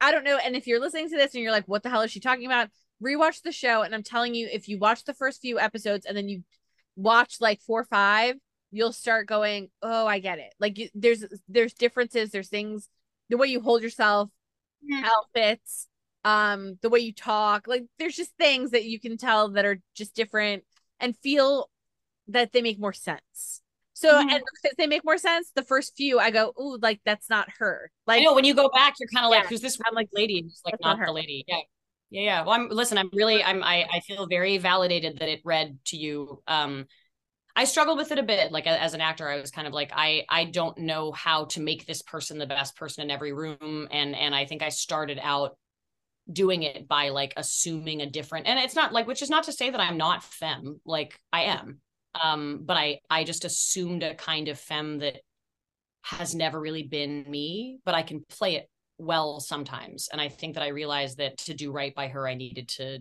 I 0.00 0.12
don't 0.12 0.24
know. 0.24 0.38
And 0.38 0.56
if 0.56 0.66
you're 0.66 0.80
listening 0.80 1.08
to 1.10 1.16
this 1.16 1.34
and 1.34 1.42
you're 1.42 1.52
like, 1.52 1.66
what 1.66 1.82
the 1.82 1.90
hell 1.90 2.02
is 2.02 2.10
she 2.12 2.20
talking 2.20 2.46
about? 2.46 2.68
Rewatch 3.04 3.42
the 3.42 3.52
show, 3.52 3.82
and 3.82 3.94
I'm 3.94 4.02
telling 4.02 4.34
you, 4.34 4.48
if 4.50 4.68
you 4.68 4.78
watch 4.78 5.04
the 5.04 5.14
first 5.14 5.40
few 5.40 5.58
episodes 5.58 6.06
and 6.06 6.16
then 6.16 6.28
you 6.28 6.42
watch 6.96 7.36
like 7.40 7.60
four 7.60 7.80
or 7.80 7.84
five, 7.84 8.36
you'll 8.72 8.92
start 8.92 9.28
going, 9.28 9.70
oh, 9.82 10.06
I 10.06 10.18
get 10.18 10.40
it. 10.40 10.52
Like 10.58 10.90
there's 10.94 11.24
there's 11.48 11.74
differences, 11.74 12.30
there's 12.30 12.48
things, 12.48 12.88
the 13.28 13.36
way 13.36 13.48
you 13.48 13.60
hold 13.60 13.82
yourself, 13.82 14.30
mm-hmm. 14.84 15.04
outfits 15.04 15.86
um 16.28 16.78
the 16.82 16.90
way 16.90 16.98
you 16.98 17.12
talk 17.12 17.66
like 17.66 17.84
there's 17.98 18.16
just 18.16 18.32
things 18.38 18.72
that 18.72 18.84
you 18.84 19.00
can 19.00 19.16
tell 19.16 19.50
that 19.50 19.64
are 19.64 19.80
just 19.94 20.14
different 20.14 20.62
and 21.00 21.16
feel 21.22 21.70
that 22.28 22.52
they 22.52 22.60
make 22.60 22.78
more 22.78 22.92
sense. 22.92 23.62
So 23.94 24.10
mm. 24.10 24.20
and 24.20 24.42
because 24.62 24.76
they 24.76 24.86
make 24.86 25.04
more 25.04 25.18
sense 25.18 25.50
the 25.54 25.62
first 25.62 25.96
few 25.96 26.20
i 26.20 26.30
go 26.30 26.52
oh 26.56 26.78
like 26.82 27.00
that's 27.04 27.30
not 27.30 27.48
her. 27.58 27.90
Like 28.06 28.20
I 28.20 28.24
know 28.24 28.34
when 28.34 28.44
you 28.44 28.54
go 28.54 28.68
back 28.68 28.94
you're 29.00 29.08
kind 29.12 29.24
of 29.24 29.30
like 29.30 29.46
who's 29.46 29.60
this 29.60 29.78
I'm 29.86 29.94
like 29.94 30.08
lady 30.12 30.40
and 30.40 30.50
like 30.64 30.74
not, 30.82 30.98
not 30.98 31.06
the 31.06 31.12
lady. 31.12 31.44
Yeah. 31.48 31.56
Yeah 32.10 32.22
yeah. 32.22 32.40
Well 32.42 32.52
i'm 32.52 32.68
listen 32.68 32.98
i'm 32.98 33.10
really 33.12 33.42
i'm 33.42 33.62
I, 33.62 33.86
I 33.90 34.00
feel 34.00 34.26
very 34.26 34.58
validated 34.58 35.18
that 35.18 35.28
it 35.28 35.40
read 35.44 35.78
to 35.86 35.96
you. 35.96 36.42
Um 36.46 36.86
I 37.56 37.64
struggled 37.64 37.98
with 37.98 38.12
it 38.12 38.20
a 38.20 38.22
bit. 38.22 38.52
Like 38.52 38.68
as 38.68 38.94
an 38.94 39.00
actor, 39.00 39.28
I 39.28 39.40
was 39.40 39.50
kind 39.50 39.66
of 39.66 39.72
like, 39.72 39.90
I 39.92 40.24
I 40.28 40.44
don't 40.44 40.78
know 40.78 41.10
how 41.10 41.46
to 41.46 41.60
make 41.60 41.86
this 41.86 42.02
person 42.02 42.38
the 42.38 42.46
best 42.46 42.76
person 42.76 43.02
in 43.02 43.10
every 43.10 43.32
room, 43.32 43.88
and 43.90 44.14
and 44.14 44.32
I 44.32 44.44
think 44.44 44.62
I 44.62 44.68
started 44.68 45.18
out 45.20 45.56
doing 46.30 46.62
it 46.62 46.86
by 46.86 47.08
like 47.08 47.32
assuming 47.36 48.02
a 48.02 48.06
different 48.06 48.46
and 48.46 48.58
it's 48.58 48.74
not 48.74 48.92
like 48.92 49.06
which 49.06 49.22
is 49.22 49.30
not 49.30 49.44
to 49.44 49.52
say 49.52 49.70
that 49.70 49.80
i'm 49.80 49.96
not 49.96 50.22
femme 50.22 50.78
like 50.84 51.18
i 51.32 51.42
am 51.42 51.80
um 52.22 52.60
but 52.64 52.76
i 52.76 53.00
i 53.08 53.24
just 53.24 53.44
assumed 53.44 54.02
a 54.02 54.14
kind 54.14 54.48
of 54.48 54.58
femme 54.58 54.98
that 54.98 55.18
has 56.02 56.34
never 56.34 56.60
really 56.60 56.82
been 56.82 57.24
me 57.28 57.78
but 57.84 57.94
i 57.94 58.02
can 58.02 58.24
play 58.28 58.56
it 58.56 58.68
well 58.98 59.40
sometimes 59.40 60.08
and 60.12 60.20
i 60.20 60.28
think 60.28 60.54
that 60.54 60.62
i 60.62 60.68
realized 60.68 61.18
that 61.18 61.38
to 61.38 61.54
do 61.54 61.72
right 61.72 61.94
by 61.94 62.08
her 62.08 62.28
i 62.28 62.34
needed 62.34 62.68
to 62.68 62.98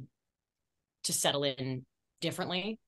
to 1.03 1.13
settle 1.13 1.43
in 1.43 1.85
differently 2.21 2.79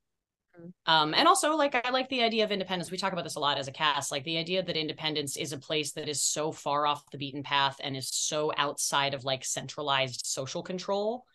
Um, 0.86 1.14
and 1.14 1.28
also 1.28 1.56
like 1.56 1.76
I 1.86 1.90
like 1.92 2.10
the 2.10 2.24
idea 2.24 2.44
of 2.44 2.52
independence. 2.52 2.92
We 2.92 2.98
talk 2.98 3.14
about 3.14 3.24
this 3.24 3.36
a 3.36 3.40
lot 3.40 3.58
as 3.58 3.68
a 3.68 3.72
cast, 3.72 4.12
like 4.12 4.24
the 4.24 4.38
idea 4.38 4.64
that 4.64 4.78
independence 4.78 5.38
is 5.38 5.54
a 5.54 5.58
place 5.58 5.92
that 5.94 6.10
is 6.10 6.22
so 6.22 6.52
far 6.52 6.86
off 6.86 7.10
the 7.12 7.18
beaten 7.18 7.44
path 7.44 7.78
and 7.84 7.96
is 7.96 8.10
so 8.10 8.52
outside 8.58 9.14
of 9.14 9.24
like 9.24 9.46
centralized 9.46 10.26
social 10.26 10.64
control. 10.64 11.26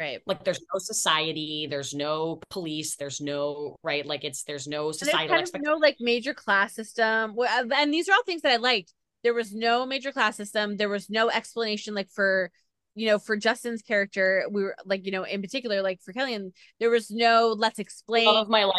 Right. 0.00 0.20
Like 0.26 0.44
there's 0.44 0.60
no 0.72 0.78
society, 0.78 1.66
there's 1.68 1.92
no 1.92 2.40
police, 2.50 2.94
there's 2.96 3.20
no 3.20 3.76
right, 3.82 4.06
like 4.06 4.22
it's 4.22 4.44
there's 4.44 4.68
no 4.68 4.84
there's 4.84 5.00
societal 5.00 5.34
expectation. 5.36 5.72
no 5.72 5.76
like 5.78 5.96
major 5.98 6.34
class 6.34 6.72
system. 6.74 7.34
Well, 7.34 7.48
uh, 7.48 7.74
And 7.74 7.92
these 7.92 8.08
are 8.08 8.12
all 8.12 8.22
things 8.22 8.42
that 8.42 8.52
I 8.52 8.56
liked. 8.56 8.92
There 9.24 9.34
was 9.34 9.52
no 9.52 9.86
major 9.86 10.12
class 10.12 10.36
system. 10.36 10.76
There 10.76 10.88
was 10.88 11.10
no 11.10 11.30
explanation 11.30 11.94
like 11.94 12.10
for 12.10 12.52
you 12.98 13.06
know 13.06 13.18
for 13.18 13.36
Justin's 13.36 13.82
character. 13.82 14.44
We 14.50 14.62
were 14.62 14.76
like 14.84 15.06
you 15.06 15.12
know 15.12 15.22
in 15.24 15.40
particular 15.40 15.82
like 15.82 16.00
for 16.02 16.12
Calian, 16.12 16.52
there 16.80 16.90
was 16.90 17.10
no 17.10 17.54
let's 17.56 17.78
explain. 17.78 18.26
Love 18.26 18.46
of 18.46 18.48
my 18.48 18.64
life. 18.64 18.74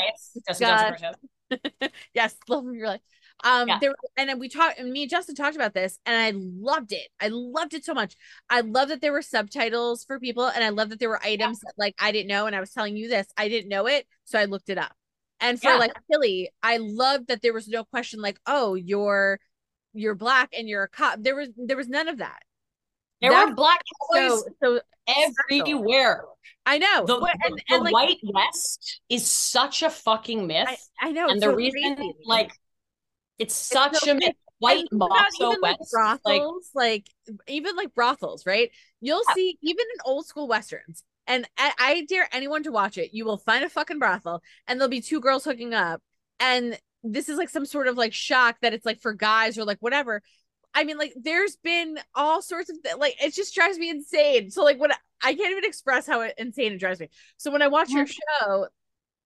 Justin 0.47 0.67
Johnson 0.67 1.15
yes, 2.13 2.35
love 2.47 2.65
of 2.67 2.75
your 2.75 2.87
life. 2.87 3.01
Um, 3.43 3.67
Yeah. 3.67 3.79
there 3.79 3.95
and 4.17 4.29
then 4.29 4.39
we 4.39 4.49
talked, 4.49 4.79
and 4.79 4.91
me 4.91 5.03
and 5.03 5.09
Justin 5.09 5.35
talked 5.35 5.55
about 5.55 5.73
this, 5.73 5.97
and 6.05 6.15
I 6.15 6.33
loved 6.35 6.91
it. 6.91 7.07
I 7.21 7.29
loved 7.29 7.73
it 7.73 7.85
so 7.85 7.93
much. 7.93 8.15
I 8.49 8.61
love 8.61 8.89
that 8.89 9.01
there 9.01 9.13
were 9.13 9.21
subtitles 9.21 10.03
for 10.03 10.19
people, 10.19 10.47
and 10.47 10.63
I 10.63 10.69
love 10.69 10.89
that 10.89 10.99
there 10.99 11.09
were 11.09 11.23
items 11.23 11.59
that 11.61 11.73
like 11.77 11.95
I 11.99 12.11
didn't 12.11 12.27
know, 12.27 12.45
and 12.47 12.55
I 12.55 12.59
was 12.59 12.71
telling 12.71 12.97
you 12.97 13.07
this, 13.07 13.27
I 13.37 13.47
didn't 13.47 13.69
know 13.69 13.87
it, 13.87 14.05
so 14.25 14.37
I 14.37 14.45
looked 14.45 14.69
it 14.69 14.77
up. 14.77 14.93
And 15.39 15.59
for 15.59 15.69
Yeah. 15.69 15.77
like 15.77 15.93
Philly, 16.11 16.51
I 16.61 16.77
loved 16.77 17.27
that 17.27 17.41
there 17.41 17.53
was 17.53 17.67
no 17.67 17.85
question 17.85 18.21
like, 18.21 18.39
oh, 18.45 18.75
you're 18.75 19.39
you're 19.93 20.15
black 20.15 20.49
and 20.57 20.67
you're 20.67 20.83
a 20.83 20.89
cop. 20.89 21.19
There 21.21 21.35
was 21.35 21.49
there 21.57 21.77
was 21.77 21.87
none 21.87 22.07
of 22.07 22.17
that. 22.17 22.39
There 23.21 23.31
That's 23.31 23.49
were 23.49 23.55
black 23.55 23.81
So 24.13 24.29
boys 24.29 24.43
so 24.63 24.81
everywhere. 25.49 26.23
I 26.65 26.77
know, 26.77 27.05
The, 27.05 27.17
But- 27.19 27.37
the- 27.43 27.61
and, 27.69 27.85
the 27.85 27.91
like 27.91 27.93
white 27.93 28.17
west 28.23 29.01
is 29.09 29.27
such 29.27 29.81
a 29.83 29.89
fucking 29.89 30.45
myth. 30.47 30.67
I, 31.01 31.07
I 31.09 31.11
know, 31.11 31.23
and 31.27 31.37
it's 31.37 31.45
the 31.45 31.51
so 31.51 31.55
reason 31.55 31.95
crazy. 31.95 32.13
like 32.25 32.51
it's 33.39 33.55
such 33.55 33.95
so 33.97 34.11
a 34.11 34.15
myth. 34.15 34.35
White 34.59 34.87
And 34.91 34.99
macho 34.99 35.51
like, 35.61 35.79
west. 35.79 35.93
Like, 35.93 36.41
brothels, 36.41 36.69
like, 36.75 37.05
even 37.47 37.77
like 37.77 37.93
brothels, 37.95 38.45
right? 38.45 38.69
You'll 38.99 39.23
Yeah. 39.29 39.33
see 39.33 39.57
even 39.61 39.85
in 39.93 40.01
old 40.05 40.25
school 40.25 40.47
westerns, 40.49 41.03
and 41.27 41.47
I, 41.57 41.71
I 41.79 42.05
dare 42.09 42.27
anyone 42.33 42.63
to 42.63 42.71
watch 42.71 42.97
it. 42.97 43.13
You 43.13 43.23
will 43.23 43.37
find 43.37 43.63
a 43.63 43.69
fucking 43.69 43.99
brothel, 43.99 44.43
and 44.67 44.77
there'll 44.79 44.89
be 44.89 44.99
two 45.01 45.21
girls 45.21 45.45
hooking 45.45 45.73
up, 45.73 46.01
and 46.41 46.77
this 47.03 47.29
is 47.29 47.37
like 47.37 47.47
some 47.49 47.65
sort 47.65 47.87
of 47.87 47.95
like 47.97 48.13
shock 48.13 48.57
that 48.61 48.73
it's 48.73 48.85
like 48.85 48.99
for 48.99 49.13
guys 49.13 49.57
or 49.57 49.63
like 49.63 49.77
whatever. 49.79 50.21
I 50.73 50.83
mean, 50.83 50.97
like, 50.97 51.13
there's 51.15 51.55
been 51.57 51.99
all 52.15 52.41
sorts 52.41 52.69
of 52.69 52.81
th- 52.83 52.97
like 52.97 53.15
it 53.23 53.33
just 53.33 53.55
drives 53.55 53.77
me 53.77 53.89
insane. 53.89 54.51
So 54.51 54.63
like 54.63 54.79
when 54.79 54.91
I, 54.91 54.95
I 55.21 55.33
can't 55.33 55.51
even 55.51 55.65
express 55.65 56.07
how 56.07 56.27
insane 56.37 56.73
it 56.73 56.79
drives 56.79 56.99
me. 56.99 57.09
So 57.37 57.51
when 57.51 57.61
I 57.61 57.67
watch 57.67 57.89
your 57.89 58.05
show, 58.07 58.67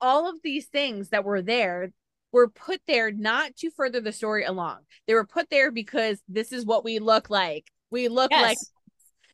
all 0.02 0.30
of 0.30 0.36
these 0.44 0.66
things 0.68 1.10
that 1.10 1.24
were 1.24 1.41
there 1.41 1.91
were 2.32 2.50
put 2.50 2.82
there 2.88 3.12
not 3.12 3.56
to 3.58 3.70
further 3.70 4.02
the 4.02 4.12
story 4.12 4.44
along. 4.44 4.80
They 5.08 5.14
were 5.14 5.26
put 5.26 5.50
there 5.50 5.72
because 5.72 6.22
this 6.28 6.52
is 6.52 6.66
what 6.66 6.84
we 6.84 7.00
look 7.00 7.30
like. 7.30 7.70
We 7.91 8.08
look 8.08 8.32
yes. 8.32 8.41
like 8.41 8.58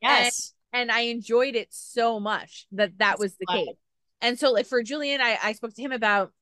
yes. 0.01 0.53
and 0.73 0.91
I 0.91 1.01
enjoyed 1.01 1.55
it 1.55 1.69
so 1.71 2.19
much 2.19 2.67
that 2.73 2.97
that 2.97 3.17
was 3.17 3.35
the 3.37 3.45
Right. 3.49 3.67
case. 3.67 3.75
And 4.21 4.37
so 4.37 4.51
like 4.51 4.65
for 4.65 4.83
Julian, 4.83 5.21
I 5.21 5.37
I 5.41 5.53
spoke 5.53 5.73
to 5.75 5.81
him 5.81 5.93
about, 5.93 6.33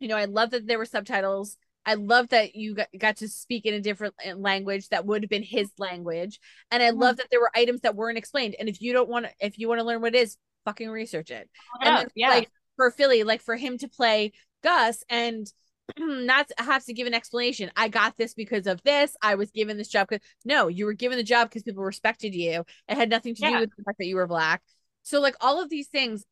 you 0.00 0.08
know, 0.08 0.16
I 0.16 0.24
love 0.24 0.50
that 0.50 0.66
there 0.66 0.78
were 0.78 0.86
subtitles. 0.86 1.58
I 1.86 1.94
love 1.94 2.28
that 2.30 2.56
you 2.56 2.74
got, 2.74 2.88
got 2.98 3.16
to 3.18 3.28
speak 3.28 3.64
in 3.64 3.72
a 3.72 3.80
different 3.80 4.14
uh, 4.26 4.34
language 4.34 4.88
that 4.88 5.06
would 5.06 5.22
have 5.22 5.30
been 5.30 5.44
his 5.44 5.70
language. 5.78 6.40
And 6.70 6.82
I 6.82 6.90
love 6.90 7.18
that 7.18 7.28
there 7.30 7.40
were 7.40 7.50
items 7.54 7.82
that 7.82 7.94
weren't 7.94 8.18
explained. 8.18 8.56
And 8.58 8.68
if 8.68 8.82
you 8.82 8.92
don't 8.92 9.08
want 9.08 9.26
to, 9.26 9.32
if 9.40 9.58
you 9.58 9.68
want 9.68 9.78
to 9.78 9.86
learn 9.86 10.00
what 10.00 10.14
it 10.14 10.18
is, 10.18 10.36
fucking 10.64 10.90
research 10.90 11.30
it. 11.30 11.48
Then, 11.82 12.08
yeah. 12.16 12.30
like 12.30 12.50
for 12.74 12.90
Philly, 12.90 13.22
like 13.22 13.40
for 13.40 13.54
him 13.54 13.78
to 13.78 13.88
play 13.88 14.32
Gus 14.64 15.04
and 15.08 15.50
not 15.98 16.50
have 16.58 16.84
to 16.86 16.92
give 16.92 17.06
an 17.06 17.14
explanation. 17.14 17.70
I 17.76 17.88
got 17.88 18.16
this 18.16 18.34
because 18.34 18.66
of 18.66 18.82
this. 18.82 19.16
I 19.22 19.36
was 19.36 19.52
given 19.52 19.76
this 19.76 19.88
job 19.88 20.08
because 20.08 20.26
no, 20.44 20.68
you 20.68 20.86
were 20.86 20.92
given 20.92 21.18
the 21.18 21.24
job 21.24 21.48
because 21.48 21.62
people 21.62 21.84
respected 21.84 22.34
you. 22.34 22.64
It 22.88 22.96
had 22.96 23.10
nothing 23.10 23.36
to 23.36 23.42
do 23.42 23.60
with 23.60 23.70
the 23.76 23.84
fact 23.84 23.98
that 23.98 24.06
you 24.06 24.16
were 24.16 24.26
black. 24.26 24.62
So 25.04 25.20
like 25.20 25.36
all 25.40 25.62
of 25.62 25.70
these 25.70 25.86
things 25.86 26.24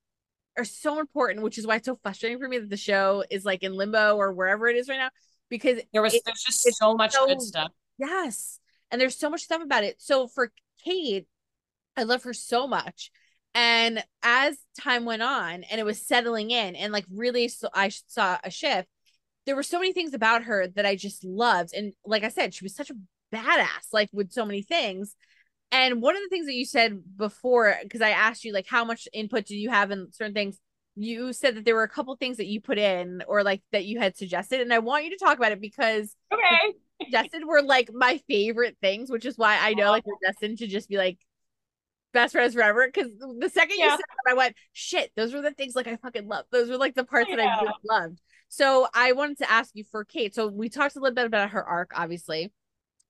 are 0.58 0.64
so 0.64 0.98
important, 0.98 1.42
which 1.42 1.58
is 1.58 1.66
why 1.66 1.76
it's 1.76 1.86
so 1.86 1.98
frustrating 2.02 2.38
for 2.38 2.48
me 2.48 2.58
that 2.58 2.70
the 2.70 2.76
show 2.76 3.24
is 3.30 3.44
like 3.44 3.62
in 3.62 3.74
limbo 3.74 4.16
or 4.16 4.32
wherever 4.32 4.66
it 4.66 4.76
is 4.76 4.88
right 4.88 4.98
now. 4.98 5.10
Because 5.48 5.80
there 5.92 6.02
was 6.02 6.14
it- 6.14 6.22
there's 6.24 6.42
just 6.42 6.66
so 6.76 6.94
much 6.94 7.12
so- 7.12 7.26
good 7.26 7.40
stuff. 7.40 7.72
Yes. 7.98 8.58
And 8.90 9.00
there's 9.00 9.18
so 9.18 9.30
much 9.30 9.42
stuff 9.42 9.62
about 9.62 9.84
it. 9.84 10.00
So 10.00 10.26
for 10.28 10.52
Kate, 10.84 11.26
I 11.96 12.02
love 12.02 12.24
her 12.24 12.34
so 12.34 12.66
much. 12.66 13.10
And 13.54 14.02
as 14.22 14.58
time 14.80 15.04
went 15.04 15.22
on 15.22 15.62
and 15.64 15.80
it 15.80 15.84
was 15.84 16.04
settling 16.04 16.50
in 16.50 16.74
and 16.74 16.92
like 16.92 17.06
really 17.10 17.46
so 17.48 17.68
I 17.72 17.88
saw 17.88 18.38
a 18.42 18.50
shift, 18.50 18.88
there 19.46 19.54
were 19.54 19.62
so 19.62 19.78
many 19.78 19.92
things 19.92 20.12
about 20.14 20.44
her 20.44 20.66
that 20.68 20.86
I 20.86 20.96
just 20.96 21.22
loved. 21.22 21.72
And 21.72 21.92
like 22.04 22.24
I 22.24 22.28
said, 22.30 22.52
she 22.52 22.64
was 22.64 22.74
such 22.74 22.90
a 22.90 22.96
badass, 23.32 23.92
like 23.92 24.10
with 24.12 24.32
so 24.32 24.44
many 24.44 24.62
things. 24.62 25.14
And 25.70 26.02
one 26.02 26.16
of 26.16 26.22
the 26.22 26.28
things 26.28 26.46
that 26.46 26.54
you 26.54 26.64
said 26.66 27.00
before, 27.16 27.76
because 27.82 28.00
I 28.00 28.10
asked 28.10 28.44
you 28.44 28.52
like 28.52 28.66
how 28.68 28.84
much 28.84 29.06
input 29.12 29.46
do 29.46 29.56
you 29.56 29.70
have 29.70 29.90
in 29.90 30.08
certain 30.12 30.34
things, 30.34 30.58
you 30.96 31.32
said 31.32 31.56
that 31.56 31.64
there 31.64 31.74
were 31.74 31.82
a 31.82 31.88
couple 31.88 32.14
things 32.16 32.36
that 32.36 32.46
you 32.46 32.60
put 32.60 32.78
in 32.78 33.22
or 33.26 33.42
like 33.42 33.62
that 33.72 33.84
you 33.84 33.98
had 33.98 34.16
suggested. 34.16 34.60
And 34.60 34.72
I 34.72 34.78
want 34.78 35.04
you 35.04 35.10
to 35.10 35.16
talk 35.16 35.36
about 35.36 35.52
it 35.52 35.60
because 35.60 36.14
Okay. 36.32 36.74
suggested 37.02 37.44
were 37.44 37.62
like 37.62 37.90
my 37.92 38.20
favorite 38.28 38.76
things, 38.80 39.10
which 39.10 39.24
is 39.24 39.36
why 39.36 39.58
I 39.60 39.74
know 39.74 39.90
like 39.90 40.06
we're 40.06 40.14
destined 40.24 40.58
to 40.58 40.66
just 40.66 40.88
be 40.88 40.96
like 40.96 41.18
best 42.12 42.32
friends 42.32 42.54
forever. 42.54 42.86
Because 42.86 43.10
the 43.18 43.50
second 43.50 43.76
you 43.76 43.90
said 43.90 43.98
that, 43.98 44.30
I 44.30 44.34
went, 44.34 44.54
shit, 44.72 45.10
those 45.16 45.34
were 45.34 45.42
the 45.42 45.50
things 45.50 45.74
like 45.74 45.88
I 45.88 45.96
fucking 45.96 46.28
love. 46.28 46.44
Those 46.52 46.70
were 46.70 46.78
like 46.78 46.94
the 46.94 47.04
parts 47.04 47.30
that 47.30 47.40
I 47.40 47.60
really 47.60 47.72
loved. 47.88 48.20
So 48.48 48.86
I 48.94 49.12
wanted 49.12 49.38
to 49.38 49.50
ask 49.50 49.72
you 49.74 49.84
for 49.90 50.04
Kate. 50.04 50.34
So 50.34 50.46
we 50.46 50.68
talked 50.68 50.94
a 50.96 51.00
little 51.00 51.14
bit 51.14 51.26
about 51.26 51.50
her 51.50 51.64
arc, 51.64 51.90
obviously. 51.94 52.52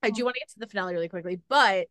I 0.02 0.08
do 0.08 0.14
mm-hmm. 0.14 0.24
want 0.24 0.36
to 0.36 0.40
get 0.40 0.48
to 0.50 0.58
the 0.60 0.66
finale 0.66 0.94
really 0.94 1.08
quickly, 1.08 1.40
but 1.48 1.88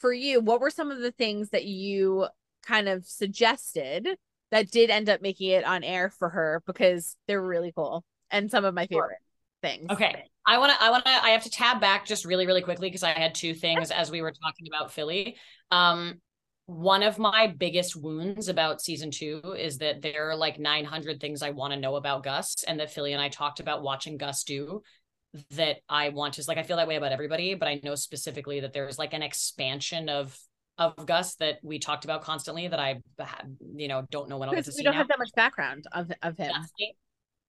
for 0.00 0.12
you, 0.12 0.40
what 0.40 0.60
were 0.60 0.70
some 0.70 0.90
of 0.90 0.98
the 0.98 1.12
things 1.12 1.50
that 1.50 1.64
you 1.64 2.26
kind 2.64 2.88
of 2.88 3.06
suggested 3.06 4.08
that 4.50 4.70
did 4.70 4.90
end 4.90 5.08
up 5.08 5.22
making 5.22 5.50
it 5.50 5.64
on 5.64 5.82
air 5.82 6.10
for 6.10 6.28
her 6.28 6.62
because 6.66 7.16
they're 7.26 7.42
really 7.42 7.72
cool 7.72 8.04
and 8.30 8.50
some 8.50 8.64
of 8.64 8.74
my 8.74 8.86
favorite 8.86 9.18
things. 9.62 9.86
Okay. 9.90 10.24
I 10.46 10.58
want 10.58 10.72
to, 10.72 10.82
I 10.82 10.90
want 10.90 11.04
to, 11.04 11.10
I 11.10 11.30
have 11.30 11.42
to 11.42 11.50
tab 11.50 11.80
back 11.80 12.06
just 12.06 12.24
really, 12.24 12.46
really 12.46 12.62
quickly 12.62 12.88
because 12.88 13.02
I 13.02 13.10
had 13.10 13.34
two 13.34 13.52
things 13.52 13.90
as 13.90 14.10
we 14.10 14.22
were 14.22 14.32
talking 14.32 14.68
about 14.72 14.92
Philly. 14.92 15.36
Um, 15.70 16.20
one 16.66 17.02
of 17.02 17.18
my 17.18 17.52
biggest 17.56 17.96
wounds 17.96 18.48
about 18.48 18.80
season 18.80 19.10
two 19.10 19.40
is 19.58 19.78
that 19.78 20.02
there 20.02 20.30
are 20.30 20.36
like 20.36 20.58
900 20.58 21.20
things 21.20 21.42
I 21.42 21.50
want 21.50 21.72
to 21.72 21.78
know 21.78 21.96
about 21.96 22.24
Gus 22.24 22.64
and 22.66 22.78
that 22.80 22.92
Philly 22.92 23.12
and 23.12 23.22
I 23.22 23.28
talked 23.28 23.60
about 23.60 23.82
watching 23.82 24.16
Gus 24.18 24.44
do 24.44 24.82
that 25.50 25.78
I 25.88 26.08
want 26.10 26.34
to, 26.34 26.44
like, 26.48 26.58
I 26.58 26.62
feel 26.62 26.76
that 26.76 26.88
way 26.88 26.96
about 26.96 27.12
everybody, 27.12 27.54
but 27.54 27.68
I 27.68 27.80
know 27.82 27.94
specifically 27.94 28.60
that 28.60 28.72
there's 28.72 28.98
like 28.98 29.14
an 29.14 29.22
expansion 29.22 30.08
of, 30.08 30.36
of 30.78 31.06
Gus 31.06 31.34
that 31.36 31.58
we 31.62 31.78
talked 31.78 32.04
about 32.04 32.22
constantly 32.22 32.68
that 32.68 32.78
I, 32.78 33.00
you 33.76 33.88
know, 33.88 34.06
don't 34.10 34.28
know 34.28 34.38
when 34.38 34.48
I'll 34.48 34.54
get 34.54 34.64
to 34.66 34.72
see 34.72 34.80
we 34.80 34.84
don't 34.84 34.92
now. 34.94 34.98
have 34.98 35.08
that 35.08 35.18
much 35.18 35.30
background 35.34 35.84
of 35.92 36.10
of 36.22 36.36
him. 36.36 36.50
Exactly. 36.50 36.96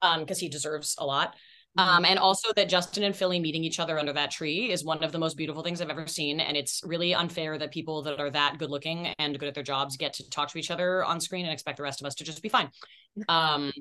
um 0.02 0.20
because 0.22 0.40
he 0.40 0.50
deserves 0.50 0.96
a 1.00 1.06
lot 1.06 1.36
Mm-hmm. 1.78 1.90
um 1.90 2.06
and 2.06 2.18
also 2.18 2.52
that 2.54 2.70
justin 2.70 3.04
and 3.04 3.16
philly 3.16 3.40
meeting 3.40 3.64
each 3.64 3.80
other 3.80 4.00
under 4.00 4.14
that 4.14 4.32
tree 4.32 4.72
is 4.72 4.84
one 4.84 5.04
of 5.04 5.12
the 5.12 5.20
most 5.20 5.38
beautiful 5.38 5.62
things 5.62 5.80
i've 5.80 5.90
ever 5.92 6.08
seen 6.08 6.40
and 6.40 6.58
it's 6.58 6.82
really 6.84 7.14
unfair 7.14 7.56
that 7.58 7.72
people 7.72 8.02
that 8.04 8.20
are 8.20 8.32
that 8.32 8.58
good 8.58 8.72
looking 8.72 9.08
and 9.20 9.38
good 9.38 9.48
at 9.48 9.54
their 9.54 9.64
jobs 9.64 9.96
get 9.98 10.14
to 10.14 10.28
talk 10.32 10.50
to 10.50 10.58
each 10.58 10.72
other 10.72 11.04
on 11.04 11.20
screen 11.20 11.46
and 11.46 11.54
expect 11.54 11.78
the 11.78 11.84
rest 11.84 12.02
of 12.02 12.08
us 12.08 12.16
to 12.16 12.24
just 12.24 12.42
be 12.42 12.50
fine 12.50 12.70
um 13.30 13.72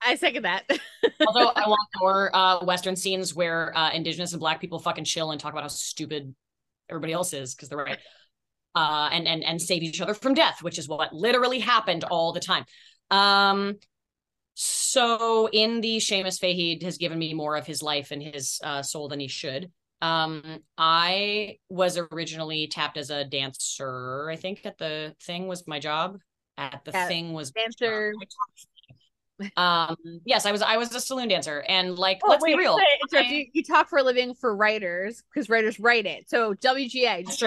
I 0.00 0.14
second 0.14 0.42
that. 0.44 0.64
although 1.26 1.48
i 1.56 1.66
want 1.66 1.80
more 2.00 2.30
uh 2.36 2.64
western 2.64 2.94
scenes 2.94 3.34
where 3.34 3.76
uh 3.76 3.90
indigenous 3.90 4.32
and 4.32 4.38
black 4.40 4.60
people 4.60 4.78
fucking 4.78 5.04
chill 5.04 5.32
and 5.32 5.40
talk 5.40 5.52
about 5.52 5.62
how 5.62 5.68
stupid 5.68 6.32
everybody 6.88 7.12
else 7.12 7.32
is 7.32 7.54
because 7.56 7.68
they're 7.70 7.78
right 7.78 7.98
uh 8.74 9.08
and 9.12 9.26
and 9.26 9.42
and 9.44 9.60
save 9.60 9.82
each 9.82 10.00
other 10.00 10.14
from 10.14 10.34
death 10.34 10.62
which 10.62 10.78
is 10.78 10.88
what 10.88 11.12
literally 11.12 11.58
happened 11.58 12.04
all 12.04 12.32
the 12.32 12.40
time 12.40 12.64
um 13.10 13.74
so 14.60 15.48
in 15.52 15.80
the 15.80 15.98
Seamus 15.98 16.40
Fahey 16.40 16.80
has 16.82 16.98
given 16.98 17.16
me 17.16 17.32
more 17.32 17.56
of 17.56 17.64
his 17.64 17.80
life 17.80 18.10
and 18.10 18.20
his 18.20 18.58
uh, 18.64 18.82
soul 18.82 19.06
than 19.06 19.20
he 19.20 19.28
should. 19.28 19.70
Um, 20.02 20.42
I 20.76 21.58
was 21.68 21.96
originally 21.96 22.66
tapped 22.66 22.96
as 22.96 23.10
a 23.10 23.24
dancer. 23.24 24.28
I 24.28 24.34
think 24.34 24.66
at 24.66 24.76
the 24.76 25.14
thing 25.22 25.46
was 25.46 25.68
my 25.68 25.78
job. 25.78 26.18
At 26.56 26.80
the 26.84 26.90
thing 26.90 27.34
was 27.34 27.52
dancer. 27.52 28.12
Um, 29.56 29.96
yes, 30.24 30.44
I 30.44 30.50
was. 30.50 30.60
I 30.60 30.76
was 30.76 30.92
a 30.92 31.00
saloon 31.00 31.28
dancer, 31.28 31.64
and 31.68 31.96
like, 31.96 32.18
Oh, 32.24 32.30
let's 32.30 32.42
wait, 32.42 32.54
be 32.54 32.58
real. 32.58 32.76
I- 33.14 33.20
you, 33.20 33.46
you 33.52 33.62
talk 33.62 33.88
for 33.88 34.00
a 34.00 34.02
living 34.02 34.34
for 34.34 34.56
writers 34.56 35.22
because 35.32 35.48
writers 35.48 35.78
write 35.78 36.06
it. 36.06 36.28
So 36.28 36.54
WGA. 36.54 37.24
That's 37.24 37.38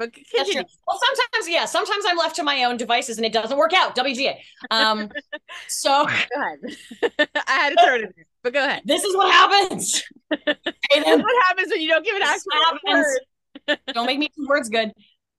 But 0.00 0.14
That's 0.34 0.50
true. 0.50 0.62
Well, 0.86 0.98
sometimes, 0.98 1.46
yeah, 1.46 1.66
sometimes 1.66 2.06
I'm 2.08 2.16
left 2.16 2.34
to 2.36 2.42
my 2.42 2.64
own 2.64 2.78
devices 2.78 3.18
and 3.18 3.26
it 3.26 3.34
doesn't 3.34 3.58
work 3.58 3.74
out. 3.74 3.94
WGA. 3.94 4.36
Um, 4.70 5.10
so 5.68 6.06
Go 6.06 6.40
ahead. 6.40 6.58
I 7.46 7.52
had 7.52 7.70
to 7.76 7.84
throw 7.84 7.94
it 7.96 8.00
in 8.00 8.12
there, 8.16 8.26
but 8.42 8.54
go 8.54 8.64
ahead. 8.64 8.80
this 8.86 9.04
is 9.04 9.14
what 9.14 9.30
happens. 9.30 10.02
That's 10.30 11.04
then, 11.04 11.20
what 11.20 11.44
happens 11.48 11.70
when 11.70 11.82
you 11.82 11.88
don't 11.88 12.02
give 12.02 12.16
an 12.16 12.22
actual 12.22 12.50
word. 12.88 13.76
don't 13.92 14.06
make 14.06 14.18
me 14.18 14.30
words 14.48 14.70
good. 14.70 14.90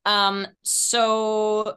Um, 0.06 0.46
so 0.62 1.76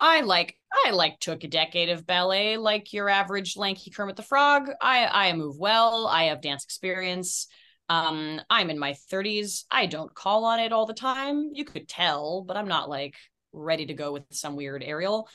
I 0.00 0.22
like 0.22 0.56
I 0.86 0.92
like 0.92 1.20
took 1.20 1.44
a 1.44 1.48
decade 1.48 1.90
of 1.90 2.06
ballet 2.06 2.56
like 2.56 2.94
your 2.94 3.10
average 3.10 3.58
lanky 3.58 3.90
Kermit 3.90 4.16
the 4.16 4.22
Frog. 4.22 4.70
I 4.80 5.28
I 5.28 5.32
move 5.34 5.58
well. 5.58 6.06
I 6.06 6.24
have 6.24 6.40
dance 6.40 6.64
experience. 6.64 7.46
Um, 7.92 8.40
I'm 8.48 8.70
in 8.70 8.78
my 8.78 8.94
30s. 9.10 9.66
I 9.70 9.84
don't 9.84 10.14
call 10.14 10.46
on 10.46 10.60
it 10.60 10.72
all 10.72 10.86
the 10.86 10.94
time. 10.94 11.50
You 11.52 11.66
could 11.66 11.86
tell, 11.86 12.40
but 12.40 12.56
I'm 12.56 12.66
not 12.68 12.88
like 12.88 13.16
ready 13.52 13.84
to 13.84 13.92
go 13.92 14.12
with 14.12 14.22
some 14.30 14.56
weird 14.56 14.82
aerial. 14.82 15.28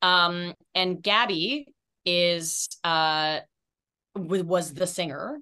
Um, 0.00 0.54
and 0.76 1.02
Gabby 1.02 1.66
is 2.04 2.68
uh 2.84 3.40
was 4.14 4.74
the 4.74 4.86
singer 4.86 5.40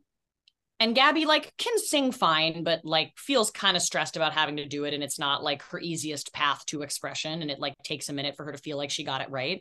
and 0.80 0.94
Gabby 0.94 1.26
like 1.26 1.52
can 1.58 1.78
sing 1.78 2.10
fine, 2.10 2.64
but 2.64 2.80
like 2.84 3.12
feels 3.18 3.50
kind 3.50 3.76
of 3.76 3.82
stressed 3.82 4.16
about 4.16 4.32
having 4.32 4.56
to 4.56 4.64
do 4.64 4.84
it, 4.84 4.94
and 4.94 5.02
it's 5.02 5.18
not 5.18 5.42
like 5.42 5.62
her 5.64 5.78
easiest 5.78 6.32
path 6.32 6.64
to 6.66 6.80
expression, 6.80 7.42
and 7.42 7.50
it 7.50 7.60
like 7.60 7.74
takes 7.84 8.08
a 8.08 8.14
minute 8.14 8.34
for 8.34 8.44
her 8.44 8.52
to 8.52 8.58
feel 8.58 8.78
like 8.78 8.90
she 8.90 9.04
got 9.04 9.20
it 9.20 9.30
right. 9.30 9.60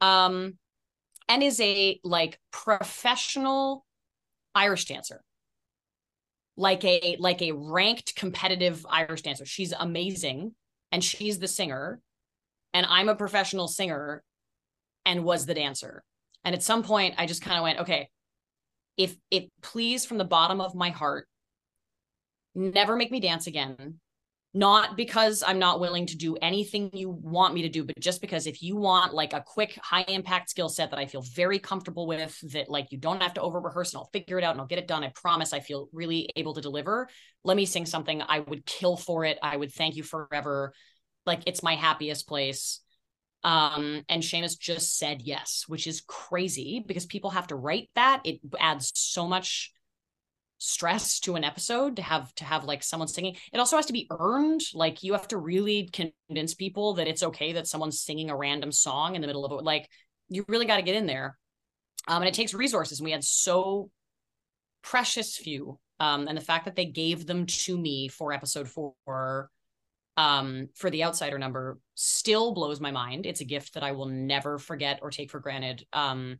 Um, 0.00 0.58
and 1.28 1.42
is 1.44 1.60
a 1.60 2.00
like 2.02 2.40
professional 2.50 3.86
Irish 4.54 4.86
dancer, 4.86 5.22
like 6.60 6.84
a 6.84 7.16
like 7.18 7.40
a 7.40 7.52
ranked 7.52 8.14
competitive 8.14 8.84
Irish 8.88 9.22
dancer. 9.22 9.46
She's 9.46 9.72
amazing, 9.72 10.54
and 10.92 11.02
she's 11.02 11.38
the 11.38 11.48
singer, 11.48 12.00
and 12.74 12.84
I'm 12.86 13.08
a 13.08 13.16
professional 13.16 13.66
singer, 13.66 14.22
and 15.06 15.24
was 15.24 15.46
the 15.46 15.54
dancer. 15.54 16.04
And 16.44 16.54
at 16.54 16.62
some 16.62 16.82
point, 16.82 17.14
I 17.16 17.24
just 17.24 17.42
kind 17.42 17.56
of 17.56 17.62
went, 17.62 17.80
okay, 17.80 18.10
if 18.98 19.16
it 19.30 19.50
please 19.62 20.04
from 20.04 20.18
the 20.18 20.24
bottom 20.24 20.60
of 20.60 20.74
my 20.74 20.90
heart 20.90 21.26
never 22.54 22.94
make 22.94 23.10
me 23.10 23.20
dance 23.20 23.46
again 23.46 23.98
not 24.52 24.96
because 24.96 25.44
i'm 25.46 25.58
not 25.58 25.78
willing 25.78 26.06
to 26.06 26.16
do 26.16 26.36
anything 26.42 26.90
you 26.92 27.08
want 27.08 27.54
me 27.54 27.62
to 27.62 27.68
do 27.68 27.84
but 27.84 27.98
just 28.00 28.20
because 28.20 28.46
if 28.46 28.62
you 28.62 28.76
want 28.76 29.14
like 29.14 29.32
a 29.32 29.44
quick 29.46 29.78
high 29.80 30.04
impact 30.08 30.50
skill 30.50 30.68
set 30.68 30.90
that 30.90 30.98
i 30.98 31.06
feel 31.06 31.22
very 31.34 31.58
comfortable 31.58 32.06
with 32.06 32.36
that 32.52 32.68
like 32.68 32.90
you 32.90 32.98
don't 32.98 33.22
have 33.22 33.34
to 33.34 33.40
over 33.40 33.60
rehearse 33.60 33.92
and 33.92 33.98
i'll 33.98 34.10
figure 34.12 34.38
it 34.38 34.44
out 34.44 34.52
and 34.52 34.60
i'll 34.60 34.66
get 34.66 34.78
it 34.78 34.88
done 34.88 35.04
i 35.04 35.12
promise 35.14 35.52
i 35.52 35.60
feel 35.60 35.88
really 35.92 36.28
able 36.34 36.54
to 36.54 36.60
deliver 36.60 37.08
let 37.44 37.56
me 37.56 37.64
sing 37.64 37.86
something 37.86 38.22
i 38.22 38.40
would 38.40 38.66
kill 38.66 38.96
for 38.96 39.24
it 39.24 39.38
i 39.42 39.56
would 39.56 39.72
thank 39.72 39.94
you 39.94 40.02
forever 40.02 40.72
like 41.26 41.42
it's 41.46 41.62
my 41.62 41.76
happiest 41.76 42.26
place 42.26 42.80
um, 43.42 44.02
and 44.08 44.22
Seamus 44.22 44.58
just 44.58 44.98
said 44.98 45.22
yes, 45.22 45.64
which 45.66 45.86
is 45.86 46.02
crazy 46.02 46.84
because 46.86 47.06
people 47.06 47.30
have 47.30 47.46
to 47.46 47.56
write 47.56 47.88
that. 47.94 48.20
It 48.24 48.40
adds 48.58 48.92
so 48.94 49.26
much 49.26 49.72
stress 50.62 51.20
to 51.20 51.36
an 51.36 51.42
episode 51.42 51.96
to 51.96 52.02
have 52.02 52.32
to 52.34 52.44
have 52.44 52.64
like 52.64 52.82
someone 52.82 53.08
singing. 53.08 53.34
It 53.50 53.58
also 53.58 53.76
has 53.76 53.86
to 53.86 53.94
be 53.94 54.06
earned. 54.10 54.60
Like 54.74 55.02
you 55.02 55.14
have 55.14 55.26
to 55.28 55.38
really 55.38 55.88
convince 55.90 56.54
people 56.54 56.94
that 56.94 57.08
it's 57.08 57.22
okay 57.22 57.54
that 57.54 57.66
someone's 57.66 58.00
singing 58.00 58.28
a 58.28 58.36
random 58.36 58.70
song 58.70 59.14
in 59.14 59.22
the 59.22 59.26
middle 59.26 59.46
of 59.46 59.52
it. 59.52 59.64
Like 59.64 59.88
you 60.28 60.44
really 60.48 60.66
got 60.66 60.76
to 60.76 60.82
get 60.82 60.94
in 60.94 61.06
there. 61.06 61.38
Um, 62.06 62.22
and 62.22 62.28
it 62.28 62.34
takes 62.34 62.52
resources. 62.52 63.00
And 63.00 63.06
we 63.06 63.10
had 63.10 63.24
so 63.24 63.90
precious 64.82 65.36
few. 65.36 65.78
Um, 65.98 66.28
and 66.28 66.36
the 66.36 66.42
fact 66.42 66.66
that 66.66 66.76
they 66.76 66.86
gave 66.86 67.26
them 67.26 67.46
to 67.46 67.76
me 67.76 68.08
for 68.08 68.32
episode 68.32 68.68
four 68.68 69.50
um, 70.16 70.68
for 70.74 70.90
the 70.90 71.04
outsider 71.04 71.38
number 71.38 71.78
still 71.94 72.52
blows 72.52 72.80
my 72.80 72.90
mind. 72.90 73.24
It's 73.24 73.40
a 73.40 73.46
gift 73.46 73.74
that 73.74 73.82
I 73.82 73.92
will 73.92 74.06
never 74.06 74.58
forget 74.58 74.98
or 75.00 75.10
take 75.10 75.30
for 75.30 75.40
granted. 75.40 75.86
Um, 75.94 76.38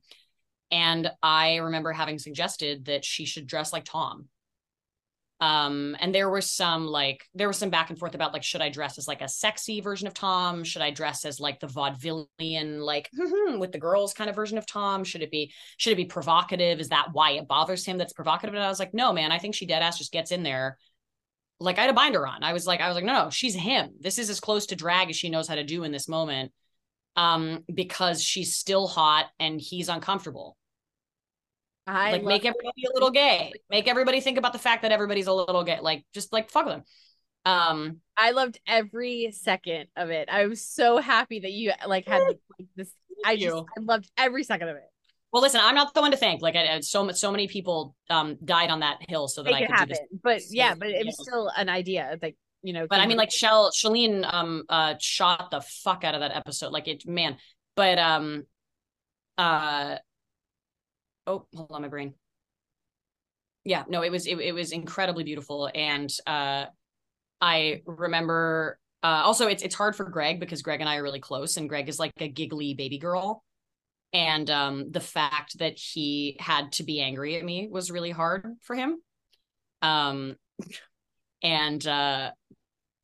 and 0.71 1.11
I 1.23 1.57
remember 1.57 1.93
having 1.93 2.19
suggested 2.19 2.87
that 2.87 3.05
she 3.05 3.25
should 3.25 3.47
dress 3.47 3.73
like 3.73 3.85
Tom. 3.85 4.29
Um, 5.41 5.97
and 6.01 6.15
there 6.15 6.29
was 6.29 6.51
some 6.51 6.87
like 6.87 7.25
there 7.35 7.49
was 7.49 7.57
some 7.57 7.71
back 7.71 7.89
and 7.89 7.99
forth 7.99 8.15
about 8.15 8.35
like 8.35 8.43
should 8.43 8.61
I 8.61 8.69
dress 8.69 8.99
as 8.99 9.09
like 9.09 9.23
a 9.23 9.29
sexy 9.29 9.81
version 9.81 10.07
of 10.07 10.13
Tom? 10.13 10.65
Should 10.65 10.83
I 10.83 10.91
dress 10.91 11.25
as 11.25 11.41
like 11.41 11.61
the 11.61 11.67
vaudevillian 11.67 12.81
like 12.81 13.09
with 13.59 13.73
the 13.73 13.79
girls 13.79 14.13
kind 14.13 14.29
of 14.29 14.37
version 14.37 14.59
of 14.59 14.67
Tom? 14.67 15.03
Should 15.03 15.23
it 15.23 15.31
be 15.31 15.53
should 15.79 15.95
it 15.95 15.97
be 15.97 16.05
provocative? 16.05 16.79
Is 16.79 16.91
that 16.91 17.09
why 17.13 17.33
it 17.33 17.49
bothers 17.49 17.87
him 17.87 17.97
that's 17.97 18.13
provocative? 18.13 18.55
And 18.55 18.63
I 18.63 18.69
was 18.69 18.79
like, 18.79 18.93
no, 18.93 19.15
man, 19.15 19.33
I 19.33 19.39
think 19.39 19.55
she 19.55 19.65
dead 19.65 19.83
ass 19.83 19.97
just 19.97 20.13
gets 20.13 20.31
in 20.31 20.43
there 20.43 20.77
like 21.61 21.79
I 21.79 21.83
had 21.83 21.91
a 21.91 21.95
binder 21.95 22.27
on. 22.27 22.43
I 22.43 22.53
was 22.53 22.67
like, 22.67 22.81
I 22.81 22.89
was 22.89 22.95
like, 22.95 23.05
no, 23.05 23.25
no, 23.25 23.31
she's 23.31 23.55
him. 23.55 23.91
This 24.01 24.19
is 24.19 24.31
as 24.31 24.41
close 24.41 24.67
to 24.67 24.77
drag 24.77 25.11
as 25.11 25.17
she 25.17 25.29
knows 25.29 25.47
how 25.47 25.55
to 25.55 25.65
do 25.65 25.85
in 25.85 25.93
this 25.93 26.09
moment. 26.09 26.53
Um, 27.17 27.65
because 27.73 28.23
she's 28.23 28.57
still 28.57 28.87
hot 28.87 29.27
and 29.39 29.61
he's 29.61 29.89
uncomfortable. 29.89 30.57
I 31.91 32.13
like 32.13 32.25
make 32.25 32.45
everybody 32.45 32.85
a 32.89 32.95
little 32.95 33.11
gay. 33.11 33.53
Make 33.69 33.89
everybody 33.89 34.21
think 34.21 34.39
about 34.39 34.53
the 34.53 34.59
fact 34.59 34.83
that 34.83 34.93
everybody's 34.93 35.27
a 35.27 35.33
little 35.33 35.65
gay. 35.65 35.79
Like 35.81 36.05
just 36.15 36.33
like 36.33 36.51
fuck 36.51 36.67
them. 36.67 36.83
Um, 37.45 38.01
I 38.17 38.33
loved 38.33 38.61
every 38.67 39.33
second 39.33 39.89
of 39.97 40.11
it. 40.11 40.29
I 40.31 40.47
was 40.47 40.65
so 40.65 40.99
happy 40.99 41.41
that 41.41 41.53
you 41.53 41.73
like 41.87 42.07
had 42.07 42.23
like, 42.23 42.39
this. 42.77 42.93
I 43.25 43.37
just 43.37 43.57
I 43.57 43.81
loved 43.81 44.11
every 44.17 44.45
second 44.45 44.69
of 44.69 44.77
it. 44.77 44.85
Well, 45.33 45.43
listen, 45.43 45.61
I'm 45.63 45.75
not 45.75 45.95
the 45.95 46.01
one 46.01 46.11
to 46.11 46.17
thank. 46.17 46.43
Like, 46.43 46.57
I, 46.57 46.81
so 46.81 47.11
so 47.13 47.31
many 47.31 47.49
people 47.49 47.95
um 48.09 48.37
died 48.45 48.71
on 48.71 48.81
that 48.81 48.99
hill 49.09 49.29
so 49.29 49.43
that 49.43 49.53
Make 49.53 49.65
I 49.65 49.67
could 49.67 49.75
happen. 49.75 49.89
do 49.89 49.95
this. 49.95 50.21
But 50.23 50.43
yeah, 50.51 50.75
but 50.75 50.89
it 50.89 51.07
was 51.07 51.17
still 51.21 51.51
an 51.57 51.69
idea. 51.69 52.19
Like, 52.21 52.37
you 52.63 52.73
know. 52.73 52.87
But 52.89 53.01
I 53.01 53.07
mean, 53.07 53.17
like, 53.17 53.31
Shell 53.31 53.71
Shalene 53.71 54.25
um 54.33 54.65
uh 54.69 54.95
shot 55.01 55.51
the 55.51 55.61
fuck 55.61 56.05
out 56.05 56.15
of 56.15 56.21
that 56.21 56.37
episode. 56.37 56.73
Like, 56.73 56.89
it 56.89 57.07
man. 57.07 57.37
But 57.77 57.99
um, 57.99 58.45
uh, 59.39 59.97
oh, 61.27 61.47
hold 61.55 61.71
on, 61.71 61.83
my 61.83 61.89
brain. 61.89 62.15
Yeah, 63.65 63.85
no, 63.89 64.03
it 64.03 64.11
was 64.11 64.27
it, 64.27 64.39
it 64.39 64.53
was 64.53 64.73
incredibly 64.73 65.25
beautiful, 65.25 65.71
and 65.75 66.11
uh, 66.27 66.67
I 67.41 67.83
remember. 67.87 68.79
Uh, 69.03 69.23
also, 69.25 69.47
it's 69.47 69.63
it's 69.63 69.75
hard 69.75 69.97
for 69.97 70.05
Greg 70.05 70.41
because 70.41 70.63
Greg 70.63 70.81
and 70.81 70.89
I 70.89 70.97
are 70.97 71.03
really 71.03 71.21
close, 71.21 71.57
and 71.57 71.69
Greg 71.69 71.89
is 71.89 71.99
like 71.99 72.13
a 72.19 72.29
giggly 72.29 72.75
baby 72.75 72.99
girl 72.99 73.43
and 74.13 74.51
um, 74.51 74.91
the 74.91 75.01
fact 75.01 75.59
that 75.59 75.79
he 75.79 76.37
had 76.41 76.73
to 76.73 76.83
be 76.83 77.01
angry 77.01 77.37
at 77.37 77.45
me 77.45 77.69
was 77.71 77.91
really 77.91 78.11
hard 78.11 78.45
for 78.63 78.75
him 78.75 79.01
um, 79.83 80.37
and 81.43 81.87
uh, 81.87 82.31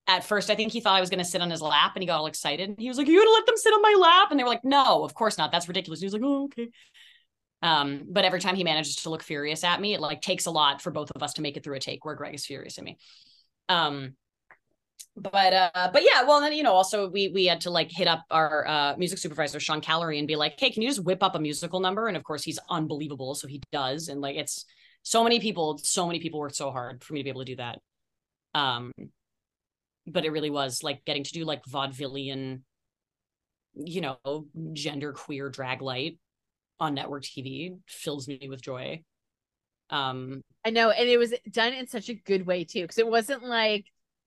at 0.09 0.25
first 0.25 0.51
i 0.51 0.55
think 0.55 0.73
he 0.73 0.81
thought 0.81 0.97
i 0.97 1.01
was 1.01 1.11
going 1.11 1.19
to 1.19 1.25
sit 1.25 1.41
on 1.41 1.51
his 1.51 1.62
lap 1.62 1.93
and 1.95 2.03
he 2.03 2.07
got 2.07 2.19
all 2.19 2.27
excited 2.27 2.75
he 2.79 2.89
was 2.89 2.99
like 2.99 3.07
you 3.07 3.19
gonna 3.19 3.31
let 3.31 3.47
them 3.47 3.57
sit 3.57 3.73
on 3.73 3.83
my 3.83 3.97
lap 3.99 4.29
and 4.31 4.39
they 4.39 4.45
were 4.45 4.51
like 4.51 4.64
no 4.64 5.05
of 5.05 5.14
course 5.14 5.39
not 5.39 5.53
that's 5.53 5.69
ridiculous 5.69 6.01
he 6.01 6.07
was 6.07 6.12
like 6.12 6.23
oh 6.25 6.45
okay 6.45 6.69
um, 7.63 8.05
but 8.09 8.25
every 8.25 8.41
time 8.41 8.55
he 8.55 8.65
manages 8.65 8.97
to 8.97 9.11
look 9.11 9.23
furious 9.23 9.65
at 9.65 9.81
me 9.81 9.95
it 9.95 10.01
like 10.01 10.21
takes 10.21 10.47
a 10.47 10.51
lot 10.51 10.83
for 10.83 10.91
both 10.91 11.11
of 11.15 11.23
us 11.23 11.35
to 11.35 11.43
make 11.43 11.57
it 11.57 11.65
through 11.65 11.77
a 11.77 11.81
take 11.81 12.05
where 12.05 12.15
greg 12.15 12.35
is 12.35 12.47
furious 12.47 12.79
at 12.79 12.85
me. 12.85 12.99
Um, 13.69 14.15
but 15.17 15.53
uh 15.55 15.91
but 15.93 16.03
yeah 16.03 16.25
well 16.25 16.41
then 16.41 16.53
you 16.53 16.63
know 16.63 16.75
also 16.75 17.09
we 17.09 17.29
we 17.29 17.47
had 17.47 17.63
to 17.63 17.71
like 17.71 17.91
hit 17.91 18.07
up 18.07 18.25
our 18.31 18.67
uh 18.67 18.95
music 18.99 19.19
supervisor 19.19 19.59
sean 19.59 19.81
callery 19.81 20.19
and 20.19 20.29
be 20.29 20.37
like 20.37 20.55
hey 20.61 20.71
can 20.71 20.83
you 20.83 20.89
just 20.89 21.03
whip 21.05 21.23
up 21.23 21.35
a 21.35 21.39
musical 21.39 21.81
number? 21.81 22.07
And 22.07 22.17
of 22.17 22.23
course 22.23 22.45
he's 22.45 22.59
unbelievable 22.69 23.35
so 23.35 23.49
he 23.49 23.63
does. 23.73 24.09
And 24.09 24.21
like 24.21 24.37
it's 24.37 24.67
so 25.03 25.25
many 25.25 25.41
people 25.41 25.79
so 25.83 26.07
many 26.07 26.21
people 26.21 26.39
worked 26.39 26.57
so 26.57 26.71
hard 26.71 27.03
for 27.03 27.15
me 27.15 27.21
to 27.21 27.25
be 27.25 27.31
able 27.31 27.43
to 27.43 27.53
do 27.53 27.57
that. 27.57 27.79
Um 28.55 28.93
but 30.07 30.25
it 30.25 30.31
really 30.33 30.51
was 30.51 30.83
like 30.83 31.05
getting 31.05 31.25
to 31.25 31.33
do 31.33 31.45
like 31.45 31.65
vaudevillian 31.65 32.61
you 33.75 34.01
know 34.01 34.47
gender 34.73 35.13
queer 35.13 35.49
drag 35.49 35.83
light 35.83 36.19
on 36.81 36.95
network 36.95 37.22
tv 37.22 37.79
fills 37.87 38.29
me 38.29 38.47
with 38.49 38.61
joy 38.61 39.03
um 39.91 40.43
i 40.64 40.70
know 40.70 40.91
and 40.91 41.09
it 41.09 41.16
was 41.16 41.33
done 41.51 41.72
in 41.72 41.87
such 41.87 42.09
a 42.09 42.14
good 42.14 42.47
way 42.47 42.64
too 42.64 42.83
because 42.83 42.99
it 42.99 43.07
wasn't 43.07 43.43
like 43.43 43.87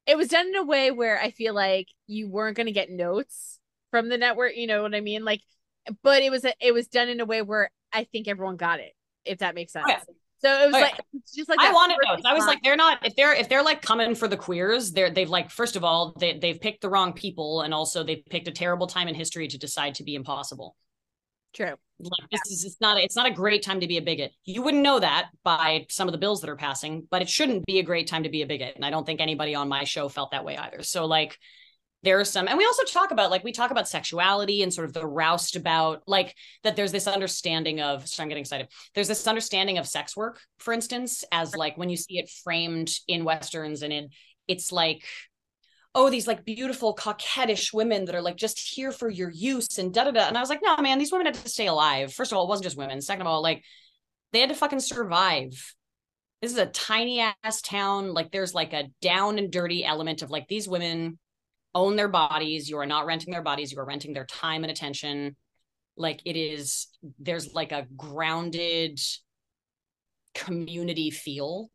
it 0.09 0.17
was 0.17 0.27
done 0.27 0.47
in 0.47 0.55
a 0.55 0.63
way 0.63 0.89
where 0.89 1.21
I 1.21 1.29
feel 1.29 1.53
like 1.53 1.87
you 2.07 2.27
weren't 2.27 2.57
going 2.57 2.65
to 2.65 2.73
get 2.73 2.89
notes 2.89 3.59
from 3.91 4.09
the 4.09 4.17
network. 4.17 4.55
You 4.55 4.65
know 4.65 4.81
what 4.81 4.95
I 4.95 5.01
mean? 5.01 5.23
Like, 5.23 5.41
but 6.01 6.23
it 6.23 6.31
was 6.31 6.45
a, 6.45 6.53
it 6.59 6.73
was 6.73 6.87
done 6.87 7.09
in 7.09 7.19
a 7.19 7.25
way 7.25 7.43
where 7.43 7.69
I 7.93 8.05
think 8.05 8.27
everyone 8.27 8.57
got 8.57 8.79
it. 8.79 8.93
If 9.23 9.39
that 9.39 9.53
makes 9.53 9.73
sense. 9.73 9.85
Okay. 9.87 9.99
So 10.41 10.49
it 10.63 10.67
was 10.67 10.75
okay. 10.75 10.81
like 10.83 11.01
just 11.35 11.49
like 11.49 11.59
I 11.59 11.71
wanted 11.71 11.97
notes. 12.07 12.23
I 12.25 12.33
was 12.33 12.45
like, 12.45 12.63
they're 12.63 12.77
not 12.77 13.05
if 13.05 13.15
they're 13.15 13.33
if 13.33 13.49
they're 13.49 13.61
like 13.61 13.81
coming 13.81 14.15
for 14.15 14.27
the 14.27 14.37
queers, 14.37 14.93
they're 14.93 15.11
they've 15.11 15.29
like 15.29 15.51
first 15.51 15.75
of 15.75 15.83
all 15.83 16.15
they 16.17 16.39
they've 16.39 16.59
picked 16.59 16.81
the 16.81 16.89
wrong 16.89 17.11
people, 17.11 17.61
and 17.61 17.73
also 17.73 18.03
they've 18.03 18.23
picked 18.29 18.47
a 18.47 18.51
terrible 18.51 18.87
time 18.87 19.09
in 19.09 19.15
history 19.15 19.49
to 19.49 19.57
decide 19.57 19.95
to 19.95 20.03
be 20.03 20.15
impossible. 20.15 20.77
True. 21.53 21.75
Like 22.01 22.29
this 22.31 22.41
is 22.49 22.63
it's 22.63 22.79
not 22.79 22.97
it's 22.97 23.15
not 23.15 23.25
a 23.25 23.33
great 23.33 23.61
time 23.61 23.81
to 23.81 23.87
be 23.87 23.97
a 23.97 24.01
bigot. 24.01 24.31
You 24.45 24.61
wouldn't 24.61 24.83
know 24.83 24.99
that 24.99 25.29
by 25.43 25.85
some 25.89 26.07
of 26.07 26.13
the 26.13 26.17
bills 26.17 26.41
that 26.41 26.49
are 26.49 26.55
passing, 26.55 27.05
but 27.11 27.21
it 27.21 27.29
shouldn't 27.29 27.65
be 27.65 27.79
a 27.79 27.83
great 27.83 28.07
time 28.07 28.23
to 28.23 28.29
be 28.29 28.41
a 28.41 28.47
bigot. 28.47 28.75
And 28.75 28.85
I 28.85 28.89
don't 28.89 29.05
think 29.05 29.19
anybody 29.19 29.53
on 29.55 29.67
my 29.67 29.83
show 29.83 30.07
felt 30.07 30.31
that 30.31 30.45
way 30.45 30.55
either. 30.55 30.81
So 30.83 31.05
like 31.05 31.37
there 32.03 32.19
are 32.19 32.25
some 32.25 32.47
and 32.47 32.57
we 32.57 32.65
also 32.65 32.83
talk 32.83 33.11
about 33.11 33.31
like 33.31 33.43
we 33.43 33.51
talk 33.51 33.71
about 33.71 33.87
sexuality 33.87 34.63
and 34.63 34.73
sort 34.73 34.87
of 34.87 34.93
the 34.93 35.05
roust 35.05 35.55
about 35.55 36.01
like 36.07 36.35
that 36.63 36.75
there's 36.75 36.91
this 36.91 37.07
understanding 37.07 37.81
of 37.81 38.07
so 38.07 38.23
i'm 38.23 38.29
getting 38.29 38.41
excited 38.41 38.67
there's 38.95 39.07
this 39.07 39.27
understanding 39.27 39.77
of 39.77 39.87
sex 39.87 40.15
work 40.15 40.39
for 40.59 40.73
instance 40.73 41.23
as 41.31 41.55
like 41.55 41.77
when 41.77 41.89
you 41.89 41.97
see 41.97 42.17
it 42.17 42.29
framed 42.43 42.91
in 43.07 43.25
westerns 43.25 43.81
and 43.81 43.91
in 43.91 44.09
it's 44.47 44.71
like 44.71 45.03
oh, 45.95 46.09
these 46.09 46.27
like 46.27 46.45
beautiful 46.45 46.95
coquettish 46.95 47.73
women 47.73 48.05
that 48.05 48.15
are 48.15 48.21
like 48.21 48.35
just 48.35 48.59
here 48.59 48.91
for 48.91 49.09
your 49.09 49.31
use 49.31 49.77
and 49.77 49.93
da 49.93 50.03
da 50.03 50.11
da. 50.11 50.27
And 50.27 50.37
I 50.37 50.41
was 50.41 50.49
like, 50.49 50.61
no, 50.63 50.77
man, 50.77 50.99
these 50.99 51.11
women 51.11 51.25
had 51.25 51.35
to 51.35 51.49
stay 51.49 51.67
alive. 51.67 52.13
First 52.13 52.31
of 52.31 52.37
all, 52.37 52.45
it 52.45 52.49
wasn't 52.49 52.65
just 52.65 52.77
women. 52.77 53.01
Second 53.01 53.21
of 53.21 53.27
all, 53.27 53.41
like 53.41 53.63
they 54.31 54.39
had 54.39 54.49
to 54.49 54.55
fucking 54.55 54.79
survive. 54.79 55.75
This 56.41 56.51
is 56.51 56.57
a 56.57 56.67
tiny 56.67 57.19
ass 57.43 57.61
town. 57.61 58.13
Like 58.13 58.31
there's 58.31 58.53
like 58.53 58.73
a 58.73 58.85
down 59.01 59.39
and 59.39 59.51
dirty 59.51 59.83
element 59.83 60.21
of 60.21 60.29
like 60.29 60.47
these 60.47 60.67
women 60.67 61.17
own 61.75 61.95
their 61.95 62.07
bodies. 62.07 62.69
You 62.69 62.77
are 62.79 62.85
not 62.85 63.05
renting 63.05 63.31
their 63.31 63.41
bodies. 63.41 63.71
You 63.71 63.79
are 63.79 63.85
renting 63.85 64.13
their 64.13 64.25
time 64.25 64.63
and 64.63 64.71
attention. 64.71 65.35
Like 65.97 66.21
it 66.23 66.37
is, 66.37 66.87
there's 67.19 67.53
like 67.53 67.71
a 67.71 67.87
grounded 67.97 68.99
community 70.33 71.11
feel, 71.11 71.69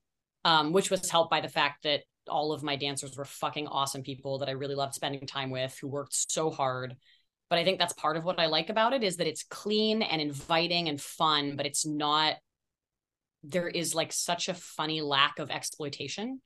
um, 0.45 0.73
which 0.73 0.91
was 0.91 1.11
helped 1.11 1.31
by 1.31 1.41
the 1.41 1.49
fact 1.49 1.83
that 1.83 2.01
all 2.29 2.53
of 2.53 2.63
my 2.63 2.77
dancers 2.77 3.17
were 3.17 3.25
fucking 3.25 3.67
awesome 3.67 4.03
people 4.03 4.39
that 4.39 4.49
I 4.49 4.53
really 4.53 4.75
loved 4.75 4.95
spending 4.95 5.27
time 5.27 5.51
with 5.51 5.77
who 5.81 5.89
worked 5.89 6.15
so 6.31 6.51
hard. 6.51 6.97
But 7.51 7.59
I 7.59 7.65
think 7.65 7.79
that's 7.79 7.93
part 7.93 8.17
of 8.17 8.25
what 8.25 8.41
I 8.41 8.47
like 8.47 8.71
about 8.71 8.93
it 8.93 9.03
is 9.03 9.19
that 9.19 9.27
it's 9.27 9.45
clean 9.45 10.03
and 10.03 10.21
inviting 10.21 10.89
and 10.89 11.01
fun, 11.01 11.57
but 11.57 11.67
it's 11.67 11.87
not 11.87 12.37
there 13.43 13.69
is 13.69 13.95
like 13.95 14.13
such 14.13 14.49
a 14.49 14.55
funny 14.55 15.03
lack 15.03 15.39
of 15.39 15.51
exploitation. 15.51 16.41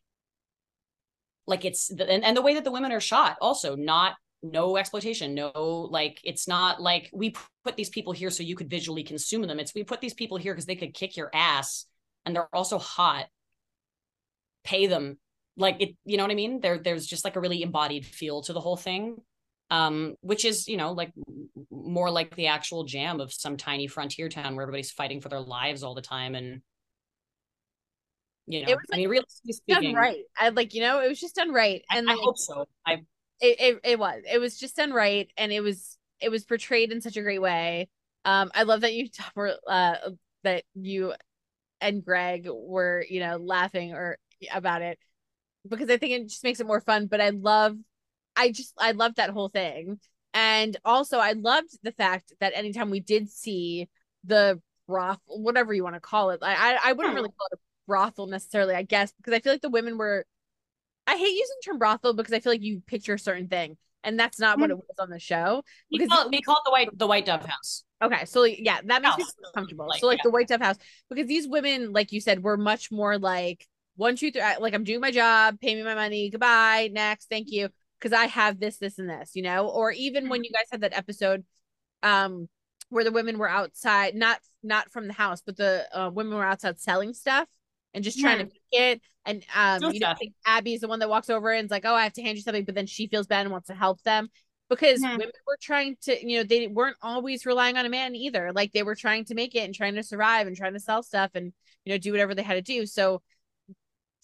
Like 1.46 1.64
it's 1.64 1.90
and, 1.90 2.24
and 2.24 2.36
the 2.36 2.42
way 2.42 2.54
that 2.54 2.64
the 2.64 2.72
women 2.72 2.92
are 2.92 3.00
shot 3.00 3.36
also 3.40 3.74
not 3.74 4.14
no 4.42 4.76
exploitation 4.76 5.34
no 5.34 5.88
like 5.90 6.20
it's 6.22 6.46
not 6.46 6.80
like 6.80 7.10
we 7.12 7.34
put 7.64 7.76
these 7.76 7.88
people 7.90 8.12
here 8.12 8.30
so 8.30 8.44
you 8.44 8.54
could 8.54 8.70
visually 8.70 9.02
consume 9.02 9.42
them 9.42 9.58
it's 9.58 9.74
we 9.74 9.82
put 9.82 10.00
these 10.00 10.14
people 10.14 10.36
here 10.36 10.54
because 10.54 10.66
they 10.66 10.76
could 10.76 10.94
kick 10.94 11.16
your 11.16 11.28
ass 11.34 11.86
and 12.24 12.36
they're 12.36 12.54
also 12.54 12.78
hot 12.78 13.26
pay 14.62 14.86
them 14.86 15.18
like 15.58 15.76
it 15.80 15.90
you 16.04 16.16
know 16.16 16.24
what 16.24 16.32
i 16.32 16.34
mean 16.34 16.60
there 16.60 16.78
there's 16.78 17.06
just 17.06 17.24
like 17.24 17.36
a 17.36 17.40
really 17.40 17.62
embodied 17.62 18.06
feel 18.06 18.40
to 18.42 18.52
the 18.52 18.60
whole 18.60 18.76
thing 18.76 19.16
um 19.70 20.14
which 20.22 20.44
is 20.44 20.66
you 20.68 20.76
know 20.76 20.92
like 20.92 21.12
more 21.70 22.10
like 22.10 22.34
the 22.36 22.46
actual 22.46 22.84
jam 22.84 23.20
of 23.20 23.32
some 23.32 23.56
tiny 23.56 23.86
frontier 23.86 24.28
town 24.28 24.54
where 24.54 24.62
everybody's 24.62 24.90
fighting 24.90 25.20
for 25.20 25.28
their 25.28 25.40
lives 25.40 25.82
all 25.82 25.94
the 25.94 26.00
time 26.00 26.34
and 26.34 26.62
you 28.50 28.62
know, 28.62 28.68
it 28.70 28.76
was 28.76 28.84
like, 28.90 28.96
I 28.96 29.00
mean, 29.00 29.08
realistically 29.10 29.52
speaking, 29.52 29.92
done 29.92 30.02
right. 30.02 30.22
I 30.38 30.48
like, 30.48 30.72
you 30.72 30.80
know, 30.80 31.00
it 31.00 31.08
was 31.08 31.20
just 31.20 31.34
done 31.34 31.52
right, 31.52 31.82
and 31.90 32.08
I, 32.08 32.14
like, 32.14 32.20
I 32.20 32.24
hope 32.24 32.38
so. 32.38 32.64
I 32.86 32.92
it, 33.40 33.60
it 33.60 33.80
it 33.84 33.98
was 33.98 34.22
it 34.30 34.38
was 34.38 34.58
just 34.58 34.76
done 34.76 34.90
right, 34.92 35.30
and 35.36 35.52
it 35.52 35.60
was 35.60 35.98
it 36.18 36.30
was 36.30 36.44
portrayed 36.44 36.90
in 36.90 37.02
such 37.02 37.18
a 37.18 37.22
great 37.22 37.42
way. 37.42 37.88
Um, 38.24 38.50
I 38.54 38.62
love 38.62 38.80
that 38.80 38.94
you 38.94 39.08
were 39.36 39.54
uh 39.68 39.96
that 40.44 40.64
you 40.74 41.12
and 41.82 42.02
Greg 42.02 42.48
were 42.50 43.04
you 43.08 43.20
know 43.20 43.36
laughing 43.36 43.92
or 43.92 44.16
about 44.50 44.80
it 44.80 44.98
because 45.68 45.90
I 45.90 45.96
think 45.96 46.12
it 46.12 46.28
just 46.28 46.44
makes 46.44 46.60
it 46.60 46.66
more 46.66 46.80
fun. 46.80 47.06
But 47.06 47.20
I 47.20 47.30
love, 47.30 47.76
I 48.36 48.50
just 48.50 48.74
I 48.78 48.92
loved 48.92 49.16
that 49.16 49.30
whole 49.30 49.48
thing, 49.48 49.98
and 50.34 50.76
also 50.84 51.18
I 51.18 51.32
loved 51.32 51.70
the 51.82 51.92
fact 51.92 52.32
that 52.40 52.52
anytime 52.54 52.90
we 52.90 53.00
did 53.00 53.30
see 53.30 53.88
the 54.24 54.60
broth, 54.86 55.20
whatever 55.26 55.72
you 55.72 55.84
want 55.84 55.96
to 55.96 56.00
call 56.00 56.30
it, 56.30 56.40
I 56.42 56.54
I, 56.54 56.78
I 56.84 56.92
wouldn't 56.92 57.12
hmm. 57.12 57.16
really 57.16 57.32
call 57.36 57.48
it 57.52 57.56
a 57.56 57.60
brothel 57.86 58.26
necessarily, 58.26 58.74
I 58.74 58.82
guess, 58.82 59.12
because 59.12 59.34
I 59.34 59.40
feel 59.40 59.52
like 59.52 59.62
the 59.62 59.70
women 59.70 59.98
were. 59.98 60.24
I 61.06 61.16
hate 61.16 61.30
using 61.30 61.56
the 61.62 61.70
term 61.70 61.78
brothel 61.78 62.12
because 62.12 62.34
I 62.34 62.40
feel 62.40 62.52
like 62.52 62.62
you 62.62 62.82
picture 62.86 63.14
a 63.14 63.18
certain 63.18 63.48
thing, 63.48 63.78
and 64.04 64.20
that's 64.20 64.38
not 64.38 64.58
what 64.58 64.70
hmm. 64.70 64.72
it 64.72 64.78
was 64.78 64.98
on 64.98 65.10
the 65.10 65.18
show. 65.18 65.62
we 65.90 65.98
Because 65.98 66.14
call, 66.14 66.26
it, 66.26 66.30
we 66.30 66.42
call 66.42 66.56
it 66.56 66.62
the 66.66 66.70
white 66.70 66.98
the 66.98 67.06
white 67.06 67.24
dove 67.24 67.46
house. 67.46 67.84
Okay, 68.00 68.24
so 68.26 68.40
like, 68.40 68.58
yeah, 68.60 68.78
that 68.84 69.02
makes 69.02 69.16
me 69.16 69.24
House. 69.24 69.52
comfortable. 69.54 69.88
Like, 69.88 70.00
so 70.00 70.06
like 70.06 70.18
yeah. 70.18 70.22
the 70.24 70.30
White 70.30 70.48
Dove 70.48 70.60
House, 70.60 70.76
because 71.10 71.26
these 71.26 71.48
women, 71.48 71.92
like 71.92 72.12
you 72.12 72.20
said, 72.20 72.42
were 72.42 72.56
much 72.56 72.92
more 72.92 73.18
like 73.18 73.66
one, 73.98 74.16
two, 74.16 74.30
three. 74.30 74.42
Like 74.60 74.74
I'm 74.74 74.84
doing 74.84 75.00
my 75.00 75.10
job, 75.10 75.60
pay 75.60 75.74
me 75.74 75.82
my 75.82 75.94
money, 75.94 76.30
goodbye, 76.30 76.90
next, 76.92 77.28
thank 77.28 77.50
you, 77.50 77.68
because 77.98 78.12
I 78.12 78.26
have 78.26 78.58
this, 78.60 78.78
this, 78.78 78.98
and 78.98 79.10
this, 79.10 79.32
you 79.34 79.42
know. 79.42 79.68
Or 79.68 79.90
even 79.92 80.28
when 80.28 80.44
you 80.44 80.50
guys 80.50 80.66
had 80.72 80.80
that 80.82 80.96
episode, 80.96 81.44
um, 82.02 82.48
where 82.90 83.04
the 83.04 83.12
women 83.12 83.38
were 83.38 83.48
outside, 83.48 84.14
not 84.14 84.38
not 84.62 84.90
from 84.90 85.06
the 85.06 85.12
house, 85.12 85.42
but 85.44 85.56
the 85.56 85.86
uh, 85.92 86.10
women 86.10 86.34
were 86.36 86.44
outside 86.44 86.80
selling 86.80 87.12
stuff 87.12 87.48
and 87.94 88.04
just 88.04 88.18
trying 88.18 88.38
to 88.38 88.44
make 88.44 88.62
it. 88.72 89.02
And 89.26 89.44
um, 89.54 89.80
Sell 89.82 89.92
you 89.92 90.00
know, 90.00 90.06
I 90.08 90.32
Abby's 90.46 90.80
the 90.80 90.88
one 90.88 91.00
that 91.00 91.08
walks 91.10 91.28
over 91.30 91.50
and 91.52 91.66
is 91.66 91.70
like, 91.70 91.84
"Oh, 91.84 91.94
I 91.94 92.04
have 92.04 92.14
to 92.14 92.22
hand 92.22 92.36
you 92.38 92.42
something," 92.42 92.64
but 92.64 92.74
then 92.74 92.86
she 92.86 93.08
feels 93.08 93.26
bad 93.26 93.42
and 93.42 93.50
wants 93.52 93.68
to 93.68 93.74
help 93.74 94.02
them 94.02 94.30
because 94.70 95.02
Mhm. 95.02 95.18
women 95.18 95.30
were 95.46 95.58
trying 95.60 95.96
to, 96.02 96.26
you 96.26 96.38
know, 96.38 96.44
they 96.44 96.66
weren't 96.66 96.96
always 97.02 97.46
relying 97.46 97.76
on 97.76 97.86
a 97.86 97.90
man 97.90 98.14
either. 98.14 98.52
Like 98.54 98.72
they 98.72 98.82
were 98.82 98.94
trying 98.94 99.24
to 99.26 99.34
make 99.34 99.54
it 99.54 99.60
and 99.64 99.74
trying 99.74 99.94
to 99.96 100.02
survive 100.02 100.46
and 100.46 100.56
trying 100.56 100.74
to 100.74 100.80
sell 100.80 101.02
stuff 101.02 101.30
and 101.34 101.52
you 101.84 101.92
know 101.92 101.98
do 101.98 102.12
whatever 102.12 102.34
they 102.34 102.42
had 102.42 102.54
to 102.54 102.62
do. 102.62 102.86
So 102.86 103.22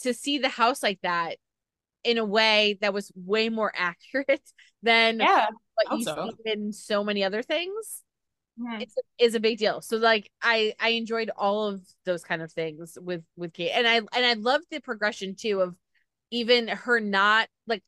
to 0.03 0.15
see 0.15 0.39
the 0.39 0.49
house 0.49 0.83
like 0.83 1.01
that 1.03 1.37
in 2.05 2.19
a 2.19 2.25
way 2.25 2.79
that 2.81 2.95
was 2.95 3.13
way 3.15 3.49
more 3.49 3.73
accurate 3.77 4.43
than 4.83 5.19
Yeah, 5.19 5.49
what 5.75 5.87
hope 5.89 6.01
you 6.01 6.05
so. 6.05 6.31
see 6.31 6.35
in 6.45 6.73
so 6.73 7.05
many 7.05 7.25
other 7.25 7.43
things 7.43 8.03
Mhm. 8.59 8.81
it's 8.81 8.95
is 9.19 9.35
a 9.35 9.41
big 9.41 9.59
deal. 9.59 9.81
So 9.81 9.97
like 9.97 10.31
I 10.43 10.75
I 10.81 10.91
enjoyed 10.91 11.31
all 11.37 11.69
of 11.69 11.83
those 12.05 12.25
kind 12.25 12.43
of 12.43 12.53
things 12.53 12.99
with 13.01 13.23
with 13.37 13.53
Kate, 13.53 13.71
and 13.71 13.87
I 13.87 13.97
and 13.97 14.09
I 14.27 14.35
loved 14.35 14.67
the 14.71 14.81
progression 14.81 15.35
too 15.37 15.61
of 15.61 15.77
even 16.31 16.69
her 16.69 17.01
not 17.01 17.49
like 17.67 17.83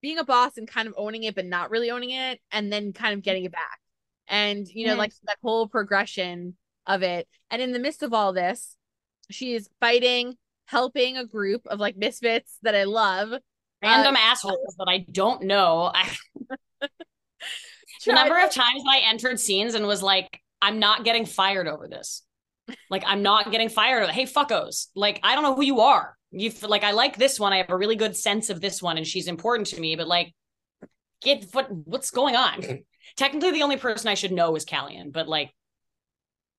being 0.00 0.18
a 0.18 0.24
boss 0.24 0.56
and 0.56 0.66
kind 0.68 0.88
of 0.88 0.94
owning 0.96 1.24
it, 1.24 1.34
but 1.34 1.44
not 1.46 1.70
really 1.70 1.90
owning 1.90 2.10
it, 2.10 2.40
and 2.50 2.72
then 2.72 2.92
kind 2.92 3.14
of 3.14 3.22
getting 3.22 3.44
it 3.44 3.52
back, 3.52 3.80
and 4.28 4.66
you 4.68 4.86
know 4.86 4.94
Mhm. 4.94 4.98
like 4.98 5.12
that 5.24 5.38
whole 5.42 5.68
progression 5.68 6.56
of 6.86 7.02
it. 7.02 7.28
And 7.50 7.60
in 7.60 7.72
the 7.72 7.78
midst 7.78 8.02
of 8.02 8.14
all 8.14 8.32
this, 8.32 8.76
she 9.30 9.54
is 9.54 9.68
fighting, 9.80 10.36
helping 10.70 11.16
a 11.16 11.26
group 11.26 11.66
of 11.66 11.80
like 11.80 11.96
misfits 11.96 12.56
that 12.62 12.74
I 12.74 12.84
love. 12.84 13.30
random 13.82 14.14
uh, 14.14 14.20
assholes 14.20 14.76
that 14.78 14.86
I 14.88 14.98
don't 15.10 15.42
know. 15.42 15.90
I, 15.94 16.08
the 16.80 16.88
Try- 18.04 18.14
number 18.14 18.36
of 18.38 18.52
times 18.52 18.82
I 18.88 19.00
entered 19.04 19.40
scenes 19.40 19.74
and 19.74 19.86
was 19.86 20.02
like, 20.02 20.40
I'm 20.62 20.78
not 20.78 21.04
getting 21.04 21.26
fired 21.26 21.66
over 21.66 21.88
this. 21.88 22.22
Like, 22.88 23.02
I'm 23.04 23.22
not 23.22 23.50
getting 23.50 23.68
fired. 23.68 24.08
Hey, 24.10 24.26
fuckos. 24.26 24.86
Like, 24.94 25.18
I 25.24 25.34
don't 25.34 25.42
know 25.42 25.56
who 25.56 25.64
you 25.64 25.80
are. 25.80 26.16
You 26.30 26.52
like, 26.62 26.84
I 26.84 26.92
like 26.92 27.16
this 27.16 27.40
one. 27.40 27.52
I 27.52 27.56
have 27.56 27.70
a 27.70 27.76
really 27.76 27.96
good 27.96 28.16
sense 28.16 28.48
of 28.48 28.60
this 28.60 28.80
one, 28.80 28.96
and 28.96 29.04
she's 29.06 29.26
important 29.26 29.66
to 29.68 29.80
me. 29.80 29.96
But 29.96 30.06
like, 30.06 30.32
get 31.20 31.46
what 31.52 31.66
what's 31.72 32.12
going 32.12 32.36
on? 32.36 32.62
Technically, 33.16 33.50
the 33.50 33.64
only 33.64 33.76
person 33.76 34.06
I 34.06 34.14
should 34.14 34.30
know 34.30 34.54
is 34.54 34.64
Calian. 34.64 35.10
But 35.12 35.26
like, 35.28 35.50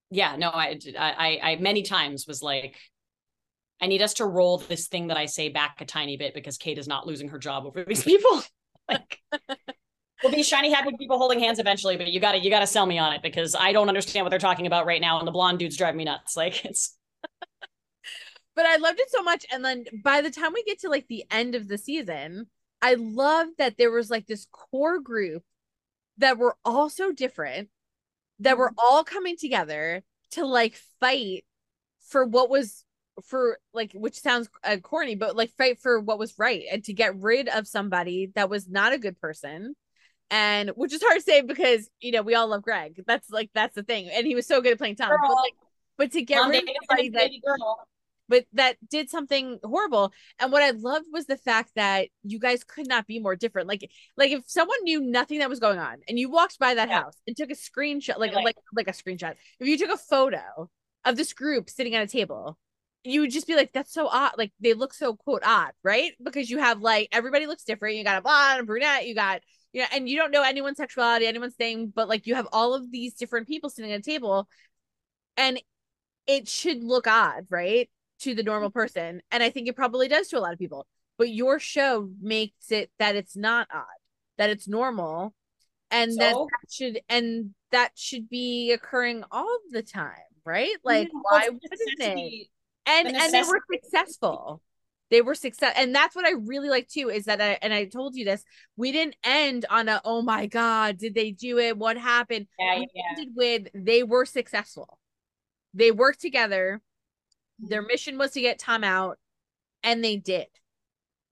yeah, 0.09 0.35
no, 0.35 0.49
I 0.49 0.77
I 0.97 1.39
I 1.41 1.55
many 1.61 1.83
times 1.83 2.27
was 2.27 2.41
like. 2.41 2.75
I 3.81 3.87
need 3.87 4.01
us 4.01 4.13
to 4.15 4.25
roll 4.25 4.59
this 4.59 4.87
thing 4.87 5.07
that 5.07 5.17
I 5.17 5.25
say 5.25 5.49
back 5.49 5.81
a 5.81 5.85
tiny 5.85 6.15
bit 6.15 6.33
because 6.33 6.57
Kate 6.57 6.77
is 6.77 6.87
not 6.87 7.07
losing 7.07 7.29
her 7.29 7.39
job 7.39 7.65
over 7.65 7.83
these 7.83 8.03
people. 8.05 8.43
like 8.87 9.19
we'll 10.23 10.31
be 10.31 10.43
shiny 10.43 10.71
happy 10.71 10.95
people 10.97 11.17
holding 11.17 11.39
hands 11.39 11.59
eventually, 11.59 11.97
but 11.97 12.07
you 12.07 12.19
gotta 12.19 12.39
you 12.39 12.49
gotta 12.49 12.67
sell 12.67 12.85
me 12.85 12.99
on 12.99 13.13
it 13.13 13.21
because 13.21 13.55
I 13.55 13.71
don't 13.71 13.89
understand 13.89 14.23
what 14.23 14.29
they're 14.29 14.39
talking 14.39 14.67
about 14.67 14.85
right 14.85 15.01
now, 15.01 15.19
and 15.19 15.27
the 15.27 15.31
blonde 15.31 15.59
dudes 15.59 15.77
drive 15.77 15.95
me 15.95 16.03
nuts. 16.03 16.37
Like 16.37 16.63
it's 16.65 16.95
but 18.55 18.65
I 18.65 18.77
loved 18.77 18.99
it 18.99 19.09
so 19.09 19.23
much. 19.23 19.45
And 19.51 19.65
then 19.65 19.85
by 20.03 20.21
the 20.21 20.31
time 20.31 20.53
we 20.53 20.63
get 20.63 20.79
to 20.81 20.89
like 20.89 21.07
the 21.07 21.23
end 21.31 21.55
of 21.55 21.67
the 21.67 21.77
season, 21.77 22.47
I 22.81 22.95
love 22.95 23.47
that 23.57 23.77
there 23.77 23.91
was 23.91 24.09
like 24.09 24.27
this 24.27 24.47
core 24.51 24.99
group 24.99 25.43
that 26.17 26.37
were 26.37 26.55
all 26.63 26.89
so 26.89 27.11
different, 27.11 27.69
that 28.39 28.57
were 28.57 28.69
mm-hmm. 28.69 28.79
all 28.79 29.03
coming 29.03 29.37
together 29.37 30.03
to 30.31 30.45
like 30.45 30.75
fight 30.99 31.45
for 32.07 32.25
what 32.25 32.49
was 32.49 32.83
for 33.25 33.57
like 33.73 33.91
which 33.93 34.19
sounds 34.19 34.49
uh, 34.63 34.77
corny 34.77 35.15
but 35.15 35.35
like 35.35 35.51
fight 35.57 35.79
for 35.79 35.99
what 35.99 36.17
was 36.17 36.33
right 36.39 36.63
and 36.71 36.83
to 36.85 36.93
get 36.93 37.15
rid 37.19 37.49
of 37.49 37.67
somebody 37.67 38.31
that 38.35 38.49
was 38.49 38.67
not 38.69 38.93
a 38.93 38.97
good 38.97 39.19
person. 39.19 39.75
And 40.33 40.69
which 40.75 40.93
is 40.93 41.01
hard 41.03 41.17
to 41.17 41.21
say 41.21 41.41
because 41.41 41.89
you 41.99 42.13
know 42.13 42.21
we 42.21 42.35
all 42.35 42.47
love 42.47 42.61
Greg. 42.63 43.03
That's 43.05 43.29
like 43.29 43.49
that's 43.53 43.75
the 43.75 43.83
thing. 43.83 44.09
And 44.09 44.25
he 44.25 44.33
was 44.35 44.47
so 44.47 44.61
good 44.61 44.71
at 44.71 44.77
playing 44.77 44.95
Tom. 44.95 45.09
But 45.09 45.35
like 45.35 45.53
but 45.97 46.11
to 46.13 46.21
get 46.21 46.47
rid 46.47 46.63
of 46.63 46.69
somebody 46.89 47.09
that 47.09 47.29
girl. 47.45 47.85
but 48.29 48.45
that 48.53 48.77
did 48.89 49.09
something 49.09 49.59
horrible. 49.61 50.13
And 50.39 50.49
what 50.53 50.63
i 50.63 50.69
loved 50.71 51.07
was 51.11 51.25
the 51.25 51.35
fact 51.35 51.71
that 51.75 52.07
you 52.23 52.39
guys 52.39 52.63
could 52.63 52.87
not 52.87 53.07
be 53.07 53.19
more 53.19 53.35
different. 53.35 53.67
Like 53.67 53.91
like 54.15 54.31
if 54.31 54.43
someone 54.47 54.77
knew 54.83 55.01
nothing 55.01 55.39
that 55.39 55.49
was 55.49 55.59
going 55.59 55.79
on 55.79 55.97
and 56.07 56.17
you 56.17 56.29
walked 56.31 56.57
by 56.59 56.75
that 56.75 56.87
Yeah. 56.87 57.01
house 57.03 57.17
and 57.27 57.35
took 57.35 57.51
a 57.51 57.55
screenshot 57.55 58.17
like 58.17 58.33
Like- 58.33 58.45
like 58.45 58.55
like 58.73 58.87
a 58.87 58.91
screenshot 58.93 59.35
if 59.59 59.67
you 59.67 59.77
took 59.77 59.89
a 59.91 59.97
photo 59.97 60.69
of 61.03 61.17
this 61.17 61.33
group 61.33 61.69
sitting 61.69 61.93
at 61.93 62.03
a 62.03 62.07
table 62.07 62.57
you 63.03 63.21
would 63.21 63.31
just 63.31 63.47
be 63.47 63.55
like 63.55 63.73
that's 63.73 63.93
so 63.93 64.07
odd 64.07 64.33
like 64.37 64.51
they 64.59 64.73
look 64.73 64.93
so 64.93 65.15
quote 65.15 65.41
odd 65.45 65.71
right 65.83 66.11
because 66.23 66.49
you 66.49 66.59
have 66.59 66.81
like 66.81 67.07
everybody 67.11 67.47
looks 67.47 67.63
different 67.63 67.95
you 67.95 68.03
got 68.03 68.17
a 68.17 68.21
blonde 68.21 68.61
a 68.61 68.63
brunette 68.63 69.07
you 69.07 69.15
got 69.15 69.41
you 69.73 69.81
know 69.81 69.87
and 69.93 70.07
you 70.07 70.17
don't 70.17 70.31
know 70.31 70.43
anyone's 70.43 70.77
sexuality 70.77 71.25
anyone's 71.25 71.55
thing 71.55 71.91
but 71.93 72.07
like 72.07 72.27
you 72.27 72.35
have 72.35 72.47
all 72.51 72.73
of 72.73 72.91
these 72.91 73.13
different 73.13 73.47
people 73.47 73.69
sitting 73.69 73.91
at 73.91 73.99
a 73.99 74.03
table 74.03 74.47
and 75.37 75.61
it 76.27 76.47
should 76.47 76.83
look 76.83 77.07
odd 77.07 77.45
right 77.49 77.89
to 78.19 78.35
the 78.35 78.43
normal 78.43 78.69
person 78.69 79.21
and 79.31 79.41
i 79.41 79.49
think 79.49 79.67
it 79.67 79.75
probably 79.75 80.07
does 80.07 80.27
to 80.27 80.37
a 80.37 80.39
lot 80.41 80.53
of 80.53 80.59
people 80.59 80.85
but 81.17 81.29
your 81.29 81.59
show 81.59 82.09
makes 82.21 82.71
it 82.71 82.91
that 82.99 83.15
it's 83.15 83.35
not 83.35 83.67
odd 83.73 83.85
that 84.37 84.49
it's 84.49 84.67
normal 84.67 85.33
and 85.89 86.11
that, 86.19 86.33
So? 86.33 86.47
that 86.51 86.71
should 86.71 87.01
and 87.09 87.53
that 87.71 87.91
should 87.95 88.29
be 88.29 88.71
occurring 88.71 89.23
all 89.31 89.57
the 89.71 89.81
time 89.81 90.13
right 90.45 90.75
like 90.83 91.09
Yeah, 91.11 91.19
why 91.21 91.49
wouldn't 91.49 91.63
necessity. 91.71 92.51
And 92.85 93.07
the 93.07 93.15
and 93.15 93.33
they 93.33 93.43
were 93.43 93.61
successful. 93.71 94.61
They 95.09 95.21
were 95.21 95.35
success 95.35 95.73
and 95.75 95.93
that's 95.93 96.15
what 96.15 96.25
i 96.25 96.31
really 96.31 96.69
like 96.69 96.87
too 96.87 97.09
is 97.09 97.25
that 97.25 97.41
i 97.41 97.57
and 97.61 97.73
i 97.73 97.83
told 97.83 98.15
you 98.15 98.23
this 98.23 98.45
we 98.77 98.93
didn't 98.93 99.17
end 99.25 99.65
on 99.69 99.89
a 99.89 99.99
oh 100.05 100.21
my 100.21 100.45
god 100.45 100.97
did 100.97 101.13
they 101.13 101.31
do 101.31 101.57
it? 101.57 101.77
What 101.77 101.97
happened? 101.97 102.47
Yeah, 102.57 102.79
we 102.79 102.87
yeah. 102.95 103.01
ended 103.09 103.33
with 103.35 103.67
they 103.73 104.03
were 104.03 104.25
successful. 104.25 104.97
They 105.73 105.91
worked 105.91 106.21
together. 106.21 106.81
Their 107.59 107.81
mission 107.81 108.17
was 108.17 108.31
to 108.31 108.41
get 108.41 108.57
tom 108.57 108.85
out 108.85 109.17
and 109.83 110.03
they 110.03 110.15
did. 110.15 110.47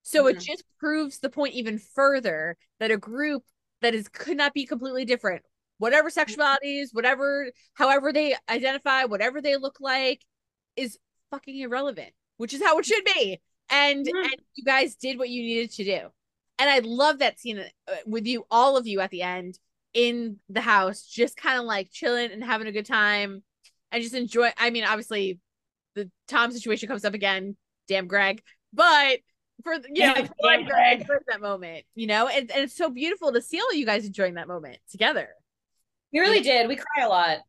So 0.02 0.24
mm-hmm. 0.24 0.38
it 0.38 0.42
just 0.42 0.64
proves 0.80 1.20
the 1.20 1.30
point 1.30 1.54
even 1.54 1.78
further 1.78 2.58
that 2.80 2.92
a 2.92 2.98
group 2.98 3.44
that 3.82 3.94
is 3.94 4.08
could 4.08 4.38
not 4.38 4.54
be 4.54 4.66
completely 4.66 5.06
different, 5.06 5.44
whatever 5.78 6.10
sexualities, 6.10 6.90
whatever, 6.92 7.52
however 7.76 8.12
they 8.12 8.36
identify, 8.50 9.06
whatever 9.06 9.42
they 9.42 9.58
look 9.58 9.78
like, 9.80 10.24
is 10.76 10.98
fucking 11.32 11.60
irrelevant, 11.60 12.12
which 12.38 12.54
is 12.54 12.62
how 12.62 12.78
it 12.80 12.86
should 12.86 13.06
be. 13.06 13.40
And 13.70 14.08
and 14.08 14.36
you 14.56 14.64
guys 14.64 14.96
did 14.96 15.20
what 15.20 15.30
you 15.30 15.44
needed 15.44 15.72
to 15.74 15.84
do. 15.84 16.00
And 16.58 16.70
I 16.70 16.80
love 16.80 17.20
that 17.20 17.40
scene 17.40 17.60
uh, 17.60 17.96
with 18.06 18.26
you, 18.26 18.46
all 18.52 18.76
of 18.76 18.88
you 18.88 19.00
at 19.00 19.12
the 19.12 19.22
end 19.22 19.58
in 19.94 20.40
the 20.50 20.62
house, 20.62 21.04
just 21.04 21.38
kind 21.38 21.60
of 21.60 21.66
like 21.66 21.90
chilling 21.92 22.32
and 22.32 22.44
having 22.44 22.68
a 22.68 22.72
good 22.72 22.86
time 22.86 23.44
and 23.92 24.04
just 24.04 24.16
enjoy. 24.16 24.52
I 24.58 24.70
mean, 24.70 24.84
obviously, 24.84 25.40
the 25.96 26.10
Tom 26.28 26.52
situation 26.52 26.90
comes 26.90 27.06
up 27.06 27.14
again. 27.14 27.56
Damn 27.88 28.08
Greg. 28.08 28.42
But 28.74 29.20
for 29.64 29.76
you 29.92 30.06
know, 30.06 30.16
for 30.16 30.64
Greg. 30.66 31.06
For 31.06 31.22
that 31.28 31.42
moment, 31.42 31.86
you 31.96 32.08
know, 32.08 32.28
and, 32.28 32.52
and 32.52 32.64
it's 32.64 32.76
so 32.76 32.90
beautiful 32.90 33.32
to 33.34 33.42
see 33.42 33.60
all 33.60 33.74
you 33.74 33.86
guys 33.86 34.06
enjoying 34.06 34.36
that 34.36 34.48
moment 34.48 34.78
together. 34.92 35.30
We 36.12 36.20
really 36.20 36.42
did. 36.42 36.68
We 36.68 36.76
cry 36.76 37.06
a 37.06 37.10
lot. 37.10 37.40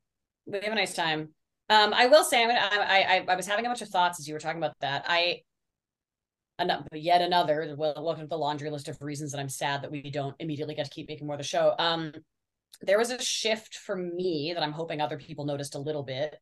We 0.47 0.59
have 0.61 0.73
a 0.73 0.74
nice 0.74 0.94
time. 0.94 1.31
Um, 1.70 1.94
I 1.94 2.06
will 2.06 2.24
say, 2.24 2.42
I'm 2.42 2.48
gonna, 2.48 2.60
I, 2.60 3.01
I, 3.02 3.24
I 3.28 3.36
was 3.36 3.47
having 3.47 3.64
a 3.64 3.68
bunch 3.68 3.80
of 3.80 3.88
thoughts 3.88 4.18
as 4.18 4.26
you 4.26 4.34
were 4.34 4.40
talking 4.40 4.59
about 4.59 4.74
that. 4.80 5.05
I 5.06 5.42
yet 6.92 7.22
another 7.22 7.74
welcome 7.78 8.24
to 8.24 8.28
the 8.28 8.36
laundry 8.36 8.70
list 8.70 8.88
of 8.88 9.01
reasons 9.01 9.32
that 9.32 9.40
i'm 9.40 9.48
sad 9.48 9.82
that 9.82 9.90
we 9.90 10.10
don't 10.10 10.36
immediately 10.40 10.74
get 10.74 10.84
to 10.84 10.90
keep 10.90 11.09
making 11.09 11.26
more 11.26 11.34
of 11.34 11.40
the 11.40 11.44
show. 11.44 11.74
Um 11.78 12.12
there 12.82 12.98
was 12.98 13.10
a 13.10 13.22
shift 13.22 13.76
for 13.76 13.97
me 13.97 14.52
that 14.55 14.62
i'm 14.62 14.72
hoping 14.72 15.01
other 15.01 15.18
people 15.18 15.44
noticed 15.44 15.74
a 15.74 15.78
little 15.78 16.02
bit. 16.02 16.36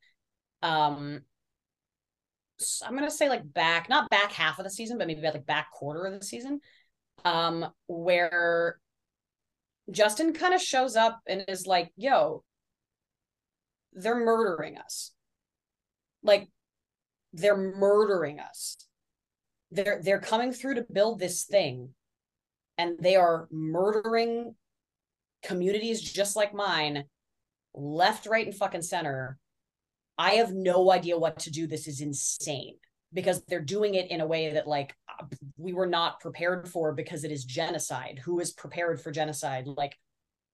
Um 0.62 1.22
i'm 2.84 2.94
gonna 2.96 3.10
say 3.10 3.28
like 3.28 3.52
back 3.52 3.88
not 3.88 4.10
back 4.10 4.32
half 4.32 4.58
of 4.58 4.64
the 4.64 4.70
season 4.70 4.98
but 4.98 5.06
maybe 5.06 5.20
like 5.20 5.46
back 5.46 5.70
quarter 5.70 6.04
of 6.04 6.18
the 6.18 6.26
season 6.26 6.60
um 7.24 7.64
where 7.86 8.80
justin 9.92 10.32
kind 10.32 10.52
of 10.52 10.60
shows 10.60 10.96
up 10.96 11.20
and 11.28 11.44
is 11.46 11.68
like 11.68 11.92
yo 11.96 12.42
they're 13.92 14.18
murdering 14.18 14.76
us 14.76 15.12
like 16.28 16.48
they're 17.32 17.56
murdering 17.56 18.38
us. 18.38 18.76
They're 19.72 20.00
they're 20.02 20.20
coming 20.20 20.52
through 20.52 20.74
to 20.74 20.86
build 20.90 21.18
this 21.18 21.44
thing 21.44 21.90
and 22.78 22.96
they 23.00 23.16
are 23.16 23.48
murdering 23.50 24.54
communities 25.42 26.00
just 26.00 26.36
like 26.36 26.54
mine 26.54 27.04
left 27.74 28.26
right 28.26 28.46
and 28.46 28.54
fucking 28.54 28.82
center. 28.82 29.38
I 30.16 30.32
have 30.34 30.52
no 30.52 30.90
idea 30.90 31.18
what 31.18 31.40
to 31.40 31.50
do. 31.50 31.66
This 31.66 31.86
is 31.86 32.00
insane 32.00 32.76
because 33.12 33.42
they're 33.46 33.60
doing 33.60 33.94
it 33.94 34.10
in 34.10 34.20
a 34.20 34.26
way 34.26 34.52
that 34.52 34.66
like 34.66 34.94
we 35.56 35.72
were 35.72 35.86
not 35.86 36.20
prepared 36.20 36.68
for 36.68 36.92
because 36.92 37.24
it 37.24 37.32
is 37.32 37.44
genocide. 37.44 38.20
Who 38.24 38.40
is 38.40 38.52
prepared 38.52 39.00
for 39.00 39.10
genocide? 39.10 39.66
Like 39.66 39.96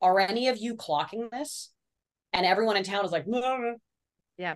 are 0.00 0.18
any 0.18 0.48
of 0.48 0.58
you 0.58 0.74
clocking 0.74 1.30
this? 1.30 1.70
And 2.32 2.44
everyone 2.44 2.76
in 2.76 2.82
town 2.82 3.04
is 3.04 3.12
like 3.12 3.26
yeah 4.38 4.54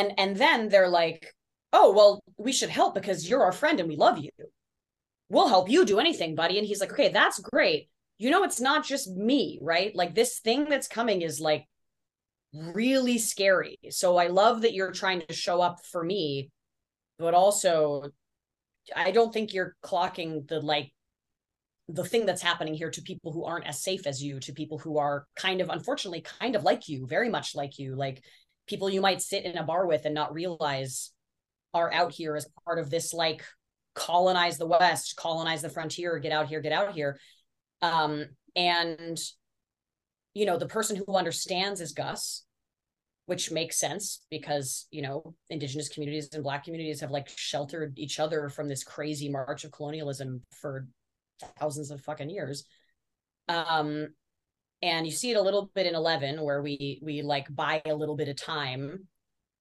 and 0.00 0.12
and 0.18 0.36
then 0.36 0.68
they're 0.68 0.88
like 0.88 1.32
oh, 1.72 1.92
well, 1.92 2.22
we 2.36 2.52
should 2.52 2.70
help 2.70 2.94
because 2.94 3.28
you're 3.28 3.44
our 3.44 3.52
friend 3.52 3.80
and 3.80 3.88
we 3.88 3.96
love 3.96 4.18
you. 4.18 4.30
We'll 5.28 5.48
help 5.48 5.70
you 5.70 5.84
do 5.84 6.00
anything, 6.00 6.34
buddy. 6.34 6.58
And 6.58 6.66
he's 6.66 6.80
like, 6.80 6.92
okay, 6.92 7.10
that's 7.10 7.38
great. 7.38 7.88
You 8.18 8.30
know, 8.30 8.42
it's 8.42 8.60
not 8.60 8.84
just 8.84 9.10
me, 9.10 9.58
right? 9.62 9.94
Like 9.94 10.14
this 10.14 10.40
thing 10.40 10.68
that's 10.68 10.88
coming 10.88 11.22
is 11.22 11.40
like 11.40 11.64
really 12.52 13.18
scary. 13.18 13.78
So 13.90 14.16
I 14.16 14.26
love 14.26 14.62
that 14.62 14.74
you're 14.74 14.90
trying 14.90 15.22
to 15.28 15.32
show 15.32 15.60
up 15.60 15.78
for 15.84 16.02
me, 16.02 16.50
but 17.18 17.34
also 17.34 18.10
I 18.94 19.12
don't 19.12 19.32
think 19.32 19.54
you're 19.54 19.76
clocking 19.84 20.48
the 20.48 20.60
like 20.60 20.92
the 21.88 22.04
thing 22.04 22.26
that's 22.26 22.42
happening 22.42 22.74
here 22.74 22.90
to 22.90 23.02
people 23.02 23.32
who 23.32 23.44
aren't 23.44 23.66
as 23.66 23.82
safe 23.82 24.06
as 24.06 24.22
you, 24.22 24.38
to 24.40 24.52
people 24.52 24.78
who 24.78 24.98
are 24.98 25.26
kind 25.36 25.60
of 25.60 25.70
unfortunately 25.70 26.20
kind 26.20 26.56
of 26.56 26.64
like 26.64 26.88
you, 26.88 27.06
very 27.06 27.28
much 27.28 27.54
like 27.54 27.78
you, 27.78 27.94
like 27.94 28.22
people 28.70 28.88
you 28.88 29.00
might 29.00 29.20
sit 29.20 29.44
in 29.44 29.58
a 29.58 29.64
bar 29.64 29.86
with 29.86 30.06
and 30.06 30.14
not 30.14 30.32
realize 30.32 31.10
are 31.74 31.92
out 31.92 32.12
here 32.12 32.36
as 32.36 32.48
part 32.64 32.78
of 32.78 32.88
this 32.88 33.12
like 33.12 33.44
colonize 33.94 34.56
the 34.56 34.66
west 34.66 35.16
colonize 35.16 35.62
the 35.62 35.68
frontier 35.68 36.18
get 36.18 36.32
out 36.32 36.48
here 36.48 36.60
get 36.60 36.72
out 36.72 36.94
here. 36.94 37.18
Um 37.82 38.26
and 38.56 39.20
you 40.34 40.46
know 40.46 40.56
the 40.56 40.66
person 40.66 40.96
who 40.96 41.14
understands 41.14 41.80
is 41.80 41.92
gus 41.92 42.44
which 43.26 43.52
makes 43.52 43.78
sense 43.78 44.24
because 44.30 44.86
you 44.90 45.02
know 45.02 45.34
indigenous 45.50 45.88
communities 45.88 46.30
and 46.32 46.42
black 46.42 46.64
communities 46.64 47.00
have 47.00 47.10
like 47.10 47.28
sheltered 47.28 47.92
each 47.96 48.18
other 48.18 48.48
from 48.48 48.68
this 48.68 48.82
crazy 48.82 49.28
march 49.28 49.64
of 49.64 49.72
colonialism 49.72 50.42
for 50.50 50.86
thousands 51.58 51.90
of 51.90 52.00
fucking 52.00 52.30
years. 52.30 52.64
Um 53.48 54.08
and 54.82 55.06
you 55.06 55.12
see 55.12 55.30
it 55.30 55.36
a 55.36 55.42
little 55.42 55.70
bit 55.74 55.86
in 55.86 55.94
11 55.94 56.42
where 56.42 56.62
we 56.62 57.00
we 57.02 57.22
like 57.22 57.54
buy 57.54 57.82
a 57.84 57.94
little 57.94 58.16
bit 58.16 58.28
of 58.28 58.36
time 58.36 59.06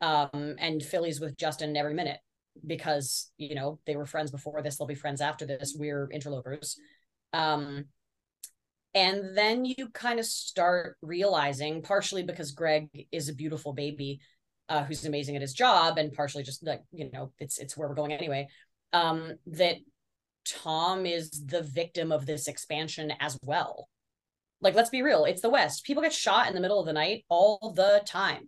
um, 0.01 0.55
and 0.59 0.81
Philly's 0.81 1.19
with 1.19 1.37
Justin 1.37 1.75
every 1.75 1.93
minute 1.93 2.19
because 2.65 3.31
you 3.37 3.55
know 3.55 3.79
they 3.85 3.95
were 3.95 4.05
friends 4.05 4.31
before 4.31 4.61
this 4.61 4.77
they'll 4.77 4.87
be 4.87 4.95
friends 4.95 5.21
after 5.21 5.45
this 5.45 5.75
we're 5.77 6.09
interlopers. 6.11 6.77
Um, 7.33 7.85
and 8.95 9.37
then 9.37 9.65
you 9.65 9.89
kind 9.93 10.19
of 10.19 10.25
start 10.25 10.97
realizing 11.01 11.81
partially 11.81 12.23
because 12.23 12.51
greg 12.51 12.89
is 13.11 13.29
a 13.29 13.35
beautiful 13.35 13.73
baby 13.73 14.19
uh, 14.67 14.83
who's 14.83 15.05
amazing 15.05 15.35
at 15.35 15.41
his 15.41 15.53
job 15.53 15.97
and 15.97 16.13
partially 16.13 16.43
just 16.43 16.65
like 16.65 16.81
you 16.91 17.09
know 17.11 17.31
it's 17.39 17.57
it's 17.59 17.77
where 17.77 17.87
we're 17.87 17.95
going 17.95 18.13
anyway 18.13 18.47
um, 18.93 19.33
that 19.45 19.75
tom 20.45 21.05
is 21.05 21.29
the 21.45 21.61
victim 21.61 22.11
of 22.11 22.25
this 22.25 22.47
expansion 22.47 23.13
as 23.19 23.37
well 23.43 23.87
like 24.61 24.76
let's 24.76 24.90
be 24.90 25.02
real 25.02 25.26
it's 25.26 25.41
the 25.41 25.49
west 25.49 25.86
people 25.86 26.03
get 26.03 26.14
shot 26.14 26.48
in 26.48 26.53
the 26.53 26.61
middle 26.61 26.80
of 26.80 26.86
the 26.86 26.94
night 26.94 27.23
all 27.30 27.73
the 27.76 28.02
time 28.06 28.48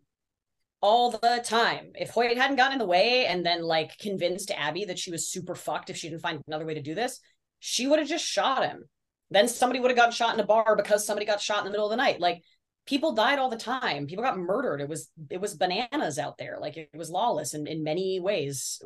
all 0.82 1.12
the 1.12 1.42
time. 1.46 1.92
If 1.96 2.10
Hoyt 2.10 2.36
hadn't 2.36 2.58
gotten 2.58 2.74
in 2.74 2.80
the 2.80 2.86
way 2.86 3.28
and 3.28 3.46
then 3.46 3.62
like 3.62 3.98
convinced 4.00 4.52
Abby 4.52 4.86
that 4.86 5.00
she 5.00 5.12
was 5.12 5.30
super 5.30 5.56
fucked 5.56 5.90
if 5.90 5.98
she 5.98 6.10
didn't 6.10 6.22
find 6.24 6.42
another 6.48 6.66
way 6.66 6.74
to 6.74 6.82
do 6.82 6.96
this, 6.96 7.20
she 7.60 7.88
would 7.88 8.00
have 8.00 8.08
just 8.08 8.26
shot 8.26 8.66
him. 8.66 8.84
Then 9.30 9.48
somebody 9.48 9.80
would 9.80 9.92
have 9.92 9.98
gotten 9.98 10.12
shot 10.12 10.34
in 10.34 10.40
a 10.40 10.46
bar 10.46 10.76
because 10.76 11.06
somebody 11.06 11.26
got 11.26 11.40
shot 11.40 11.60
in 11.60 11.66
the 11.66 11.72
middle 11.72 11.86
of 11.86 11.92
the 11.92 12.04
night. 12.04 12.20
Like 12.20 12.42
people 12.88 13.14
died 13.14 13.40
all 13.40 13.50
the 13.50 13.58
time. 13.58 14.08
People 14.08 14.24
got 14.24 14.40
murdered. 14.40 14.82
It 14.82 14.90
was 14.90 15.10
it 15.30 15.40
was 15.40 15.54
bananas 15.54 16.18
out 16.18 16.38
there. 16.38 16.58
Like 16.60 16.76
it 16.78 16.90
was 16.96 17.12
lawless 17.12 17.54
in, 17.54 17.68
in 17.68 17.84
many 17.84 18.20
ways, 18.20 18.82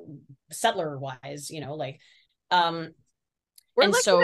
settler 0.51 0.99
wise, 0.99 1.49
you 1.49 1.61
know, 1.61 1.75
like 1.75 1.99
um 2.51 2.91
we're 3.75 3.83
and 3.83 3.93
lucky 3.93 4.03
so 4.03 4.19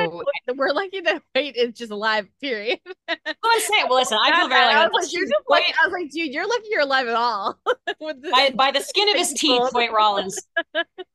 that, 0.48 0.56
we're 0.56 0.72
lucky 0.72 1.02
that 1.02 1.22
Hoyt 1.36 1.56
is 1.56 1.74
just 1.74 1.92
alive. 1.92 2.28
Period. 2.40 2.80
well, 3.08 3.18
I 3.46 3.60
say, 3.60 3.84
well, 3.84 4.00
listen, 4.00 4.18
I 4.22 4.40
feel 4.40 4.48
very 4.48 4.66
like, 4.66 4.76
I 4.76 4.88
was 4.88 5.04
like, 5.04 5.14
you're 5.14 5.26
just 5.26 5.44
I 5.50 5.88
was 5.88 5.94
like, 5.94 6.12
dude, 6.12 6.34
you're 6.34 6.48
lucky 6.48 6.68
you're 6.70 6.82
alive 6.82 7.08
at 7.08 7.16
all. 7.16 7.60
the, 7.66 8.30
by, 8.32 8.52
by 8.56 8.72
the 8.72 8.82
skin 8.82 9.10
of 9.10 9.16
his 9.16 9.34
teeth, 9.38 9.62
Hoyt 9.74 9.92
Rawlins. 9.92 10.40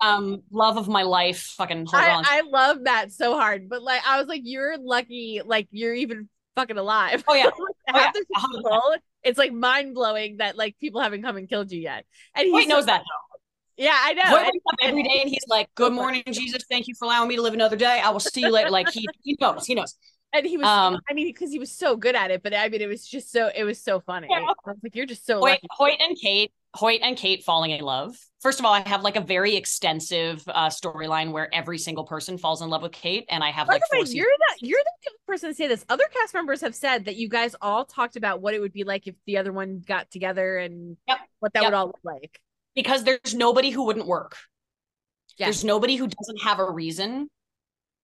um, 0.00 0.42
love 0.50 0.76
of 0.76 0.88
my 0.88 1.02
life, 1.02 1.54
fucking 1.56 1.86
Hoyt 1.86 2.00
I, 2.00 2.22
I 2.26 2.42
love 2.42 2.84
that 2.84 3.12
so 3.12 3.34
hard, 3.34 3.68
but 3.68 3.82
like, 3.82 4.02
I 4.06 4.18
was 4.18 4.28
like, 4.28 4.42
you're 4.44 4.76
lucky, 4.78 5.40
like 5.44 5.68
you're 5.70 5.94
even 5.94 6.28
fucking 6.56 6.78
alive. 6.78 7.24
Oh 7.28 7.34
yeah, 7.34 7.50
oh, 7.52 7.68
yeah. 7.94 8.10
People, 8.12 8.94
it's 9.22 9.38
like 9.38 9.52
mind 9.52 9.94
blowing 9.94 10.38
that 10.38 10.56
like 10.56 10.76
people 10.78 11.00
haven't 11.00 11.22
come 11.22 11.36
and 11.36 11.48
killed 11.48 11.72
you 11.72 11.80
yet. 11.80 12.04
And 12.34 12.46
he 12.46 12.66
knows 12.66 12.86
that 12.86 13.00
though. 13.00 13.35
Yeah, 13.76 13.94
I 13.94 14.14
know. 14.14 14.50
Every 14.82 15.02
day 15.02 15.18
and 15.20 15.28
he's 15.28 15.44
like, 15.48 15.74
"Good 15.74 15.92
morning, 15.92 16.22
Jesus. 16.30 16.64
Thank 16.70 16.88
you 16.88 16.94
for 16.94 17.04
allowing 17.04 17.28
me 17.28 17.36
to 17.36 17.42
live 17.42 17.54
another 17.54 17.76
day. 17.76 18.00
I 18.02 18.10
will 18.10 18.20
see 18.20 18.40
you 18.40 18.50
later." 18.50 18.70
Like 18.70 18.90
he 18.90 19.06
he 19.22 19.36
knows, 19.40 19.66
he 19.66 19.74
knows. 19.74 19.94
And 20.32 20.44
he 20.44 20.56
was, 20.56 20.66
um, 20.66 20.98
I 21.08 21.14
mean, 21.14 21.28
because 21.28 21.50
he 21.50 21.58
was 21.58 21.72
so 21.72 21.96
good 21.96 22.14
at 22.14 22.30
it. 22.30 22.42
But 22.42 22.54
I 22.54 22.68
mean, 22.68 22.80
it 22.80 22.88
was 22.88 23.06
just 23.06 23.30
so, 23.30 23.50
it 23.54 23.64
was 23.64 23.80
so 23.80 24.00
funny. 24.00 24.26
Yeah. 24.30 24.38
I 24.38 24.70
was 24.70 24.76
like, 24.82 24.94
"You're 24.94 25.06
just 25.06 25.24
so." 25.24 25.38
Hoyt, 25.38 25.60
Hoyt 25.70 25.98
and 26.00 26.16
Kate, 26.20 26.52
Hoyt 26.74 27.00
and 27.02 27.16
Kate 27.16 27.44
falling 27.44 27.70
in 27.70 27.80
love. 27.80 28.16
First 28.40 28.60
of 28.60 28.66
all, 28.66 28.72
I 28.72 28.86
have 28.86 29.02
like 29.02 29.16
a 29.16 29.20
very 29.20 29.56
extensive 29.56 30.42
uh, 30.48 30.68
storyline 30.68 31.32
where 31.32 31.54
every 31.54 31.78
single 31.78 32.04
person 32.04 32.38
falls 32.38 32.60
in 32.60 32.68
love 32.68 32.82
with 32.82 32.92
Kate, 32.92 33.24
and 33.28 33.42
I 33.42 33.50
have 33.50 33.66
By 33.66 33.74
like. 33.74 33.82
Way, 33.92 34.04
you're 34.08 34.26
the 34.26 34.66
you're 34.66 34.80
the 35.04 35.10
person 35.26 35.50
to 35.50 35.54
say 35.54 35.68
this. 35.68 35.84
Other 35.88 36.04
cast 36.12 36.34
members 36.34 36.60
have 36.62 36.74
said 36.74 37.04
that 37.06 37.16
you 37.16 37.28
guys 37.28 37.54
all 37.60 37.84
talked 37.84 38.16
about 38.16 38.40
what 38.40 38.52
it 38.52 38.60
would 38.60 38.72
be 38.72 38.84
like 38.84 39.06
if 39.06 39.14
the 39.26 39.38
other 39.38 39.52
one 39.52 39.82
got 39.86 40.10
together 40.10 40.58
and 40.58 40.96
yep. 41.06 41.18
what 41.40 41.52
that 41.52 41.62
yep. 41.62 41.72
would 41.72 41.76
all 41.76 41.86
look 41.86 42.00
like 42.02 42.40
because 42.76 43.02
there's 43.02 43.34
nobody 43.34 43.70
who 43.70 43.84
wouldn't 43.86 44.06
work. 44.06 44.36
Yeah. 45.38 45.46
There's 45.46 45.64
nobody 45.64 45.96
who 45.96 46.06
doesn't 46.06 46.42
have 46.42 46.60
a 46.60 46.70
reason 46.70 47.28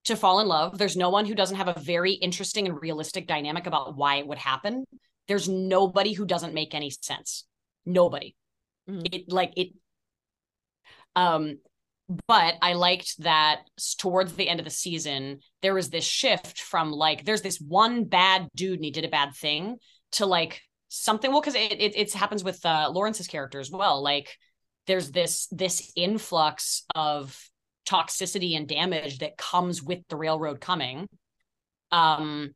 to 0.04 0.16
fall 0.16 0.40
in 0.40 0.48
love. 0.48 0.78
There's 0.78 0.96
no 0.96 1.10
one 1.10 1.26
who 1.26 1.34
doesn't 1.34 1.56
have 1.56 1.68
a 1.68 1.78
very 1.78 2.12
interesting 2.12 2.66
and 2.66 2.80
realistic 2.80 3.28
dynamic 3.28 3.66
about 3.66 3.96
why 3.96 4.16
it 4.16 4.26
would 4.26 4.38
happen. 4.38 4.84
There's 5.28 5.48
nobody 5.48 6.12
who 6.12 6.26
doesn't 6.26 6.54
make 6.54 6.74
any 6.74 6.90
sense. 6.90 7.44
Nobody. 7.86 8.34
Mm-hmm. 8.90 9.02
It 9.12 9.32
like 9.32 9.52
it 9.56 9.68
um 11.14 11.58
but 12.26 12.56
I 12.60 12.72
liked 12.72 13.22
that 13.22 13.60
towards 13.98 14.34
the 14.34 14.48
end 14.48 14.58
of 14.60 14.64
the 14.64 14.70
season 14.70 15.38
there 15.62 15.74
was 15.74 15.88
this 15.88 16.04
shift 16.04 16.60
from 16.60 16.90
like 16.90 17.24
there's 17.24 17.42
this 17.42 17.60
one 17.60 18.04
bad 18.04 18.48
dude 18.56 18.78
and 18.78 18.84
he 18.84 18.90
did 18.90 19.04
a 19.04 19.08
bad 19.08 19.34
thing 19.36 19.76
to 20.12 20.26
like 20.26 20.62
something 20.88 21.30
well 21.30 21.40
because 21.40 21.54
it, 21.54 21.80
it 21.80 21.96
it 21.96 22.12
happens 22.12 22.42
with 22.42 22.64
uh 22.66 22.90
Lawrence's 22.92 23.28
character 23.28 23.60
as 23.60 23.70
well 23.70 24.02
like 24.02 24.36
there's 24.86 25.10
this 25.10 25.46
this 25.50 25.92
influx 25.96 26.84
of 26.94 27.38
toxicity 27.86 28.56
and 28.56 28.68
damage 28.68 29.18
that 29.18 29.36
comes 29.36 29.82
with 29.82 30.00
the 30.08 30.16
railroad 30.16 30.60
coming. 30.60 31.08
Um 31.90 32.54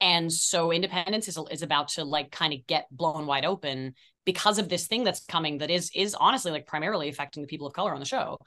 and 0.00 0.32
so 0.32 0.72
independence 0.72 1.28
is, 1.28 1.38
is 1.50 1.62
about 1.62 1.88
to 1.88 2.04
like 2.04 2.30
kind 2.30 2.54
of 2.54 2.66
get 2.66 2.86
blown 2.90 3.26
wide 3.26 3.44
open 3.44 3.94
because 4.24 4.58
of 4.58 4.68
this 4.68 4.86
thing 4.86 5.04
that's 5.04 5.24
coming 5.26 5.58
that 5.58 5.70
is 5.70 5.90
is 5.94 6.14
honestly 6.14 6.52
like 6.52 6.66
primarily 6.66 7.08
affecting 7.08 7.42
the 7.42 7.48
people 7.48 7.66
of 7.66 7.72
color 7.72 7.92
on 7.92 8.00
the 8.00 8.06
show. 8.06 8.38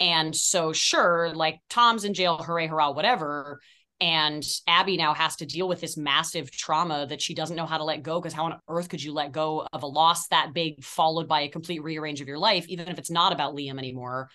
And 0.00 0.34
so 0.34 0.72
sure 0.72 1.32
like 1.34 1.60
tom's 1.70 2.04
in 2.04 2.14
jail 2.14 2.38
hooray 2.38 2.66
hurrah 2.66 2.90
whatever 2.90 3.60
and 4.04 4.44
abby 4.66 4.98
now 4.98 5.14
has 5.14 5.34
to 5.36 5.46
deal 5.46 5.66
with 5.66 5.80
this 5.80 5.96
massive 5.96 6.50
trauma 6.50 7.06
that 7.06 7.22
she 7.22 7.32
doesn't 7.32 7.56
know 7.56 7.64
how 7.64 7.78
to 7.78 7.84
let 7.84 8.02
go 8.02 8.20
because 8.20 8.34
how 8.34 8.44
on 8.44 8.60
earth 8.68 8.90
could 8.90 9.02
you 9.02 9.14
let 9.14 9.32
go 9.32 9.66
of 9.72 9.82
a 9.82 9.86
loss 9.86 10.28
that 10.28 10.52
big 10.52 10.84
followed 10.84 11.26
by 11.26 11.40
a 11.40 11.48
complete 11.48 11.82
rearrange 11.82 12.20
of 12.20 12.28
your 12.28 12.38
life 12.38 12.66
even 12.68 12.86
if 12.88 12.98
it's 12.98 13.10
not 13.10 13.32
about 13.32 13.56
liam 13.56 13.78
anymore? 13.78 14.28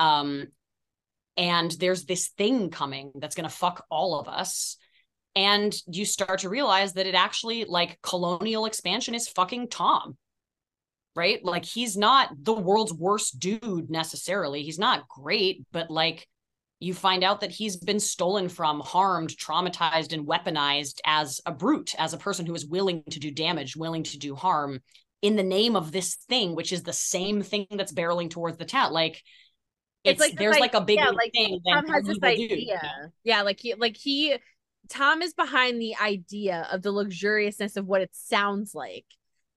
Um 0.00 0.48
and 1.36 1.70
there's 1.70 2.04
this 2.04 2.28
thing 2.36 2.70
coming 2.70 3.12
that's 3.14 3.36
going 3.36 3.48
to 3.48 3.54
fuck 3.54 3.84
all 3.90 4.18
of 4.18 4.26
us. 4.26 4.78
And 5.34 5.72
you 5.86 6.06
start 6.06 6.40
to 6.40 6.48
realize 6.48 6.94
that 6.94 7.06
it 7.06 7.14
actually 7.14 7.66
like 7.66 8.00
colonial 8.02 8.66
expansion 8.66 9.14
is 9.14 9.28
fucking 9.28 9.68
tom 9.68 10.16
right? 11.14 11.42
Like 11.42 11.64
he's 11.64 11.96
not 11.96 12.28
the 12.42 12.52
world's 12.52 12.92
worst 12.92 13.38
dude 13.38 13.88
necessarily. 13.88 14.64
He's 14.64 14.78
not 14.80 15.08
great 15.08 15.64
but 15.72 15.90
like 15.90 16.26
you 16.78 16.92
find 16.92 17.24
out 17.24 17.40
that 17.40 17.50
he's 17.50 17.76
been 17.76 18.00
stolen 18.00 18.48
from 18.48 18.80
harmed 18.80 19.30
traumatized 19.30 20.12
and 20.12 20.26
weaponized 20.26 21.00
as 21.04 21.40
a 21.46 21.52
brute 21.52 21.94
as 21.98 22.12
a 22.12 22.18
person 22.18 22.46
who 22.46 22.54
is 22.54 22.66
willing 22.66 23.02
to 23.10 23.18
do 23.18 23.30
damage 23.30 23.76
willing 23.76 24.02
to 24.02 24.18
do 24.18 24.34
harm 24.34 24.80
in 25.22 25.36
the 25.36 25.42
name 25.42 25.76
of 25.76 25.92
this 25.92 26.16
thing 26.28 26.54
which 26.54 26.72
is 26.72 26.82
the 26.82 26.92
same 26.92 27.42
thing 27.42 27.66
that's 27.72 27.92
barreling 27.92 28.30
towards 28.30 28.58
the 28.58 28.64
town 28.64 28.92
like 28.92 29.22
it's, 30.04 30.22
it's 30.22 30.32
like 30.32 30.38
there's 30.38 30.58
like, 30.58 30.72
like, 30.72 30.82
a 30.82 30.84
big 30.84 30.98
yeah, 30.98 31.10
like 31.10 31.32
thing 31.32 31.60
Tom 31.68 31.88
has 31.88 32.04
this 32.04 32.18
idea. 32.22 32.80
Yeah, 33.24 33.42
like 33.42 33.58
he 33.60 33.74
like 33.74 33.96
he 33.96 34.36
Tom 34.88 35.22
is 35.22 35.34
behind 35.34 35.80
the 35.80 35.96
idea 35.96 36.68
of 36.70 36.82
the 36.82 36.92
luxuriousness 36.92 37.76
of 37.76 37.86
what 37.86 38.02
it 38.02 38.10
sounds 38.12 38.74
like. 38.74 39.04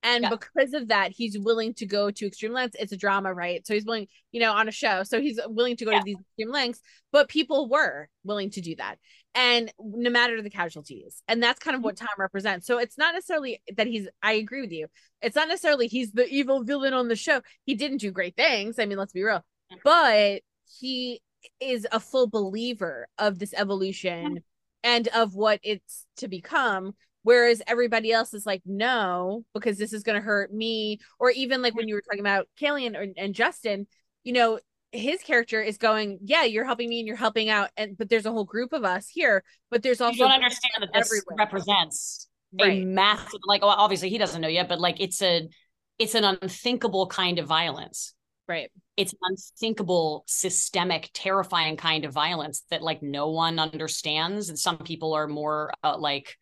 And 0.01 0.23
yeah. 0.23 0.30
because 0.30 0.73
of 0.73 0.88
that, 0.88 1.11
he's 1.11 1.38
willing 1.38 1.73
to 1.76 1.85
go 1.85 2.09
to 2.09 2.26
extreme 2.26 2.53
lengths. 2.53 2.77
It's 2.80 2.93
a 2.93 2.97
drama, 2.97 3.34
right? 3.34 3.65
So 3.67 3.73
he's 3.73 3.85
willing, 3.85 4.07
you 4.31 4.39
know, 4.39 4.53
on 4.53 4.69
a 4.69 4.71
show. 4.71 5.03
So 5.03 5.19
he's 5.19 5.39
willing 5.47 5.76
to 5.77 5.85
go 5.85 5.91
yeah. 5.91 5.99
to 5.99 6.03
these 6.05 6.17
extreme 6.19 6.51
lengths, 6.51 6.81
but 7.11 7.27
people 7.27 7.67
were 7.67 8.07
willing 8.23 8.49
to 8.51 8.61
do 8.61 8.76
that. 8.77 8.97
And 9.35 9.71
no 9.80 10.09
matter 10.09 10.41
the 10.41 10.49
casualties. 10.49 11.21
And 11.27 11.43
that's 11.43 11.59
kind 11.59 11.76
of 11.76 11.84
what 11.84 11.95
mm-hmm. 11.95 12.05
Tom 12.05 12.15
represents. 12.17 12.65
So 12.65 12.77
it's 12.77 12.97
not 12.97 13.13
necessarily 13.13 13.61
that 13.76 13.88
he's, 13.88 14.07
I 14.23 14.34
agree 14.34 14.61
with 14.61 14.71
you. 14.71 14.88
It's 15.21 15.35
not 15.35 15.49
necessarily 15.49 15.88
he's 15.88 16.13
the 16.13 16.27
evil 16.27 16.63
villain 16.63 16.93
on 16.93 17.09
the 17.09 17.15
show. 17.15 17.41
He 17.65 17.76
didn't 17.76 17.97
do 17.97 18.11
great 18.11 18.38
things. 18.38 18.80
I 18.80 18.85
mean, 18.85 18.97
let's 18.97 19.13
be 19.13 19.23
real. 19.23 19.43
But 19.84 20.41
he 20.80 21.21
is 21.59 21.85
a 21.91 21.99
full 21.99 22.27
believer 22.27 23.07
of 23.17 23.38
this 23.38 23.53
evolution 23.55 24.43
and 24.84 25.07
of 25.09 25.35
what 25.35 25.59
it's 25.63 26.05
to 26.17 26.27
become 26.27 26.95
whereas 27.24 27.62
everybody 27.68 28.12
else 28.12 28.34
is 28.34 28.46
like 28.46 28.62
no 28.66 29.44
because 29.54 29.78
this 29.78 29.94
is 29.94 30.04
going 30.04 30.16
to 30.16 30.26
hurt 30.26 30.54
me 30.54 31.00
or 31.20 31.30
even 31.32 31.62
like 31.62 31.76
when 31.76 31.88
you 31.88 31.96
were 31.96 32.02
talking 32.02 32.20
about 32.20 32.48
Calian 32.60 33.02
and, 33.02 33.14
and 33.18 33.36
Justin 33.36 33.88
you 34.24 34.34
know 34.34 34.60
his 34.91 35.22
character 35.22 35.62
is 35.62 35.78
going 35.78 36.20
yeah 36.24 36.44
you're 36.44 36.66
helping 36.66 36.90
me 36.90 37.00
and 37.00 37.08
you're 37.08 37.18
helping 37.18 37.50
out 37.50 37.70
and 37.78 37.98
but 37.98 38.10
there's 38.10 38.26
a 38.26 38.32
whole 38.32 38.44
group 38.44 38.74
of 38.74 38.84
us 38.84 39.08
here 39.08 39.44
but 39.70 39.84
there's 39.84 40.02
also 40.02 40.16
you 40.16 40.24
don't 40.24 40.32
understand 40.32 40.74
that 40.80 40.90
this 40.94 41.08
everywhere. 41.08 41.36
represents 41.38 42.28
right. 42.60 42.82
a 42.82 42.86
massive 42.86 43.40
like 43.46 43.62
well, 43.62 43.72
obviously 43.72 44.10
he 44.10 44.18
doesn't 44.18 44.41
know 44.41 44.48
yet 44.48 44.68
but 44.68 44.80
like 44.80 45.00
it's 45.00 45.22
a 45.22 45.48
it's 46.00 46.16
an 46.16 46.24
unthinkable 46.24 47.08
kind 47.08 47.38
of 47.38 47.46
violence 47.46 48.14
right 48.48 48.72
it's 48.98 49.14
an 49.14 49.20
unthinkable 49.22 50.24
systemic 50.28 51.10
terrifying 51.14 51.78
kind 51.78 52.04
of 52.04 52.12
violence 52.12 52.64
that 52.72 52.82
like 52.82 53.04
no 53.04 53.30
one 53.30 53.60
understands 53.60 54.50
and 54.50 54.58
some 54.58 54.80
people 54.80 55.14
are 55.14 55.28
more 55.28 55.72
uh, 55.84 55.98
like 55.98 56.36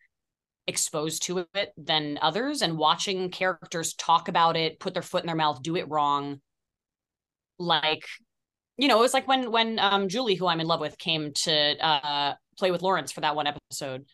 exposed 0.68 1.22
to 1.24 1.46
it 1.54 1.72
than 1.76 2.18
others 2.22 2.62
and 2.62 2.76
watching 2.76 3.30
characters 3.30 3.94
talk 3.94 4.28
about 4.28 4.56
it 4.56 4.78
put 4.78 4.92
their 4.92 5.02
foot 5.02 5.22
in 5.22 5.26
their 5.26 5.34
mouth 5.34 5.62
do 5.62 5.76
it 5.76 5.88
wrong 5.88 6.40
like 7.58 8.04
you 8.76 8.86
know 8.86 8.98
it 8.98 9.02
was 9.02 9.14
like 9.14 9.26
when 9.26 9.50
when 9.50 9.78
um 9.78 10.08
julie 10.08 10.34
who 10.34 10.46
i'm 10.46 10.60
in 10.60 10.66
love 10.66 10.80
with 10.80 10.98
came 10.98 11.32
to 11.32 11.52
uh 11.84 12.34
play 12.58 12.70
with 12.70 12.82
lawrence 12.82 13.10
for 13.10 13.22
that 13.22 13.34
one 13.34 13.46
episode 13.46 14.04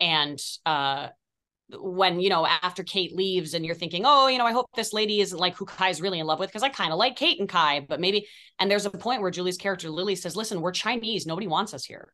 and 0.00 0.38
uh 0.64 1.08
when 1.70 2.20
you 2.20 2.28
know 2.28 2.46
after 2.46 2.84
Kate 2.84 3.12
leaves 3.12 3.54
and 3.54 3.66
you're 3.66 3.74
thinking, 3.74 4.04
oh, 4.06 4.28
you 4.28 4.38
know, 4.38 4.46
I 4.46 4.52
hope 4.52 4.66
this 4.76 4.92
lady 4.92 5.20
isn't 5.20 5.36
like 5.36 5.56
who 5.56 5.64
Kai's 5.64 6.00
really 6.00 6.20
in 6.20 6.26
love 6.26 6.38
with 6.38 6.48
because 6.48 6.62
I 6.62 6.68
kind 6.68 6.92
of 6.92 6.98
like 6.98 7.16
Kate 7.16 7.40
and 7.40 7.48
Kai, 7.48 7.80
but 7.80 7.98
maybe. 7.98 8.28
And 8.60 8.70
there's 8.70 8.86
a 8.86 8.90
point 8.90 9.20
where 9.20 9.32
Julie's 9.32 9.56
character 9.56 9.90
Lily 9.90 10.14
says, 10.14 10.36
"Listen, 10.36 10.60
we're 10.60 10.70
Chinese. 10.70 11.26
Nobody 11.26 11.48
wants 11.48 11.74
us 11.74 11.84
here." 11.84 12.12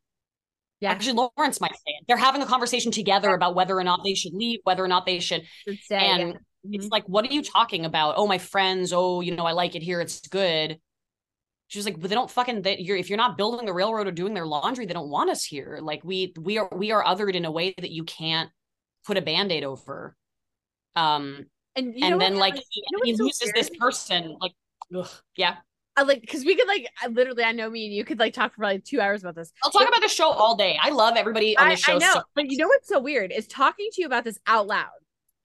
Yeah, 0.83 0.91
actually, 0.91 1.13
Lawrence 1.13 1.61
might 1.61 1.75
say 1.75 1.93
it. 1.99 2.05
They're 2.07 2.17
having 2.17 2.41
a 2.41 2.45
conversation 2.45 2.91
together 2.91 3.33
about 3.33 3.55
whether 3.55 3.77
or 3.77 3.83
not 3.83 4.01
they 4.03 4.13
should 4.13 4.33
leave, 4.33 4.59
whether 4.63 4.83
or 4.83 4.87
not 4.87 5.05
they 5.05 5.19
should. 5.19 5.43
Say, 5.65 5.95
and 5.95 6.19
yeah. 6.19 6.25
mm-hmm. 6.35 6.73
it's 6.73 6.89
like, 6.89 7.05
what 7.07 7.25
are 7.25 7.33
you 7.33 7.41
talking 7.41 7.85
about? 7.85 8.15
Oh, 8.17 8.27
my 8.27 8.37
friends. 8.37 8.91
Oh, 8.93 9.21
you 9.21 9.35
know, 9.35 9.45
I 9.45 9.53
like 9.53 9.75
it 9.75 9.81
here. 9.81 10.01
It's 10.01 10.27
good. 10.27 10.77
She's 11.67 11.85
like, 11.85 11.99
but 11.99 12.09
they 12.09 12.15
don't 12.15 12.29
fucking. 12.29 12.63
That 12.63 12.81
you're 12.81 12.97
if 12.97 13.09
you're 13.09 13.17
not 13.17 13.37
building 13.37 13.65
the 13.65 13.73
railroad 13.73 14.07
or 14.07 14.11
doing 14.11 14.33
their 14.33 14.45
laundry, 14.45 14.85
they 14.85 14.93
don't 14.93 15.09
want 15.09 15.29
us 15.29 15.43
here. 15.43 15.79
Like 15.81 16.03
we 16.03 16.33
we 16.39 16.57
are 16.57 16.69
we 16.75 16.91
are 16.91 17.03
othered 17.03 17.33
in 17.33 17.45
a 17.45 17.51
way 17.51 17.73
that 17.77 17.89
you 17.89 18.03
can't 18.03 18.49
put 19.05 19.17
a 19.17 19.21
band-aid 19.21 19.63
over 19.63 20.15
um 20.95 21.45
and 21.75 21.93
and 22.01 22.21
then 22.21 22.35
like 22.35 22.55
he, 22.55 22.83
he 23.03 23.15
loses 23.15 23.39
so 23.39 23.51
this 23.53 23.69
person 23.79 24.37
like 24.39 24.53
ugh, 24.95 25.09
yeah 25.35 25.55
I 25.95 26.03
like 26.03 26.21
because 26.21 26.43
we 26.43 26.55
could 26.55 26.67
like 26.67 26.87
I, 27.01 27.07
literally 27.07 27.43
I 27.43 27.51
know 27.51 27.69
me 27.69 27.85
and 27.85 27.93
you 27.93 28.03
could 28.03 28.19
like 28.19 28.33
talk 28.33 28.55
for 28.55 28.63
like 28.63 28.83
two 28.83 28.99
hours 28.99 29.21
about 29.21 29.35
this. 29.35 29.51
I'll 29.63 29.71
talk 29.71 29.87
about 29.87 30.01
the 30.01 30.07
show 30.07 30.29
all 30.29 30.55
day. 30.55 30.77
I 30.81 30.89
love 30.89 31.15
everybody 31.17 31.55
on 31.55 31.69
the 31.69 31.75
show. 31.75 31.95
I 31.95 31.97
know, 31.99 32.13
so 32.13 32.21
but 32.35 32.49
you 32.49 32.57
know 32.57 32.67
what's 32.67 32.87
so 32.87 32.99
weird 32.99 33.31
is 33.31 33.47
talking 33.47 33.87
to 33.93 34.01
you 34.01 34.07
about 34.07 34.23
this 34.23 34.39
out 34.47 34.65
loud 34.65 34.87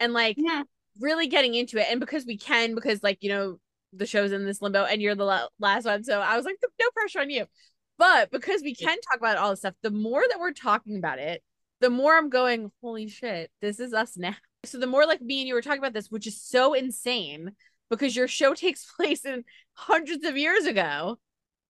and 0.00 0.12
like 0.12 0.36
yeah. 0.38 0.62
really 0.98 1.26
getting 1.26 1.54
into 1.54 1.78
it. 1.78 1.86
And 1.90 2.00
because 2.00 2.24
we 2.24 2.38
can, 2.38 2.74
because 2.74 3.02
like 3.02 3.18
you 3.20 3.28
know 3.28 3.58
the 3.92 4.06
show's 4.06 4.32
in 4.32 4.46
this 4.46 4.62
limbo 4.62 4.84
and 4.84 5.02
you're 5.02 5.14
the 5.14 5.24
la- 5.24 5.48
last 5.58 5.84
one, 5.84 6.02
so 6.02 6.20
I 6.20 6.36
was 6.36 6.46
like 6.46 6.56
no 6.62 6.88
pressure 6.94 7.20
on 7.20 7.30
you. 7.30 7.44
But 7.98 8.30
because 8.30 8.62
we 8.62 8.74
can 8.74 8.96
talk 9.10 9.18
about 9.18 9.36
all 9.36 9.50
this 9.50 9.60
stuff, 9.60 9.74
the 9.82 9.90
more 9.90 10.22
that 10.28 10.40
we're 10.40 10.52
talking 10.52 10.96
about 10.96 11.18
it, 11.18 11.42
the 11.80 11.90
more 11.90 12.16
I'm 12.16 12.30
going, 12.30 12.70
holy 12.80 13.08
shit, 13.08 13.50
this 13.60 13.80
is 13.80 13.92
us 13.92 14.16
now. 14.16 14.36
So 14.64 14.78
the 14.78 14.86
more 14.86 15.06
like 15.06 15.20
me 15.20 15.40
and 15.40 15.48
you 15.48 15.54
were 15.54 15.62
talking 15.62 15.80
about 15.80 15.92
this, 15.92 16.10
which 16.10 16.26
is 16.26 16.40
so 16.40 16.74
insane 16.74 17.52
because 17.90 18.16
your 18.16 18.28
show 18.28 18.54
takes 18.54 18.90
place 18.92 19.24
in 19.24 19.44
hundreds 19.78 20.24
of 20.24 20.36
years 20.36 20.66
ago. 20.66 21.18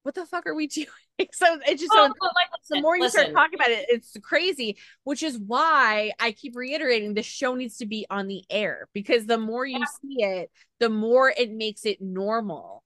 What 0.03 0.15
the 0.15 0.25
fuck 0.27 0.47
are 0.47 0.55
we 0.55 0.67
doing? 0.69 0.87
So 1.33 1.59
it's 1.67 1.83
just 1.83 1.93
oh, 1.93 2.07
so 2.07 2.27
like, 2.27 2.49
listen, 2.57 2.77
the 2.77 2.81
more 2.81 2.97
you 2.97 3.03
listen. 3.03 3.21
start 3.21 3.35
talking 3.35 3.59
about 3.59 3.71
it, 3.71 3.87
it's 3.89 4.17
crazy, 4.23 4.79
which 5.05 5.23
is 5.23 5.39
why 5.39 6.13
I 6.21 6.33
keep 6.33 6.55
reiterating 6.57 7.15
the 7.15 7.23
show 7.23 7.55
needs 7.55 7.79
to 7.79 7.87
be 7.87 8.07
on 8.09 8.29
the 8.29 8.45
air 8.49 8.89
because 8.95 9.27
the 9.27 9.39
more 9.39 9.67
you 9.67 9.81
yeah. 9.81 9.85
see 10.01 10.25
it, 10.25 10.51
the 10.79 10.89
more 10.89 11.33
it 11.37 11.51
makes 11.51 11.85
it 11.85 12.01
normal. 12.01 12.85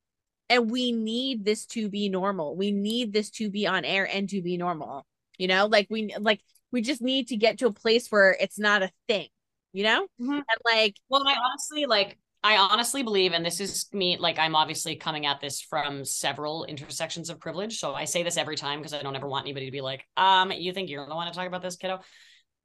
And 0.48 0.70
we 0.70 0.92
need 0.92 1.44
this 1.44 1.66
to 1.66 1.88
be 1.88 2.08
normal. 2.08 2.56
We 2.56 2.72
need 2.72 3.12
this 3.12 3.30
to 3.32 3.50
be 3.50 3.66
on 3.66 3.84
air 3.84 4.08
and 4.10 4.28
to 4.30 4.42
be 4.42 4.56
normal. 4.56 5.06
You 5.38 5.48
know, 5.48 5.66
like 5.66 5.86
we 5.90 6.14
like 6.18 6.40
we 6.72 6.80
just 6.80 7.02
need 7.02 7.28
to 7.28 7.36
get 7.36 7.58
to 7.58 7.66
a 7.66 7.72
place 7.72 8.08
where 8.08 8.36
it's 8.40 8.58
not 8.58 8.82
a 8.82 8.90
thing, 9.06 9.28
you 9.72 9.84
know? 9.84 10.04
Mm-hmm. 10.20 10.32
And 10.32 10.44
like, 10.64 10.96
well, 11.08 11.26
I 11.26 11.34
honestly 11.34 11.86
like, 11.86 12.18
I 12.44 12.56
honestly 12.56 13.04
believe, 13.04 13.32
and 13.32 13.46
this 13.46 13.60
is 13.60 13.86
me, 13.92 14.16
like, 14.18 14.38
I'm 14.38 14.56
obviously 14.56 14.96
coming 14.96 15.26
at 15.26 15.40
this 15.40 15.60
from 15.60 16.04
several 16.04 16.64
intersections 16.64 17.30
of 17.30 17.38
privilege. 17.38 17.78
So 17.78 17.94
I 17.94 18.04
say 18.04 18.24
this 18.24 18.36
every 18.36 18.56
time 18.56 18.80
because 18.80 18.92
I 18.92 19.02
don't 19.02 19.14
ever 19.14 19.28
want 19.28 19.44
anybody 19.44 19.66
to 19.66 19.72
be 19.72 19.80
like, 19.80 20.04
um, 20.16 20.50
you 20.50 20.72
think 20.72 20.90
you're 20.90 21.06
the 21.06 21.14
one 21.14 21.28
to 21.28 21.32
talk 21.32 21.46
about 21.46 21.62
this, 21.62 21.76
kiddo? 21.76 22.00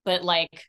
But 0.04 0.24
like, 0.24 0.64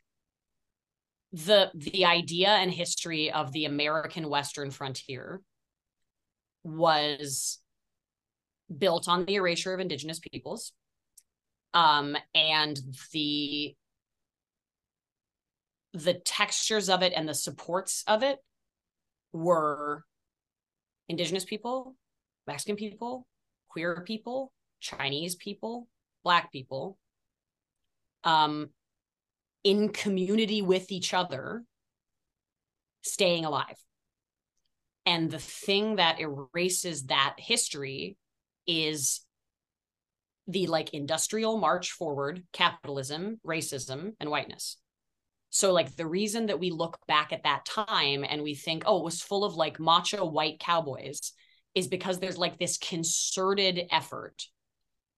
the 1.31 1.71
the 1.75 2.05
idea 2.05 2.49
and 2.49 2.71
history 2.71 3.31
of 3.31 3.51
the 3.51 3.65
American 3.65 4.29
Western 4.29 4.71
frontier 4.71 5.41
was 6.63 7.59
built 8.75 9.07
on 9.07 9.25
the 9.25 9.35
erasure 9.35 9.73
of 9.73 9.79
indigenous 9.79 10.19
peoples 10.19 10.71
um, 11.73 12.17
and 12.33 12.79
the 13.11 13.75
the 15.93 16.13
textures 16.13 16.89
of 16.89 17.01
it 17.01 17.13
and 17.15 17.27
the 17.27 17.33
supports 17.33 18.03
of 18.07 18.23
it 18.23 18.39
were 19.33 20.03
indigenous 21.07 21.45
people 21.45 21.95
mexican 22.47 22.75
people 22.75 23.27
queer 23.69 24.03
people 24.05 24.51
chinese 24.79 25.35
people 25.35 25.87
black 26.23 26.51
people 26.51 26.97
um, 28.23 28.69
in 29.63 29.89
community 29.89 30.61
with 30.61 30.91
each 30.91 31.13
other 31.13 31.63
staying 33.01 33.45
alive. 33.45 33.77
And 35.05 35.31
the 35.31 35.39
thing 35.39 35.95
that 35.95 36.19
erases 36.19 37.05
that 37.05 37.35
history 37.37 38.17
is 38.67 39.21
the 40.47 40.67
like 40.67 40.93
industrial 40.93 41.57
march 41.57 41.91
forward 41.91 42.43
capitalism 42.53 43.39
racism 43.45 44.13
and 44.19 44.29
whiteness 44.29 44.77
so 45.49 45.73
like 45.73 45.95
the 45.95 46.05
reason 46.05 46.47
that 46.47 46.59
we 46.59 46.71
look 46.71 46.99
back 47.07 47.33
at 47.33 47.43
that 47.43 47.65
time 47.65 48.23
and 48.27 48.41
we 48.41 48.55
think 48.55 48.83
oh 48.85 48.99
it 48.99 49.03
was 49.03 49.21
full 49.21 49.43
of 49.43 49.55
like 49.55 49.79
macho 49.79 50.25
white 50.25 50.59
cowboys 50.59 51.33
is 51.75 51.87
because 51.87 52.19
there's 52.19 52.37
like 52.37 52.57
this 52.57 52.77
concerted 52.77 53.81
effort 53.91 54.45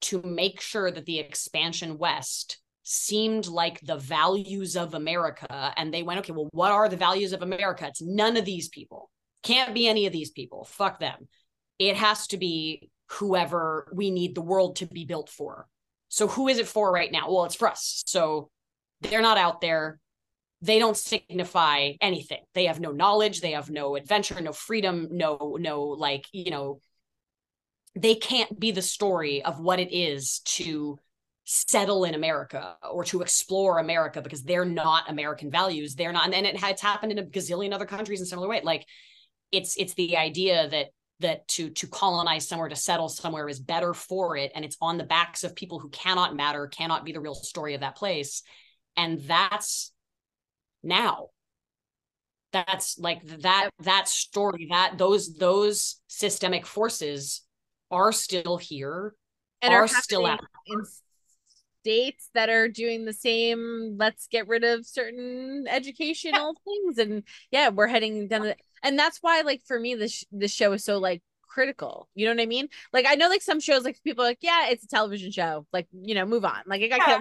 to 0.02 0.22
make 0.24 0.60
sure 0.60 0.92
that 0.92 1.06
the 1.06 1.20
expansion 1.20 1.98
west 1.98 2.58
seemed 2.84 3.48
like 3.48 3.80
the 3.82 3.98
values 3.98 4.76
of 4.76 4.94
America. 4.94 5.74
And 5.78 5.94
they 5.94 6.04
went, 6.04 6.20
okay, 6.20 6.34
well, 6.34 6.50
what 6.52 6.72
are 6.72 6.90
the 6.90 6.98
values 6.98 7.34
of 7.34 7.42
America? 7.42 7.88
It's 7.88 8.02
none 8.02 8.38
of 8.38 8.46
these 8.46 8.70
people. 8.70 9.10
Can't 9.44 9.74
be 9.74 9.88
any 9.88 10.08
of 10.08 10.14
these 10.14 10.32
people. 10.32 10.66
Fuck 10.66 11.00
them. 11.00 11.28
It 11.80 11.96
has 11.96 12.28
to 12.28 12.38
be 12.38 12.90
whoever 13.08 13.92
we 13.94 14.12
need 14.12 14.36
the 14.36 14.42
world 14.42 14.78
to 14.78 14.86
be 14.86 15.06
built 15.06 15.30
for. 15.30 15.68
So 16.10 16.28
who 16.28 16.48
is 16.48 16.58
it 16.58 16.68
for 16.68 16.92
right 16.92 17.12
now? 17.12 17.32
Well, 17.32 17.46
it's 17.46 17.56
for 17.56 17.70
us. 17.70 18.04
So 18.06 18.50
they're 19.02 19.22
not 19.22 19.38
out 19.38 19.62
there. 19.62 20.00
They 20.62 20.80
don't 20.80 20.98
signify 20.98 21.94
anything. 22.02 22.42
They 22.54 22.66
have 22.66 22.80
no 22.80 22.92
knowledge, 22.92 23.42
they 23.42 23.52
have 23.52 23.70
no 23.70 23.96
adventure, 23.96 24.40
no 24.42 24.54
freedom, 24.54 25.08
no 25.12 25.58
no 25.60 25.82
like, 25.84 26.28
you 26.32 26.52
know, 26.52 26.80
they 27.96 28.16
can't 28.16 28.60
be 28.60 28.72
the 28.72 28.82
story 28.82 29.44
of 29.44 29.60
what 29.60 29.80
it 29.80 29.94
is 29.94 30.40
to 30.46 30.98
settle 31.46 32.06
in 32.06 32.14
America 32.14 32.78
or 32.90 33.04
to 33.04 33.22
explore 33.22 33.80
America 33.80 34.22
because 34.22 34.44
they're 34.44 34.64
not 34.64 35.10
American 35.10 35.50
values. 35.50 35.96
They're 35.96 36.14
not, 36.14 36.34
and 36.34 36.46
it 36.46 36.58
has 36.58 36.80
happened 36.80 37.12
in 37.12 37.20
a 37.20 37.24
gazillion 37.24 37.74
other 37.74 37.86
countries 37.86 38.20
in 38.20 38.26
similar 38.26 38.48
way. 38.48 38.62
Like 38.64 38.86
it's 39.52 39.76
it's 39.78 39.94
the 39.96 40.18
idea 40.18 40.70
that 40.70 40.88
that 41.20 41.48
to 41.50 41.70
to 41.72 41.88
colonize 41.88 42.48
somewhere 42.48 42.70
to 42.70 42.76
settle 42.76 43.10
somewhere 43.10 43.48
is 43.48 43.60
better 43.60 43.94
for 43.94 44.38
it 44.38 44.52
and 44.56 44.66
it's 44.66 44.78
on 44.82 44.98
the 44.98 45.04
backs 45.04 45.44
of 45.44 45.56
people 45.56 45.80
who 45.80 45.90
cannot 45.90 46.36
matter 46.36 46.68
cannot 46.68 47.06
be 47.06 47.12
the 47.12 47.20
real 47.20 47.36
story 47.36 47.74
of 47.74 47.82
that 47.82 47.96
place 47.96 48.44
and 48.98 49.22
that's 49.22 49.92
now. 50.84 51.28
That's 52.52 53.00
like 53.00 53.26
that 53.42 53.70
that 53.84 54.10
story 54.10 54.68
that 54.72 54.98
those 54.98 55.36
those 55.36 56.02
systemic 56.08 56.66
forces 56.66 57.42
are 57.90 58.12
still 58.12 58.58
here 58.58 59.14
and 59.62 59.74
are, 59.74 59.84
are 59.84 59.88
still 59.88 60.26
out. 60.26 60.42
in 60.66 60.84
states 61.82 62.30
that 62.34 62.50
are 62.50 62.68
doing 62.68 63.06
the 63.06 63.14
same 63.14 63.96
let's 63.98 64.28
get 64.28 64.48
rid 64.48 64.64
of 64.64 64.86
certain 64.86 65.66
educational 65.70 66.56
things. 66.66 66.98
And 66.98 67.24
yeah 67.52 67.70
we're 67.70 67.88
heading 67.88 68.28
down 68.28 68.42
the, 68.44 68.56
and 68.84 69.00
that's 69.00 69.20
why 69.22 69.42
like 69.42 69.62
for 69.66 69.80
me 69.80 69.96
this 69.96 70.24
this 70.32 70.52
show 70.52 70.74
is 70.74 70.84
so 70.84 70.98
like 70.98 71.22
critical. 71.42 72.10
You 72.16 72.26
know 72.26 72.34
what 72.34 72.42
i 72.42 72.48
mean? 72.48 72.68
Like 72.92 73.06
i 73.08 73.16
know 73.16 73.30
like 73.30 73.42
some 73.42 73.60
shows 73.60 73.84
like 73.84 73.98
people 74.04 74.26
like 74.26 74.40
yeah 74.42 74.70
it's 74.70 74.84
a 74.84 74.88
television 74.88 75.32
show. 75.32 75.66
Like 75.72 75.88
you 75.94 76.16
know 76.16 76.26
move 76.26 76.44
on. 76.44 76.64
Like 76.66 76.82
i 76.82 76.88
got 76.88 77.08
yeah. 77.08 77.20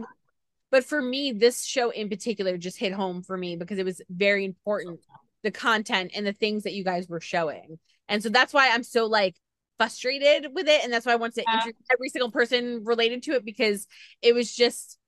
But 0.70 0.84
for 0.84 1.00
me 1.00 1.32
this 1.32 1.64
show 1.64 1.90
in 1.90 2.08
particular 2.08 2.56
just 2.56 2.78
hit 2.78 2.92
home 2.92 3.22
for 3.22 3.36
me 3.36 3.56
because 3.56 3.78
it 3.78 3.84
was 3.84 4.00
very 4.08 4.44
important 4.44 5.00
the 5.42 5.50
content 5.50 6.12
and 6.14 6.26
the 6.26 6.32
things 6.32 6.64
that 6.64 6.74
you 6.74 6.84
guys 6.84 7.08
were 7.08 7.20
showing. 7.20 7.78
And 8.08 8.22
so 8.22 8.28
that's 8.28 8.52
why 8.52 8.70
i'm 8.70 8.82
so 8.82 9.06
like 9.06 9.36
frustrated 9.78 10.48
with 10.54 10.68
it. 10.68 10.84
And 10.84 10.92
that's 10.92 11.06
why 11.06 11.12
i 11.12 11.16
want 11.16 11.34
to 11.34 11.44
yeah. 11.46 11.54
introduce 11.54 11.82
every 11.92 12.08
single 12.08 12.30
person 12.30 12.84
related 12.84 13.22
to 13.24 13.32
it 13.32 13.44
because 13.44 13.86
it 14.22 14.34
was 14.34 14.54
just 14.54 14.98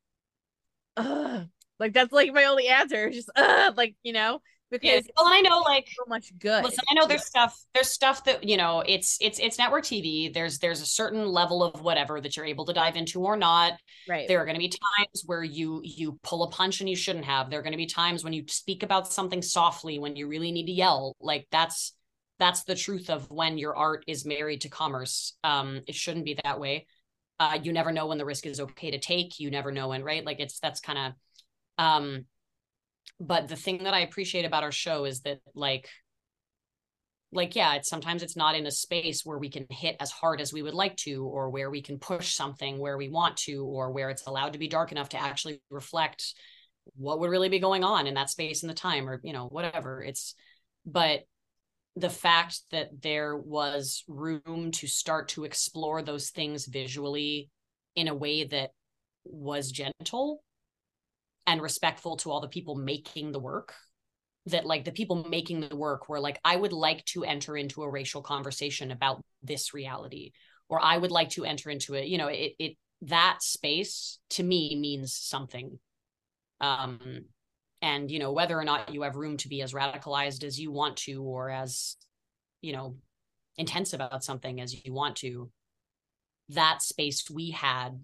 uh 0.96 1.44
like 1.78 1.92
that's 1.92 2.12
like 2.12 2.32
my 2.32 2.44
only 2.44 2.68
answer. 2.68 3.10
Just 3.10 3.30
uh 3.36 3.72
like 3.76 3.96
you 4.02 4.12
know 4.12 4.40
because 4.72 5.06
well 5.16 5.26
I 5.28 5.40
know 5.42 5.60
like 5.60 5.86
so 5.88 6.04
much 6.08 6.32
good. 6.38 6.64
Listen, 6.64 6.82
I 6.90 6.94
know 6.94 7.06
there's 7.06 7.26
stuff 7.26 7.56
there's 7.74 7.90
stuff 7.90 8.24
that 8.24 8.42
you 8.42 8.56
know 8.56 8.82
it's 8.86 9.18
it's 9.20 9.38
it's 9.38 9.58
network 9.58 9.84
TV. 9.84 10.32
There's 10.32 10.58
there's 10.58 10.80
a 10.80 10.86
certain 10.86 11.26
level 11.26 11.62
of 11.62 11.82
whatever 11.82 12.20
that 12.20 12.36
you're 12.36 12.46
able 12.46 12.64
to 12.64 12.72
dive 12.72 12.96
into 12.96 13.22
or 13.22 13.36
not. 13.36 13.74
Right. 14.08 14.26
There 14.26 14.40
are 14.40 14.44
going 14.44 14.56
to 14.56 14.60
be 14.60 14.70
times 14.70 15.22
where 15.26 15.44
you 15.44 15.80
you 15.84 16.18
pull 16.22 16.42
a 16.42 16.50
punch 16.50 16.80
and 16.80 16.88
you 16.88 16.96
shouldn't 16.96 17.26
have. 17.26 17.50
There 17.50 17.60
are 17.60 17.62
going 17.62 17.72
to 17.72 17.78
be 17.78 17.86
times 17.86 18.24
when 18.24 18.32
you 18.32 18.44
speak 18.48 18.82
about 18.82 19.12
something 19.12 19.42
softly 19.42 19.98
when 19.98 20.16
you 20.16 20.26
really 20.26 20.50
need 20.50 20.66
to 20.66 20.72
yell. 20.72 21.14
Like 21.20 21.46
that's 21.52 21.92
that's 22.38 22.64
the 22.64 22.74
truth 22.74 23.10
of 23.10 23.30
when 23.30 23.58
your 23.58 23.76
art 23.76 24.04
is 24.08 24.24
married 24.24 24.62
to 24.62 24.68
commerce. 24.68 25.34
Um, 25.44 25.82
it 25.86 25.94
shouldn't 25.94 26.24
be 26.24 26.38
that 26.42 26.58
way. 26.58 26.86
Uh, 27.38 27.58
you 27.62 27.72
never 27.72 27.92
know 27.92 28.06
when 28.06 28.18
the 28.18 28.24
risk 28.24 28.46
is 28.46 28.60
okay 28.60 28.90
to 28.90 28.98
take. 28.98 29.38
You 29.38 29.50
never 29.50 29.70
know 29.70 29.88
when, 29.88 30.02
right? 30.02 30.24
Like 30.24 30.40
it's 30.40 30.58
that's 30.58 30.80
kind 30.80 30.98
of 30.98 31.12
um 31.78 32.24
but 33.22 33.46
the 33.46 33.56
thing 33.56 33.84
that 33.84 33.94
I 33.94 34.00
appreciate 34.00 34.44
about 34.44 34.64
our 34.64 34.72
show 34.72 35.04
is 35.04 35.20
that 35.20 35.38
like 35.54 35.88
like 37.30 37.54
yeah 37.54 37.74
it's 37.74 37.88
sometimes 37.88 38.22
it's 38.22 38.36
not 38.36 38.56
in 38.56 38.66
a 38.66 38.70
space 38.70 39.24
where 39.24 39.38
we 39.38 39.48
can 39.48 39.64
hit 39.70 39.96
as 40.00 40.10
hard 40.10 40.40
as 40.40 40.52
we 40.52 40.60
would 40.60 40.74
like 40.74 40.96
to 40.96 41.24
or 41.24 41.48
where 41.48 41.70
we 41.70 41.80
can 41.80 41.98
push 41.98 42.34
something 42.34 42.78
where 42.78 42.98
we 42.98 43.08
want 43.08 43.36
to 43.36 43.64
or 43.64 43.92
where 43.92 44.10
it's 44.10 44.26
allowed 44.26 44.52
to 44.52 44.58
be 44.58 44.68
dark 44.68 44.92
enough 44.92 45.08
to 45.10 45.20
actually 45.20 45.62
reflect 45.70 46.34
what 46.96 47.20
would 47.20 47.30
really 47.30 47.48
be 47.48 47.60
going 47.60 47.84
on 47.84 48.08
in 48.08 48.14
that 48.14 48.28
space 48.28 48.62
and 48.62 48.70
the 48.70 48.74
time 48.74 49.08
or 49.08 49.20
you 49.22 49.32
know 49.32 49.46
whatever. 49.46 50.02
It's 50.02 50.34
but 50.84 51.20
the 51.94 52.10
fact 52.10 52.60
that 52.72 52.88
there 53.02 53.36
was 53.36 54.02
room 54.08 54.72
to 54.72 54.86
start 54.88 55.28
to 55.28 55.44
explore 55.44 56.02
those 56.02 56.30
things 56.30 56.66
visually 56.66 57.50
in 57.94 58.08
a 58.08 58.14
way 58.14 58.44
that 58.44 58.70
was 59.24 59.70
gentle 59.70 60.42
and 61.46 61.60
respectful 61.60 62.16
to 62.18 62.30
all 62.30 62.40
the 62.40 62.48
people 62.48 62.74
making 62.74 63.32
the 63.32 63.38
work 63.38 63.74
that 64.46 64.66
like 64.66 64.84
the 64.84 64.92
people 64.92 65.24
making 65.28 65.60
the 65.60 65.76
work 65.76 66.08
were 66.08 66.20
like 66.20 66.38
i 66.44 66.56
would 66.56 66.72
like 66.72 67.04
to 67.04 67.24
enter 67.24 67.56
into 67.56 67.82
a 67.82 67.90
racial 67.90 68.22
conversation 68.22 68.90
about 68.90 69.22
this 69.42 69.72
reality 69.72 70.32
or 70.68 70.80
i 70.82 70.96
would 70.96 71.12
like 71.12 71.30
to 71.30 71.44
enter 71.44 71.70
into 71.70 71.94
it 71.94 72.06
you 72.06 72.18
know 72.18 72.28
it 72.28 72.52
it 72.58 72.76
that 73.02 73.42
space 73.42 74.18
to 74.30 74.42
me 74.42 74.76
means 74.80 75.14
something. 75.14 75.78
Um 76.60 77.24
and 77.80 78.10
you 78.10 78.20
know 78.20 78.32
whether 78.32 78.56
or 78.56 78.62
not 78.64 78.94
you 78.94 79.02
have 79.02 79.16
room 79.16 79.36
to 79.38 79.48
be 79.48 79.60
as 79.60 79.72
radicalized 79.72 80.44
as 80.44 80.58
you 80.60 80.70
want 80.70 80.96
to 80.96 81.22
or 81.24 81.50
as 81.50 81.96
you 82.60 82.72
know 82.72 82.94
intense 83.56 83.92
about 83.92 84.22
something 84.22 84.60
as 84.60 84.84
you 84.84 84.92
want 84.92 85.16
to 85.16 85.50
that 86.50 86.80
space 86.80 87.28
we 87.28 87.50
had 87.50 88.00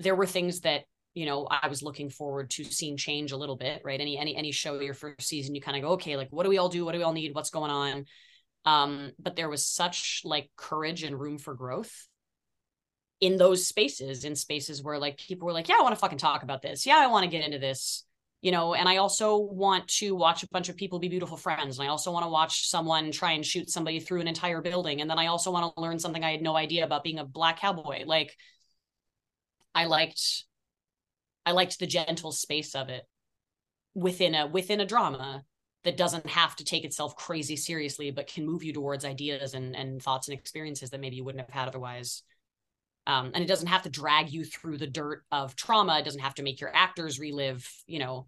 there 0.00 0.16
were 0.16 0.26
things 0.26 0.62
that 0.62 0.82
you 1.16 1.24
know 1.24 1.48
i 1.50 1.66
was 1.66 1.82
looking 1.82 2.10
forward 2.10 2.50
to 2.50 2.62
seeing 2.62 2.96
change 2.96 3.32
a 3.32 3.36
little 3.36 3.56
bit 3.56 3.80
right? 3.84 4.00
Any 4.00 4.18
any 4.18 4.36
any 4.36 4.52
show 4.52 4.78
your 4.80 4.94
first 4.94 5.22
season 5.22 5.54
you 5.54 5.62
kind 5.62 5.76
of 5.76 5.82
go 5.82 5.88
okay 5.94 6.16
like 6.16 6.28
what 6.30 6.44
do 6.44 6.50
we 6.50 6.58
all 6.58 6.68
do? 6.68 6.84
What 6.84 6.92
do 6.92 6.98
we 6.98 7.04
all 7.04 7.14
need? 7.14 7.34
What's 7.34 7.50
going 7.50 7.70
on? 7.70 8.04
Um 8.66 9.12
but 9.18 9.34
there 9.34 9.48
was 9.48 9.66
such 9.66 10.20
like 10.24 10.50
courage 10.56 11.02
and 11.02 11.18
room 11.18 11.38
for 11.38 11.54
growth 11.54 12.06
in 13.20 13.38
those 13.38 13.66
spaces 13.66 14.24
in 14.24 14.36
spaces 14.36 14.82
where 14.82 14.98
like 14.98 15.16
people 15.16 15.46
were 15.46 15.54
like 15.54 15.70
yeah 15.70 15.76
i 15.78 15.82
want 15.82 15.94
to 15.94 15.98
fucking 15.98 16.18
talk 16.18 16.42
about 16.42 16.60
this. 16.60 16.84
Yeah 16.84 16.98
i 16.98 17.06
want 17.06 17.24
to 17.24 17.30
get 17.30 17.44
into 17.44 17.58
this 17.58 18.04
you 18.42 18.52
know? 18.52 18.74
And 18.74 18.86
i 18.86 18.98
also 18.98 19.38
want 19.38 19.88
to 20.00 20.14
watch 20.14 20.42
a 20.42 20.48
bunch 20.48 20.68
of 20.68 20.76
people 20.76 20.98
be 20.98 21.08
beautiful 21.08 21.38
friends 21.38 21.78
and 21.78 21.88
i 21.88 21.90
also 21.90 22.12
want 22.12 22.26
to 22.26 22.30
watch 22.30 22.68
someone 22.68 23.10
try 23.10 23.32
and 23.32 23.44
shoot 23.44 23.70
somebody 23.70 24.00
through 24.00 24.20
an 24.20 24.28
entire 24.28 24.60
building 24.60 25.00
and 25.00 25.08
then 25.08 25.18
i 25.18 25.28
also 25.28 25.50
want 25.50 25.74
to 25.74 25.80
learn 25.80 25.98
something 25.98 26.22
i 26.22 26.32
had 26.32 26.42
no 26.42 26.54
idea 26.56 26.84
about 26.84 27.02
being 27.02 27.18
a 27.18 27.24
black 27.24 27.58
cowboy. 27.58 28.04
Like 28.04 28.36
i 29.74 29.86
liked 29.86 30.44
I 31.46 31.52
liked 31.52 31.78
the 31.78 31.86
gentle 31.86 32.32
space 32.32 32.74
of 32.74 32.88
it 32.88 33.04
within 33.94 34.34
a 34.34 34.46
within 34.46 34.80
a 34.80 34.86
drama 34.86 35.44
that 35.84 35.96
doesn't 35.96 36.26
have 36.26 36.56
to 36.56 36.64
take 36.64 36.84
itself 36.84 37.16
crazy 37.16 37.54
seriously, 37.54 38.10
but 38.10 38.26
can 38.26 38.44
move 38.44 38.64
you 38.64 38.72
towards 38.72 39.04
ideas 39.04 39.54
and 39.54 39.74
and 39.74 40.02
thoughts 40.02 40.28
and 40.28 40.38
experiences 40.38 40.90
that 40.90 41.00
maybe 41.00 41.16
you 41.16 41.24
wouldn't 41.24 41.46
have 41.46 41.54
had 41.54 41.68
otherwise. 41.68 42.22
Um, 43.06 43.30
and 43.34 43.44
it 43.44 43.46
doesn't 43.46 43.68
have 43.68 43.82
to 43.82 43.88
drag 43.88 44.32
you 44.32 44.44
through 44.44 44.78
the 44.78 44.86
dirt 44.88 45.22
of 45.30 45.54
trauma. 45.54 46.00
It 46.00 46.04
doesn't 46.04 46.20
have 46.20 46.34
to 46.34 46.42
make 46.42 46.60
your 46.60 46.74
actors 46.74 47.20
relive, 47.20 47.64
you 47.86 48.00
know, 48.00 48.26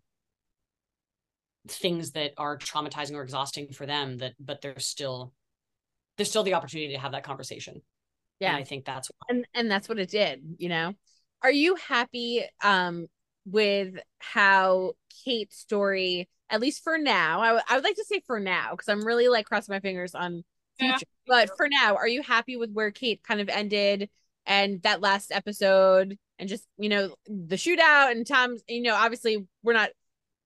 things 1.66 2.12
that 2.12 2.30
are 2.38 2.56
traumatizing 2.56 3.14
or 3.14 3.22
exhausting 3.22 3.72
for 3.72 3.86
them. 3.86 4.18
That, 4.18 4.34
but 4.38 4.60
there's 4.60 4.86
still 4.86 5.34
there's 6.16 6.30
still 6.30 6.44
the 6.44 6.54
opportunity 6.54 6.92
to 6.94 7.00
have 7.00 7.12
that 7.12 7.24
conversation. 7.24 7.82
Yeah, 8.38 8.50
and 8.50 8.58
I 8.58 8.62
think 8.62 8.84
that's 8.84 9.08
what, 9.08 9.34
and 9.34 9.46
and 9.54 9.68
that's 9.68 9.88
what 9.88 9.98
it 9.98 10.10
did. 10.10 10.40
You 10.58 10.68
know, 10.68 10.94
are 11.42 11.52
you 11.52 11.76
happy 11.76 12.44
um 12.62 13.06
with 13.44 13.98
how 14.18 14.92
Kate's 15.24 15.56
story, 15.56 16.28
at 16.50 16.60
least 16.60 16.82
for 16.82 16.98
now, 16.98 17.40
I, 17.40 17.46
w- 17.48 17.64
I 17.68 17.74
would 17.74 17.84
like 17.84 17.96
to 17.96 18.04
say 18.04 18.22
for 18.26 18.40
now, 18.40 18.72
because 18.72 18.88
I'm 18.88 19.04
really 19.04 19.28
like 19.28 19.46
crossing 19.46 19.72
my 19.72 19.80
fingers 19.80 20.14
on 20.14 20.44
future. 20.78 20.98
Yeah. 21.26 21.46
But 21.46 21.56
for 21.56 21.68
now, 21.68 21.96
are 21.96 22.08
you 22.08 22.22
happy 22.22 22.56
with 22.56 22.72
where 22.72 22.90
Kate 22.90 23.22
kind 23.22 23.40
of 23.40 23.48
ended 23.48 24.08
and 24.46 24.82
that 24.82 25.00
last 25.00 25.32
episode 25.32 26.16
and 26.38 26.48
just, 26.48 26.64
you 26.78 26.88
know, 26.88 27.14
the 27.26 27.56
shootout 27.56 28.10
and 28.12 28.26
Tom's, 28.26 28.62
you 28.68 28.82
know, 28.82 28.94
obviously 28.94 29.46
we're 29.62 29.72
not 29.72 29.90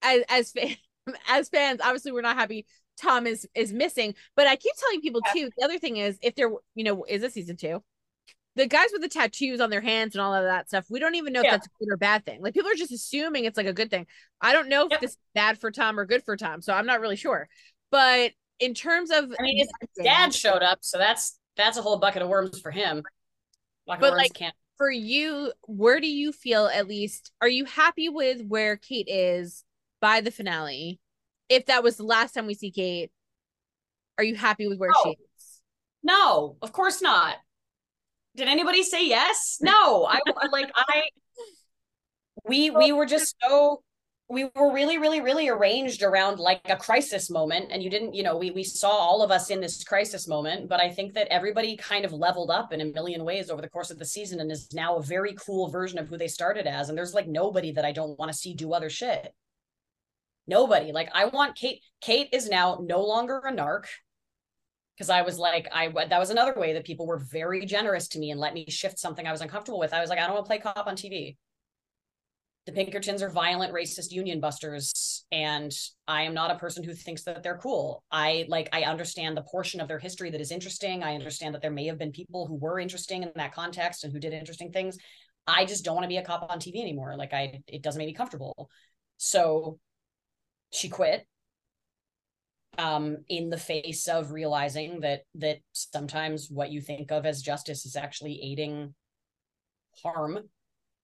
as 0.03 0.23
as 0.29 0.55
as 1.29 1.49
fans, 1.49 1.81
obviously 1.83 2.13
we're 2.13 2.23
not 2.23 2.37
happy 2.37 2.67
Tom 3.01 3.27
is 3.27 3.49
is 3.55 3.73
missing. 3.73 4.15
But 4.37 4.47
I 4.47 4.57
keep 4.57 4.75
telling 4.79 5.01
people 5.01 5.21
too, 5.33 5.51
the 5.57 5.65
other 5.65 5.79
thing 5.79 5.97
is 5.97 6.19
if 6.23 6.35
there, 6.35 6.51
you 6.75 6.85
know, 6.85 7.05
is 7.09 7.23
a 7.23 7.31
season 7.31 7.57
two 7.57 7.83
the 8.55 8.67
guys 8.67 8.89
with 8.93 9.03
the 9.03 9.09
tattoos 9.09 9.61
on 9.61 9.71
their 9.71 9.81
hands 9.81 10.15
and 10.15 10.23
all 10.23 10.35
of 10.35 10.45
that 10.45 10.69
stuff, 10.69 10.87
we 10.91 11.01
don't 11.01 11.15
even 11.15 11.33
know 11.33 11.41
yeah. 11.41 11.49
if 11.49 11.53
that's 11.53 11.67
a 11.67 11.85
good 11.85 11.93
or 11.93 11.97
bad 11.97 12.25
thing. 12.25 12.43
Like 12.43 12.55
people 12.55 12.71
are 12.71 12.75
just 12.75 12.93
assuming 12.93 13.45
it's 13.45 13.57
like 13.57 13.67
a 13.67 13.73
good 13.73 13.91
thing. 13.91 14.07
I 14.41 14.53
don't 14.53 14.69
know 14.69 14.89
if 14.91 15.01
this 15.01 15.13
is 15.13 15.19
bad 15.35 15.59
for 15.59 15.71
Tom 15.71 15.99
or 15.99 16.05
good 16.05 16.23
for 16.25 16.37
Tom, 16.37 16.61
so 16.61 16.73
I'm 16.73 16.87
not 16.87 17.01
really 17.01 17.17
sure. 17.17 17.49
But 17.91 18.33
in 18.59 18.75
terms 18.75 19.11
of, 19.11 19.25
I 19.39 19.43
mean, 19.43 19.59
his 19.59 19.69
dad 20.03 20.35
showed 20.35 20.63
up, 20.63 20.79
so 20.83 20.99
that's 20.99 21.39
that's 21.57 21.79
a 21.79 21.83
whole 21.83 21.99
bucket 21.99 22.23
of 22.23 22.29
worms 22.29 22.61
for 22.61 22.71
him. 22.71 23.03
But 23.87 24.13
like 24.13 24.35
can't. 24.35 24.55
for 24.79 24.91
you, 24.91 25.53
where 25.63 26.01
do 26.01 26.09
you 26.09 26.33
feel 26.33 26.67
at 26.67 26.87
least? 26.87 27.33
Are 27.41 27.49
you 27.49 27.65
happy 27.65 28.09
with 28.09 28.43
where 28.47 28.77
Kate 28.77 29.09
is 29.09 29.65
by 30.01 30.21
the 30.21 30.31
finale? 30.31 31.01
If 31.49 31.67
that 31.67 31.83
was 31.83 31.97
the 31.97 32.05
last 32.05 32.33
time 32.33 32.47
we 32.47 32.55
see 32.55 32.71
Kate, 32.71 33.11
are 34.19 34.25
you 34.25 34.37
happy 34.37 34.69
with 34.69 34.79
where 34.79 34.91
she 35.03 35.11
is? 35.11 35.61
No, 36.03 36.57
of 36.63 36.73
course 36.73 37.03
not. 37.03 37.37
Did 38.37 38.49
anybody 38.49 38.83
say 38.83 39.07
yes? 39.07 39.59
No. 39.63 40.05
I 40.05 40.21
like 40.51 40.71
I 40.75 41.05
we 42.45 42.71
we 42.71 42.93
were 42.93 43.07
just 43.07 43.37
so 43.43 43.83
we 44.29 44.45
were 44.45 44.73
really 44.73 44.99
really 44.99 45.21
really 45.21 45.49
arranged 45.49 46.03
around 46.03 46.39
like 46.39 46.61
a 46.65 46.77
crisis 46.77 47.29
moment 47.29 47.67
and 47.71 47.83
you 47.83 47.91
didn't 47.91 48.15
you 48.15 48.23
know 48.23 48.37
we 48.37 48.51
we 48.51 48.65
saw 48.65 48.89
all 48.89 49.23
of 49.23 49.31
us 49.31 49.51
in 49.51 49.61
this 49.61 49.85
crisis 49.85 50.27
moment 50.27 50.69
but 50.69 50.81
i 50.81 50.89
think 50.89 51.13
that 51.13 51.29
everybody 51.29 51.77
kind 51.77 52.05
of 52.05 52.13
leveled 52.13 52.51
up 52.51 52.73
in 52.73 52.81
a 52.81 52.87
million 52.87 53.25
ways 53.25 53.51
over 53.51 53.61
the 53.61 53.69
course 53.69 53.91
of 53.91 53.99
the 53.99 54.05
season 54.05 54.41
and 54.41 54.51
is 54.51 54.73
now 54.73 54.97
a 54.97 55.03
very 55.03 55.35
cool 55.35 55.69
version 55.69 55.99
of 55.99 56.09
who 56.09 56.17
they 56.17 56.29
started 56.29 56.67
as 56.67 56.89
and 56.89 56.97
there's 56.97 57.15
like 57.15 57.29
nobody 57.29 57.73
that 57.73 57.85
i 57.85 57.93
don't 57.93 58.19
want 58.19 58.33
to 58.33 58.37
see 58.37 58.55
do 58.55 58.73
other 58.73 58.91
shit 58.91 59.35
nobody 60.47 60.93
like 60.93 61.11
i 61.15 61.27
want 61.27 61.55
kate 61.55 61.83
kate 62.01 62.29
is 62.33 62.49
now 62.49 62.81
no 62.83 63.05
longer 63.05 63.39
a 63.45 63.53
narc 63.53 63.85
because 64.97 65.11
I 65.11 65.23
was 65.23 65.39
like, 65.39 65.69
I 65.73 65.89
that 66.09 66.19
was 66.19 66.31
another 66.31 66.55
way 66.57 66.75
that 66.75 66.85
people 66.85 67.07
were 67.07 67.19
very 67.19 67.65
generous 67.67 68.09
to 68.09 68.19
me 68.19 68.31
and 68.31 68.41
let 68.41 68.55
me 68.55 68.67
shift 68.69 68.99
something 68.99 69.27
I 69.27 69.33
was 69.33 69.41
uncomfortable 69.41 69.79
with. 69.79 69.93
I 69.93 70.01
was 70.01 70.11
like, 70.11 70.19
I 70.19 70.27
don't 70.27 70.35
want 70.35 70.45
to 70.47 70.49
play 70.49 70.59
cop 70.59 70.87
on 70.87 70.97
TV 70.97 71.37
the 72.65 72.73
Pinkertons 72.73 73.23
are 73.23 73.31
violent, 73.31 73.75
racist 73.75 74.13
union 74.13 74.39
busters, 74.39 75.25
and 75.33 75.73
I 76.07 76.23
am 76.23 76.35
not 76.35 76.53
a 76.53 76.59
person 76.59 76.85
who 76.85 76.95
thinks 76.95 77.25
that 77.25 77.43
they're 77.43 77.59
cool. 77.59 78.05
I 78.11 78.45
like 78.49 78.69
I 78.73 78.83
understand 78.83 79.37
the 79.37 79.43
portion 79.43 79.81
of 79.81 79.89
their 79.89 79.99
history 79.99 80.31
that 80.31 80.41
is 80.41 80.53
interesting. 80.53 81.03
I 81.03 81.15
understand 81.15 81.55
that 81.55 81.63
there 81.63 81.73
may 81.73 81.87
have 81.87 81.99
been 81.99 82.13
people 82.13 82.47
who 82.47 82.55
were 82.55 82.79
interesting 82.79 83.25
in 83.25 83.33
that 83.35 83.53
context 83.53 84.05
and 84.05 84.13
who 84.13 84.21
did 84.21 84.33
interesting 84.33 84.71
things. 84.71 84.97
I 85.45 85.65
just 85.65 85.85
don't 85.85 85.97
want 85.97 86.05
to 86.05 86.09
be 86.09 86.19
a 86.19 86.25
cop 86.25 86.49
on 86.49 86.61
TV 86.61 86.81
anymore. 86.81 87.17
Like 87.17 87.33
I, 87.33 87.63
it 87.67 87.83
doesn't 87.83 87.99
make 87.99 88.07
me 88.07 88.15
comfortable. 88.15 88.71
So 89.17 89.81
she 90.71 90.89
quit 90.89 91.27
um, 92.79 93.19
in 93.29 93.51
the 93.51 93.59
face 93.59 94.09
of 94.09 94.33
realizing 94.33 95.01
that 95.01 95.23
that 95.37 95.59
sometimes 95.73 96.49
what 96.51 96.71
you 96.71 96.81
think 96.81 97.11
of 97.11 97.27
as 97.27 97.43
justice 97.43 97.85
is 97.85 97.97
actually 97.97 98.41
aiding 98.43 98.95
harm. 100.03 100.39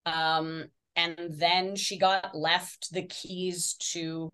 Um, 0.05 0.65
and 0.95 1.15
then 1.29 1.75
she 1.75 1.97
got 1.97 2.35
left 2.35 2.91
the 2.91 3.03
keys 3.03 3.75
to 3.91 4.29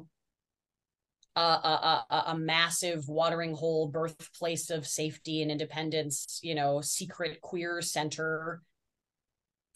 a, 1.35 1.41
a, 1.41 2.05
a, 2.09 2.23
a, 2.27 2.37
massive 2.37 3.09
watering 3.09 3.53
hole 3.53 3.89
birthplace 3.89 4.69
of 4.69 4.87
safety 4.87 5.41
and 5.41 5.51
independence 5.51 6.39
you 6.41 6.55
know 6.55 6.79
secret 6.79 7.41
queer 7.41 7.81
center 7.81 8.61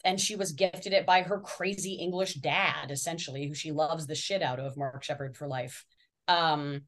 and 0.02 0.18
she 0.18 0.36
was 0.36 0.52
gifted 0.52 0.94
it 0.94 1.04
by 1.04 1.20
her 1.20 1.38
crazy 1.38 1.94
english 1.94 2.34
dad 2.34 2.90
essentially 2.90 3.46
who 3.46 3.52
she 3.52 3.72
loves 3.72 4.06
the 4.06 4.14
shit 4.14 4.42
out 4.42 4.58
of 4.58 4.78
mark 4.78 5.02
sheppard 5.02 5.36
for 5.36 5.46
life 5.46 5.84
um 6.28 6.80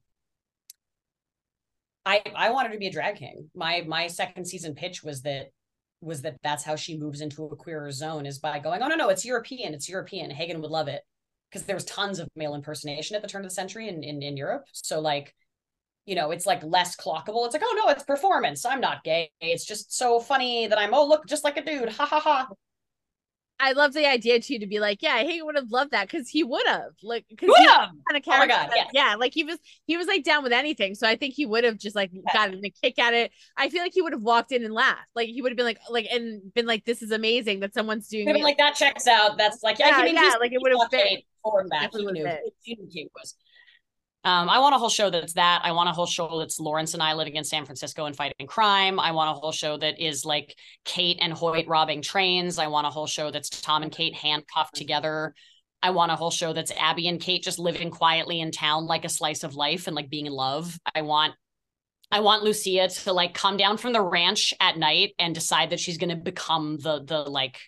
i 2.05 2.23
i 2.37 2.51
wanted 2.51 2.73
to 2.73 2.79
be 2.79 2.89
a 2.89 2.93
drag 2.93 3.17
king 3.17 3.49
my 3.55 3.85
my 3.87 4.07
second 4.07 4.45
season 4.45 4.75
pitch 4.75 5.03
was 5.03 5.23
that 5.23 5.47
was 6.03 6.23
that 6.23 6.37
that's 6.43 6.65
how 6.65 6.77
she 6.77 6.99
moves 6.99 7.21
into 7.21 7.45
a 7.45 7.57
queer 7.57 7.91
zone 7.91 8.27
is 8.27 8.39
by 8.39 8.59
going, 8.59 8.83
oh 8.83 8.89
no, 8.89 8.97
no, 8.97 9.09
it's 9.09 9.25
European, 9.25 9.73
it's 9.73 9.89
European. 9.89 10.31
Hagen 10.31 10.61
would 10.61 10.71
love 10.71 10.89
it 10.89 11.03
because 11.51 11.65
there 11.65 11.77
was 11.77 11.85
tons 11.85 12.19
of 12.19 12.29
male 12.35 12.55
impersonation 12.55 13.15
at 13.15 13.23
the 13.23 13.29
turn 13.29 13.43
of 13.43 13.49
the 13.49 13.55
century 13.55 13.89
in, 13.89 14.03
in, 14.03 14.23
in 14.23 14.37
Europe. 14.37 14.65
So 14.73 15.01
like, 15.01 15.35
you 16.05 16.17
know, 16.17 16.33
it's 16.33 16.47
like 16.47 16.63
less 16.65 16.97
clockable. 16.97 17.47
It's 17.47 17.55
like, 17.55 17.63
oh 17.65 17.83
no, 17.85 17.91
it's 17.91 18.03
performance. 18.03 18.65
I'm 18.65 18.81
not 18.81 19.05
gay. 19.05 19.31
It's 19.41 19.65
just 19.65 19.97
so 19.97 20.19
funny 20.19 20.67
that 20.67 20.79
I'm, 20.79 20.93
oh, 20.93 21.07
look, 21.07 21.27
just 21.27 21.45
like 21.45 21.57
a 21.57 21.65
dude. 21.65 21.91
Ha 21.91 22.05
ha 22.05 22.21
ha. 22.21 22.49
I 23.63 23.73
love 23.73 23.93
the 23.93 24.05
idea 24.07 24.41
too 24.41 24.59
to 24.59 24.67
be 24.67 24.81
like, 24.81 25.03
yeah, 25.03 25.23
he 25.23 25.41
would 25.41 25.55
have 25.55 25.71
loved 25.71 25.93
that 25.93 26.11
because 26.11 26.29
he 26.29 26.43
would 26.43 26.67
have 26.67 26.91
like 27.05 27.25
because 27.31 27.49
kind 27.49 28.17
of 28.17 28.23
character. 28.25 28.33
Oh 28.33 28.39
my 28.39 28.47
god, 28.49 28.71
yeah. 28.75 28.87
yeah, 28.93 29.15
like 29.15 29.33
he 29.33 29.45
was 29.45 29.57
he 29.87 29.97
was 29.97 30.09
like 30.09 30.25
down 30.25 30.43
with 30.43 30.53
anything. 30.53 30.97
So 30.97 31.07
I 31.07 31.15
think 31.15 31.35
he 31.35 31.47
would 31.47 31.63
have 31.63 31.79
just 31.79 31.95
like 31.95 32.11
gotten 32.35 32.61
a 32.65 32.71
kick 32.71 32.99
at 32.99 33.15
it. 33.15 33.31
I 33.57 33.69
feel 33.69 33.83
like 33.83 33.93
he 33.95 34.03
would 34.03 34.13
have 34.15 34.23
walked 34.23 34.51
in 34.51 34.65
and 34.65 34.75
laughed. 34.75 35.09
Like 35.15 35.29
he 35.29 35.43
would 35.43 35.53
have 35.53 35.57
been 35.57 35.67
like 35.67 35.79
like 35.89 36.07
and 36.11 36.53
been 36.55 36.67
like, 36.67 36.85
this 36.85 37.03
is 37.03 37.13
amazing 37.13 37.61
that 37.61 37.73
someone's 37.73 38.09
doing. 38.09 38.27
Been 38.27 38.43
like 38.43 38.59
that 38.59 38.75
checks 38.75 39.07
out. 39.07 39.39
That's 39.39 39.63
like 39.63 39.79
yeah, 39.79 39.91
yeah, 39.91 39.97
I 39.97 40.05
mean, 40.07 40.17
yeah 40.17 40.35
like 40.41 40.53
it 40.53 40.61
would 40.61 40.73
have 40.73 40.91
fit. 40.91 41.25
For 41.45 41.65
that, 41.71 41.91
he 41.93 42.05
knew. 42.05 42.29
He 42.63 42.75
knew 42.77 43.09
was. 43.15 43.37
Um, 44.25 44.49
I 44.49 44.61
want 44.61 44.75
a 44.75 44.79
whole 44.79 44.89
show 44.89 45.11
that's 45.11 45.33
that. 45.33 45.63
I 45.65 45.73
want 45.73 45.89
a 45.89 45.93
whole 45.93 46.07
show 46.07 46.39
that's 46.39 46.61
Lawrence 46.61 46.95
and 46.95 47.03
I 47.03 47.15
living 47.15 47.35
in 47.35 47.43
San 47.43 47.65
Francisco 47.65 48.05
and 48.05 48.15
fighting 48.15 48.47
crime. 48.47 49.01
I 49.01 49.11
want 49.11 49.37
a 49.37 49.41
whole 49.41 49.51
show 49.51 49.77
that 49.79 50.01
is 50.01 50.25
like 50.25 50.57
Kate 50.85 51.19
and 51.21 51.33
Hoyt 51.33 51.67
robbing 51.67 52.03
trains. 52.03 52.59
I 52.59 52.69
want 52.69 52.87
a 52.87 52.91
whole 52.91 53.09
show 53.09 53.33
that's 53.33 53.49
Tom 53.49 53.83
and 53.83 53.91
Kate 53.91 54.15
handcuffed 54.15 54.77
together. 54.77 55.35
I 55.83 55.91
want 55.91 56.13
a 56.13 56.17
whole 56.17 56.31
show 56.31 56.53
that's 56.53 56.71
Abby 56.79 57.09
and 57.09 57.21
Kate 57.21 57.43
just 57.43 57.59
living 57.59 57.91
quietly 57.91 58.41
in 58.41 58.53
town 58.53 58.87
like 58.87 59.05
a 59.05 59.09
slice 59.09 59.43
of 59.43 59.57
life 59.57 59.89
and 59.89 59.97
like 59.97 60.09
being 60.09 60.27
in 60.27 60.33
love. 60.33 60.79
I 60.95 61.03
want 61.03 61.35
I 62.13 62.21
want 62.21 62.45
Lucia 62.45 62.89
to 62.89 63.13
like 63.13 63.35
come 63.35 63.57
down 63.57 63.79
from 63.79 63.93
the 63.93 64.03
ranch 64.03 64.55
at 64.61 64.77
night 64.77 65.15
and 65.19 65.35
decide 65.35 65.71
that 65.71 65.81
she's 65.81 65.99
going 65.99 66.11
to 66.11 66.17
become 66.17 66.79
the 66.79 67.03
the 67.03 67.19
like 67.19 67.59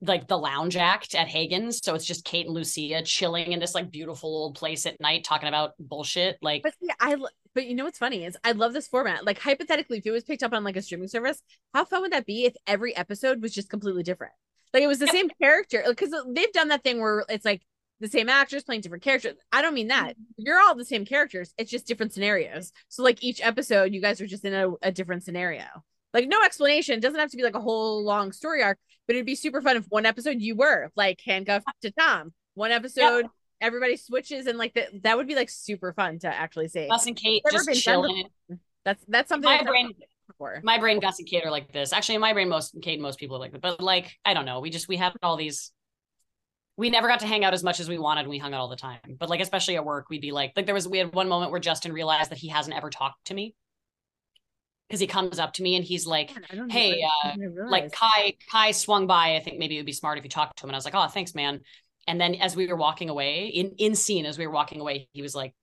like 0.00 0.28
the 0.28 0.36
lounge 0.36 0.76
act 0.76 1.14
at 1.14 1.28
Hagen's. 1.28 1.80
So 1.82 1.94
it's 1.94 2.04
just 2.04 2.24
Kate 2.24 2.46
and 2.46 2.54
Lucia 2.54 3.02
chilling 3.02 3.52
in 3.52 3.60
this 3.60 3.74
like 3.74 3.90
beautiful 3.90 4.30
old 4.30 4.54
place 4.54 4.86
at 4.86 5.00
night 5.00 5.24
talking 5.24 5.48
about 5.48 5.72
bullshit. 5.78 6.38
Like, 6.42 6.62
but 6.62 6.74
see, 6.80 6.90
I 7.00 7.16
but 7.54 7.66
you 7.66 7.74
know 7.74 7.84
what's 7.84 7.98
funny 7.98 8.24
is 8.24 8.36
I 8.44 8.52
love 8.52 8.72
this 8.72 8.88
format. 8.88 9.24
Like 9.24 9.38
hypothetically, 9.38 9.98
if 9.98 10.06
it 10.06 10.10
was 10.10 10.24
picked 10.24 10.42
up 10.42 10.52
on 10.52 10.64
like 10.64 10.76
a 10.76 10.82
streaming 10.82 11.08
service, 11.08 11.42
how 11.72 11.84
fun 11.84 12.02
would 12.02 12.12
that 12.12 12.26
be 12.26 12.44
if 12.44 12.54
every 12.66 12.94
episode 12.94 13.42
was 13.42 13.54
just 13.54 13.70
completely 13.70 14.02
different? 14.02 14.34
Like 14.74 14.82
it 14.82 14.88
was 14.88 14.98
the 14.98 15.06
same 15.06 15.30
character 15.40 15.82
because 15.88 16.14
they've 16.28 16.52
done 16.52 16.68
that 16.68 16.84
thing 16.84 17.00
where 17.00 17.24
it's 17.28 17.44
like 17.44 17.62
the 18.00 18.08
same 18.08 18.28
actors 18.28 18.62
playing 18.62 18.82
different 18.82 19.02
characters. 19.02 19.36
I 19.52 19.62
don't 19.62 19.74
mean 19.74 19.88
that. 19.88 20.10
Mm-hmm. 20.10 20.42
You're 20.44 20.60
all 20.60 20.74
the 20.74 20.84
same 20.84 21.06
characters. 21.06 21.54
It's 21.56 21.70
just 21.70 21.86
different 21.86 22.12
scenarios. 22.12 22.72
So 22.88 23.02
like 23.02 23.24
each 23.24 23.40
episode, 23.40 23.94
you 23.94 24.02
guys 24.02 24.20
are 24.20 24.26
just 24.26 24.44
in 24.44 24.52
a, 24.52 24.72
a 24.82 24.92
different 24.92 25.24
scenario. 25.24 25.64
Like 26.12 26.28
no 26.28 26.42
explanation. 26.42 26.96
It 26.96 27.00
doesn't 27.00 27.18
have 27.18 27.30
to 27.30 27.36
be 27.36 27.42
like 27.42 27.54
a 27.54 27.60
whole 27.60 28.04
long 28.04 28.32
story 28.32 28.62
arc, 28.62 28.78
but 29.06 29.16
it'd 29.16 29.26
be 29.26 29.34
super 29.34 29.60
fun 29.60 29.76
if 29.76 29.86
one 29.88 30.06
episode 30.06 30.40
you 30.40 30.56
were 30.56 30.90
like 30.96 31.20
handcuffed 31.24 31.66
to 31.82 31.90
Tom. 31.90 32.32
One 32.54 32.70
episode 32.70 33.22
yep. 33.22 33.30
everybody 33.60 33.96
switches 33.96 34.46
and 34.46 34.58
like 34.58 34.74
that 34.74 34.88
that 35.02 35.16
would 35.16 35.26
be 35.26 35.34
like 35.34 35.50
super 35.50 35.92
fun 35.92 36.18
to 36.20 36.28
actually 36.28 36.68
see. 36.68 36.88
Gus 36.88 37.06
and 37.06 37.16
Kate 37.16 37.42
just 37.50 37.70
chilling. 37.82 38.24
That's 38.84 39.04
that's 39.08 39.28
something 39.28 39.50
my 39.50 39.62
brain 39.62 39.92
before. 40.26 40.60
My 40.62 40.78
brain, 40.78 41.00
Gus 41.00 41.18
and 41.18 41.28
Kate 41.28 41.44
are 41.44 41.50
like 41.50 41.72
this. 41.72 41.92
Actually, 41.92 42.16
in 42.16 42.20
my 42.20 42.32
brain, 42.32 42.48
most 42.48 42.76
Kate, 42.82 42.94
and 42.94 43.02
most 43.02 43.18
people 43.18 43.36
are 43.36 43.40
like 43.40 43.52
that. 43.52 43.60
But 43.60 43.80
like, 43.80 44.16
I 44.24 44.34
don't 44.34 44.44
know. 44.44 44.60
We 44.60 44.70
just 44.70 44.88
we 44.88 44.96
have 44.96 45.14
all 45.22 45.36
these. 45.36 45.72
We 46.76 46.90
never 46.90 47.08
got 47.08 47.20
to 47.20 47.26
hang 47.26 47.42
out 47.42 47.54
as 47.54 47.64
much 47.64 47.80
as 47.80 47.88
we 47.88 47.98
wanted. 47.98 48.26
We 48.26 48.36
hung 48.36 48.52
out 48.52 48.60
all 48.60 48.68
the 48.68 48.76
time. 48.76 48.98
But 49.18 49.30
like, 49.30 49.40
especially 49.40 49.76
at 49.76 49.84
work, 49.84 50.10
we'd 50.10 50.20
be 50.20 50.32
like, 50.32 50.52
like 50.56 50.66
there 50.66 50.74
was 50.74 50.86
we 50.86 50.98
had 50.98 51.14
one 51.14 51.28
moment 51.28 51.50
where 51.50 51.60
Justin 51.60 51.92
realized 51.92 52.30
that 52.30 52.38
he 52.38 52.48
hasn't 52.48 52.76
ever 52.76 52.90
talked 52.90 53.26
to 53.26 53.34
me 53.34 53.54
because 54.88 55.00
he 55.00 55.06
comes 55.06 55.38
up 55.38 55.52
to 55.54 55.62
me 55.62 55.76
and 55.76 55.84
he's 55.84 56.06
like, 56.06 56.32
"Hey, 56.68 57.02
uh, 57.24 57.32
like 57.68 57.92
Kai 57.92 58.34
Kai 58.50 58.70
swung 58.72 59.06
by. 59.06 59.36
I 59.36 59.40
think 59.40 59.58
maybe 59.58 59.76
it 59.76 59.80
would 59.80 59.86
be 59.86 59.92
smart 59.92 60.18
if 60.18 60.24
you 60.24 60.30
talked 60.30 60.58
to 60.58 60.64
him." 60.64 60.70
And 60.70 60.76
I 60.76 60.78
was 60.78 60.84
like, 60.84 60.94
"Oh, 60.94 61.08
thanks, 61.08 61.34
man." 61.34 61.60
And 62.06 62.20
then 62.20 62.36
as 62.36 62.54
we 62.54 62.66
were 62.66 62.76
walking 62.76 63.08
away, 63.10 63.46
in 63.48 63.72
in 63.78 63.94
scene, 63.94 64.26
as 64.26 64.38
we 64.38 64.46
were 64.46 64.52
walking 64.52 64.80
away, 64.80 65.08
he 65.12 65.22
was 65.22 65.34
like, 65.34 65.54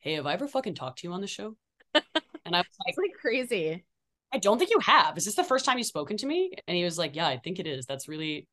"Hey, 0.00 0.14
have 0.14 0.26
I 0.26 0.34
ever 0.34 0.48
fucking 0.48 0.74
talked 0.74 0.98
to 1.00 1.06
you 1.08 1.12
on 1.12 1.20
the 1.20 1.26
show?" 1.26 1.56
And 1.94 2.54
I 2.54 2.58
was 2.58 2.66
like, 2.86 2.96
like 2.98 3.14
crazy. 3.20 3.84
I 4.32 4.38
don't 4.38 4.58
think 4.58 4.70
you 4.70 4.80
have. 4.80 5.16
Is 5.16 5.24
this 5.24 5.34
the 5.34 5.44
first 5.44 5.64
time 5.64 5.78
you've 5.78 5.86
spoken 5.86 6.16
to 6.18 6.26
me? 6.26 6.52
And 6.66 6.76
he 6.76 6.84
was 6.84 6.98
like, 6.98 7.16
"Yeah, 7.16 7.26
I 7.26 7.38
think 7.38 7.58
it 7.58 7.66
is. 7.66 7.86
That's 7.86 8.08
really, 8.08 8.46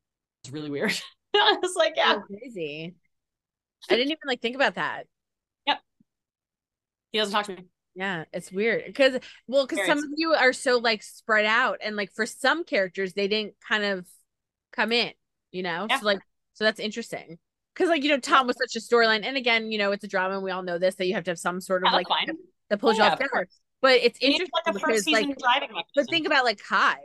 it's 0.44 0.54
really 0.54 0.70
weird." 0.70 0.94
I 1.36 1.58
was 1.62 1.76
like, 1.76 1.94
"Yeah, 1.96 2.16
That's 2.16 2.28
crazy." 2.28 2.96
I 3.90 3.96
didn't 3.96 4.12
even 4.12 4.20
like 4.28 4.42
think 4.42 4.56
about 4.56 4.76
that. 4.76 5.08
Yep. 5.68 5.80
He 7.12 7.18
doesn't 7.20 7.34
talk 7.34 7.46
to 7.48 7.56
me. 7.56 7.68
Yeah, 7.96 8.26
it's 8.34 8.52
weird 8.52 8.86
because 8.86 9.20
well, 9.48 9.68
because 9.68 9.86
some 9.86 10.00
of 10.00 10.06
you 10.16 10.34
are 10.34 10.54
so 10.54 10.78
like 10.78 11.04
spread 11.04 11.46
out, 11.46 11.80
and 11.84 11.96
like 11.96 12.12
for 12.12 12.26
some 12.26 12.64
characters, 12.64 13.14
they 13.14 13.28
didn't 13.28 13.54
kind 13.68 13.84
of 13.84 14.08
come 14.72 14.92
in, 14.92 15.12
you 15.52 15.62
know. 15.62 15.88
Yeah. 15.90 16.00
So 16.00 16.06
like, 16.06 16.20
so 16.54 16.64
that's 16.64 16.80
interesting 16.80 17.38
because 17.74 17.90
like 17.90 18.04
you 18.04 18.10
know 18.10 18.20
Tom 18.20 18.48
was 18.48 18.58
such 18.58 18.76
a 18.76 18.80
storyline, 18.80 19.24
and 19.24 19.38
again, 19.38 19.72
you 19.72 19.78
know, 19.78 19.92
it's 19.92 20.04
a 20.04 20.08
drama, 20.08 20.36
and 20.36 20.44
we 20.44 20.50
all 20.50 20.64
know 20.64 20.80
this 20.80 20.96
that 20.96 21.06
you 21.06 21.14
have 21.14 21.24
to 21.26 21.32
have 21.32 21.40
some 21.40 21.62
sort 21.62 21.84
of 21.84 21.92
yeah, 21.92 21.98
like 21.98 22.08
that 22.70 22.80
pulls 22.80 22.98
yeah, 22.98 23.06
you 23.06 23.10
all 23.12 23.18
together. 23.18 23.48
But 23.82 24.00
it's 24.02 24.22
you 24.22 24.30
interesting 24.30 25.14
like 25.14 25.28
because 25.28 25.46
like, 25.46 25.86
but 25.96 26.10
think 26.10 26.26
about 26.26 26.46
like 26.46 26.62
Kai, 26.64 26.98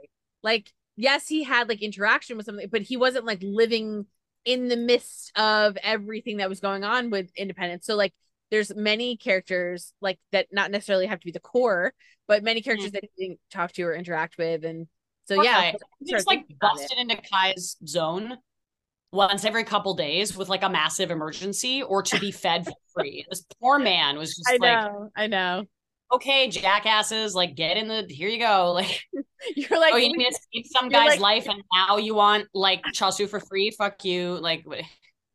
like 0.42 0.72
yes, 0.96 1.28
he 1.28 1.44
had 1.44 1.68
like 1.68 1.82
interaction 1.82 2.36
with 2.36 2.46
something, 2.46 2.68
but 2.70 2.82
he 2.82 2.96
wasn't 2.96 3.26
like 3.26 3.40
living 3.42 4.06
in 4.44 4.68
the 4.68 4.76
midst 4.76 5.36
of 5.36 5.76
everything 5.82 6.38
that 6.38 6.48
was 6.48 6.60
going 6.60 6.84
on 6.84 7.10
with 7.10 7.30
Independence. 7.36 7.84
So 7.84 7.94
like 7.94 8.14
there's 8.50 8.74
many 8.74 9.16
characters 9.16 9.92
like 10.00 10.18
that 10.32 10.46
not 10.52 10.70
necessarily 10.70 11.06
have 11.06 11.20
to 11.20 11.24
be 11.24 11.32
the 11.32 11.40
core, 11.40 11.92
but 12.26 12.42
many 12.42 12.62
characters 12.62 12.88
mm-hmm. 12.88 12.94
that 12.94 13.10
you 13.16 13.28
didn't 13.28 13.40
talk 13.50 13.72
to 13.72 13.82
or 13.82 13.94
interact 13.94 14.38
with. 14.38 14.64
And 14.64 14.86
so 15.26 15.38
okay. 15.40 15.44
yeah, 15.44 15.72
just 16.06 16.26
like 16.26 16.44
busted 16.60 16.98
into 16.98 17.16
Kai's 17.16 17.76
zone 17.86 18.38
once 19.12 19.44
every 19.44 19.64
couple 19.64 19.94
days 19.94 20.36
with 20.36 20.48
like 20.48 20.62
a 20.62 20.68
massive 20.68 21.10
emergency 21.10 21.82
or 21.82 22.02
to 22.02 22.18
be 22.18 22.30
fed 22.30 22.64
for 22.64 22.72
free. 22.94 23.24
this 23.28 23.44
poor 23.60 23.78
man 23.78 24.18
was 24.18 24.34
just 24.34 24.48
I 24.48 24.52
like 24.52 24.60
know, 24.60 25.10
I 25.16 25.26
know. 25.26 25.64
Okay, 26.10 26.48
jackasses, 26.48 27.34
like 27.34 27.54
get 27.54 27.76
in 27.76 27.88
the 27.88 28.06
here 28.08 28.28
you 28.28 28.38
go. 28.38 28.72
Like 28.78 29.02
you're 29.56 29.78
like 29.78 29.94
oh, 29.94 29.96
you 29.96 30.16
need 30.16 30.24
to 30.24 30.38
save 30.52 30.64
some 30.66 30.88
guy's 30.88 31.10
like, 31.10 31.20
life 31.20 31.48
and 31.48 31.62
now 31.72 31.96
you 31.96 32.14
want 32.14 32.48
like 32.54 32.82
Chaosu 32.92 33.28
for 33.28 33.38
free. 33.38 33.70
Fuck 33.70 34.04
you. 34.04 34.38
Like 34.40 34.64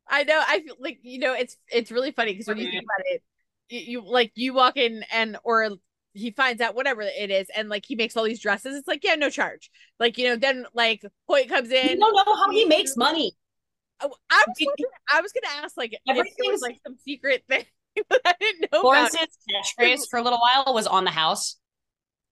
I 0.08 0.24
know. 0.24 0.42
I 0.46 0.62
feel 0.62 0.76
like 0.80 1.00
you 1.02 1.20
know 1.20 1.34
it's 1.34 1.58
it's 1.72 1.92
really 1.92 2.12
funny 2.12 2.34
because 2.34 2.48
when 2.48 2.58
you 2.58 2.70
think 2.70 2.84
about 2.84 3.06
it, 3.06 3.24
you, 3.70 3.80
you, 3.80 4.02
like 4.06 4.32
you 4.36 4.54
walk 4.54 4.78
in 4.78 5.04
and 5.12 5.38
or 5.44 5.70
he 6.14 6.32
finds 6.32 6.62
out 6.62 6.76
whatever 6.76 7.02
it 7.02 7.32
is 7.32 7.48
and 7.56 7.70
like 7.70 7.86
he 7.86 7.96
makes 7.96 8.16
all 8.16 8.24
these 8.24 8.40
dresses 8.40 8.76
it's 8.76 8.88
like 8.88 9.04
yeah 9.04 9.16
no 9.16 9.32
charge 9.32 9.72
like 10.00 10.16
you 10.20 10.26
know 10.26 10.36
then 10.36 10.64
like 10.76 11.02
Hoyt 11.28 11.50
comes 11.50 11.72
in 11.72 11.90
you 11.90 11.98
don't 11.98 12.14
know 12.14 12.36
how 12.36 12.52
he 12.52 12.66
makes 12.66 12.96
money 12.96 13.36
Oh, 14.00 14.14
I 14.30 14.44
was 14.48 14.58
wondering, 14.60 14.92
I 15.12 15.22
was 15.22 15.32
gonna 15.32 15.64
ask 15.64 15.78
like 15.78 15.94
it 15.94 16.36
was 16.52 16.62
like 16.62 16.78
some 16.86 16.98
secret 17.06 17.44
thing 17.50 17.66
but 18.10 18.22
I 18.26 18.34
didn't 18.40 18.72
know. 18.72 18.82
Lawrence's 18.84 19.38
catchphrase 19.50 20.10
for 20.10 20.20
a 20.20 20.22
little 20.24 20.40
while 20.40 20.74
was 20.74 20.88
on 20.88 21.04
the 21.06 21.12
house. 21.12 21.58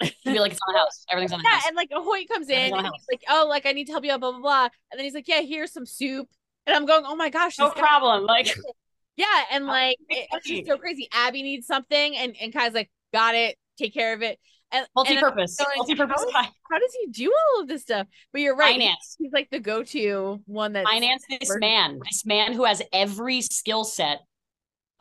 He'd 0.01 0.13
be 0.25 0.39
like, 0.39 0.51
it's 0.51 0.59
on 0.67 0.73
the 0.73 0.79
house. 0.79 1.05
Everything's 1.09 1.33
on 1.33 1.41
the 1.41 1.49
Yeah, 1.49 1.55
house. 1.55 1.67
and 1.67 1.75
like 1.75 1.89
Hoyt 1.93 2.27
comes 2.27 2.49
in 2.49 2.55
and 2.55 2.75
he's 2.75 3.05
like, 3.09 3.23
"Oh, 3.29 3.45
like 3.47 3.65
I 3.65 3.71
need 3.71 3.85
to 3.85 3.91
help 3.93 4.03
you 4.03 4.11
out, 4.11 4.19
blah 4.19 4.31
blah 4.31 4.41
blah," 4.41 4.63
and 4.91 4.97
then 4.97 5.05
he's 5.05 5.13
like, 5.13 5.27
"Yeah, 5.27 5.41
here's 5.41 5.71
some 5.71 5.85
soup," 5.85 6.27
and 6.67 6.75
I'm 6.75 6.85
going, 6.85 7.03
"Oh 7.05 7.15
my 7.15 7.29
gosh, 7.29 7.57
No 7.59 7.69
problem. 7.71 8.25
Like, 8.25 8.55
yeah," 9.15 9.25
and 9.51 9.65
like 9.65 9.97
it- 10.09 10.27
it's 10.31 10.47
just 10.47 10.67
so 10.67 10.77
crazy. 10.77 11.07
Abby 11.13 11.43
needs 11.43 11.67
something, 11.67 12.15
and 12.17 12.35
and 12.41 12.53
Kai's 12.53 12.73
like, 12.73 12.89
"Got 13.13 13.35
it, 13.35 13.57
take 13.77 13.93
care 13.93 14.13
of 14.13 14.21
it." 14.21 14.39
And 14.73 14.81
and 14.81 14.87
multi-purpose. 14.95 15.57
going, 15.57 15.69
Multi-purpose 15.75 16.25
how, 16.33 16.43
how 16.43 16.79
does 16.79 16.95
he 17.01 17.11
do 17.11 17.33
all 17.55 17.61
of 17.63 17.67
this 17.67 17.81
stuff? 17.81 18.07
But 18.31 18.39
you're 18.41 18.55
right, 18.55 18.71
Finance. 18.79 19.17
he's 19.19 19.33
like 19.33 19.49
the 19.49 19.59
go-to 19.59 20.41
one 20.45 20.71
that 20.73 20.85
Finance 20.85 21.25
this 21.29 21.49
working. 21.49 21.59
man. 21.59 21.99
This 22.09 22.25
man 22.25 22.53
who 22.53 22.63
has 22.63 22.81
every 22.93 23.41
skill 23.41 23.83
set 23.83 24.21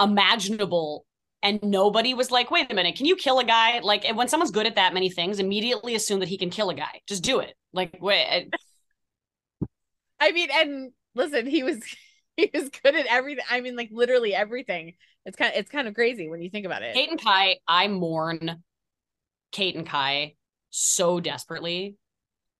imaginable. 0.00 1.06
And 1.42 1.62
nobody 1.62 2.12
was 2.12 2.30
like, 2.30 2.50
wait 2.50 2.70
a 2.70 2.74
minute, 2.74 2.96
can 2.96 3.06
you 3.06 3.16
kill 3.16 3.38
a 3.38 3.44
guy? 3.44 3.78
Like, 3.78 4.04
when 4.14 4.28
someone's 4.28 4.50
good 4.50 4.66
at 4.66 4.74
that 4.74 4.92
many 4.92 5.08
things, 5.08 5.38
immediately 5.38 5.94
assume 5.94 6.20
that 6.20 6.28
he 6.28 6.36
can 6.36 6.50
kill 6.50 6.68
a 6.68 6.74
guy. 6.74 7.00
Just 7.06 7.22
do 7.22 7.38
it. 7.40 7.54
Like, 7.72 7.96
wait, 7.98 8.50
I 10.20 10.32
mean, 10.32 10.48
and 10.52 10.92
listen, 11.14 11.46
he 11.46 11.62
was 11.62 11.78
he 12.36 12.50
was 12.52 12.68
good 12.82 12.94
at 12.94 13.06
everything. 13.06 13.44
I 13.50 13.60
mean, 13.60 13.76
like 13.76 13.90
literally 13.92 14.34
everything. 14.34 14.94
It's 15.26 15.36
kind 15.36 15.52
of 15.52 15.58
it's 15.58 15.70
kind 15.70 15.88
of 15.88 15.94
crazy 15.94 16.28
when 16.28 16.42
you 16.42 16.50
think 16.50 16.66
about 16.66 16.82
it. 16.82 16.94
Kate 16.94 17.10
and 17.10 17.20
Kai, 17.22 17.58
I 17.68 17.88
mourn 17.88 18.62
Kate 19.52 19.76
and 19.76 19.86
Kai 19.86 20.34
so 20.70 21.20
desperately. 21.20 21.96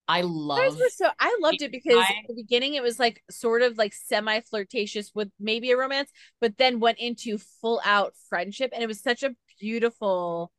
I 0.07 0.23
love 0.23 0.77
so 0.93 1.09
I 1.21 1.39
loved 1.41 1.63
it 1.63 1.71
because 1.71 1.95
Kai. 1.95 2.01
at 2.01 2.27
the 2.27 2.35
beginning 2.35 2.75
it 2.75 2.83
was 2.83 2.99
like 2.99 3.23
sort 3.31 3.63
of 3.63 3.79
like 3.79 3.95
semi 3.95 4.41
flirtatious 4.41 5.13
with 5.15 5.29
maybe 5.39 5.71
a 5.71 5.77
romance, 5.77 6.11
but 6.41 6.59
then 6.59 6.81
went 6.81 6.99
into 6.99 7.39
full 7.39 7.81
out 7.85 8.15
friendship, 8.29 8.73
and 8.75 8.83
it 8.83 8.89
was 8.89 9.01
such 9.01 9.23
a 9.23 9.37
beautiful, 9.61 10.51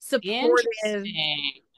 supportive. 0.00 1.04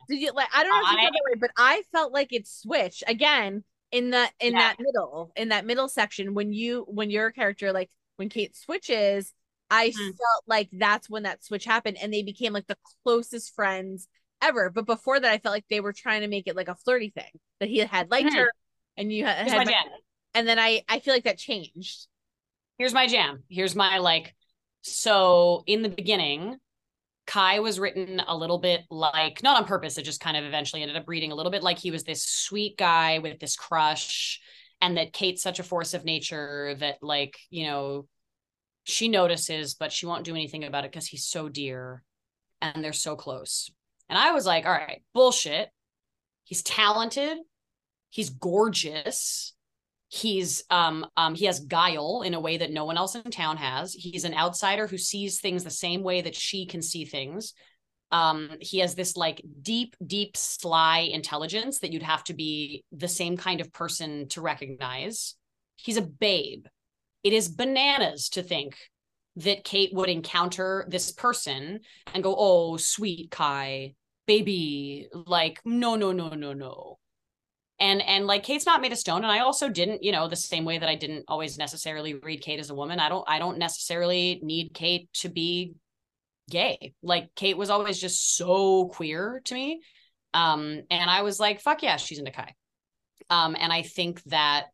Did 0.09 0.21
you 0.21 0.33
like? 0.33 0.49
I 0.55 0.63
don't 0.63 0.73
know 0.73 0.81
if 0.87 0.93
you 0.93 0.99
I- 0.99 1.03
felt 1.03 1.13
that 1.13 1.31
way, 1.31 1.39
but 1.39 1.51
I 1.59 1.83
felt 1.93 2.15
like 2.15 2.33
it 2.33 2.49
switched 2.49 3.05
again 3.07 3.63
in 3.91 4.11
the 4.11 4.29
in 4.41 4.53
Yeah. 4.53 4.59
that 4.59 4.77
middle 4.81 5.33
in 5.37 5.49
that 5.51 5.65
middle 5.67 5.89
section 5.89 6.35
when 6.35 6.53
you 6.53 6.85
when 6.89 7.11
your 7.11 7.31
character 7.31 7.73
like 7.73 7.91
when 8.17 8.29
Kate 8.29 8.57
switches. 8.57 9.33
I 9.71 9.91
Mhm. 9.91 9.95
felt 10.17 10.45
like 10.47 10.71
that's 10.73 11.11
when 11.11 11.25
that 11.25 11.45
switch 11.45 11.67
happened, 11.67 11.99
and 12.01 12.13
they 12.13 12.23
became 12.23 12.55
like 12.55 12.67
the 12.67 12.79
closest 13.05 13.55
friends 13.55 14.09
ever. 14.41 14.71
But 14.71 14.87
before 14.87 15.21
that, 15.21 15.31
I 15.31 15.37
felt 15.39 15.53
like 15.55 15.67
they 15.69 15.81
were 15.81 15.93
trying 15.93 16.23
to 16.23 16.29
make 16.29 16.47
it 16.47 16.57
like 16.57 16.69
a 16.69 16.75
flirty 16.75 17.11
thing 17.11 17.31
that 17.61 17.69
he 17.69 17.79
had 17.79 18.11
liked 18.11 18.31
Mhm. 18.31 18.37
her, 18.37 18.53
and 18.97 19.13
you 19.13 19.27
had, 19.27 19.47
had 19.47 19.67
my 19.67 19.71
jam. 19.71 19.85
and 20.35 20.49
then 20.49 20.59
I 20.59 20.85
I 20.89 21.01
feel 21.01 21.13
like 21.13 21.25
that 21.25 21.37
changed. 21.39 22.07
Here's 22.79 22.95
my 22.95 23.07
jam. 23.07 23.45
Here's 23.51 23.75
my 23.77 23.99
like. 23.99 24.35
So 24.83 25.65
in 25.67 25.83
the 25.83 25.89
beginning, 25.91 26.59
Kai 27.29 27.61
was 27.61 27.79
written 27.79 28.23
a 28.27 28.35
little 28.35 28.57
bit 28.57 28.85
like 28.91 29.43
not 29.43 29.59
on 29.59 29.67
purpose. 29.67 29.99
It 29.99 30.05
just 30.05 30.19
kind 30.21 30.37
of 30.37 30.45
eventually 30.45 30.81
ended 30.81 30.97
up 30.97 31.07
reading 31.07 31.31
a 31.31 31.35
little 31.35 31.53
bit 31.53 31.63
like 31.63 31.79
he 31.79 31.91
was 31.91 32.03
this 32.03 32.25
sweet 32.25 32.79
guy 32.79 33.19
with 33.19 33.39
this 33.39 33.55
crush, 33.55 34.41
and 34.81 34.97
that 34.97 35.13
Kate's 35.13 35.43
such 35.43 35.59
a 35.59 35.63
force 35.63 35.93
of 35.93 36.07
nature 36.07 36.75
that 36.81 36.97
like 37.03 37.39
you 37.51 37.67
know 37.67 38.09
she 38.85 39.09
notices, 39.09 39.75
but 39.75 39.93
she 39.93 40.07
won't 40.07 40.25
do 40.25 40.35
anything 40.35 40.65
about 40.65 40.87
it 40.87 40.91
because 40.91 41.07
he's 41.07 41.27
so 41.27 41.51
dear, 41.51 42.03
and 42.63 42.83
they're 42.83 42.95
so 42.95 43.15
close. 43.15 43.71
And 44.09 44.19
I 44.19 44.33
was 44.33 44.47
like, 44.47 44.65
all 44.65 44.73
right, 44.73 45.03
bullshit. 45.13 45.69
He's 46.45 46.63
talented. 46.63 47.37
He's 48.09 48.31
gorgeous 48.31 49.53
he's 50.09 50.65
um 50.71 51.07
um 51.17 51.35
he 51.35 51.45
has 51.45 51.61
guile 51.61 52.23
in 52.25 52.35
a 52.35 52.41
way 52.41 52.57
that 52.57 52.73
no 52.73 52.85
one 52.85 52.97
else 52.97 53.15
in 53.15 53.31
town 53.31 53.57
has. 53.59 53.93
He's 53.93 54.25
an 54.25 54.35
outsider 54.35 54.87
who 54.87 54.99
sees 54.99 55.41
things 55.41 55.65
the 55.65 55.71
same 55.71 56.03
way 56.03 56.23
that 56.23 56.35
she 56.35 56.67
can 56.67 56.83
see 56.83 57.05
things. 57.05 57.55
Um 58.11 58.53
he 58.61 58.79
has 58.79 58.95
this 58.95 59.17
like 59.17 59.43
deep 59.61 59.95
deep 60.05 60.37
sly 60.37 61.01
intelligence 61.01 61.81
that 61.81 61.93
you'd 61.93 62.03
have 62.03 62.25
to 62.25 62.35
be 62.35 62.85
the 62.91 63.09
same 63.09 63.37
kind 63.37 63.61
of 63.61 63.73
person 63.73 64.29
to 64.29 64.41
recognize. 64.41 65.35
He's 65.77 65.99
a 65.99 66.03
babe. 66.03 66.67
It 67.23 67.33
is 67.33 67.49
bananas 67.49 68.31
to 68.31 68.43
think 68.43 68.77
that 69.37 69.63
kate 69.63 69.93
would 69.93 70.09
encounter 70.09 70.87
this 70.89 71.13
person 71.13 71.81
and 72.13 72.23
go 72.23 72.35
oh 72.37 72.77
sweet 72.77 73.31
kai 73.31 73.95
baby 74.27 75.07
like 75.27 75.61
no 75.65 75.95
no 75.97 76.13
no 76.13 76.31
no 76.31 76.53
no 76.53 76.99
and 77.81 78.03
and 78.03 78.27
like 78.27 78.43
kate's 78.43 78.67
not 78.67 78.81
made 78.81 78.93
of 78.93 78.99
stone 78.99 79.23
and 79.23 79.33
i 79.33 79.41
also 79.41 79.69
didn't 79.69 80.03
you 80.03 80.13
know 80.13 80.29
the 80.29 80.37
same 80.37 80.65
way 80.65 80.79
that 80.79 80.89
i 80.89 80.95
didn't 80.95 81.25
always 81.29 81.59
necessarily 81.59 82.15
read 82.15 82.41
kate 82.41 82.61
as 82.61 82.71
a 82.71 82.75
woman. 82.75 83.01
I 83.01 83.09
don't 83.09 83.25
i 83.29 83.39
don't 83.39 83.59
necessarily 83.59 84.41
need 84.43 84.75
kate 84.75 85.13
to 85.15 85.29
be 85.29 85.75
gay. 86.51 86.95
Like 87.03 87.35
kate 87.35 87.59
was 87.59 87.71
always 87.71 88.01
just 88.01 88.37
so 88.37 88.87
queer 88.89 89.43
to 89.45 89.55
me. 89.55 89.81
Um 90.35 90.83
and 90.91 91.11
i 91.11 91.23
was 91.23 91.39
like 91.39 91.61
fuck 91.61 91.83
yeah 91.83 91.97
she's 91.97 92.19
into 92.19 92.33
kai. 92.33 92.55
Um 93.31 93.57
and 93.59 93.73
i 93.73 93.83
think 93.83 94.23
that 94.25 94.67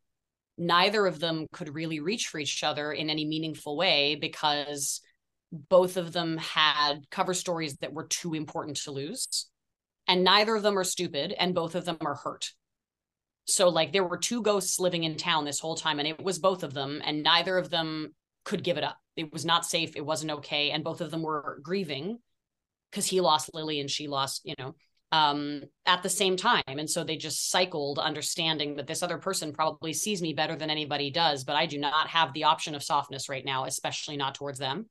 neither 0.57 1.05
of 1.05 1.19
them 1.19 1.47
could 1.51 1.75
really 1.75 1.99
reach 1.99 2.27
for 2.27 2.39
each 2.39 2.63
other 2.63 2.91
in 2.91 3.09
any 3.09 3.25
meaningful 3.25 3.75
way 3.75 4.15
because 4.15 5.01
both 5.51 5.97
of 5.97 6.13
them 6.13 6.37
had 6.37 7.09
cover 7.11 7.33
stories 7.33 7.75
that 7.77 7.93
were 7.93 8.07
too 8.07 8.33
important 8.33 8.77
to 8.77 8.91
lose. 8.91 9.47
And 10.07 10.23
neither 10.23 10.55
of 10.55 10.63
them 10.63 10.77
are 10.77 10.83
stupid 10.83 11.33
and 11.37 11.53
both 11.53 11.75
of 11.75 11.83
them 11.85 11.97
are 12.01 12.15
hurt 12.15 12.51
so 13.45 13.69
like 13.69 13.93
there 13.93 14.03
were 14.03 14.17
two 14.17 14.41
ghosts 14.41 14.79
living 14.79 15.03
in 15.03 15.15
town 15.15 15.45
this 15.45 15.59
whole 15.59 15.75
time 15.75 15.99
and 15.99 16.07
it 16.07 16.21
was 16.21 16.39
both 16.39 16.63
of 16.63 16.73
them 16.73 17.01
and 17.05 17.23
neither 17.23 17.57
of 17.57 17.69
them 17.69 18.13
could 18.43 18.63
give 18.63 18.77
it 18.77 18.83
up. 18.83 18.97
It 19.15 19.31
was 19.31 19.45
not 19.45 19.65
safe. 19.65 19.95
It 19.95 20.05
wasn't 20.05 20.31
okay 20.31 20.71
and 20.71 20.83
both 20.83 21.01
of 21.01 21.11
them 21.11 21.21
were 21.21 21.59
grieving 21.61 22.19
because 22.91 23.05
he 23.05 23.21
lost 23.21 23.51
lily 23.53 23.79
and 23.79 23.89
she 23.89 24.07
lost 24.07 24.41
you 24.45 24.55
know 24.57 24.75
um 25.11 25.61
at 25.85 26.01
the 26.01 26.09
same 26.09 26.37
time. 26.37 26.63
And 26.67 26.89
so 26.89 27.03
they 27.03 27.17
just 27.17 27.51
cycled 27.51 27.99
understanding 27.99 28.75
that 28.75 28.87
this 28.87 29.03
other 29.03 29.19
person 29.19 29.53
probably 29.53 29.93
sees 29.93 30.21
me 30.21 30.33
better 30.33 30.55
than 30.55 30.71
anybody 30.71 31.11
does 31.11 31.43
but 31.43 31.55
i 31.55 31.67
do 31.67 31.77
not 31.77 32.07
have 32.07 32.33
the 32.33 32.45
option 32.45 32.73
of 32.73 32.83
softness 32.83 33.29
right 33.29 33.45
now 33.45 33.65
especially 33.65 34.17
not 34.17 34.33
towards 34.33 34.57
them. 34.57 34.89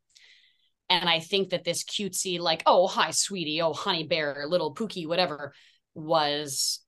And 0.89 1.09
i 1.09 1.19
think 1.19 1.51
that 1.51 1.65
this 1.65 1.83
cutesy 1.83 2.39
like 2.39 2.63
oh 2.67 2.87
hi 2.87 3.11
sweetie. 3.11 3.61
Oh 3.63 3.73
honey 3.73 4.05
bear 4.05 4.47
little 4.47 4.77
pookie 4.77 5.09
whatever 5.09 5.53
was 5.95 6.84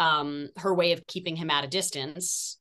um 0.00 0.48
her 0.56 0.74
way 0.74 0.92
of 0.92 1.06
keeping 1.06 1.36
him 1.36 1.50
at 1.50 1.64
a 1.64 1.68
distance. 1.68 2.56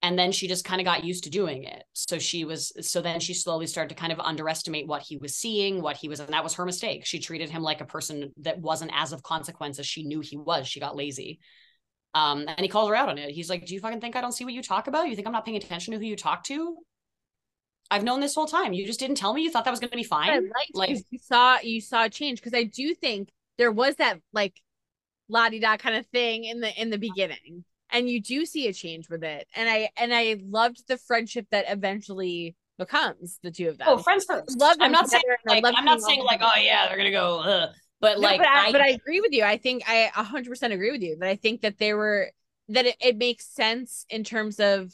And 0.00 0.16
then 0.16 0.30
she 0.30 0.46
just 0.46 0.64
kind 0.64 0.80
of 0.80 0.84
got 0.84 1.02
used 1.02 1.24
to 1.24 1.30
doing 1.30 1.64
it. 1.64 1.82
So 1.92 2.20
she 2.20 2.44
was 2.44 2.72
so 2.88 3.02
then 3.02 3.18
she 3.18 3.34
slowly 3.34 3.66
started 3.66 3.88
to 3.88 4.00
kind 4.00 4.12
of 4.12 4.20
underestimate 4.20 4.86
what 4.86 5.02
he 5.02 5.16
was 5.16 5.36
seeing 5.36 5.82
what 5.82 5.96
he 5.96 6.08
was 6.08 6.20
and 6.20 6.32
that 6.32 6.44
was 6.44 6.54
her 6.54 6.64
mistake. 6.64 7.04
She 7.04 7.18
treated 7.18 7.50
him 7.50 7.62
like 7.62 7.80
a 7.80 7.84
person 7.84 8.32
that 8.42 8.60
wasn't 8.60 8.92
as 8.94 9.12
of 9.12 9.24
consequence 9.24 9.80
as 9.80 9.86
she 9.86 10.04
knew 10.04 10.20
he 10.20 10.36
was. 10.36 10.68
She 10.68 10.78
got 10.80 10.96
lazy. 10.96 11.40
Um 12.14 12.44
and 12.46 12.60
he 12.60 12.68
calls 12.68 12.88
her 12.88 12.94
out 12.94 13.08
on 13.08 13.18
it. 13.18 13.30
He's 13.32 13.50
like 13.50 13.66
do 13.66 13.74
you 13.74 13.80
fucking 13.80 14.00
think 14.00 14.14
i 14.14 14.20
don't 14.20 14.32
see 14.32 14.44
what 14.44 14.54
you 14.54 14.62
talk 14.62 14.86
about? 14.86 15.08
You 15.08 15.16
think 15.16 15.26
i'm 15.26 15.32
not 15.32 15.44
paying 15.44 15.56
attention 15.56 15.92
to 15.92 15.98
who 15.98 16.06
you 16.06 16.16
talk 16.16 16.44
to? 16.44 16.76
I've 17.90 18.04
known 18.04 18.20
this 18.20 18.34
whole 18.34 18.46
time. 18.46 18.72
You 18.72 18.86
just 18.86 19.00
didn't 19.00 19.16
tell 19.16 19.32
me? 19.32 19.42
You 19.42 19.50
thought 19.50 19.64
that 19.64 19.70
was 19.70 19.80
going 19.80 19.90
to 19.90 19.96
be 19.96 20.04
fine? 20.04 20.50
like- 20.74 20.90
you. 20.90 21.18
Saw 21.20 21.58
you 21.60 21.80
saw 21.80 22.04
a 22.04 22.10
change. 22.10 22.40
Because 22.40 22.54
I 22.54 22.64
do 22.64 22.94
think 22.94 23.30
there 23.56 23.72
was 23.72 23.96
that 23.96 24.20
like 24.32 24.60
la 25.28 25.48
di 25.48 25.60
da 25.60 25.76
kind 25.76 25.96
of 25.96 26.06
thing 26.06 26.44
in 26.44 26.60
the 26.60 26.80
in 26.80 26.90
the 26.90 26.98
beginning, 26.98 27.64
and 27.90 28.08
you 28.08 28.20
do 28.20 28.44
see 28.46 28.68
a 28.68 28.72
change 28.72 29.08
with 29.08 29.24
it, 29.24 29.46
and 29.54 29.68
I 29.68 29.90
and 29.96 30.12
I 30.14 30.36
loved 30.42 30.84
the 30.88 30.98
friendship 30.98 31.46
that 31.50 31.66
eventually 31.68 32.56
becomes 32.78 33.40
the 33.42 33.50
two 33.50 33.68
of 33.68 33.76
them. 33.78 33.88
oh 33.90 33.98
friends 33.98 34.24
first 34.24 34.56
love 34.56 34.76
i'm 34.78 34.92
not 34.92 35.08
saying 35.10 35.20
together, 35.22 35.38
and 35.46 35.66
I 35.66 35.68
like 35.68 35.74
i'm 35.76 35.84
not 35.84 36.00
saying 36.00 36.22
like 36.22 36.38
oh 36.42 36.52
yeah 36.60 36.86
they're 36.86 36.96
gonna 36.96 37.10
go 37.10 37.40
Ugh. 37.40 37.70
but 38.00 38.20
No, 38.20 38.28
like 38.28 38.38
but 38.38 38.46
I, 38.46 38.68
I, 38.68 38.72
but 38.72 38.80
I 38.80 38.88
agree 38.90 39.20
with 39.20 39.32
you. 39.32 39.42
I 39.42 39.56
think 39.56 39.82
I 39.88 40.10
a 40.16 40.22
hundred 40.22 40.50
percent 40.50 40.72
agree 40.72 40.92
with 40.92 41.02
you. 41.02 41.16
That 41.18 41.28
I 41.28 41.34
think 41.34 41.62
that 41.62 41.78
they 41.78 41.92
were 41.92 42.30
that 42.68 42.86
it, 42.86 42.96
it 43.00 43.16
makes 43.16 43.46
sense 43.52 44.06
in 44.08 44.22
terms 44.22 44.60
of 44.60 44.92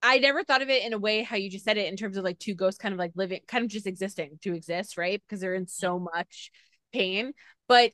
I 0.00 0.18
never 0.18 0.44
thought 0.44 0.62
of 0.62 0.68
it 0.70 0.84
in 0.84 0.92
a 0.92 0.98
way 0.98 1.24
how 1.24 1.34
you 1.34 1.50
just 1.50 1.64
said 1.64 1.76
it 1.76 1.88
in 1.88 1.96
terms 1.96 2.16
of 2.16 2.22
like 2.22 2.38
two 2.38 2.54
ghosts 2.54 2.78
kind 2.78 2.92
of 2.92 2.98
like 3.00 3.10
living 3.16 3.40
kind 3.48 3.64
of 3.64 3.70
just 3.70 3.88
existing 3.88 4.38
to 4.42 4.54
exist, 4.54 4.96
right? 4.96 5.20
Because 5.26 5.40
they're 5.40 5.54
in 5.54 5.66
so 5.66 5.98
much 5.98 6.52
pain. 6.92 7.32
But 7.66 7.90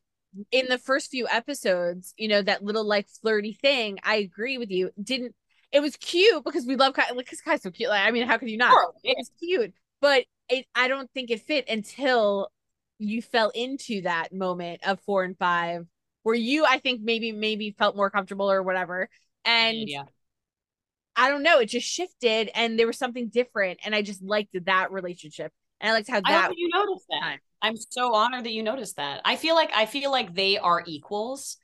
in 0.50 0.66
the 0.68 0.78
first 0.78 1.10
few 1.10 1.26
episodes, 1.28 2.14
you 2.16 2.28
know, 2.28 2.42
that 2.42 2.64
little 2.64 2.84
like 2.84 3.08
flirty 3.20 3.52
thing, 3.52 3.98
I 4.02 4.16
agree 4.16 4.58
with 4.58 4.70
you. 4.70 4.90
Didn't 5.02 5.34
it 5.72 5.80
was 5.80 5.96
cute 5.96 6.44
because 6.44 6.66
we 6.66 6.76
love 6.76 6.94
Kai 6.94 7.10
like 7.10 7.24
because 7.24 7.40
Kai's 7.40 7.62
so 7.62 7.70
cute. 7.70 7.88
Like, 7.88 8.06
I 8.06 8.10
mean, 8.10 8.26
how 8.26 8.36
could 8.38 8.50
you 8.50 8.58
not? 8.58 8.70
Sure, 8.70 8.92
yeah. 9.02 9.14
It's 9.16 9.30
cute, 9.38 9.72
but 10.00 10.24
it 10.48 10.66
I 10.74 10.88
don't 10.88 11.10
think 11.12 11.30
it 11.30 11.40
fit 11.40 11.68
until 11.68 12.48
you 12.98 13.22
fell 13.22 13.50
into 13.50 14.02
that 14.02 14.32
moment 14.32 14.86
of 14.86 15.00
four 15.00 15.24
and 15.24 15.36
five 15.36 15.86
where 16.22 16.34
you 16.34 16.64
I 16.64 16.78
think 16.78 17.00
maybe 17.02 17.32
maybe 17.32 17.74
felt 17.76 17.96
more 17.96 18.10
comfortable 18.10 18.50
or 18.50 18.62
whatever. 18.62 19.08
And 19.44 19.88
yeah. 19.88 20.04
I 21.16 21.28
don't 21.28 21.42
know, 21.42 21.58
it 21.58 21.66
just 21.66 21.86
shifted 21.86 22.50
and 22.54 22.78
there 22.78 22.86
was 22.86 22.98
something 22.98 23.28
different 23.28 23.80
and 23.84 23.94
I 23.94 24.02
just 24.02 24.22
liked 24.22 24.56
that 24.64 24.92
relationship. 24.92 25.52
And 25.80 25.90
I 25.90 25.94
liked 25.94 26.08
how 26.08 26.20
that 26.20 26.48
that 26.48 26.52
you 26.56 26.68
noticed 26.72 27.06
that. 27.10 27.20
time. 27.20 27.38
I'm 27.62 27.76
so 27.76 28.14
honored 28.14 28.44
that 28.44 28.52
you 28.52 28.62
noticed 28.62 28.96
that. 28.96 29.20
I 29.24 29.36
feel 29.36 29.54
like 29.54 29.70
I 29.74 29.86
feel 29.86 30.10
like 30.10 30.34
they 30.34 30.58
are 30.58 30.82
equals 30.86 31.56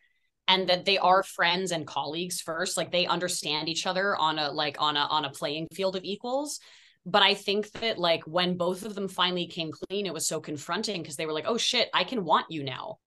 and 0.47 0.69
that 0.69 0.85
they 0.85 0.97
are 0.97 1.23
friends 1.25 1.73
and 1.73 1.87
colleagues 1.87 2.41
first. 2.41 2.77
Like 2.77 2.93
they 2.93 3.07
understand 3.07 3.69
each 3.69 3.87
other 3.87 4.17
on 4.17 4.39
a 4.39 4.51
like 4.51 4.77
on 4.81 4.97
a 4.97 5.01
on 5.01 5.25
a 5.25 5.31
playing 5.31 5.67
field 5.75 5.97
of 5.97 6.05
equals. 6.05 6.61
But 7.05 7.23
I 7.23 7.35
think 7.35 7.71
that 7.73 7.99
like 7.99 8.23
when 8.27 8.57
both 8.57 8.85
of 8.85 8.95
them 8.95 9.09
finally 9.09 9.47
came 9.47 9.73
clean, 9.73 10.07
it 10.07 10.15
was 10.15 10.29
so 10.29 10.41
confronting 10.41 11.03
because 11.03 11.17
they 11.17 11.27
were 11.27 11.33
like, 11.33 11.47
"Oh 11.49 11.59
shit, 11.59 11.89
I 11.93 12.05
can 12.05 12.25
want 12.25 12.47
you 12.51 12.63
now." 12.63 12.99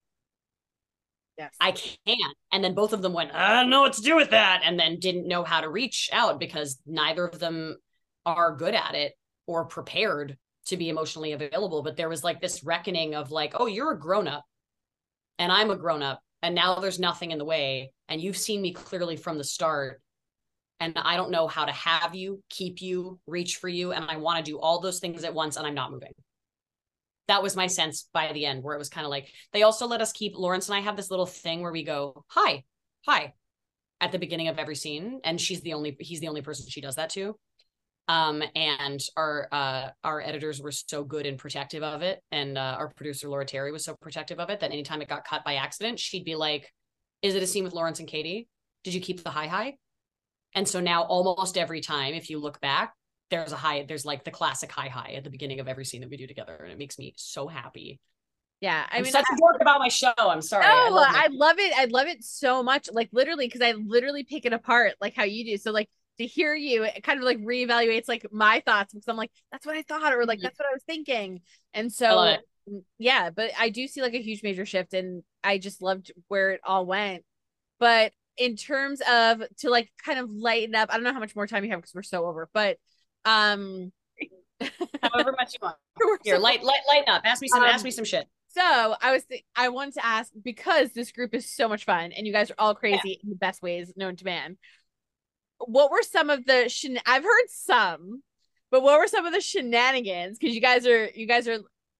Yes. 1.37 1.55
I 1.59 1.71
can't. 1.71 2.37
And 2.51 2.63
then 2.63 2.75
both 2.75 2.93
of 2.93 3.01
them 3.01 3.13
went, 3.13 3.33
I 3.33 3.53
don't 3.53 3.69
know 3.71 3.81
what 3.81 3.93
to 3.93 4.01
do 4.01 4.15
with 4.15 4.29
that. 4.29 4.61
And 4.63 4.79
then 4.79 4.99
didn't 4.99 5.27
know 5.27 5.43
how 5.43 5.61
to 5.61 5.69
reach 5.69 6.09
out 6.13 6.39
because 6.39 6.79
neither 6.85 7.25
of 7.25 7.39
them 7.39 7.77
are 8.27 8.55
good 8.55 8.75
at 8.75 8.93
it 8.93 9.13
or 9.47 9.65
prepared 9.65 10.37
to 10.67 10.77
be 10.77 10.89
emotionally 10.89 11.31
available. 11.33 11.81
But 11.83 11.97
there 11.97 12.09
was 12.09 12.23
like 12.23 12.41
this 12.41 12.63
reckoning 12.63 13.15
of 13.15 13.31
like, 13.31 13.53
oh, 13.55 13.67
you're 13.67 13.91
a 13.91 13.99
grown 13.99 14.27
up 14.27 14.45
and 15.39 15.51
I'm 15.51 15.71
a 15.71 15.75
grown 15.75 16.01
up. 16.01 16.21
And 16.41 16.55
now 16.55 16.75
there's 16.75 16.99
nothing 16.99 17.31
in 17.31 17.37
the 17.37 17.45
way. 17.45 17.91
And 18.09 18.19
you've 18.19 18.37
seen 18.37 18.61
me 18.61 18.73
clearly 18.73 19.15
from 19.15 19.37
the 19.37 19.43
start. 19.43 20.01
And 20.79 20.97
I 20.97 21.15
don't 21.15 21.31
know 21.31 21.47
how 21.47 21.65
to 21.65 21.71
have 21.71 22.15
you, 22.15 22.41
keep 22.49 22.81
you, 22.81 23.19
reach 23.27 23.57
for 23.57 23.69
you. 23.69 23.91
And 23.91 24.05
I 24.09 24.17
want 24.17 24.43
to 24.43 24.51
do 24.51 24.59
all 24.59 24.81
those 24.81 24.99
things 24.99 25.23
at 25.23 25.33
once. 25.33 25.57
And 25.57 25.67
I'm 25.67 25.75
not 25.75 25.91
moving 25.91 26.13
that 27.31 27.43
was 27.43 27.55
my 27.55 27.67
sense 27.67 28.09
by 28.11 28.33
the 28.33 28.45
end 28.45 28.61
where 28.61 28.75
it 28.75 28.79
was 28.79 28.89
kind 28.89 29.05
of 29.05 29.09
like 29.09 29.29
they 29.53 29.63
also 29.63 29.87
let 29.87 30.01
us 30.01 30.11
keep 30.11 30.37
Lawrence 30.37 30.67
and 30.67 30.75
I 30.75 30.81
have 30.81 30.97
this 30.97 31.09
little 31.09 31.25
thing 31.25 31.61
where 31.61 31.71
we 31.71 31.83
go 31.83 32.25
hi 32.27 32.65
hi 33.05 33.33
at 34.01 34.11
the 34.11 34.19
beginning 34.19 34.49
of 34.49 34.59
every 34.59 34.75
scene 34.75 35.21
and 35.23 35.39
she's 35.39 35.61
the 35.61 35.73
only 35.73 35.95
he's 35.99 36.19
the 36.19 36.27
only 36.27 36.41
person 36.41 36.65
she 36.67 36.81
does 36.81 36.95
that 36.95 37.09
to 37.11 37.37
um 38.11 38.43
and 38.55 39.01
our 39.15 39.47
uh 39.51 39.89
our 40.03 40.21
editors 40.21 40.61
were 40.61 40.71
so 40.71 41.03
good 41.03 41.25
and 41.25 41.37
protective 41.37 41.81
of 41.81 42.01
it. 42.01 42.21
And 42.31 42.57
uh, 42.57 42.75
our 42.77 42.89
producer 42.89 43.29
Laura 43.29 43.45
Terry 43.45 43.71
was 43.71 43.85
so 43.85 43.95
protective 44.01 44.39
of 44.39 44.49
it 44.49 44.59
that 44.59 44.71
anytime 44.71 45.01
it 45.01 45.07
got 45.07 45.25
cut 45.25 45.45
by 45.45 45.55
accident 45.55 45.99
she'd 45.99 46.25
be 46.25 46.35
like 46.35 46.73
is 47.21 47.35
it 47.35 47.43
a 47.43 47.47
scene 47.47 47.63
with 47.63 47.73
Lawrence 47.73 47.99
and 47.99 48.07
Katie? 48.07 48.47
Did 48.83 48.93
you 48.93 49.01
keep 49.01 49.23
the 49.23 49.29
high 49.29 49.47
high?" 49.47 49.75
and 50.53 50.67
so 50.67 50.81
now 50.81 51.03
almost 51.03 51.57
every 51.57 51.79
time 51.79 52.13
if 52.13 52.29
you 52.29 52.39
look 52.39 52.59
back 52.59 52.93
there's 53.29 53.53
a 53.53 53.55
high 53.55 53.85
there's 53.87 54.03
like 54.03 54.25
the 54.25 54.31
classic 54.31 54.71
high 54.71 54.89
high 54.89 55.13
at 55.15 55.23
the 55.23 55.29
beginning 55.29 55.61
of 55.61 55.69
every 55.69 55.85
scene 55.85 56.01
that 56.01 56.09
we 56.09 56.17
do 56.17 56.27
together 56.27 56.55
and 56.55 56.71
it 56.71 56.77
makes 56.77 56.99
me 56.99 57.13
so 57.15 57.47
happy. 57.47 58.01
Yeah 58.59 58.85
i 58.91 58.97
I'm 58.97 59.03
mean 59.03 59.11
such 59.13 59.25
I, 59.31 59.35
a 59.35 59.37
dork 59.37 59.61
about 59.61 59.79
my 59.79 59.87
show. 59.87 60.11
I'm 60.17 60.41
sorry. 60.41 60.65
No, 60.65 60.73
I, 60.73 60.89
love 60.89 61.07
I 61.09 61.27
love 61.31 61.59
it. 61.59 61.73
I 61.77 61.85
love 61.85 62.07
it 62.07 62.23
so 62.25 62.61
much. 62.61 62.89
Like 62.91 63.09
literally 63.13 63.47
because 63.47 63.61
i 63.61 63.71
literally 63.71 64.25
pick 64.25 64.45
it 64.45 64.51
apart 64.51 64.95
like 64.99 65.15
how 65.15 65.23
you 65.23 65.45
do. 65.45 65.57
So 65.57 65.71
like 65.71 65.89
to 66.17 66.25
hear 66.25 66.53
you 66.53 66.83
it 66.83 67.03
kind 67.03 67.19
of 67.19 67.25
like 67.25 67.39
reevaluates 67.39 68.07
like 68.07 68.25
my 68.31 68.61
thoughts 68.65 68.93
because 68.93 69.07
i'm 69.07 69.17
like 69.17 69.31
that's 69.51 69.65
what 69.65 69.75
i 69.75 69.81
thought 69.83 70.13
or 70.13 70.25
like 70.25 70.39
Mhm. 70.39 70.43
that's 70.43 70.59
what 70.59 70.67
i 70.69 70.73
was 70.73 70.83
thinking. 70.83 71.41
And 71.73 71.91
so 71.91 72.05
mm, 72.69 72.83
yeah 72.99 73.29
but 73.29 73.51
i 73.59 73.69
do 73.69 73.87
see 73.87 74.01
like 74.01 74.13
a 74.13 74.21
huge 74.21 74.43
major 74.43 74.65
shift 74.65 74.93
and 74.93 75.23
i 75.43 75.57
just 75.57 75.81
loved 75.81 76.11
where 76.27 76.51
it 76.51 76.61
all 76.63 76.85
went. 76.85 77.23
But 77.79 78.13
in 78.37 78.55
terms 78.55 79.01
of 79.09 79.41
to 79.57 79.69
like 79.69 79.91
kind 80.05 80.19
of 80.19 80.29
lighten 80.31 80.75
up 80.75 80.89
i 80.91 80.95
don't 80.95 81.03
know 81.03 81.13
how 81.13 81.19
much 81.19 81.35
more 81.35 81.47
time 81.47 81.63
you 81.63 81.69
have 81.71 81.79
because 81.79 81.93
we're 81.93 82.03
so 82.03 82.25
over 82.25 82.49
but 82.53 82.77
um 83.25 83.91
however 85.01 85.33
much 85.37 85.53
you 85.53 85.59
want. 85.61 85.75
Here 86.23 86.37
light 86.37 86.63
light 86.63 86.81
lighten 86.87 87.13
up. 87.13 87.23
Ask 87.25 87.41
me 87.41 87.47
some 87.47 87.63
Um, 87.63 87.69
ask 87.69 87.83
me 87.83 87.91
some 87.91 88.05
shit. 88.05 88.27
So 88.49 88.95
I 89.01 89.11
was 89.11 89.23
th- 89.25 89.43
I 89.55 89.69
wanted 89.69 89.95
to 89.95 90.05
ask 90.05 90.31
because 90.43 90.91
this 90.91 91.11
group 91.11 91.33
is 91.33 91.51
so 91.51 91.67
much 91.69 91.85
fun 91.85 92.11
and 92.11 92.27
you 92.27 92.33
guys 92.33 92.51
are 92.51 92.55
all 92.59 92.75
crazy 92.75 93.19
in 93.23 93.29
the 93.29 93.35
best 93.35 93.61
ways 93.61 93.91
known 93.95 94.15
to 94.17 94.25
man. 94.25 94.57
What 95.65 95.91
were 95.91 96.01
some 96.03 96.29
of 96.29 96.45
the 96.45 96.69
shen- 96.69 96.99
I've 97.05 97.23
heard 97.23 97.47
some, 97.49 98.23
but 98.69 98.81
what 98.83 98.99
were 98.99 99.07
some 99.07 99.25
of 99.25 99.33
the 99.33 99.41
shenanigans? 99.41 100.37
Because 100.37 100.55
you 100.55 100.61
guys 100.61 100.85
are 100.87 101.05
you 101.13 101.27
guys 101.27 101.47
are 101.47 101.59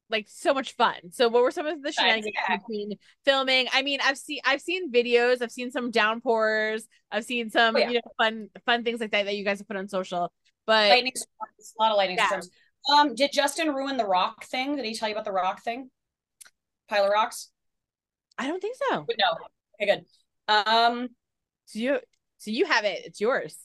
like 0.10 0.28
so 0.30 0.54
much 0.54 0.74
fun. 0.74 0.96
So 1.12 1.30
what 1.30 1.42
were 1.42 1.52
some 1.52 1.66
of 1.66 1.82
the 1.82 1.92
shenanigans 1.92 2.34
yeah. 2.50 2.58
between 2.58 2.94
filming? 3.24 3.68
I 3.74 3.82
mean, 3.82 4.00
I've 4.04 4.18
seen 4.18 4.40
I've 4.46 4.62
seen 4.62 4.92
videos, 4.92 5.42
I've 5.42 5.52
seen 5.52 5.72
some 5.72 5.90
downpours, 5.92 6.88
I've 7.12 7.24
seen 7.26 7.50
some 7.50 7.76
Oh, 7.76 7.80
yeah. 7.80 7.88
you 7.90 7.94
know 7.96 8.12
fun 8.18 8.50
fun 8.66 8.84
things 8.84 9.00
like 9.00 9.12
that 9.12 9.26
that 9.26 9.36
you 9.36 9.46
guys 9.46 9.60
have 9.60 9.68
put 9.68 9.78
on 9.78 9.88
social. 9.88 10.32
But 10.66 10.90
lightning 10.90 11.14
storms 11.16 11.74
a 11.80 11.82
lot 11.82 11.92
of 11.92 11.98
lightning 11.98 12.18
Yeah. 12.18 12.28
storms 12.28 12.50
um 12.92 13.14
did 13.16 13.32
justin 13.32 13.74
ruin 13.74 13.96
the 13.96 14.06
rock 14.06 14.44
thing 14.46 14.76
did 14.76 14.86
he 14.86 14.96
tell 14.96 15.08
you 15.08 15.14
about 15.16 15.26
the 15.26 15.32
rock 15.32 15.64
thing 15.64 15.90
pile 16.90 17.06
of 17.06 17.12
rocks 17.12 17.50
I 18.38 18.48
don't 18.48 18.60
think 18.60 18.76
so. 18.90 19.06
But 19.08 19.18
no 19.20 19.26
okay 19.82 19.96
good 19.96 20.06
um 20.54 21.08
do 21.74 21.80
you 21.82 22.00
so 22.41 22.49
you 22.49 22.65
have 22.65 22.85
it. 22.85 23.05
It's 23.05 23.22
yours. 23.22 23.55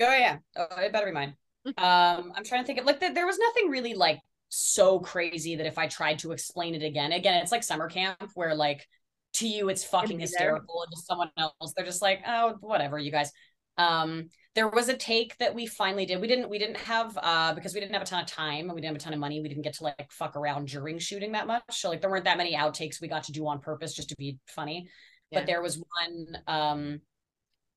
Oh 0.00 0.16
yeah, 0.16 0.38
oh, 0.56 0.66
it 0.80 0.92
better 0.92 1.06
be 1.06 1.12
mine. 1.12 1.36
Mm-hmm. 1.64 1.82
Um, 1.82 2.32
I'm 2.34 2.42
trying 2.42 2.62
to 2.62 2.66
think 2.66 2.80
of 2.80 2.86
like 2.86 2.98
there, 2.98 3.14
there 3.14 3.26
was 3.26 3.38
nothing 3.38 3.70
really 3.70 3.94
like 3.94 4.18
so 4.48 4.98
crazy 4.98 5.54
that 5.54 5.66
if 5.66 5.78
I 5.78 5.86
tried 5.86 6.18
to 6.20 6.32
explain 6.32 6.74
it 6.74 6.82
again, 6.82 7.12
again, 7.12 7.40
it's 7.40 7.52
like 7.52 7.62
summer 7.62 7.88
camp 7.88 8.32
where 8.34 8.56
like 8.56 8.88
to 9.34 9.46
you 9.46 9.68
it's 9.68 9.84
fucking 9.84 10.18
hysterical, 10.18 10.82
and 10.82 10.90
to 10.90 11.00
someone 11.02 11.30
else 11.38 11.72
they're 11.76 11.86
just 11.86 12.02
like, 12.02 12.22
oh, 12.26 12.56
whatever, 12.60 12.98
you 12.98 13.12
guys. 13.12 13.30
Um, 13.78 14.28
there 14.56 14.68
was 14.68 14.88
a 14.88 14.96
take 14.96 15.38
that 15.38 15.54
we 15.54 15.66
finally 15.66 16.04
did. 16.04 16.20
We 16.20 16.26
didn't 16.26 16.50
we 16.50 16.58
didn't 16.58 16.78
have 16.78 17.16
uh 17.22 17.54
because 17.54 17.74
we 17.74 17.80
didn't 17.80 17.92
have 17.92 18.02
a 18.02 18.06
ton 18.06 18.22
of 18.22 18.26
time 18.26 18.66
and 18.66 18.74
we 18.74 18.80
didn't 18.80 18.96
have 18.96 19.00
a 19.00 19.04
ton 19.04 19.12
of 19.12 19.20
money. 19.20 19.40
We 19.40 19.48
didn't 19.48 19.62
get 19.62 19.74
to 19.74 19.84
like 19.84 20.10
fuck 20.10 20.34
around 20.34 20.66
during 20.66 20.98
shooting 20.98 21.30
that 21.32 21.46
much. 21.46 21.62
So 21.70 21.90
like 21.90 22.00
there 22.00 22.10
weren't 22.10 22.24
that 22.24 22.38
many 22.38 22.56
outtakes 22.56 23.00
we 23.00 23.06
got 23.06 23.22
to 23.24 23.32
do 23.32 23.46
on 23.46 23.60
purpose 23.60 23.94
just 23.94 24.08
to 24.08 24.16
be 24.16 24.38
funny. 24.48 24.88
Yeah. 25.30 25.38
But 25.38 25.46
there 25.46 25.62
was 25.62 25.80
one 26.00 26.36
um 26.48 27.00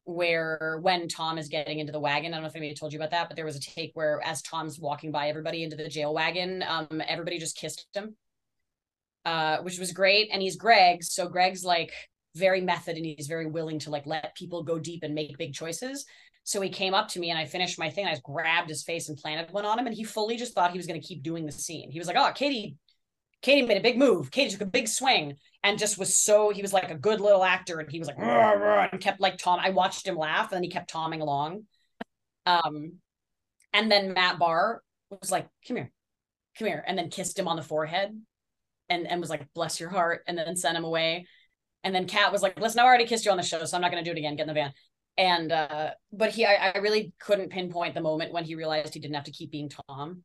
where 0.06 0.80
when 0.82 1.08
Tom 1.08 1.38
is 1.38 1.50
getting 1.50 1.80
into 1.80 1.92
the 1.92 2.00
wagon, 2.00 2.34
I 2.34 2.38
don't 2.38 2.44
know 2.44 2.48
if 2.48 2.56
anybody 2.56 2.76
told 2.76 2.94
you 2.94 3.00
about 3.00 3.12
that, 3.12 3.28
but 3.28 3.36
there 3.36 3.46
was 3.46 3.56
a 3.56 3.60
take 3.60 3.92
where 3.96 4.22
as 4.24 4.42
Tom's 4.42 4.80
walking 4.80 5.12
by 5.12 5.30
everybody 5.30 5.64
into 5.64 5.76
the 5.76 5.90
jail 5.90 6.14
wagon, 6.14 6.64
um, 6.68 7.02
everybody 7.08 7.40
just 7.40 7.58
kissed 7.58 7.88
him, 7.94 8.16
uh, 9.26 9.58
which 9.58 9.80
was 9.80 9.92
great. 9.92 10.30
And 10.32 10.42
he's 10.42 10.56
Greg, 10.56 11.04
so 11.04 11.28
Greg's 11.28 11.66
like 11.66 11.92
very 12.36 12.62
method 12.62 12.98
and 12.98 13.06
he's 13.06 13.28
very 13.28 13.46
willing 13.48 13.80
to 13.80 13.90
like 13.90 14.06
let 14.06 14.36
people 14.36 14.64
go 14.64 14.78
deep 14.78 15.04
and 15.04 15.16
make 15.16 15.38
big 15.38 15.54
choices. 15.54 16.06
So 16.44 16.62
he 16.62 16.70
came 16.70 16.94
up 16.94 17.08
to 17.10 17.20
me 17.20 17.32
and 17.32 17.40
I 17.40 17.46
finished 17.46 17.80
my 17.80 17.90
thing. 17.90 18.06
I 18.06 18.12
just 18.12 18.22
grabbed 18.22 18.70
his 18.70 18.84
face 18.84 19.10
and 19.10 19.18
planted 19.18 19.52
one 19.52 19.66
on 19.66 19.80
him, 19.80 19.88
and 19.88 19.96
he 19.96 20.04
fully 20.04 20.38
just 20.38 20.54
thought 20.54 20.72
he 20.72 20.78
was 20.78 20.86
going 20.86 21.02
to 21.02 21.08
keep 21.08 21.24
doing 21.24 21.48
the 21.48 21.52
scene. 21.52 21.90
He 21.90 21.98
was 21.98 22.08
like, 22.08 22.18
"Oh, 22.18 22.32
Katie, 22.36 22.78
Katie 23.46 23.66
made 23.66 23.78
a 23.78 23.82
big 23.82 23.98
move. 23.98 24.32
Katie 24.32 24.52
took 24.52 24.62
a 24.62 24.66
big 24.66 24.88
swing." 24.88 25.38
and 25.66 25.80
just 25.80 25.98
was 25.98 26.16
so 26.16 26.52
he 26.52 26.62
was 26.62 26.74
like 26.74 26.92
a 26.92 26.96
good 26.96 27.20
little 27.20 27.44
actor 27.44 27.80
and 27.80 27.92
he 27.92 27.98
was 27.98 28.08
like 28.08 28.20
"Rah, 28.20 28.52
rah," 28.52 28.88
and 28.92 29.02
kept 29.02 29.20
like 29.20 29.38
tom 29.38 29.60
i 29.60 29.72
watched 29.72 30.08
him 30.08 30.16
laugh 30.16 30.52
and 30.52 30.58
then 30.58 30.64
he 30.64 30.70
kept 30.70 30.92
tomming 30.92 31.22
along 31.22 31.64
um 32.46 32.94
and 33.74 33.92
then 33.92 34.14
matt 34.14 34.38
barr 34.38 34.84
was 35.10 35.32
like 35.32 35.48
come 35.68 35.78
here 35.78 35.92
come 36.58 36.68
here 36.68 36.84
and 36.88 36.98
then 36.98 37.10
kissed 37.10 37.38
him 37.38 37.48
on 37.48 37.56
the 37.56 37.64
forehead 37.64 38.12
and 38.90 39.08
and 39.08 39.20
was 39.20 39.30
like 39.30 39.52
bless 39.56 39.80
your 39.80 39.90
heart 39.90 40.22
and 40.28 40.38
then 40.38 40.56
sent 40.56 40.78
him 40.78 40.84
away 40.84 41.26
and 41.84 41.96
then 41.96 42.06
kat 42.06 42.32
was 42.32 42.44
like 42.44 42.60
listen 42.60 42.80
i 42.80 42.84
already 42.84 43.06
kissed 43.06 43.26
you 43.26 43.32
on 43.32 43.38
the 43.38 43.44
show 43.44 43.66
so 43.66 43.76
i'm 43.76 43.82
not 43.82 43.92
going 43.92 44.04
to 44.04 44.08
do 44.08 44.16
it 44.16 44.20
again 44.20 44.36
get 44.36 44.44
in 44.44 44.48
the 44.48 44.54
van 44.54 44.72
and 45.18 45.52
uh 45.52 45.90
but 46.14 46.30
he 46.30 46.46
I, 46.46 46.74
I 46.76 46.78
really 46.78 47.12
couldn't 47.20 47.50
pinpoint 47.50 47.96
the 47.96 48.02
moment 48.02 48.34
when 48.34 48.44
he 48.44 48.54
realized 48.54 48.94
he 48.94 49.00
didn't 49.00 49.16
have 49.16 49.24
to 49.24 49.32
keep 49.32 49.50
being 49.50 49.72
tom 49.90 50.24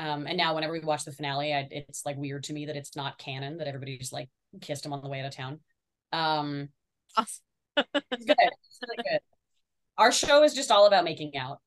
um 0.00 0.26
and 0.26 0.36
now 0.36 0.54
whenever 0.54 0.72
we 0.72 0.80
watch 0.80 1.04
the 1.04 1.12
finale 1.12 1.54
I, 1.54 1.68
it's 1.70 2.04
like 2.04 2.16
weird 2.16 2.44
to 2.44 2.52
me 2.52 2.66
that 2.66 2.76
it's 2.76 2.96
not 2.96 3.18
canon 3.18 3.58
that 3.58 3.68
everybody 3.68 3.98
just 3.98 4.12
like 4.12 4.28
kissed 4.60 4.84
him 4.84 4.92
on 4.92 5.02
the 5.02 5.08
way 5.08 5.20
out 5.20 5.26
of 5.26 5.36
town 5.36 5.60
um 6.12 6.68
Awesome. 7.16 7.44
it's 7.76 8.24
good 8.24 8.36
it's 8.38 8.80
really 8.82 9.10
good 9.10 9.20
our 9.98 10.12
show 10.12 10.42
is 10.42 10.54
just 10.54 10.70
all 10.70 10.86
about 10.86 11.04
making 11.04 11.36
out 11.36 11.58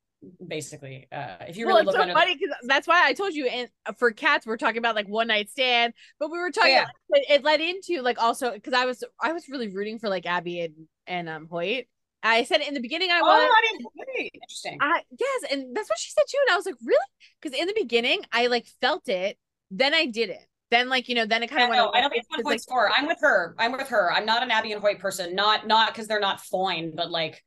basically 0.45 1.07
uh 1.11 1.35
if 1.47 1.57
you 1.57 1.65
well, 1.65 1.76
really 1.76 1.88
it's 1.88 1.97
look 1.97 2.07
so 2.07 2.14
funny 2.14 2.35
because 2.35 2.55
that's 2.64 2.88
why 2.88 3.05
I 3.05 3.14
told 3.14 3.34
you. 3.34 3.47
And 3.47 3.69
for 3.97 4.11
cats, 4.11 4.45
we're 4.45 4.57
talking 4.57 4.77
about 4.77 4.95
like 4.95 5.07
one 5.07 5.27
night 5.27 5.49
stand, 5.49 5.93
but 6.19 6.31
we 6.31 6.39
were 6.39 6.51
talking. 6.51 6.72
yeah. 6.72 6.88
It, 7.10 7.26
it 7.30 7.43
led 7.43 7.61
into 7.61 8.01
like 8.01 8.22
also 8.22 8.51
because 8.51 8.73
I 8.73 8.85
was 8.85 9.03
I 9.22 9.34
was 9.34 9.49
really 9.49 9.68
rooting 9.68 9.99
for 9.99 10.10
like 10.10 10.26
Abby 10.26 10.61
and 10.61 10.73
and 11.07 11.30
um 11.30 11.47
Hoyt. 11.49 11.85
I 12.24 12.44
said 12.44 12.62
in 12.62 12.74
the 12.74 12.80
beginning 12.80 13.12
I 13.12 13.20
oh 13.20 13.26
wanted. 13.26 13.45
I 13.45 13.62
didn't 13.70 13.88
wait. 13.95 14.32
interesting 14.34 14.78
I 14.82 15.02
yes, 15.20 15.52
and 15.52 15.76
that's 15.76 15.90
what 15.90 16.00
she 16.00 16.12
said 16.12 16.24
too. 16.28 16.38
And 16.48 16.54
I 16.54 16.58
was 16.58 16.66
like, 16.66 16.76
really? 16.84 17.00
Because 17.41 17.58
in 17.58 17.68
the 17.68 17.76
beginning 17.76 18.22
I 18.32 18.48
like 18.48 18.66
felt 18.82 19.08
it, 19.10 19.38
then 19.70 19.94
I 19.94 20.06
did 20.06 20.30
it. 20.30 20.45
Then 20.72 20.90
like 20.90 21.10
you 21.10 21.16
know, 21.16 21.26
then 21.26 21.44
it 21.44 21.50
kind 21.50 21.64
of 21.64 21.70
went. 21.70 21.82
away 21.82 21.91
I 21.95 22.02
don't 22.02 22.10
think 22.10 22.26
one 22.30 22.44
like. 22.44 22.62
I'm 22.95 23.06
with 23.06 23.20
her. 23.22 23.54
I'm 23.60 23.72
with 23.74 23.90
her. 23.90 24.12
I'm 24.12 24.26
not 24.26 24.41
an 24.41 24.50
Abby 24.50 24.72
and 24.72 24.82
Hoyt 24.82 25.00
person. 25.00 25.36
Not 25.36 25.68
not 25.68 25.94
because 25.94 26.08
they're 26.08 26.20
not 26.20 26.41
fine, 26.41 26.95
but 26.95 27.12
like 27.12 27.44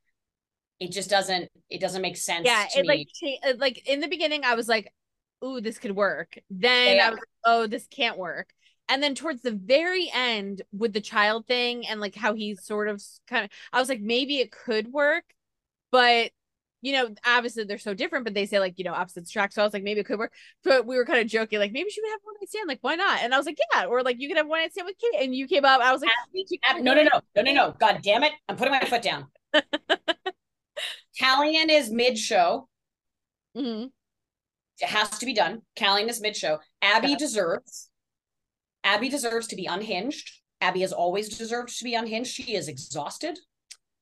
it 0.79 0.93
just 0.93 1.11
doesn't 1.11 1.51
it 1.71 1.81
doesn't 1.81 2.03
make 2.03 2.17
sense 2.17 2.45
yeah, 2.45 2.67
it 2.75 2.87
me. 2.87 3.41
like 3.43 3.59
like 3.59 3.89
in 3.89 4.01
the 4.01 4.09
beginning 4.09 4.45
I 4.45 4.55
was 4.55 4.69
like, 4.69 4.93
ooh, 5.45 5.61
this 5.61 5.79
could 5.79 5.97
work. 5.97 6.39
Then 6.51 6.97
Yeah. 6.97 7.07
I 7.07 7.11
was 7.11 7.19
like, 7.19 7.29
oh, 7.45 7.67
this 7.67 7.87
can't 7.89 8.19
work. 8.19 8.49
And 8.89 9.03
then 9.03 9.15
towards 9.15 9.43
the 9.43 9.51
very 9.51 10.11
end 10.15 10.63
with 10.73 10.93
the 10.93 11.01
child 11.01 11.47
thing 11.47 11.87
and 11.87 12.01
like 12.01 12.15
how 12.15 12.35
he's 12.35 12.65
sort 12.65 12.89
of 12.89 13.03
kind 13.27 13.45
of, 13.45 13.51
I 13.73 13.81
was 13.81 13.89
like, 13.89 14.01
maybe 14.01 14.39
it 14.39 14.53
could 14.53 14.93
work, 14.93 15.25
but 15.91 16.31
you 16.83 16.93
know, 16.93 17.09
obviously 17.27 17.65
they're 17.65 17.79
so 17.79 17.95
different, 17.95 18.25
but 18.25 18.35
they 18.35 18.47
say 18.47 18.61
like, 18.61 18.79
you 18.79 18.85
know, 18.85 18.93
opposites 18.93 19.31
attract. 19.31 19.55
So 19.55 19.63
I 19.63 19.65
was 19.65 19.73
like, 19.73 19.83
maybe 19.83 20.01
it 20.01 20.07
could 20.07 20.21
work. 20.21 20.33
But 20.63 20.87
we 20.87 20.97
were 20.97 21.05
kind 21.05 21.19
of 21.21 21.27
joking, 21.27 21.59
like 21.59 21.73
maybe 21.73 21.91
she 21.91 22.01
would 22.01 22.11
have 22.11 22.21
one 22.23 22.35
night 22.41 22.49
stand, 22.49 22.69
like 22.69 22.79
why 22.83 22.95
not? 22.95 23.21
And 23.23 23.35
I 23.35 23.39
was 23.39 23.47
like, 23.47 23.59
yeah, 23.75 23.87
or 23.87 24.03
like 24.05 24.21
you 24.21 24.29
could 24.29 24.37
have 24.37 24.47
one 24.47 24.61
night 24.61 24.71
stand 24.73 24.87
with 24.87 24.97
Kate. 24.99 25.21
And 25.25 25.35
you 25.35 25.49
came 25.49 25.65
up, 25.65 25.81
I 25.81 25.91
was 25.91 26.01
like, 26.03 26.11
Abby- 26.63 26.83
no, 26.83 26.95
no, 26.95 27.03
no, 27.03 27.21
no, 27.35 27.43
no, 27.43 27.53
no. 27.53 27.75
God 27.81 28.01
damn 28.03 28.23
it. 28.23 28.33
I'm 28.49 28.57
putting 28.57 28.73
my 28.73 28.81
foot 28.81 29.03
down. 29.03 29.27
Calian 31.21 31.69
is 31.71 31.91
mid 31.91 32.19
show. 32.19 32.69
mhm. 33.57 33.91
It 34.79 34.89
has 34.89 35.09
to 35.19 35.27
be 35.27 35.33
done. 35.33 35.63
Calian 35.77 36.09
is 36.09 36.21
mid 36.21 36.37
show. 36.37 36.59
Abby 36.83 37.09
Yeah. 37.09 37.17
deserves 37.17 37.89
Abby 38.87 39.09
deserves 39.09 39.49
to 39.49 39.57
be 39.57 39.67
unhinged. 39.67 40.31
Abby 40.61 40.81
has 40.83 40.93
always 40.93 41.37
deserved 41.37 41.77
to 41.77 41.85
be 41.85 41.97
unhinged. 41.97 42.31
She 42.31 42.55
is 42.55 42.69
exhausted. 42.69 43.37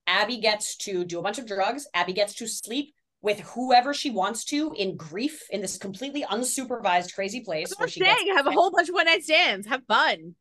Abby 0.07 0.37
gets 0.37 0.77
to 0.77 1.05
do 1.07 1.19
a 1.19 1.23
bunch 1.23 1.39
of 1.39 1.47
drugs. 1.47 1.89
Abby 1.95 2.13
gets 2.13 2.35
to 2.35 2.47
sleep 2.47 2.95
with 3.23 3.41
whoever 3.41 3.95
she 3.95 4.11
wants 4.11 4.45
to 4.45 4.75
in 4.77 4.97
grief 4.97 5.41
in 5.51 5.63
this 5.63 5.79
completely 5.79 6.23
unsupervised 6.25 7.15
crazy 7.15 7.41
place 7.41 7.71
That's 7.71 7.81
where 7.81 7.89
she 7.89 8.03
I'm 8.03 8.09
gets 8.09 8.21
saying. 8.21 8.37
Have 8.37 8.47
a 8.47 8.53
whole 8.53 8.71
bunch 8.71 8.91
of 8.91 8.95
one 8.95 9.07
night 9.07 9.25
stands. 9.25 9.67
Have 9.67 9.85
fun. 9.89 10.35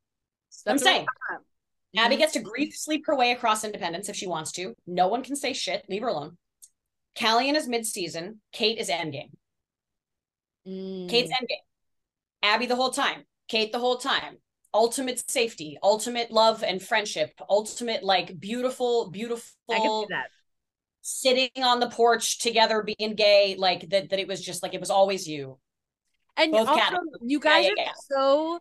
I'm 0.68 0.78
saying. 0.78 1.08
Abby 1.96 2.16
Mhm. 2.16 2.18
gets 2.18 2.34
to 2.34 2.42
grief 2.42 2.76
sleep 2.76 3.04
her 3.06 3.16
way 3.16 3.32
across 3.32 3.64
independence 3.64 4.10
if 4.10 4.18
she 4.18 4.28
wants 4.28 4.52
to. 4.54 4.76
No 4.86 5.08
one 5.08 5.24
can 5.24 5.38
say 5.38 5.54
shit. 5.54 5.86
Leave 5.88 6.02
her 6.02 6.10
alone. 6.10 6.38
Calian 7.16 7.56
is 7.56 7.68
mid-season. 7.68 8.42
Kate 8.52 8.78
is 8.78 8.90
endgame. 8.90 9.32
Mm. 10.68 11.08
Kate's 11.10 11.32
endgame. 11.32 11.64
Abby 12.42 12.66
the 12.66 12.76
whole 12.76 12.92
time. 12.92 13.26
Kate 13.48 13.72
the 13.72 13.80
whole 13.80 13.98
time. 13.98 14.38
Ultimate 14.74 15.24
safety, 15.30 15.78
ultimate 15.84 16.32
love 16.32 16.64
and 16.64 16.82
friendship, 16.82 17.32
ultimate 17.50 18.04
like 18.04 18.40
beautiful, 18.40 19.12
I 19.70 19.80
can 19.80 19.92
beautiful 19.92 20.02
see 20.02 20.08
that. 20.10 20.30
sitting 21.02 21.64
on 21.64 21.80
the 21.80 21.90
porch 21.90 22.40
together 22.40 22.84
being 22.84 23.16
gay, 23.16 23.56
like 23.58 23.90
that 23.90 24.10
that 24.10 24.20
it 24.20 24.28
was 24.28 24.42
just 24.42 24.64
like 24.64 24.74
it 24.74 24.80
was 24.80 24.90
always 24.90 25.28
you. 25.28 25.60
And 26.38 26.52
Both 26.52 26.70
also, 26.70 26.82
cat- 26.82 27.00
you 27.22 27.40
guys 27.40 27.66
yeah, 27.66 27.72
are 27.72 27.78
yeah. 27.78 27.92
so. 28.12 28.60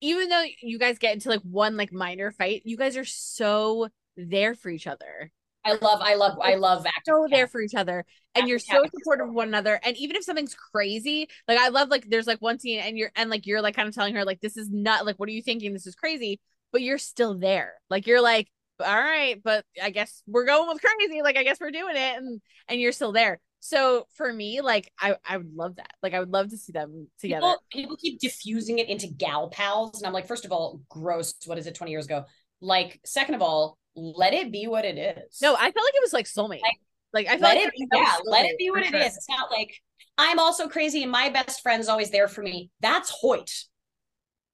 Even 0.00 0.28
though 0.28 0.44
you 0.60 0.78
guys 0.78 0.98
get 0.98 1.14
into 1.14 1.30
like 1.30 1.40
one 1.42 1.76
like 1.78 1.92
minor 1.92 2.30
fight, 2.30 2.62
you 2.64 2.76
guys 2.76 2.96
are 2.96 3.06
so 3.06 3.88
there 4.16 4.54
for 4.54 4.68
each 4.68 4.86
other. 4.86 5.32
I 5.64 5.72
love, 5.80 6.00
I 6.02 6.14
love, 6.14 6.38
I 6.42 6.56
love 6.56 6.86
acting. 6.86 7.02
So 7.14 7.26
there 7.30 7.46
for 7.46 7.60
each 7.60 7.74
other, 7.74 8.04
and 8.34 8.48
you're 8.48 8.58
so 8.58 8.84
supportive 8.92 9.28
of 9.28 9.34
one 9.34 9.48
another. 9.48 9.80
And 9.82 9.96
even 9.96 10.16
if 10.16 10.24
something's 10.24 10.54
crazy, 10.54 11.28
like 11.48 11.58
I 11.58 11.68
love 11.68 11.88
like 11.88 12.08
there's 12.08 12.26
like 12.26 12.40
one 12.40 12.58
scene, 12.58 12.80
and 12.80 12.98
you're 12.98 13.10
and 13.16 13.30
like 13.30 13.46
you're 13.46 13.62
like 13.62 13.74
kind 13.74 13.88
of 13.88 13.94
telling 13.94 14.14
her 14.14 14.24
like 14.24 14.40
this 14.40 14.56
is 14.56 14.70
not 14.70 15.06
like 15.06 15.16
what 15.16 15.28
are 15.28 15.32
you 15.32 15.42
thinking? 15.42 15.72
This 15.72 15.86
is 15.86 15.94
crazy, 15.94 16.40
but 16.72 16.82
you're 16.82 16.98
still 16.98 17.38
there. 17.38 17.74
Like 17.88 18.06
you're 18.06 18.20
like 18.20 18.48
all 18.80 18.94
right, 18.94 19.40
but 19.42 19.64
I 19.82 19.90
guess 19.90 20.22
we're 20.26 20.44
going 20.44 20.68
with 20.68 20.82
crazy. 20.82 21.22
Like 21.22 21.36
I 21.36 21.44
guess 21.44 21.58
we're 21.60 21.70
doing 21.70 21.96
it, 21.96 22.16
and 22.16 22.40
and 22.68 22.80
you're 22.80 22.92
still 22.92 23.12
there. 23.12 23.40
So 23.60 24.06
for 24.16 24.30
me, 24.30 24.60
like 24.60 24.92
I 25.00 25.16
I 25.26 25.38
would 25.38 25.54
love 25.54 25.76
that. 25.76 25.92
Like 26.02 26.12
I 26.12 26.20
would 26.20 26.32
love 26.32 26.50
to 26.50 26.58
see 26.58 26.72
them 26.72 27.08
together. 27.18 27.40
People, 27.40 27.62
people 27.72 27.96
keep 27.96 28.20
diffusing 28.20 28.78
it 28.78 28.90
into 28.90 29.06
gal 29.06 29.48
pals, 29.48 29.98
and 29.98 30.06
I'm 30.06 30.12
like, 30.12 30.26
first 30.26 30.44
of 30.44 30.52
all, 30.52 30.82
gross. 30.90 31.34
What 31.46 31.56
is 31.56 31.66
it? 31.66 31.74
Twenty 31.74 31.92
years 31.92 32.04
ago. 32.04 32.26
Like, 32.60 33.00
second 33.04 33.34
of 33.34 33.42
all, 33.42 33.78
let 33.96 34.34
it 34.34 34.50
be 34.52 34.66
what 34.66 34.84
it 34.84 34.98
is. 34.98 35.40
No, 35.40 35.54
I 35.54 35.70
felt 35.70 35.84
like 35.84 35.94
it 35.94 36.02
was 36.02 36.12
like 36.12 36.26
soulmate. 36.26 36.60
Like, 36.62 36.78
Like, 37.12 37.26
I 37.26 37.30
felt 37.30 37.42
let 37.42 37.56
like 37.56 37.66
it 37.68 37.72
be. 37.78 37.86
that 37.92 37.98
was 37.98 38.22
Yeah, 38.24 38.30
let 38.30 38.46
it 38.46 38.58
be 38.58 38.70
what 38.70 38.82
it 38.82 38.86
is. 38.86 38.90
sure. 38.92 39.00
It's 39.06 39.28
not 39.28 39.50
like 39.50 39.72
I'm 40.18 40.38
also 40.38 40.68
crazy 40.68 41.02
and 41.02 41.10
my 41.12 41.28
best 41.30 41.60
friend 41.62 41.80
is 41.80 41.88
always 41.88 42.10
there 42.10 42.28
for 42.28 42.42
me. 42.42 42.70
That's 42.80 43.10
Hoyt. 43.10 43.50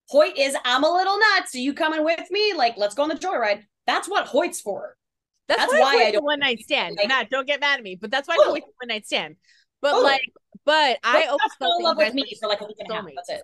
Hoyt 0.08 0.36
is 0.36 0.56
I'm 0.64 0.84
a 0.84 0.90
little 0.92 1.18
nuts. 1.18 1.54
Are 1.54 1.58
you 1.58 1.72
coming 1.74 2.04
with 2.04 2.30
me? 2.30 2.52
Like, 2.54 2.76
let's 2.76 2.94
go 2.94 3.02
on 3.04 3.08
the 3.08 3.14
joyride. 3.14 3.62
That's 3.86 4.08
what 4.08 4.26
Hoyt's 4.26 4.60
for. 4.60 4.96
That's, 5.48 5.60
That's 5.60 5.72
why, 5.72 5.80
why 5.96 6.04
I 6.06 6.10
don't- 6.12 6.24
one 6.24 6.38
night 6.40 6.60
stand. 6.60 6.98
like- 7.02 7.30
don't 7.30 7.46
get 7.46 7.60
mad 7.60 7.78
at 7.78 7.82
me, 7.84 7.96
but 7.96 8.10
that's 8.10 8.28
why 8.28 8.34
I 8.34 8.36
Totally. 8.38 8.60
one 8.60 8.88
night 8.88 9.06
stand. 9.06 9.36
But 9.82 9.90
Totally. 9.92 10.04
like, 10.12 10.22
but 10.64 10.98
I 11.02 11.24
always 11.24 11.40
felt 11.58 11.80
in 11.80 11.84
love 11.84 11.96
with 11.96 12.14
me 12.14 12.24
for 12.40 12.48
like 12.48 12.60
a 12.60 12.66
week 12.66 12.76
and 12.80 12.90
a 12.90 12.94
half. 12.94 13.04
That's 13.16 13.30
it. 13.30 13.42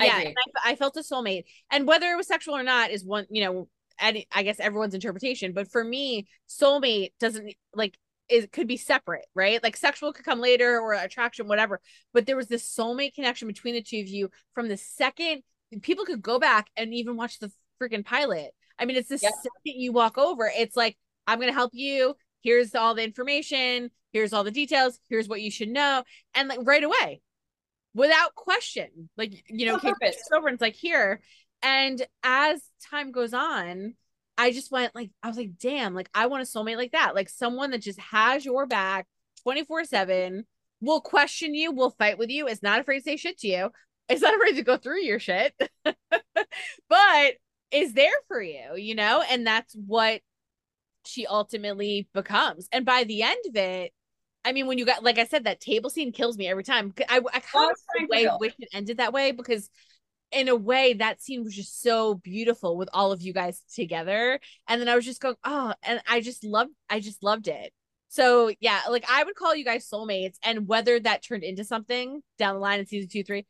I 0.00 0.04
yeah, 0.06 0.30
I, 0.64 0.70
I 0.72 0.76
felt 0.76 0.96
a 0.96 1.00
soulmate, 1.00 1.44
and 1.70 1.86
whether 1.86 2.06
it 2.10 2.16
was 2.16 2.26
sexual 2.26 2.56
or 2.56 2.62
not 2.64 2.90
is 2.90 3.04
one, 3.04 3.26
you 3.30 3.44
know, 3.44 3.68
and 3.98 4.18
I 4.32 4.42
guess 4.42 4.60
everyone's 4.60 4.94
interpretation. 4.94 5.52
But 5.52 5.70
for 5.70 5.84
me, 5.84 6.26
soulmate 6.48 7.12
doesn't 7.20 7.54
like 7.74 7.96
it 8.28 8.52
could 8.52 8.66
be 8.66 8.76
separate, 8.78 9.26
right? 9.34 9.62
Like 9.62 9.76
sexual 9.76 10.12
could 10.12 10.24
come 10.24 10.40
later 10.40 10.80
or 10.80 10.94
attraction, 10.94 11.46
whatever. 11.48 11.80
But 12.12 12.26
there 12.26 12.36
was 12.36 12.48
this 12.48 12.64
soulmate 12.66 13.14
connection 13.14 13.48
between 13.48 13.74
the 13.74 13.82
two 13.82 14.00
of 14.00 14.08
you 14.08 14.30
from 14.54 14.68
the 14.68 14.76
second 14.76 15.42
people 15.82 16.04
could 16.04 16.22
go 16.22 16.38
back 16.38 16.68
and 16.76 16.94
even 16.94 17.16
watch 17.16 17.38
the 17.38 17.50
freaking 17.82 18.04
pilot. 18.04 18.50
I 18.78 18.84
mean, 18.84 18.96
it's 18.96 19.08
the 19.08 19.18
Yep. 19.20 19.32
second 19.42 19.50
you 19.64 19.92
walk 19.92 20.16
over, 20.18 20.50
it's 20.54 20.76
like 20.76 20.96
I'm 21.26 21.40
gonna 21.40 21.52
help 21.52 21.72
you. 21.74 22.14
Here's 22.42 22.74
all 22.74 22.94
the 22.94 23.02
information. 23.04 23.90
Here's 24.12 24.32
all 24.32 24.44
the 24.44 24.50
details. 24.50 25.00
Here's 25.08 25.28
what 25.28 25.40
you 25.42 25.50
should 25.50 25.68
know, 25.70 26.04
and 26.34 26.48
like 26.48 26.60
right 26.62 26.84
away, 26.84 27.20
without 27.94 28.34
question, 28.34 29.08
like 29.16 29.42
you 29.48 29.66
know, 29.66 29.74
On 29.74 29.80
Kate 29.80 29.94
purpose. 30.00 30.16
over 30.32 30.48
and 30.48 30.54
it's 30.54 30.60
like 30.62 30.74
here. 30.76 31.20
And 31.64 32.06
as 32.22 32.62
time 32.90 33.10
goes 33.10 33.34
on, 33.34 33.94
I 34.38 34.52
just 34.52 34.70
went 34.70 34.94
like 34.94 35.10
I 35.22 35.28
was 35.28 35.36
like, 35.36 35.58
damn, 35.58 35.94
like 35.94 36.10
I 36.14 36.26
want 36.26 36.42
a 36.42 36.46
soulmate 36.46 36.76
like 36.76 36.92
that, 36.92 37.14
like 37.14 37.28
someone 37.28 37.70
that 37.70 37.82
just 37.82 37.98
has 37.98 38.44
your 38.44 38.66
back 38.66 39.06
24 39.42 39.84
seven. 39.84 40.44
Will 40.80 41.00
question 41.00 41.54
you, 41.54 41.72
will 41.72 41.90
fight 41.90 42.18
with 42.18 42.28
you, 42.28 42.46
is 42.46 42.62
not 42.62 42.80
afraid 42.80 42.98
to 42.98 43.04
say 43.04 43.16
shit 43.16 43.38
to 43.38 43.48
you, 43.48 43.70
is 44.10 44.20
not 44.20 44.34
afraid 44.34 44.56
to 44.56 44.62
go 44.62 44.76
through 44.76 45.00
your 45.00 45.18
shit, 45.18 45.54
but 46.88 47.34
is 47.70 47.94
there 47.94 48.12
for 48.28 48.42
you, 48.42 48.76
you 48.76 48.94
know? 48.94 49.22
And 49.30 49.46
that's 49.46 49.74
what 49.74 50.20
she 51.06 51.26
ultimately 51.26 52.08
becomes. 52.12 52.68
And 52.70 52.84
by 52.84 53.04
the 53.04 53.22
end 53.22 53.40
of 53.48 53.56
it, 53.56 53.92
I 54.44 54.52
mean, 54.52 54.66
when 54.66 54.76
you 54.78 54.84
got, 54.84 55.02
like 55.02 55.18
I 55.18 55.24
said, 55.24 55.44
that 55.44 55.60
table 55.60 55.88
scene 55.88 56.12
kills 56.12 56.36
me 56.36 56.48
every 56.48 56.64
time. 56.64 56.92
I, 57.08 57.20
I 57.32 57.40
kind 57.40 57.70
of 57.70 58.08
way 58.08 58.28
wish 58.38 58.54
it 58.58 58.68
ended 58.74 58.98
that 58.98 59.12
way 59.12 59.32
because, 59.32 59.70
in 60.34 60.48
a 60.48 60.56
way, 60.56 60.94
that 60.94 61.22
scene 61.22 61.44
was 61.44 61.54
just 61.54 61.82
so 61.82 62.14
beautiful 62.14 62.76
with 62.76 62.88
all 62.92 63.12
of 63.12 63.22
you 63.22 63.32
guys 63.32 63.62
together. 63.74 64.40
And 64.68 64.80
then 64.80 64.88
I 64.88 64.96
was 64.96 65.04
just 65.04 65.20
going, 65.20 65.36
oh, 65.44 65.74
and 65.82 66.00
I 66.08 66.20
just 66.20 66.44
loved, 66.44 66.72
I 66.90 67.00
just 67.00 67.22
loved 67.22 67.48
it. 67.48 67.72
So 68.08 68.52
yeah, 68.60 68.80
like 68.90 69.04
I 69.10 69.24
would 69.24 69.34
call 69.34 69.56
you 69.56 69.64
guys 69.64 69.88
soulmates, 69.88 70.36
and 70.44 70.68
whether 70.68 71.00
that 71.00 71.24
turned 71.24 71.42
into 71.42 71.64
something 71.64 72.22
down 72.38 72.54
the 72.54 72.60
line 72.60 72.80
in 72.80 72.86
season 72.86 73.08
two, 73.08 73.24
three, 73.24 73.46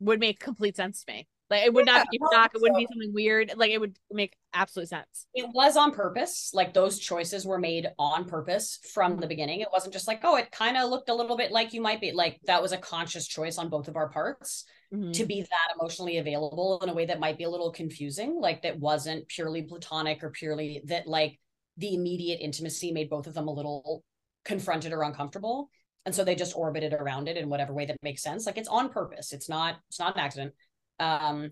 would 0.00 0.20
make 0.20 0.40
complete 0.40 0.76
sense 0.76 1.04
to 1.04 1.12
me. 1.12 1.28
Like 1.50 1.64
it 1.64 1.72
would 1.72 1.86
Yeah, 1.86 1.92
not 1.92 2.10
be 2.10 2.18
a 2.18 2.20
well, 2.20 2.30
shock. 2.30 2.52
It 2.54 2.60
wouldn't 2.60 2.78
be 2.78 2.86
something 2.86 3.12
weird. 3.12 3.54
Like 3.56 3.70
it 3.70 3.80
would 3.80 3.98
make 4.10 4.36
absolute 4.52 4.88
sense. 4.88 5.26
It 5.34 5.46
was 5.54 5.76
on 5.76 5.92
purpose. 5.92 6.50
Like 6.52 6.74
those 6.74 6.98
choices 6.98 7.46
were 7.46 7.58
made 7.58 7.86
on 7.98 8.24
purpose 8.24 8.78
from 8.92 9.18
the 9.18 9.26
beginning. 9.26 9.60
It 9.60 9.68
wasn't 9.72 9.92
just 9.92 10.08
like, 10.08 10.20
oh, 10.24 10.36
it 10.36 10.50
kind 10.50 10.76
of 10.76 10.90
looked 10.90 11.08
a 11.08 11.14
little 11.14 11.36
bit 11.36 11.52
like 11.52 11.72
you 11.72 11.80
might 11.80 12.00
be. 12.00 12.12
Like 12.12 12.38
that 12.46 12.62
was 12.62 12.72
a 12.72 12.78
conscious 12.78 13.26
choice 13.26 13.58
on 13.58 13.68
both 13.68 13.88
of 13.88 13.96
our 13.96 14.08
parts. 14.08 14.64
Mhm. 14.90 15.12
to 15.12 15.26
be 15.26 15.42
that 15.42 15.74
emotionally 15.78 16.16
available 16.16 16.80
in 16.82 16.88
a 16.88 16.94
way 16.94 17.04
that 17.04 17.20
might 17.20 17.36
be 17.36 17.44
a 17.44 17.50
little 17.50 17.70
confusing 17.70 18.40
like 18.40 18.62
that 18.62 18.78
wasn't 18.80 19.28
purely 19.28 19.60
platonic 19.60 20.24
or 20.24 20.30
purely 20.30 20.80
that 20.86 21.06
like 21.06 21.38
the 21.76 21.92
immediate 21.94 22.40
intimacy 22.40 22.90
made 22.90 23.10
both 23.10 23.26
of 23.26 23.34
them 23.34 23.48
a 23.48 23.52
little 23.52 24.02
confronted 24.46 24.94
or 24.94 25.02
uncomfortable 25.02 25.68
and 26.06 26.14
so 26.14 26.24
they 26.24 26.34
just 26.34 26.56
orbited 26.56 26.94
around 26.94 27.28
it 27.28 27.36
in 27.36 27.50
whatever 27.50 27.74
way 27.74 27.84
that 27.84 27.98
makes 28.02 28.22
sense 28.22 28.46
like 28.46 28.56
it's 28.56 28.66
on 28.66 28.88
purpose 28.88 29.34
it's 29.34 29.46
not 29.46 29.76
it's 29.90 29.98
not 29.98 30.14
an 30.14 30.20
accident 30.20 30.54
um 31.00 31.50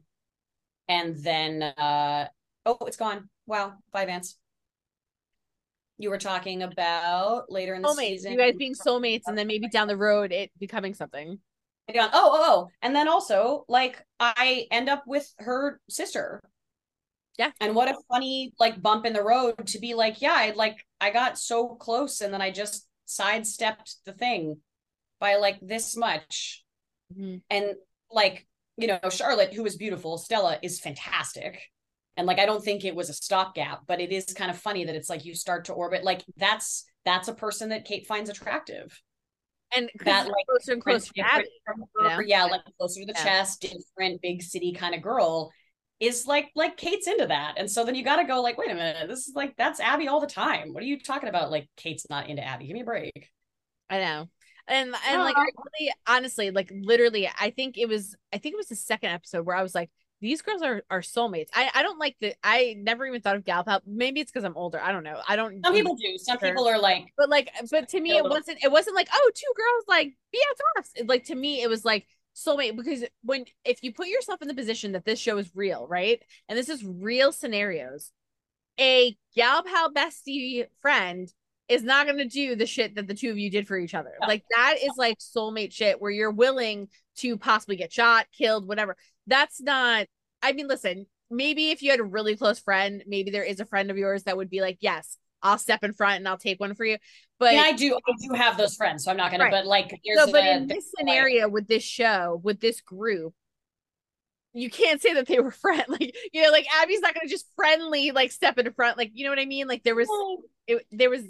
and 0.89 1.17
then 1.17 1.63
uh 1.63 2.27
oh 2.65 2.79
it's 2.83 2.97
gone 2.97 3.29
wow 3.47 3.75
bye 3.93 4.07
vance 4.07 4.39
you 5.99 6.11
were 6.11 6.19
talking 6.19 6.63
about 6.63 7.51
later 7.51 7.75
in 7.75 7.83
the 7.83 7.89
soulmates. 7.89 8.09
season 8.09 8.33
You 8.33 8.39
guys 8.39 8.55
being 8.59 8.75
soulmates, 8.75 9.23
and 9.27 9.37
then 9.37 9.47
maybe 9.47 9.69
down 9.69 9.89
the 9.89 9.97
road 9.97 10.33
it 10.33 10.51
becoming 10.59 10.95
something. 10.95 11.39
Oh, 11.89 11.95
oh, 11.95 12.11
oh. 12.13 12.69
And 12.83 12.95
then 12.95 13.09
also, 13.09 13.65
like, 13.69 14.05
I 14.19 14.67
end 14.71 14.89
up 14.89 15.05
with 15.07 15.33
her 15.39 15.81
sister. 15.89 16.43
Yeah. 17.39 17.53
And 17.61 17.75
what 17.75 17.89
a 17.89 17.97
funny, 18.11 18.53
like, 18.59 18.83
bump 18.83 19.07
in 19.07 19.13
the 19.13 19.23
road 19.23 19.67
to 19.69 19.79
be 19.79 19.95
like, 19.95 20.21
yeah, 20.21 20.35
I 20.35 20.53
like, 20.57 20.85
I 21.01 21.11
got 21.11 21.39
so 21.39 21.77
close 21.77 22.21
and 22.21 22.33
then 22.33 22.43
I 22.43 22.51
just 22.51 22.89
sidestepped 23.05 23.97
the 24.05 24.13
thing 24.13 24.59
by 25.21 25.37
like 25.37 25.59
this 25.63 25.97
much. 25.97 26.65
Mhm. 27.17 27.43
And 27.51 27.75
like, 28.11 28.47
you 28.77 28.87
know, 28.87 28.99
Charlotte, 29.11 29.55
who 29.55 29.65
is 29.67 29.77
beautiful, 29.77 30.19
Stella 30.19 30.59
is 30.63 30.81
fantastic. 30.81 31.61
And 32.17 32.27
like, 32.27 32.39
I 32.39 32.47
don't 32.47 32.65
think 32.65 32.85
it 32.85 32.95
was 32.95 33.11
a 33.11 33.15
stopgap, 33.15 33.83
but 33.87 34.01
it 34.01 34.13
is 34.13 34.25
kind 34.35 34.51
of 34.51 34.59
funny 34.59 34.85
that 34.85 34.95
it's 34.97 35.11
like 35.11 35.25
you 35.25 35.35
start 35.35 35.67
to 35.67 35.73
orbit. 35.75 36.03
Like, 36.05 36.25
that's, 36.37 36.85
that's 37.05 37.29
a 37.29 37.35
person 37.35 37.69
that 37.71 37.85
Kate 37.85 38.07
finds 38.07 38.31
attractive 38.31 39.01
And 39.75 39.91
That, 40.05 40.27
like, 40.29 40.47
closer 40.49 40.73
and 40.73 40.83
closer 40.83 41.13
to 41.13 41.13
different 41.15 41.49
Abby. 41.49 41.49
you 41.99 42.09
her, 42.09 42.23
know? 42.23 42.25
yeah, 42.25 42.45
like 42.45 42.63
closer 42.79 43.01
to 43.01 43.07
the 43.07 43.15
Yeah. 43.15 43.25
chest, 43.25 43.63
different 43.63 44.23
big 44.23 44.43
city 44.43 44.73
kind 44.73 44.95
of 44.95 45.03
girl 45.03 45.53
is 45.99 46.27
like 46.27 46.51
like 46.55 46.77
Kate's 46.77 47.07
into 47.09 47.27
that. 47.27 47.55
And 47.57 47.71
so 47.71 47.85
then 47.85 47.95
you 47.95 48.05
got 48.05 48.17
to 48.17 48.25
go 48.25 48.43
like, 48.43 48.59
wait 48.59 48.71
a 48.71 48.75
minute, 48.75 49.09
this 49.09 49.29
is 49.29 49.35
like 49.35 49.57
that's 49.57 49.81
Abby 49.81 50.09
all 50.09 50.21
the 50.21 50.27
time. 50.27 50.73
What 50.75 50.83
are 50.83 50.87
you 50.87 51.01
talking 51.01 51.29
about? 51.29 51.51
Like 51.51 51.69
Kate's 51.77 52.09
not 52.11 52.29
into 52.29 52.45
Abby. 52.45 52.67
Give 52.67 52.75
me 52.75 52.83
a 52.83 52.85
break. 52.85 53.31
I 53.89 53.99
know. 54.01 54.29
And 54.69 54.95
and 55.09 55.23
like 55.23 55.37
I 55.37 55.47
really 55.81 55.93
honestly, 56.07 56.51
like 56.51 56.71
literally, 56.73 57.29
I 57.39 57.51
think 57.51 57.79
it 57.79 57.89
was 57.89 58.17
I 58.33 58.39
think 58.39 58.55
it 58.55 58.59
was 58.59 58.69
the 58.69 58.77
second 58.77 59.11
episode 59.11 59.47
where 59.47 59.57
I 59.57 59.63
was 59.63 59.75
like, 59.75 59.91
these 60.21 60.43
girls 60.43 60.63
are 60.63 60.83
are 60.91 61.03
soulmates. 61.03 61.49
I 61.55 61.71
I 61.75 61.83
don't 61.83 61.99
like 61.99 62.17
the 62.21 62.35
I 62.43 62.75
never 62.79 63.07
even 63.07 63.21
thought 63.21 63.37
of 63.37 63.45
gal 63.45 63.63
pal. 63.65 63.81
Maybe 63.87 64.21
it's 64.21 64.33
because 64.33 64.45
I'm 64.45 64.57
older. 64.57 64.81
I 64.81 64.93
don't 64.93 65.05
know. 65.05 65.21
I 65.29 65.37
don't 65.37 65.65
Some 65.65 65.75
people 65.75 65.95
do. 65.95 66.19
Some 66.19 66.39
Sure. 66.39 66.49
people 66.49 66.67
are 66.67 66.81
like, 66.81 67.13
but 67.17 67.29
like 67.29 67.51
but 67.71 67.89
to 67.91 68.01
me 68.01 68.17
it 68.17 68.25
wasn't 68.25 68.59
it 68.63 68.71
wasn't 68.73 68.97
like 68.97 69.09
oh 69.13 69.31
two 69.35 69.53
girls 69.57 69.85
like 69.87 70.17
BFFs. 70.35 71.09
Like 71.09 71.25
to 71.27 71.35
me 71.35 71.63
it 71.63 71.69
was 71.69 71.85
like 71.85 72.07
soulmate 72.35 72.77
because 72.77 73.05
when 73.23 73.45
if 73.65 73.83
you 73.83 73.93
put 73.93 74.09
yourself 74.09 74.43
in 74.43 74.49
the 74.49 74.55
position 74.55 74.93
that 74.93 75.05
this 75.05 75.19
show 75.21 75.39
is 75.39 75.51
real, 75.55 75.87
right? 75.87 76.23
And 76.49 76.59
this 76.59 76.69
is 76.69 76.85
real 76.85 77.31
scenarios, 77.31 78.11
a 78.81 79.17
gal 79.35 79.63
pal 79.63 79.93
bestie 79.93 80.67
friend 80.81 81.33
is 81.69 81.83
not 81.83 82.07
going 82.07 82.19
to 82.19 82.29
do 82.29 82.55
the 82.55 82.67
shit 82.67 82.95
that 82.95 83.09
the 83.09 83.15
two 83.15 83.31
of 83.31 83.39
you 83.39 83.51
did 83.51 83.67
for 83.67 83.77
each 83.77 83.95
other. 83.95 84.13
Like 84.21 84.45
that 84.55 84.77
is 84.83 84.93
like 84.97 85.19
soulmate 85.19 85.73
shit 85.73 86.01
where 86.01 86.11
you're 86.11 86.31
willing 86.31 86.89
to 87.17 87.37
possibly 87.37 87.77
get 87.77 87.93
shot, 87.93 88.27
killed, 88.37 88.69
whatever. 88.69 88.97
That's 89.27 89.61
not 89.61 90.07
I 90.43 90.53
mean, 90.53 90.69
listen, 90.69 91.07
maybe 91.31 91.71
if 91.71 91.83
you 91.83 91.91
had 91.91 92.01
a 92.01 92.05
really 92.05 92.37
close 92.37 92.59
friend, 92.59 93.03
maybe 93.07 93.31
there 93.31 93.43
is 93.43 93.61
a 93.61 93.65
friend 93.65 93.91
of 93.91 93.99
yours 93.99 94.25
that 94.25 94.37
would 94.37 94.51
be 94.51 94.61
like, 94.61 94.79
yes, 94.81 95.19
I'll 95.43 95.59
step 95.59 95.85
in 95.85 95.93
front 95.93 96.19
and 96.19 96.29
I'll 96.29 96.39
take 96.39 96.61
one 96.61 96.75
for 96.75 96.85
you. 96.85 96.99
But 97.39 97.55
yeah, 97.55 97.63
I 97.63 97.73
do. 97.73 97.95
I 97.95 98.13
do 98.27 98.35
have 98.35 98.57
those 98.57 98.77
friends, 98.77 99.05
so 99.05 99.11
I'm 99.11 99.17
not 99.17 99.31
gonna. 99.31 99.45
Right. 99.45 99.53
But 99.53 99.67
like, 99.67 99.99
here's 100.05 100.25
so, 100.25 100.33
but 100.33 100.45
a- 100.45 100.57
in 100.57 100.67
this 100.67 100.93
scenario 100.97 101.49
with 101.49 101.67
this 101.67 101.83
show, 101.83 102.41
with 102.43 102.61
this 102.61 102.81
group, 102.81 103.35
you 104.55 104.71
can't 104.71 105.03
say 105.03 105.15
that 105.15 105.27
they 105.27 105.41
were 105.41 105.51
friend. 105.63 105.85
Like, 105.89 106.15
you 106.33 106.43
know, 106.43 106.51
like 106.51 106.67
Abby's 106.81 107.01
not 107.01 107.15
gonna 107.15 107.29
just 107.29 107.47
friendly 107.57 108.13
like 108.13 108.33
step 108.33 108.59
in 108.59 108.73
front. 108.73 108.97
Like, 108.97 109.11
you 109.15 109.25
know 109.25 109.31
what 109.31 109.39
I 109.39 109.47
mean? 109.47 109.69
Like 109.69 109.83
there 109.83 109.95
was 109.95 110.09
it, 110.67 110.87
there 110.91 111.11
was 111.11 111.23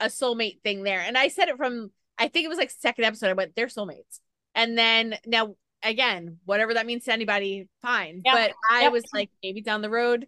a 0.00 0.06
soulmate 0.06 0.60
thing 0.62 0.82
there. 0.82 1.00
And 1.00 1.16
I 1.16 1.28
said 1.28 1.48
it 1.48 1.56
from 1.56 1.90
I 2.18 2.28
think 2.28 2.44
it 2.44 2.48
was 2.48 2.58
like 2.58 2.70
second 2.70 3.04
episode. 3.04 3.30
I 3.30 3.34
went, 3.34 3.54
they're 3.56 3.66
soulmates. 3.66 4.20
And 4.54 4.76
then 4.76 5.16
now 5.26 5.56
again, 5.82 6.38
whatever 6.44 6.74
that 6.74 6.86
means 6.86 7.04
to 7.04 7.12
anybody, 7.12 7.68
fine. 7.82 8.22
But 8.24 8.52
I 8.70 8.88
was 8.88 9.04
like, 9.12 9.30
maybe 9.42 9.60
down 9.60 9.82
the 9.82 9.90
road 9.90 10.26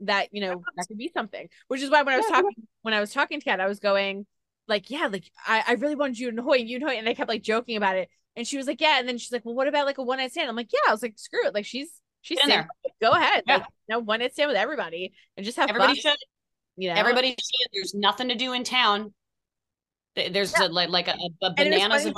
that, 0.00 0.28
you 0.32 0.40
know, 0.40 0.62
that 0.76 0.86
could 0.88 0.98
be 0.98 1.10
something. 1.14 1.48
Which 1.68 1.80
is 1.82 1.90
why 1.90 2.02
when 2.02 2.14
I 2.14 2.18
was 2.18 2.26
Yeah. 2.28 2.36
talking 2.36 2.66
when 2.82 2.94
I 2.94 3.00
was 3.00 3.12
talking 3.12 3.40
to 3.40 3.44
Kat, 3.44 3.60
I 3.60 3.66
was 3.66 3.78
going, 3.80 4.26
like, 4.66 4.90
yeah, 4.90 5.06
like 5.06 5.30
I, 5.46 5.62
I 5.66 5.72
really 5.74 5.94
wanted 5.94 6.18
you 6.18 6.28
and 6.28 6.38
Hoyt, 6.38 6.60
you 6.66 6.76
and 6.76 6.84
Hoyt, 6.84 6.98
and 6.98 7.08
I 7.08 7.14
kept 7.14 7.28
like 7.28 7.42
joking 7.42 7.76
about 7.76 7.96
it. 7.96 8.08
And 8.36 8.46
she 8.46 8.56
was 8.56 8.66
like, 8.66 8.80
Yeah. 8.80 8.98
And 8.98 9.08
then 9.08 9.18
she's 9.18 9.32
like, 9.32 9.44
Well, 9.44 9.54
what 9.54 9.68
about 9.68 9.86
like 9.86 9.98
a 9.98 10.02
one 10.02 10.18
night 10.18 10.32
stand? 10.32 10.48
I'm 10.48 10.56
like, 10.56 10.72
Yeah, 10.72 10.80
I 10.88 10.92
was 10.92 11.02
like, 11.02 11.18
screw 11.18 11.46
it. 11.46 11.54
Like 11.54 11.64
she's 11.64 11.90
she's 12.20 12.38
in 12.38 12.48
single. 12.50 12.66
Go 13.00 13.10
ahead. 13.12 13.44
Yeah. 13.46 13.58
Like, 13.58 13.66
no 13.88 13.98
one 14.00 14.20
night 14.20 14.32
stand 14.32 14.48
with 14.48 14.56
everybody 14.56 15.12
and 15.36 15.46
just 15.46 15.56
have 15.56 15.70
everybody 15.70 16.00
fun. 16.00 16.12
should. 16.12 16.18
You 16.78 16.88
know, 16.90 16.94
Everybody. 16.94 17.34
There's 17.74 17.92
nothing 17.94 18.28
to 18.28 18.34
do 18.36 18.52
in 18.52 18.62
town. 18.64 19.12
There's 20.14 20.52
Yeah. 20.58 20.66
a, 20.66 20.68
like 20.68 20.88
like 20.88 21.08
a, 21.08 21.12
a 21.12 21.14
And 21.58 21.68
it 21.68 21.70
was 21.70 22.04
bananas 22.04 22.06
of 22.06 22.14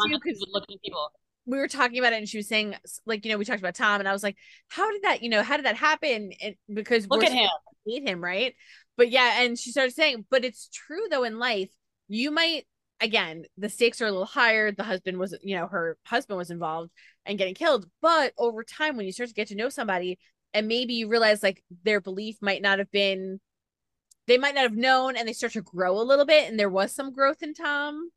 looking 0.53 0.79
people. 0.85 1.11
we 1.47 1.59
were 1.59 1.69
talking 1.69 1.99
about 1.99 2.13
it 2.13 2.17
and 2.17 2.29
she 2.29 2.37
was 2.39 2.49
saying 2.49 2.77
like 3.07 3.25
you 3.25 3.33
know 3.33 3.39
we 3.39 3.45
talked 3.45 3.59
about 3.59 3.75
tom 3.75 4.01
and 4.01 4.09
i 4.09 4.13
was 4.13 4.23
like 4.23 4.37
how 4.69 4.91
did 4.91 5.03
that 5.03 5.23
you 5.23 5.29
know 5.31 5.43
how 5.43 5.57
did 5.57 5.65
that 5.67 5.77
happen 5.77 6.33
and 6.43 6.55
because 6.73 7.09
Look 7.09 7.21
we're 7.21 7.27
at 7.27 7.33
him. 7.33 7.49
hate 7.87 8.07
him 8.07 8.23
right 8.23 8.55
but 8.97 9.11
yeah 9.11 9.43
and 9.43 9.59
she 9.59 9.71
started 9.71 9.95
saying 9.95 10.25
but 10.31 10.45
it's 10.45 10.69
true 10.69 11.09
though 11.11 11.25
in 11.25 11.39
life 11.39 11.71
you 12.09 12.31
might 12.31 12.65
again 13.01 13.45
the 13.59 13.69
stakes 13.69 14.01
are 14.01 14.07
a 14.07 14.11
little 14.13 14.27
higher 14.27 14.71
the 14.73 14.85
husband 14.85 15.19
was 15.19 15.37
you 15.43 15.57
know 15.57 15.67
her 15.67 15.97
husband 16.07 16.39
was 16.39 16.51
involved 16.51 16.91
and 17.27 17.37
getting 17.39 17.55
killed 17.55 17.87
but 18.01 18.33
over 18.39 18.63
time 18.63 18.97
when 18.97 19.05
you 19.07 19.13
start 19.13 19.29
to 19.29 19.35
get 19.35 19.49
to 19.49 19.55
know 19.57 19.69
somebody 19.71 20.19
and 20.55 20.69
maybe 20.69 20.95
you 20.95 21.09
realize 21.09 21.43
like 21.43 21.63
their 21.85 22.01
belief 22.01 22.37
might 22.41 22.63
not 22.63 22.79
have 22.79 22.91
been 22.91 23.41
they 24.31 24.39
might 24.39 24.55
not 24.55 24.63
have 24.63 24.77
known 24.77 25.17
and 25.17 25.27
they 25.27 25.33
start 25.33 25.55
to 25.55 25.61
grow 25.61 26.01
a 26.01 26.07
little 26.07 26.25
bit 26.25 26.49
and 26.49 26.59
there 26.59 26.71
was 26.71 26.93
some 26.93 27.13
growth 27.13 27.43
in 27.43 27.53
tom. 27.53 28.11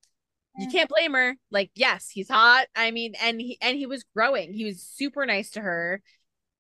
You 0.60 0.68
can't 0.70 0.88
blame 0.88 1.14
her. 1.14 1.36
Like 1.50 1.72
yes 1.74 2.12
he's 2.12 2.30
hot. 2.30 2.68
I 2.76 2.92
mean 2.92 3.16
and 3.20 3.42
he 3.42 3.58
and 3.62 3.76
he 3.76 3.88
was 3.88 4.06
growing. 4.16 4.54
He 4.54 4.64
was 4.64 4.84
super 4.84 5.26
nice 5.26 5.50
to 5.52 5.62
her. 5.62 6.04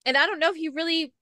And 0.08 0.18
i 0.18 0.26
don't 0.26 0.40
know 0.40 0.50
if 0.50 0.56
he 0.56 0.70
really 0.70 1.14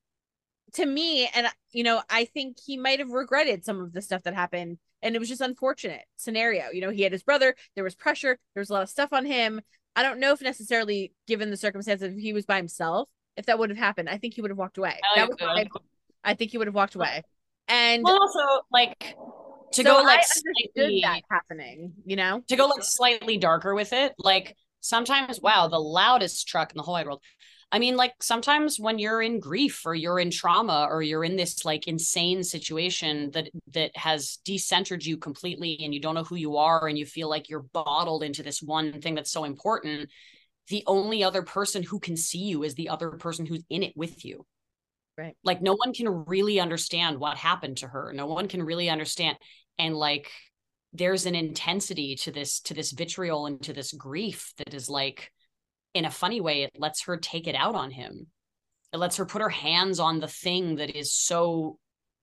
to 0.73 0.85
me 0.85 1.29
and 1.35 1.47
you 1.71 1.83
know 1.83 2.01
i 2.09 2.23
think 2.23 2.55
he 2.65 2.77
might 2.77 2.99
have 2.99 3.09
regretted 3.09 3.65
some 3.65 3.81
of 3.81 3.91
the 3.91 4.01
stuff 4.01 4.23
that 4.23 4.33
happened. 4.33 4.77
And 5.01 5.13
it 5.13 5.19
was 5.19 5.27
just 5.27 5.41
unfortunate 5.41 6.03
scenario. 6.15 6.71
You 6.71 6.79
know 6.79 6.89
he 6.89 7.01
had 7.01 7.11
his 7.11 7.23
brother. 7.23 7.53
There 7.75 7.83
was 7.83 7.95
pressure. 7.95 8.39
There 8.55 8.61
was 8.61 8.69
a 8.69 8.73
lot 8.73 8.83
of 8.83 8.89
stuff 8.89 9.11
on 9.11 9.25
him. 9.25 9.59
I 9.97 10.03
don't 10.03 10.21
know 10.21 10.31
if 10.31 10.41
necessarily 10.41 11.11
given 11.27 11.49
the 11.49 11.57
circumstances 11.57 12.13
if 12.13 12.19
he 12.19 12.31
was 12.31 12.45
by 12.45 12.55
himself 12.55 13.09
if 13.35 13.47
that 13.47 13.59
would 13.59 13.71
have 13.71 13.77
happened. 13.77 14.07
I 14.07 14.17
think 14.17 14.35
he 14.35 14.41
would 14.41 14.51
have 14.51 14.57
walked 14.57 14.77
away. 14.77 14.97
I 15.13 15.19
that 15.19 15.27
was 15.27 15.37
my, 15.41 15.67
i 16.23 16.33
think 16.33 16.51
he 16.51 16.57
would 16.57 16.67
have 16.67 16.75
walked 16.75 16.95
away 16.95 17.23
and 17.67 18.03
Well, 18.03 18.19
also 18.19 18.65
like 18.71 19.15
to 19.73 19.83
so 19.83 19.83
go 19.83 20.03
like 20.03 20.23
slightly, 20.23 21.01
that 21.03 21.21
happening 21.29 21.93
you 22.05 22.15
know 22.15 22.41
to 22.47 22.55
go 22.55 22.67
like 22.67 22.83
slightly 22.83 23.37
darker 23.37 23.73
with 23.73 23.93
it. 23.93 24.13
Like 24.17 24.55
sometimes, 24.81 25.39
wow, 25.39 25.67
the 25.67 25.79
loudest 25.79 26.47
truck 26.47 26.71
in 26.71 26.77
the 26.77 26.83
whole 26.83 26.93
wide 26.93 27.05
world. 27.05 27.21
I 27.73 27.79
mean, 27.79 27.95
like 27.95 28.11
sometimes 28.21 28.77
when 28.77 28.99
you're 28.99 29.21
in 29.21 29.39
grief 29.39 29.85
or 29.85 29.95
you're 29.95 30.19
in 30.19 30.29
trauma 30.29 30.87
or 30.89 31.01
you're 31.01 31.23
in 31.23 31.37
this 31.37 31.63
like 31.63 31.87
insane 31.87 32.43
situation 32.43 33.31
that 33.31 33.49
that 33.73 33.95
has 33.95 34.39
decentered 34.45 35.05
you 35.05 35.15
completely 35.15 35.79
and 35.81 35.93
you 35.93 36.01
don't 36.01 36.15
know 36.15 36.25
who 36.25 36.35
you 36.35 36.57
are 36.57 36.87
and 36.87 36.97
you 36.97 37.05
feel 37.05 37.29
like 37.29 37.47
you're 37.47 37.65
bottled 37.71 38.23
into 38.23 38.43
this 38.43 38.61
one 38.61 38.99
thing 39.01 39.15
that's 39.15 39.31
so 39.31 39.45
important, 39.45 40.09
the 40.67 40.83
only 40.85 41.23
other 41.23 41.43
person 41.43 41.81
who 41.81 41.99
can 41.99 42.17
see 42.17 42.39
you 42.39 42.63
is 42.63 42.75
the 42.75 42.89
other 42.89 43.11
person 43.11 43.45
who's 43.45 43.63
in 43.69 43.83
it 43.83 43.93
with 43.95 44.25
you. 44.25 44.45
Right. 45.17 45.35
Like 45.43 45.61
no 45.61 45.75
one 45.75 45.93
can 45.93 46.07
really 46.25 46.59
understand 46.59 47.19
what 47.19 47.37
happened 47.37 47.77
to 47.77 47.87
her. 47.87 48.11
No 48.13 48.27
one 48.27 48.47
can 48.47 48.63
really 48.63 48.89
understand 48.89 49.37
and 49.77 49.95
like 49.95 50.29
there's 50.93 51.25
an 51.25 51.35
intensity 51.35 52.15
to 52.15 52.31
this 52.31 52.59
to 52.61 52.73
this 52.73 52.91
vitriol 52.91 53.45
and 53.45 53.61
to 53.63 53.73
this 53.73 53.93
grief 53.93 54.53
that 54.57 54.73
is 54.73 54.89
like 54.89 55.31
in 55.93 56.05
a 56.05 56.11
funny 56.11 56.41
way 56.41 56.63
it 56.63 56.71
lets 56.77 57.03
her 57.03 57.17
take 57.17 57.47
it 57.47 57.55
out 57.55 57.75
on 57.75 57.91
him 57.91 58.27
it 58.93 58.97
lets 58.97 59.17
her 59.17 59.25
put 59.25 59.41
her 59.41 59.49
hands 59.49 59.99
on 59.99 60.19
the 60.19 60.27
thing 60.27 60.75
that 60.75 60.95
is 60.95 61.13
so 61.13 61.77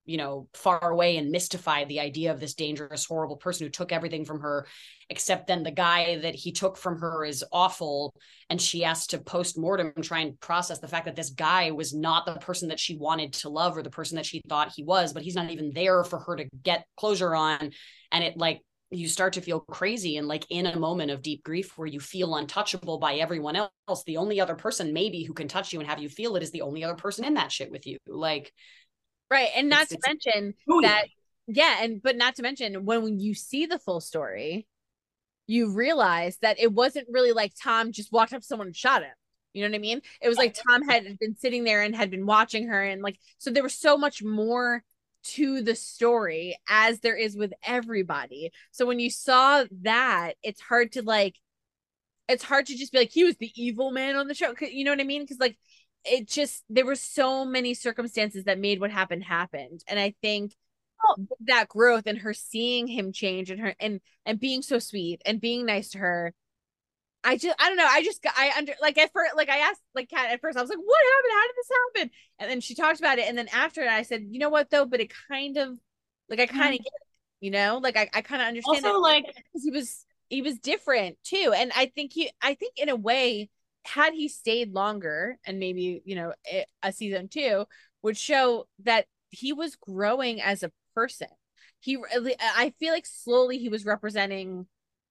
you 0.08 0.16
know 0.16 0.48
far 0.54 0.90
away 0.90 1.18
and 1.18 1.30
mystify 1.30 1.84
the 1.84 2.00
idea 2.00 2.32
of 2.32 2.40
this 2.40 2.54
dangerous 2.54 3.04
horrible 3.04 3.36
person 3.36 3.66
who 3.66 3.70
took 3.70 3.92
everything 3.92 4.24
from 4.24 4.40
her 4.40 4.66
except 5.10 5.46
then 5.46 5.62
the 5.62 5.70
guy 5.70 6.18
that 6.18 6.34
he 6.34 6.52
took 6.52 6.76
from 6.76 6.98
her 7.00 7.24
is 7.24 7.44
awful. 7.50 8.12
And 8.50 8.60
she 8.60 8.82
has 8.82 9.06
to 9.08 9.18
post-mortem 9.18 9.92
try 10.02 10.20
and 10.20 10.38
process 10.40 10.80
the 10.80 10.88
fact 10.88 11.06
that 11.06 11.16
this 11.16 11.30
guy 11.30 11.70
was 11.70 11.94
not 11.94 12.26
the 12.26 12.34
person 12.34 12.68
that 12.68 12.80
she 12.80 12.96
wanted 12.96 13.32
to 13.34 13.48
love 13.48 13.76
or 13.76 13.82
the 13.82 13.90
person 13.90 14.16
that 14.16 14.26
she 14.26 14.42
thought 14.48 14.72
he 14.74 14.84
was 14.84 15.12
but 15.12 15.22
he's 15.22 15.34
not 15.34 15.50
even 15.50 15.72
there 15.74 16.04
for 16.04 16.18
her 16.18 16.36
to 16.36 16.48
get 16.62 16.84
closure 16.96 17.34
on. 17.34 17.72
And 18.12 18.24
it 18.24 18.36
like 18.36 18.62
you 18.90 19.06
start 19.06 19.34
to 19.34 19.42
feel 19.42 19.60
crazy 19.60 20.16
and 20.16 20.26
like 20.28 20.46
in 20.48 20.66
a 20.66 20.78
moment 20.78 21.10
of 21.10 21.20
deep 21.20 21.42
grief 21.44 21.76
where 21.76 21.86
you 21.86 22.00
feel 22.00 22.36
untouchable 22.36 22.98
by 22.98 23.16
everyone 23.16 23.56
else. 23.56 24.02
The 24.06 24.16
only 24.16 24.40
other 24.40 24.54
person 24.54 24.94
maybe 24.94 25.24
who 25.24 25.34
can 25.34 25.48
touch 25.48 25.72
you 25.72 25.80
and 25.80 25.88
have 25.88 26.00
you 26.00 26.08
feel 26.08 26.36
it 26.36 26.42
is 26.42 26.52
the 26.52 26.62
only 26.62 26.84
other 26.84 26.94
person 26.94 27.24
in 27.24 27.34
that 27.34 27.52
shit 27.52 27.70
with 27.70 27.86
you. 27.86 27.98
Like 28.06 28.52
right 29.30 29.50
and 29.56 29.68
not 29.68 29.82
It's- 29.82 29.88
to 29.90 29.94
it's- 29.94 30.16
mention 30.34 30.54
that 30.82 31.06
yeah 31.46 31.78
and 31.82 32.02
but 32.02 32.16
not 32.16 32.36
to 32.36 32.42
mention 32.42 32.84
when, 32.84 33.02
when 33.02 33.18
you 33.20 33.34
see 33.34 33.66
the 33.66 33.78
full 33.78 34.00
story 34.00 34.66
you 35.46 35.72
realize 35.72 36.36
that 36.42 36.58
it 36.60 36.72
wasn't 36.72 37.08
really 37.10 37.32
like 37.32 37.52
tom 37.62 37.90
just 37.92 38.12
walked 38.12 38.32
up 38.34 38.42
to 38.42 38.46
someone 38.46 38.68
and 38.68 38.76
shot 38.76 39.02
him. 39.02 39.12
You 39.54 39.62
know 39.64 39.70
what 39.70 39.76
i 39.76 39.80
mean? 39.80 40.02
It 40.20 40.28
was 40.28 40.36
like 40.36 40.54
tom 40.68 40.82
had 40.86 41.18
been 41.18 41.36
sitting 41.36 41.64
there 41.64 41.82
and 41.82 41.96
had 41.96 42.10
been 42.10 42.26
watching 42.26 42.68
her 42.68 42.82
and 42.82 43.00
like 43.02 43.18
so 43.38 43.50
there 43.50 43.62
was 43.62 43.74
so 43.74 43.96
much 43.96 44.22
more 44.22 44.84
to 45.24 45.62
the 45.62 45.74
story 45.74 46.56
as 46.68 47.00
there 47.00 47.16
is 47.16 47.34
with 47.36 47.52
everybody. 47.64 48.50
So 48.72 48.84
when 48.86 48.98
you 49.00 49.10
saw 49.10 49.64
that 49.82 50.34
it's 50.42 50.60
hard 50.60 50.92
to 50.92 51.02
like 51.02 51.36
it's 52.28 52.44
hard 52.44 52.66
to 52.66 52.76
just 52.76 52.92
be 52.92 52.98
like 52.98 53.10
he 53.10 53.24
was 53.24 53.36
the 53.38 53.50
evil 53.56 53.90
man 53.90 54.16
on 54.16 54.28
the 54.28 54.34
show. 54.34 54.54
you 54.60 54.84
know 54.84 54.92
what 54.92 55.00
i 55.00 55.04
mean? 55.04 55.22
Because 55.22 55.38
like 55.40 55.58
it 56.10 56.28
just 56.28 56.64
there 56.68 56.86
were 56.86 56.96
so 56.96 57.44
many 57.44 57.74
circumstances 57.74 58.44
that 58.44 58.58
made 58.58 58.80
what 58.80 58.90
happened 58.90 59.24
happened. 59.24 59.82
And 59.88 59.98
i 59.98 60.14
think 60.22 60.52
that 61.46 61.68
growth 61.68 62.06
and 62.06 62.18
her 62.18 62.34
seeing 62.34 62.86
him 62.86 63.12
change 63.12 63.50
and 63.50 63.60
her 63.60 63.74
and 63.80 64.00
and 64.26 64.40
being 64.40 64.62
so 64.62 64.78
sweet 64.78 65.22
and 65.24 65.40
being 65.40 65.64
nice 65.66 65.90
to 65.90 65.98
her 65.98 66.34
i 67.24 67.36
just 67.36 67.54
i 67.60 67.68
don't 67.68 67.76
know. 67.76 67.86
I 67.88 68.02
just 68.02 68.24
i 68.36 68.52
under 68.56 68.74
like 68.80 68.98
at 68.98 69.12
first 69.12 69.36
like 69.36 69.48
i 69.48 69.58
asked 69.58 69.82
like 69.94 70.10
kat 70.10 70.30
at 70.30 70.40
first 70.40 70.56
i 70.56 70.60
was 70.60 70.70
like 70.70 70.78
what 70.78 71.00
happened? 71.14 71.32
How 71.32 71.46
did 71.46 71.56
this 71.56 71.70
happen? 71.70 72.10
And 72.38 72.50
then 72.50 72.60
she 72.60 72.74
talked 72.74 73.00
about 73.00 73.18
it. 73.18 73.28
And 73.28 73.36
then 73.36 73.48
after 73.52 73.82
it 73.82 73.88
i 73.88 74.02
said 74.02 74.26
you 74.28 74.38
know 74.38 74.50
what 74.50 74.70
though? 74.70 74.86
But 74.86 75.00
it 75.00 75.12
kind 75.28 75.56
of 75.56 75.78
like 76.28 76.40
i 76.40 76.46
kind 76.46 76.74
of 76.74 76.80
mm-hmm. 76.80 76.84
get 76.84 76.86
it 76.86 77.06
you 77.40 77.50
know? 77.50 77.80
Like 77.82 77.96
i, 77.96 78.10
I 78.12 78.20
kind 78.22 78.42
of 78.42 78.48
understand 78.48 78.84
also 78.84 78.98
it 78.98 79.00
like 79.00 79.26
because 79.26 79.64
he 79.64 79.70
was 79.70 80.04
he 80.28 80.42
was 80.42 80.58
different 80.58 81.16
too. 81.24 81.52
And 81.56 81.72
i 81.76 81.86
think 81.86 82.12
he 82.12 82.30
i 82.42 82.54
think 82.54 82.74
in 82.76 82.88
a 82.88 82.96
way 82.96 83.50
had 83.94 84.12
he 84.12 84.28
stayed 84.28 84.72
longer 84.72 85.38
and 85.46 85.58
maybe 85.58 86.02
you 86.04 86.14
know 86.14 86.32
a, 86.50 86.66
a 86.82 86.92
season 86.92 87.28
two 87.28 87.64
would 88.02 88.16
show 88.16 88.66
that 88.84 89.06
he 89.30 89.52
was 89.52 89.76
growing 89.76 90.40
as 90.40 90.62
a 90.62 90.72
person 90.94 91.28
he 91.80 91.96
really 91.96 92.34
i 92.40 92.72
feel 92.78 92.92
like 92.92 93.06
slowly 93.06 93.58
he 93.58 93.68
was 93.68 93.84
representing 93.84 94.66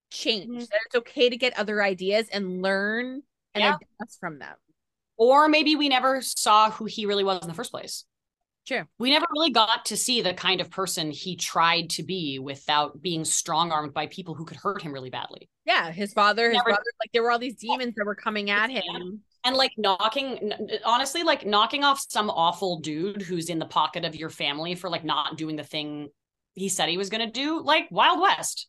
change 0.10 0.48
Mhm. 0.50 0.70
that 0.70 0.80
it's 0.86 0.96
okay 0.96 1.30
to 1.30 1.38
get 1.38 1.58
other 1.58 1.82
ideas 1.82 2.28
and 2.30 2.62
learn 2.62 3.22
and 3.56 3.64
Yeah. 3.64 3.78
adjust 4.00 4.20
from 4.20 4.40
them 4.40 4.56
or 5.18 5.48
maybe 5.48 5.76
we 5.76 5.90
never 5.90 6.22
saw 6.22 6.70
who 6.70 6.86
he 6.86 7.06
really 7.06 7.24
was 7.24 7.42
in 7.42 7.48
the 7.48 7.54
first 7.54 7.72
place 7.72 8.06
True. 8.68 8.84
we 9.00 9.10
never 9.12 9.26
really 9.34 9.52
got 9.52 9.86
to 9.86 9.96
see 9.98 10.22
the 10.22 10.34
kind 10.34 10.60
of 10.60 10.70
person 10.70 11.10
he 11.10 11.38
tried 11.38 11.90
to 11.92 12.04
be 12.04 12.38
without 12.38 13.02
being 13.02 13.24
strong 13.24 13.72
armed 13.72 13.94
by 13.94 14.08
people 14.08 14.34
who 14.36 14.44
could 14.44 14.58
hurt 14.58 14.82
him 14.82 14.92
really 14.92 15.10
badly. 15.10 15.50
Yeah 15.66 15.92
his 15.92 16.12
father 16.14 16.48
his 16.48 16.54
Never- 16.58 16.66
brother 16.72 16.84
like 17.02 17.12
there 17.14 17.24
were 17.24 17.32
all 17.32 17.40
these 17.40 17.56
demons 17.56 17.96
that 17.96 18.06
were 18.06 18.16
coming 18.16 18.50
at 18.50 18.70
him. 18.70 19.22
And 19.46 19.56
like 19.56 19.72
knocking 19.78 20.52
honestly 20.84 21.24
like 21.24 21.46
knocking 21.46 21.86
off 21.86 22.04
some 22.10 22.30
awful 22.30 22.80
dude 22.80 23.22
who's 23.22 23.50
in 23.50 23.60
the 23.60 23.66
pocket 23.66 24.04
of 24.04 24.16
your 24.16 24.30
family 24.30 24.76
for 24.76 24.90
like 24.90 25.06
not 25.06 25.38
doing 25.38 25.56
the 25.56 25.64
thing 25.64 26.10
he 26.54 26.68
said 26.68 26.90
he 26.90 26.98
was 26.98 27.10
going 27.10 27.26
to 27.26 27.32
do 27.32 27.62
like 27.64 27.88
wild 27.90 28.20
west. 28.20 28.68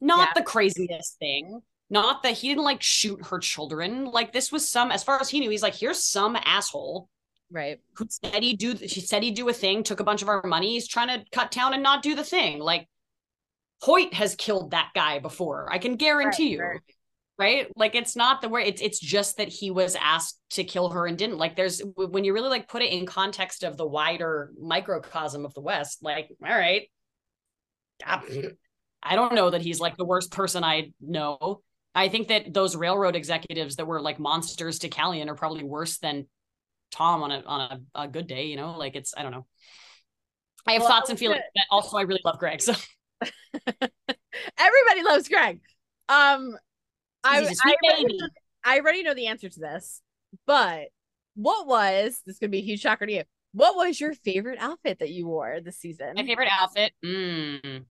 Not 0.00 0.28
Yeah. 0.28 0.32
the 0.40 0.42
craziest 0.46 1.18
thing. 1.18 1.60
Not 1.90 2.22
that 2.22 2.34
he 2.38 2.48
didn't 2.48 2.64
like 2.64 2.82
shoot 2.82 3.26
her 3.26 3.38
children. 3.40 4.04
Like 4.04 4.32
this 4.32 4.52
was 4.52 4.68
some 4.68 4.92
as 4.92 5.02
far 5.02 5.18
as 5.20 5.28
he 5.28 5.40
knew 5.40 5.50
he's 5.50 5.62
like 5.62 5.74
here's 5.74 6.04
some 6.04 6.36
asshole 6.44 7.08
right. 7.50 7.80
who 7.94 8.06
said 8.08 8.42
he'd 8.42 8.58
do 8.58 8.76
she 8.76 9.00
said 9.00 9.22
he'd 9.22 9.34
do 9.36 9.48
a 9.48 9.52
thing 9.52 9.82
took 9.82 10.00
a 10.00 10.04
bunch 10.04 10.22
of 10.22 10.28
our 10.28 10.42
money 10.44 10.72
he's 10.72 10.88
trying 10.88 11.08
to 11.08 11.24
cut 11.32 11.50
town 11.52 11.74
and 11.74 11.82
not 11.82 12.02
do 12.02 12.14
the 12.14 12.24
thing. 12.24 12.58
Like 12.58 12.88
hoyt 13.80 14.12
has 14.14 14.34
killed 14.34 14.72
that 14.72 14.90
guy 14.94 15.20
before 15.20 15.68
i 15.72 15.78
can 15.78 15.94
guarantee 15.94 16.58
Right, 16.58 16.66
right. 16.66 16.80
right? 17.38 17.66
Like 17.76 17.94
it's 17.94 18.16
not 18.16 18.40
the 18.40 18.48
word 18.48 18.66
it's 18.66 18.82
it's 18.82 18.98
just 18.98 19.36
that 19.36 19.48
he 19.48 19.70
was 19.70 19.96
asked 20.00 20.40
to 20.50 20.64
kill 20.64 20.88
her 20.90 21.06
and 21.06 21.16
didn't. 21.16 21.38
Like 21.38 21.54
there's 21.54 21.80
when 21.94 22.24
you 22.24 22.32
really 22.34 22.48
like 22.48 22.68
put 22.68 22.82
it 22.82 22.92
in 22.92 23.06
context 23.06 23.62
of 23.62 23.76
the 23.76 23.86
wider 23.86 24.50
microcosm 24.60 25.44
of 25.44 25.54
the 25.54 25.60
west 25.60 26.02
like 26.02 26.30
all 26.42 26.48
right. 26.48 26.90
I 28.04 29.14
don't 29.14 29.34
know 29.34 29.50
that 29.50 29.62
he's 29.62 29.78
like 29.80 29.96
the 29.96 30.04
worst 30.04 30.32
person 30.32 30.64
i 30.64 30.92
know. 31.00 31.60
I 31.94 32.08
think 32.08 32.28
that 32.28 32.52
those 32.52 32.76
railroad 32.76 33.16
executives 33.16 33.76
that 33.76 33.86
were 33.86 34.00
like 34.00 34.18
monsters 34.20 34.80
to 34.80 34.88
Calian 34.88 35.28
are 35.28 35.34
probably 35.34 35.64
worse 35.64 35.98
than 35.98 36.26
tom 36.90 37.22
on 37.22 37.30
a 37.30 37.42
on 37.46 37.60
a, 37.60 38.02
a 38.02 38.08
good 38.08 38.26
day 38.26 38.46
you 38.46 38.56
know 38.56 38.76
like 38.76 38.96
it's 38.96 39.14
i 39.16 39.22
don't 39.22 39.32
know 39.32 39.46
i 40.66 40.72
have 40.72 40.82
well, 40.82 40.90
thoughts 40.90 41.10
and 41.10 41.18
feelings 41.18 41.42
but 41.54 41.64
also 41.70 41.96
i 41.96 42.02
really 42.02 42.20
love 42.24 42.38
greg 42.38 42.60
so 42.60 42.72
everybody 43.22 45.02
loves 45.04 45.28
greg 45.28 45.60
um 46.08 46.56
I, 47.24 47.40
I, 47.40 47.74
already 47.84 48.16
know, 48.16 48.28
I 48.64 48.78
already 48.78 49.02
know 49.02 49.14
the 49.14 49.26
answer 49.26 49.48
to 49.48 49.60
this, 49.60 50.02
but 50.46 50.88
what 51.34 51.66
was 51.66 52.20
this 52.26 52.38
could 52.38 52.50
be 52.50 52.58
a 52.58 52.62
huge 52.62 52.80
shocker 52.80 53.06
to 53.06 53.12
you? 53.12 53.22
What 53.52 53.76
was 53.76 54.00
your 54.00 54.14
favorite 54.14 54.58
outfit 54.60 54.98
that 54.98 55.10
you 55.10 55.26
wore 55.26 55.60
this 55.60 55.78
season? 55.78 56.12
My 56.16 56.24
favorite 56.24 56.48
outfit. 56.50 56.92
Mm. 57.04 57.84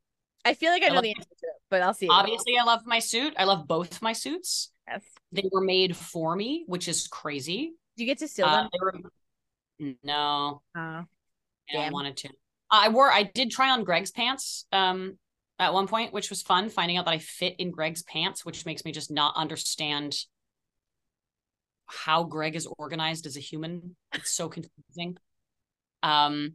I 0.45 0.55
feel 0.55 0.71
like 0.71 0.83
I, 0.83 0.87
I 0.87 0.91
know 0.91 1.01
the 1.01 1.11
answer 1.11 1.29
to 1.29 1.47
it, 1.47 1.63
but 1.71 1.83
I'll 1.83 1.95
see. 1.95 2.09
Obviously, 2.09 2.57
I 2.59 2.65
love 2.65 2.83
my 2.87 3.01
suit. 3.01 3.35
I 3.37 3.45
love 3.45 3.67
both 3.67 4.01
my 4.01 4.13
suits. 4.13 4.73
Yes. 4.89 5.03
They 5.33 5.49
were 5.53 5.61
made 5.61 5.97
for 5.97 6.35
me, 6.37 6.65
which 6.67 6.89
is 6.89 7.09
crazy. 7.09 7.75
Do 7.99 8.05
you 8.05 8.07
get 8.07 8.19
to 8.19 8.29
steal 8.29 8.47
uh, 8.47 8.63
them? 8.63 8.71
Were... 8.81 8.95
No. 10.05 10.63
Oh. 10.77 11.05
Yeah, 11.71 11.81
I 11.81 11.91
wanted 11.91 12.17
to. 12.19 12.29
I 12.71 12.89
wore. 12.91 13.11
I 13.13 13.25
did 13.25 13.51
try 13.51 13.71
on 13.71 13.83
Greg's 13.83 14.13
pants. 14.13 14.67
Um, 14.73 15.19
at 15.59 15.75
one 15.75 15.89
point, 15.89 16.13
which 16.13 16.31
was 16.31 16.41
fun 16.41 16.71
finding 16.71 16.97
out 16.97 17.07
that 17.07 17.15
I 17.15 17.19
fit 17.19 17.57
in 17.59 17.73
Greg's 17.73 18.05
pants, 18.05 18.45
which 18.45 18.65
makes 18.65 18.85
me 18.85 18.93
just 18.93 19.11
not 19.11 19.35
understand 19.37 20.17
how 21.87 22.23
Greg 22.23 22.55
is 22.55 22.69
organized 22.79 23.27
as 23.27 23.37
a 23.37 23.41
human. 23.41 23.97
It's 24.15 24.31
so 24.31 24.49
confusing. 24.49 25.19
Um, 26.03 26.55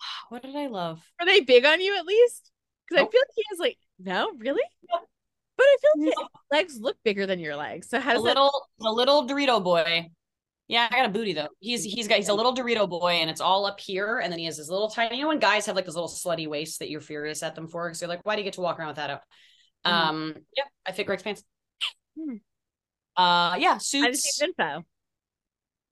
what 0.28 0.42
did 0.42 0.54
I 0.54 0.68
love? 0.68 1.02
Are 1.20 1.26
they 1.26 1.40
big 1.40 1.64
on 1.64 1.80
you 1.80 1.98
at 1.98 2.06
least? 2.06 2.52
Because 2.88 3.02
nope. 3.02 3.08
I 3.08 3.12
feel 3.12 3.20
like 3.20 3.34
he 3.34 3.44
is 3.52 3.58
like 3.58 3.78
no, 3.98 4.30
really. 4.38 4.62
But 4.88 5.64
I 5.64 5.76
feel 5.80 6.04
like 6.04 6.14
his 6.14 6.28
legs 6.52 6.78
look 6.80 6.96
bigger 7.02 7.26
than 7.26 7.40
your 7.40 7.56
legs. 7.56 7.88
So 7.88 7.98
how 7.98 8.12
does 8.12 8.22
a 8.22 8.24
little 8.24 8.68
that... 8.78 8.84
the 8.84 8.90
little 8.90 9.26
Dorito 9.26 9.62
boy 9.62 10.10
yeah, 10.68 10.86
I 10.90 10.96
got 10.96 11.06
a 11.06 11.12
booty 11.12 11.32
though. 11.32 11.48
He's 11.60 11.82
he's 11.82 12.06
got 12.08 12.16
he's 12.16 12.28
a 12.28 12.34
little 12.34 12.54
Dorito 12.54 12.88
boy, 12.88 13.12
and 13.12 13.30
it's 13.30 13.40
all 13.40 13.64
up 13.64 13.80
here, 13.80 14.18
and 14.18 14.30
then 14.30 14.38
he 14.38 14.44
has 14.44 14.58
this 14.58 14.68
little 14.68 14.90
tiny. 14.90 15.16
You 15.16 15.22
know 15.22 15.28
when 15.28 15.38
guys 15.38 15.64
have 15.64 15.74
like 15.74 15.86
this 15.86 15.94
little 15.94 16.10
slutty 16.10 16.46
waist 16.46 16.80
that 16.80 16.90
you're 16.90 17.00
furious 17.00 17.42
at 17.42 17.54
them 17.54 17.66
for 17.68 17.88
because 17.88 18.02
you're 18.02 18.08
like, 18.08 18.24
why 18.24 18.36
do 18.36 18.42
you 18.42 18.44
get 18.44 18.52
to 18.54 18.60
walk 18.60 18.78
around 18.78 18.88
with 18.88 18.96
that 18.96 19.10
out? 19.10 19.22
Mm-hmm. 19.86 20.08
Um, 20.08 20.34
yeah, 20.56 20.64
I 20.84 20.90
fit 20.90 21.06
Greg's 21.06 21.22
pants. 21.22 21.42
Mm-hmm. 22.18 22.36
Uh, 23.16 23.56
yeah, 23.56 23.78
suits. 23.78 24.40
info. 24.40 24.84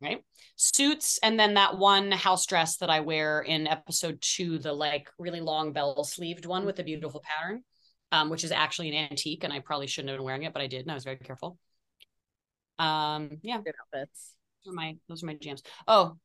Right, 0.01 0.23
suits, 0.55 1.19
and 1.24 1.40
then 1.40 1.55
that 1.55 1.77
one 1.77 2.12
house 2.12 2.47
dress 2.47 2.77
that 2.77 2.90
I 2.90 3.01
wear 3.01 3.40
in 3.40 3.66
episode 3.66 4.19
two, 4.20 4.59
the 4.59 4.73
like 4.73 5.09
really 5.19 5.40
long 5.40 5.73
bell 5.73 6.05
sleeved 6.05 6.47
one 6.47 6.66
with 6.66 6.77
the 6.77 6.85
beautiful 6.85 7.20
pattern, 7.24 7.65
um, 8.12 8.31
which 8.31 8.44
is 8.44 8.53
actually 8.53 8.90
an 8.90 9.09
antique, 9.11 9.43
and 9.43 9.53
I 9.53 9.59
probably 9.59 9.89
shouldn't 9.89 10.11
have 10.11 10.19
been 10.19 10.24
wearing 10.24 10.44
it, 10.44 10.53
but 10.53 10.62
I 10.62 10.69
did, 10.69 10.82
and 10.82 10.90
I 10.93 10.94
was 10.94 11.03
very 11.05 11.16
careful. 11.16 11.59
Um, 12.78 13.39
yeah, 13.43 13.61
good 13.61 13.74
outfits 13.81 14.35
are 14.66 14.72
my 14.72 14.97
those 15.09 15.22
are 15.22 15.26
my 15.26 15.34
jams. 15.34 15.62
Oh, 15.86 16.16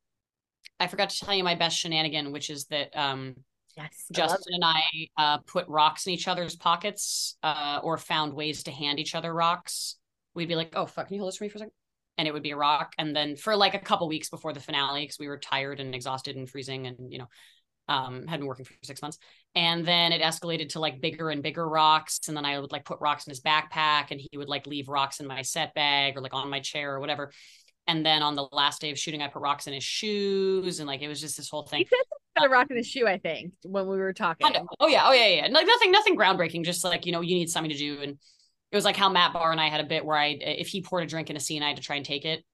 I 0.80 0.86
forgot 0.86 1.10
to 1.10 1.24
tell 1.24 1.34
you 1.34 1.44
my 1.44 1.54
best 1.54 1.78
shenanigan, 1.78 2.32
which 2.32 2.50
is 2.50 2.66
that 2.66 2.96
um 2.96 3.36
yes, 3.76 4.06
Justin 4.12 4.54
and 4.54 4.64
I 4.64 4.82
uh 5.16 5.38
put 5.38 5.68
rocks 5.68 6.06
in 6.06 6.12
each 6.12 6.28
other's 6.28 6.56
pockets, 6.56 7.36
uh, 7.42 7.80
or 7.82 7.98
found 7.98 8.34
ways 8.34 8.64
to 8.64 8.70
hand 8.70 8.98
each 8.98 9.14
other 9.14 9.32
rocks. 9.32 9.96
We'd 10.34 10.48
be 10.48 10.56
like, 10.56 10.72
"Oh 10.74 10.86
fuck, 10.86 11.06
can 11.06 11.14
you 11.14 11.20
hold 11.20 11.32
this 11.32 11.38
for 11.38 11.44
me 11.44 11.50
for 11.50 11.56
a 11.56 11.60
second? 11.60 11.72
And 12.18 12.28
it 12.28 12.32
would 12.34 12.42
be 12.42 12.50
a 12.50 12.56
rock. 12.56 12.92
And 12.98 13.14
then 13.16 13.36
for 13.36 13.56
like 13.56 13.74
a 13.74 13.78
couple 13.78 14.08
weeks 14.08 14.28
before 14.28 14.52
the 14.52 14.60
finale, 14.60 15.02
because 15.02 15.18
we 15.18 15.28
were 15.28 15.38
tired 15.38 15.80
and 15.80 15.94
exhausted 15.94 16.36
and 16.36 16.48
freezing, 16.48 16.86
and 16.86 17.12
you 17.12 17.18
know, 17.18 17.28
um, 17.88 18.26
had 18.26 18.40
been 18.40 18.46
working 18.46 18.64
for 18.64 18.74
six 18.82 19.02
months. 19.02 19.18
And 19.54 19.84
then 19.84 20.12
it 20.12 20.22
escalated 20.22 20.70
to 20.70 20.80
like 20.80 21.00
bigger 21.00 21.30
and 21.30 21.42
bigger 21.42 21.68
rocks. 21.68 22.20
And 22.28 22.36
then 22.36 22.44
I 22.44 22.58
would 22.58 22.72
like 22.72 22.84
put 22.84 23.00
rocks 23.00 23.26
in 23.26 23.30
his 23.30 23.40
backpack, 23.40 24.10
and 24.10 24.20
he 24.20 24.38
would 24.38 24.48
like 24.48 24.66
leave 24.66 24.88
rocks 24.88 25.20
in 25.20 25.26
my 25.26 25.42
set 25.42 25.74
bag 25.74 26.16
or 26.16 26.20
like 26.20 26.34
on 26.34 26.48
my 26.48 26.60
chair 26.60 26.94
or 26.94 27.00
whatever 27.00 27.32
and 27.86 28.06
then 28.06 28.22
on 28.22 28.36
the 28.36 28.46
last 28.52 28.80
day 28.80 28.90
of 28.90 28.98
shooting, 28.98 29.22
I 29.22 29.28
put 29.28 29.42
rocks 29.42 29.66
in 29.66 29.72
his 29.72 29.84
shoes, 29.84 30.78
and 30.78 30.86
like 30.86 31.02
it 31.02 31.08
was 31.08 31.20
just 31.20 31.36
this 31.36 31.48
whole 31.48 31.64
thing. 31.66 31.80
He 31.80 31.86
said 31.86 32.46
a 32.46 32.48
rock 32.48 32.70
in 32.70 32.76
his 32.76 32.86
shoe, 32.86 33.06
I 33.06 33.18
think, 33.18 33.52
when 33.64 33.86
we 33.86 33.96
were 33.96 34.12
talking. 34.12 34.46
Oh 34.78 34.86
yeah, 34.86 35.02
oh 35.06 35.12
yeah, 35.12 35.26
yeah. 35.26 35.48
Like 35.50 35.66
nothing, 35.66 35.90
nothing 35.90 36.16
groundbreaking. 36.16 36.64
Just 36.64 36.84
like 36.84 37.06
you 37.06 37.12
know, 37.12 37.20
you 37.20 37.34
need 37.34 37.50
something 37.50 37.70
to 37.70 37.76
do, 37.76 38.00
and 38.00 38.12
it 38.12 38.76
was 38.76 38.84
like 38.84 38.96
how 38.96 39.08
Matt 39.08 39.32
Barr 39.32 39.52
and 39.52 39.60
I 39.60 39.68
had 39.68 39.80
a 39.80 39.84
bit 39.84 40.04
where 40.04 40.16
I, 40.16 40.28
if 40.40 40.68
he 40.68 40.82
poured 40.82 41.02
a 41.02 41.06
drink 41.06 41.28
in 41.28 41.36
a 41.36 41.40
scene, 41.40 41.62
I 41.62 41.68
had 41.68 41.76
to 41.76 41.82
try 41.82 41.96
and 41.96 42.04
take 42.04 42.24
it. 42.24 42.44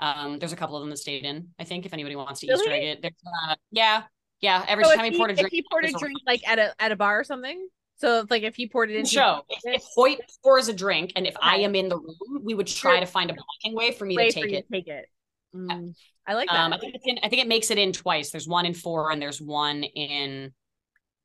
Um, 0.00 0.38
there's 0.38 0.52
a 0.52 0.56
couple 0.56 0.76
of 0.76 0.82
them 0.82 0.90
that 0.90 0.98
stayed 0.98 1.24
in. 1.24 1.48
I 1.58 1.64
think 1.64 1.84
if 1.84 1.92
anybody 1.92 2.14
wants 2.14 2.40
to 2.40 2.46
really? 2.46 2.60
Easter 2.60 2.72
egg 2.72 2.82
it, 2.84 3.02
there's 3.02 3.14
uh, 3.50 3.56
yeah, 3.72 4.04
yeah. 4.40 4.64
Every 4.68 4.84
so 4.84 4.94
time 4.94 5.06
he, 5.06 5.10
he 5.10 5.16
poured 5.18 5.32
a 5.32 5.34
drink, 5.34 5.52
he 5.52 5.64
poured 5.70 5.84
a 5.84 5.92
drink 5.92 6.18
like 6.26 6.46
at 6.48 6.58
a 6.58 6.74
at 6.78 6.92
a 6.92 6.96
bar 6.96 7.18
or 7.18 7.24
something. 7.24 7.68
So 7.98 8.20
it's 8.20 8.30
like 8.30 8.44
if 8.44 8.54
he 8.54 8.68
poured 8.68 8.90
it 8.90 8.96
into 8.96 9.10
show, 9.10 9.42
if, 9.48 9.60
if 9.64 9.84
Hoyt 9.94 10.20
pours 10.44 10.68
a 10.68 10.72
drink, 10.72 11.12
and 11.16 11.26
if 11.26 11.36
okay. 11.36 11.44
I 11.44 11.56
am 11.56 11.74
in 11.74 11.88
the 11.88 11.96
room, 11.96 12.42
we 12.44 12.54
would 12.54 12.68
try 12.68 13.00
to 13.00 13.06
find 13.06 13.28
a 13.30 13.34
blocking 13.34 13.76
way 13.76 13.92
for 13.92 14.04
me 14.04 14.16
way 14.16 14.30
to 14.30 14.40
take 14.40 14.52
it. 14.52 14.66
Take 14.72 14.86
it. 14.86 15.06
Mm, 15.54 15.94
I 16.26 16.34
like 16.34 16.48
that. 16.48 16.60
Um, 16.60 16.72
I 16.72 16.78
think 16.78 16.94
it's 16.94 17.06
in, 17.06 17.18
I 17.22 17.28
think 17.28 17.42
it 17.42 17.48
makes 17.48 17.70
it 17.70 17.78
in 17.78 17.92
twice. 17.92 18.30
There's 18.30 18.46
one 18.46 18.66
in 18.66 18.74
four 18.74 19.10
and 19.10 19.20
there's 19.20 19.40
one 19.40 19.82
in 19.82 20.52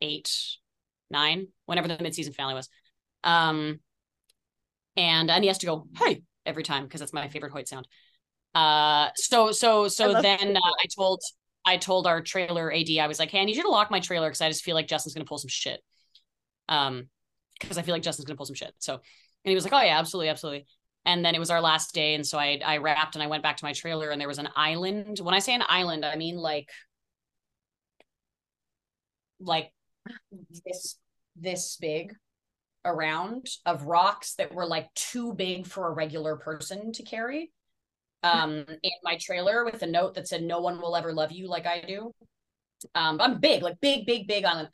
eight, 0.02 0.32
nine, 1.12 1.48
whenever 1.68 1.88
the 1.88 1.98
midseason 1.98 2.34
finale 2.34 2.56
was. 2.56 2.70
Um, 3.24 3.80
and 4.98 5.30
and 5.30 5.44
he 5.44 5.48
has 5.48 5.60
to 5.60 5.66
go 5.66 5.88
hey 5.98 6.24
every 6.46 6.64
time 6.64 6.84
because 6.84 7.00
that's 7.00 7.14
my 7.14 7.28
favorite 7.28 7.52
Hoyt 7.52 7.68
sound. 7.68 7.88
Uh, 8.56 9.10
so 9.16 9.52
so 9.52 9.88
so 9.88 10.22
then 10.22 10.58
uh, 10.58 10.60
I 10.60 10.86
told 10.96 11.22
I 11.66 11.78
told 11.78 12.08
our 12.08 12.22
trailer 12.22 12.74
AD 12.74 12.90
I 13.00 13.08
was 13.08 13.20
like, 13.20 13.30
hey, 13.30 13.42
I 13.42 13.46
need 13.46 13.56
you 13.56 13.64
to 13.64 13.70
lock 13.70 13.92
my 13.92 14.00
trailer 14.00 14.28
because 14.28 14.42
I 14.42 14.50
just 14.50 14.64
feel 14.64 14.76
like 14.76 14.88
Justin's 14.88 15.14
gonna 15.14 15.26
pull 15.26 15.38
some 15.38 15.50
shit. 15.50 15.82
Um, 16.70 17.08
because 17.60 17.78
I 17.78 17.82
feel 17.82 17.94
like 17.94 18.04
Justin's 18.04 18.26
gonna 18.26 18.38
pull 18.38 18.46
some 18.46 18.56
shit. 18.56 18.74
So, 18.80 18.94
and 18.94 19.02
he 19.46 19.56
was 19.56 19.64
like, 19.64 19.74
oh 19.74 19.82
yeah, 19.82 20.00
absolutely, 20.00 20.30
absolutely. 20.30 20.66
And 21.06 21.24
then 21.24 21.36
it 21.36 21.40
was 21.40 21.50
our 21.50 21.62
last 21.62 21.94
day 21.94 22.16
and 22.16 22.26
so 22.26 22.38
i 22.38 22.62
i 22.66 22.78
wrapped 22.78 23.16
and 23.16 23.24
i 23.24 23.28
went 23.28 23.44
back 23.44 23.58
to 23.58 23.66
my 23.66 23.74
trailer 23.74 24.10
and 24.10 24.22
there 24.22 24.28
was 24.28 24.40
an 24.40 24.48
island. 24.56 25.20
When 25.20 25.36
i 25.36 25.40
say 25.40 25.54
an 25.54 25.64
island 25.68 26.06
i 26.06 26.16
mean 26.16 26.38
like 26.38 26.70
like 29.40 29.72
this 30.66 30.98
this 31.36 31.78
big 31.80 32.14
around 32.86 33.48
of 33.66 33.84
rocks 33.84 34.36
that 34.36 34.54
were 34.54 34.66
like 34.66 34.94
too 34.94 35.34
big 35.34 35.66
for 35.66 35.88
a 35.88 35.92
regular 35.94 36.36
person 36.36 36.92
to 36.94 37.04
carry. 37.04 37.52
Um 38.24 38.66
in 38.68 38.92
my 39.04 39.18
trailer 39.20 39.66
with 39.66 39.82
a 39.82 39.88
note 39.88 40.16
that 40.16 40.28
said 40.28 40.44
no 40.44 40.62
one 40.62 40.80
will 40.80 40.96
ever 40.96 41.14
love 41.14 41.32
you 41.32 41.48
like 41.48 41.66
i 41.66 41.82
do. 41.82 42.14
Um 42.96 43.20
i'm 43.22 43.40
big 43.40 43.62
like 43.62 43.80
big 43.82 44.06
big 44.06 44.28
big 44.28 44.46
island 44.46 44.70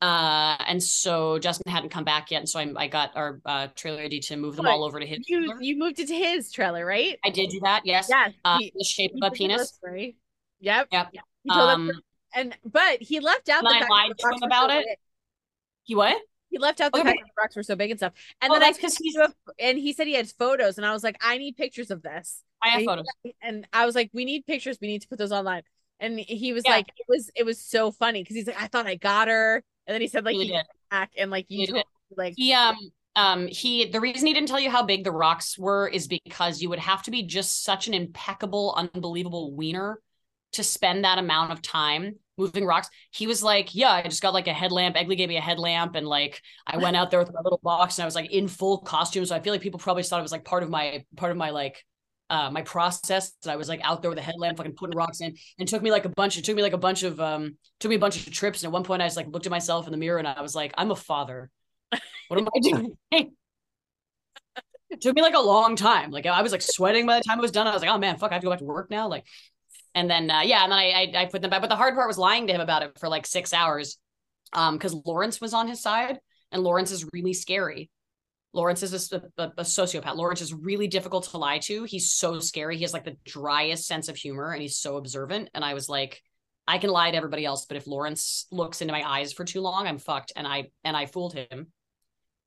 uh, 0.00 0.56
and 0.66 0.82
so 0.82 1.38
Justin 1.38 1.70
hadn't 1.70 1.90
come 1.90 2.04
back 2.04 2.30
yet, 2.30 2.38
and 2.38 2.48
so 2.48 2.58
I, 2.58 2.72
I 2.76 2.86
got 2.86 3.16
our 3.16 3.40
uh, 3.44 3.68
trailer 3.74 4.02
AD 4.02 4.12
to 4.22 4.36
move 4.36 4.56
them 4.56 4.66
all 4.66 4.84
over 4.84 4.98
to 4.98 5.06
his. 5.06 5.18
You 5.26 5.46
trailer. 5.46 5.62
you 5.62 5.78
moved 5.78 5.98
it 5.98 6.08
to 6.08 6.14
his 6.14 6.50
trailer, 6.50 6.86
right? 6.86 7.18
I 7.24 7.30
did 7.30 7.50
do 7.50 7.60
that. 7.60 7.82
Yes. 7.84 8.08
Yes. 8.08 8.32
Uh, 8.44 8.58
he, 8.58 8.72
the 8.74 8.84
shape 8.84 9.12
of 9.20 9.30
a 9.30 9.30
penis. 9.30 9.78
Right. 9.82 10.16
Yep. 10.60 10.88
Yep. 10.90 11.08
He 11.44 11.50
um, 11.50 11.90
and 12.34 12.56
but 12.64 13.02
he 13.02 13.20
left 13.20 13.48
out. 13.48 13.62
the 13.62 13.68
I 13.68 13.86
lied 13.88 14.12
to 14.18 14.28
him 14.28 14.42
about 14.42 14.70
so 14.70 14.78
it. 14.78 14.86
Big. 14.86 14.98
He 15.84 15.94
what? 15.94 16.16
He 16.50 16.58
left 16.58 16.80
out 16.80 16.92
the 16.92 17.00
okay. 17.00 17.08
fact 17.08 17.20
that 17.20 17.26
the 17.26 17.42
rocks 17.42 17.56
were 17.56 17.62
so 17.62 17.76
big 17.76 17.90
and 17.90 18.00
stuff. 18.00 18.12
And 18.42 18.52
then 18.52 18.62
I 18.62 18.72
because 18.72 18.96
he's 18.96 19.16
and 19.58 19.78
he 19.78 19.92
said 19.92 20.06
he 20.06 20.14
had 20.14 20.28
photos, 20.30 20.78
and 20.78 20.86
I 20.86 20.92
was 20.92 21.04
like, 21.04 21.16
I 21.20 21.38
need 21.38 21.56
pictures 21.56 21.90
of 21.90 22.02
this. 22.02 22.42
I 22.62 22.68
have 22.68 22.78
and 22.80 22.86
photos, 22.86 23.06
he, 23.22 23.34
and 23.42 23.66
I 23.72 23.86
was 23.86 23.94
like, 23.94 24.10
we 24.12 24.24
need 24.24 24.46
pictures. 24.46 24.78
We 24.80 24.88
need 24.88 25.02
to 25.02 25.08
put 25.08 25.18
those 25.18 25.32
online. 25.32 25.62
And 26.00 26.18
he 26.18 26.52
was 26.52 26.64
yeah. 26.64 26.72
like, 26.72 26.88
it 26.88 27.06
was 27.08 27.30
it 27.36 27.44
was 27.44 27.60
so 27.60 27.90
funny 27.90 28.22
because 28.22 28.36
he's 28.36 28.46
like, 28.46 28.60
I 28.60 28.66
thought 28.66 28.86
I 28.86 28.96
got 28.96 29.28
her. 29.28 29.62
And 29.90 29.94
then 29.96 30.02
he 30.02 30.06
said 30.06 30.24
like 30.24 30.34
he, 30.34 30.44
he 30.44 30.52
did. 30.52 30.66
back 30.88 31.10
and 31.18 31.32
like 31.32 31.46
you 31.48 31.66
told, 31.66 31.84
like 32.16 32.34
he 32.36 32.52
um 32.52 32.76
um 33.16 33.48
he 33.48 33.86
the 33.86 34.00
reason 34.00 34.24
he 34.28 34.32
didn't 34.32 34.48
tell 34.48 34.60
you 34.60 34.70
how 34.70 34.84
big 34.84 35.02
the 35.02 35.10
rocks 35.10 35.58
were 35.58 35.88
is 35.88 36.06
because 36.06 36.62
you 36.62 36.68
would 36.68 36.78
have 36.78 37.02
to 37.02 37.10
be 37.10 37.24
just 37.24 37.64
such 37.64 37.88
an 37.88 37.94
impeccable, 37.94 38.72
unbelievable 38.76 39.52
wiener 39.52 40.00
to 40.52 40.62
spend 40.62 41.04
that 41.04 41.18
amount 41.18 41.50
of 41.50 41.60
time 41.60 42.14
moving 42.38 42.64
rocks. 42.64 42.88
He 43.10 43.26
was 43.26 43.42
like, 43.42 43.74
Yeah, 43.74 43.90
I 43.90 44.02
just 44.02 44.22
got 44.22 44.32
like 44.32 44.46
a 44.46 44.52
headlamp. 44.52 44.94
Egley 44.94 45.16
gave 45.16 45.28
me 45.28 45.38
a 45.38 45.40
headlamp, 45.40 45.96
and 45.96 46.06
like 46.06 46.40
I 46.68 46.76
went 46.76 46.96
out 46.96 47.10
there 47.10 47.18
with 47.18 47.32
my 47.34 47.40
little 47.42 47.60
box 47.64 47.98
and 47.98 48.04
I 48.04 48.06
was 48.06 48.14
like 48.14 48.30
in 48.30 48.46
full 48.46 48.78
costume. 48.78 49.26
So 49.26 49.34
I 49.34 49.40
feel 49.40 49.52
like 49.52 49.60
people 49.60 49.80
probably 49.80 50.04
thought 50.04 50.20
it 50.20 50.22
was 50.22 50.30
like 50.30 50.44
part 50.44 50.62
of 50.62 50.70
my 50.70 51.04
part 51.16 51.32
of 51.32 51.36
my 51.36 51.50
like 51.50 51.84
uh, 52.30 52.50
my 52.50 52.62
process. 52.62 53.32
I 53.46 53.56
was 53.56 53.68
like 53.68 53.80
out 53.82 54.00
there 54.00 54.10
with 54.10 54.18
a 54.18 54.22
headlamp, 54.22 54.56
fucking 54.56 54.74
putting 54.74 54.96
rocks 54.96 55.20
in, 55.20 55.34
and 55.58 55.68
took 55.68 55.82
me 55.82 55.90
like 55.90 56.04
a 56.04 56.08
bunch. 56.08 56.38
It 56.38 56.44
took 56.44 56.56
me 56.56 56.62
like 56.62 56.72
a 56.72 56.78
bunch 56.78 57.02
of 57.02 57.20
um, 57.20 57.56
took 57.80 57.90
me 57.90 57.96
a 57.96 57.98
bunch 57.98 58.24
of 58.24 58.32
trips. 58.32 58.62
And 58.62 58.68
at 58.68 58.72
one 58.72 58.84
point, 58.84 59.02
I 59.02 59.06
just 59.06 59.16
like 59.16 59.26
looked 59.26 59.46
at 59.46 59.50
myself 59.50 59.86
in 59.86 59.92
the 59.92 59.98
mirror 59.98 60.18
and 60.18 60.28
I 60.28 60.40
was 60.40 60.54
like, 60.54 60.72
I'm 60.78 60.92
a 60.92 60.96
father. 60.96 61.50
What 62.28 62.38
am 62.38 62.48
I 62.54 62.60
doing? 62.62 62.96
it 64.90 65.00
took 65.00 65.16
me 65.16 65.22
like 65.22 65.34
a 65.34 65.40
long 65.40 65.76
time. 65.76 66.10
Like 66.12 66.26
I 66.26 66.42
was 66.42 66.52
like 66.52 66.62
sweating 66.62 67.06
by 67.06 67.18
the 67.18 67.24
time 67.24 67.38
it 67.38 67.42
was 67.42 67.50
done. 67.50 67.66
I 67.66 67.72
was 67.72 67.82
like, 67.82 67.90
oh 67.90 67.98
man, 67.98 68.16
fuck, 68.16 68.30
I 68.30 68.34
have 68.34 68.42
to 68.42 68.46
go 68.46 68.50
back 68.50 68.60
to 68.60 68.64
work 68.64 68.90
now. 68.90 69.08
Like, 69.08 69.26
and 69.94 70.08
then 70.08 70.30
uh, 70.30 70.42
yeah, 70.42 70.62
and 70.62 70.72
then 70.72 70.78
I, 70.78 71.12
I 71.16 71.22
I 71.22 71.24
put 71.26 71.42
them 71.42 71.50
back. 71.50 71.60
But 71.60 71.70
the 71.70 71.76
hard 71.76 71.94
part 71.94 72.06
was 72.06 72.18
lying 72.18 72.46
to 72.46 72.52
him 72.52 72.60
about 72.60 72.84
it 72.84 72.98
for 72.98 73.08
like 73.08 73.26
six 73.26 73.52
hours, 73.52 73.98
um, 74.52 74.76
because 74.76 74.94
Lawrence 74.94 75.40
was 75.40 75.52
on 75.52 75.66
his 75.66 75.82
side, 75.82 76.20
and 76.52 76.62
Lawrence 76.62 76.92
is 76.92 77.04
really 77.12 77.32
scary. 77.32 77.90
Lawrence 78.52 78.82
is 78.82 79.12
a, 79.12 79.22
a, 79.38 79.42
a, 79.58 79.62
sociopath. 79.62 80.16
Lawrence 80.16 80.40
is 80.40 80.52
really 80.52 80.88
difficult 80.88 81.24
to 81.30 81.38
lie 81.38 81.58
to. 81.58 81.84
He's 81.84 82.10
so 82.10 82.40
scary. 82.40 82.76
He 82.76 82.82
has 82.82 82.92
like 82.92 83.04
the 83.04 83.16
driest 83.24 83.86
sense 83.86 84.08
of 84.08 84.16
humor 84.16 84.52
and 84.52 84.60
he's 84.60 84.78
so 84.78 84.96
observant. 84.96 85.50
And 85.54 85.64
I 85.64 85.74
was 85.74 85.88
like, 85.88 86.20
I 86.66 86.78
can 86.78 86.90
lie 86.90 87.10
to 87.10 87.16
everybody 87.16 87.44
else, 87.44 87.66
but 87.66 87.76
if 87.76 87.86
Lawrence 87.86 88.46
looks 88.50 88.80
into 88.80 88.92
my 88.92 89.08
eyes 89.08 89.32
for 89.32 89.44
too 89.44 89.60
long, 89.60 89.86
I'm 89.86 89.98
fucked. 89.98 90.32
And 90.34 90.46
I 90.46 90.70
and 90.84 90.96
I 90.96 91.06
fooled 91.06 91.34
him, 91.34 91.68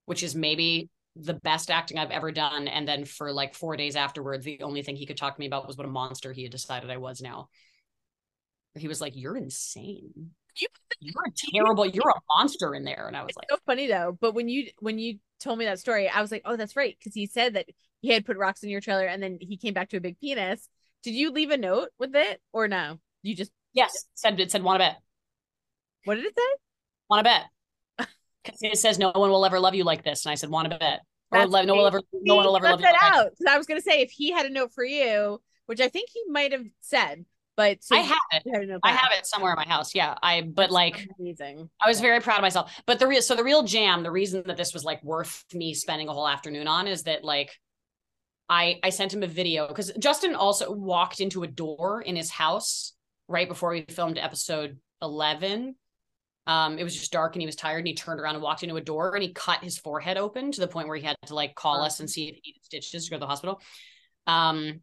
which 0.05 0.23
is 0.23 0.35
maybe 0.35 0.89
the 1.15 1.33
best 1.33 1.69
acting 1.69 1.97
I've 1.97 2.11
ever 2.11 2.31
done. 2.31 2.67
And 2.67 2.87
then 2.87 3.05
for 3.05 3.31
like 3.31 3.53
four 3.53 3.77
days 3.77 3.95
afterwards, 3.95 4.45
the 4.45 4.61
only 4.61 4.81
thing 4.81 4.95
he 4.95 5.05
could 5.05 5.17
talk 5.17 5.35
to 5.35 5.39
me 5.39 5.45
about 5.45 5.67
was 5.67 5.77
what 5.77 5.87
a 5.87 5.89
monster 5.91 6.33
he 6.33 6.43
had 6.43 6.51
decided 6.51 6.89
I 6.89 6.97
was 6.97 7.21
now. 7.21 7.49
He 8.75 8.87
was 8.87 9.01
like, 9.01 9.13
You're 9.15 9.37
insane. 9.37 10.31
You, 10.55 10.67
you're 10.99 11.23
a 11.25 11.31
terrible, 11.31 11.85
you're 11.85 12.09
a 12.09 12.21
monster 12.35 12.75
in 12.75 12.83
there. 12.83 13.07
And 13.07 13.17
I 13.17 13.23
was 13.23 13.35
like, 13.35 13.47
so 13.49 13.57
funny 13.65 13.87
though. 13.87 14.17
But 14.19 14.33
when 14.33 14.47
you 14.49 14.67
when 14.79 14.99
you 14.99 15.19
told 15.39 15.59
me 15.59 15.65
that 15.65 15.79
story, 15.79 16.07
I 16.07 16.21
was 16.21 16.31
like, 16.31 16.43
Oh, 16.45 16.55
that's 16.55 16.75
right. 16.75 16.97
Cause 17.03 17.13
he 17.13 17.25
said 17.25 17.55
that 17.55 17.67
he 18.01 18.09
had 18.09 18.25
put 18.25 18.37
rocks 18.37 18.63
in 18.63 18.69
your 18.69 18.81
trailer 18.81 19.05
and 19.05 19.21
then 19.21 19.37
he 19.41 19.57
came 19.57 19.73
back 19.73 19.89
to 19.89 19.97
a 19.97 20.01
big 20.01 20.19
penis. 20.19 20.67
Did 21.03 21.15
you 21.15 21.31
leave 21.31 21.51
a 21.51 21.57
note 21.57 21.89
with 21.99 22.15
it 22.15 22.41
or 22.51 22.67
no? 22.67 22.99
You 23.23 23.35
just 23.35 23.51
Yes, 23.73 24.05
said 24.13 24.39
it 24.39 24.51
said 24.51 24.63
want 24.63 24.81
to 24.81 24.87
bet. 24.87 24.97
What 26.05 26.15
did 26.15 26.25
it 26.25 26.35
say? 26.37 26.57
Want 27.09 27.19
to 27.19 27.23
bet. 27.23 28.07
Because 28.43 28.59
it 28.61 28.77
says 28.77 28.99
no 28.99 29.11
one 29.11 29.29
will 29.29 29.45
ever 29.45 29.57
love 29.57 29.73
you 29.73 29.85
like 29.85 30.03
this, 30.03 30.25
and 30.25 30.31
I 30.33 30.35
said 30.35 30.49
want 30.49 30.69
to 30.69 30.77
bet. 30.77 30.99
Or 31.31 31.47
no 31.47 31.47
one 31.47 31.67
will 31.67 31.87
ever, 31.87 32.01
no 32.21 32.35
one 32.35 32.45
will 32.45 32.57
ever 32.57 32.69
love 32.69 32.81
you. 32.81 32.85
That 32.85 32.93
like 33.01 33.13
out 33.13 33.31
because 33.31 33.51
I 33.51 33.57
was 33.57 33.65
gonna 33.65 33.81
say 33.81 34.01
if 34.01 34.11
he 34.11 34.31
had 34.31 34.45
a 34.45 34.49
note 34.49 34.73
for 34.73 34.83
you, 34.83 35.41
which 35.65 35.79
I 35.79 35.87
think 35.87 36.09
he 36.13 36.23
might 36.27 36.51
have 36.51 36.65
said, 36.81 37.25
but 37.55 37.83
so 37.83 37.95
I 37.95 37.99
have 37.99 38.17
it. 38.31 38.79
I 38.83 38.91
have 38.91 39.11
it 39.17 39.25
somewhere 39.25 39.51
in 39.51 39.57
my 39.57 39.67
house. 39.67 39.93
Yeah, 39.93 40.15
I. 40.21 40.41
But 40.41 40.63
That's 40.63 40.73
like, 40.73 41.07
amazing. 41.19 41.69
I 41.81 41.87
was 41.87 41.99
very 41.99 42.19
proud 42.19 42.37
of 42.37 42.41
myself. 42.41 42.73
But 42.85 42.99
the 42.99 43.07
real, 43.07 43.21
so 43.21 43.35
the 43.35 43.43
real 43.43 43.63
jam, 43.63 44.03
the 44.03 44.11
reason 44.11 44.43
that 44.47 44.57
this 44.57 44.73
was 44.73 44.83
like 44.83 45.03
worth 45.03 45.43
me 45.53 45.73
spending 45.73 46.09
a 46.09 46.13
whole 46.13 46.27
afternoon 46.27 46.67
on 46.67 46.87
is 46.87 47.03
that 47.03 47.23
like 47.23 47.51
I 48.49 48.79
I 48.83 48.89
sent 48.89 49.13
him 49.13 49.23
a 49.23 49.27
video 49.27 49.67
because 49.67 49.91
Justin 49.99 50.35
also 50.35 50.71
walked 50.71 51.19
into 51.19 51.43
a 51.43 51.47
door 51.47 52.01
in 52.01 52.15
his 52.15 52.29
house 52.29 52.93
right 53.27 53.47
before 53.47 53.71
we 53.71 53.85
filmed 53.89 54.17
episode 54.17 54.77
11 55.01 55.75
um 56.45 56.77
it 56.77 56.83
was 56.83 56.93
just 56.93 57.11
dark 57.11 57.35
and 57.35 57.41
he 57.41 57.45
was 57.45 57.55
tired 57.55 57.79
and 57.79 57.87
he 57.87 57.93
turned 57.93 58.19
around 58.19 58.35
and 58.35 58.43
walked 58.43 58.63
into 58.63 58.75
a 58.75 58.81
door 58.81 59.15
and 59.15 59.23
he 59.23 59.31
cut 59.31 59.63
his 59.63 59.77
forehead 59.77 60.17
open 60.17 60.51
to 60.51 60.59
the 60.59 60.67
point 60.67 60.87
where 60.87 60.97
he 60.97 61.03
had 61.03 61.15
to 61.25 61.33
like 61.33 61.55
call 61.55 61.81
us 61.81 61.99
and 61.99 62.09
see 62.09 62.27
if 62.27 62.35
he 62.35 62.41
needed 62.45 62.63
stitches 62.63 63.05
to 63.05 63.11
go 63.11 63.15
to 63.15 63.21
the 63.21 63.27
hospital 63.27 63.61
um 64.27 64.81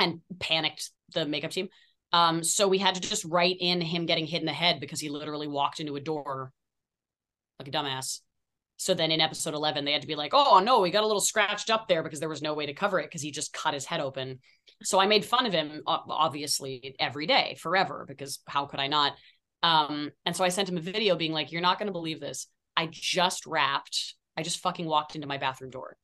and 0.00 0.20
panicked 0.40 0.90
the 1.14 1.24
makeup 1.24 1.52
team 1.52 1.68
um 2.12 2.42
so 2.42 2.66
we 2.68 2.78
had 2.78 2.94
to 2.94 3.00
just 3.00 3.24
write 3.24 3.56
in 3.60 3.80
him 3.80 4.06
getting 4.06 4.26
hit 4.26 4.40
in 4.40 4.46
the 4.46 4.52
head 4.52 4.80
because 4.80 5.00
he 5.00 5.08
literally 5.08 5.48
walked 5.48 5.80
into 5.80 5.96
a 5.96 6.00
door 6.00 6.52
like 7.58 7.68
a 7.68 7.70
dumbass 7.70 8.20
so 8.78 8.94
then 8.94 9.10
in 9.10 9.20
episode 9.20 9.54
11, 9.54 9.84
they 9.84 9.92
had 9.92 10.02
to 10.02 10.08
be 10.08 10.14
like, 10.14 10.30
oh 10.32 10.60
no, 10.60 10.84
he 10.84 10.92
got 10.92 11.02
a 11.02 11.06
little 11.06 11.20
scratched 11.20 11.68
up 11.68 11.88
there 11.88 12.04
because 12.04 12.20
there 12.20 12.28
was 12.28 12.42
no 12.42 12.54
way 12.54 12.64
to 12.66 12.72
cover 12.72 13.00
it 13.00 13.06
because 13.06 13.22
he 13.22 13.32
just 13.32 13.52
cut 13.52 13.74
his 13.74 13.84
head 13.84 14.00
open. 14.00 14.38
So 14.84 15.00
I 15.00 15.06
made 15.06 15.24
fun 15.24 15.46
of 15.46 15.52
him, 15.52 15.82
obviously, 15.84 16.94
every 17.00 17.26
day 17.26 17.56
forever 17.58 18.04
because 18.06 18.38
how 18.46 18.66
could 18.66 18.78
I 18.78 18.86
not? 18.86 19.14
Um, 19.64 20.12
and 20.24 20.34
so 20.34 20.44
I 20.44 20.50
sent 20.50 20.68
him 20.68 20.76
a 20.76 20.80
video 20.80 21.16
being 21.16 21.32
like, 21.32 21.50
you're 21.50 21.60
not 21.60 21.80
going 21.80 21.88
to 21.88 21.92
believe 21.92 22.20
this. 22.20 22.46
I 22.76 22.88
just 22.88 23.46
wrapped, 23.46 24.14
I 24.36 24.44
just 24.44 24.60
fucking 24.60 24.86
walked 24.86 25.16
into 25.16 25.26
my 25.26 25.38
bathroom 25.38 25.70
door. 25.70 25.96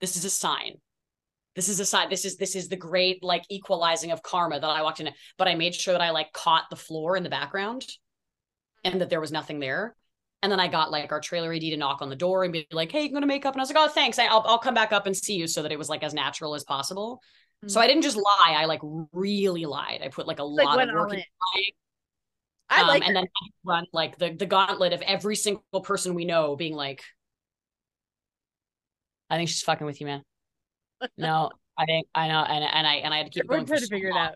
This 0.00 0.16
is 0.16 0.24
a 0.24 0.30
sign. 0.30 0.80
This 1.56 1.68
is 1.68 1.80
a 1.80 1.84
sign. 1.84 2.08
This 2.10 2.24
is 2.24 2.36
this 2.36 2.54
is 2.54 2.68
the 2.68 2.76
great 2.76 3.22
like 3.22 3.44
equalizing 3.48 4.12
of 4.12 4.22
karma 4.22 4.60
that 4.60 4.66
I 4.66 4.82
walked 4.82 5.00
in. 5.00 5.10
But 5.36 5.48
I 5.48 5.54
made 5.54 5.74
sure 5.74 5.92
that 5.92 6.02
I 6.02 6.10
like 6.10 6.32
caught 6.32 6.70
the 6.70 6.76
floor 6.76 7.16
in 7.16 7.22
the 7.22 7.30
background 7.30 7.84
and 8.84 9.00
that 9.00 9.10
there 9.10 9.20
was 9.20 9.32
nothing 9.32 9.58
there 9.58 9.96
and 10.42 10.50
then 10.50 10.60
I 10.60 10.68
got 10.68 10.90
like 10.90 11.12
our 11.12 11.20
trailer 11.20 11.52
AD 11.52 11.60
to 11.60 11.76
knock 11.76 12.00
on 12.00 12.08
the 12.08 12.16
door 12.16 12.44
and 12.44 12.52
be 12.52 12.66
like, 12.72 12.90
"Hey, 12.90 13.02
you 13.02 13.10
going 13.10 13.20
to 13.20 13.26
make 13.26 13.44
up?" 13.44 13.54
And 13.54 13.60
I 13.60 13.62
was 13.62 13.70
like, 13.70 13.78
"Oh, 13.78 13.92
thanks. 13.92 14.18
I, 14.18 14.24
will 14.32 14.42
I'll 14.46 14.58
come 14.58 14.74
back 14.74 14.92
up 14.92 15.06
and 15.06 15.16
see 15.16 15.34
you," 15.34 15.46
so 15.46 15.62
that 15.62 15.72
it 15.72 15.78
was 15.78 15.88
like 15.88 16.02
as 16.02 16.14
natural 16.14 16.54
as 16.54 16.64
possible. 16.64 17.20
Mm-hmm. 17.62 17.68
So 17.68 17.80
I 17.80 17.86
didn't 17.86 18.02
just 18.02 18.16
lie; 18.16 18.56
I 18.56 18.64
like 18.64 18.80
really 19.12 19.66
lied. 19.66 20.00
I 20.02 20.08
put 20.08 20.26
like 20.26 20.38
a 20.38 20.44
like 20.44 20.66
lot 20.66 20.88
of 20.88 20.94
work. 20.94 21.12
In 21.12 21.22
I 22.70 22.82
um, 22.82 22.86
like, 22.86 23.06
and 23.06 23.14
then 23.14 23.24
I 23.24 23.48
run 23.64 23.86
like 23.92 24.16
the 24.16 24.32
the 24.32 24.46
gauntlet 24.46 24.92
of 24.92 25.02
every 25.02 25.36
single 25.36 25.82
person 25.82 26.14
we 26.14 26.24
know 26.24 26.56
being 26.56 26.74
like, 26.74 27.02
"I 29.28 29.36
think 29.36 29.50
she's 29.50 29.62
fucking 29.62 29.86
with 29.86 30.00
you, 30.00 30.06
man." 30.06 30.22
No, 31.16 31.50
I 31.76 31.84
think 31.86 32.06
I 32.14 32.28
know, 32.28 32.40
and 32.40 32.64
and 32.64 32.86
I 32.86 32.94
and 32.96 33.14
I 33.14 33.18
had 33.18 33.26
to 33.26 33.30
keep 33.30 33.44
Everyone 33.44 33.66
going. 33.66 33.80
to 33.80 33.86
so 33.86 33.90
figure 33.90 34.10
long. 34.10 34.18
it 34.18 34.28
out 34.28 34.34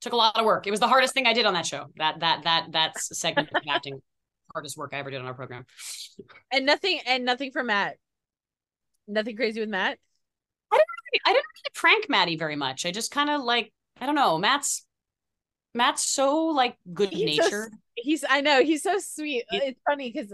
took 0.00 0.12
a 0.12 0.16
lot 0.16 0.38
of 0.38 0.44
work. 0.44 0.66
It 0.66 0.70
was 0.70 0.80
the 0.80 0.88
hardest 0.88 1.14
thing 1.14 1.26
I 1.26 1.32
did 1.32 1.46
on 1.46 1.54
that 1.54 1.66
show. 1.66 1.86
That 1.96 2.20
that 2.20 2.44
that 2.44 2.66
that's 2.70 3.18
segment 3.18 3.48
of 3.54 3.62
acting 3.68 4.00
hardest 4.54 4.76
work 4.76 4.90
I 4.92 4.98
ever 4.98 5.10
did 5.10 5.20
on 5.20 5.26
our 5.26 5.34
program. 5.34 5.66
And 6.52 6.66
nothing 6.66 7.00
and 7.06 7.24
nothing 7.24 7.50
for 7.50 7.62
Matt. 7.62 7.96
Nothing 9.08 9.36
crazy 9.36 9.60
with 9.60 9.68
Matt. 9.68 9.98
I 10.72 10.76
didn't 10.76 10.86
really, 11.12 11.20
I 11.26 11.32
didn't 11.32 11.44
really 11.44 11.72
prank 11.74 12.10
Maddie 12.10 12.36
very 12.36 12.56
much. 12.56 12.86
I 12.86 12.90
just 12.90 13.10
kind 13.10 13.30
of 13.30 13.42
like 13.42 13.72
I 14.00 14.06
don't 14.06 14.14
know. 14.14 14.38
Matt's 14.38 14.84
Matt's 15.74 16.04
so 16.04 16.46
like 16.46 16.76
good 16.92 17.12
natured. 17.12 17.72
So, 17.72 17.78
he's 17.96 18.24
I 18.28 18.40
know 18.40 18.62
he's 18.62 18.82
so 18.82 18.98
sweet. 18.98 19.44
It's 19.50 19.80
funny 19.86 20.10
because 20.12 20.32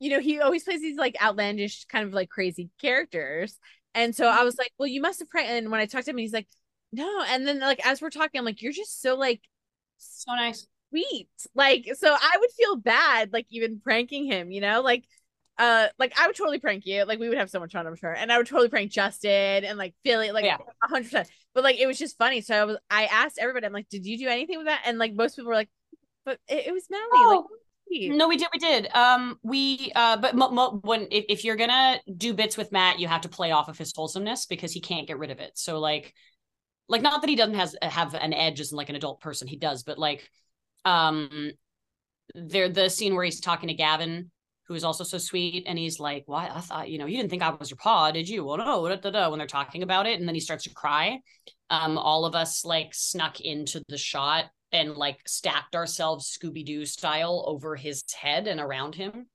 you 0.00 0.10
know 0.10 0.20
he 0.20 0.40
always 0.40 0.64
plays 0.64 0.80
these 0.80 0.98
like 0.98 1.16
outlandish 1.22 1.84
kind 1.86 2.06
of 2.06 2.12
like 2.12 2.30
crazy 2.30 2.70
characters. 2.80 3.58
And 3.94 4.14
so 4.14 4.26
I 4.26 4.42
was 4.42 4.58
like, 4.58 4.72
well, 4.78 4.88
you 4.88 5.00
must 5.00 5.20
have 5.20 5.30
pranked. 5.30 5.50
And 5.50 5.70
when 5.70 5.80
I 5.80 5.86
talked 5.86 6.06
to 6.06 6.10
him, 6.10 6.18
he's 6.18 6.32
like, 6.32 6.48
no. 6.92 7.24
And 7.28 7.46
then 7.46 7.60
like 7.60 7.84
as 7.86 8.02
we're 8.02 8.10
talking, 8.10 8.38
I'm 8.38 8.44
like, 8.44 8.62
you're 8.62 8.72
just 8.72 9.00
so 9.00 9.14
like 9.16 9.40
so 9.98 10.34
nice 10.34 10.66
sweet. 10.90 11.28
Like, 11.54 11.88
so 11.94 12.08
I 12.12 12.32
would 12.38 12.50
feel 12.52 12.76
bad, 12.76 13.32
like 13.32 13.46
even 13.50 13.80
pranking 13.80 14.26
him, 14.26 14.50
you 14.50 14.60
know, 14.60 14.80
like, 14.80 15.04
uh, 15.58 15.88
like 15.98 16.18
I 16.18 16.26
would 16.26 16.36
totally 16.36 16.58
prank 16.58 16.86
you. 16.86 17.04
Like 17.04 17.18
we 17.18 17.28
would 17.28 17.38
have 17.38 17.50
so 17.50 17.60
much 17.60 17.72
fun, 17.72 17.86
I'm 17.86 17.96
sure, 17.96 18.12
and 18.12 18.32
I 18.32 18.38
would 18.38 18.46
totally 18.46 18.68
prank 18.68 18.90
Justin 18.90 19.64
and 19.64 19.78
like 19.78 19.94
Philly, 20.04 20.32
like 20.32 20.44
a 20.44 20.58
hundred 20.82 21.04
percent. 21.04 21.28
But 21.54 21.64
like 21.64 21.78
it 21.78 21.86
was 21.86 21.98
just 21.98 22.18
funny. 22.18 22.40
So 22.40 22.54
I 22.54 22.64
was, 22.64 22.76
I 22.90 23.04
asked 23.06 23.38
everybody, 23.40 23.66
I'm 23.66 23.72
like, 23.72 23.88
did 23.88 24.04
you 24.04 24.18
do 24.18 24.28
anything 24.28 24.58
with 24.58 24.66
that? 24.66 24.82
And 24.86 24.98
like 24.98 25.14
most 25.14 25.36
people 25.36 25.48
were 25.48 25.54
like, 25.54 25.70
but 26.24 26.38
it, 26.48 26.68
it 26.68 26.72
was 26.72 26.84
Maddie. 26.90 27.04
Oh. 27.12 27.46
Like, 27.50 27.60
no, 28.02 28.28
we 28.28 28.36
did. 28.36 28.48
We 28.52 28.58
did. 28.58 28.94
Um, 28.94 29.38
we 29.42 29.92
uh, 29.94 30.16
but 30.16 30.34
mo- 30.34 30.50
mo- 30.50 30.80
when 30.82 31.08
if, 31.10 31.24
if 31.28 31.44
you're 31.44 31.56
gonna 31.56 32.00
do 32.16 32.34
bits 32.34 32.56
with 32.56 32.72
Matt, 32.72 32.98
you 32.98 33.08
have 33.08 33.22
to 33.22 33.28
play 33.28 33.50
off 33.52 33.68
of 33.68 33.78
his 33.78 33.92
wholesomeness 33.94 34.46
because 34.46 34.72
he 34.72 34.80
can't 34.80 35.06
get 35.06 35.18
rid 35.18 35.30
of 35.30 35.40
it. 35.40 35.52
So 35.54 35.78
like, 35.78 36.14
like 36.88 37.02
not 37.02 37.20
that 37.20 37.30
he 37.30 37.36
doesn't 37.36 37.54
has 37.54 37.76
have 37.82 38.14
an 38.14 38.32
edge 38.32 38.60
as 38.60 38.72
like 38.72 38.88
an 38.88 38.96
adult 38.96 39.20
person, 39.20 39.48
he 39.48 39.56
does, 39.56 39.82
but 39.82 39.98
like 39.98 40.28
um 40.84 41.52
there 42.34 42.68
the 42.68 42.88
scene 42.88 43.14
where 43.14 43.24
he's 43.24 43.40
talking 43.40 43.68
to 43.68 43.74
Gavin, 43.74 44.30
who 44.66 44.74
is 44.74 44.84
also 44.84 45.04
so 45.04 45.18
sweet, 45.18 45.64
and 45.66 45.78
he's 45.78 46.00
like, 46.00 46.24
"Why? 46.26 46.48
I 46.48 46.60
thought 46.60 46.90
you 46.90 46.98
know 46.98 47.06
you 47.06 47.16
didn't 47.16 47.30
think 47.30 47.42
I 47.42 47.50
was 47.50 47.70
your 47.70 47.76
paw, 47.76 48.10
did 48.10 48.28
you?" 48.28 48.44
Well, 48.44 48.58
no. 48.58 48.88
Da, 48.88 48.96
da, 48.96 49.10
da, 49.10 49.30
when 49.30 49.38
they're 49.38 49.46
talking 49.46 49.82
about 49.82 50.06
it, 50.06 50.18
and 50.18 50.26
then 50.28 50.34
he 50.34 50.40
starts 50.40 50.64
to 50.64 50.74
cry. 50.74 51.20
Um, 51.70 51.98
all 51.98 52.24
of 52.24 52.34
us 52.34 52.64
like 52.64 52.90
snuck 52.92 53.40
into 53.40 53.82
the 53.88 53.98
shot 53.98 54.46
and 54.74 54.96
like 54.96 55.20
stacked 55.26 55.76
ourselves 55.76 56.36
Scooby 56.36 56.64
Doo 56.64 56.84
style 56.84 57.44
over 57.46 57.76
his 57.76 58.04
head 58.12 58.48
and 58.48 58.60
around 58.60 58.96
him 58.96 59.26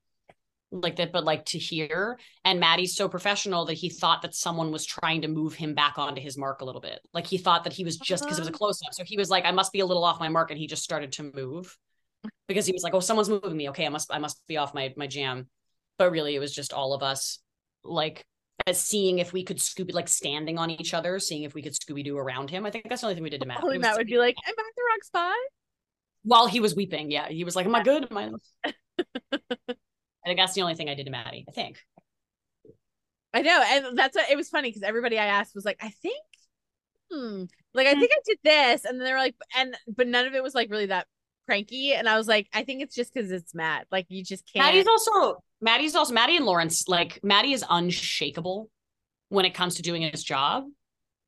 like 0.70 0.96
that, 0.96 1.12
but 1.12 1.24
like 1.24 1.46
to 1.46 1.58
hear. 1.58 2.18
And 2.44 2.60
Maddie's 2.60 2.94
so 2.94 3.08
professional 3.08 3.64
that 3.64 3.74
he 3.74 3.88
thought 3.88 4.22
that 4.22 4.34
someone 4.34 4.70
was 4.70 4.84
trying 4.84 5.22
to 5.22 5.28
move 5.28 5.54
him 5.54 5.74
back 5.74 5.98
onto 5.98 6.20
his 6.20 6.38
mark 6.38 6.60
a 6.60 6.64
little 6.64 6.80
bit. 6.80 7.00
Like 7.12 7.26
he 7.26 7.38
thought 7.38 7.64
that 7.64 7.72
he 7.72 7.84
was 7.84 7.96
just 7.96 8.22
because 8.22 8.38
it 8.38 8.42
was 8.42 8.48
a 8.48 8.52
uh-huh. 8.52 8.58
close 8.58 8.80
up. 8.86 8.92
So 8.92 9.02
he 9.02 9.16
was 9.16 9.30
like, 9.30 9.46
I 9.46 9.50
must 9.50 9.72
be 9.72 9.80
a 9.80 9.86
little 9.86 10.04
off 10.04 10.20
my 10.20 10.28
mark. 10.28 10.50
And 10.50 10.58
he 10.58 10.66
just 10.66 10.84
started 10.84 11.12
to 11.12 11.32
move 11.34 11.76
because 12.46 12.66
he 12.66 12.72
was 12.72 12.82
like, 12.82 12.94
Oh, 12.94 13.00
someone's 13.00 13.30
moving 13.30 13.56
me. 13.56 13.70
Okay, 13.70 13.86
I 13.86 13.88
must, 13.88 14.12
I 14.12 14.18
must 14.18 14.40
be 14.46 14.58
off 14.58 14.74
my 14.74 14.92
my 14.96 15.06
jam. 15.06 15.48
But 15.98 16.12
really 16.12 16.36
it 16.36 16.38
was 16.38 16.54
just 16.54 16.72
all 16.72 16.92
of 16.92 17.02
us 17.02 17.38
like 17.82 18.24
as 18.66 18.80
seeing 18.80 19.18
if 19.18 19.32
we 19.32 19.42
could 19.42 19.58
Scooby 19.58 19.92
like 19.92 20.08
standing 20.08 20.58
on 20.58 20.70
each 20.70 20.94
other, 20.94 21.18
seeing 21.18 21.44
if 21.44 21.54
we 21.54 21.62
could 21.62 21.72
Scooby 21.72 22.04
Doo 22.04 22.16
around 22.16 22.50
him. 22.50 22.66
I 22.66 22.70
think 22.70 22.88
that's 22.88 23.00
the 23.00 23.06
only 23.06 23.14
thing 23.14 23.24
we 23.24 23.30
did 23.30 23.40
to 23.40 23.46
Matt. 23.46 23.58
Holy 23.58 23.78
Matt 23.78 23.96
would 23.96 24.06
be 24.06 24.18
like, 24.18 24.36
I'm 24.46 24.54
back 24.54 24.64
to 24.64 24.82
rock 24.92 25.04
spot. 25.04 25.36
While 26.22 26.46
he 26.46 26.60
was 26.60 26.76
weeping, 26.76 27.10
yeah. 27.10 27.28
He 27.28 27.44
was 27.44 27.56
like, 27.56 27.66
Am 27.66 27.74
I 27.74 27.82
good? 27.82 28.06
Am 28.10 28.16
I 28.16 28.30
I 29.32 30.28
think 30.28 30.38
that's 30.38 30.54
the 30.54 30.62
only 30.62 30.74
thing 30.74 30.88
I 30.88 30.94
did 30.94 31.06
to 31.06 31.12
Maddie. 31.12 31.44
I 31.48 31.52
think. 31.52 31.78
I 33.32 33.42
know, 33.42 33.62
and 33.64 33.96
that's 33.96 34.16
what 34.16 34.30
it 34.30 34.36
was 34.36 34.48
funny 34.48 34.68
because 34.68 34.82
everybody 34.82 35.18
I 35.18 35.26
asked 35.26 35.54
was 35.54 35.64
like, 35.64 35.78
I 35.80 35.90
think, 36.02 36.24
hmm, 37.10 37.44
like 37.74 37.86
I 37.86 37.94
hmm. 37.94 38.00
think 38.00 38.12
I 38.12 38.20
did 38.26 38.38
this, 38.42 38.84
and 38.84 38.98
then 38.98 39.04
they 39.06 39.12
were 39.12 39.18
like, 39.18 39.36
and 39.56 39.76
but 39.88 40.08
none 40.08 40.26
of 40.26 40.34
it 40.34 40.42
was 40.42 40.54
like 40.54 40.70
really 40.70 40.86
that 40.86 41.06
cranky, 41.46 41.92
and 41.94 42.08
I 42.08 42.16
was 42.16 42.28
like, 42.28 42.48
I 42.52 42.64
think 42.64 42.82
it's 42.82 42.94
just 42.94 43.12
because 43.12 43.30
it's 43.30 43.54
Matt. 43.54 43.86
Like 43.90 44.06
you 44.08 44.24
just 44.24 44.50
can't. 44.52 44.64
Maddie's 44.64 44.86
also 44.86 45.42
Maddie's 45.60 45.94
also 45.94 46.14
Maddie 46.14 46.36
and 46.36 46.46
Lawrence. 46.46 46.88
Like 46.88 47.20
Maddie 47.22 47.52
is 47.52 47.64
unshakable 47.68 48.70
when 49.28 49.44
it 49.44 49.54
comes 49.54 49.76
to 49.76 49.82
doing 49.82 50.02
his 50.02 50.22
job, 50.22 50.64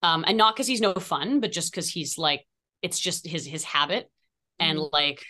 um, 0.02 0.24
and 0.26 0.36
not 0.36 0.54
because 0.54 0.66
he's 0.66 0.80
no 0.80 0.94
fun, 0.94 1.40
but 1.40 1.52
just 1.52 1.72
because 1.72 1.88
he's 1.88 2.18
like 2.18 2.46
it's 2.82 2.98
just 2.98 3.26
his 3.26 3.46
his 3.46 3.64
habit, 3.64 4.10
and 4.58 4.78
mm-hmm. 4.78 4.88
like 4.92 5.24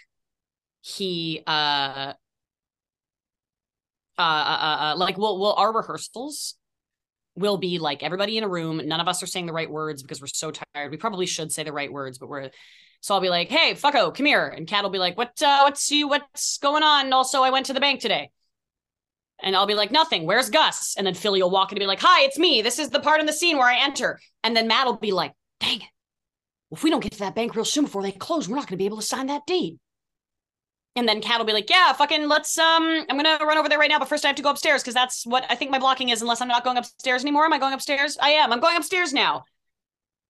he 0.81 1.43
uh 1.47 2.13
uh, 4.19 4.23
uh, 4.23 4.25
uh, 4.25 4.79
uh, 4.81 4.97
like 4.97 5.17
we'll, 5.17 5.39
we'll 5.39 5.55
our 5.55 5.73
rehearsals 5.73 6.57
will 7.35 7.57
be 7.57 7.79
like 7.79 8.03
everybody 8.03 8.37
in 8.39 8.45
a 8.45 8.49
room. 8.49 8.81
None 8.85 9.01
of 9.01 9.09
us 9.09 9.23
are 9.23 9.27
saying 9.27 9.47
the 9.47 9.53
right 9.53 9.71
words 9.71 10.03
because 10.03 10.21
we're 10.21 10.27
so 10.27 10.51
tired. 10.51 10.91
We 10.91 10.97
probably 10.97 11.27
should 11.27 11.53
say 11.53 11.65
the 11.65 11.73
right 11.73 11.93
words, 11.93 12.19
but 12.19 12.29
we're 12.29 12.51
so 13.01 13.15
I'll 13.15 13.21
be 13.21 13.31
like, 13.31 13.49
"Hey, 13.49 13.75
fucko, 13.75 14.15
come 14.15 14.27
here," 14.27 14.47
and 14.47 14.67
Kat 14.67 14.85
will 14.85 14.91
be 14.91 14.99
like, 14.99 15.17
"What? 15.17 15.43
Uh, 15.43 15.61
what's 15.63 15.91
you? 15.91 16.09
What's 16.09 16.59
going 16.59 16.83
on?" 16.83 17.13
Also, 17.13 17.43
I 17.43 17.51
went 17.51 17.67
to 17.67 17.73
the 17.73 17.81
bank 17.81 18.01
today. 18.01 18.31
And 19.43 19.57
I'll 19.57 19.67
be 19.67 19.75
like, 19.75 19.91
nothing. 19.91 20.25
Where's 20.25 20.51
Gus? 20.51 20.95
And 20.97 21.05
then 21.05 21.15
Philly 21.15 21.43
will 21.43 21.51
walk 21.51 21.73
in 21.73 21.77
and 21.77 21.83
be 21.83 21.87
like, 21.87 22.01
hi, 22.01 22.23
it's 22.23 22.39
me. 22.39 22.63
This 22.63 22.79
is 22.79 22.91
the 22.91 23.01
part 23.01 23.19
in 23.19 23.27
the 23.27 23.33
scene 23.33 23.59
where 23.59 23.67
I 23.67 23.83
enter. 23.83 24.21
And 24.45 24.57
then 24.57 24.69
Matt 24.69 24.87
will 24.87 24.99
be 24.99 25.11
like, 25.11 25.33
dang 25.59 25.81
it. 25.81 25.89
If 26.71 26.85
we 26.85 26.91
don't 26.91 27.03
get 27.03 27.13
to 27.13 27.19
that 27.21 27.35
bank 27.35 27.57
real 27.57 27.65
soon 27.65 27.85
before 27.85 28.03
they 28.03 28.13
close, 28.13 28.49
we're 28.49 28.55
not 28.55 28.69
going 28.69 28.79
to 28.79 28.83
be 28.83 28.87
able 28.87 28.99
to 28.99 29.03
sign 29.03 29.27
that 29.27 29.45
deed. 29.45 29.79
And 30.95 31.09
then 31.09 31.23
Kat 31.23 31.39
will 31.39 31.47
be 31.47 31.55
like, 31.55 31.71
yeah, 31.71 31.93
fucking 31.95 32.29
let's, 32.29 32.59
um, 32.59 33.07
I'm 33.09 33.19
to 33.19 33.45
run 33.45 33.57
over 33.57 33.69
there 33.69 33.79
right 33.79 33.89
now. 33.89 33.99
But 33.99 34.09
first 34.09 34.25
I 34.25 34.29
have 34.29 34.37
to 34.37 34.43
go 34.43 34.51
upstairs 34.51 34.83
because 34.83 34.95
that's 34.95 35.25
what 35.25 35.45
I 35.49 35.55
think 35.55 35.71
my 35.71 35.79
blocking 35.79 36.11
is, 36.11 36.21
unless 36.21 36.43
I'm 36.43 36.49
not 36.49 36.65
going 36.65 36.77
upstairs 36.77 37.23
anymore. 37.23 37.47
Am 37.47 37.53
I 37.53 37.59
going 37.59 37.73
upstairs? 37.73 38.19
I 38.21 38.31
am. 38.31 38.53
I'm 38.53 38.61
going 38.61 38.77
upstairs 38.77 39.13
now. 39.15 39.45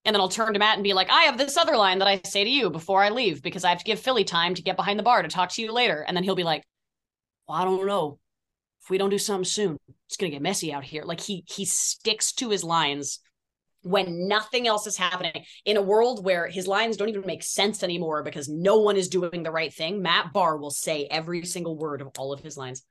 And 0.05 0.15
then 0.15 0.21
I'll 0.21 0.29
turn 0.29 0.53
to 0.53 0.59
Matt 0.59 0.75
and 0.75 0.85
be 0.85 0.95
like, 0.95 1.11
I 1.11 1.23
have 1.23 1.39
this 1.39 1.57
other 1.57 1.77
line 1.77 1.99
that 1.99 2.09
I 2.09 2.21
say 2.25 2.45
to 2.45 2.51
you 2.51 2.71
before 2.71 3.03
I 3.03 3.11
leave 3.11 3.43
because 3.43 3.65
I 3.65 3.71
have 3.71 3.79
to 3.79 3.85
give 3.85 4.01
Philly 4.01 4.25
time 4.25 4.55
to 4.55 4.63
get 4.63 4.77
behind 4.77 4.99
the 4.99 5.05
bar 5.05 5.23
to 5.23 5.29
talk 5.29 5.51
to 5.51 5.63
you 5.63 5.73
later. 5.73 6.05
And 6.07 6.17
then 6.17 6.25
he'll 6.25 6.35
be 6.35 6.45
like, 6.45 6.63
well, 7.49 7.59
I 7.59 7.65
don't 7.65 7.87
know. 7.87 8.19
If 8.83 8.91
we 8.91 8.99
don't 8.99 9.11
do 9.11 9.19
something 9.19 9.45
soon, 9.45 9.79
it's 10.07 10.17
gonna 10.17 10.31
get 10.31 10.43
messy 10.43 10.73
out 10.73 10.83
here. 10.83 11.05
Like 11.05 11.21
he 11.21 11.45
he 11.49 11.65
sticks 11.65 12.33
to 12.35 12.51
his 12.51 12.65
lines 12.65 13.21
when 13.83 14.29
nothing 14.29 14.67
else 14.67 14.87
is 14.87 14.97
happening 14.97 15.45
in 15.65 15.77
a 15.77 15.83
world 15.83 16.25
where 16.25 16.47
his 16.47 16.67
lines 16.67 16.97
don't 16.97 17.09
even 17.09 17.27
make 17.27 17.43
sense 17.43 17.83
anymore 17.83 18.23
because 18.23 18.49
no 18.49 18.79
one 18.79 18.97
is 18.97 19.09
doing 19.09 19.43
the 19.43 19.51
right 19.51 19.73
thing. 19.73 20.03
Matt 20.03 20.33
Barr 20.33 20.57
will 20.57 20.71
say 20.71 21.07
every 21.11 21.45
single 21.45 21.77
word 21.77 22.01
of 22.01 22.09
all 22.19 22.33
of 22.33 22.41
his 22.41 22.57
lines. 22.57 22.83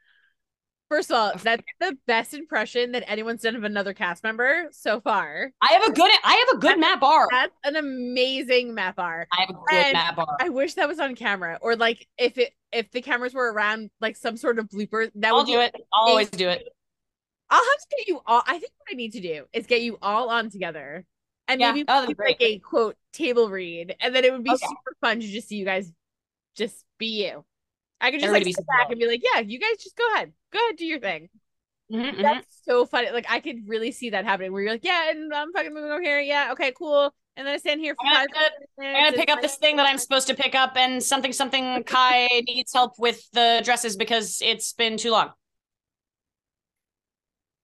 First 0.90 1.10
of 1.10 1.16
all, 1.16 1.32
that's 1.42 1.64
the 1.80 1.98
best 2.06 2.34
impression 2.34 2.92
that 2.92 3.10
anyone's 3.10 3.44
done 3.44 3.56
of 3.56 3.64
another 3.64 3.94
cast 3.94 4.26
member 4.26 4.68
so 4.72 5.00
far. 5.00 5.50
I 5.62 5.72
have 5.72 5.84
a 5.84 5.94
good 5.94 6.12
I 6.22 6.46
have 6.46 6.58
a 6.58 6.60
good 6.60 6.72
That's- 6.72 6.80
Matt 6.82 7.00
Barr. 7.00 7.28
That's 7.32 7.56
an 7.64 7.78
amazing 7.78 8.74
Matt 8.76 8.98
Barr. 8.98 9.26
I 9.32 9.42
have 9.42 9.50
a 9.52 9.54
good 9.54 9.74
And 9.74 9.94
Matt 9.94 10.18
Barr. 10.18 10.36
I 10.42 10.50
wish 10.50 10.74
that 10.74 10.90
was 10.90 11.00
on 11.00 11.16
camera, 11.16 11.60
or 11.62 11.78
like 11.78 12.06
if 12.18 12.38
it 12.38 12.52
if 12.74 12.92
the 12.92 13.02
cameras 13.02 13.34
were 13.34 13.54
around, 13.54 13.90
like 14.02 14.18
some 14.18 14.36
sort 14.36 14.60
of 14.60 14.68
blooper. 14.68 15.10
That 15.16 15.30
I'll 15.30 15.38
would 15.38 15.48
do 15.48 15.62
it. 15.62 15.74
I'll 15.94 16.10
always 16.10 16.30
do 16.30 16.50
it. 16.50 16.68
I'll 17.52 17.60
have 17.64 17.80
to 17.80 17.96
get 17.98 18.08
you 18.08 18.22
all. 18.26 18.42
I 18.48 18.54
think 18.58 18.72
what 18.78 18.92
I 18.92 18.96
need 18.96 19.12
to 19.14 19.20
do 19.22 19.46
is 19.54 19.68
get 19.68 19.82
you 19.82 19.98
all 20.02 20.30
on 20.30 20.50
together, 20.50 21.06
and 21.48 21.60
Yeah. 21.62 21.74
maybe 21.74 21.84
do, 21.84 22.16
like 22.18 22.38
a 22.42 22.60
quote 22.60 22.96
table 23.14 23.50
read, 23.50 23.96
and 24.00 24.16
then 24.16 24.24
it 24.26 24.32
would 24.32 24.44
be 24.44 24.52
Okay. 24.52 24.66
super 24.66 24.96
fun 25.02 25.20
to 25.20 25.28
just 25.28 25.48
see 25.50 25.58
you 25.58 25.66
guys 25.66 25.92
just 26.56 26.86
be 26.98 27.24
you. 27.26 27.46
I 28.00 28.10
could 28.10 28.20
just 28.22 28.28
Everybody 28.30 28.46
like 28.46 28.46
be 28.46 28.54
sit 28.54 28.66
back 28.68 28.90
and 28.90 29.00
be 29.00 29.06
like, 29.08 29.22
yeah, 29.24 29.42
you 29.42 29.60
guys 29.60 29.78
just 29.78 29.96
go 29.96 30.14
ahead, 30.16 30.34
go 30.52 30.60
ahead, 30.60 30.78
do 30.78 30.86
your 30.86 31.00
thing. 31.00 31.30
Mhm, 31.92 32.14
mhm. 32.16 32.22
That's 32.22 32.62
so 32.64 32.86
funny. 32.86 33.12
Like 33.12 33.26
I 33.30 33.42
could 33.42 33.68
really 33.68 33.92
see 33.92 34.12
that 34.12 34.24
happening 34.26 34.54
where 34.54 34.62
you're 34.64 34.72
like, 34.72 34.86
yeah, 34.86 35.12
and 35.12 35.34
I'm 35.34 35.52
fucking 35.52 35.74
moving 35.74 35.92
over 35.92 36.02
here. 36.02 36.20
Yeah, 36.22 36.54
okay, 36.54 36.72
cool. 36.72 37.14
And 37.38 37.46
then 37.48 37.54
I 37.54 37.58
stand 37.58 37.80
here 37.82 37.96
for 37.96 38.06
I'm 38.08 38.16
five 38.16 38.28
gonna- 38.34 38.90
I'm 38.90 39.04
gonna 39.06 39.18
pick 39.18 39.30
up 39.30 39.42
this 39.42 39.58
thing 39.58 39.76
that 39.76 39.86
I'm 39.86 39.98
supposed 39.98 40.28
to 40.28 40.34
pick 40.36 40.56
up, 40.56 40.76
and 40.78 41.04
something 41.04 41.32
something 41.34 41.84
Kai 41.86 42.28
needs 42.48 42.74
help 42.74 42.98
with 42.98 43.30
the 43.32 43.62
dresses 43.64 43.96
because 43.98 44.42
it's 44.42 44.74
been 44.74 44.96
too 44.98 45.12
long. 45.12 45.32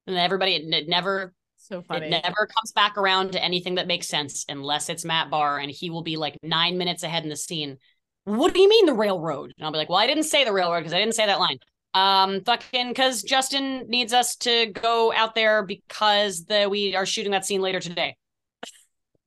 And 0.08 0.18
everybody, 0.18 0.56
it, 0.56 0.74
it 0.74 0.88
never, 0.90 1.34
So 1.58 1.82
funny. 1.82 2.08
it 2.08 2.10
never 2.10 2.48
comes 2.48 2.72
back 2.74 2.98
around 2.98 3.34
to 3.34 3.44
anything 3.44 3.76
that 3.76 3.88
makes 3.88 4.08
sense 4.08 4.46
unless 4.50 4.90
it's 4.90 5.06
Matt 5.06 5.30
Barr, 5.30 5.60
and 5.60 5.70
he 5.70 5.90
will 5.90 6.02
be 6.04 6.16
like 6.18 6.38
nine 6.42 6.78
minutes 6.78 7.04
ahead 7.04 7.24
in 7.24 7.30
the 7.30 7.36
scene. 7.36 7.78
What 8.24 8.54
do 8.54 8.60
you 8.62 8.70
mean 8.70 8.86
the 8.86 8.94
railroad? 8.94 9.54
And 9.58 9.66
I'll 9.66 9.72
be 9.72 9.78
like, 9.78 9.90
well, 9.90 10.00
I 10.00 10.08
didn't 10.08 10.24
say 10.24 10.44
the 10.44 10.54
railroad 10.54 10.80
because 10.80 10.94
I 10.94 11.00
didn't 11.00 11.16
say 11.16 11.26
that 11.26 11.40
line. 11.40 11.58
Um, 11.94 12.42
fucking, 12.44 12.90
because 12.90 13.24
Justin 13.24 13.86
needs 13.88 14.14
us 14.14 14.36
to 14.38 14.68
go 14.68 15.12
out 15.14 15.36
there 15.36 15.64
because 15.64 16.46
the 16.46 16.68
we 16.70 16.96
are 16.96 17.06
shooting 17.06 17.32
that 17.32 17.46
scene 17.46 17.62
later 17.62 17.80
today. 17.80 18.16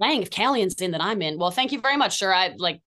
Dang, 0.00 0.22
if 0.22 0.30
Calian's 0.30 0.74
in, 0.80 0.92
then 0.92 1.00
I'm 1.00 1.20
in. 1.20 1.38
Well, 1.38 1.50
thank 1.50 1.72
you 1.72 1.80
very 1.80 1.96
much, 1.96 2.18
sir. 2.18 2.32
I 2.32 2.54
like 2.56 2.80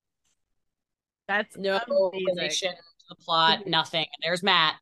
That's 1.27 1.55
no 1.57 1.77
amazing. 2.11 2.25
relation 2.35 2.71
to 2.71 3.05
the 3.09 3.15
plot, 3.15 3.61
nothing. 3.67 4.01
And 4.05 4.23
there's 4.23 4.41
Matt 4.43 4.75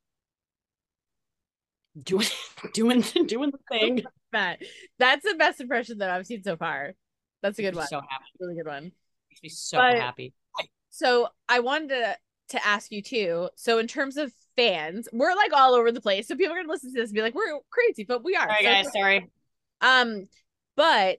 doing 2.02 2.26
doing 2.74 3.02
doing 3.02 3.52
the 3.52 3.60
thing. 3.72 4.04
Matt. 4.34 4.62
That's 5.00 5.24
the 5.30 5.36
best 5.36 5.60
impression 5.60 5.98
that 6.00 6.10
I've 6.10 6.26
seen 6.26 6.44
so 6.44 6.56
far. 6.58 6.94
That's 7.42 7.58
a 7.60 7.62
good 7.64 7.76
one. 7.76 7.88
So 7.88 7.98
happy. 8.00 8.26
Really 8.40 8.56
good 8.56 8.68
one. 8.68 8.92
Makes 9.32 9.44
me 9.44 9.50
so 9.50 9.78
But- 9.78 9.98
happy. 9.98 10.34
So 10.92 11.30
I 11.48 11.60
wanted 11.62 11.90
to 11.90 12.18
to 12.50 12.66
ask 12.68 12.92
you 12.92 13.02
too. 13.02 13.50
So 13.56 13.78
in 13.80 13.88
terms 13.88 14.18
of 14.18 14.32
fans, 14.58 15.08
we're 15.14 15.34
like 15.36 15.54
all 15.54 15.74
over 15.74 15.92
the 15.92 16.02
place. 16.02 16.28
So 16.28 16.36
people 16.36 16.54
are 16.54 16.58
gonna 16.62 16.72
listen 16.72 16.94
to 16.94 17.00
this 17.00 17.10
and 17.10 17.16
be 17.16 17.22
like, 17.22 17.34
we're 17.34 17.60
crazy, 17.70 18.04
but 18.04 18.24
we 18.24 18.36
are. 18.36 18.48
Sorry, 18.48 18.64
So- 18.64 18.70
guys. 18.72 18.92
Sorry. 18.92 19.30
Um, 19.80 20.28
but 20.76 21.18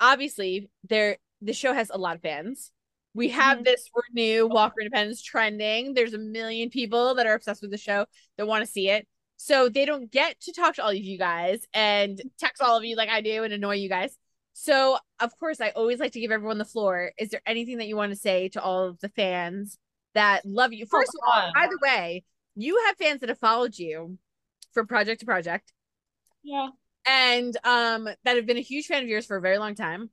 obviously 0.00 0.70
there 0.88 1.18
the 1.42 1.52
show 1.52 1.72
has 1.72 1.90
a 1.90 1.98
lot 1.98 2.16
of 2.16 2.22
fans. 2.22 2.70
We 3.14 3.28
have 3.30 3.58
Mhm. 3.58 3.64
this 3.64 3.90
Renew 4.14 4.46
Walker 4.46 4.80
Independence 4.80 5.22
trending. 5.22 5.94
There's 5.94 6.14
a 6.14 6.18
million 6.18 6.70
people 6.70 7.14
that 7.16 7.26
are 7.26 7.34
obsessed 7.34 7.60
with 7.62 7.70
the 7.70 7.78
show 7.78 8.06
that 8.36 8.46
want 8.46 8.64
to 8.64 8.70
see 8.70 8.88
it. 8.88 9.06
So 9.42 9.70
they 9.70 9.86
don't 9.86 10.10
get 10.12 10.38
to 10.42 10.52
talk 10.52 10.74
to 10.74 10.82
all 10.82 10.90
of 10.90 10.96
you 10.98 11.16
guys 11.16 11.60
and 11.72 12.20
text 12.38 12.60
all 12.60 12.76
of 12.76 12.84
you 12.84 12.94
like 12.94 13.08
I 13.08 13.22
do 13.22 13.42
and 13.42 13.54
annoy 13.54 13.76
you 13.76 13.88
guys. 13.88 14.14
So 14.52 14.98
of 15.18 15.34
course 15.38 15.62
I 15.62 15.70
always 15.70 15.98
like 15.98 16.12
to 16.12 16.20
give 16.20 16.30
everyone 16.30 16.58
the 16.58 16.64
floor. 16.66 17.12
Is 17.18 17.30
there 17.30 17.40
anything 17.46 17.78
that 17.78 17.86
you 17.88 17.96
want 17.96 18.12
to 18.12 18.16
say 18.16 18.50
to 18.50 18.62
all 18.62 18.84
of 18.88 19.00
the 19.00 19.08
fans 19.08 19.78
that 20.12 20.44
love 20.44 20.74
you? 20.74 20.84
First 20.84 21.14
of 21.14 21.20
all, 21.26 21.52
by 21.54 21.66
the 21.68 21.78
way, 21.82 22.22
you 22.54 22.82
have 22.86 22.96
fans 22.98 23.20
that 23.20 23.30
have 23.30 23.38
followed 23.38 23.78
you 23.78 24.18
from 24.74 24.86
project 24.86 25.20
to 25.20 25.26
project 25.26 25.72
Yeah. 26.42 26.68
and 27.06 27.56
um 27.64 28.04
that 28.24 28.36
have 28.36 28.44
been 28.44 28.58
a 28.58 28.60
huge 28.60 28.86
fan 28.86 29.02
of 29.02 29.08
yours 29.08 29.24
for 29.24 29.38
a 29.38 29.40
very 29.40 29.56
long 29.56 29.74
time 29.74 30.10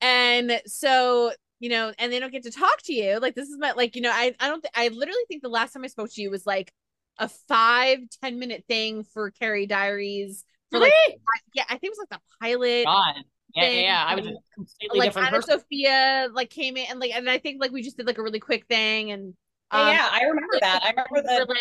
and 0.00 0.60
so 0.66 1.32
you 1.60 1.68
know 1.68 1.92
and 1.98 2.10
they 2.12 2.18
don't 2.18 2.32
get 2.32 2.44
to 2.44 2.50
talk 2.50 2.78
to 2.84 2.94
you 2.94 3.20
like 3.20 3.34
this 3.34 3.48
is 3.48 3.58
my 3.58 3.72
like 3.72 3.94
you 3.94 4.02
know 4.02 4.10
i 4.10 4.34
i 4.40 4.48
don't 4.48 4.62
th- 4.62 4.72
i 4.74 4.88
literally 4.88 5.22
think 5.28 5.42
the 5.42 5.48
last 5.48 5.72
time 5.72 5.84
i 5.84 5.86
spoke 5.86 6.10
to 6.10 6.22
you 6.22 6.30
was 6.30 6.46
like 6.46 6.72
a 7.18 7.28
five 7.28 7.98
ten 8.22 8.38
minute 8.38 8.64
thing 8.68 9.04
for 9.04 9.30
carrie 9.30 9.66
diaries 9.66 10.44
for 10.70 10.78
like 10.80 10.92
Really? 11.06 11.14
I- 11.16 11.40
yeah 11.54 11.64
i 11.68 11.72
think 11.78 11.84
it 11.84 11.90
was 11.90 11.98
like 11.98 12.20
the 12.20 12.20
pilot 12.40 12.84
God. 12.84 13.14
Yeah, 13.54 13.68
yeah, 13.68 13.80
yeah. 13.80 14.04
I 14.08 14.14
was 14.14 14.24
a 14.26 14.32
completely 14.54 14.98
like 14.98 15.08
different 15.10 15.28
Anna 15.28 15.36
person. 15.36 15.58
sophia 15.60 16.28
like 16.32 16.48
came 16.48 16.76
in 16.78 16.86
and 16.90 16.98
like 16.98 17.10
and 17.14 17.28
i 17.28 17.36
think 17.38 17.60
like 17.60 17.70
we 17.70 17.82
just 17.82 17.98
did 17.98 18.06
like 18.06 18.16
a 18.16 18.22
really 18.22 18.40
quick 18.40 18.64
thing 18.66 19.10
and 19.12 19.34
Yeah, 19.72 19.80
um, 19.80 19.88
yeah, 19.88 20.08
I 20.10 20.22
remember 20.24 20.54
that. 20.60 20.82
I 20.82 20.88
remember 20.90 21.22
that. 21.28 21.48
like 21.48 21.58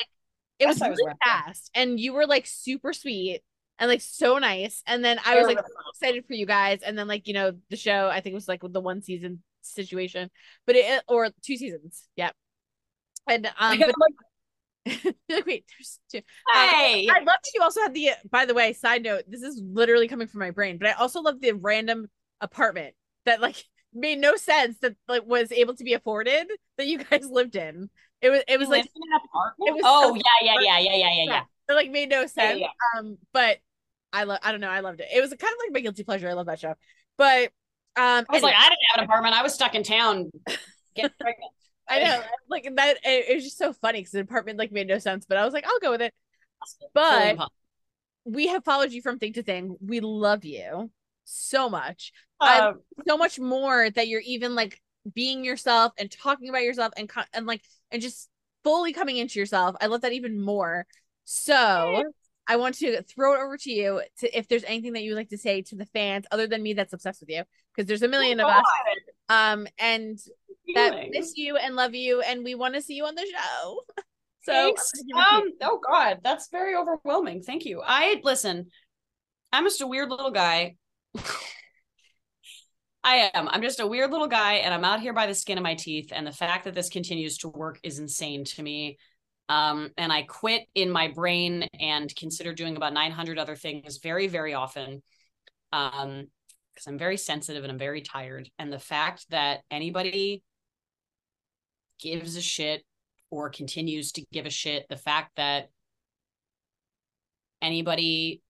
it 0.59 0.67
was 0.67 0.79
was 0.79 0.87
really 0.89 1.03
around 1.07 1.17
that. 1.25 1.45
fast 1.47 1.69
and 1.75 1.99
you 1.99 2.13
were 2.13 2.25
like 2.27 2.45
super 2.47 2.93
sweet 2.93 3.41
and 3.77 3.89
like 3.89 3.99
so 3.99 4.37
nice 4.37 4.83
and 4.87 5.03
then 5.03 5.19
i 5.25 5.35
was 5.35 5.47
like 5.47 5.57
excited 5.93 6.23
for 6.25 6.33
you 6.33 6.45
guys 6.45 6.81
and 6.81 6.97
then 6.97 7.07
like 7.09 7.27
you 7.27 7.33
know 7.33 7.51
the 7.69 7.75
show 7.75 8.07
i 8.09 8.21
think 8.21 8.31
it 8.31 8.35
was 8.35 8.47
like 8.47 8.61
the 8.63 8.79
one 8.79 9.01
season 9.01 9.41
situation 9.63 10.29
but 10.65 10.75
it 10.77 11.03
or 11.09 11.29
two 11.43 11.57
seasons 11.57 12.07
yeah 12.15 12.29
and 13.27 13.47
um 13.59 13.77
but 13.79 13.87
like 13.99 14.13
wait 15.45 15.65
there's 15.77 15.99
two 16.11 16.21
hey, 16.53 17.07
i 17.07 17.19
love 17.19 17.25
that 17.25 17.51
you 17.53 17.61
also 17.61 17.81
had 17.81 17.93
the 17.93 18.09
by 18.31 18.45
the 18.45 18.53
way 18.53 18.73
side 18.73 19.03
note 19.03 19.23
this 19.27 19.43
is 19.43 19.61
literally 19.63 20.07
coming 20.07 20.27
from 20.27 20.39
my 20.39 20.49
brain 20.49 20.77
but 20.79 20.87
i 20.87 20.93
also 20.93 21.21
love 21.21 21.39
the 21.39 21.51
random 21.51 22.07
apartment 22.39 22.95
that 23.25 23.41
like 23.41 23.63
made 23.93 24.19
no 24.19 24.35
sense 24.37 24.77
that 24.79 24.95
like 25.07 25.23
was 25.25 25.51
able 25.51 25.75
to 25.75 25.83
be 25.83 25.93
afforded 25.93 26.47
that 26.77 26.87
you 26.87 26.97
guys 26.97 27.27
lived 27.29 27.55
in 27.55 27.89
it 28.21 28.29
was 28.29 28.41
it 28.47 28.57
was 28.57 28.69
like 28.69 28.85
in 28.85 28.91
an 28.95 29.19
apartment? 29.25 29.69
it 29.69 29.73
was 29.73 29.81
oh 29.85 30.15
so 30.15 30.15
yeah, 30.15 30.53
yeah, 30.53 30.59
yeah, 30.61 30.79
yeah, 30.79 30.95
yeah, 30.95 31.13
yeah, 31.13 31.23
yeah. 31.25 31.41
it 31.69 31.73
like 31.73 31.91
made 31.91 32.09
no 32.09 32.25
sense 32.25 32.59
yeah. 32.59 32.67
um 32.97 33.17
but 33.33 33.57
i 34.13 34.23
love 34.23 34.39
i 34.43 34.51
don't 34.51 34.61
know 34.61 34.69
i 34.69 34.79
loved 34.79 35.01
it 35.01 35.07
it 35.13 35.19
was 35.19 35.29
kind 35.29 35.53
of 35.53 35.59
like 35.65 35.73
my 35.73 35.81
guilty 35.81 36.03
pleasure 36.03 36.29
i 36.29 36.33
love 36.33 36.45
that 36.45 36.59
show 36.59 36.73
but 37.17 37.51
um 37.97 38.25
I 38.29 38.33
was 38.33 38.41
like, 38.41 38.55
I 38.55 38.63
didn't 38.63 38.79
have 38.91 38.99
an 38.99 39.03
apartment. 39.03 39.35
I 39.35 39.43
was 39.43 39.53
stuck 39.53 39.75
in 39.75 39.83
town 39.83 40.31
getting 40.95 41.11
pregnant. 41.19 41.51
I 41.91 42.03
know. 42.03 42.21
Like 42.49 42.67
that 42.75 42.97
it, 43.03 43.29
it 43.29 43.35
was 43.35 43.43
just 43.43 43.57
so 43.57 43.73
funny 43.73 43.99
because 43.99 44.11
the 44.11 44.19
apartment 44.21 44.57
like 44.59 44.71
made 44.71 44.87
no 44.87 44.99
sense 44.99 45.25
but 45.25 45.37
i 45.37 45.45
was 45.45 45.53
like 45.53 45.65
i'll 45.65 45.79
go 45.79 45.91
with 45.91 46.01
it. 46.01 46.13
But- 46.93 47.19
Totally 47.19 47.47
we 48.23 48.47
have 48.47 48.63
followed 48.63 48.91
you 48.91 49.01
from 49.01 49.17
thing 49.17 49.33
to 49.33 49.41
thing. 49.41 49.75
We 49.81 49.99
love 49.99 50.45
you 50.45 50.91
so 51.25 51.69
much. 51.69 52.11
I- 52.39 52.59
Uh, 52.59 52.73
so 53.07 53.17
much 53.17 53.39
more 53.39 53.89
that 53.89 54.07
you're 54.07 54.21
even 54.21 54.53
like 54.53 54.79
being 55.15 55.43
yourself 55.43 55.91
and 55.97 56.11
talking 56.11 56.49
about 56.49 56.61
yourself 56.63 56.93
and 56.97 57.09
and 57.33 57.47
like 57.47 57.63
and 57.89 57.99
just 58.01 58.29
fully 58.63 58.93
coming 58.93 59.17
into 59.17 59.39
yourself. 59.39 59.75
I 59.81 59.87
love 59.87 60.01
that 60.01 60.13
even 60.13 60.39
more. 60.39 60.85
So 61.25 62.03
I 62.47 62.57
want 62.57 62.75
to 62.79 63.01
throw 63.03 63.33
it 63.33 63.43
over 63.43 63.57
to 63.57 63.71
you 63.71 64.01
to 64.19 64.37
if 64.37 64.47
there's 64.47 64.65
anything 64.65 64.93
that 64.93 65.01
you 65.01 65.11
would 65.11 65.17
like 65.17 65.29
to 65.29 65.37
say 65.39 65.63
to 65.63 65.75
the 65.75 65.85
fans 65.87 66.25
other 66.31 66.45
than 66.45 66.61
me 66.61 66.73
that's 66.73 66.93
obsessed 66.93 67.21
with 67.21 67.29
you 67.29 67.43
because 67.75 67.87
there's 67.87 68.03
a 68.03 68.07
million 68.07 68.39
of 68.39 68.47
us. 68.59 68.63
Um 69.29 69.67
and 69.79 70.19
that 70.75 71.09
miss 71.09 71.33
you 71.35 71.57
and 71.57 71.75
love 71.75 71.95
you 71.95 72.21
and 72.21 72.43
we 72.43 72.55
want 72.55 72.75
to 72.75 72.81
see 72.81 72.95
you 72.95 73.05
on 73.05 73.15
the 73.15 73.25
show. 73.25 73.81
So 74.43 74.53
Thanks. 74.53 74.91
I'm 74.97 75.13
gonna 75.13 75.43
give 75.43 75.53
it 75.53 75.59
to 75.59 75.65
Um. 75.67 75.71
Oh 75.73 75.79
God, 75.87 76.19
that's 76.23 76.49
very 76.49 76.75
overwhelming. 76.75 77.43
Thank 77.43 77.65
you. 77.65 77.83
I 77.85 78.19
listen. 78.23 78.71
I'm 79.53 79.65
just 79.65 79.81
a 79.81 79.87
weird 79.87 80.09
little 80.09 80.31
guy. 80.31 80.77
I 83.03 83.29
am. 83.33 83.47
I'm 83.49 83.61
just 83.61 83.79
a 83.79 83.85
weird 83.87 84.11
little 84.11 84.27
guy, 84.27 84.53
and 84.53 84.73
I'm 84.73 84.83
out 84.83 85.01
here 85.01 85.13
by 85.13 85.27
the 85.27 85.35
skin 85.35 85.57
of 85.59 85.63
my 85.63 85.75
teeth. 85.75 86.11
And 86.11 86.25
the 86.25 86.31
fact 86.31 86.65
that 86.65 86.73
this 86.73 86.89
continues 86.89 87.37
to 87.39 87.49
work 87.49 87.79
is 87.83 87.99
insane 87.99 88.43
to 88.45 88.63
me. 88.63 88.97
Um, 89.49 89.89
and 89.97 90.11
I 90.11 90.21
quit 90.23 90.63
in 90.75 90.89
my 90.89 91.09
brain 91.09 91.67
and 91.79 92.15
consider 92.15 92.53
doing 92.53 92.77
about 92.77 92.93
900 92.93 93.37
other 93.37 93.55
things 93.55 93.97
very, 93.97 94.27
very 94.27 94.53
often. 94.53 95.03
Um, 95.73 96.27
because 96.73 96.87
I'm 96.87 96.97
very 96.97 97.17
sensitive 97.17 97.63
and 97.63 97.71
I'm 97.71 97.77
very 97.77 98.01
tired. 98.01 98.49
And 98.57 98.71
the 98.71 98.79
fact 98.79 99.29
that 99.29 99.59
anybody 99.69 100.41
gives 102.01 102.35
a 102.35 102.41
shit 102.41 102.83
or 103.29 103.49
continues 103.49 104.11
to 104.13 104.25
give 104.31 104.45
a 104.45 104.49
shit, 104.49 104.87
the 104.89 104.97
fact 104.97 105.31
that 105.37 105.69
anybody 107.61 108.41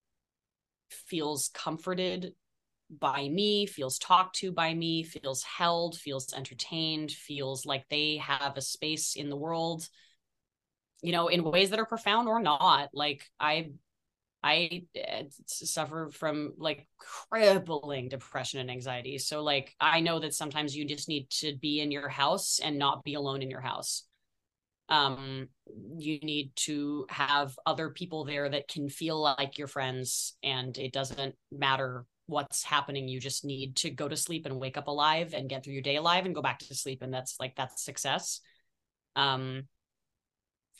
feels 0.89 1.49
comforted 1.53 2.33
by 2.89 3.29
me, 3.29 3.65
feels 3.65 3.97
talked 3.99 4.35
to 4.37 4.51
by 4.51 4.73
me, 4.73 5.03
feels 5.03 5.43
held, 5.43 5.97
feels 5.97 6.33
entertained, 6.33 7.11
feels 7.11 7.65
like 7.65 7.85
they 7.89 8.17
have 8.17 8.57
a 8.57 8.61
space 8.61 9.15
in 9.15 9.29
the 9.29 9.37
world, 9.37 9.87
you 11.01 11.11
know, 11.11 11.27
in 11.27 11.43
ways 11.43 11.69
that 11.69 11.79
are 11.79 11.85
profound 11.85 12.27
or 12.27 12.41
not. 12.41 12.89
Like 12.93 13.23
I 13.39 13.71
I 14.43 14.85
uh, 14.97 15.23
suffer 15.45 16.09
from 16.11 16.53
like 16.57 16.87
crippling 16.97 18.09
depression 18.09 18.59
and 18.59 18.71
anxiety. 18.71 19.17
So 19.19 19.43
like 19.43 19.75
I 19.79 19.99
know 19.99 20.19
that 20.19 20.33
sometimes 20.33 20.75
you 20.75 20.85
just 20.85 21.07
need 21.07 21.29
to 21.41 21.55
be 21.61 21.79
in 21.79 21.91
your 21.91 22.09
house 22.09 22.59
and 22.63 22.79
not 22.79 23.03
be 23.03 23.13
alone 23.13 23.41
in 23.41 23.51
your 23.51 23.61
house. 23.61 24.03
Um 24.89 25.47
you 25.97 26.19
need 26.19 26.51
to 26.55 27.05
have 27.09 27.57
other 27.65 27.89
people 27.89 28.25
there 28.25 28.49
that 28.49 28.67
can 28.67 28.89
feel 28.89 29.21
like 29.21 29.57
your 29.57 29.67
friends 29.67 30.35
and 30.43 30.77
it 30.77 30.91
doesn't 30.91 31.35
matter 31.51 32.05
what's 32.31 32.63
happening 32.63 33.09
you 33.09 33.19
just 33.19 33.43
need 33.43 33.75
to 33.75 33.89
go 33.89 34.07
to 34.07 34.15
sleep 34.15 34.45
and 34.45 34.59
wake 34.59 34.77
up 34.77 34.87
alive 34.87 35.33
and 35.33 35.49
get 35.49 35.63
through 35.63 35.73
your 35.73 35.81
day 35.81 35.97
alive 35.97 36.25
and 36.25 36.33
go 36.33 36.41
back 36.41 36.59
to 36.59 36.73
sleep 36.73 37.01
and 37.01 37.13
that's 37.13 37.35
like 37.41 37.55
that's 37.57 37.83
success 37.83 38.39
um 39.17 39.63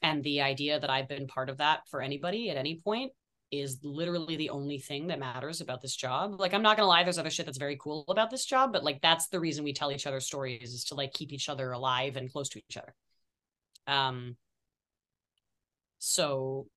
and 0.01 0.23
the 0.23 0.41
idea 0.41 0.79
that 0.79 0.89
i've 0.89 1.09
been 1.09 1.27
part 1.27 1.49
of 1.49 1.57
that 1.57 1.81
for 1.89 2.01
anybody 2.01 2.49
at 2.49 2.55
any 2.55 2.79
point 2.81 3.11
is 3.51 3.79
literally 3.83 4.35
the 4.35 4.49
only 4.49 4.79
thing 4.79 5.07
that 5.07 5.19
matters 5.19 5.61
about 5.61 5.81
this 5.81 5.95
job 5.95 6.39
like 6.39 6.53
i'm 6.53 6.61
not 6.61 6.77
gonna 6.77 6.87
lie 6.87 7.03
there's 7.03 7.17
other 7.17 7.29
shit 7.29 7.45
that's 7.45 7.57
very 7.57 7.77
cool 7.77 8.05
about 8.07 8.29
this 8.29 8.45
job 8.45 8.71
but 8.71 8.83
like 8.83 9.01
that's 9.01 9.27
the 9.27 9.39
reason 9.39 9.63
we 9.63 9.73
tell 9.73 9.91
each 9.91 10.07
other 10.07 10.19
stories 10.19 10.73
is 10.73 10.85
to 10.85 10.95
like 10.95 11.13
keep 11.13 11.31
each 11.33 11.49
other 11.49 11.71
alive 11.71 12.15
and 12.15 12.31
close 12.31 12.49
to 12.49 12.59
each 12.69 12.77
other 12.77 12.93
um 13.87 14.35
so 15.99 16.67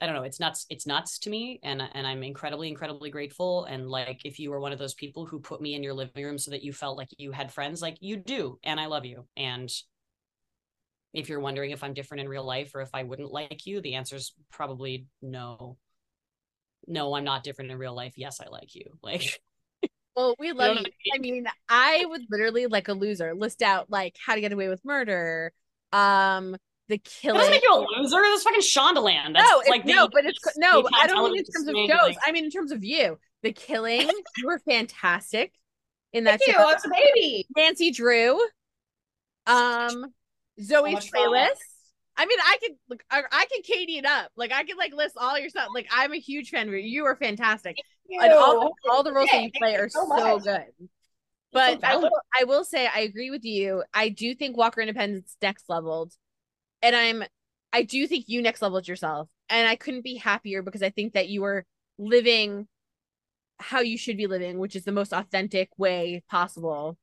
I 0.00 0.06
don't 0.06 0.14
know. 0.14 0.22
It's 0.22 0.40
nuts. 0.40 0.64
It's 0.70 0.86
nuts 0.86 1.18
to 1.20 1.30
me, 1.30 1.60
and 1.62 1.82
and 1.92 2.06
I'm 2.06 2.22
incredibly, 2.22 2.68
incredibly 2.68 3.10
grateful. 3.10 3.66
And 3.66 3.90
like, 3.90 4.22
if 4.24 4.38
you 4.38 4.50
were 4.50 4.60
one 4.60 4.72
of 4.72 4.78
those 4.78 4.94
people 4.94 5.26
who 5.26 5.40
put 5.40 5.60
me 5.60 5.74
in 5.74 5.82
your 5.82 5.92
living 5.92 6.24
room 6.24 6.38
so 6.38 6.52
that 6.52 6.62
you 6.62 6.72
felt 6.72 6.96
like 6.96 7.08
you 7.18 7.32
had 7.32 7.52
friends, 7.52 7.82
like 7.82 7.98
you 8.00 8.16
do, 8.16 8.58
and 8.62 8.80
I 8.80 8.86
love 8.86 9.04
you. 9.04 9.26
And 9.36 9.70
if 11.12 11.28
you're 11.28 11.40
wondering 11.40 11.70
if 11.70 11.82
I'm 11.82 11.94
different 11.94 12.22
in 12.22 12.28
real 12.28 12.44
life 12.44 12.74
or 12.74 12.80
if 12.80 12.90
I 12.94 13.02
wouldn't 13.02 13.32
like 13.32 13.66
you, 13.66 13.80
the 13.80 13.94
answer 13.94 14.16
is 14.16 14.32
probably 14.50 15.06
no. 15.22 15.76
No, 16.86 17.14
I'm 17.14 17.24
not 17.24 17.44
different 17.44 17.70
in 17.70 17.78
real 17.78 17.94
life. 17.94 18.14
Yes, 18.16 18.40
I 18.40 18.48
like 18.48 18.74
you. 18.74 18.84
Like, 19.02 19.40
well, 20.16 20.34
we 20.38 20.52
love 20.52 20.78
you. 20.78 21.12
I 21.14 21.18
mean, 21.18 21.46
I 21.68 22.04
would 22.06 22.22
literally 22.30 22.66
like 22.66 22.88
a 22.88 22.92
loser 22.92 23.34
list 23.34 23.62
out 23.62 23.90
like 23.90 24.16
how 24.24 24.34
to 24.34 24.40
get 24.40 24.52
away 24.52 24.68
with 24.68 24.84
murder, 24.84 25.52
um, 25.92 26.56
the 26.88 26.98
killing. 26.98 27.38
That 27.38 27.46
doesn't 27.46 27.52
make 27.52 27.62
you 27.62 27.74
a 27.74 28.00
loser. 28.00 28.20
That's 28.20 28.42
fucking 28.42 28.60
Shondaland. 28.60 29.34
That's 29.34 29.48
no, 29.48 29.62
like 29.70 29.86
no, 29.86 30.08
but 30.12 30.24
it's 30.26 30.38
no. 30.56 30.86
I 31.00 31.06
don't 31.06 31.30
mean 31.30 31.38
in 31.38 31.44
terms 31.44 31.68
of 31.68 31.74
shows. 31.74 32.08
Like, 32.08 32.16
I 32.26 32.32
mean 32.32 32.44
in 32.44 32.50
terms 32.50 32.72
of 32.72 32.84
you. 32.84 33.18
The 33.42 33.52
killing. 33.52 34.10
you 34.36 34.46
were 34.46 34.58
fantastic 34.58 35.52
in 36.12 36.24
that. 36.24 36.40
Thank 36.40 36.56
show. 36.56 36.62
you. 36.62 36.68
I 36.68 36.74
was 36.74 36.84
a 36.84 36.90
baby. 36.90 37.46
Nancy 37.56 37.90
Drew. 37.90 38.38
Um, 39.46 40.12
So 40.62 40.84
playlist. 40.84 41.50
I 42.16 42.26
mean, 42.26 42.38
I 42.38 42.58
could 42.60 42.76
look. 42.88 43.02
I, 43.10 43.22
I 43.30 43.46
could 43.46 43.64
Katie 43.64 43.98
it 43.98 44.04
up. 44.04 44.30
Like 44.36 44.52
I 44.52 44.64
could 44.64 44.76
like 44.76 44.92
list 44.92 45.16
all 45.18 45.38
your 45.38 45.48
stuff. 45.48 45.68
Like 45.74 45.88
I'm 45.90 46.12
a 46.12 46.18
huge 46.18 46.50
fan 46.50 46.68
of 46.68 46.74
you. 46.74 46.80
You 46.80 47.06
are 47.06 47.16
fantastic, 47.16 47.76
and 48.10 48.32
all 48.32 48.72
all 48.90 49.02
the 49.02 49.12
roles 49.12 49.30
that 49.32 49.42
you 49.42 49.50
play 49.56 49.76
are 49.76 49.88
so, 49.88 50.06
so 50.06 50.38
good. 50.38 50.88
But 51.52 51.80
so 51.80 51.86
I 51.86 51.96
will, 51.96 52.10
I 52.40 52.44
will 52.44 52.64
say 52.64 52.86
I 52.86 53.00
agree 53.00 53.30
with 53.30 53.44
you. 53.44 53.82
I 53.94 54.08
do 54.10 54.34
think 54.34 54.56
Walker 54.56 54.80
Independence 54.80 55.36
next 55.40 55.64
leveled 55.68 56.14
and 56.82 56.96
I'm 56.96 57.24
I 57.72 57.82
do 57.82 58.06
think 58.06 58.24
you 58.28 58.42
next 58.42 58.62
leveled 58.62 58.88
yourself. 58.88 59.28
And 59.48 59.68
I 59.68 59.76
couldn't 59.76 60.02
be 60.02 60.16
happier 60.16 60.62
because 60.62 60.82
I 60.82 60.90
think 60.90 61.14
that 61.14 61.28
you 61.28 61.44
are 61.44 61.64
living 61.98 62.66
how 63.58 63.80
you 63.80 63.96
should 63.96 64.16
be 64.16 64.26
living, 64.26 64.58
which 64.58 64.74
is 64.74 64.84
the 64.84 64.92
most 64.92 65.12
authentic 65.12 65.70
way 65.76 66.22
possible. 66.28 66.98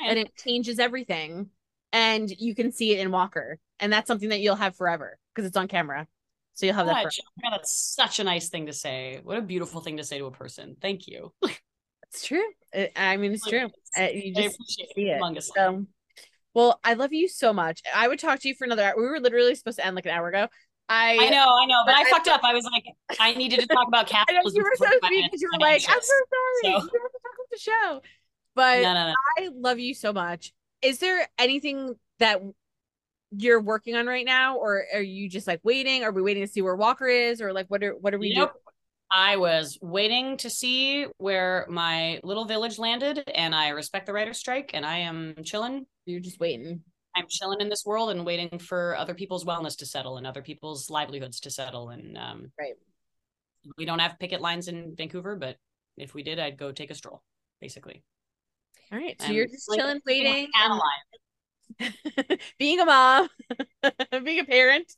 Right. 0.00 0.10
And 0.10 0.18
it 0.18 0.34
changes 0.36 0.78
everything. 0.78 1.50
And 1.96 2.30
you 2.30 2.54
can 2.54 2.72
see 2.72 2.92
it 2.92 3.00
in 3.00 3.10
Walker. 3.10 3.58
And 3.80 3.90
that's 3.90 4.06
something 4.06 4.28
that 4.28 4.40
you'll 4.40 4.54
have 4.54 4.76
forever 4.76 5.18
because 5.34 5.48
it's 5.48 5.56
on 5.56 5.66
camera. 5.66 6.06
So 6.52 6.66
you'll 6.66 6.74
have 6.74 6.86
that. 6.86 7.04
God, 7.42 7.50
that's 7.52 7.72
such 7.72 8.20
a 8.20 8.24
nice 8.24 8.50
thing 8.50 8.66
to 8.66 8.74
say. 8.74 9.20
What 9.24 9.38
a 9.38 9.40
beautiful 9.40 9.80
thing 9.80 9.96
to 9.96 10.04
say 10.04 10.18
to 10.18 10.26
a 10.26 10.30
person. 10.30 10.76
Thank 10.82 11.08
you. 11.08 11.32
it's 11.42 12.26
true. 12.26 12.44
I 12.94 13.16
mean, 13.16 13.32
it's 13.32 13.46
true. 13.46 13.70
Uh, 13.98 14.08
you 14.12 14.34
just 14.34 14.58
see 14.66 15.10
it. 15.10 15.42
So, 15.42 15.86
well, 16.52 16.80
I 16.84 16.92
love 16.94 17.14
you 17.14 17.28
so 17.28 17.54
much. 17.54 17.80
I 17.94 18.08
would 18.08 18.18
talk 18.18 18.40
to 18.40 18.48
you 18.48 18.54
for 18.54 18.66
another 18.66 18.82
hour. 18.82 18.94
We 18.98 19.04
were 19.04 19.20
literally 19.20 19.54
supposed 19.54 19.78
to 19.78 19.86
end 19.86 19.96
like 19.96 20.04
an 20.04 20.12
hour 20.12 20.28
ago. 20.28 20.48
I 20.90 21.16
I 21.18 21.30
know, 21.30 21.46
I 21.48 21.64
know, 21.64 21.82
but, 21.86 21.92
but 21.92 21.96
I, 21.96 22.02
I, 22.02 22.10
fucked 22.10 22.28
up. 22.28 22.42
I 22.44 22.52
was 22.52 22.64
like, 22.70 22.84
I 23.18 23.32
needed 23.34 23.60
to 23.60 23.66
talk 23.66 23.88
about 23.88 24.06
capitalism. 24.06 24.54
you 24.54 24.62
were 24.64 24.76
so 24.76 24.98
sweet 25.06 25.24
because 25.24 25.40
you 25.40 25.48
were 25.50 25.60
like, 25.60 25.82
I'm 25.88 26.00
so 26.00 26.14
sorry. 26.62 26.62
So. 26.62 26.68
You 26.68 26.74
have 26.74 26.82
to 26.82 26.90
talk 26.90 27.00
about 27.00 27.50
the 27.50 27.58
show. 27.58 28.00
But 28.54 28.82
no, 28.82 28.92
no, 28.92 29.06
no. 29.08 29.14
I 29.38 29.48
love 29.54 29.78
you 29.78 29.94
so 29.94 30.12
much. 30.12 30.52
Is 30.86 30.98
there 30.98 31.28
anything 31.38 31.96
that 32.20 32.40
you're 33.32 33.60
working 33.60 33.96
on 33.96 34.06
right 34.06 34.24
now, 34.24 34.56
or 34.56 34.84
are 34.94 35.02
you 35.02 35.28
just 35.28 35.46
like 35.46 35.60
waiting? 35.64 36.04
Are 36.04 36.12
we 36.12 36.22
waiting 36.22 36.44
to 36.44 36.50
see 36.50 36.62
where 36.62 36.76
Walker 36.76 37.08
is, 37.08 37.40
or 37.40 37.52
like 37.52 37.66
what 37.68 37.82
are 37.82 37.96
what 37.96 38.14
are 38.14 38.18
we 38.18 38.34
nope. 38.34 38.52
doing? 38.52 38.62
I 39.10 39.36
was 39.36 39.78
waiting 39.82 40.36
to 40.38 40.50
see 40.50 41.06
where 41.18 41.66
my 41.68 42.20
little 42.22 42.44
village 42.44 42.78
landed, 42.78 43.22
and 43.34 43.54
I 43.54 43.70
respect 43.70 44.06
the 44.06 44.12
writer's 44.12 44.38
strike, 44.38 44.70
and 44.74 44.86
I 44.86 44.98
am 44.98 45.34
chilling 45.44 45.86
you're 46.06 46.20
just 46.20 46.40
waiting. 46.40 46.82
I'm 47.16 47.26
chilling 47.28 47.60
in 47.60 47.68
this 47.68 47.84
world 47.84 48.10
and 48.10 48.24
waiting 48.24 48.58
for 48.58 48.96
other 48.96 49.14
people's 49.14 49.44
wellness 49.44 49.76
to 49.78 49.86
settle 49.86 50.18
and 50.18 50.26
other 50.26 50.42
people's 50.42 50.88
livelihoods 50.88 51.40
to 51.40 51.50
settle. 51.50 51.88
And 51.88 52.16
um, 52.16 52.52
right, 52.58 52.74
we 53.76 53.84
don't 53.84 53.98
have 53.98 54.18
picket 54.18 54.40
lines 54.40 54.68
in 54.68 54.94
Vancouver, 54.96 55.34
but 55.34 55.56
if 55.96 56.14
we 56.14 56.22
did, 56.22 56.38
I'd 56.38 56.58
go 56.58 56.72
take 56.72 56.90
a 56.90 56.94
stroll, 56.94 57.22
basically. 57.60 58.04
All 58.92 58.98
right, 58.98 59.20
so 59.20 59.32
you're 59.32 59.46
just 59.46 59.68
like, 59.68 59.80
chilling, 59.80 60.00
waiting, 60.06 60.48
being 62.58 62.80
a 62.80 62.84
mom, 62.84 63.28
being 64.24 64.40
a 64.40 64.44
parent. 64.44 64.92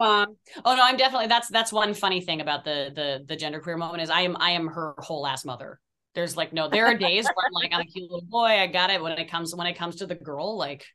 Um, 0.00 0.36
oh 0.64 0.74
no, 0.74 0.82
I'm 0.82 0.96
definitely 0.96 1.26
that's 1.26 1.48
that's 1.48 1.72
one 1.72 1.94
funny 1.94 2.20
thing 2.20 2.40
about 2.40 2.64
the 2.64 2.90
the 2.94 3.24
the 3.26 3.36
gender 3.36 3.60
queer 3.60 3.76
moment 3.76 4.02
is 4.02 4.10
I 4.10 4.22
am 4.22 4.36
I 4.38 4.50
am 4.50 4.68
her 4.68 4.94
whole 4.98 5.26
ass 5.26 5.44
mother. 5.44 5.80
There's 6.14 6.36
like 6.36 6.52
no, 6.52 6.68
there 6.68 6.86
are 6.86 6.94
days 6.94 7.24
where 7.24 7.46
I'm 7.46 7.52
like, 7.52 7.72
I'm 7.72 7.80
a 7.80 7.84
cute 7.84 8.10
little 8.10 8.26
boy, 8.26 8.46
I 8.46 8.66
got 8.66 8.90
it. 8.90 9.02
When 9.02 9.12
it 9.12 9.30
comes 9.30 9.54
when 9.54 9.66
it 9.66 9.74
comes 9.74 9.96
to 9.96 10.06
the 10.06 10.14
girl, 10.14 10.56
like 10.56 10.86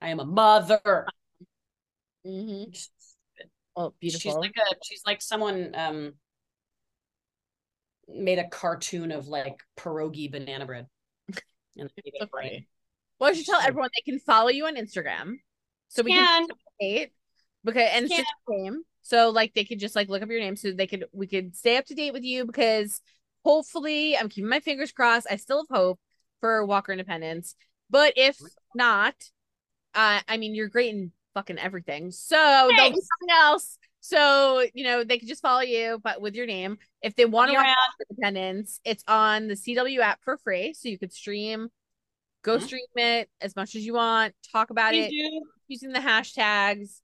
I 0.00 0.08
am 0.08 0.20
a 0.20 0.24
mother. 0.24 1.06
Mm-hmm. 2.26 2.70
Oh, 3.76 3.94
beautiful. 4.00 4.30
She's 4.30 4.36
like 4.36 4.54
a 4.56 4.74
she's 4.84 5.02
like 5.06 5.22
someone 5.22 5.72
um 5.74 6.12
made 8.08 8.38
a 8.38 8.48
cartoon 8.48 9.12
of 9.12 9.28
like 9.28 9.58
pierogi 9.76 10.30
banana 10.30 10.66
bread. 10.66 10.86
And 11.76 11.90
so 11.90 12.26
well, 13.20 13.30
I 13.30 13.32
should 13.34 13.46
tell 13.46 13.60
everyone 13.60 13.90
they 13.94 14.10
can 14.10 14.18
follow 14.20 14.48
you 14.48 14.66
on 14.66 14.76
Instagram. 14.76 15.34
So 15.88 16.02
we 16.02 16.12
can, 16.12 16.48
can 16.80 17.06
because 17.64 17.88
and 17.92 18.06
it's 18.06 18.16
just 18.16 18.28
name. 18.48 18.82
So 19.02 19.30
like 19.30 19.54
they 19.54 19.64
could 19.64 19.78
just 19.78 19.96
like 19.96 20.08
look 20.08 20.22
up 20.22 20.28
your 20.28 20.40
name 20.40 20.56
so 20.56 20.72
they 20.72 20.86
could 20.86 21.06
we 21.12 21.26
could 21.26 21.56
stay 21.56 21.76
up 21.76 21.86
to 21.86 21.94
date 21.94 22.12
with 22.12 22.24
you 22.24 22.44
because 22.44 23.00
hopefully, 23.44 24.16
I'm 24.16 24.28
keeping 24.28 24.50
my 24.50 24.60
fingers 24.60 24.92
crossed. 24.92 25.26
I 25.30 25.36
still 25.36 25.58
have 25.58 25.76
hope 25.76 26.00
for 26.40 26.64
Walker 26.64 26.92
Independence. 26.92 27.54
But 27.90 28.14
if 28.16 28.36
not, 28.74 29.14
uh, 29.94 30.20
I 30.28 30.36
mean, 30.36 30.54
you're 30.54 30.68
great 30.68 30.94
in 30.94 31.12
fucking 31.34 31.58
everything. 31.58 32.10
So 32.10 32.36
Thanks. 32.36 32.76
there'll 32.76 32.90
be 32.90 32.96
something 32.96 33.34
else. 33.34 33.77
So, 34.00 34.64
you 34.74 34.84
know, 34.84 35.04
they 35.04 35.18
can 35.18 35.28
just 35.28 35.42
follow 35.42 35.60
you, 35.60 36.00
but 36.02 36.20
with 36.20 36.34
your 36.34 36.46
name. 36.46 36.78
If 37.02 37.14
they 37.16 37.24
want 37.24 37.50
to 37.50 37.56
watch 37.56 37.66
Independence, 38.10 38.80
it's 38.84 39.04
on 39.08 39.48
the 39.48 39.54
CW 39.54 39.98
app 40.00 40.22
for 40.22 40.36
free. 40.38 40.72
So 40.74 40.88
you 40.88 40.98
could 40.98 41.12
stream, 41.12 41.68
go 42.42 42.56
mm-hmm. 42.56 42.66
stream 42.66 42.86
it 42.96 43.28
as 43.40 43.56
much 43.56 43.74
as 43.74 43.84
you 43.84 43.94
want, 43.94 44.34
talk 44.52 44.70
about 44.70 44.94
it 44.94 45.10
do. 45.10 45.42
using 45.66 45.92
the 45.92 45.98
hashtags 45.98 47.00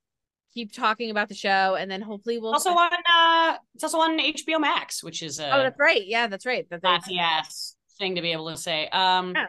keep 0.55 0.73
talking 0.73 1.11
about 1.11 1.29
the 1.29 1.35
show 1.35 1.75
and 1.75 1.91
then 1.91 2.01
hopefully 2.01 2.39
we'll 2.39 2.53
also 2.53 2.71
on 2.71 2.93
uh 2.93 3.57
it's 3.75 3.83
also 3.83 3.99
on 3.99 4.19
HBO 4.19 4.61
Max, 4.61 5.03
which 5.03 5.23
is 5.23 5.41
uh 5.41 5.51
Oh, 5.53 5.63
that's 5.65 5.79
right. 5.79 6.03
Yeah, 6.07 6.29
that's 6.29 6.47
right. 6.47 6.67
That's 6.71 6.83
that's 6.83 7.11
yes 7.11 7.77
thing 7.99 8.15
to 8.15 8.23
be 8.23 8.33
able 8.33 8.51
to 8.51 8.57
say. 8.57 8.89
Um 8.89 9.33
yeah. 9.35 9.47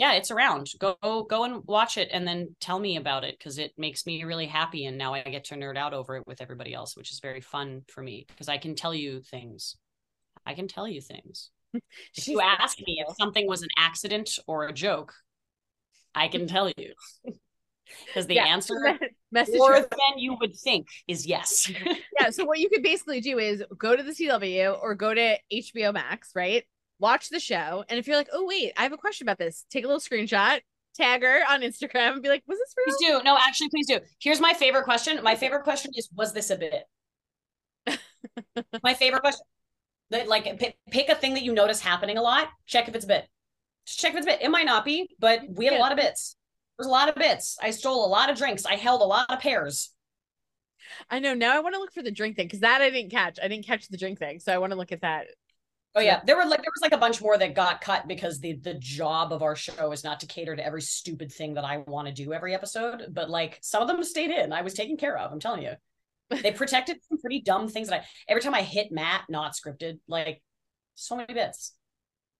Yeah, 0.00 0.14
it's 0.14 0.30
around. 0.30 0.72
Go 0.78 0.96
go 1.28 1.44
and 1.44 1.62
watch 1.66 1.98
it 1.98 2.08
and 2.10 2.26
then 2.26 2.56
tell 2.58 2.78
me 2.78 2.96
about 2.96 3.22
it 3.22 3.36
because 3.38 3.58
it 3.58 3.74
makes 3.76 4.06
me 4.06 4.24
really 4.24 4.46
happy 4.46 4.86
and 4.86 4.96
now 4.96 5.12
I 5.12 5.20
get 5.20 5.44
to 5.44 5.56
nerd 5.56 5.76
out 5.76 5.92
over 5.92 6.16
it 6.16 6.26
with 6.26 6.40
everybody 6.40 6.72
else, 6.72 6.96
which 6.96 7.12
is 7.12 7.20
very 7.20 7.42
fun 7.42 7.82
for 7.86 8.02
me 8.02 8.24
because 8.26 8.48
I 8.48 8.56
can 8.56 8.74
tell 8.74 8.94
you 8.94 9.20
things. 9.20 9.76
I 10.46 10.54
can 10.54 10.68
tell 10.68 10.88
you 10.88 11.02
things. 11.02 11.50
if 12.16 12.28
you 12.28 12.40
ask 12.40 12.78
me 12.78 13.04
if 13.06 13.14
something 13.16 13.46
was 13.46 13.60
an 13.60 13.68
accident 13.76 14.38
or 14.46 14.64
a 14.64 14.72
joke, 14.72 15.12
I 16.14 16.28
can 16.28 16.46
tell 16.46 16.72
you. 16.76 16.94
Because 18.06 18.28
the 18.28 18.36
yeah. 18.36 18.44
answer 18.44 18.74
more 18.78 19.80
than 19.80 20.18
you 20.18 20.36
would 20.40 20.54
think 20.56 20.86
is 21.08 21.26
yes. 21.26 21.68
yeah. 22.20 22.30
So 22.30 22.44
what 22.46 22.60
you 22.60 22.68
could 22.68 22.84
basically 22.84 23.20
do 23.20 23.40
is 23.40 23.64
go 23.76 23.96
to 23.96 24.02
the 24.04 24.12
CW 24.12 24.80
or 24.80 24.94
go 24.94 25.12
to 25.12 25.36
HBO 25.52 25.92
Max, 25.92 26.30
right? 26.36 26.62
Watch 27.00 27.30
the 27.30 27.40
show. 27.40 27.84
And 27.88 27.98
if 27.98 28.06
you're 28.06 28.16
like, 28.16 28.28
oh 28.32 28.46
wait, 28.46 28.72
I 28.76 28.82
have 28.84 28.92
a 28.92 28.98
question 28.98 29.24
about 29.24 29.38
this, 29.38 29.64
take 29.70 29.84
a 29.84 29.88
little 29.88 30.00
screenshot, 30.00 30.60
tag 30.94 31.22
her 31.22 31.40
on 31.48 31.62
Instagram 31.62 32.12
and 32.12 32.22
be 32.22 32.28
like, 32.28 32.42
"Was 32.46 32.58
this 32.58 32.74
real?" 32.76 32.96
Please 32.96 33.08
do. 33.08 33.24
No, 33.24 33.36
actually, 33.36 33.68
please 33.70 33.86
do. 33.86 34.00
Here's 34.20 34.40
my 34.40 34.52
favorite 34.52 34.84
question. 34.84 35.22
My 35.22 35.34
favorite 35.34 35.64
question 35.64 35.92
is, 35.94 36.08
was 36.14 36.32
this 36.32 36.50
a 36.50 36.56
bit? 36.56 37.98
my 38.82 38.94
favorite 38.94 39.20
question. 39.20 39.44
Like 40.10 40.58
pick, 40.58 40.76
pick 40.90 41.08
a 41.08 41.14
thing 41.14 41.34
that 41.34 41.42
you 41.42 41.54
notice 41.54 41.80
happening 41.80 42.18
a 42.18 42.22
lot. 42.22 42.48
Check 42.66 42.88
if 42.88 42.94
it's 42.94 43.04
a 43.04 43.08
bit. 43.08 43.26
Just 43.86 44.00
check 44.00 44.12
if 44.12 44.18
it's 44.18 44.26
a 44.26 44.30
bit. 44.30 44.42
It 44.42 44.50
might 44.50 44.66
not 44.66 44.84
be, 44.84 45.08
but 45.18 45.40
we 45.48 45.64
had 45.64 45.74
a 45.74 45.78
lot 45.78 45.92
of 45.92 45.96
bits. 45.96 46.36
There's 46.76 46.88
a 46.88 46.90
lot 46.90 47.08
of 47.08 47.14
bits. 47.14 47.56
I 47.62 47.70
stole 47.70 48.04
a 48.04 48.08
lot 48.08 48.28
of 48.28 48.36
drinks. 48.36 48.66
I 48.66 48.74
held 48.74 49.02
a 49.02 49.04
lot 49.04 49.26
of 49.28 49.38
pairs. 49.38 49.90
I 51.08 51.20
know. 51.20 51.34
Now 51.34 51.56
I 51.56 51.60
want 51.60 51.74
to 51.74 51.80
look 51.80 51.92
for 51.92 52.02
the 52.02 52.10
drink 52.10 52.36
thing 52.36 52.46
because 52.46 52.60
that 52.60 52.82
I 52.82 52.90
didn't 52.90 53.10
catch. 53.10 53.38
I 53.42 53.48
didn't 53.48 53.66
catch 53.66 53.86
the 53.88 53.96
drink 53.96 54.18
thing, 54.18 54.40
so 54.40 54.52
I 54.52 54.58
want 54.58 54.72
to 54.72 54.78
look 54.78 54.92
at 54.92 55.02
that. 55.02 55.26
Oh 55.94 56.00
yeah, 56.00 56.20
there 56.24 56.36
were 56.36 56.44
like 56.44 56.62
there 56.62 56.70
was 56.72 56.82
like 56.82 56.92
a 56.92 56.98
bunch 56.98 57.20
more 57.20 57.36
that 57.36 57.54
got 57.54 57.80
cut 57.80 58.06
because 58.06 58.38
the 58.38 58.54
the 58.54 58.74
job 58.74 59.32
of 59.32 59.42
our 59.42 59.56
show 59.56 59.90
is 59.90 60.04
not 60.04 60.20
to 60.20 60.26
cater 60.26 60.54
to 60.54 60.64
every 60.64 60.82
stupid 60.82 61.32
thing 61.32 61.54
that 61.54 61.64
I 61.64 61.78
want 61.78 62.06
to 62.06 62.14
do 62.14 62.32
every 62.32 62.54
episode, 62.54 63.06
but 63.10 63.28
like 63.28 63.58
some 63.60 63.82
of 63.82 63.88
them 63.88 64.02
stayed 64.04 64.30
in. 64.30 64.52
I 64.52 64.62
was 64.62 64.74
taken 64.74 64.96
care 64.96 65.18
of. 65.18 65.32
I'm 65.32 65.40
telling 65.40 65.62
you 65.62 65.72
they 66.42 66.52
protected 66.52 66.98
some 67.08 67.18
pretty 67.18 67.40
dumb 67.40 67.68
things 67.68 67.88
that 67.88 68.02
I 68.02 68.04
every 68.28 68.40
time 68.40 68.54
I 68.54 68.62
hit 68.62 68.92
Matt, 68.92 69.24
not 69.28 69.54
scripted, 69.54 69.98
like 70.06 70.42
so 70.94 71.16
many 71.16 71.34
bits. 71.34 71.74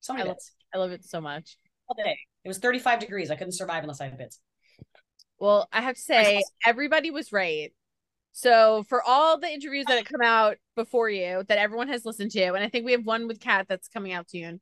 So 0.01 0.13
many 0.13 0.29
I 0.29 0.33
bits. 0.33 0.53
Love, 0.73 0.81
I 0.81 0.85
love 0.85 0.93
it 0.93 1.05
so 1.05 1.21
much. 1.21 1.57
All 1.89 1.97
day. 1.97 2.17
It 2.45 2.49
was 2.49 2.59
35 2.59 3.01
degrees. 3.01 3.31
I 3.31 3.37
couldn't 3.37 3.53
survive 3.53 3.83
unless 3.83 4.01
I 4.01 4.05
had 4.05 4.17
bits. 4.17 4.39
Well, 5.39 5.69
I 5.73 5.81
have 5.81 5.97
to 5.97 6.01
say, 6.01 6.43
everybody 6.65 7.11
was 7.11 7.33
right. 7.33 7.73
So 8.33 8.85
for 8.89 9.03
all 9.03 9.39
the 9.39 9.53
interviews 9.53 9.87
that 9.89 9.99
have 9.99 10.07
come 10.07 10.23
out 10.23 10.57
before 10.77 11.11
you 11.11 11.43
that 11.49 11.59
everyone 11.59 11.89
has 11.89 12.05
listened 12.05 12.31
to, 12.33 12.45
and 12.45 12.65
I 12.65 12.69
think 12.69 12.85
we 12.85 12.93
have 12.93 13.05
one 13.05 13.27
with 13.27 13.41
Kat 13.41 13.67
that's 13.69 13.89
coming 13.89 14.13
out 14.13 14.31
soon. 14.31 14.61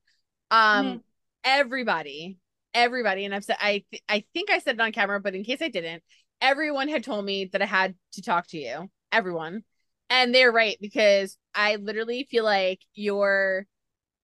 Um, 0.51 0.87
mm-hmm. 0.87 0.97
everybody, 1.45 2.39
everybody, 2.73 3.25
and 3.25 3.35
I've 3.35 3.45
said 3.45 3.57
I 3.61 3.85
th- 3.91 4.03
I 4.09 4.25
think 4.33 4.51
I 4.51 4.59
said 4.59 4.77
it 4.77 4.81
on 4.81 4.93
camera, 4.93 5.21
but 5.21 5.35
in 5.35 5.45
case 5.45 5.61
I 5.61 5.69
didn't, 5.69 6.03
everyone 6.41 6.89
had 6.89 7.05
told 7.05 7.25
me 7.25 7.47
that 7.47 7.63
I 7.63 7.67
had 7.67 7.95
to 8.13 8.23
talk 8.23 8.47
to 8.49 8.59
you 8.59 8.91
everyone. 9.13 9.65
And 10.11 10.35
they're 10.35 10.53
right 10.53 10.79
because 10.81 11.37
I 11.55 11.77
literally 11.77 12.27
feel 12.31 12.45
like 12.45 12.81
you're 12.95 13.67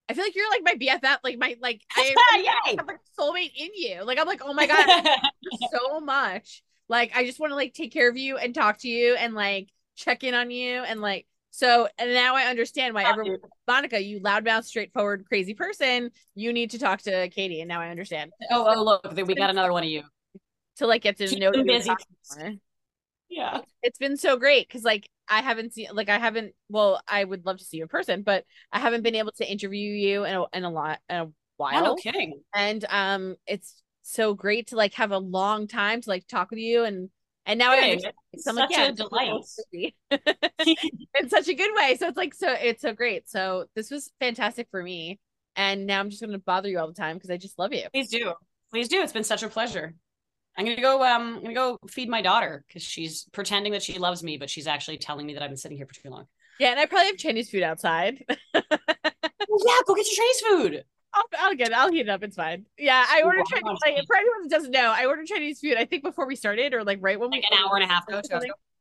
I 0.07 0.13
feel 0.13 0.23
like 0.23 0.35
you're 0.35 0.49
like 0.49 0.63
my 0.63 0.73
BFF, 0.75 1.17
like 1.23 1.37
my 1.37 1.55
like 1.61 1.81
I, 1.95 2.15
I 2.65 2.75
have 2.77 2.87
like 2.87 2.99
soulmate 3.19 3.51
in 3.55 3.69
you. 3.75 4.03
Like 4.03 4.19
I'm 4.19 4.27
like, 4.27 4.41
oh 4.43 4.53
my 4.53 4.67
god, 4.67 5.07
so 5.71 5.99
much. 5.99 6.63
Like 6.89 7.11
I 7.15 7.25
just 7.25 7.39
want 7.39 7.51
to 7.51 7.55
like 7.55 7.73
take 7.73 7.91
care 7.91 8.09
of 8.09 8.17
you 8.17 8.37
and 8.37 8.53
talk 8.53 8.79
to 8.79 8.87
you 8.87 9.15
and 9.15 9.33
like 9.33 9.69
check 9.95 10.23
in 10.23 10.33
on 10.33 10.51
you 10.51 10.83
and 10.83 11.01
like 11.01 11.25
so 11.51 11.87
and 11.97 12.13
now 12.13 12.35
I 12.35 12.43
understand 12.43 12.93
why 12.93 13.03
everyone 13.05 13.37
Monica, 13.67 14.01
you 14.01 14.19
loudmouth, 14.19 14.65
straightforward, 14.65 15.25
crazy 15.25 15.53
person, 15.53 16.11
you 16.35 16.53
need 16.53 16.71
to 16.71 16.79
talk 16.79 17.01
to 17.03 17.29
Katie, 17.29 17.61
and 17.61 17.67
now 17.67 17.81
I 17.81 17.89
understand. 17.89 18.31
Oh, 18.51 18.65
oh 18.67 18.83
look, 18.83 19.27
we 19.27 19.35
got 19.35 19.49
another 19.49 19.71
one 19.71 19.83
of 19.83 19.89
you. 19.89 20.03
To 20.77 20.87
like 20.87 21.03
get 21.03 21.17
to 21.17 21.27
She's 21.27 21.39
know 21.39 21.51
you. 21.53 21.63
Busy. 21.63 21.91
yeah. 23.29 23.61
It's 23.81 23.97
been 23.97 24.17
so 24.17 24.37
great 24.37 24.67
because 24.67 24.83
like 24.83 25.09
i 25.27 25.41
haven't 25.41 25.73
seen 25.73 25.87
like 25.91 26.07
i 26.07 26.19
haven't 26.19 26.53
well 26.69 27.01
i 27.07 27.23
would 27.23 27.47
love 27.47 27.57
to 27.57 27.63
see 27.63 27.77
you 27.77 27.83
in 27.83 27.89
person 27.89 28.21
but 28.21 28.43
i 28.71 28.77
haven't 28.77 29.01
been 29.01 29.15
able 29.15 29.31
to 29.31 29.49
interview 29.49 29.91
you 29.91 30.23
in 30.23 30.35
a, 30.35 30.45
in 30.53 30.63
a 30.63 30.69
lot 30.69 30.99
in 31.09 31.15
a 31.15 31.27
while. 31.57 31.83
no 31.83 31.95
kidding. 31.95 32.41
And 32.53 32.85
um 32.89 33.35
it's 33.47 33.81
so 34.05 34.33
great 34.33 34.67
to 34.67 34.75
like 34.75 34.93
have 34.93 35.11
a 35.11 35.17
long 35.17 35.67
time 35.67 35.99
to 35.99 36.09
like 36.09 36.27
talk 36.27 36.51
with 36.51 36.59
you 36.59 36.83
and 36.83 37.09
and 37.47 37.59
now 37.59 37.71
hey, 37.71 37.93
I 37.93 38.11
it's 38.33 38.47
I'm 38.47 38.55
such 38.55 38.69
like, 38.69 38.77
yeah, 38.77 38.87
a 38.87 38.91
delight. 38.91 39.43
in 41.21 41.29
such 41.29 41.47
a 41.47 41.53
good 41.53 41.71
way. 41.75 41.95
So 41.99 42.07
it's 42.07 42.17
like 42.17 42.33
so 42.33 42.51
it's 42.51 42.81
so 42.81 42.93
great. 42.93 43.29
So 43.29 43.65
this 43.75 43.91
was 43.91 44.11
fantastic 44.19 44.67
for 44.71 44.81
me. 44.81 45.19
And 45.55 45.85
now 45.85 45.99
I'm 45.99 46.09
just 46.09 46.21
gonna 46.21 46.39
bother 46.39 46.69
you 46.69 46.79
all 46.79 46.87
the 46.87 46.93
time 46.93 47.17
because 47.17 47.29
I 47.29 47.37
just 47.37 47.59
love 47.59 47.73
you. 47.73 47.83
Please 47.93 48.09
do. 48.09 48.33
Please 48.71 48.87
do. 48.87 49.01
It's 49.01 49.13
been 49.13 49.23
such 49.23 49.43
a 49.43 49.47
pleasure. 49.47 49.93
I'm 50.57 50.65
gonna 50.65 50.81
go. 50.81 51.03
Um, 51.03 51.35
I'm 51.35 51.41
gonna 51.43 51.53
go 51.53 51.77
feed 51.87 52.09
my 52.09 52.21
daughter 52.21 52.63
because 52.67 52.83
she's 52.83 53.25
pretending 53.31 53.73
that 53.73 53.83
she 53.83 53.99
loves 53.99 54.23
me, 54.23 54.37
but 54.37 54.49
she's 54.49 54.67
actually 54.67 54.97
telling 54.97 55.25
me 55.25 55.33
that 55.33 55.43
I've 55.43 55.49
been 55.49 55.57
sitting 55.57 55.77
here 55.77 55.85
for 55.85 55.93
too 55.93 56.09
long. 56.09 56.25
Yeah, 56.59 56.71
and 56.71 56.79
I 56.79 56.85
probably 56.85 57.07
have 57.07 57.17
Chinese 57.17 57.49
food 57.49 57.63
outside. 57.63 58.23
yeah, 58.53 58.61
go 59.85 59.95
get 59.95 60.07
your 60.07 60.15
Chinese 60.15 60.41
food. 60.41 60.83
I'll, 61.15 61.23
I'll 61.39 61.55
get 61.55 61.69
it. 61.69 61.73
I'll 61.73 61.91
heat 61.91 62.01
it 62.01 62.09
up. 62.09 62.23
It's 62.23 62.35
fine. 62.35 62.65
Yeah, 62.77 63.05
I 63.07 63.21
ordered 63.23 63.45
Chinese. 63.45 63.79
Like, 63.85 64.05
for 64.05 64.15
anyone 64.15 64.43
that 64.43 64.49
doesn't 64.49 64.71
know, 64.71 64.93
I 64.95 65.05
ordered 65.05 65.27
Chinese 65.27 65.59
food. 65.59 65.77
I 65.77 65.85
think 65.85 66.03
before 66.03 66.27
we 66.27 66.35
started, 66.35 66.73
or 66.73 66.83
like 66.83 66.99
right 67.01 67.19
when 67.19 67.29
like 67.31 67.43
we 67.49 67.57
an 67.57 67.63
hour 67.63 67.75
and 67.75 67.83
a 67.83 67.87
half 67.87 68.07
ago. 68.07 68.21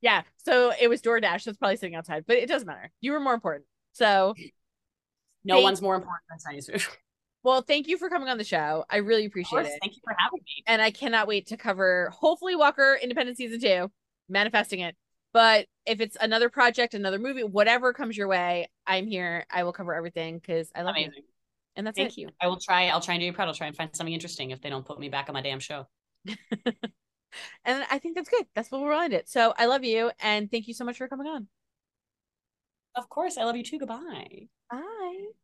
Yeah, 0.01 0.23
so 0.37 0.73
it 0.79 0.89
was 0.89 1.01
DoorDash. 1.01 1.43
So 1.43 1.51
it's 1.51 1.59
probably 1.59 1.77
sitting 1.77 1.95
outside, 1.95 2.25
but 2.27 2.37
it 2.37 2.49
doesn't 2.49 2.67
matter. 2.67 2.91
You 3.01 3.13
were 3.13 3.21
more 3.21 3.35
important. 3.35 3.65
So 3.93 4.35
no 5.45 5.61
one's 5.61 5.81
more 5.81 5.95
important 5.95 6.23
than 6.29 6.39
Chinese 6.45 6.67
food. 6.67 6.83
Well, 7.45 7.61
thank 7.61 7.89
you 7.89 7.99
for 7.99 8.09
coming 8.09 8.31
on 8.31 8.39
the 8.39 8.45
show. 8.45 8.87
I 8.89 8.97
really 8.97 9.27
appreciate 9.27 9.67
it. 9.67 9.79
Thank 9.83 9.95
you 9.95 10.01
for 10.03 10.17
having 10.19 10.41
me. 10.41 10.65
And 10.67 10.81
I 10.81 10.91
cannot 10.91 11.29
wait 11.29 11.49
to 11.49 11.59
cover 11.59 12.11
hopefully 12.11 12.57
Walker 12.57 12.99
Independent 13.01 13.37
season 13.37 13.61
two, 13.61 13.91
manifesting 14.31 14.81
it. 14.81 14.97
But 15.35 15.67
if 15.85 16.01
it's 16.01 16.17
another 16.19 16.49
project, 16.49 16.95
another 16.95 17.19
movie, 17.19 17.45
whatever 17.45 17.93
comes 17.93 18.17
your 18.17 18.29
way, 18.29 18.71
I'm 18.87 19.07
here. 19.07 19.45
I 19.51 19.65
will 19.65 19.75
cover 19.75 19.93
everything 19.93 20.39
because 20.39 20.71
I 20.75 20.83
love 20.83 20.95
Amazing. 20.95 21.13
you. 21.17 21.23
And 21.77 21.87
that's 21.87 21.99
Thank 21.99 22.13
it. 22.13 22.21
you. 22.21 22.29
I 22.41 22.47
will 22.47 22.59
try. 22.59 22.89
I'll 22.89 23.01
try 23.01 23.15
and 23.15 23.21
do 23.21 23.27
you 23.27 23.33
proud. 23.33 23.49
I'll 23.49 23.55
try 23.55 23.67
and 23.67 23.77
find 23.77 23.95
something 23.95 24.15
interesting 24.15 24.51
if 24.51 24.61
they 24.61 24.71
don't 24.71 24.87
put 24.87 24.99
me 24.99 25.09
back 25.09 25.29
on 25.29 25.33
my 25.35 25.43
damn 25.43 25.61
show. 25.61 25.87
and 26.27 27.85
I 27.91 27.99
think 27.99 28.15
that's 28.15 28.29
good. 28.29 28.47
That's 28.55 28.71
what 28.71 28.81
we'll 28.81 29.01
end 29.01 29.13
it. 29.13 29.29
So 29.29 29.55
I 29.57 29.67
love 29.67 29.85
you 29.85 30.11
and 30.21 30.51
thank 30.51 30.69
you 30.69 30.75
so 30.75 30.85
much 30.85 30.99
for 30.99 31.09
coming 31.09 31.27
on. 31.27 31.49
Of 32.95 33.09
course. 33.09 33.39
I 33.39 33.45
love 33.45 33.57
you 33.57 33.65
too. 33.65 33.79
Goodbye. 33.79 34.49
Bye. 34.71 35.44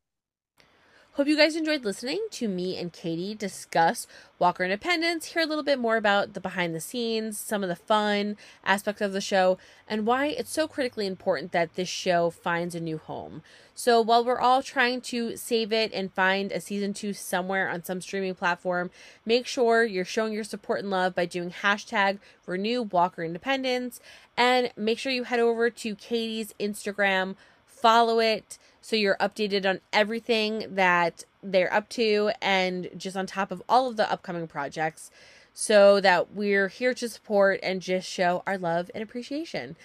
Hope 1.15 1.27
you 1.27 1.37
guys 1.37 1.57
enjoyed 1.57 1.85
listening 1.85 2.25
to 2.31 2.47
me 2.47 2.77
and 2.79 2.93
Katie 2.93 3.35
discuss 3.35 4.07
Walker 4.39 4.63
Independence, 4.63 5.27
hear 5.27 5.43
a 5.43 5.47
little 5.47 5.65
bit 5.65 5.81
more 5.81 5.97
about 5.97 6.35
the 6.35 6.41
behind 6.41 6.73
the 6.73 6.81
scenes, 6.81 7.37
some 7.37 7.65
of 7.65 7.69
the 7.69 7.75
fun 7.75 8.37
aspects 8.65 9.03
of 9.03 9.13
the 9.13 9.21
show, 9.21 9.59
and 9.89 10.07
why 10.07 10.27
it's 10.27 10.53
so 10.53 10.69
critically 10.69 11.09
important 11.09 11.51
that 11.51 11.75
this 11.75 11.89
show 11.89 12.31
finds 12.31 12.77
a 12.77 12.81
new 12.81 12.97
home. 12.97 13.43
So 13.75 14.01
while 14.01 14.25
we're 14.25 14.39
all 14.39 14.63
trying 14.63 15.01
to 15.03 15.37
save 15.37 15.73
it 15.73 15.93
and 15.93 16.13
find 16.13 16.53
a 16.53 16.61
season 16.61 16.95
two 16.95 17.13
somewhere 17.13 17.69
on 17.69 17.83
some 17.83 18.01
streaming 18.01 18.37
platform, 18.37 18.93
make 19.27 19.49
sure 19.49 19.83
you're 19.83 20.05
showing 20.05 20.33
your 20.33 20.45
support 20.45 20.79
and 20.79 20.91
love 20.91 21.17
by 21.17 21.27
doing 21.27 21.51
hashtag 21.51 22.21
renew 22.47 22.83
Walker 22.83 23.25
Independence 23.25 24.01
and 24.37 24.71
make 24.77 24.99
sure 24.99 25.13
you 25.13 25.25
head 25.25 25.41
over 25.41 25.71
to 25.71 25.97
Katie's 25.97 26.55
Instagram, 26.61 27.35
follow 27.81 28.21
it 28.21 28.59
so 28.81 28.97
you're 28.97 29.17
updated 29.17 29.69
on 29.69 29.81
everything 29.93 30.67
that 30.71 31.25
they're 31.43 31.73
up 31.73 31.89
to 31.91 32.31
and 32.41 32.91
just 32.97 33.17
on 33.17 33.27
top 33.27 33.51
of 33.51 33.63
all 33.69 33.89
of 33.89 33.97
the 33.97 34.11
upcoming 34.11 34.47
projects 34.47 35.11
so 35.53 36.01
that 36.01 36.33
we're 36.33 36.69
here 36.69 36.95
to 36.95 37.09
support 37.09 37.61
and 37.63 37.83
just 37.83 38.09
show 38.09 38.43
our 38.47 38.57
love 38.57 38.91
and 38.95 39.03
appreciation. 39.03 39.77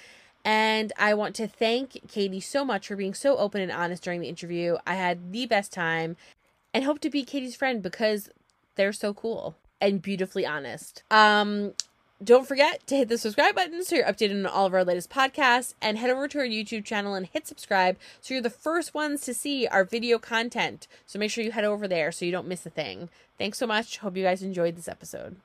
And 0.43 0.93
I 0.97 1.13
want 1.15 1.35
to 1.35 1.47
thank 1.47 2.07
Katie 2.07 2.39
so 2.39 2.63
much 2.63 2.87
for 2.87 2.95
being 2.95 3.15
so 3.15 3.37
open 3.37 3.61
and 3.61 3.71
honest 3.71 4.03
during 4.03 4.21
the 4.21 4.29
interview. 4.29 4.77
I 4.85 4.95
had 4.95 5.31
the 5.33 5.45
best 5.47 5.73
time 5.73 6.17
and 6.73 6.83
hope 6.83 6.99
to 6.99 7.09
be 7.09 7.23
Katie's 7.23 7.55
friend 7.55 7.81
because 7.81 8.29
they're 8.75 8.93
so 8.93 9.13
cool 9.13 9.55
and 9.81 10.01
beautifully 10.01 10.45
honest. 10.45 11.03
Um 11.09 11.73
don't 12.23 12.47
forget 12.47 12.85
to 12.87 12.95
hit 12.95 13.09
the 13.09 13.17
subscribe 13.17 13.55
button 13.55 13.83
so 13.83 13.95
you're 13.95 14.05
updated 14.05 14.39
on 14.39 14.45
all 14.45 14.65
of 14.65 14.73
our 14.73 14.85
latest 14.85 15.09
podcasts 15.09 15.73
and 15.81 15.97
head 15.97 16.09
over 16.09 16.27
to 16.29 16.39
our 16.39 16.45
YouTube 16.45 16.85
channel 16.85 17.13
and 17.13 17.27
hit 17.27 17.45
subscribe 17.45 17.97
so 18.21 18.33
you're 18.33 18.41
the 18.41 18.49
first 18.49 18.93
ones 18.93 19.21
to 19.21 19.33
see 19.33 19.67
our 19.67 19.83
video 19.83 20.17
content. 20.17 20.87
So 21.05 21.19
make 21.19 21.31
sure 21.31 21.43
you 21.43 21.51
head 21.51 21.65
over 21.65 21.87
there 21.87 22.11
so 22.11 22.23
you 22.25 22.31
don't 22.31 22.47
miss 22.47 22.65
a 22.65 22.69
thing. 22.69 23.09
Thanks 23.37 23.57
so 23.57 23.67
much. 23.67 23.97
Hope 23.97 24.15
you 24.15 24.23
guys 24.23 24.41
enjoyed 24.41 24.77
this 24.77 24.87
episode. 24.87 25.35